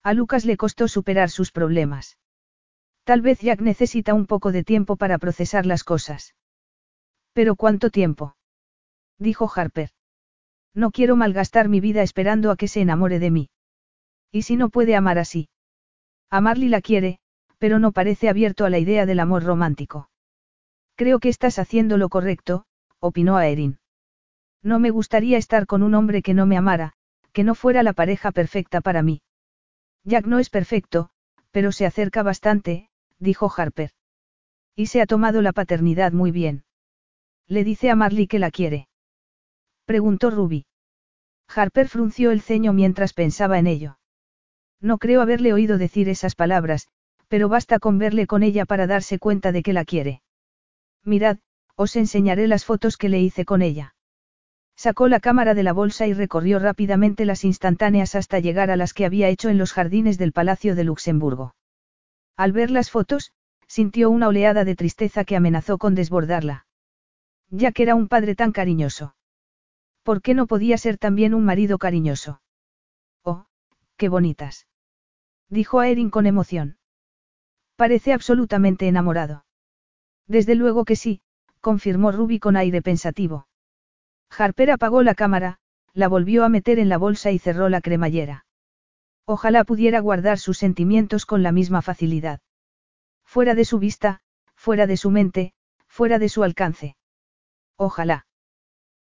A 0.03 0.13
Lucas 0.13 0.45
le 0.45 0.59
costó 0.59 0.89
superar 0.89 1.31
sus 1.31 1.53
problemas. 1.53 2.19
Tal 3.05 3.23
vez 3.23 3.41
Jack 3.41 3.63
necesita 3.63 4.13
un 4.13 4.27
poco 4.27 4.53
de 4.53 4.63
tiempo 4.63 4.97
para 4.97 5.17
procesar 5.17 5.65
las 5.65 5.85
cosas. 5.85 6.35
¿Pero 7.39 7.55
cuánto 7.55 7.91
tiempo? 7.91 8.35
Dijo 9.17 9.49
Harper. 9.55 9.91
No 10.75 10.91
quiero 10.91 11.15
malgastar 11.15 11.69
mi 11.69 11.79
vida 11.79 12.03
esperando 12.03 12.51
a 12.51 12.57
que 12.57 12.67
se 12.67 12.81
enamore 12.81 13.21
de 13.21 13.31
mí. 13.31 13.51
¿Y 14.33 14.43
si 14.43 14.57
no 14.57 14.71
puede 14.71 14.97
amar 14.97 15.21
así? 15.21 15.49
A 16.31 16.41
la 16.41 16.81
quiere, 16.81 17.21
pero 17.59 17.79
no 17.79 17.93
parece 17.93 18.29
abierto 18.29 18.65
a 18.65 18.71
la 18.71 18.81
idea 18.81 19.07
del 19.07 19.21
amor 19.21 19.45
romántico. 19.45 20.11
Creo 20.97 21.21
que 21.21 21.29
estás 21.29 21.61
haciendo 21.61 21.97
lo 21.97 22.09
correcto, 22.09 22.65
opinó 22.99 23.39
Erin. 23.41 23.79
No 24.61 24.81
me 24.81 24.91
gustaría 24.91 25.39
estar 25.39 25.67
con 25.67 25.85
un 25.85 25.95
hombre 25.95 26.23
que 26.23 26.35
no 26.35 26.45
me 26.45 26.57
amara, 26.57 26.95
que 27.33 27.45
no 27.45 27.55
fuera 27.55 27.85
la 27.85 27.93
pareja 27.93 28.33
perfecta 28.33 28.81
para 28.81 29.05
mí. 29.05 29.23
Jack 30.03 30.27
no 30.27 30.41
es 30.41 30.51
perfecto, 30.51 31.11
pero 31.53 31.71
se 31.71 31.87
acerca 31.87 32.25
bastante, 32.25 32.91
dijo 33.21 33.49
Harper. 33.57 33.93
Y 34.75 34.87
se 34.87 35.01
ha 35.01 35.07
tomado 35.07 35.41
la 35.41 35.53
paternidad 35.53 36.11
muy 36.11 36.33
bien. 36.33 36.65
Le 37.49 37.65
dice 37.65 37.91
a 37.91 37.97
Marley 37.97 38.27
que 38.27 38.39
la 38.39 38.51
quiere. 38.51 38.89
Preguntó 39.87 40.31
Ruby. 40.31 40.67
Harper 41.49 41.89
frunció 41.89 42.31
el 42.31 42.43
ceño 42.43 42.75
mientras 42.75 43.15
pensaba 43.15 43.59
en 43.59 43.67
ello. 43.67 43.99
No 44.81 44.99
creo 44.99 45.23
haberle 45.23 45.55
oído 45.55 45.79
decir 45.79 46.11
esas 46.11 46.35
palabras, 46.35 46.89
pero 47.27 47.49
basta 47.49 47.79
con 47.79 47.99
verle 47.99 48.27
con 48.27 48.43
ella 48.43 48.67
para 48.67 48.87
darse 48.87 49.19
cuenta 49.19 49.51
de 49.51 49.63
que 49.63 49.73
la 49.73 49.85
quiere. 49.85 50.23
Mirad, 51.05 51.39
os 51.75 51.97
enseñaré 51.97 52.49
las 52.49 52.65
fotos 52.67 52.97
que 52.97 53.09
le 53.09 53.21
hice 53.21 53.45
con 53.45 53.63
ella. 53.63 53.95
Sacó 54.77 55.09
la 55.09 55.19
cámara 55.19 55.55
de 55.55 55.63
la 55.63 55.73
bolsa 55.73 56.07
y 56.07 56.13
recorrió 56.13 56.59
rápidamente 56.59 57.25
las 57.25 57.45
instantáneas 57.45 58.15
hasta 58.15 58.39
llegar 58.39 58.71
a 58.71 58.77
las 58.77 58.95
que 58.95 59.07
había 59.07 59.29
hecho 59.29 59.49
en 59.49 59.59
los 59.59 59.73
jardines 59.73 60.19
del 60.19 60.33
Palacio 60.33 60.77
de 60.77 60.85
Luxemburgo. 60.85 61.55
Al 62.37 62.53
ver 62.53 62.71
las 62.71 62.91
fotos, 62.91 63.33
sintió 63.67 64.11
una 64.11 64.29
oleada 64.29 64.65
de 64.65 64.77
tristeza 64.77 65.25
que 65.25 65.35
amenazó 65.35 65.79
con 65.79 65.97
desbordarla. 65.97 66.68
Ya 67.51 67.73
que 67.73 67.83
era 67.83 67.95
un 67.95 68.09
padre 68.09 68.35
tan 68.35 68.53
cariñoso. 68.53 69.15
¿Por 70.03 70.23
qué 70.23 70.35
no 70.35 70.47
podía 70.47 70.79
ser 70.79 70.99
también 70.99 71.35
un 71.35 71.45
marido 71.45 71.79
cariñoso? 71.79 72.41
Oh, 73.23 73.47
qué 73.97 74.09
bonitas. 74.09 74.67
Dijo 75.49 75.81
a 75.81 75.89
Erin 75.89 76.11
con 76.11 76.27
emoción. 76.27 76.79
Parece 77.77 78.13
absolutamente 78.13 78.87
enamorado. 78.89 79.45
Desde 80.27 80.55
luego 80.55 80.85
que 80.85 80.97
sí, 80.97 81.23
confirmó 81.61 82.13
Ruby 82.13 82.39
con 82.39 82.57
aire 82.57 82.83
pensativo. 82.83 83.49
Harper 84.31 84.71
apagó 84.71 85.03
la 85.03 85.15
cámara, 85.15 85.59
la 85.95 86.09
volvió 86.09 86.45
a 86.45 86.49
meter 86.51 86.79
en 86.79 86.91
la 86.91 86.99
bolsa 86.99 87.31
y 87.31 87.39
cerró 87.39 87.69
la 87.71 87.81
cremallera. 87.81 88.45
Ojalá 89.25 89.65
pudiera 89.65 90.01
guardar 90.01 90.39
sus 90.39 90.59
sentimientos 90.59 91.25
con 91.25 91.43
la 91.43 91.53
misma 91.53 91.81
facilidad. 91.83 92.41
Fuera 93.25 93.55
de 93.55 93.65
su 93.65 93.79
vista, 93.79 94.21
fuera 94.55 94.87
de 94.87 94.97
su 94.97 95.11
mente, 95.11 95.55
fuera 95.87 96.19
de 96.19 96.29
su 96.29 96.45
alcance. 96.45 96.97
Ojalá. 97.79 98.27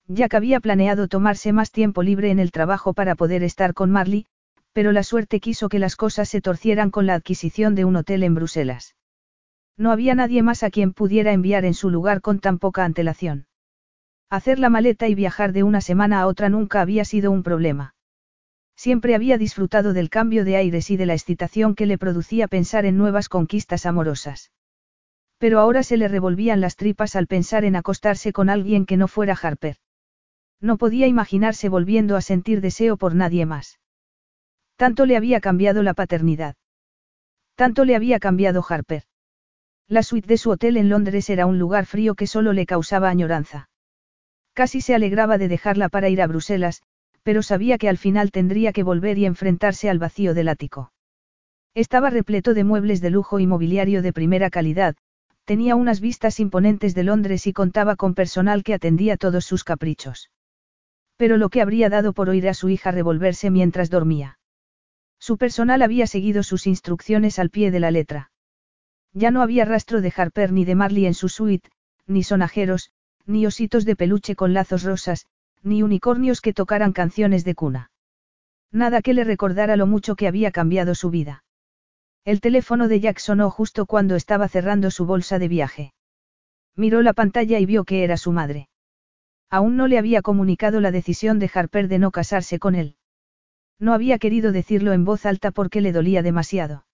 Jack 0.08 0.36
había 0.36 0.60
planeado 0.60 1.08
tomarse 1.08 1.54
más 1.54 1.72
tiempo 1.72 2.04
libre 2.04 2.30
en 2.30 2.40
el 2.40 2.52
trabajo 2.52 2.94
para 2.94 3.16
poder 3.16 3.42
estar 3.42 3.74
con 3.74 3.90
Marley, 3.90 4.28
pero 4.74 4.92
la 4.92 5.04
suerte 5.04 5.40
quiso 5.40 5.70
que 5.70 5.80
las 5.80 5.96
cosas 5.96 6.28
se 6.28 6.42
torcieran 6.42 6.92
con 6.92 7.06
la 7.06 7.16
adquisición 7.16 7.74
de 7.74 7.86
un 7.86 7.96
hotel 7.96 8.22
en 8.24 8.36
Bruselas. 8.36 8.96
No 9.78 9.92
había 9.92 10.14
nadie 10.14 10.44
más 10.44 10.62
a 10.64 10.70
quien 10.70 10.94
pudiera 10.94 11.32
enviar 11.32 11.64
en 11.64 11.74
su 11.74 11.90
lugar 11.90 12.22
con 12.22 12.40
tan 12.40 12.60
poca 12.60 12.84
antelación. 12.84 13.48
Hacer 14.30 14.60
la 14.60 14.70
maleta 14.70 15.08
y 15.08 15.16
viajar 15.16 15.54
de 15.54 15.64
una 15.64 15.80
semana 15.80 16.20
a 16.20 16.28
otra 16.28 16.50
nunca 16.50 16.82
había 16.82 17.06
sido 17.06 17.32
un 17.32 17.44
problema. 17.44 17.96
Siempre 18.76 19.16
había 19.16 19.38
disfrutado 19.38 19.94
del 19.94 20.10
cambio 20.10 20.44
de 20.44 20.58
aires 20.58 20.92
y 20.92 20.98
de 20.98 21.06
la 21.06 21.14
excitación 21.14 21.76
que 21.76 21.86
le 21.86 21.98
producía 21.98 22.50
pensar 22.50 22.86
en 22.86 22.98
nuevas 22.98 23.30
conquistas 23.30 23.86
amorosas. 23.86 24.52
Pero 25.38 25.60
ahora 25.60 25.84
se 25.84 25.98
le 25.98 26.08
revolvían 26.08 26.62
las 26.62 26.76
tripas 26.76 27.16
al 27.16 27.28
pensar 27.28 27.66
en 27.66 27.76
acostarse 27.76 28.32
con 28.32 28.50
alguien 28.50 28.86
que 28.86 28.98
no 28.98 29.08
fuera 29.08 29.38
Harper. 29.42 29.78
No 30.62 30.78
podía 30.78 31.08
imaginarse 31.08 31.70
volviendo 31.70 32.16
a 32.16 32.22
sentir 32.22 32.62
deseo 32.62 32.98
por 32.98 33.16
nadie 33.16 33.46
más. 33.46 33.80
Tanto 34.78 35.06
le 35.06 35.18
había 35.18 35.42
cambiado 35.42 35.84
la 35.84 35.94
paternidad. 35.94 36.56
Tanto 37.56 37.86
le 37.86 37.96
había 37.96 38.20
cambiado 38.20 38.64
Harper. 38.68 39.04
La 39.88 40.04
suite 40.04 40.28
de 40.28 40.38
su 40.38 40.50
hotel 40.50 40.78
en 40.78 40.90
Londres 40.90 41.30
era 41.30 41.46
un 41.46 41.60
lugar 41.60 41.86
frío 41.86 42.16
que 42.16 42.28
solo 42.28 42.54
le 42.54 42.66
causaba 42.66 43.10
añoranza. 43.10 43.70
Casi 44.54 44.82
se 44.82 44.96
alegraba 44.96 45.38
de 45.38 45.48
dejarla 45.48 45.90
para 45.90 46.10
ir 46.10 46.22
a 46.22 46.28
Bruselas, 46.28 46.82
pero 47.24 47.44
sabía 47.44 47.78
que 47.78 47.90
al 47.90 47.98
final 47.98 48.32
tendría 48.32 48.74
que 48.74 48.84
volver 48.84 49.18
y 49.18 49.26
enfrentarse 49.26 49.90
al 49.90 50.00
vacío 50.00 50.34
del 50.34 50.48
ático. 50.48 50.92
Estaba 51.74 52.10
repleto 52.10 52.54
de 52.54 52.64
muebles 52.64 53.02
de 53.02 53.10
lujo 53.10 53.40
y 53.40 53.48
mobiliario 53.48 54.02
de 54.02 54.14
primera 54.14 54.50
calidad, 54.50 54.96
tenía 55.46 55.76
unas 55.76 56.02
vistas 56.02 56.40
imponentes 56.40 56.96
de 56.96 57.04
Londres 57.04 57.48
y 57.48 57.54
contaba 57.54 57.96
con 57.96 58.16
personal 58.16 58.64
que 58.64 58.74
atendía 58.74 59.16
todos 59.16 59.46
sus 59.46 59.64
caprichos. 59.64 60.32
Pero 61.18 61.38
lo 61.38 61.50
que 61.50 61.62
habría 61.62 61.90
dado 61.90 62.14
por 62.14 62.30
oír 62.30 62.50
a 62.50 62.54
su 62.54 62.68
hija 62.68 62.92
revolverse 62.92 63.50
mientras 63.52 63.90
dormía. 63.90 64.38
Su 65.20 65.38
personal 65.38 65.82
había 65.82 66.08
seguido 66.08 66.44
sus 66.44 66.68
instrucciones 66.68 67.40
al 67.40 67.50
pie 67.50 67.72
de 67.72 67.80
la 67.80 67.92
letra. 67.92 68.32
Ya 69.14 69.32
no 69.32 69.42
había 69.42 69.64
rastro 69.64 70.02
de 70.02 70.14
Harper 70.16 70.52
ni 70.52 70.66
de 70.66 70.76
Marley 70.76 71.06
en 71.06 71.14
su 71.14 71.30
suite, 71.30 71.70
ni 72.06 72.24
sonajeros, 72.24 72.92
ni 73.26 73.46
ositos 73.46 73.86
de 73.86 73.96
peluche 73.96 74.36
con 74.36 74.54
lazos 74.54 74.84
rosas, 74.84 75.26
ni 75.64 75.84
unicornios 75.84 76.42
que 76.42 76.54
tocaran 76.54 76.92
canciones 76.92 77.46
de 77.46 77.56
cuna. 77.56 77.92
Nada 78.72 79.02
que 79.02 79.14
le 79.14 79.24
recordara 79.24 79.78
lo 79.78 79.88
mucho 79.88 80.16
que 80.16 80.28
había 80.28 80.52
cambiado 80.52 80.96
su 80.96 81.10
vida. 81.10 81.45
El 82.26 82.42
teléfono 82.42 82.88
de 82.88 83.00
Jack 83.00 83.20
sonó 83.20 83.52
justo 83.52 83.86
cuando 83.86 84.16
estaba 84.16 84.48
cerrando 84.48 84.90
su 84.90 85.06
bolsa 85.06 85.38
de 85.38 85.48
viaje. 85.48 85.94
Miró 86.76 87.04
la 87.04 87.14
pantalla 87.14 87.60
y 87.60 87.68
vio 87.68 87.84
que 87.84 88.04
era 88.04 88.18
su 88.18 88.32
madre. 88.32 88.68
Aún 89.52 89.78
no 89.78 89.88
le 89.88 90.00
había 90.00 90.24
comunicado 90.24 90.82
la 90.82 90.90
decisión 90.90 91.38
de 91.38 91.52
Harper 91.54 91.88
de 91.88 92.00
no 92.00 92.10
casarse 92.10 92.58
con 92.58 92.74
él. 92.74 92.98
No 93.78 93.94
había 93.94 94.18
querido 94.18 94.52
decirlo 94.52 94.92
en 94.94 95.06
voz 95.06 95.28
alta 95.28 95.52
porque 95.52 95.82
le 95.82 95.92
dolía 95.92 96.24
demasiado. 96.24 96.88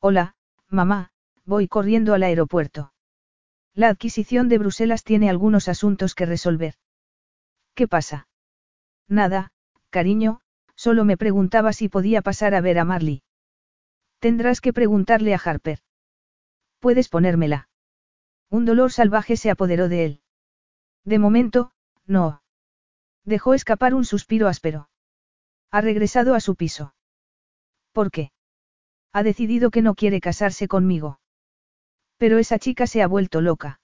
Hola, 0.00 0.34
mamá, 0.68 1.12
voy 1.44 1.68
corriendo 1.68 2.12
al 2.12 2.24
aeropuerto. 2.24 2.92
La 3.74 3.90
adquisición 3.90 4.48
de 4.48 4.58
Bruselas 4.58 5.04
tiene 5.04 5.30
algunos 5.30 5.68
asuntos 5.68 6.16
que 6.16 6.26
resolver. 6.26 6.74
¿Qué 7.74 7.86
pasa? 7.86 8.26
Nada, 9.06 9.52
cariño, 9.90 10.40
solo 10.74 11.04
me 11.04 11.16
preguntaba 11.16 11.72
si 11.72 11.88
podía 11.88 12.22
pasar 12.22 12.56
a 12.56 12.60
ver 12.60 12.80
a 12.80 12.84
Marley. 12.84 13.22
Tendrás 14.20 14.60
que 14.60 14.72
preguntarle 14.72 15.34
a 15.34 15.40
Harper. 15.42 15.78
Puedes 16.80 17.08
ponérmela. 17.08 17.68
Un 18.50 18.64
dolor 18.64 18.92
salvaje 18.92 19.36
se 19.36 19.50
apoderó 19.50 19.88
de 19.88 20.04
él. 20.04 20.22
De 21.04 21.18
momento, 21.18 21.72
no. 22.06 22.42
Dejó 23.24 23.54
escapar 23.54 23.94
un 23.94 24.04
suspiro 24.04 24.48
áspero. 24.48 24.88
Ha 25.70 25.80
regresado 25.80 26.34
a 26.34 26.40
su 26.40 26.56
piso. 26.56 26.94
¿Por 27.92 28.10
qué? 28.10 28.32
Ha 29.12 29.22
decidido 29.22 29.70
que 29.70 29.82
no 29.82 29.94
quiere 29.94 30.20
casarse 30.20 30.68
conmigo. 30.68 31.20
Pero 32.16 32.38
esa 32.38 32.58
chica 32.58 32.86
se 32.86 33.02
ha 33.02 33.06
vuelto 33.06 33.40
loca. 33.40 33.80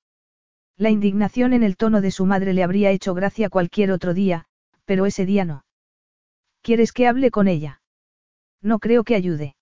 La 0.77 0.91
indignación 0.91 1.53
en 1.53 1.63
el 1.63 1.77
tono 1.77 2.01
de 2.01 2.11
su 2.11 2.27
madre 2.27 2.53
le 2.53 2.65
habría 2.65 2.91
hecho 2.91 3.15
gracia 3.15 3.49
cualquier 3.49 3.93
otro 3.93 4.15
día, 4.15 4.47
pero 4.85 5.07
ese 5.07 5.25
día 5.25 5.45
no. 5.45 5.65
¿Quieres 6.63 6.93
que 6.93 7.07
hable 7.07 7.31
con 7.31 7.47
ella? 7.47 7.83
No 8.61 8.79
creo 8.79 9.05
que 9.05 9.15
ayude. 9.15 9.55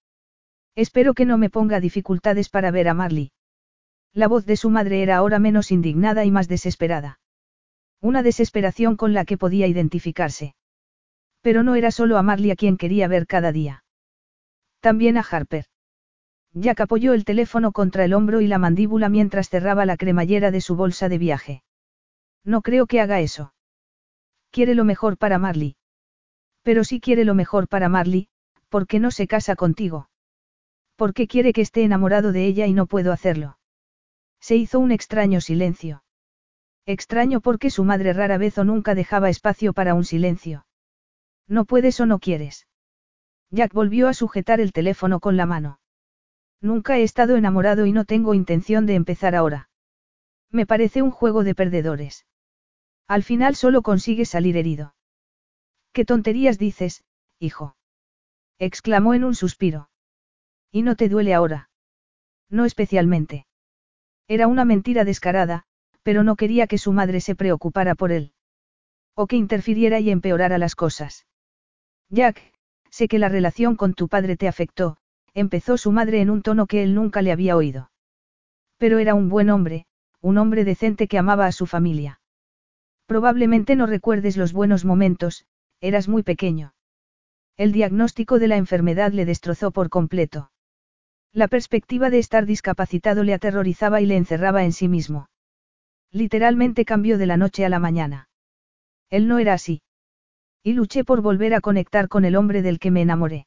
Espero 0.75 1.15
que 1.15 1.27
no 1.27 1.39
me 1.39 1.51
ponga 1.51 1.81
dificultades 1.81 2.49
para 2.49 2.71
ver 2.71 2.89
a 2.89 2.95
Marley. 2.95 3.33
La 4.15 4.29
voz 4.29 4.47
de 4.47 4.57
su 4.57 4.71
madre 4.71 5.03
era 5.03 5.17
ahora 5.17 5.39
menos 5.39 5.71
indignada 5.71 6.25
y 6.25 6.31
más 6.31 6.49
desesperada. 6.49 7.19
Una 8.01 8.23
desesperación 8.23 8.97
con 8.97 9.13
la 9.13 9.25
que 9.25 9.39
podía 9.39 9.67
identificarse. 9.67 10.55
Pero 11.41 11.63
no 11.63 11.75
era 11.75 11.91
solo 11.91 12.19
a 12.19 12.23
Marley 12.23 12.51
a 12.51 12.57
quien 12.57 12.77
quería 12.77 13.09
ver 13.09 13.27
cada 13.27 13.53
día. 13.53 13.85
También 14.81 15.17
a 15.17 15.21
Harper. 15.21 15.67
Jack 16.55 16.81
apoyó 16.81 17.15
el 17.15 17.25
teléfono 17.25 17.73
contra 17.73 18.05
el 18.05 18.13
hombro 18.13 18.41
y 18.41 18.47
la 18.47 18.59
mandíbula 18.59 19.09
mientras 19.09 19.49
cerraba 19.49 19.87
la 19.87 19.97
cremallera 19.97 20.51
de 20.51 20.61
su 20.61 20.77
bolsa 20.77 21.09
de 21.09 21.19
viaje. 21.19 21.63
No 22.45 22.63
creo 22.63 22.87
que 22.87 23.01
haga 23.01 23.21
eso. 23.21 23.55
Quiere 24.51 24.75
lo 24.75 24.85
mejor 24.85 25.17
para 25.17 25.39
Marley. 25.39 25.77
Pero 26.63 26.85
si 26.85 27.01
quiere 27.01 27.25
lo 27.25 27.35
mejor 27.35 27.69
para 27.69 27.89
Marley, 27.89 28.29
¿por 28.69 28.87
qué 28.87 29.01
no 29.01 29.11
se 29.11 29.27
casa 29.27 29.57
contigo? 29.57 30.09
¿Por 30.97 31.15
qué 31.15 31.27
quiere 31.27 31.53
que 31.53 31.63
esté 31.63 31.85
enamorado 31.85 32.33
de 32.33 32.47
ella 32.47 32.67
y 32.67 32.73
no 32.73 32.87
puedo 32.87 33.13
hacerlo? 33.13 33.59
Se 34.41 34.57
hizo 34.57 34.79
un 34.81 34.93
extraño 34.93 35.41
silencio. 35.41 36.03
Extraño 36.85 37.41
porque 37.41 37.71
su 37.71 37.85
madre 37.85 38.13
rara 38.13 38.39
vez 38.39 38.59
o 38.59 38.65
nunca 38.65 38.95
dejaba 38.95 39.31
espacio 39.31 39.73
para 39.73 39.95
un 39.95 40.05
silencio. 40.05 40.67
No 41.47 41.65
puedes 41.65 42.01
o 42.01 42.07
no 42.07 42.19
quieres. 42.19 42.67
Jack 43.51 43.73
volvió 43.73 44.09
a 44.09 44.15
sujetar 44.15 44.61
el 44.61 44.73
teléfono 44.73 45.21
con 45.21 45.37
la 45.37 45.47
mano. 45.47 45.79
Nunca 46.61 46.99
he 46.99 47.03
estado 47.03 47.37
enamorado 47.37 47.87
y 47.87 47.93
no 47.93 48.05
tengo 48.05 48.35
intención 48.35 48.87
de 48.87 48.95
empezar 48.95 49.35
ahora. 49.35 49.69
Me 50.51 50.67
parece 50.67 51.03
un 51.03 51.11
juego 51.11 51.45
de 51.45 51.55
perdedores. 51.55 52.27
Al 53.07 53.23
final 53.23 53.57
solo 53.57 53.83
consigues 53.83 54.31
salir 54.31 54.57
herido. 54.57 54.95
¿Qué 55.93 56.05
tonterías 56.05 56.59
dices, 56.59 57.05
hijo? 57.39 57.77
exclamó 58.59 59.15
en 59.15 59.25
un 59.25 59.35
suspiro. 59.35 59.91
¿Y 60.73 60.83
no 60.83 60.97
te 60.97 61.11
duele 61.11 61.35
ahora? 61.35 61.69
No 62.49 62.65
especialmente. 62.65 63.47
Era 64.27 64.47
una 64.47 64.65
mentira 64.65 65.05
descarada, 65.05 65.65
pero 66.03 66.25
no 66.25 66.35
quería 66.37 66.67
que 66.67 66.79
su 66.79 66.93
madre 66.93 67.21
se 67.21 67.35
preocupara 67.35 67.95
por 67.95 68.11
él. 68.11 68.33
O 69.15 69.27
que 69.27 69.37
interfiriera 69.37 70.01
y 70.01 70.11
empeorara 70.11 70.57
las 70.57 70.75
cosas. 70.75 71.27
Jack, 72.09 72.53
sé 72.91 73.09
que 73.09 73.19
la 73.19 73.29
relación 73.29 73.77
con 73.77 73.93
tu 73.93 74.09
padre 74.09 74.37
te 74.37 74.49
afectó, 74.49 74.97
empezó 75.35 75.77
su 75.77 75.93
madre 75.93 76.23
en 76.23 76.31
un 76.31 76.43
tono 76.43 76.67
que 76.67 76.83
él 76.83 76.95
nunca 76.95 77.21
le 77.21 77.33
había 77.33 77.57
oído. 77.57 77.91
Pero 78.79 78.99
era 78.99 79.15
un 79.15 79.29
buen 79.29 79.51
hombre, 79.51 79.87
un 80.21 80.39
hombre 80.39 80.65
decente 80.65 81.09
que 81.09 81.19
amaba 81.19 81.47
a 81.47 81.53
su 81.53 81.67
familia. 81.67 82.21
Probablemente 83.07 83.77
no 83.77 83.87
recuerdes 83.87 84.37
los 84.39 84.55
buenos 84.55 84.85
momentos, 84.87 85.45
eras 85.81 86.09
muy 86.09 86.23
pequeño. 86.23 86.75
El 87.57 87.73
diagnóstico 87.73 88.39
de 88.39 88.49
la 88.49 88.57
enfermedad 88.57 89.13
le 89.13 89.27
destrozó 89.27 89.71
por 89.73 89.91
completo. 89.91 90.52
La 91.35 91.49
perspectiva 91.49 92.11
de 92.11 92.19
estar 92.19 92.45
discapacitado 92.45 93.25
le 93.25 93.33
aterrorizaba 93.33 94.03
y 94.03 94.07
le 94.07 94.17
encerraba 94.17 94.65
en 94.65 94.73
sí 94.73 94.87
mismo. 94.87 95.31
Literalmente 96.11 96.85
cambió 96.85 97.17
de 97.17 97.25
la 97.25 97.39
noche 97.39 97.65
a 97.65 97.71
la 97.71 97.79
mañana. 97.79 98.29
Él 99.09 99.29
no 99.29 99.39
era 99.39 99.55
así. 99.55 99.81
Y 100.63 100.75
luché 100.75 101.05
por 101.05 101.23
volver 101.23 101.55
a 101.55 101.63
conectar 101.63 102.09
con 102.09 102.27
el 102.27 102.37
hombre 102.37 102.61
del 102.61 102.79
que 102.79 102.91
me 102.91 103.01
enamoré. 103.01 103.47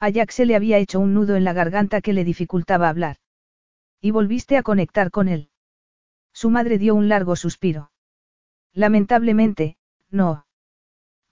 A 0.00 0.08
Jack 0.08 0.30
se 0.30 0.46
le 0.46 0.56
había 0.56 0.78
hecho 0.78 0.98
un 0.98 1.12
nudo 1.12 1.36
en 1.36 1.44
la 1.44 1.52
garganta 1.52 2.00
que 2.00 2.14
le 2.14 2.24
dificultaba 2.24 2.88
hablar. 2.88 3.16
Y 4.00 4.10
volviste 4.10 4.56
a 4.56 4.62
conectar 4.62 5.10
con 5.10 5.28
él. 5.28 5.50
Su 6.32 6.48
madre 6.48 6.78
dio 6.78 6.94
un 6.94 7.10
largo 7.10 7.36
suspiro. 7.36 7.92
Lamentablemente, 8.72 9.76
No. 10.10 10.46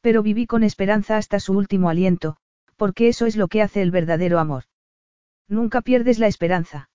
Pero 0.03 0.23
viví 0.23 0.47
con 0.47 0.65
esperanza 0.65 1.17
hasta 1.17 1.41
su 1.41 1.55
último 1.55 1.89
aliento, 1.89 2.37
porque 2.77 3.09
eso 3.09 3.25
es 3.25 3.37
lo 3.37 3.49
que 3.49 3.63
hace 3.63 3.81
el 3.81 3.91
verdadero 3.91 4.39
amor. 4.39 4.65
Nunca 5.53 5.83
pierdes 5.83 6.19
la 6.19 6.29
esperanza. 6.29 6.89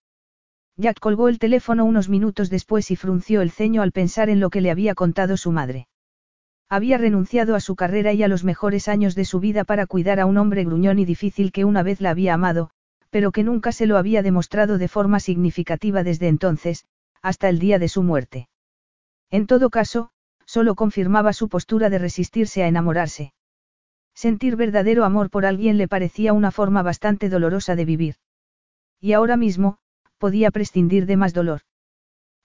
Jack 0.77 0.99
colgó 0.99 1.27
el 1.27 1.37
teléfono 1.37 1.85
unos 1.85 2.09
minutos 2.09 2.49
después 2.49 2.89
y 2.89 2.95
frunció 2.95 3.43
el 3.43 3.51
ceño 3.51 3.83
al 3.83 3.91
pensar 3.91 4.31
en 4.31 4.39
lo 4.39 4.49
que 4.49 4.61
le 4.61 4.71
había 4.71 4.95
contado 4.95 5.37
su 5.37 5.51
madre. 5.51 5.87
Había 6.67 6.97
renunciado 6.97 7.53
a 7.53 7.59
su 7.59 7.75
carrera 7.75 8.13
y 8.13 8.23
a 8.23 8.27
los 8.27 8.43
mejores 8.43 8.87
años 8.87 9.13
de 9.13 9.25
su 9.25 9.39
vida 9.39 9.63
para 9.63 9.85
cuidar 9.85 10.19
a 10.19 10.25
un 10.25 10.39
hombre 10.39 10.63
gruñón 10.63 10.97
y 10.97 11.05
difícil 11.05 11.51
que 11.51 11.65
una 11.65 11.83
vez 11.83 12.01
la 12.01 12.09
había 12.09 12.33
amado, 12.33 12.71
pero 13.11 13.31
que 13.31 13.43
nunca 13.43 13.71
se 13.71 13.85
lo 13.85 13.95
había 13.95 14.23
demostrado 14.23 14.79
de 14.79 14.87
forma 14.87 15.19
significativa 15.19 16.01
desde 16.03 16.27
entonces, 16.27 16.87
hasta 17.21 17.49
el 17.49 17.59
día 17.59 17.77
de 17.77 17.89
su 17.89 18.01
muerte. 18.01 18.49
En 19.29 19.45
todo 19.45 19.69
caso, 19.69 20.09
solo 20.45 20.73
confirmaba 20.73 21.31
su 21.33 21.47
postura 21.47 21.91
de 21.91 21.99
resistirse 21.99 22.63
a 22.63 22.67
enamorarse. 22.67 23.33
Sentir 24.15 24.55
verdadero 24.55 25.05
amor 25.05 25.29
por 25.29 25.45
alguien 25.45 25.77
le 25.77 25.87
parecía 25.87 26.33
una 26.33 26.49
forma 26.49 26.81
bastante 26.81 27.29
dolorosa 27.29 27.75
de 27.75 27.85
vivir. 27.85 28.15
Y 28.99 29.13
ahora 29.13 29.37
mismo, 29.37 29.77
podía 30.17 30.51
prescindir 30.51 31.05
de 31.05 31.17
más 31.17 31.33
dolor. 31.33 31.61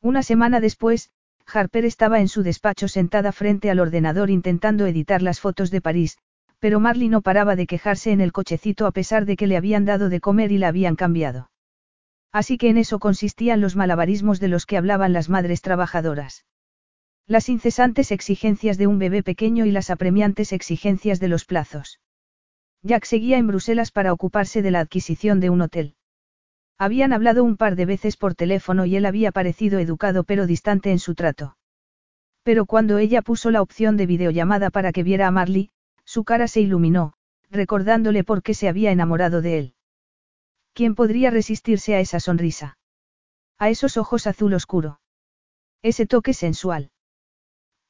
Una 0.01 0.23
semana 0.23 0.61
después, 0.61 1.11
Harper 1.47 1.85
estaba 1.85 2.21
en 2.21 2.29
su 2.29 2.43
despacho 2.43 2.89
sentada 2.89 3.33
frente 3.33 3.71
al 3.71 3.81
ordenador 3.81 4.31
intentando 4.31 4.87
editar 4.87 5.23
las 5.23 5.41
fotos 5.41 5.71
de 5.71 5.81
París, 5.81 6.19
pero 6.59 6.81
Marley 6.81 7.09
no 7.09 7.23
paraba 7.23 7.57
de 7.57 7.67
quejarse 7.67 8.13
en 8.13 8.21
el 8.21 8.33
cochecito 8.33 8.87
a 8.87 8.93
pesar 8.93 9.25
de 9.27 9.37
que 9.37 9.47
le 9.47 9.57
habían 9.57 9.85
dado 9.85 10.09
de 10.09 10.21
comer 10.21 10.53
y 10.53 10.59
la 10.59 10.69
habían 10.69 10.97
cambiado. 10.97 11.51
Así 12.31 12.57
que 12.57 12.71
en 12.71 12.79
eso 12.79 12.99
consistían 12.99 13.61
los 13.61 13.77
malabarismos 13.77 14.41
de 14.41 14.49
los 14.49 14.65
que 14.65 14.77
hablaban 14.77 15.13
las 15.13 15.29
madres 15.29 15.61
trabajadoras. 15.61 16.47
Las 17.27 17.49
incesantes 17.49 18.11
exigencias 18.11 18.79
de 18.79 18.87
un 18.87 18.99
bebé 18.99 19.23
pequeño 19.23 19.67
y 19.67 19.71
las 19.71 19.91
apremiantes 19.91 20.53
exigencias 20.53 21.21
de 21.21 21.29
los 21.29 21.45
plazos. 21.45 22.01
Jack 22.83 23.05
seguía 23.05 23.39
en 23.39 23.47
Bruselas 23.47 23.93
para 23.93 24.13
ocuparse 24.13 24.63
de 24.63 24.71
la 24.71 24.81
adquisición 24.81 25.41
de 25.41 25.51
un 25.51 25.61
hotel. 25.61 25.95
Habían 26.83 27.13
hablado 27.13 27.45
un 27.45 27.57
par 27.57 27.77
de 27.77 27.87
veces 27.87 28.17
por 28.17 28.35
teléfono 28.35 28.87
y 28.87 28.97
él 28.97 29.07
había 29.07 29.31
parecido 29.31 29.79
educado 29.79 30.25
pero 30.25 30.49
distante 30.49 30.91
en 30.91 30.99
su 30.99 31.15
trato. 31.15 31.57
Pero 32.43 32.67
cuando 32.67 32.99
ella 32.99 33.23
puso 33.23 33.53
la 33.53 33.63
opción 33.63 33.97
de 33.97 34.07
videollamada 34.07 34.69
para 34.69 34.91
que 34.91 35.05
viera 35.05 35.29
a 35.29 35.31
Marley, 35.31 35.71
su 36.05 36.25
cara 36.25 36.49
se 36.49 36.61
iluminó, 36.61 37.13
recordándole 37.51 38.25
por 38.25 38.43
qué 38.43 38.53
se 38.53 38.69
había 38.69 38.91
enamorado 38.91 39.43
de 39.43 39.59
él. 39.61 39.75
¿Quién 40.73 40.97
podría 40.97 41.31
resistirse 41.31 41.95
a 41.95 42.01
esa 42.01 42.19
sonrisa? 42.19 42.79
A 43.59 43.71
esos 43.71 43.97
ojos 43.97 44.27
azul 44.27 44.53
oscuro. 44.53 44.99
Ese 45.83 46.05
toque 46.09 46.35
sensual. 46.35 46.91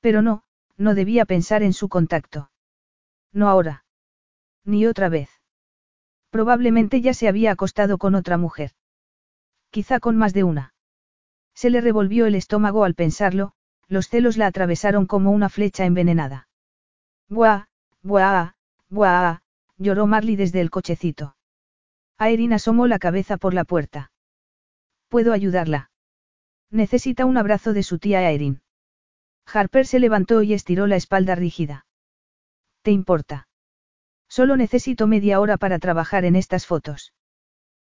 Pero 0.00 0.20
no, 0.20 0.44
no 0.76 0.94
debía 0.94 1.24
pensar 1.24 1.62
en 1.62 1.72
su 1.72 1.88
contacto. 1.88 2.50
No 3.32 3.48
ahora. 3.48 3.86
Ni 4.66 4.84
otra 4.84 5.08
vez. 5.08 5.30
Probablemente 6.28 7.00
ya 7.00 7.14
se 7.14 7.26
había 7.26 7.52
acostado 7.52 7.96
con 7.96 8.14
otra 8.14 8.36
mujer. 8.36 8.72
Quizá 9.72 9.98
con 9.98 10.16
más 10.16 10.32
de 10.32 10.44
una. 10.44 10.74
Se 11.54 11.68
le 11.68 11.80
revolvió 11.80 12.26
el 12.26 12.36
estómago 12.36 12.84
al 12.84 12.94
pensarlo, 12.94 13.54
los 13.88 14.08
celos 14.08 14.36
la 14.36 14.46
atravesaron 14.46 15.06
como 15.06 15.32
una 15.32 15.48
flecha 15.48 15.84
envenenada. 15.84 16.46
Buah, 17.28 17.66
Buah, 18.04 18.54
buah, 18.90 19.38
lloró 19.78 20.08
Marley 20.08 20.34
desde 20.34 20.60
el 20.60 20.70
cochecito. 20.70 21.36
Aerin 22.18 22.52
asomó 22.52 22.88
la 22.88 22.98
cabeza 22.98 23.36
por 23.36 23.54
la 23.54 23.64
puerta. 23.64 24.10
¿Puedo 25.08 25.32
ayudarla? 25.32 25.90
Necesita 26.70 27.24
un 27.24 27.36
abrazo 27.36 27.72
de 27.72 27.84
su 27.84 27.98
tía 27.98 28.18
Aerin. 28.18 28.60
Harper 29.46 29.86
se 29.86 30.00
levantó 30.00 30.42
y 30.42 30.52
estiró 30.52 30.86
la 30.86 30.96
espalda 30.96 31.34
rígida. 31.34 31.86
¿Te 32.82 32.90
importa? 32.90 33.48
Solo 34.28 34.56
necesito 34.56 35.06
media 35.06 35.38
hora 35.40 35.58
para 35.58 35.78
trabajar 35.78 36.24
en 36.24 36.34
estas 36.34 36.66
fotos. 36.66 37.12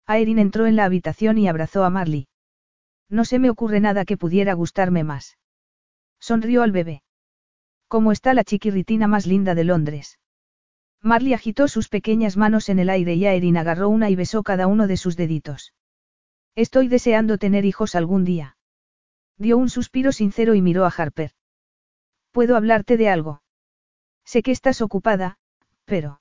Aerin 0.06 0.38
entró 0.38 0.66
en 0.66 0.76
la 0.76 0.84
habitación 0.84 1.38
y 1.38 1.48
abrazó 1.48 1.84
a 1.84 1.90
Marley. 1.90 2.28
No 3.08 3.24
se 3.24 3.38
me 3.38 3.50
ocurre 3.50 3.80
nada 3.80 4.04
que 4.04 4.16
pudiera 4.16 4.54
gustarme 4.54 5.04
más. 5.04 5.38
Sonrió 6.20 6.62
al 6.62 6.72
bebé. 6.72 7.02
¿Cómo 7.88 8.12
está 8.12 8.34
la 8.34 8.44
chiquirritina 8.44 9.06
más 9.06 9.26
linda 9.26 9.54
de 9.54 9.64
Londres? 9.64 10.18
Marley 11.00 11.34
agitó 11.34 11.68
sus 11.68 11.88
pequeñas 11.88 12.36
manos 12.36 12.68
en 12.68 12.78
el 12.78 12.88
aire 12.88 13.14
y 13.14 13.26
Aerin 13.26 13.56
agarró 13.56 13.88
una 13.88 14.10
y 14.10 14.16
besó 14.16 14.42
cada 14.42 14.66
uno 14.66 14.86
de 14.86 14.96
sus 14.96 15.16
deditos. 15.16 15.74
Estoy 16.54 16.88
deseando 16.88 17.36
tener 17.38 17.64
hijos 17.64 17.94
algún 17.94 18.24
día. 18.24 18.56
Dio 19.36 19.58
un 19.58 19.68
suspiro 19.68 20.12
sincero 20.12 20.54
y 20.54 20.62
miró 20.62 20.86
a 20.86 20.92
Harper. 20.96 21.32
¿Puedo 22.30 22.56
hablarte 22.56 22.96
de 22.96 23.08
algo? 23.08 23.42
Sé 24.24 24.42
que 24.42 24.50
estás 24.50 24.80
ocupada, 24.80 25.38
pero... 25.84 26.20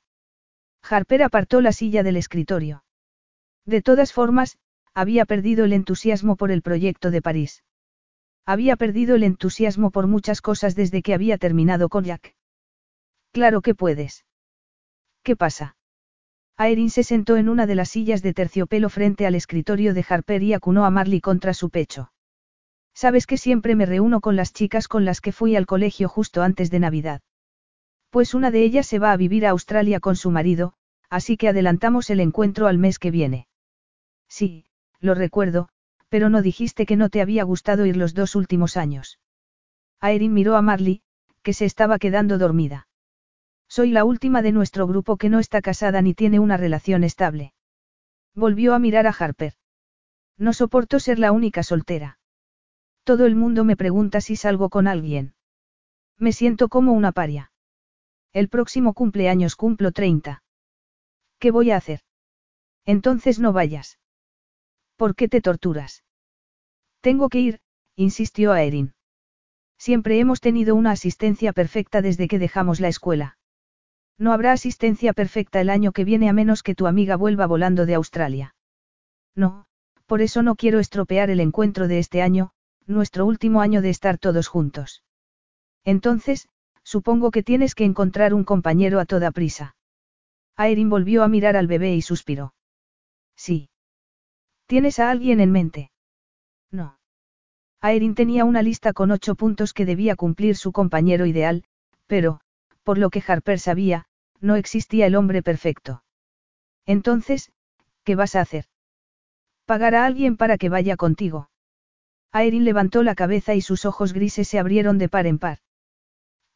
Harper 0.81 1.23
apartó 1.23 1.61
la 1.61 1.71
silla 1.71 2.03
del 2.03 2.17
escritorio. 2.17 2.83
De 3.66 3.82
todas 3.82 4.14
formas, 4.14 4.58
había 4.93 5.25
perdido 5.25 5.66
el 5.66 5.74
entusiasmo 5.74 6.35
por 6.35 6.51
el 6.51 6.61
proyecto 6.61 7.11
de 7.11 7.22
París. 7.22 7.64
Había 8.45 8.75
perdido 8.75 9.16
el 9.16 9.24
entusiasmo 9.24 9.90
por 9.90 10.08
muchas 10.08 10.42
cosas 10.42 10.75
desde 10.75 11.01
que 11.01 11.14
había 11.14 11.38
terminado 11.38 11.88
con 11.90 12.03
Jack. 12.03 12.35
Claro 13.32 13.61
que 13.61 13.74
puedes. 13.74 14.25
¿Qué 15.24 15.35
pasa? 15.35 15.77
Aerin 16.58 16.90
se 16.90 17.03
sentó 17.03 17.38
en 17.38 17.50
una 17.50 17.66
de 17.66 17.75
las 17.75 17.90
sillas 17.90 18.22
de 18.22 18.33
terciopelo 18.33 18.90
frente 18.90 19.25
al 19.25 19.33
escritorio 19.33 19.93
de 19.93 20.06
Harper 20.08 20.43
y 20.43 20.53
acunó 20.53 20.85
a 20.85 20.92
Marley 20.92 21.22
contra 21.22 21.53
su 21.53 21.69
pecho. 21.69 22.11
Sabes 22.93 23.25
que 23.25 23.38
siempre 23.38 23.75
me 23.75 23.88
reúno 23.88 24.22
con 24.22 24.35
las 24.35 24.53
chicas 24.53 24.88
con 24.88 25.03
las 25.03 25.19
que 25.19 25.32
fui 25.32 25.56
al 25.56 25.66
colegio 25.66 26.08
justo 26.09 26.43
antes 26.43 26.69
de 26.69 26.80
Navidad. 26.80 27.22
Pues 28.11 28.35
una 28.35 28.51
de 28.51 28.61
ellas 28.61 28.85
se 28.85 29.00
va 29.00 29.11
a 29.11 29.17
vivir 29.17 29.48
a 29.48 29.50
Australia 29.50 30.00
con 30.00 30.16
su 30.16 30.30
marido, 30.30 30.74
así 31.09 31.38
que 31.38 31.48
adelantamos 31.48 32.11
el 32.11 32.19
encuentro 32.19 32.67
al 32.67 32.77
mes 32.77 33.00
que 33.00 33.09
viene. 33.09 33.48
Sí, 34.33 34.65
lo 34.99 35.13
recuerdo, 35.13 35.69
pero 36.09 36.27
no 36.27 36.41
dijiste 36.41 36.87
que 36.87 36.95
no 36.95 37.09
te 37.09 37.21
había 37.21 37.43
gustado 37.43 37.85
ir 37.85 37.97
los 37.97 38.15
dos 38.15 38.35
últimos 38.35 38.77
años. 38.77 39.19
Aerin 39.99 40.33
miró 40.33 40.55
a 40.55 40.63
Marley, 40.63 41.03
que 41.43 41.53
se 41.53 41.65
estaba 41.65 41.99
quedando 41.99 42.39
dormida. 42.39 42.87
Soy 43.67 43.91
la 43.91 44.05
última 44.05 44.41
de 44.41 44.51
nuestro 44.51 44.87
grupo 44.87 45.17
que 45.17 45.29
no 45.29 45.37
está 45.37 45.61
casada 45.61 46.01
ni 46.01 46.15
tiene 46.15 46.39
una 46.39 46.57
relación 46.57 47.03
estable. 47.03 47.53
Volvió 48.33 48.73
a 48.73 48.79
mirar 48.79 49.05
a 49.05 49.11
Harper. 49.11 49.53
No 50.39 50.53
soporto 50.53 50.99
ser 50.99 51.19
la 51.19 51.31
única 51.31 51.61
soltera. 51.61 52.17
Todo 53.03 53.27
el 53.27 53.35
mundo 53.35 53.63
me 53.63 53.77
pregunta 53.77 54.19
si 54.19 54.35
salgo 54.35 54.71
con 54.71 54.87
alguien. 54.87 55.35
Me 56.17 56.31
siento 56.31 56.69
como 56.69 56.93
una 56.93 57.11
paria. 57.11 57.51
El 58.31 58.49
próximo 58.49 58.95
cumpleaños 58.95 59.55
cumplo 59.55 59.91
30. 59.91 60.41
¿Qué 61.37 61.51
voy 61.51 61.69
a 61.69 61.77
hacer? 61.77 61.99
Entonces 62.83 63.37
no 63.37 63.53
vayas. 63.53 63.99
¿Por 64.95 65.15
qué 65.15 65.27
te 65.27 65.41
torturas? 65.41 66.03
Tengo 67.01 67.30
que 67.30 67.39
ir, 67.39 67.59
insistió 67.95 68.51
Aerin. 68.53 68.93
Siempre 69.77 70.19
hemos 70.19 70.39
tenido 70.39 70.75
una 70.75 70.91
asistencia 70.91 71.51
perfecta 71.51 72.01
desde 72.01 72.27
que 72.27 72.39
dejamos 72.39 72.80
la 72.80 72.88
escuela. 72.88 73.38
No 74.17 74.31
habrá 74.31 74.53
asistencia 74.53 75.13
perfecta 75.13 75.59
el 75.59 75.69
año 75.69 75.91
que 75.91 76.05
viene 76.05 76.30
a 76.30 76.33
menos 76.33 76.63
que 76.63 76.75
tu 76.75 76.88
amiga 76.88 77.15
vuelva 77.15 77.47
volando 77.47 77.85
de 77.85 77.95
Australia. 77.95 78.55
No, 79.35 79.65
por 80.05 80.22
eso 80.22 80.43
no 80.43 80.55
quiero 80.55 80.80
estropear 80.80 81.30
el 81.30 81.39
encuentro 81.39 81.88
de 81.88 81.99
este 81.99 82.22
año, 82.22 82.51
nuestro 82.85 83.25
último 83.25 83.61
año 83.61 83.81
de 83.81 83.89
estar 83.89 84.17
todos 84.17 84.47
juntos. 84.47 85.03
Entonces, 85.83 86.47
supongo 86.83 87.31
que 87.31 87.43
tienes 87.43 87.75
que 87.75 87.85
encontrar 87.85 88.33
un 88.33 88.43
compañero 88.43 88.99
a 88.99 89.05
toda 89.05 89.31
prisa. 89.31 89.75
Aerin 90.55 90.89
volvió 90.89 91.23
a 91.23 91.27
mirar 91.27 91.57
al 91.57 91.67
bebé 91.67 91.95
y 91.95 92.01
suspiró. 92.01 92.53
Sí. 93.35 93.69
¿Tienes 94.66 95.00
a 95.00 95.11
alguien 95.11 95.40
en 95.40 95.51
mente? 95.51 95.92
No. 96.72 96.98
Aerin 97.82 98.16
tenía 98.16 98.45
una 98.45 98.61
lista 98.61 98.93
con 98.93 99.11
ocho 99.11 99.35
puntos 99.35 99.74
que 99.74 99.85
debía 99.85 100.16
cumplir 100.16 100.56
su 100.56 100.72
compañero 100.72 101.25
ideal, 101.25 101.64
pero, 102.08 102.40
por 102.83 102.98
lo 102.98 103.09
que 103.09 103.24
Harper 103.25 103.59
sabía, 103.59 104.06
no 104.40 104.56
existía 104.56 105.06
el 105.06 105.16
hombre 105.16 105.43
perfecto. 105.43 106.03
Entonces, 106.85 107.51
¿qué 108.03 108.16
vas 108.16 108.35
a 108.35 108.42
hacer? 108.42 108.66
Pagar 109.66 109.95
a 109.95 110.06
alguien 110.06 110.38
para 110.38 110.58
que 110.58 110.69
vaya 110.69 110.98
contigo. 110.98 111.50
Aerin 112.32 112.66
levantó 112.66 113.03
la 113.03 113.16
cabeza 113.16 113.53
y 113.53 113.61
sus 113.61 113.85
ojos 113.85 114.11
grises 114.11 114.48
se 114.48 114.59
abrieron 114.59 114.98
de 114.98 115.08
par 115.08 115.27
en 115.27 115.40
par. 115.40 115.59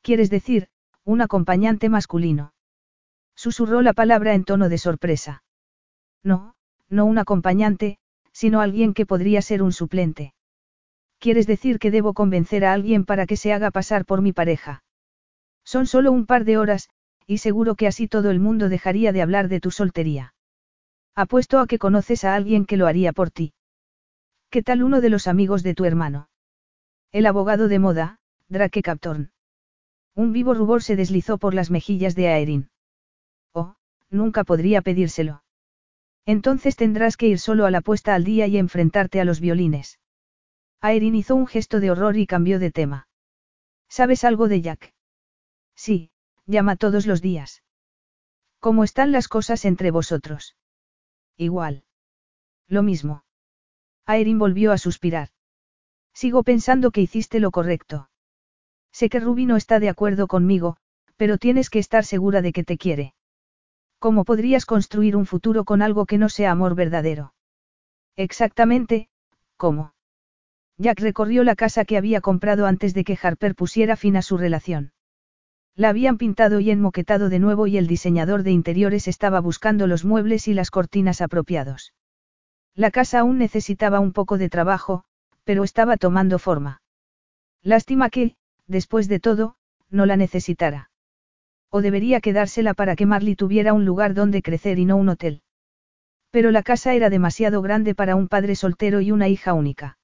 ¿Quieres 0.01 0.29
decir, 0.29 0.69
un 1.03 1.21
acompañante 1.21 1.87
masculino? 1.87 2.53
Susurró 3.35 3.81
la 3.81 3.93
palabra 3.93 4.33
en 4.33 4.43
tono 4.43 4.67
de 4.69 4.77
sorpresa. 4.77 5.43
No, 6.23 6.55
no 6.89 7.05
un 7.05 7.17
acompañante, 7.17 7.97
sino 8.31 8.61
alguien 8.61 8.93
que 8.93 9.05
podría 9.05 9.41
ser 9.41 9.63
un 9.63 9.71
suplente. 9.71 10.33
¿Quieres 11.19 11.47
decir 11.47 11.79
que 11.79 11.91
debo 11.91 12.13
convencer 12.13 12.63
a 12.65 12.73
alguien 12.73 13.03
para 13.03 13.25
que 13.25 13.37
se 13.37 13.51
haga 13.51 13.71
pasar 13.71 14.05
por 14.05 14.21
mi 14.21 14.33
pareja? 14.33 14.83
Son 15.63 15.87
solo 15.87 16.11
un 16.11 16.25
par 16.25 16.45
de 16.45 16.57
horas, 16.57 16.89
y 17.25 17.39
seguro 17.39 17.75
que 17.75 17.87
así 17.87 18.07
todo 18.07 18.29
el 18.29 18.39
mundo 18.39 18.69
dejaría 18.69 19.11
de 19.11 19.21
hablar 19.21 19.47
de 19.49 19.59
tu 19.59 19.71
soltería. 19.71 20.33
Apuesto 21.15 21.59
a 21.59 21.67
que 21.67 21.79
conoces 21.79 22.23
a 22.23 22.35
alguien 22.35 22.65
que 22.65 22.77
lo 22.77 22.87
haría 22.87 23.11
por 23.11 23.31
ti. 23.31 23.53
¿Qué 24.49 24.63
tal 24.63 24.83
uno 24.83 25.01
de 25.01 25.09
los 25.09 25.27
amigos 25.27 25.63
de 25.63 25.73
tu 25.73 25.83
hermano? 25.85 26.29
El 27.11 27.25
abogado 27.25 27.67
de 27.67 27.79
moda, 27.79 28.19
Drake 28.47 28.81
Captorn. 28.81 29.31
Un 30.15 30.31
vivo 30.31 30.53
rubor 30.53 30.83
se 30.83 30.95
deslizó 30.95 31.37
por 31.37 31.53
las 31.53 31.69
mejillas 31.69 32.15
de 32.15 32.27
Aerin. 32.27 32.69
Oh, 33.53 33.75
nunca 34.09 34.43
podría 34.43 34.81
pedírselo. 34.81 35.43
Entonces 36.27 36.75
tendrás 36.75 37.15
que 37.15 37.27
ir 37.27 37.39
solo 37.39 37.65
a 37.65 37.71
la 37.71 37.79
puesta 37.79 38.13
al 38.13 38.25
día 38.25 38.47
y 38.47 38.57
enfrentarte 38.57 39.21
a 39.21 39.25
los 39.25 39.39
violines. 39.39 39.97
Aerin 40.81 41.15
hizo 41.15 41.35
un 41.35 41.47
gesto 41.47 41.79
de 41.79 41.89
horror 41.89 42.17
y 42.17 42.27
cambió 42.27 42.59
de 42.59 42.69
tema. 42.69 43.07
¿Sabes 43.87 44.25
algo 44.25 44.49
de 44.49 44.61
Jack? 44.61 44.93
Sí, 45.73 46.11
llama 46.45 46.75
todos 46.75 47.07
los 47.07 47.21
días. 47.21 47.63
¿Cómo 48.59 48.83
están 48.83 49.13
las 49.13 49.29
cosas 49.29 49.63
entre 49.63 49.89
vosotros? 49.89 50.57
Igual. 51.37 51.85
Lo 52.67 52.83
mismo. 52.83 53.23
Aerin 54.05 54.37
volvió 54.37 54.73
a 54.73 54.77
suspirar. 54.77 55.29
Sigo 56.13 56.43
pensando 56.43 56.91
que 56.91 56.99
hiciste 56.99 57.39
lo 57.39 57.51
correcto. 57.51 58.09
Sé 58.91 59.07
que 59.07 59.21
Ruby 59.21 59.45
no 59.45 59.55
está 59.55 59.79
de 59.79 59.87
acuerdo 59.87 60.27
conmigo, 60.27 60.75
pero 61.15 61.37
tienes 61.37 61.69
que 61.69 61.79
estar 61.79 62.03
segura 62.03 62.41
de 62.41 62.51
que 62.51 62.65
te 62.65 62.77
quiere. 62.77 63.13
¿Cómo 63.99 64.25
podrías 64.25 64.65
construir 64.65 65.15
un 65.15 65.25
futuro 65.25 65.63
con 65.65 65.81
algo 65.81 66.05
que 66.05 66.17
no 66.17 66.29
sea 66.29 66.51
amor 66.51 66.75
verdadero? 66.75 67.33
Exactamente, 68.15 69.09
¿cómo? 69.57 69.93
Jack 70.77 70.99
recorrió 70.99 71.43
la 71.43 71.55
casa 71.55 71.85
que 71.85 71.97
había 71.97 72.21
comprado 72.21 72.67
antes 72.67 72.93
de 72.93 73.03
que 73.03 73.17
Harper 73.21 73.55
pusiera 73.55 73.95
fin 73.95 74.15
a 74.15 74.21
su 74.21 74.37
relación. 74.37 74.91
La 75.75 75.89
habían 75.89 76.17
pintado 76.17 76.59
y 76.59 76.69
enmoquetado 76.69 77.29
de 77.29 77.39
nuevo 77.39 77.67
y 77.67 77.77
el 77.77 77.87
diseñador 77.87 78.43
de 78.43 78.51
interiores 78.51 79.07
estaba 79.07 79.39
buscando 79.39 79.87
los 79.87 80.05
muebles 80.05 80.47
y 80.47 80.53
las 80.53 80.71
cortinas 80.71 81.21
apropiados. 81.21 81.93
La 82.75 82.91
casa 82.91 83.19
aún 83.19 83.39
necesitaba 83.39 83.99
un 83.99 84.13
poco 84.13 84.37
de 84.37 84.49
trabajo, 84.49 85.03
pero 85.43 85.63
estaba 85.63 85.97
tomando 85.97 86.37
forma. 86.37 86.81
Lástima 87.63 88.09
que, 88.09 88.35
después 88.67 89.07
de 89.07 89.19
todo, 89.19 89.55
no 89.89 90.05
la 90.05 90.17
necesitara. 90.17 90.91
O 91.69 91.81
debería 91.81 92.21
quedársela 92.21 92.73
para 92.73 92.95
que 92.95 93.05
Marley 93.05 93.35
tuviera 93.35 93.73
un 93.73 93.85
lugar 93.85 94.13
donde 94.13 94.41
crecer 94.41 94.79
y 94.79 94.85
no 94.85 94.97
un 94.97 95.09
hotel. 95.09 95.41
Pero 96.31 96.51
la 96.51 96.63
casa 96.63 96.93
era 96.93 97.09
demasiado 97.09 97.61
grande 97.61 97.95
para 97.95 98.15
un 98.15 98.27
padre 98.27 98.55
soltero 98.55 99.01
y 99.01 99.11
una 99.11 99.27
hija 99.27 99.53
única. 99.53 99.97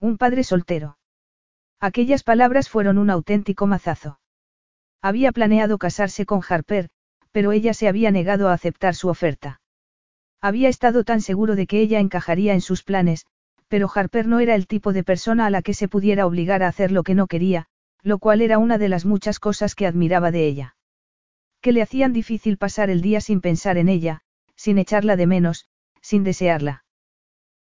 Un 0.00 0.16
padre 0.16 0.44
soltero. 0.44 0.98
Aquellas 1.80 2.22
palabras 2.22 2.68
fueron 2.68 2.98
un 2.98 3.10
auténtico 3.10 3.66
mazazo. 3.66 4.18
Había 5.02 5.32
planeado 5.32 5.78
casarse 5.78 6.26
con 6.26 6.40
Harper, 6.48 6.88
pero 7.30 7.52
ella 7.52 7.74
se 7.74 7.88
había 7.88 8.10
negado 8.10 8.48
a 8.48 8.52
aceptar 8.52 8.94
su 8.94 9.08
oferta. 9.08 9.60
Había 10.40 10.68
estado 10.68 11.04
tan 11.04 11.20
seguro 11.20 11.56
de 11.56 11.66
que 11.66 11.80
ella 11.80 12.00
encajaría 12.00 12.54
en 12.54 12.60
sus 12.60 12.82
planes, 12.82 13.26
pero 13.68 13.88
Harper 13.94 14.26
no 14.26 14.40
era 14.40 14.54
el 14.54 14.66
tipo 14.66 14.92
de 14.92 15.04
persona 15.04 15.46
a 15.46 15.50
la 15.50 15.62
que 15.62 15.74
se 15.74 15.88
pudiera 15.88 16.26
obligar 16.26 16.62
a 16.62 16.68
hacer 16.68 16.90
lo 16.90 17.02
que 17.02 17.14
no 17.14 17.26
quería, 17.26 17.66
lo 18.02 18.18
cual 18.18 18.40
era 18.40 18.58
una 18.58 18.78
de 18.78 18.88
las 18.88 19.04
muchas 19.04 19.38
cosas 19.38 19.74
que 19.74 19.86
admiraba 19.86 20.30
de 20.30 20.46
ella. 20.46 20.76
Que 21.60 21.72
le 21.72 21.82
hacían 21.82 22.12
difícil 22.12 22.56
pasar 22.56 22.90
el 22.90 23.00
día 23.00 23.20
sin 23.20 23.40
pensar 23.40 23.78
en 23.78 23.88
ella, 23.88 24.22
sin 24.54 24.78
echarla 24.78 25.16
de 25.16 25.26
menos, 25.26 25.66
sin 26.00 26.24
desearla. 26.24 26.84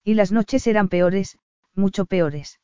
Y 0.03 0.14
las 0.14 0.32
noches 0.32 0.67
eran 0.67 0.88
peores, 0.88 1.38
mucho 1.74 2.06
peores. 2.06 2.59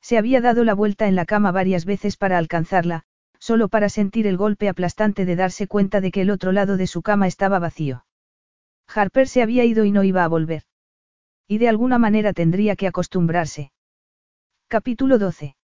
Se 0.00 0.18
había 0.18 0.40
dado 0.40 0.64
la 0.64 0.74
vuelta 0.74 1.08
en 1.08 1.14
la 1.14 1.26
cama 1.26 1.52
varias 1.52 1.84
veces 1.84 2.16
para 2.16 2.38
alcanzarla, 2.38 3.02
solo 3.38 3.68
para 3.68 3.88
sentir 3.88 4.26
el 4.26 4.36
golpe 4.36 4.68
aplastante 4.68 5.24
de 5.24 5.36
darse 5.36 5.66
cuenta 5.66 6.00
de 6.00 6.10
que 6.10 6.22
el 6.22 6.30
otro 6.30 6.52
lado 6.52 6.76
de 6.76 6.86
su 6.86 7.02
cama 7.02 7.26
estaba 7.26 7.58
vacío. 7.58 8.06
Harper 8.88 9.28
se 9.28 9.42
había 9.42 9.64
ido 9.64 9.84
y 9.84 9.90
no 9.90 10.04
iba 10.04 10.24
a 10.24 10.28
volver. 10.28 10.62
Y 11.48 11.58
de 11.58 11.68
alguna 11.68 11.98
manera 11.98 12.32
tendría 12.32 12.76
que 12.76 12.86
acostumbrarse. 12.86 13.72
Capítulo 14.68 15.18
12. 15.18 15.56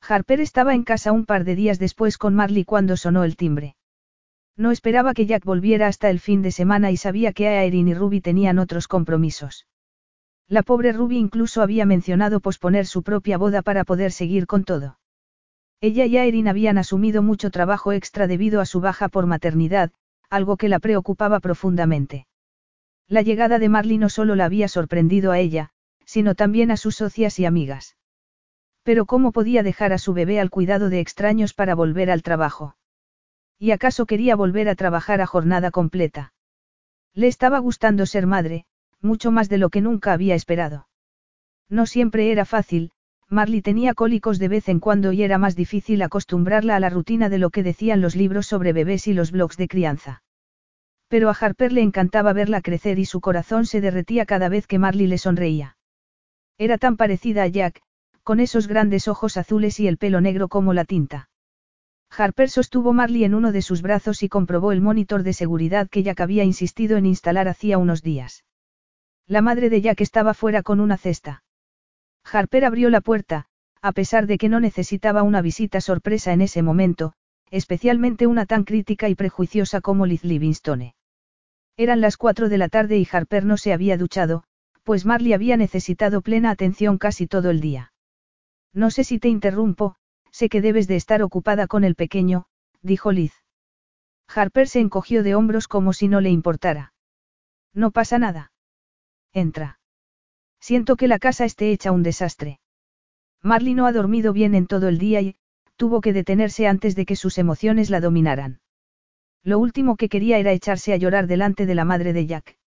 Harper 0.00 0.40
estaba 0.40 0.74
en 0.74 0.82
casa 0.82 1.12
un 1.12 1.26
par 1.26 1.44
de 1.44 1.54
días 1.54 1.78
después 1.78 2.18
con 2.18 2.34
Marley 2.34 2.64
cuando 2.64 2.96
sonó 2.96 3.24
el 3.24 3.36
timbre. 3.36 3.76
No 4.60 4.72
esperaba 4.72 5.14
que 5.14 5.24
Jack 5.24 5.46
volviera 5.46 5.86
hasta 5.86 6.10
el 6.10 6.20
fin 6.20 6.42
de 6.42 6.52
semana 6.52 6.90
y 6.90 6.98
sabía 6.98 7.32
que 7.32 7.48
Aerin 7.48 7.88
y 7.88 7.94
Ruby 7.94 8.20
tenían 8.20 8.58
otros 8.58 8.88
compromisos. 8.88 9.66
La 10.48 10.62
pobre 10.62 10.92
Ruby 10.92 11.16
incluso 11.16 11.62
había 11.62 11.86
mencionado 11.86 12.40
posponer 12.40 12.84
su 12.84 13.02
propia 13.02 13.38
boda 13.38 13.62
para 13.62 13.84
poder 13.84 14.12
seguir 14.12 14.46
con 14.46 14.64
todo. 14.64 14.98
Ella 15.80 16.04
y 16.04 16.18
Aerin 16.18 16.46
habían 16.46 16.76
asumido 16.76 17.22
mucho 17.22 17.50
trabajo 17.50 17.92
extra 17.92 18.26
debido 18.26 18.60
a 18.60 18.66
su 18.66 18.82
baja 18.82 19.08
por 19.08 19.24
maternidad, 19.24 19.92
algo 20.28 20.58
que 20.58 20.68
la 20.68 20.78
preocupaba 20.78 21.40
profundamente. 21.40 22.26
La 23.08 23.22
llegada 23.22 23.58
de 23.58 23.70
Marley 23.70 23.96
no 23.96 24.10
solo 24.10 24.34
la 24.34 24.44
había 24.44 24.68
sorprendido 24.68 25.32
a 25.32 25.38
ella, 25.38 25.70
sino 26.04 26.34
también 26.34 26.70
a 26.70 26.76
sus 26.76 26.96
socias 26.96 27.38
y 27.38 27.46
amigas. 27.46 27.96
Pero 28.82 29.06
¿cómo 29.06 29.32
podía 29.32 29.62
dejar 29.62 29.94
a 29.94 29.98
su 29.98 30.12
bebé 30.12 30.38
al 30.38 30.50
cuidado 30.50 30.90
de 30.90 31.00
extraños 31.00 31.54
para 31.54 31.74
volver 31.74 32.10
al 32.10 32.22
trabajo? 32.22 32.76
¿Y 33.62 33.72
acaso 33.72 34.06
quería 34.06 34.36
volver 34.36 34.70
a 34.70 34.74
trabajar 34.74 35.20
a 35.20 35.26
jornada 35.26 35.70
completa? 35.70 36.32
Le 37.12 37.26
estaba 37.26 37.58
gustando 37.58 38.06
ser 38.06 38.26
madre, 38.26 38.64
mucho 39.02 39.30
más 39.30 39.50
de 39.50 39.58
lo 39.58 39.68
que 39.68 39.82
nunca 39.82 40.14
había 40.14 40.34
esperado. 40.34 40.88
No 41.68 41.84
siempre 41.84 42.32
era 42.32 42.46
fácil, 42.46 42.90
Marley 43.28 43.60
tenía 43.60 43.92
cólicos 43.92 44.38
de 44.38 44.48
vez 44.48 44.68
en 44.70 44.80
cuando 44.80 45.12
y 45.12 45.22
era 45.22 45.36
más 45.36 45.56
difícil 45.56 46.00
acostumbrarla 46.00 46.74
a 46.74 46.80
la 46.80 46.88
rutina 46.88 47.28
de 47.28 47.36
lo 47.36 47.50
que 47.50 47.62
decían 47.62 48.00
los 48.00 48.16
libros 48.16 48.46
sobre 48.46 48.72
bebés 48.72 49.06
y 49.06 49.12
los 49.12 49.30
blogs 49.30 49.58
de 49.58 49.68
crianza. 49.68 50.22
Pero 51.08 51.28
a 51.28 51.36
Harper 51.38 51.72
le 51.72 51.82
encantaba 51.82 52.32
verla 52.32 52.62
crecer 52.62 52.98
y 52.98 53.04
su 53.04 53.20
corazón 53.20 53.66
se 53.66 53.82
derretía 53.82 54.24
cada 54.24 54.48
vez 54.48 54.66
que 54.66 54.78
Marley 54.78 55.06
le 55.06 55.18
sonreía. 55.18 55.76
Era 56.56 56.78
tan 56.78 56.96
parecida 56.96 57.42
a 57.42 57.46
Jack, 57.46 57.82
con 58.22 58.40
esos 58.40 58.68
grandes 58.68 59.06
ojos 59.06 59.36
azules 59.36 59.78
y 59.80 59.86
el 59.86 59.98
pelo 59.98 60.20
negro 60.20 60.48
como 60.48 60.72
la 60.72 60.84
tinta. 60.84 61.29
Harper 62.16 62.50
sostuvo 62.50 62.92
Marley 62.92 63.24
en 63.24 63.34
uno 63.34 63.52
de 63.52 63.62
sus 63.62 63.82
brazos 63.82 64.22
y 64.22 64.28
comprobó 64.28 64.72
el 64.72 64.80
monitor 64.80 65.22
de 65.22 65.32
seguridad 65.32 65.88
que 65.88 66.02
Jack 66.02 66.20
había 66.20 66.44
insistido 66.44 66.96
en 66.96 67.06
instalar 67.06 67.48
hacía 67.48 67.78
unos 67.78 68.02
días. 68.02 68.44
La 69.26 69.42
madre 69.42 69.70
de 69.70 69.80
Jack 69.80 70.00
estaba 70.00 70.34
fuera 70.34 70.62
con 70.62 70.80
una 70.80 70.96
cesta. 70.96 71.44
Harper 72.24 72.64
abrió 72.64 72.90
la 72.90 73.00
puerta, 73.00 73.46
a 73.80 73.92
pesar 73.92 74.26
de 74.26 74.38
que 74.38 74.48
no 74.48 74.60
necesitaba 74.60 75.22
una 75.22 75.40
visita 75.40 75.80
sorpresa 75.80 76.32
en 76.32 76.40
ese 76.40 76.62
momento, 76.62 77.14
especialmente 77.50 78.26
una 78.26 78.44
tan 78.44 78.64
crítica 78.64 79.08
y 79.08 79.14
prejuiciosa 79.14 79.80
como 79.80 80.04
Liz 80.04 80.24
Livingstone. 80.24 80.94
Eran 81.76 82.00
las 82.00 82.16
cuatro 82.16 82.48
de 82.48 82.58
la 82.58 82.68
tarde 82.68 82.98
y 82.98 83.08
Harper 83.10 83.44
no 83.44 83.56
se 83.56 83.72
había 83.72 83.96
duchado, 83.96 84.44
pues 84.82 85.06
Marley 85.06 85.32
había 85.32 85.56
necesitado 85.56 86.20
plena 86.20 86.50
atención 86.50 86.98
casi 86.98 87.26
todo 87.26 87.50
el 87.50 87.60
día. 87.60 87.92
No 88.72 88.90
sé 88.90 89.04
si 89.04 89.18
te 89.18 89.28
interrumpo, 89.28 89.96
sé 90.32 90.48
que 90.48 90.60
debes 90.60 90.86
de 90.88 90.96
estar 90.96 91.22
ocupada 91.22 91.66
con 91.66 91.84
el 91.84 91.94
pequeño, 91.94 92.46
dijo 92.82 93.12
Liz. 93.12 93.34
Harper 94.28 94.68
se 94.68 94.80
encogió 94.80 95.22
de 95.22 95.34
hombros 95.34 95.68
como 95.68 95.92
si 95.92 96.08
no 96.08 96.20
le 96.20 96.30
importara. 96.30 96.92
No 97.74 97.90
pasa 97.90 98.18
nada. 98.18 98.52
Entra. 99.32 99.80
Siento 100.60 100.96
que 100.96 101.08
la 101.08 101.18
casa 101.18 101.44
esté 101.44 101.72
hecha 101.72 101.92
un 101.92 102.02
desastre. 102.02 102.60
Marley 103.42 103.74
no 103.74 103.86
ha 103.86 103.92
dormido 103.92 104.32
bien 104.32 104.54
en 104.54 104.66
todo 104.66 104.88
el 104.88 104.98
día 104.98 105.20
y, 105.20 105.36
tuvo 105.76 106.00
que 106.00 106.12
detenerse 106.12 106.66
antes 106.66 106.94
de 106.94 107.06
que 107.06 107.16
sus 107.16 107.38
emociones 107.38 107.88
la 107.88 108.00
dominaran. 108.00 108.60
Lo 109.42 109.58
último 109.58 109.96
que 109.96 110.10
quería 110.10 110.38
era 110.38 110.52
echarse 110.52 110.92
a 110.92 110.96
llorar 110.96 111.26
delante 111.26 111.64
de 111.64 111.74
la 111.74 111.86
madre 111.86 112.12
de 112.12 112.26
Jack. 112.26 112.58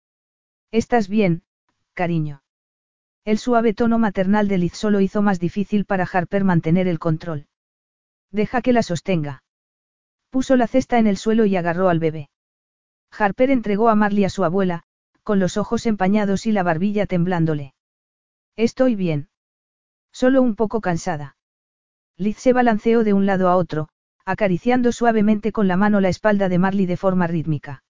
¿Estás 0.71 1.09
bien, 1.09 1.43
cariño? 1.93 2.43
El 3.25 3.39
suave 3.39 3.75
tono 3.75 3.99
maternal 3.99 4.49
de 4.49 4.59
Liz 4.59 4.73
solo 4.73 5.01
hizo 5.01 5.21
más 5.21 5.39
difícil 5.39 5.85
para 5.85 6.09
Harper 6.11 6.45
mantener 6.45 6.89
el 6.89 6.99
control. 6.99 7.47
Deja 8.33 8.63
que 8.63 8.73
la 8.73 8.83
sostenga. 8.83 9.45
Puso 10.31 10.57
la 10.57 10.67
cesta 10.67 10.99
en 10.99 11.07
el 11.07 11.19
suelo 11.19 11.45
y 11.45 11.57
agarró 11.57 11.91
al 11.91 11.99
bebé. 11.99 12.31
Harper 13.11 13.51
entregó 13.51 13.91
a 13.91 13.95
Marley 13.95 14.25
a 14.25 14.31
su 14.31 14.43
abuela, 14.45 14.85
con 15.23 15.39
los 15.39 15.59
ojos 15.59 15.85
empañados 15.87 16.47
y 16.47 16.53
la 16.53 16.63
barbilla 16.63 17.07
temblándole. 17.07 17.75
Estoy 18.57 18.97
bien. 18.97 19.29
Solo 20.13 20.41
un 20.41 20.57
poco 20.57 20.81
cansada. 20.81 21.37
Liz 22.17 22.39
se 22.39 22.53
balanceó 22.53 23.05
de 23.05 23.13
un 23.13 23.27
lado 23.27 23.49
a 23.49 23.57
otro, 23.57 23.89
acariciando 24.25 24.93
suavemente 24.93 25.53
con 25.53 25.69
la 25.69 25.77
mano 25.77 26.01
la 26.01 26.09
espalda 26.09 26.49
de 26.49 26.59
Marley 26.59 26.87
de 26.87 26.97
forma 26.97 27.27
rítmica. 27.27 27.85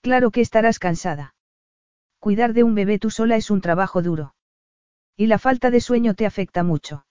Claro 0.00 0.30
que 0.30 0.40
estarás 0.40 0.78
cansada. 0.78 1.34
Cuidar 2.18 2.54
de 2.54 2.64
un 2.64 2.74
bebé 2.74 2.98
tú 2.98 3.10
sola 3.10 3.36
es 3.36 3.50
un 3.50 3.60
trabajo 3.60 4.02
duro. 4.02 4.34
Y 5.16 5.26
la 5.26 5.38
falta 5.38 5.70
de 5.70 5.80
sueño 5.80 6.14
te 6.14 6.26
afecta 6.26 6.62
mucho. 6.62 7.06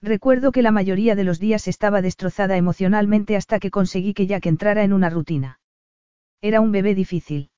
Recuerdo 0.00 0.52
que 0.52 0.62
la 0.62 0.70
mayoría 0.70 1.16
de 1.16 1.24
los 1.24 1.40
días 1.40 1.66
estaba 1.66 2.02
destrozada 2.02 2.56
emocionalmente 2.56 3.36
hasta 3.36 3.58
que 3.58 3.70
conseguí 3.70 4.14
que 4.14 4.26
Jack 4.26 4.46
entrara 4.46 4.84
en 4.84 4.92
una 4.92 5.10
rutina. 5.10 5.60
Era 6.40 6.60
un 6.60 6.70
bebé 6.70 6.94
difícil. 6.94 7.50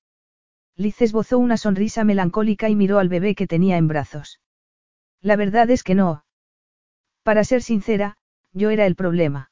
Liz 0.75 1.03
esbozó 1.03 1.39
una 1.39 1.59
sonrisa 1.59 2.03
melancólica 2.05 2.71
y 2.71 2.77
miró 2.77 2.99
al 2.99 3.11
bebé 3.11 3.35
que 3.35 3.47
tenía 3.47 3.77
en 3.77 3.89
brazos. 3.89 4.41
La 5.21 5.37
verdad 5.37 5.69
es 5.71 5.83
que 5.83 5.95
no. 5.95 6.25
Para 7.23 7.45
ser 7.45 7.63
sincera, 7.63 8.17
yo 8.55 8.71
era 8.71 8.87
el 8.87 8.97
problema. 8.97 9.51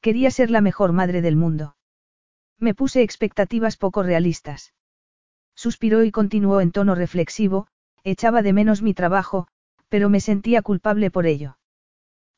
Quería 0.00 0.32
ser 0.32 0.50
la 0.50 0.60
mejor 0.60 0.92
madre 0.92 1.22
del 1.22 1.36
mundo. 1.36 1.76
Me 2.58 2.74
puse 2.74 3.02
expectativas 3.02 3.76
poco 3.76 4.02
realistas. 4.02 4.74
Suspiró 5.54 6.02
y 6.02 6.10
continuó 6.10 6.60
en 6.60 6.72
tono 6.72 6.96
reflexivo, 6.96 7.68
echaba 8.02 8.42
de 8.42 8.52
menos 8.52 8.82
mi 8.82 8.94
trabajo, 8.94 9.46
pero 9.88 10.08
me 10.08 10.18
sentía 10.18 10.60
culpable 10.62 11.12
por 11.12 11.26
ello. 11.26 11.56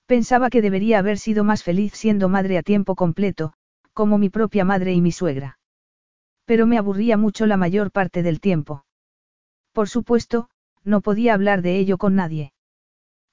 Pensaba 0.06 0.50
que 0.50 0.62
debería 0.62 1.00
haber 1.00 1.18
sido 1.18 1.42
más 1.42 1.64
feliz 1.64 1.92
siendo 1.94 2.28
madre 2.28 2.58
a 2.58 2.62
tiempo 2.62 2.94
completo, 2.94 3.52
como 3.92 4.18
mi 4.18 4.30
propia 4.30 4.64
madre 4.64 4.92
y 4.92 5.00
mi 5.00 5.10
suegra. 5.10 5.58
Pero 6.44 6.66
me 6.66 6.78
aburría 6.78 7.16
mucho 7.16 7.44
la 7.46 7.56
mayor 7.56 7.90
parte 7.90 8.22
del 8.22 8.40
tiempo. 8.40 8.84
Por 9.72 9.88
supuesto, 9.88 10.48
no 10.84 11.00
podía 11.00 11.34
hablar 11.34 11.60
de 11.60 11.78
ello 11.78 11.98
con 11.98 12.14
nadie. 12.14 12.52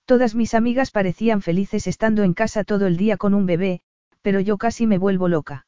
Todas 0.06 0.34
mis 0.34 0.56
amigas 0.56 0.90
parecían 0.90 1.42
felices 1.42 1.86
estando 1.86 2.24
en 2.24 2.34
casa 2.34 2.64
todo 2.64 2.88
el 2.88 2.98
día 2.98 3.18
con 3.18 3.36
un 3.36 3.46
bebé, 3.46 3.82
pero 4.24 4.40
yo 4.40 4.58
casi 4.58 4.88
me 4.88 4.98
vuelvo 4.98 5.28
loca. 5.28 5.68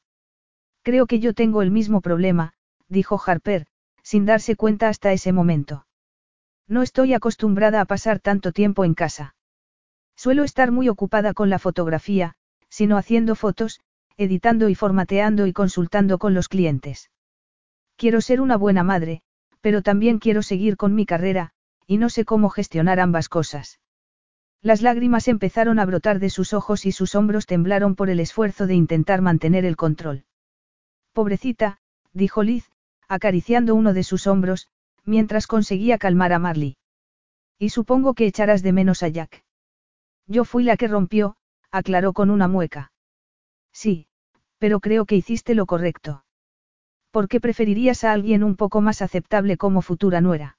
Creo 0.82 1.06
que 1.06 1.20
yo 1.20 1.34
tengo 1.34 1.62
el 1.62 1.72
mismo 1.72 2.02
problema, 2.02 2.54
dijo 2.90 3.22
Harper, 3.24 3.68
sin 4.02 4.26
darse 4.26 4.56
cuenta 4.56 4.90
hasta 4.90 5.14
ese 5.14 5.32
momento. 5.32 5.86
No 6.68 6.82
estoy 6.82 7.14
acostumbrada 7.14 7.80
a 7.80 7.86
pasar 7.86 8.20
tanto 8.20 8.52
tiempo 8.52 8.84
en 8.86 8.96
casa. 8.96 9.35
Suelo 10.16 10.44
estar 10.44 10.72
muy 10.72 10.90
ocupada 10.90 11.34
con 11.34 11.50
la 11.50 11.60
fotografía, 11.60 12.36
sino 12.70 12.98
haciendo 12.98 13.36
fotos, 13.36 13.82
editando 14.18 14.70
y 14.70 14.76
formateando 14.76 15.48
y 15.48 15.54
consultando 15.54 16.18
con 16.18 16.34
los 16.34 16.48
clientes. 16.48 17.12
Quiero 17.98 18.22
ser 18.22 18.42
una 18.42 18.58
buena 18.58 18.84
madre, 18.84 19.22
pero 19.62 19.82
también 19.82 20.20
quiero 20.20 20.42
seguir 20.42 20.78
con 20.78 20.96
mi 20.96 21.06
carrera, 21.06 21.52
y 21.88 21.98
no 21.98 22.10
sé 22.10 22.26
cómo 22.26 22.50
gestionar 22.50 23.00
ambas 23.00 23.30
cosas. 23.30 23.80
Las 24.62 24.82
lágrimas 24.82 25.28
empezaron 25.28 25.80
a 25.80 25.86
brotar 25.86 26.20
de 26.20 26.30
sus 26.30 26.54
ojos 26.54 26.86
y 26.86 26.92
sus 26.92 27.14
hombros 27.16 27.46
temblaron 27.46 27.96
por 27.96 28.10
el 28.10 28.20
esfuerzo 28.20 28.68
de 28.68 28.76
intentar 28.76 29.22
mantener 29.22 29.64
el 29.64 29.76
control. 29.76 30.26
Pobrecita, 31.14 31.80
dijo 32.14 32.42
Liz, 32.42 32.70
acariciando 33.08 33.76
uno 33.76 33.94
de 33.94 34.04
sus 34.04 34.28
hombros, 34.28 34.68
mientras 35.04 35.46
conseguía 35.48 35.98
calmar 35.98 36.34
a 36.34 36.40
Marley. 36.40 36.78
Y 37.60 37.70
supongo 37.70 38.16
que 38.16 38.26
echarás 38.26 38.64
de 38.64 38.74
menos 38.74 39.04
a 39.04 39.08
Jack. 39.08 39.45
Yo 40.28 40.46
fui 40.46 40.64
la 40.64 40.78
que 40.78 40.88
rompió, 40.88 41.36
aclaró 41.72 42.14
con 42.14 42.30
una 42.30 42.48
mueca. 42.48 42.92
Sí, 43.72 44.08
pero 44.58 44.80
creo 44.80 45.06
que 45.06 45.16
hiciste 45.16 45.56
lo 45.56 45.66
correcto. 45.66 46.24
¿Por 47.12 47.28
qué 47.28 47.40
preferirías 47.40 48.04
a 48.04 48.12
alguien 48.12 48.44
un 48.44 48.56
poco 48.56 48.82
más 48.82 49.02
aceptable 49.02 49.58
como 49.58 49.82
futura 49.82 50.22
nuera? 50.22 50.58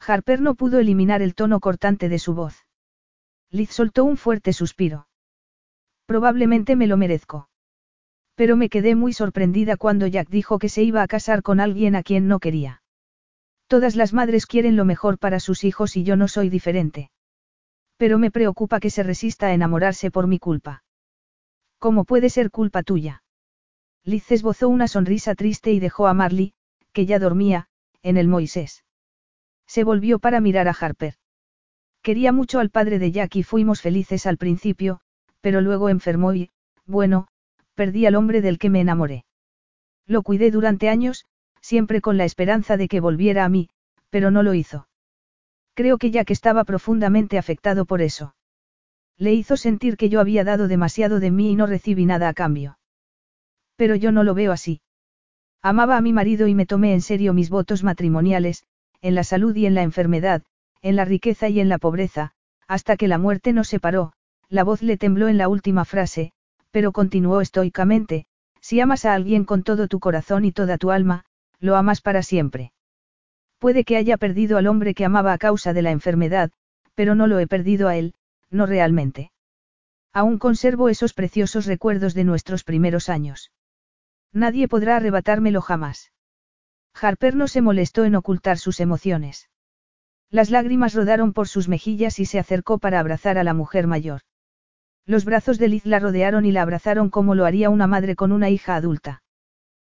Harper 0.00 0.40
no 0.40 0.54
pudo 0.54 0.78
eliminar 0.78 1.22
el 1.22 1.34
tono 1.34 1.60
cortante 1.60 2.08
de 2.08 2.18
su 2.18 2.34
voz. 2.34 2.66
Liz 3.50 3.70
soltó 3.70 4.04
un 4.04 4.16
fuerte 4.16 4.52
suspiro. 4.52 5.08
Probablemente 6.06 6.76
me 6.76 6.86
lo 6.86 6.96
merezco. 6.96 7.48
Pero 8.34 8.56
me 8.56 8.68
quedé 8.68 8.94
muy 8.94 9.12
sorprendida 9.12 9.76
cuando 9.76 10.06
Jack 10.06 10.28
dijo 10.28 10.58
que 10.58 10.68
se 10.68 10.82
iba 10.82 11.02
a 11.02 11.08
casar 11.08 11.42
con 11.42 11.58
alguien 11.58 11.96
a 11.96 12.02
quien 12.02 12.28
no 12.28 12.38
quería. 12.38 12.82
Todas 13.66 13.96
las 13.96 14.12
madres 14.12 14.46
quieren 14.46 14.76
lo 14.76 14.84
mejor 14.84 15.18
para 15.18 15.40
sus 15.40 15.64
hijos 15.64 15.96
y 15.96 16.04
yo 16.04 16.16
no 16.16 16.28
soy 16.28 16.50
diferente. 16.50 17.10
Pero 17.96 18.18
me 18.18 18.30
preocupa 18.30 18.80
que 18.80 18.90
se 18.90 19.02
resista 19.02 19.46
a 19.46 19.54
enamorarse 19.54 20.10
por 20.10 20.26
mi 20.26 20.38
culpa. 20.38 20.84
¿Cómo 21.78 22.04
puede 22.04 22.30
ser 22.30 22.50
culpa 22.50 22.82
tuya? 22.82 23.22
Liz 24.04 24.30
esbozó 24.30 24.68
una 24.68 24.88
sonrisa 24.88 25.34
triste 25.34 25.72
y 25.72 25.80
dejó 25.80 26.06
a 26.06 26.14
Marley, 26.14 26.54
que 26.92 27.06
ya 27.06 27.18
dormía, 27.18 27.68
en 28.02 28.16
el 28.16 28.28
Moisés. 28.28 28.84
Se 29.66 29.84
volvió 29.84 30.18
para 30.18 30.40
mirar 30.40 30.68
a 30.68 30.76
Harper. 30.78 31.14
Quería 32.02 32.32
mucho 32.32 32.60
al 32.60 32.70
padre 32.70 32.98
de 32.98 33.10
Jack 33.10 33.36
y 33.36 33.42
fuimos 33.42 33.80
felices 33.82 34.26
al 34.26 34.36
principio, 34.36 35.00
pero 35.40 35.60
luego 35.60 35.88
enfermó 35.88 36.32
y, 36.34 36.50
bueno, 36.86 37.26
perdí 37.74 38.06
al 38.06 38.14
hombre 38.14 38.40
del 38.42 38.58
que 38.58 38.70
me 38.70 38.80
enamoré. 38.80 39.24
Lo 40.06 40.22
cuidé 40.22 40.50
durante 40.50 40.88
años, 40.88 41.26
siempre 41.60 42.00
con 42.00 42.16
la 42.16 42.24
esperanza 42.24 42.76
de 42.76 42.86
que 42.86 43.00
volviera 43.00 43.44
a 43.44 43.48
mí, 43.48 43.68
pero 44.08 44.30
no 44.30 44.44
lo 44.44 44.54
hizo. 44.54 44.86
Creo 45.76 45.98
que 45.98 46.10
Jack 46.10 46.30
estaba 46.30 46.64
profundamente 46.64 47.36
afectado 47.36 47.84
por 47.84 48.00
eso. 48.00 48.34
Le 49.18 49.34
hizo 49.34 49.58
sentir 49.58 49.98
que 49.98 50.08
yo 50.08 50.20
había 50.20 50.42
dado 50.42 50.68
demasiado 50.68 51.20
de 51.20 51.30
mí 51.30 51.50
y 51.50 51.54
no 51.54 51.66
recibí 51.66 52.06
nada 52.06 52.30
a 52.30 52.32
cambio. 52.32 52.78
Pero 53.76 53.94
yo 53.94 54.10
no 54.10 54.24
lo 54.24 54.32
veo 54.32 54.52
así. 54.52 54.80
Amaba 55.60 55.98
a 55.98 56.00
mi 56.00 56.14
marido 56.14 56.48
y 56.48 56.54
me 56.54 56.64
tomé 56.64 56.94
en 56.94 57.02
serio 57.02 57.34
mis 57.34 57.50
votos 57.50 57.84
matrimoniales, 57.84 58.64
en 59.02 59.14
la 59.14 59.22
salud 59.22 59.54
y 59.54 59.66
en 59.66 59.74
la 59.74 59.82
enfermedad, 59.82 60.42
en 60.80 60.96
la 60.96 61.04
riqueza 61.04 61.50
y 61.50 61.60
en 61.60 61.68
la 61.68 61.76
pobreza, 61.76 62.32
hasta 62.66 62.96
que 62.96 63.06
la 63.06 63.18
muerte 63.18 63.52
nos 63.52 63.68
separó, 63.68 64.14
la 64.48 64.64
voz 64.64 64.80
le 64.80 64.96
tembló 64.96 65.28
en 65.28 65.36
la 65.36 65.48
última 65.48 65.84
frase, 65.84 66.32
pero 66.70 66.90
continuó 66.92 67.42
estoicamente, 67.42 68.24
si 68.62 68.80
amas 68.80 69.04
a 69.04 69.12
alguien 69.12 69.44
con 69.44 69.62
todo 69.62 69.88
tu 69.88 70.00
corazón 70.00 70.46
y 70.46 70.52
toda 70.52 70.78
tu 70.78 70.90
alma, 70.90 71.26
lo 71.60 71.76
amas 71.76 72.00
para 72.00 72.22
siempre. 72.22 72.72
Puede 73.58 73.84
que 73.84 73.96
haya 73.96 74.16
perdido 74.16 74.58
al 74.58 74.66
hombre 74.66 74.94
que 74.94 75.04
amaba 75.04 75.32
a 75.32 75.38
causa 75.38 75.72
de 75.72 75.82
la 75.82 75.90
enfermedad, 75.90 76.50
pero 76.94 77.14
no 77.14 77.26
lo 77.26 77.38
he 77.38 77.46
perdido 77.46 77.88
a 77.88 77.96
él, 77.96 78.14
no 78.50 78.66
realmente. 78.66 79.32
Aún 80.12 80.38
conservo 80.38 80.88
esos 80.88 81.12
preciosos 81.12 81.66
recuerdos 81.66 82.14
de 82.14 82.24
nuestros 82.24 82.64
primeros 82.64 83.08
años. 83.08 83.52
Nadie 84.32 84.68
podrá 84.68 84.96
arrebatármelo 84.96 85.60
jamás. 85.60 86.12
Harper 86.94 87.36
no 87.36 87.48
se 87.48 87.60
molestó 87.60 88.04
en 88.04 88.14
ocultar 88.14 88.58
sus 88.58 88.80
emociones. 88.80 89.50
Las 90.30 90.50
lágrimas 90.50 90.94
rodaron 90.94 91.32
por 91.32 91.48
sus 91.48 91.68
mejillas 91.68 92.18
y 92.18 92.24
se 92.24 92.38
acercó 92.38 92.78
para 92.78 93.00
abrazar 93.00 93.38
a 93.38 93.44
la 93.44 93.54
mujer 93.54 93.86
mayor. 93.86 94.22
Los 95.04 95.24
brazos 95.24 95.58
de 95.58 95.68
Liz 95.68 95.86
la 95.86 96.00
rodearon 96.00 96.44
y 96.46 96.52
la 96.52 96.62
abrazaron 96.62 97.10
como 97.10 97.34
lo 97.34 97.44
haría 97.44 97.70
una 97.70 97.86
madre 97.86 98.16
con 98.16 98.32
una 98.32 98.50
hija 98.50 98.74
adulta. 98.74 99.22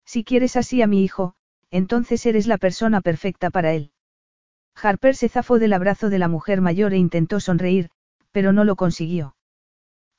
Si 0.05 0.23
quieres 0.23 0.57
así 0.57 0.81
a 0.81 0.87
mi 0.87 1.03
hijo, 1.03 1.35
entonces 1.71 2.25
eres 2.25 2.47
la 2.47 2.57
persona 2.57 3.01
perfecta 3.01 3.49
para 3.49 3.73
él. 3.73 3.91
Harper 4.75 5.15
se 5.15 5.29
zafó 5.29 5.59
del 5.59 5.73
abrazo 5.73 6.09
de 6.09 6.19
la 6.19 6.27
mujer 6.27 6.61
mayor 6.61 6.93
e 6.93 6.97
intentó 6.97 7.39
sonreír, 7.39 7.89
pero 8.31 8.53
no 8.53 8.63
lo 8.63 8.75
consiguió. 8.75 9.35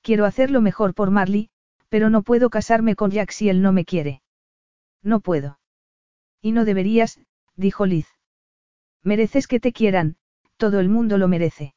Quiero 0.02 0.24
hacer 0.24 0.50
lo 0.50 0.60
mejor 0.60 0.94
por 0.94 1.10
Marley, 1.10 1.50
pero 1.88 2.10
no 2.10 2.22
puedo 2.22 2.50
casarme 2.50 2.96
con 2.96 3.10
Jack 3.10 3.30
si 3.30 3.48
él 3.48 3.62
no 3.62 3.72
me 3.72 3.84
quiere. 3.84 4.22
No 5.02 5.20
puedo. 5.20 5.60
Y 6.42 6.52
no 6.52 6.64
deberías, 6.64 7.20
dijo 7.56 7.86
Liz. 7.86 8.08
Mereces 9.02 9.46
que 9.46 9.60
te 9.60 9.72
quieran, 9.72 10.16
todo 10.56 10.80
el 10.80 10.88
mundo 10.88 11.18
lo 11.18 11.28
merece. 11.28 11.74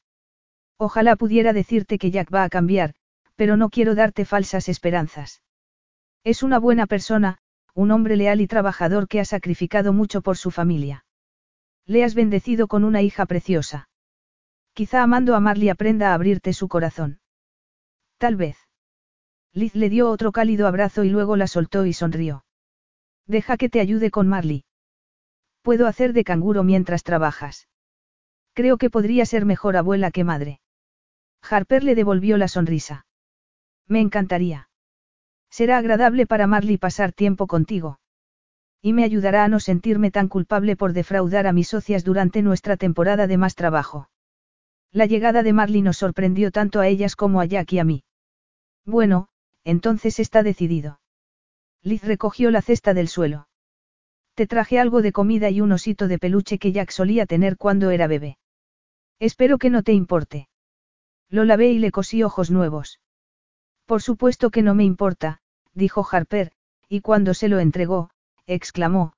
Ojalá 0.77 1.15
pudiera 1.15 1.53
decirte 1.53 1.97
que 1.97 2.09
Jack 2.11 2.33
va 2.33 2.43
a 2.43 2.49
cambiar, 2.49 2.95
pero 3.35 3.57
no 3.57 3.69
quiero 3.69 3.95
darte 3.95 4.25
falsas 4.25 4.67
esperanzas. 4.69 5.43
Es 6.23 6.43
una 6.43 6.59
buena 6.59 6.87
persona, 6.87 7.37
un 7.73 7.91
hombre 7.91 8.15
leal 8.15 8.41
y 8.41 8.47
trabajador 8.47 9.07
que 9.07 9.19
ha 9.19 9.25
sacrificado 9.25 9.93
mucho 9.93 10.21
por 10.21 10.37
su 10.37 10.51
familia. 10.51 11.05
Le 11.85 12.03
has 12.03 12.15
bendecido 12.15 12.67
con 12.67 12.83
una 12.83 13.01
hija 13.01 13.25
preciosa. 13.25 13.89
Quizá 14.73 15.03
amando 15.03 15.35
a 15.35 15.39
Marley 15.39 15.69
aprenda 15.69 16.11
a 16.11 16.13
abrirte 16.13 16.53
su 16.53 16.67
corazón. 16.67 17.19
Tal 18.17 18.35
vez. 18.35 18.57
Liz 19.53 19.75
le 19.75 19.89
dio 19.89 20.09
otro 20.09 20.31
cálido 20.31 20.67
abrazo 20.67 21.03
y 21.03 21.09
luego 21.09 21.35
la 21.35 21.47
soltó 21.47 21.85
y 21.85 21.93
sonrió. 21.93 22.45
Deja 23.27 23.57
que 23.57 23.69
te 23.69 23.79
ayude 23.79 24.11
con 24.11 24.27
Marley. 24.27 24.63
Puedo 25.61 25.87
hacer 25.87 26.13
de 26.13 26.23
canguro 26.23 26.63
mientras 26.63 27.03
trabajas. 27.03 27.67
Creo 28.53 28.77
que 28.77 28.89
podría 28.89 29.25
ser 29.25 29.45
mejor 29.45 29.77
abuela 29.77 30.11
que 30.11 30.23
madre. 30.23 30.61
Harper 31.41 31.83
le 31.83 31.95
devolvió 31.95 32.37
la 32.37 32.47
sonrisa. 32.47 33.05
Me 33.87 33.99
encantaría. 33.99 34.69
Será 35.51 35.77
agradable 35.77 36.25
para 36.25 36.47
Marley 36.47 36.77
pasar 36.77 37.11
tiempo 37.11 37.45
contigo. 37.45 37.99
Y 38.81 38.93
me 38.93 39.03
ayudará 39.03 39.43
a 39.43 39.49
no 39.49 39.59
sentirme 39.59 40.09
tan 40.09 40.29
culpable 40.29 40.75
por 40.75 40.93
defraudar 40.93 41.45
a 41.45 41.51
mis 41.51 41.67
socias 41.67 42.03
durante 42.03 42.41
nuestra 42.41 42.77
temporada 42.77 43.27
de 43.27 43.37
más 43.37 43.53
trabajo. 43.55 44.09
La 44.91 45.05
llegada 45.05 45.43
de 45.43 45.53
Marley 45.53 45.81
nos 45.81 45.97
sorprendió 45.97 46.51
tanto 46.51 46.79
a 46.79 46.87
ellas 46.87 47.15
como 47.15 47.41
a 47.41 47.45
Jack 47.45 47.73
y 47.73 47.79
a 47.79 47.83
mí. 47.83 48.03
Bueno, 48.85 49.27
entonces 49.63 50.19
está 50.19 50.41
decidido. 50.41 51.01
Liz 51.83 52.03
recogió 52.03 52.49
la 52.49 52.61
cesta 52.61 52.93
del 52.93 53.09
suelo. 53.09 53.47
Te 54.35 54.47
traje 54.47 54.79
algo 54.79 55.01
de 55.01 55.11
comida 55.11 55.49
y 55.49 55.61
un 55.61 55.73
osito 55.73 56.07
de 56.07 56.17
peluche 56.17 56.57
que 56.57 56.71
Jack 56.71 56.91
solía 56.91 57.25
tener 57.25 57.57
cuando 57.57 57.91
era 57.91 58.07
bebé. 58.07 58.37
Espero 59.19 59.57
que 59.57 59.69
no 59.69 59.83
te 59.83 59.91
importe. 59.93 60.47
Lo 61.29 61.43
lavé 61.43 61.71
y 61.71 61.79
le 61.79 61.91
cosí 61.91 62.23
ojos 62.23 62.49
nuevos. 62.49 62.99
Por 63.91 64.01
supuesto 64.01 64.51
que 64.51 64.61
no 64.61 64.73
me 64.73 64.85
importa, 64.85 65.41
dijo 65.73 66.07
Harper, 66.09 66.53
y 66.87 67.01
cuando 67.01 67.33
se 67.33 67.49
lo 67.49 67.59
entregó, 67.59 68.09
exclamó, 68.47 69.11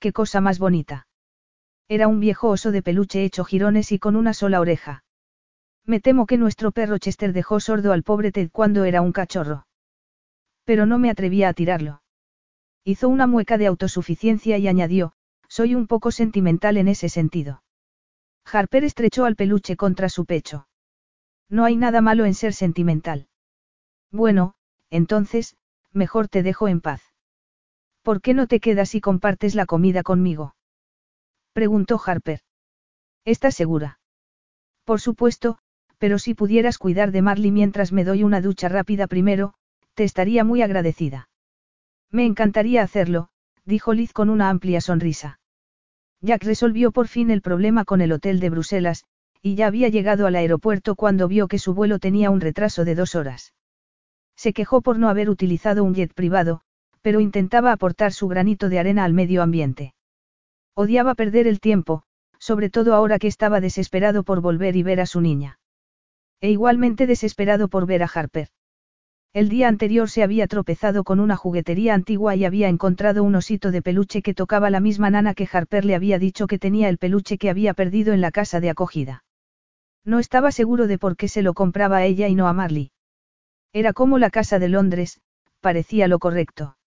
qué 0.00 0.12
cosa 0.12 0.40
más 0.40 0.58
bonita. 0.58 1.06
Era 1.86 2.08
un 2.08 2.18
viejo 2.18 2.48
oso 2.48 2.72
de 2.72 2.82
peluche 2.82 3.22
hecho 3.22 3.44
jirones 3.44 3.92
y 3.92 4.00
con 4.00 4.16
una 4.16 4.34
sola 4.34 4.58
oreja. 4.58 5.04
Me 5.84 6.00
temo 6.00 6.26
que 6.26 6.38
nuestro 6.38 6.72
perro 6.72 6.98
Chester 6.98 7.32
dejó 7.32 7.60
sordo 7.60 7.92
al 7.92 8.02
pobre 8.02 8.32
Ted 8.32 8.50
cuando 8.50 8.82
era 8.82 9.00
un 9.00 9.12
cachorro. 9.12 9.68
Pero 10.64 10.86
no 10.86 10.98
me 10.98 11.08
atrevía 11.08 11.48
a 11.48 11.54
tirarlo. 11.54 12.02
Hizo 12.82 13.08
una 13.08 13.28
mueca 13.28 13.58
de 13.58 13.68
autosuficiencia 13.68 14.58
y 14.58 14.66
añadió, 14.66 15.12
soy 15.46 15.76
un 15.76 15.86
poco 15.86 16.10
sentimental 16.10 16.78
en 16.78 16.88
ese 16.88 17.08
sentido. 17.08 17.62
Harper 18.44 18.82
estrechó 18.82 19.24
al 19.24 19.36
peluche 19.36 19.76
contra 19.76 20.08
su 20.08 20.26
pecho. 20.26 20.66
No 21.48 21.64
hay 21.64 21.76
nada 21.76 22.00
malo 22.00 22.24
en 22.24 22.34
ser 22.34 22.54
sentimental. 22.54 23.28
Bueno, 24.12 24.54
entonces, 24.90 25.56
mejor 25.92 26.28
te 26.28 26.42
dejo 26.42 26.68
en 26.68 26.80
paz. 26.80 27.02
¿Por 28.02 28.20
qué 28.20 28.34
no 28.34 28.46
te 28.46 28.60
quedas 28.60 28.94
y 28.94 29.00
compartes 29.00 29.54
la 29.54 29.66
comida 29.66 30.02
conmigo? 30.02 30.54
Preguntó 31.52 32.00
Harper. 32.04 32.40
¿Estás 33.24 33.54
segura? 33.54 33.98
Por 34.84 35.00
supuesto, 35.00 35.58
pero 35.98 36.18
si 36.18 36.34
pudieras 36.34 36.78
cuidar 36.78 37.10
de 37.10 37.22
Marley 37.22 37.50
mientras 37.50 37.92
me 37.92 38.04
doy 38.04 38.22
una 38.22 38.40
ducha 38.40 38.68
rápida 38.68 39.06
primero, 39.06 39.54
te 39.94 40.04
estaría 40.04 40.44
muy 40.44 40.62
agradecida. 40.62 41.28
Me 42.10 42.24
encantaría 42.24 42.82
hacerlo, 42.82 43.30
dijo 43.64 43.92
Liz 43.94 44.12
con 44.12 44.30
una 44.30 44.50
amplia 44.50 44.80
sonrisa. 44.80 45.40
Jack 46.20 46.44
resolvió 46.44 46.92
por 46.92 47.08
fin 47.08 47.30
el 47.30 47.42
problema 47.42 47.84
con 47.84 48.00
el 48.00 48.12
hotel 48.12 48.38
de 48.38 48.50
Bruselas, 48.50 49.04
y 49.42 49.54
ya 49.56 49.66
había 49.66 49.88
llegado 49.88 50.26
al 50.26 50.36
aeropuerto 50.36 50.94
cuando 50.94 51.26
vio 51.26 51.48
que 51.48 51.58
su 51.58 51.74
vuelo 51.74 51.98
tenía 51.98 52.30
un 52.30 52.40
retraso 52.40 52.84
de 52.84 52.94
dos 52.94 53.14
horas. 53.14 53.54
Se 54.36 54.52
quejó 54.52 54.82
por 54.82 54.98
no 54.98 55.08
haber 55.08 55.30
utilizado 55.30 55.82
un 55.82 55.94
jet 55.94 56.12
privado, 56.12 56.60
pero 57.02 57.20
intentaba 57.20 57.72
aportar 57.72 58.12
su 58.12 58.28
granito 58.28 58.68
de 58.68 58.78
arena 58.78 59.04
al 59.04 59.12
medio 59.12 59.42
ambiente. 59.42 59.94
Odiaba 60.74 61.14
perder 61.14 61.46
el 61.46 61.60
tiempo, 61.60 62.02
sobre 62.38 62.68
todo 62.68 62.94
ahora 62.94 63.18
que 63.18 63.28
estaba 63.28 63.60
desesperado 63.60 64.24
por 64.24 64.40
volver 64.40 64.76
y 64.76 64.82
ver 64.82 65.00
a 65.00 65.06
su 65.06 65.20
niña. 65.20 65.58
E 66.40 66.50
igualmente 66.50 67.06
desesperado 67.06 67.68
por 67.68 67.86
ver 67.86 68.02
a 68.02 68.10
Harper. 68.12 68.48
El 69.32 69.48
día 69.48 69.68
anterior 69.68 70.08
se 70.08 70.22
había 70.22 70.46
tropezado 70.46 71.04
con 71.04 71.20
una 71.20 71.36
juguetería 71.36 71.94
antigua 71.94 72.36
y 72.36 72.44
había 72.44 72.68
encontrado 72.68 73.22
un 73.22 73.34
osito 73.34 73.70
de 73.70 73.82
peluche 73.82 74.22
que 74.22 74.34
tocaba 74.34 74.70
la 74.70 74.80
misma 74.80 75.10
nana 75.10 75.34
que 75.34 75.48
Harper 75.50 75.84
le 75.84 75.94
había 75.94 76.18
dicho 76.18 76.46
que 76.46 76.58
tenía 76.58 76.88
el 76.88 76.98
peluche 76.98 77.38
que 77.38 77.50
había 77.50 77.74
perdido 77.74 78.14
en 78.14 78.20
la 78.20 78.30
casa 78.30 78.60
de 78.60 78.70
acogida. 78.70 79.24
No 80.04 80.18
estaba 80.18 80.52
seguro 80.52 80.86
de 80.86 80.98
por 80.98 81.16
qué 81.16 81.28
se 81.28 81.42
lo 81.42 81.54
compraba 81.54 81.98
a 81.98 82.04
ella 82.04 82.28
y 82.28 82.34
no 82.34 82.48
a 82.48 82.52
Marley. 82.52 82.92
Era 83.76 83.92
como 83.92 84.16
la 84.18 84.30
casa 84.30 84.58
de 84.58 84.70
Londres, 84.70 85.20
parecía 85.60 86.08
lo 86.08 86.18
correcto. 86.18 86.78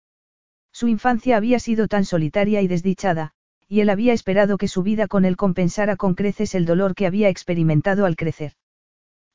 Su 0.71 0.87
infancia 0.87 1.37
había 1.37 1.59
sido 1.59 1.87
tan 1.87 2.03
solitaria 2.03 2.63
y 2.63 2.67
desdichada, 2.67 3.33
y 3.67 3.81
él 3.81 3.91
había 3.91 4.11
esperado 4.11 4.57
que 4.57 4.67
su 4.67 4.81
vida 4.81 5.07
con 5.07 5.23
él 5.23 5.37
compensara 5.37 5.97
con 5.97 6.15
creces 6.15 6.55
el 6.55 6.65
dolor 6.65 6.95
que 6.95 7.05
había 7.05 7.29
experimentado 7.29 8.07
al 8.07 8.15
crecer. 8.15 8.53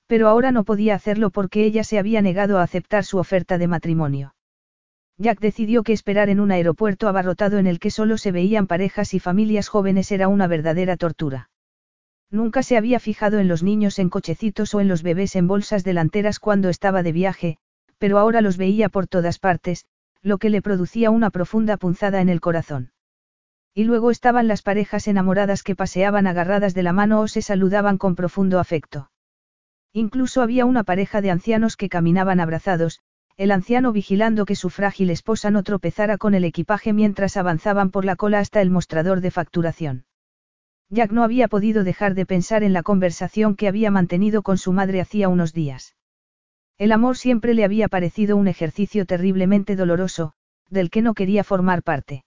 Pero 0.08 0.26
ahora 0.26 0.50
no 0.50 0.64
podía 0.64 0.96
hacerlo 0.96 1.30
porque 1.30 1.64
ella 1.64 1.84
se 1.84 2.00
había 2.00 2.22
negado 2.22 2.58
a 2.58 2.64
aceptar 2.64 3.04
su 3.04 3.18
oferta 3.18 3.56
de 3.56 3.68
matrimonio. 3.68 4.34
Jack 5.16 5.38
decidió 5.38 5.84
que 5.84 5.92
esperar 5.92 6.30
en 6.30 6.40
un 6.40 6.50
aeropuerto 6.50 7.06
abarrotado 7.06 7.58
en 7.58 7.68
el 7.68 7.78
que 7.78 7.92
solo 7.92 8.18
se 8.18 8.32
veían 8.32 8.66
parejas 8.66 9.14
y 9.14 9.20
familias 9.20 9.68
jóvenes 9.68 10.10
era 10.10 10.26
una 10.26 10.48
verdadera 10.48 10.96
tortura. 10.96 11.50
Nunca 12.34 12.64
se 12.64 12.76
había 12.76 12.98
fijado 12.98 13.38
en 13.38 13.46
los 13.46 13.62
niños 13.62 14.00
en 14.00 14.10
cochecitos 14.10 14.74
o 14.74 14.80
en 14.80 14.88
los 14.88 15.04
bebés 15.04 15.36
en 15.36 15.46
bolsas 15.46 15.84
delanteras 15.84 16.40
cuando 16.40 16.68
estaba 16.68 17.04
de 17.04 17.12
viaje, 17.12 17.58
pero 17.98 18.18
ahora 18.18 18.40
los 18.40 18.56
veía 18.56 18.88
por 18.88 19.06
todas 19.06 19.38
partes, 19.38 19.84
lo 20.20 20.38
que 20.38 20.50
le 20.50 20.60
producía 20.60 21.12
una 21.12 21.30
profunda 21.30 21.76
punzada 21.76 22.20
en 22.20 22.28
el 22.28 22.40
corazón. 22.40 22.90
Y 23.72 23.84
luego 23.84 24.10
estaban 24.10 24.48
las 24.48 24.62
parejas 24.62 25.06
enamoradas 25.06 25.62
que 25.62 25.76
paseaban 25.76 26.26
agarradas 26.26 26.74
de 26.74 26.82
la 26.82 26.92
mano 26.92 27.20
o 27.20 27.28
se 27.28 27.40
saludaban 27.40 27.98
con 27.98 28.16
profundo 28.16 28.58
afecto. 28.58 29.12
Incluso 29.92 30.42
había 30.42 30.64
una 30.64 30.82
pareja 30.82 31.20
de 31.20 31.30
ancianos 31.30 31.76
que 31.76 31.88
caminaban 31.88 32.40
abrazados, 32.40 32.98
el 33.36 33.52
anciano 33.52 33.92
vigilando 33.92 34.44
que 34.44 34.56
su 34.56 34.70
frágil 34.70 35.10
esposa 35.10 35.52
no 35.52 35.62
tropezara 35.62 36.18
con 36.18 36.34
el 36.34 36.42
equipaje 36.42 36.92
mientras 36.92 37.36
avanzaban 37.36 37.92
por 37.92 38.04
la 38.04 38.16
cola 38.16 38.40
hasta 38.40 38.60
el 38.60 38.70
mostrador 38.70 39.20
de 39.20 39.30
facturación. 39.30 40.04
Jack 40.90 41.10
no 41.12 41.22
había 41.22 41.48
podido 41.48 41.84
dejar 41.84 42.14
de 42.14 42.26
pensar 42.26 42.62
en 42.62 42.72
la 42.72 42.82
conversación 42.82 43.56
que 43.56 43.68
había 43.68 43.90
mantenido 43.90 44.42
con 44.42 44.58
su 44.58 44.72
madre 44.72 45.00
hacía 45.00 45.28
unos 45.28 45.52
días. 45.52 45.96
El 46.78 46.92
amor 46.92 47.16
siempre 47.16 47.54
le 47.54 47.64
había 47.64 47.88
parecido 47.88 48.36
un 48.36 48.48
ejercicio 48.48 49.06
terriblemente 49.06 49.76
doloroso, 49.76 50.32
del 50.70 50.90
que 50.90 51.02
no 51.02 51.14
quería 51.14 51.44
formar 51.44 51.82
parte. 51.82 52.24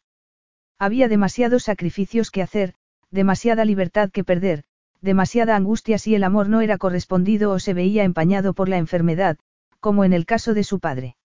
Había 0.79 1.07
demasiados 1.07 1.63
sacrificios 1.63 2.31
que 2.31 2.41
hacer, 2.41 2.73
demasiada 3.11 3.65
libertad 3.65 4.09
que 4.11 4.23
perder, 4.23 4.63
demasiada 5.01 5.55
angustia 5.55 5.97
si 5.97 6.15
el 6.15 6.23
amor 6.23 6.49
no 6.49 6.61
era 6.61 6.77
correspondido 6.77 7.51
o 7.51 7.59
se 7.59 7.73
veía 7.73 8.03
empañado 8.03 8.53
por 8.53 8.69
la 8.69 8.77
enfermedad, 8.77 9.37
como 9.79 10.03
en 10.03 10.13
el 10.13 10.25
caso 10.25 10.53
de 10.53 10.63
su 10.63 10.79
padre. 10.79 11.15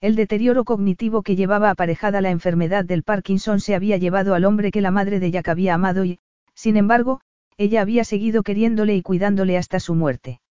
El 0.00 0.16
deterioro 0.16 0.64
cognitivo 0.64 1.22
que 1.22 1.36
llevaba 1.36 1.70
aparejada 1.70 2.20
la 2.20 2.30
enfermedad 2.30 2.84
del 2.84 3.02
Parkinson 3.02 3.60
se 3.60 3.74
había 3.74 3.96
llevado 3.96 4.34
al 4.34 4.44
hombre 4.44 4.70
que 4.70 4.80
la 4.80 4.90
madre 4.90 5.20
de 5.20 5.30
Jack 5.30 5.48
había 5.48 5.74
amado 5.74 6.04
y, 6.04 6.18
sin 6.60 6.76
embargo, 6.76 7.22
ella 7.56 7.80
había 7.80 8.04
seguido 8.04 8.42
queriéndole 8.42 8.94
y 8.94 9.00
cuidándole 9.00 9.56
hasta 9.56 9.80
su 9.80 9.94
muerte. 9.94 10.42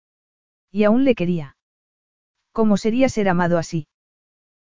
Y 0.71 0.83
aún 0.83 1.03
le 1.03 1.13
quería. 1.13 1.55
¿Cómo 2.51 2.77
sería 2.77 3.09
ser 3.09 3.29
amado 3.29 3.59
así? 3.59 3.85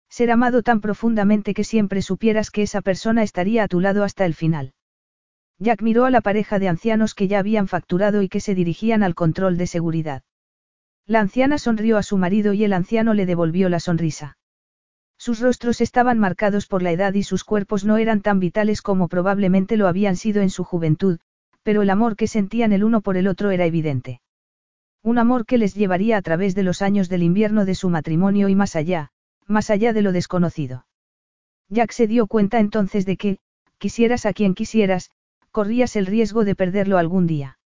Ser 0.09 0.29
amado 0.29 0.61
tan 0.61 0.79
profundamente 0.79 1.55
que 1.55 1.63
siempre 1.63 2.03
supieras 2.03 2.51
que 2.51 2.61
esa 2.61 2.81
persona 2.81 3.23
estaría 3.23 3.63
a 3.63 3.67
tu 3.67 3.79
lado 3.79 4.03
hasta 4.03 4.27
el 4.27 4.35
final. 4.35 4.73
Jack 5.57 5.81
miró 5.81 6.05
a 6.05 6.11
la 6.11 6.21
pareja 6.21 6.59
de 6.59 6.67
ancianos 6.67 7.15
que 7.15 7.27
ya 7.27 7.39
habían 7.39 7.67
facturado 7.67 8.21
y 8.21 8.29
que 8.29 8.41
se 8.41 8.53
dirigían 8.53 9.01
al 9.01 9.15
control 9.15 9.57
de 9.57 9.65
seguridad. 9.65 10.21
La 11.07 11.19
anciana 11.19 11.57
sonrió 11.57 11.97
a 11.97 12.03
su 12.03 12.17
marido 12.17 12.53
y 12.53 12.63
el 12.63 12.73
anciano 12.73 13.15
le 13.15 13.25
devolvió 13.25 13.69
la 13.69 13.79
sonrisa. 13.79 14.37
Sus 15.17 15.39
rostros 15.39 15.81
estaban 15.81 16.19
marcados 16.19 16.67
por 16.67 16.83
la 16.83 16.91
edad 16.91 17.15
y 17.15 17.23
sus 17.23 17.43
cuerpos 17.43 17.85
no 17.85 17.97
eran 17.97 18.21
tan 18.21 18.39
vitales 18.39 18.83
como 18.83 19.07
probablemente 19.07 19.77
lo 19.77 19.87
habían 19.87 20.15
sido 20.15 20.43
en 20.43 20.51
su 20.51 20.63
juventud, 20.63 21.19
pero 21.69 21.83
el 21.83 21.91
amor 21.91 22.15
que 22.15 22.25
sentían 22.25 22.73
el 22.73 22.83
uno 22.83 23.01
por 23.01 23.15
el 23.15 23.27
otro 23.27 23.51
era 23.51 23.63
evidente. 23.63 24.21
Un 25.03 25.19
amor 25.19 25.45
que 25.45 25.59
les 25.59 25.75
llevaría 25.75 26.17
a 26.17 26.21
través 26.23 26.55
de 26.55 26.63
los 26.63 26.81
años 26.81 27.09
del 27.09 27.21
invierno 27.21 27.63
de 27.63 27.75
su 27.75 27.91
matrimonio 27.91 28.49
y 28.49 28.55
más 28.55 28.75
allá, 28.75 29.11
más 29.45 29.69
allá 29.69 29.93
de 29.93 30.01
lo 30.01 30.11
desconocido. 30.11 30.87
Jack 31.67 31.91
se 31.91 32.07
dio 32.07 32.25
cuenta 32.25 32.57
entonces 32.59 33.05
de 33.05 33.17
que, 33.17 33.37
quisieras 33.77 34.25
a 34.25 34.33
quien 34.33 34.55
quisieras, 34.55 35.11
corrías 35.51 35.95
el 35.95 36.07
riesgo 36.07 36.43
de 36.43 36.55
perderlo 36.55 36.97
algún 36.97 37.27
día. 37.27 37.59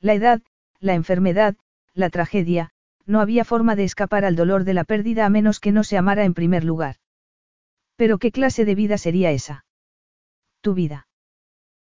La 0.00 0.14
edad, 0.14 0.42
la 0.80 0.94
enfermedad, 0.94 1.54
la 1.94 2.10
tragedia, 2.10 2.70
no 3.06 3.20
había 3.20 3.44
forma 3.44 3.76
de 3.76 3.84
escapar 3.84 4.24
al 4.24 4.34
dolor 4.34 4.64
de 4.64 4.74
la 4.74 4.82
pérdida 4.82 5.24
a 5.24 5.30
menos 5.30 5.60
que 5.60 5.70
no 5.70 5.84
se 5.84 5.96
amara 5.96 6.24
en 6.24 6.34
primer 6.34 6.64
lugar. 6.64 6.96
Pero 7.94 8.18
¿qué 8.18 8.32
clase 8.32 8.64
de 8.64 8.74
vida 8.74 8.98
sería 8.98 9.30
esa? 9.30 9.64
Tu 10.62 10.74
vida. 10.74 11.06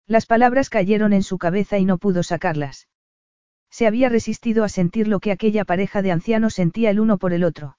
Las 0.10 0.26
palabras 0.26 0.72
cayeron 0.72 1.14
en 1.14 1.22
su 1.22 1.38
cabeza 1.38 1.78
y 1.78 1.86
no 1.86 2.00
pudo 2.00 2.24
sacarlas. 2.24 2.88
Se 3.70 3.86
había 3.86 4.10
resistido 4.10 4.64
a 4.64 4.70
sentir 4.70 5.08
lo 5.08 5.20
que 5.20 5.32
aquella 5.32 5.66
pareja 5.66 6.02
de 6.02 6.12
ancianos 6.12 6.56
sentía 6.56 6.90
el 6.90 7.00
uno 7.00 7.20
por 7.20 7.32
el 7.32 7.44
otro. 7.44 7.78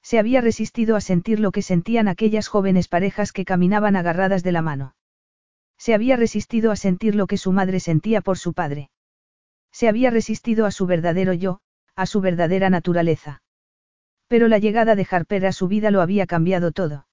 Se 0.00 0.18
había 0.18 0.40
resistido 0.40 0.96
a 0.96 1.02
sentir 1.02 1.40
lo 1.40 1.52
que 1.52 1.60
sentían 1.60 2.08
aquellas 2.08 2.48
jóvenes 2.48 2.88
parejas 2.88 3.32
que 3.32 3.44
caminaban 3.44 3.96
agarradas 3.96 4.42
de 4.42 4.52
la 4.52 4.62
mano. 4.62 4.96
Se 5.76 5.92
había 5.92 6.16
resistido 6.16 6.70
a 6.70 6.76
sentir 6.76 7.14
lo 7.14 7.26
que 7.26 7.36
su 7.36 7.52
madre 7.52 7.80
sentía 7.80 8.22
por 8.22 8.38
su 8.38 8.54
padre. 8.54 8.88
Se 9.72 9.88
había 9.88 10.08
resistido 10.08 10.64
a 10.64 10.70
su 10.70 10.86
verdadero 10.86 11.34
yo, 11.34 11.60
a 11.94 12.06
su 12.06 12.22
verdadera 12.22 12.70
naturaleza. 12.70 13.42
Pero 14.26 14.48
la 14.48 14.56
llegada 14.56 14.94
de 14.96 15.06
Harper 15.10 15.44
a 15.44 15.52
su 15.52 15.68
vida 15.68 15.90
lo 15.90 16.00
había 16.00 16.26
cambiado 16.26 16.72
todo. 16.72 17.06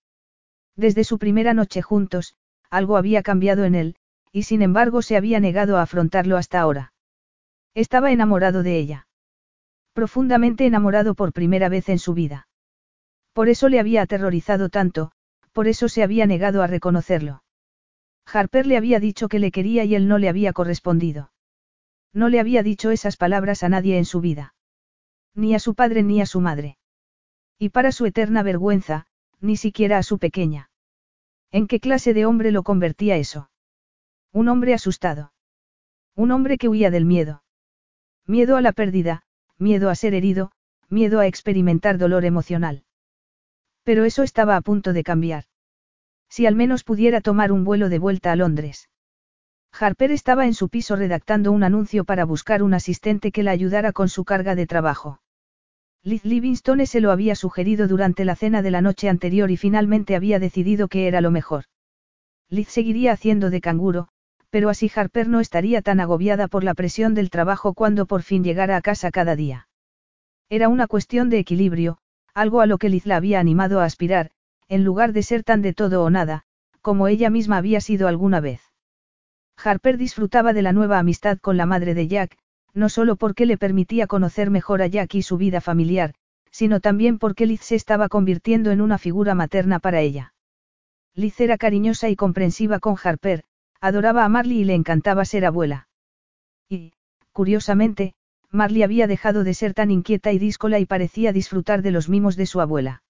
Desde 0.78 1.04
su 1.04 1.20
primera 1.20 1.54
noche 1.54 1.82
juntos, 1.82 2.36
algo 2.70 2.96
había 2.96 3.22
cambiado 3.22 3.66
en 3.66 3.76
él, 3.76 3.96
y 4.32 4.44
sin 4.44 4.62
embargo 4.62 5.02
se 5.02 5.18
había 5.18 5.40
negado 5.40 5.78
a 5.78 5.82
afrontarlo 5.82 6.38
hasta 6.38 6.60
ahora. 6.60 6.94
Estaba 7.74 8.12
enamorado 8.12 8.64
de 8.64 8.78
ella. 8.78 9.08
Profundamente 9.94 10.66
enamorado 10.66 11.16
por 11.16 11.34
primera 11.34 11.70
vez 11.70 11.90
en 11.90 12.00
su 12.00 12.14
vida. 12.14 12.48
Por 13.34 13.50
eso 13.50 13.70
le 13.70 13.80
había 13.80 14.02
aterrorizado 14.02 14.70
tanto, 14.70 15.12
por 15.52 15.68
eso 15.68 15.90
se 15.90 16.04
había 16.04 16.26
negado 16.26 16.62
a 16.62 16.68
reconocerlo. 16.68 17.44
Harper 18.26 18.68
le 18.68 18.78
había 18.78 19.00
dicho 19.00 19.28
que 19.28 19.40
le 19.40 19.52
quería 19.52 19.84
y 19.86 19.96
él 19.96 20.08
no 20.08 20.18
le 20.18 20.30
había 20.30 20.54
correspondido. 20.54 21.32
No 22.14 22.30
le 22.30 22.40
había 22.40 22.64
dicho 22.64 22.92
esas 22.92 23.18
palabras 23.18 23.64
a 23.64 23.70
nadie 23.70 23.98
en 23.98 24.06
su 24.06 24.22
vida. 24.22 24.54
Ni 25.36 25.56
a 25.56 25.60
su 25.60 25.76
padre 25.76 26.04
ni 26.04 26.22
a 26.22 26.26
su 26.26 26.42
madre. 26.42 26.78
Y 27.58 27.70
para 27.70 27.92
su 27.92 28.06
eterna 28.06 28.44
vergüenza, 28.44 29.06
ni 29.42 29.58
siquiera 29.58 29.98
a 29.98 30.04
su 30.04 30.20
pequeña. 30.20 30.70
¿En 31.52 31.68
qué 31.68 31.80
clase 31.80 32.14
de 32.14 32.26
hombre 32.26 32.52
lo 32.52 32.64
convertía 32.64 33.18
eso? 33.18 33.50
Un 34.32 34.48
hombre 34.48 34.76
asustado. 34.76 35.34
Un 36.16 36.32
hombre 36.32 36.58
que 36.58 36.70
huía 36.70 36.92
del 36.92 37.06
miedo. 37.06 37.44
Miedo 38.28 38.58
a 38.58 38.62
la 38.62 38.74
pérdida, 38.74 39.24
miedo 39.58 39.90
a 39.90 39.96
ser 39.96 40.14
herido, 40.14 40.52
miedo 40.88 41.20
a 41.20 41.26
experimentar 41.26 41.98
dolor 41.98 42.26
emocional. 42.26 42.84
Pero 43.84 44.06
eso 44.06 44.22
estaba 44.22 44.56
a 44.56 44.62
punto 44.62 44.94
de 44.94 45.04
cambiar. 45.04 45.46
Si 46.30 46.46
al 46.46 46.56
menos 46.56 46.84
pudiera 46.84 47.22
tomar 47.22 47.52
un 47.52 47.64
vuelo 47.64 47.90
de 47.90 47.98
vuelta 47.98 48.32
a 48.32 48.36
Londres. 48.36 48.90
Harper 49.72 50.12
estaba 50.12 50.46
en 50.46 50.54
su 50.54 50.70
piso 50.70 50.96
redactando 50.96 51.52
un 51.52 51.64
anuncio 51.64 52.06
para 52.06 52.24
buscar 52.24 52.62
un 52.62 52.76
asistente 52.76 53.32
que 53.32 53.42
la 53.42 53.52
ayudara 53.52 53.94
con 53.94 54.10
su 54.10 54.26
carga 54.26 54.54
de 54.54 54.68
trabajo. 54.68 55.22
Liz 56.04 56.24
Livingstone 56.24 56.86
se 56.86 57.02
lo 57.02 57.12
había 57.12 57.36
sugerido 57.36 57.88
durante 57.88 58.26
la 58.26 58.36
cena 58.36 58.62
de 58.62 58.72
la 58.72 58.82
noche 58.82 59.10
anterior 59.10 59.50
y 59.50 59.58
finalmente 59.58 60.16
había 60.16 60.38
decidido 60.38 60.88
que 60.88 61.08
era 61.08 61.20
lo 61.20 61.32
mejor. 61.32 61.66
Liz 62.48 62.70
seguiría 62.70 63.12
haciendo 63.12 63.50
de 63.50 63.62
canguro, 63.62 64.10
pero 64.50 64.70
así 64.70 64.92
Harper 64.94 65.28
no 65.28 65.40
estaría 65.40 65.82
tan 65.82 66.00
agobiada 66.00 66.48
por 66.48 66.64
la 66.64 66.74
presión 66.74 67.14
del 67.14 67.30
trabajo 67.30 67.74
cuando 67.74 68.06
por 68.06 68.24
fin 68.24 68.44
llegara 68.44 68.76
a 68.78 68.82
casa 68.82 69.12
cada 69.12 69.36
día. 69.36 69.68
Era 70.50 70.70
una 70.70 70.88
cuestión 70.88 71.30
de 71.30 71.40
equilibrio, 71.40 72.00
algo 72.34 72.62
a 72.62 72.66
lo 72.66 72.78
que 72.78 72.90
Liz 72.90 73.06
la 73.06 73.18
había 73.18 73.40
animado 73.40 73.80
a 73.80 73.86
aspirar, 73.86 74.32
en 74.68 74.84
lugar 74.84 75.14
de 75.14 75.24
ser 75.24 75.44
tan 75.44 75.62
de 75.62 75.74
todo 75.74 76.04
o 76.04 76.10
nada, 76.10 76.44
como 76.82 77.08
ella 77.08 77.30
misma 77.30 77.58
había 77.58 77.82
sido 77.82 78.08
alguna 78.08 78.40
vez. 78.40 78.62
Harper 79.64 79.98
disfrutaba 79.98 80.54
de 80.54 80.62
la 80.62 80.72
nueva 80.72 81.00
amistad 81.00 81.38
con 81.40 81.58
la 81.58 81.66
madre 81.66 81.94
de 81.94 82.08
Jack, 82.08 82.38
no 82.74 82.90
solo 82.90 83.16
porque 83.16 83.46
le 83.46 83.58
permitía 83.58 84.08
conocer 84.08 84.50
mejor 84.50 84.82
a 84.82 84.88
Jack 84.88 85.16
y 85.16 85.22
su 85.22 85.38
vida 85.38 85.60
familiar, 85.60 86.14
sino 86.52 86.80
también 86.80 87.20
porque 87.20 87.46
Liz 87.46 87.62
se 87.62 87.76
estaba 87.76 88.10
convirtiendo 88.10 88.72
en 88.72 88.82
una 88.82 88.98
figura 88.98 89.36
materna 89.36 89.80
para 89.80 90.02
ella. 90.02 90.34
Liz 91.14 91.40
era 91.42 91.58
cariñosa 91.58 92.10
y 92.10 92.16
comprensiva 92.16 92.80
con 92.80 92.96
Harper, 93.04 93.44
adoraba 93.82 94.26
a 94.26 94.30
Marley 94.30 94.60
y 94.60 94.64
le 94.66 94.76
encantaba 94.76 95.26
ser 95.26 95.46
abuela. 95.46 95.88
Y, 96.70 96.94
curiosamente, 97.32 98.14
Marley 98.52 98.84
había 98.84 99.08
dejado 99.08 99.44
de 99.44 99.54
ser 99.54 99.74
tan 99.74 99.92
inquieta 99.92 100.32
y 100.32 100.40
díscola 100.40 100.80
y 100.80 100.86
parecía 100.86 101.34
disfrutar 101.34 101.82
de 101.82 101.92
los 101.92 102.10
mimos 102.10 102.36
de 102.36 102.46
su 102.46 102.62
abuela. 102.62 103.04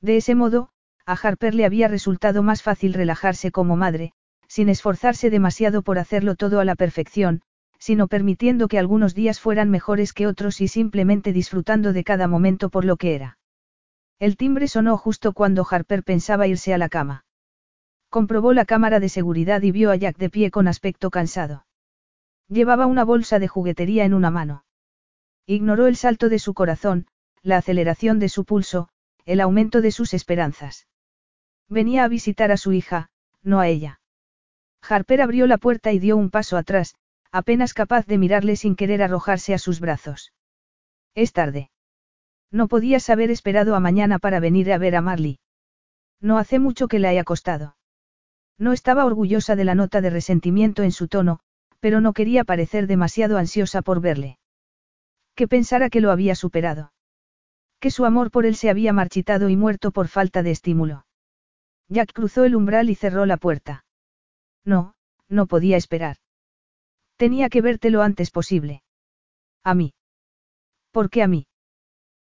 De 0.00 0.16
ese 0.16 0.34
modo, 0.34 0.70
a 1.06 1.12
Harper 1.12 1.54
le 1.54 1.64
había 1.64 1.88
resultado 1.88 2.42
más 2.42 2.62
fácil 2.62 2.94
relajarse 2.94 3.52
como 3.52 3.76
madre, 3.76 4.12
sin 4.48 4.68
esforzarse 4.68 5.30
demasiado 5.30 5.82
por 5.82 5.98
hacerlo 5.98 6.34
todo 6.34 6.60
a 6.60 6.64
la 6.64 6.74
perfección, 6.74 7.42
sino 7.78 8.08
permitiendo 8.08 8.68
que 8.68 8.78
algunos 8.78 9.14
días 9.14 9.40
fueran 9.40 9.70
mejores 9.70 10.12
que 10.12 10.26
otros 10.26 10.60
y 10.60 10.68
simplemente 10.68 11.32
disfrutando 11.32 11.92
de 11.92 12.04
cada 12.04 12.26
momento 12.26 12.70
por 12.70 12.84
lo 12.84 12.96
que 12.96 13.14
era. 13.14 13.38
El 14.18 14.36
timbre 14.36 14.66
sonó 14.66 14.96
justo 14.96 15.32
cuando 15.32 15.66
Harper 15.70 16.02
pensaba 16.02 16.46
irse 16.46 16.72
a 16.72 16.78
la 16.78 16.88
cama. 16.88 17.25
Comprobó 18.16 18.54
la 18.54 18.64
cámara 18.64 18.98
de 18.98 19.10
seguridad 19.10 19.60
y 19.60 19.72
vio 19.72 19.90
a 19.90 19.96
Jack 19.96 20.16
de 20.16 20.30
pie 20.30 20.50
con 20.50 20.68
aspecto 20.68 21.10
cansado. 21.10 21.66
Llevaba 22.48 22.86
una 22.86 23.04
bolsa 23.04 23.38
de 23.38 23.46
juguetería 23.46 24.06
en 24.06 24.14
una 24.14 24.30
mano. 24.30 24.64
Ignoró 25.44 25.86
el 25.86 25.96
salto 25.96 26.30
de 26.30 26.38
su 26.38 26.54
corazón, 26.54 27.08
la 27.42 27.58
aceleración 27.58 28.18
de 28.18 28.30
su 28.30 28.46
pulso, 28.46 28.88
el 29.26 29.38
aumento 29.38 29.82
de 29.82 29.90
sus 29.92 30.14
esperanzas. 30.14 30.86
Venía 31.68 32.04
a 32.04 32.08
visitar 32.08 32.50
a 32.52 32.56
su 32.56 32.72
hija, 32.72 33.10
no 33.42 33.60
a 33.60 33.68
ella. 33.68 34.00
Harper 34.80 35.20
abrió 35.20 35.46
la 35.46 35.58
puerta 35.58 35.92
y 35.92 35.98
dio 35.98 36.16
un 36.16 36.30
paso 36.30 36.56
atrás, 36.56 36.94
apenas 37.32 37.74
capaz 37.74 38.06
de 38.06 38.16
mirarle 38.16 38.56
sin 38.56 38.76
querer 38.76 39.02
arrojarse 39.02 39.52
a 39.52 39.58
sus 39.58 39.78
brazos. 39.78 40.32
Es 41.14 41.34
tarde. 41.34 41.70
No 42.50 42.66
podías 42.66 43.10
haber 43.10 43.30
esperado 43.30 43.74
a 43.74 43.80
mañana 43.80 44.18
para 44.18 44.40
venir 44.40 44.72
a 44.72 44.78
ver 44.78 44.96
a 44.96 45.02
Marley. 45.02 45.38
No 46.18 46.38
hace 46.38 46.58
mucho 46.58 46.88
que 46.88 46.98
la 46.98 47.10
haya 47.10 47.20
acostado. 47.20 47.75
No 48.58 48.72
estaba 48.72 49.04
orgullosa 49.04 49.56
de 49.56 49.64
la 49.64 49.74
nota 49.74 50.00
de 50.00 50.10
resentimiento 50.10 50.82
en 50.82 50.92
su 50.92 51.08
tono, 51.08 51.40
pero 51.80 52.00
no 52.00 52.12
quería 52.12 52.44
parecer 52.44 52.86
demasiado 52.86 53.38
ansiosa 53.38 53.82
por 53.82 54.00
verle. 54.00 54.38
Que 55.34 55.46
pensara 55.46 55.90
que 55.90 56.00
lo 56.00 56.10
había 56.10 56.34
superado. 56.34 56.92
Que 57.80 57.90
su 57.90 58.06
amor 58.06 58.30
por 58.30 58.46
él 58.46 58.56
se 58.56 58.70
había 58.70 58.92
marchitado 58.92 59.48
y 59.50 59.56
muerto 59.56 59.92
por 59.92 60.08
falta 60.08 60.42
de 60.42 60.50
estímulo. 60.50 61.06
Jack 61.88 62.12
cruzó 62.12 62.44
el 62.44 62.56
umbral 62.56 62.88
y 62.88 62.94
cerró 62.94 63.26
la 63.26 63.36
puerta. 63.36 63.84
No, 64.64 64.94
no 65.28 65.46
podía 65.46 65.76
esperar. 65.76 66.16
Tenía 67.16 67.48
que 67.48 67.60
verte 67.60 67.90
lo 67.90 68.02
antes 68.02 68.30
posible. 68.30 68.82
A 69.62 69.74
mí. 69.74 69.94
¿Por 70.90 71.10
qué 71.10 71.22
a 71.22 71.28
mí? 71.28 71.46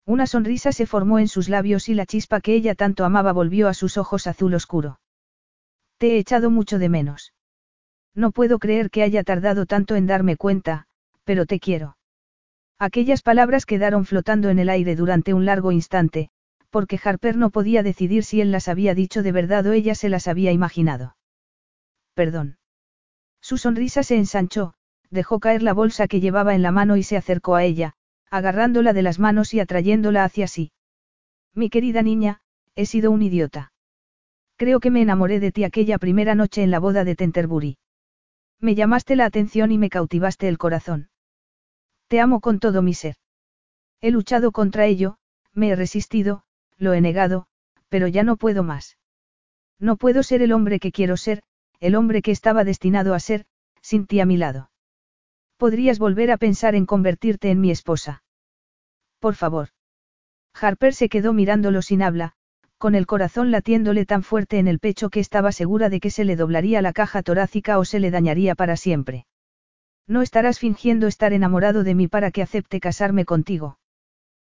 Una 0.05 0.27
sonrisa 0.27 0.71
se 0.71 0.85
formó 0.85 1.19
en 1.19 1.27
sus 1.27 1.47
labios 1.47 1.87
y 1.87 1.93
la 1.93 2.05
chispa 2.05 2.41
que 2.41 2.55
ella 2.55 2.75
tanto 2.75 3.05
amaba 3.05 3.31
volvió 3.31 3.67
a 3.69 3.73
sus 3.73 3.97
ojos 3.97 4.27
azul 4.27 4.53
oscuro. 4.53 4.99
Te 5.97 6.15
he 6.15 6.17
echado 6.17 6.49
mucho 6.49 6.79
de 6.79 6.89
menos. 6.89 7.33
No 8.15 8.31
puedo 8.31 8.59
creer 8.59 8.89
que 8.89 9.03
haya 9.03 9.23
tardado 9.23 9.65
tanto 9.65 9.95
en 9.95 10.05
darme 10.05 10.37
cuenta, 10.37 10.85
pero 11.23 11.45
te 11.45 11.59
quiero. 11.59 11.97
Aquellas 12.79 13.21
palabras 13.21 13.65
quedaron 13.65 14.05
flotando 14.05 14.49
en 14.49 14.59
el 14.59 14.69
aire 14.69 14.95
durante 14.95 15.33
un 15.33 15.45
largo 15.45 15.71
instante, 15.71 16.29
porque 16.69 16.99
Harper 17.03 17.37
no 17.37 17.49
podía 17.49 17.83
decidir 17.83 18.23
si 18.23 18.41
él 18.41 18.51
las 18.51 18.67
había 18.67 18.95
dicho 18.95 19.23
de 19.23 19.31
verdad 19.31 19.65
o 19.67 19.73
ella 19.73 19.95
se 19.95 20.09
las 20.09 20.27
había 20.27 20.51
imaginado. 20.51 21.15
Perdón. 22.13 22.57
Su 23.41 23.57
sonrisa 23.57 24.03
se 24.03 24.15
ensanchó, 24.15 24.73
dejó 25.09 25.39
caer 25.39 25.63
la 25.63 25.73
bolsa 25.73 26.07
que 26.07 26.19
llevaba 26.19 26.55
en 26.55 26.61
la 26.61 26.71
mano 26.71 26.97
y 26.97 27.03
se 27.03 27.17
acercó 27.17 27.55
a 27.55 27.63
ella, 27.63 27.93
agarrándola 28.29 28.93
de 28.93 29.01
las 29.01 29.19
manos 29.19 29.53
y 29.53 29.59
atrayéndola 29.59 30.23
hacia 30.23 30.47
sí. 30.47 30.71
Mi 31.53 31.69
querida 31.69 32.01
niña, 32.01 32.41
he 32.75 32.85
sido 32.85 33.11
un 33.11 33.21
idiota. 33.21 33.72
Creo 34.63 34.79
que 34.79 34.91
me 34.91 35.01
enamoré 35.01 35.41
de 35.41 35.51
ti 35.51 35.65
aquella 35.65 35.97
primera 35.97 36.35
noche 36.35 36.63
en 36.63 36.71
la 36.71 36.79
boda 36.79 37.03
de 37.03 37.17
Tenterbury. 37.17 37.77
Me 38.61 38.75
llamaste 38.75 39.17
la 39.17 39.25
atención 39.25 39.73
y 39.73 39.77
me 39.77 39.89
cautivaste 39.89 40.47
el 40.47 40.57
corazón. 40.57 41.09
Te 42.07 42.21
amo 42.21 42.39
con 42.39 42.61
todo 42.61 42.81
mi 42.81 42.93
ser. 42.93 43.17
He 43.99 44.09
luchado 44.09 44.53
contra 44.53 44.85
ello, 44.85 45.17
me 45.51 45.67
he 45.67 45.75
resistido, 45.75 46.45
lo 46.77 46.93
he 46.93 47.01
negado, 47.01 47.47
pero 47.89 48.07
ya 48.07 48.23
no 48.23 48.37
puedo 48.37 48.63
más. 48.63 48.97
No 49.79 49.97
puedo 49.97 50.23
ser 50.23 50.41
el 50.41 50.53
hombre 50.53 50.79
que 50.79 50.93
quiero 50.93 51.17
ser, 51.17 51.43
el 51.81 51.93
hombre 51.93 52.21
que 52.21 52.31
estaba 52.31 52.63
destinado 52.63 53.13
a 53.13 53.19
ser, 53.19 53.45
sin 53.81 54.07
ti 54.07 54.21
a 54.21 54.25
mi 54.25 54.37
lado. 54.37 54.71
Podrías 55.57 55.99
volver 55.99 56.31
a 56.31 56.37
pensar 56.37 56.73
en 56.73 56.85
convertirte 56.85 57.51
en 57.51 57.59
mi 57.59 57.69
esposa. 57.69 58.23
Por 59.19 59.35
favor. 59.35 59.71
Harper 60.53 60.93
se 60.93 61.09
quedó 61.09 61.33
mirándolo 61.33 61.81
sin 61.81 62.01
habla, 62.01 62.37
con 62.83 62.95
el 62.95 63.05
corazón 63.05 63.49
latiéndole 63.49 64.05
tan 64.05 64.23
fuerte 64.23 64.59
en 64.59 64.67
el 64.67 64.77
pecho 64.77 65.09
que 65.09 65.21
estaba 65.21 65.53
segura 65.53 65.87
de 65.87 66.01
que 66.01 66.09
se 66.09 66.25
le 66.25 66.35
doblaría 66.35 66.81
la 66.81 66.91
caja 66.91 67.23
torácica 67.23 67.79
o 67.79 67.85
se 67.85 67.97
le 68.01 68.11
dañaría 68.11 68.55
para 68.55 68.75
siempre. 68.75 69.25
No 70.05 70.21
estarás 70.21 70.59
fingiendo 70.59 71.07
estar 71.07 71.31
enamorado 71.31 71.85
de 71.85 71.95
mí 71.95 72.09
para 72.09 72.29
que 72.29 72.41
acepte 72.41 72.81
casarme 72.81 73.23
contigo. 73.23 73.79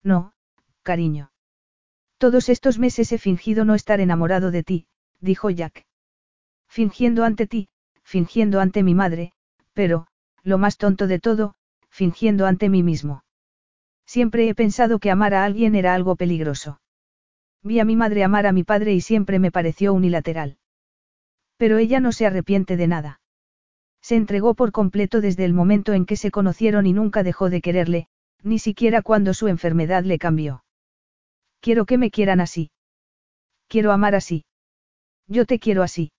No, 0.03 0.33
cariño. 0.83 1.31
Todos 2.17 2.49
estos 2.49 2.79
meses 2.79 3.13
he 3.13 3.17
fingido 3.17 3.63
no 3.63 3.75
estar 3.75 4.01
enamorado 4.01 4.51
de 4.51 4.61
ti, 4.61 4.87
dijo 5.21 5.49
Jack. 5.49 5.85
Fingiendo 6.67 7.23
ante 7.23 7.47
ti, 7.47 7.69
fingiendo 8.03 8.59
ante 8.59 8.83
mi 8.83 8.93
madre, 8.93 9.31
pero, 9.71 10.07
lo 10.43 10.57
más 10.57 10.75
tonto 10.75 11.07
de 11.07 11.19
todo, 11.19 11.53
fingiendo 11.89 12.45
ante 12.45 12.67
mí 12.67 12.83
mismo. 12.83 13.23
Siempre 14.05 14.49
he 14.49 14.53
pensado 14.53 14.99
que 14.99 15.11
amar 15.11 15.33
a 15.33 15.45
alguien 15.45 15.75
era 15.75 15.93
algo 15.93 16.17
peligroso. 16.17 16.81
Vi 17.67 17.81
a 17.81 17.85
mi 17.85 17.97
madre 17.97 18.23
amar 18.23 18.47
a 18.47 18.53
mi 18.53 18.63
padre 18.63 18.93
y 18.93 19.01
siempre 19.01 19.39
me 19.39 19.51
pareció 19.51 19.93
unilateral. 19.93 20.57
Pero 21.57 21.77
ella 21.77 21.99
no 21.99 22.13
se 22.13 22.25
arrepiente 22.25 22.77
de 22.77 22.87
nada. 22.87 23.19
Se 24.01 24.15
entregó 24.15 24.53
por 24.53 24.71
completo 24.71 25.19
desde 25.19 25.43
el 25.43 25.53
momento 25.53 25.91
en 25.91 26.05
que 26.05 26.15
se 26.15 26.31
conocieron 26.31 26.85
y 26.85 26.93
nunca 26.93 27.23
dejó 27.23 27.49
de 27.49 27.59
quererle, 27.59 28.07
ni 28.41 28.57
siquiera 28.57 29.01
cuando 29.01 29.33
su 29.33 29.49
enfermedad 29.49 30.03
le 30.03 30.17
cambió. 30.17 30.63
Quiero 31.59 31.85
que 31.85 31.97
me 31.97 32.09
quieran 32.09 32.39
así. 32.39 32.71
Quiero 33.67 33.91
amar 33.91 34.15
así. 34.15 34.45
Yo 35.27 35.45
te 35.45 35.59
quiero 35.59 35.83
así. 35.83 36.13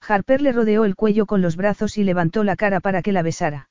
Harper 0.00 0.42
le 0.42 0.50
rodeó 0.50 0.84
el 0.84 0.96
cuello 0.96 1.26
con 1.26 1.40
los 1.40 1.56
brazos 1.56 1.96
y 1.98 2.02
levantó 2.02 2.42
la 2.42 2.56
cara 2.56 2.80
para 2.80 3.00
que 3.00 3.12
la 3.12 3.22
besara. 3.22 3.70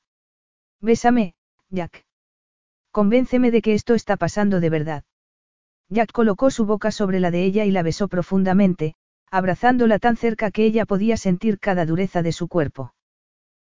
Bésame, 0.80 1.34
Jack. 1.68 2.06
Convénceme 2.92 3.50
de 3.50 3.60
que 3.60 3.74
esto 3.74 3.92
está 3.94 4.16
pasando 4.16 4.60
de 4.60 4.70
verdad. 4.70 5.04
Jack 5.94 6.10
colocó 6.10 6.50
su 6.50 6.66
boca 6.66 6.90
sobre 6.90 7.20
la 7.20 7.30
de 7.30 7.44
ella 7.44 7.64
y 7.64 7.70
la 7.70 7.84
besó 7.84 8.08
profundamente, 8.08 8.96
abrazándola 9.30 10.00
tan 10.00 10.16
cerca 10.16 10.50
que 10.50 10.64
ella 10.64 10.86
podía 10.86 11.16
sentir 11.16 11.60
cada 11.60 11.86
dureza 11.86 12.20
de 12.20 12.32
su 12.32 12.48
cuerpo. 12.48 12.92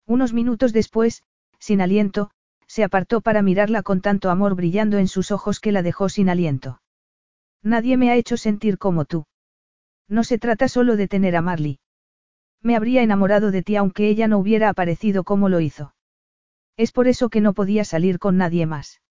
Unos 0.06 0.32
minutos 0.32 0.72
después, 0.72 1.22
sin 1.58 1.82
aliento, 1.82 2.30
se 2.66 2.82
apartó 2.82 3.20
para 3.20 3.42
mirarla 3.42 3.82
con 3.82 4.00
tanto 4.00 4.30
amor 4.30 4.54
brillando 4.54 4.96
en 4.96 5.06
sus 5.06 5.30
ojos 5.30 5.60
que 5.60 5.70
la 5.70 5.82
dejó 5.82 6.08
sin 6.08 6.30
aliento. 6.30 6.80
Nadie 7.62 7.98
me 7.98 8.10
ha 8.10 8.16
hecho 8.16 8.38
sentir 8.38 8.78
como 8.78 9.04
tú. 9.04 9.26
No 10.08 10.24
se 10.24 10.38
trata 10.38 10.68
solo 10.68 10.96
de 10.96 11.08
tener 11.08 11.36
a 11.36 11.42
Marley. 11.42 11.78
Me 12.62 12.74
habría 12.74 13.02
enamorado 13.02 13.50
de 13.50 13.62
ti 13.62 13.76
aunque 13.76 14.08
ella 14.08 14.28
no 14.28 14.38
hubiera 14.38 14.70
aparecido 14.70 15.24
como 15.24 15.50
lo 15.50 15.60
hizo. 15.60 15.94
Es 16.78 16.90
por 16.90 17.06
eso 17.06 17.28
que 17.28 17.42
no 17.42 17.52
podía 17.52 17.84
salir 17.84 18.18
con 18.18 18.38
nadie 18.38 18.64
más. 18.64 19.02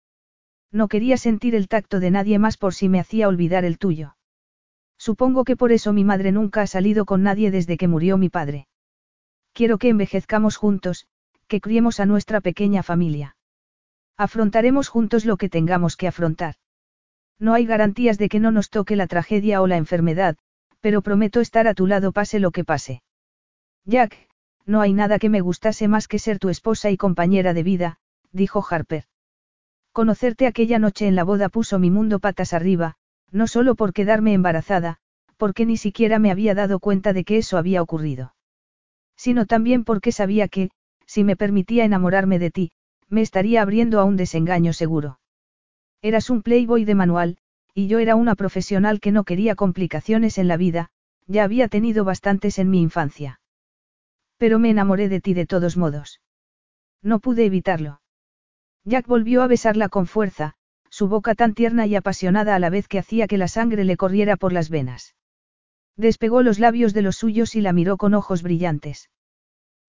No 0.74 0.88
quería 0.88 1.18
sentir 1.18 1.54
el 1.54 1.68
tacto 1.68 2.00
de 2.00 2.10
nadie 2.10 2.40
más 2.40 2.58
por 2.58 2.74
si 2.74 2.90
me 2.90 3.00
hacía 3.00 3.28
olvidar 3.28 3.64
el 3.64 3.78
tuyo. 3.78 4.18
Supongo 4.98 5.44
que 5.44 5.56
por 5.56 5.72
eso 5.72 5.94
mi 5.94 6.04
madre 6.04 6.32
nunca 6.32 6.62
ha 6.62 6.68
salido 6.68 7.06
con 7.06 7.22
nadie 7.22 7.52
desde 7.52 7.78
que 7.78 7.88
murió 7.88 8.18
mi 8.18 8.30
padre. 8.30 8.68
Quiero 9.54 9.78
que 9.78 9.90
envejezcamos 9.90 10.58
juntos, 10.58 11.06
que 11.48 11.62
criemos 11.62 12.00
a 12.00 12.08
nuestra 12.08 12.42
pequeña 12.42 12.82
familia. 12.82 13.36
Afrontaremos 14.18 14.88
juntos 14.88 15.26
lo 15.26 15.38
que 15.38 15.48
tengamos 15.48 15.96
que 15.96 16.08
afrontar. 16.08 16.56
No 17.38 17.54
hay 17.54 17.66
garantías 17.66 18.18
de 18.18 18.30
que 18.30 18.40
no 18.40 18.52
nos 18.52 18.72
toque 18.72 18.96
la 18.96 19.06
tragedia 19.06 19.62
o 19.62 19.68
la 19.68 19.78
enfermedad, 19.78 20.38
pero 20.82 21.04
prometo 21.04 21.40
estar 21.40 21.68
a 21.68 21.76
tu 21.76 21.86
lado 21.86 22.12
pase 22.12 22.40
lo 22.40 22.50
que 22.50 22.64
pase. 22.64 23.04
Jack, 23.86 24.28
no 24.66 24.82
hay 24.82 24.94
nada 24.94 25.20
que 25.20 25.30
me 25.30 25.42
gustase 25.42 25.88
más 25.88 26.08
que 26.08 26.18
ser 26.18 26.40
tu 26.40 26.50
esposa 26.50 26.90
y 26.90 26.98
compañera 26.98 27.54
de 27.54 27.64
vida, 27.64 28.00
dijo 28.32 28.66
Harper. 28.68 29.06
Conocerte 29.94 30.48
aquella 30.48 30.80
noche 30.80 31.08
en 31.08 31.16
la 31.16 31.24
boda 31.24 31.50
puso 31.50 31.78
mi 31.78 31.92
mundo 31.92 32.18
patas 32.18 32.54
arriba, 32.54 32.96
no 33.32 33.46
solo 33.46 33.76
por 33.76 33.94
quedarme 33.94 34.34
embarazada, 34.34 34.98
porque 35.38 35.68
ni 35.68 35.78
siquiera 35.78 36.18
me 36.18 36.32
había 36.32 36.56
dado 36.56 36.80
cuenta 36.80 37.14
de 37.14 37.24
que 37.24 37.38
eso 37.38 37.60
había 37.60 37.82
ocurrido. 37.84 38.34
Sino 39.16 39.46
también 39.46 39.84
porque 39.84 40.12
sabía 40.12 40.48
que, 40.48 40.72
si 41.06 41.24
me 41.24 41.36
permitía 41.36 41.86
enamorarme 41.86 42.40
de 42.40 42.50
ti, 42.50 42.72
me 43.08 43.22
estaría 43.22 43.62
abriendo 43.62 44.00
a 44.00 44.04
un 44.04 44.18
desengaño 44.18 44.74
seguro. 44.74 45.20
Eras 46.02 46.32
un 46.32 46.42
playboy 46.42 46.86
de 46.86 46.96
manual, 46.96 47.38
y 47.76 47.88
yo 47.88 48.00
era 48.00 48.16
una 48.16 48.34
profesional 48.34 49.00
que 49.00 49.12
no 49.12 49.24
quería 49.24 49.54
complicaciones 49.54 50.40
en 50.40 50.48
la 50.48 50.58
vida, 50.58 50.90
ya 51.28 51.44
había 51.44 51.68
tenido 51.68 52.04
bastantes 52.04 52.58
en 52.58 52.72
mi 52.72 52.82
infancia. 52.82 53.40
Pero 54.38 54.58
me 54.58 54.72
enamoré 54.72 55.08
de 55.08 55.22
ti 55.22 55.36
de 55.36 55.46
todos 55.46 55.78
modos. 55.78 56.20
No 57.04 57.20
pude 57.20 57.46
evitarlo. 57.46 58.02
Jack 58.86 59.08
volvió 59.08 59.42
a 59.42 59.48
besarla 59.48 59.90
con 59.90 60.08
fuerza, 60.08 60.56
su 60.90 61.08
boca 61.08 61.36
tan 61.36 61.54
tierna 61.54 61.88
y 61.88 61.96
apasionada 61.96 62.56
a 62.56 62.60
la 62.60 62.70
vez 62.70 62.88
que 62.88 63.00
hacía 63.00 63.28
que 63.28 63.38
la 63.38 63.48
sangre 63.48 63.84
le 63.84 63.98
corriera 63.98 64.36
por 64.36 64.54
las 64.54 64.70
venas. 64.70 65.16
Despegó 65.96 66.42
los 66.42 66.60
labios 66.60 66.94
de 66.94 67.02
los 67.02 67.18
suyos 67.18 67.56
y 67.56 67.62
la 67.62 67.74
miró 67.74 67.98
con 67.98 68.14
ojos 68.14 68.44
brillantes. 68.44 69.10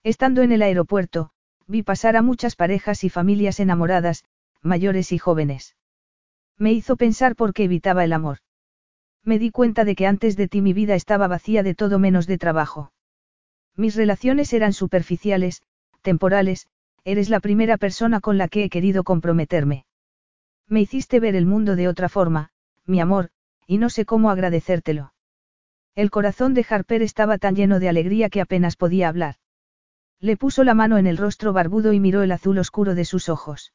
Estando 0.03 0.43
en 0.43 0.53
el 0.53 0.63
aeropuerto, 0.63 1.31
vi 1.67 1.83
pasar 1.83 2.17
a 2.17 2.23
muchas 2.23 2.57
parejas 2.57 3.05
y 3.05 3.11
familias 3.11 3.59
enamoradas, 3.59 4.25
mayores 4.63 5.13
y 5.13 5.19
jóvenes. 5.19 5.77
Me 6.59 6.73
hizo 6.73 6.97
pensar 6.97 7.37
por 7.37 7.53
qué 7.53 7.65
evitaba 7.65 8.05
el 8.05 8.13
amor. 8.13 8.39
Me 9.25 9.39
di 9.39 9.51
cuenta 9.51 9.85
de 9.85 9.95
que 9.95 10.07
antes 10.07 10.37
de 10.37 10.49
ti 10.49 10.61
mi 10.61 10.73
vida 10.73 10.95
estaba 10.95 11.27
vacía 11.27 11.63
de 11.63 11.75
todo 11.75 11.99
menos 11.99 12.27
de 12.27 12.39
trabajo. 12.39 12.93
Mis 13.77 13.97
relaciones 13.97 14.53
eran 14.53 14.73
superficiales, 14.73 15.63
temporales, 16.03 16.69
eres 17.05 17.29
la 17.29 17.41
primera 17.41 17.77
persona 17.77 18.21
con 18.21 18.39
la 18.39 18.49
que 18.49 18.65
he 18.65 18.71
querido 18.71 19.05
comprometerme. 19.05 19.85
Me 20.67 20.81
hiciste 20.81 21.21
ver 21.21 21.37
el 21.37 21.47
mundo 21.47 21.77
de 21.77 21.89
otra 21.89 22.09
forma, 22.09 22.51
mi 22.87 23.01
amor, 23.01 23.31
y 23.67 23.79
no 23.79 23.91
sé 23.91 24.05
cómo 24.07 24.31
agradecértelo. 24.31 25.13
El 25.95 26.11
corazón 26.11 26.55
de 26.55 26.67
Harper 26.69 27.03
estaba 27.03 27.39
tan 27.39 27.55
lleno 27.55 27.79
de 27.79 27.89
alegría 27.89 28.31
que 28.31 28.41
apenas 28.41 28.77
podía 28.77 29.09
hablar. 29.09 29.37
Le 30.19 30.37
puso 30.37 30.65
la 30.65 30.75
mano 30.75 30.97
en 30.97 31.07
el 31.07 31.19
rostro 31.19 31.53
barbudo 31.53 31.93
y 31.93 32.01
miró 32.01 32.23
el 32.23 32.33
azul 32.33 32.59
oscuro 32.59 32.95
de 32.95 33.05
sus 33.05 33.29
ojos. 33.29 33.75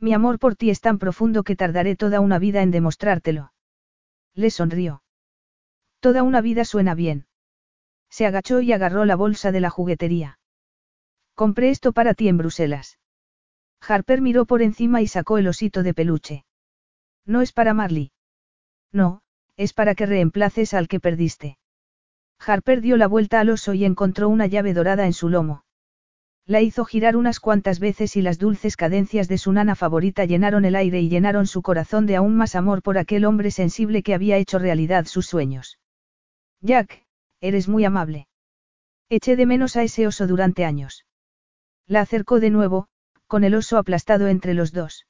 Mi 0.00 0.14
amor 0.14 0.38
por 0.38 0.56
ti 0.56 0.70
es 0.70 0.80
tan 0.80 0.98
profundo 0.98 1.42
que 1.42 1.56
tardaré 1.56 1.96
toda 1.96 2.20
una 2.20 2.38
vida 2.38 2.62
en 2.62 2.70
demostrártelo. 2.70 3.52
Le 4.34 4.50
sonrió. 4.50 5.02
Toda 6.00 6.22
una 6.22 6.40
vida 6.40 6.64
suena 6.64 6.94
bien. 6.94 7.26
Se 8.08 8.24
agachó 8.24 8.60
y 8.60 8.72
agarró 8.72 9.04
la 9.04 9.16
bolsa 9.16 9.52
de 9.52 9.60
la 9.60 9.70
juguetería. 9.70 10.37
Compré 11.38 11.70
esto 11.70 11.92
para 11.92 12.14
ti 12.14 12.26
en 12.26 12.36
Bruselas. 12.36 12.98
Harper 13.80 14.20
miró 14.20 14.44
por 14.44 14.60
encima 14.60 15.02
y 15.02 15.06
sacó 15.06 15.38
el 15.38 15.46
osito 15.46 15.84
de 15.84 15.94
peluche. 15.94 16.44
No 17.24 17.42
es 17.42 17.52
para 17.52 17.74
Marley. 17.74 18.10
No, 18.90 19.22
es 19.56 19.72
para 19.72 19.94
que 19.94 20.04
reemplaces 20.04 20.74
al 20.74 20.88
que 20.88 20.98
perdiste. 20.98 21.56
Harper 22.44 22.80
dio 22.80 22.96
la 22.96 23.06
vuelta 23.06 23.38
al 23.38 23.50
oso 23.50 23.72
y 23.72 23.84
encontró 23.84 24.28
una 24.28 24.48
llave 24.48 24.74
dorada 24.74 25.06
en 25.06 25.12
su 25.12 25.28
lomo. 25.28 25.64
La 26.44 26.60
hizo 26.60 26.84
girar 26.84 27.16
unas 27.16 27.38
cuantas 27.38 27.78
veces 27.78 28.16
y 28.16 28.22
las 28.22 28.40
dulces 28.40 28.76
cadencias 28.76 29.28
de 29.28 29.38
su 29.38 29.52
nana 29.52 29.76
favorita 29.76 30.24
llenaron 30.24 30.64
el 30.64 30.74
aire 30.74 31.00
y 31.00 31.08
llenaron 31.08 31.46
su 31.46 31.62
corazón 31.62 32.06
de 32.06 32.16
aún 32.16 32.36
más 32.36 32.56
amor 32.56 32.82
por 32.82 32.98
aquel 32.98 33.24
hombre 33.24 33.52
sensible 33.52 34.02
que 34.02 34.14
había 34.14 34.38
hecho 34.38 34.58
realidad 34.58 35.04
sus 35.04 35.26
sueños. 35.26 35.78
Jack, 36.62 37.06
eres 37.40 37.68
muy 37.68 37.84
amable. 37.84 38.26
Eché 39.08 39.36
de 39.36 39.46
menos 39.46 39.76
a 39.76 39.84
ese 39.84 40.04
oso 40.08 40.26
durante 40.26 40.64
años. 40.64 41.04
La 41.88 42.02
acercó 42.02 42.38
de 42.38 42.50
nuevo, 42.50 42.86
con 43.26 43.44
el 43.44 43.54
oso 43.54 43.78
aplastado 43.78 44.28
entre 44.28 44.52
los 44.52 44.72
dos. 44.72 45.06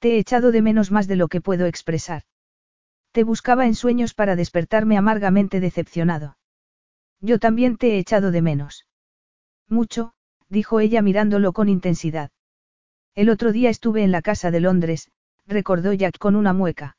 Te 0.00 0.16
he 0.16 0.18
echado 0.18 0.50
de 0.50 0.60
menos 0.60 0.90
más 0.90 1.06
de 1.06 1.14
lo 1.14 1.28
que 1.28 1.40
puedo 1.40 1.66
expresar. 1.66 2.24
Te 3.12 3.22
buscaba 3.22 3.64
en 3.66 3.76
sueños 3.76 4.12
para 4.12 4.34
despertarme 4.34 4.98
amargamente 4.98 5.60
decepcionado. 5.60 6.36
Yo 7.20 7.38
también 7.38 7.76
te 7.76 7.92
he 7.92 7.98
echado 7.98 8.32
de 8.32 8.42
menos. 8.42 8.88
Mucho, 9.68 10.14
dijo 10.48 10.80
ella 10.80 11.00
mirándolo 11.00 11.52
con 11.52 11.68
intensidad. 11.68 12.32
El 13.14 13.30
otro 13.30 13.52
día 13.52 13.70
estuve 13.70 14.02
en 14.02 14.10
la 14.10 14.20
casa 14.20 14.50
de 14.50 14.58
Londres, 14.58 15.12
recordó 15.46 15.92
Jack 15.92 16.18
con 16.18 16.34
una 16.34 16.52
mueca. 16.52 16.96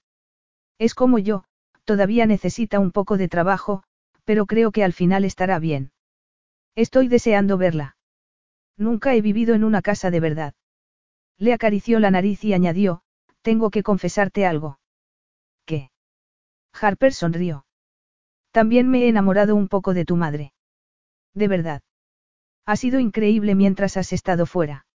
Es 0.80 0.95
como 0.95 1.19
yo, 1.19 1.43
todavía 1.83 2.25
necesita 2.25 2.80
un 2.80 2.91
poco 2.91 3.17
de 3.17 3.27
trabajo, 3.27 3.83
pero 4.24 4.45
creo 4.45 4.72
que 4.72 4.85
al 4.85 4.93
final 4.93 5.25
estará 5.25 5.59
bien. 5.59 5.91
Estoy 6.75 7.09
deseando 7.09 7.57
verla. 7.57 7.98
Nunca 8.78 9.14
he 9.16 9.22
vivido 9.22 9.56
en 9.56 9.64
una 9.64 9.82
casa 9.82 10.12
de 10.12 10.20
verdad. 10.20 10.54
Le 11.38 11.54
acarició 11.54 12.00
la 12.00 12.12
nariz 12.12 12.44
y 12.44 12.54
añadió, 12.54 13.02
tengo 13.42 13.70
que 13.70 13.84
confesarte 13.84 14.45
algo. 14.45 14.80
¿Qué? 15.66 15.92
Harper 16.74 17.14
sonrió. 17.14 17.66
También 18.52 18.90
me 18.90 19.04
he 19.04 19.08
enamorado 19.10 19.56
un 19.56 19.68
poco 19.68 19.94
de 19.94 20.06
tu 20.06 20.16
madre. 20.16 20.54
De 21.34 21.48
verdad. 21.48 21.82
Ha 22.66 22.76
sido 22.76 23.00
increíble 23.00 23.56
mientras 23.56 23.98
has 23.98 24.14
estado 24.14 24.45
fuera. 24.45 24.86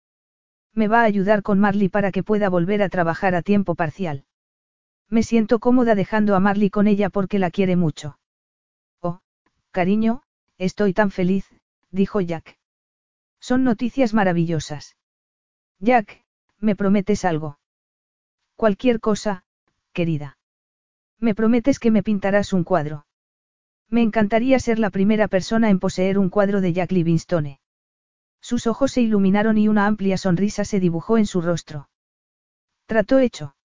Me 0.73 0.87
va 0.87 1.01
a 1.01 1.05
ayudar 1.05 1.43
con 1.43 1.59
Marley 1.59 1.89
para 1.89 2.11
que 2.11 2.23
pueda 2.23 2.49
volver 2.49 2.81
a 2.81 2.89
trabajar 2.89 3.35
a 3.35 3.41
tiempo 3.41 3.75
parcial. 3.75 4.25
Me 5.09 5.23
siento 5.23 5.59
cómoda 5.59 5.95
dejando 5.95 6.35
a 6.35 6.39
Marley 6.39 6.69
con 6.69 6.87
ella 6.87 7.09
porque 7.09 7.39
la 7.39 7.51
quiere 7.51 7.75
mucho. 7.75 8.17
Oh, 9.01 9.19
cariño, 9.71 10.23
estoy 10.57 10.93
tan 10.93 11.11
feliz, 11.11 11.45
dijo 11.91 12.21
Jack. 12.21 12.60
Son 13.41 13.63
noticias 13.63 14.13
maravillosas. 14.13 14.95
Jack, 15.79 16.23
¿me 16.59 16.75
prometes 16.75 17.25
algo? 17.25 17.59
Cualquier 18.55 18.99
cosa, 18.99 19.43
querida. 19.93 20.37
Me 21.19 21.33
prometes 21.33 21.79
que 21.79 21.89
me 21.89 22.03
pintarás 22.03 22.53
un 22.53 22.63
cuadro. 22.63 23.07
Me 23.89 24.03
encantaría 24.03 24.59
ser 24.59 24.77
la 24.77 24.91
primera 24.91 25.27
persona 25.27 25.71
en 25.71 25.79
poseer 25.79 26.19
un 26.19 26.29
cuadro 26.29 26.61
de 26.61 26.71
Jack 26.71 26.91
Livingstone. 26.91 27.59
Sus 28.41 28.67
ojos 28.67 28.91
se 28.91 29.01
iluminaron 29.01 29.57
y 29.57 29.67
una 29.67 29.87
amplia 29.87 30.17
sonrisa 30.17 30.63
se 30.63 30.79
dibujó 30.79 31.17
en 31.17 31.25
su 31.25 31.41
rostro. 31.41 31.89
Trato 32.85 33.17
hecho. 33.17 33.55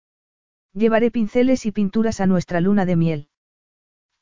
Llevaré 0.72 1.10
pinceles 1.10 1.66
y 1.66 1.72
pinturas 1.72 2.20
a 2.20 2.26
nuestra 2.26 2.60
luna 2.60 2.86
de 2.86 2.96
miel. 2.96 3.28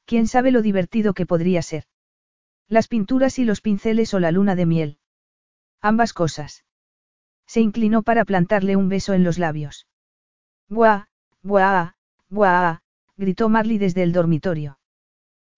¿Quién 0.05 0.26
sabe 0.26 0.50
lo 0.50 0.62
divertido 0.62 1.15
que 1.15 1.26
podría 1.26 1.62
ser? 1.62 1.84
Las 2.68 2.89
pinturas 2.89 3.39
y 3.39 3.44
los 3.44 3.60
pinceles 3.60 4.15
o 4.15 4.20
la 4.20 4.33
luna 4.33 4.57
de 4.57 4.66
miel. 4.66 4.99
Ambas 5.85 6.15
cosas. 6.15 6.65
Se 7.47 7.61
inclinó 7.61 8.03
para 8.03 8.25
plantarle 8.25 8.75
un 8.75 8.89
beso 8.89 9.13
en 9.13 9.23
los 9.23 9.39
labios. 9.39 9.87
¡Buah! 10.71 11.09
¡Buah! 11.43 11.93
¡Buah! 12.31 12.79
gritó 13.19 13.51
Marley 13.51 13.77
desde 13.77 14.03
el 14.03 14.15
dormitorio. 14.15 14.79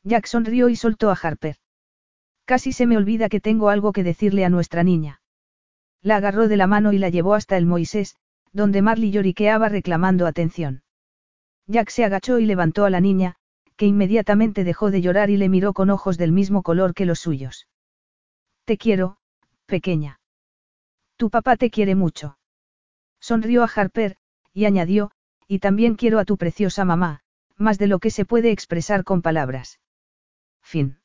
Jack 0.02 0.26
sonrió 0.26 0.68
y 0.68 0.74
soltó 0.74 1.10
a 1.10 1.18
Harper. 1.22 1.58
Casi 2.44 2.72
se 2.72 2.86
me 2.86 2.96
olvida 2.96 3.28
que 3.28 3.40
tengo 3.40 3.68
algo 3.68 3.92
que 3.92 4.02
decirle 4.02 4.44
a 4.44 4.48
nuestra 4.48 4.82
niña. 4.82 5.20
La 6.02 6.16
agarró 6.16 6.48
de 6.48 6.56
la 6.56 6.66
mano 6.66 6.92
y 6.92 6.98
la 6.98 7.08
llevó 7.08 7.34
hasta 7.34 7.56
el 7.56 7.64
Moisés, 7.64 8.16
donde 8.52 8.82
Marley 8.82 9.12
lloriqueaba 9.12 9.68
reclamando 9.68 10.26
atención. 10.26 10.82
Jack 11.68 11.90
se 11.90 12.04
agachó 12.04 12.40
y 12.40 12.46
levantó 12.46 12.84
a 12.84 12.90
la 12.90 13.00
niña, 13.00 13.36
que 13.76 13.86
inmediatamente 13.86 14.64
dejó 14.64 14.90
de 14.90 15.02
llorar 15.02 15.30
y 15.30 15.36
le 15.36 15.48
miró 15.48 15.72
con 15.72 15.88
ojos 15.88 16.18
del 16.18 16.32
mismo 16.32 16.64
color 16.64 16.94
que 16.94 17.06
los 17.06 17.20
suyos. 17.20 17.68
Te 18.64 18.76
quiero, 18.76 19.18
pequeña. 19.66 20.20
Tu 21.16 21.30
papá 21.30 21.56
te 21.56 21.70
quiere 21.70 21.94
mucho. 21.94 22.38
Sonrió 23.20 23.62
a 23.62 23.70
Harper, 23.74 24.16
y 24.52 24.64
añadió, 24.64 25.10
y 25.46 25.58
también 25.58 25.96
quiero 25.96 26.18
a 26.18 26.24
tu 26.24 26.36
preciosa 26.36 26.84
mamá, 26.84 27.20
más 27.56 27.78
de 27.78 27.86
lo 27.86 27.98
que 27.98 28.10
se 28.10 28.24
puede 28.24 28.50
expresar 28.50 29.04
con 29.04 29.22
palabras. 29.22 29.80
Fin. 30.62 30.98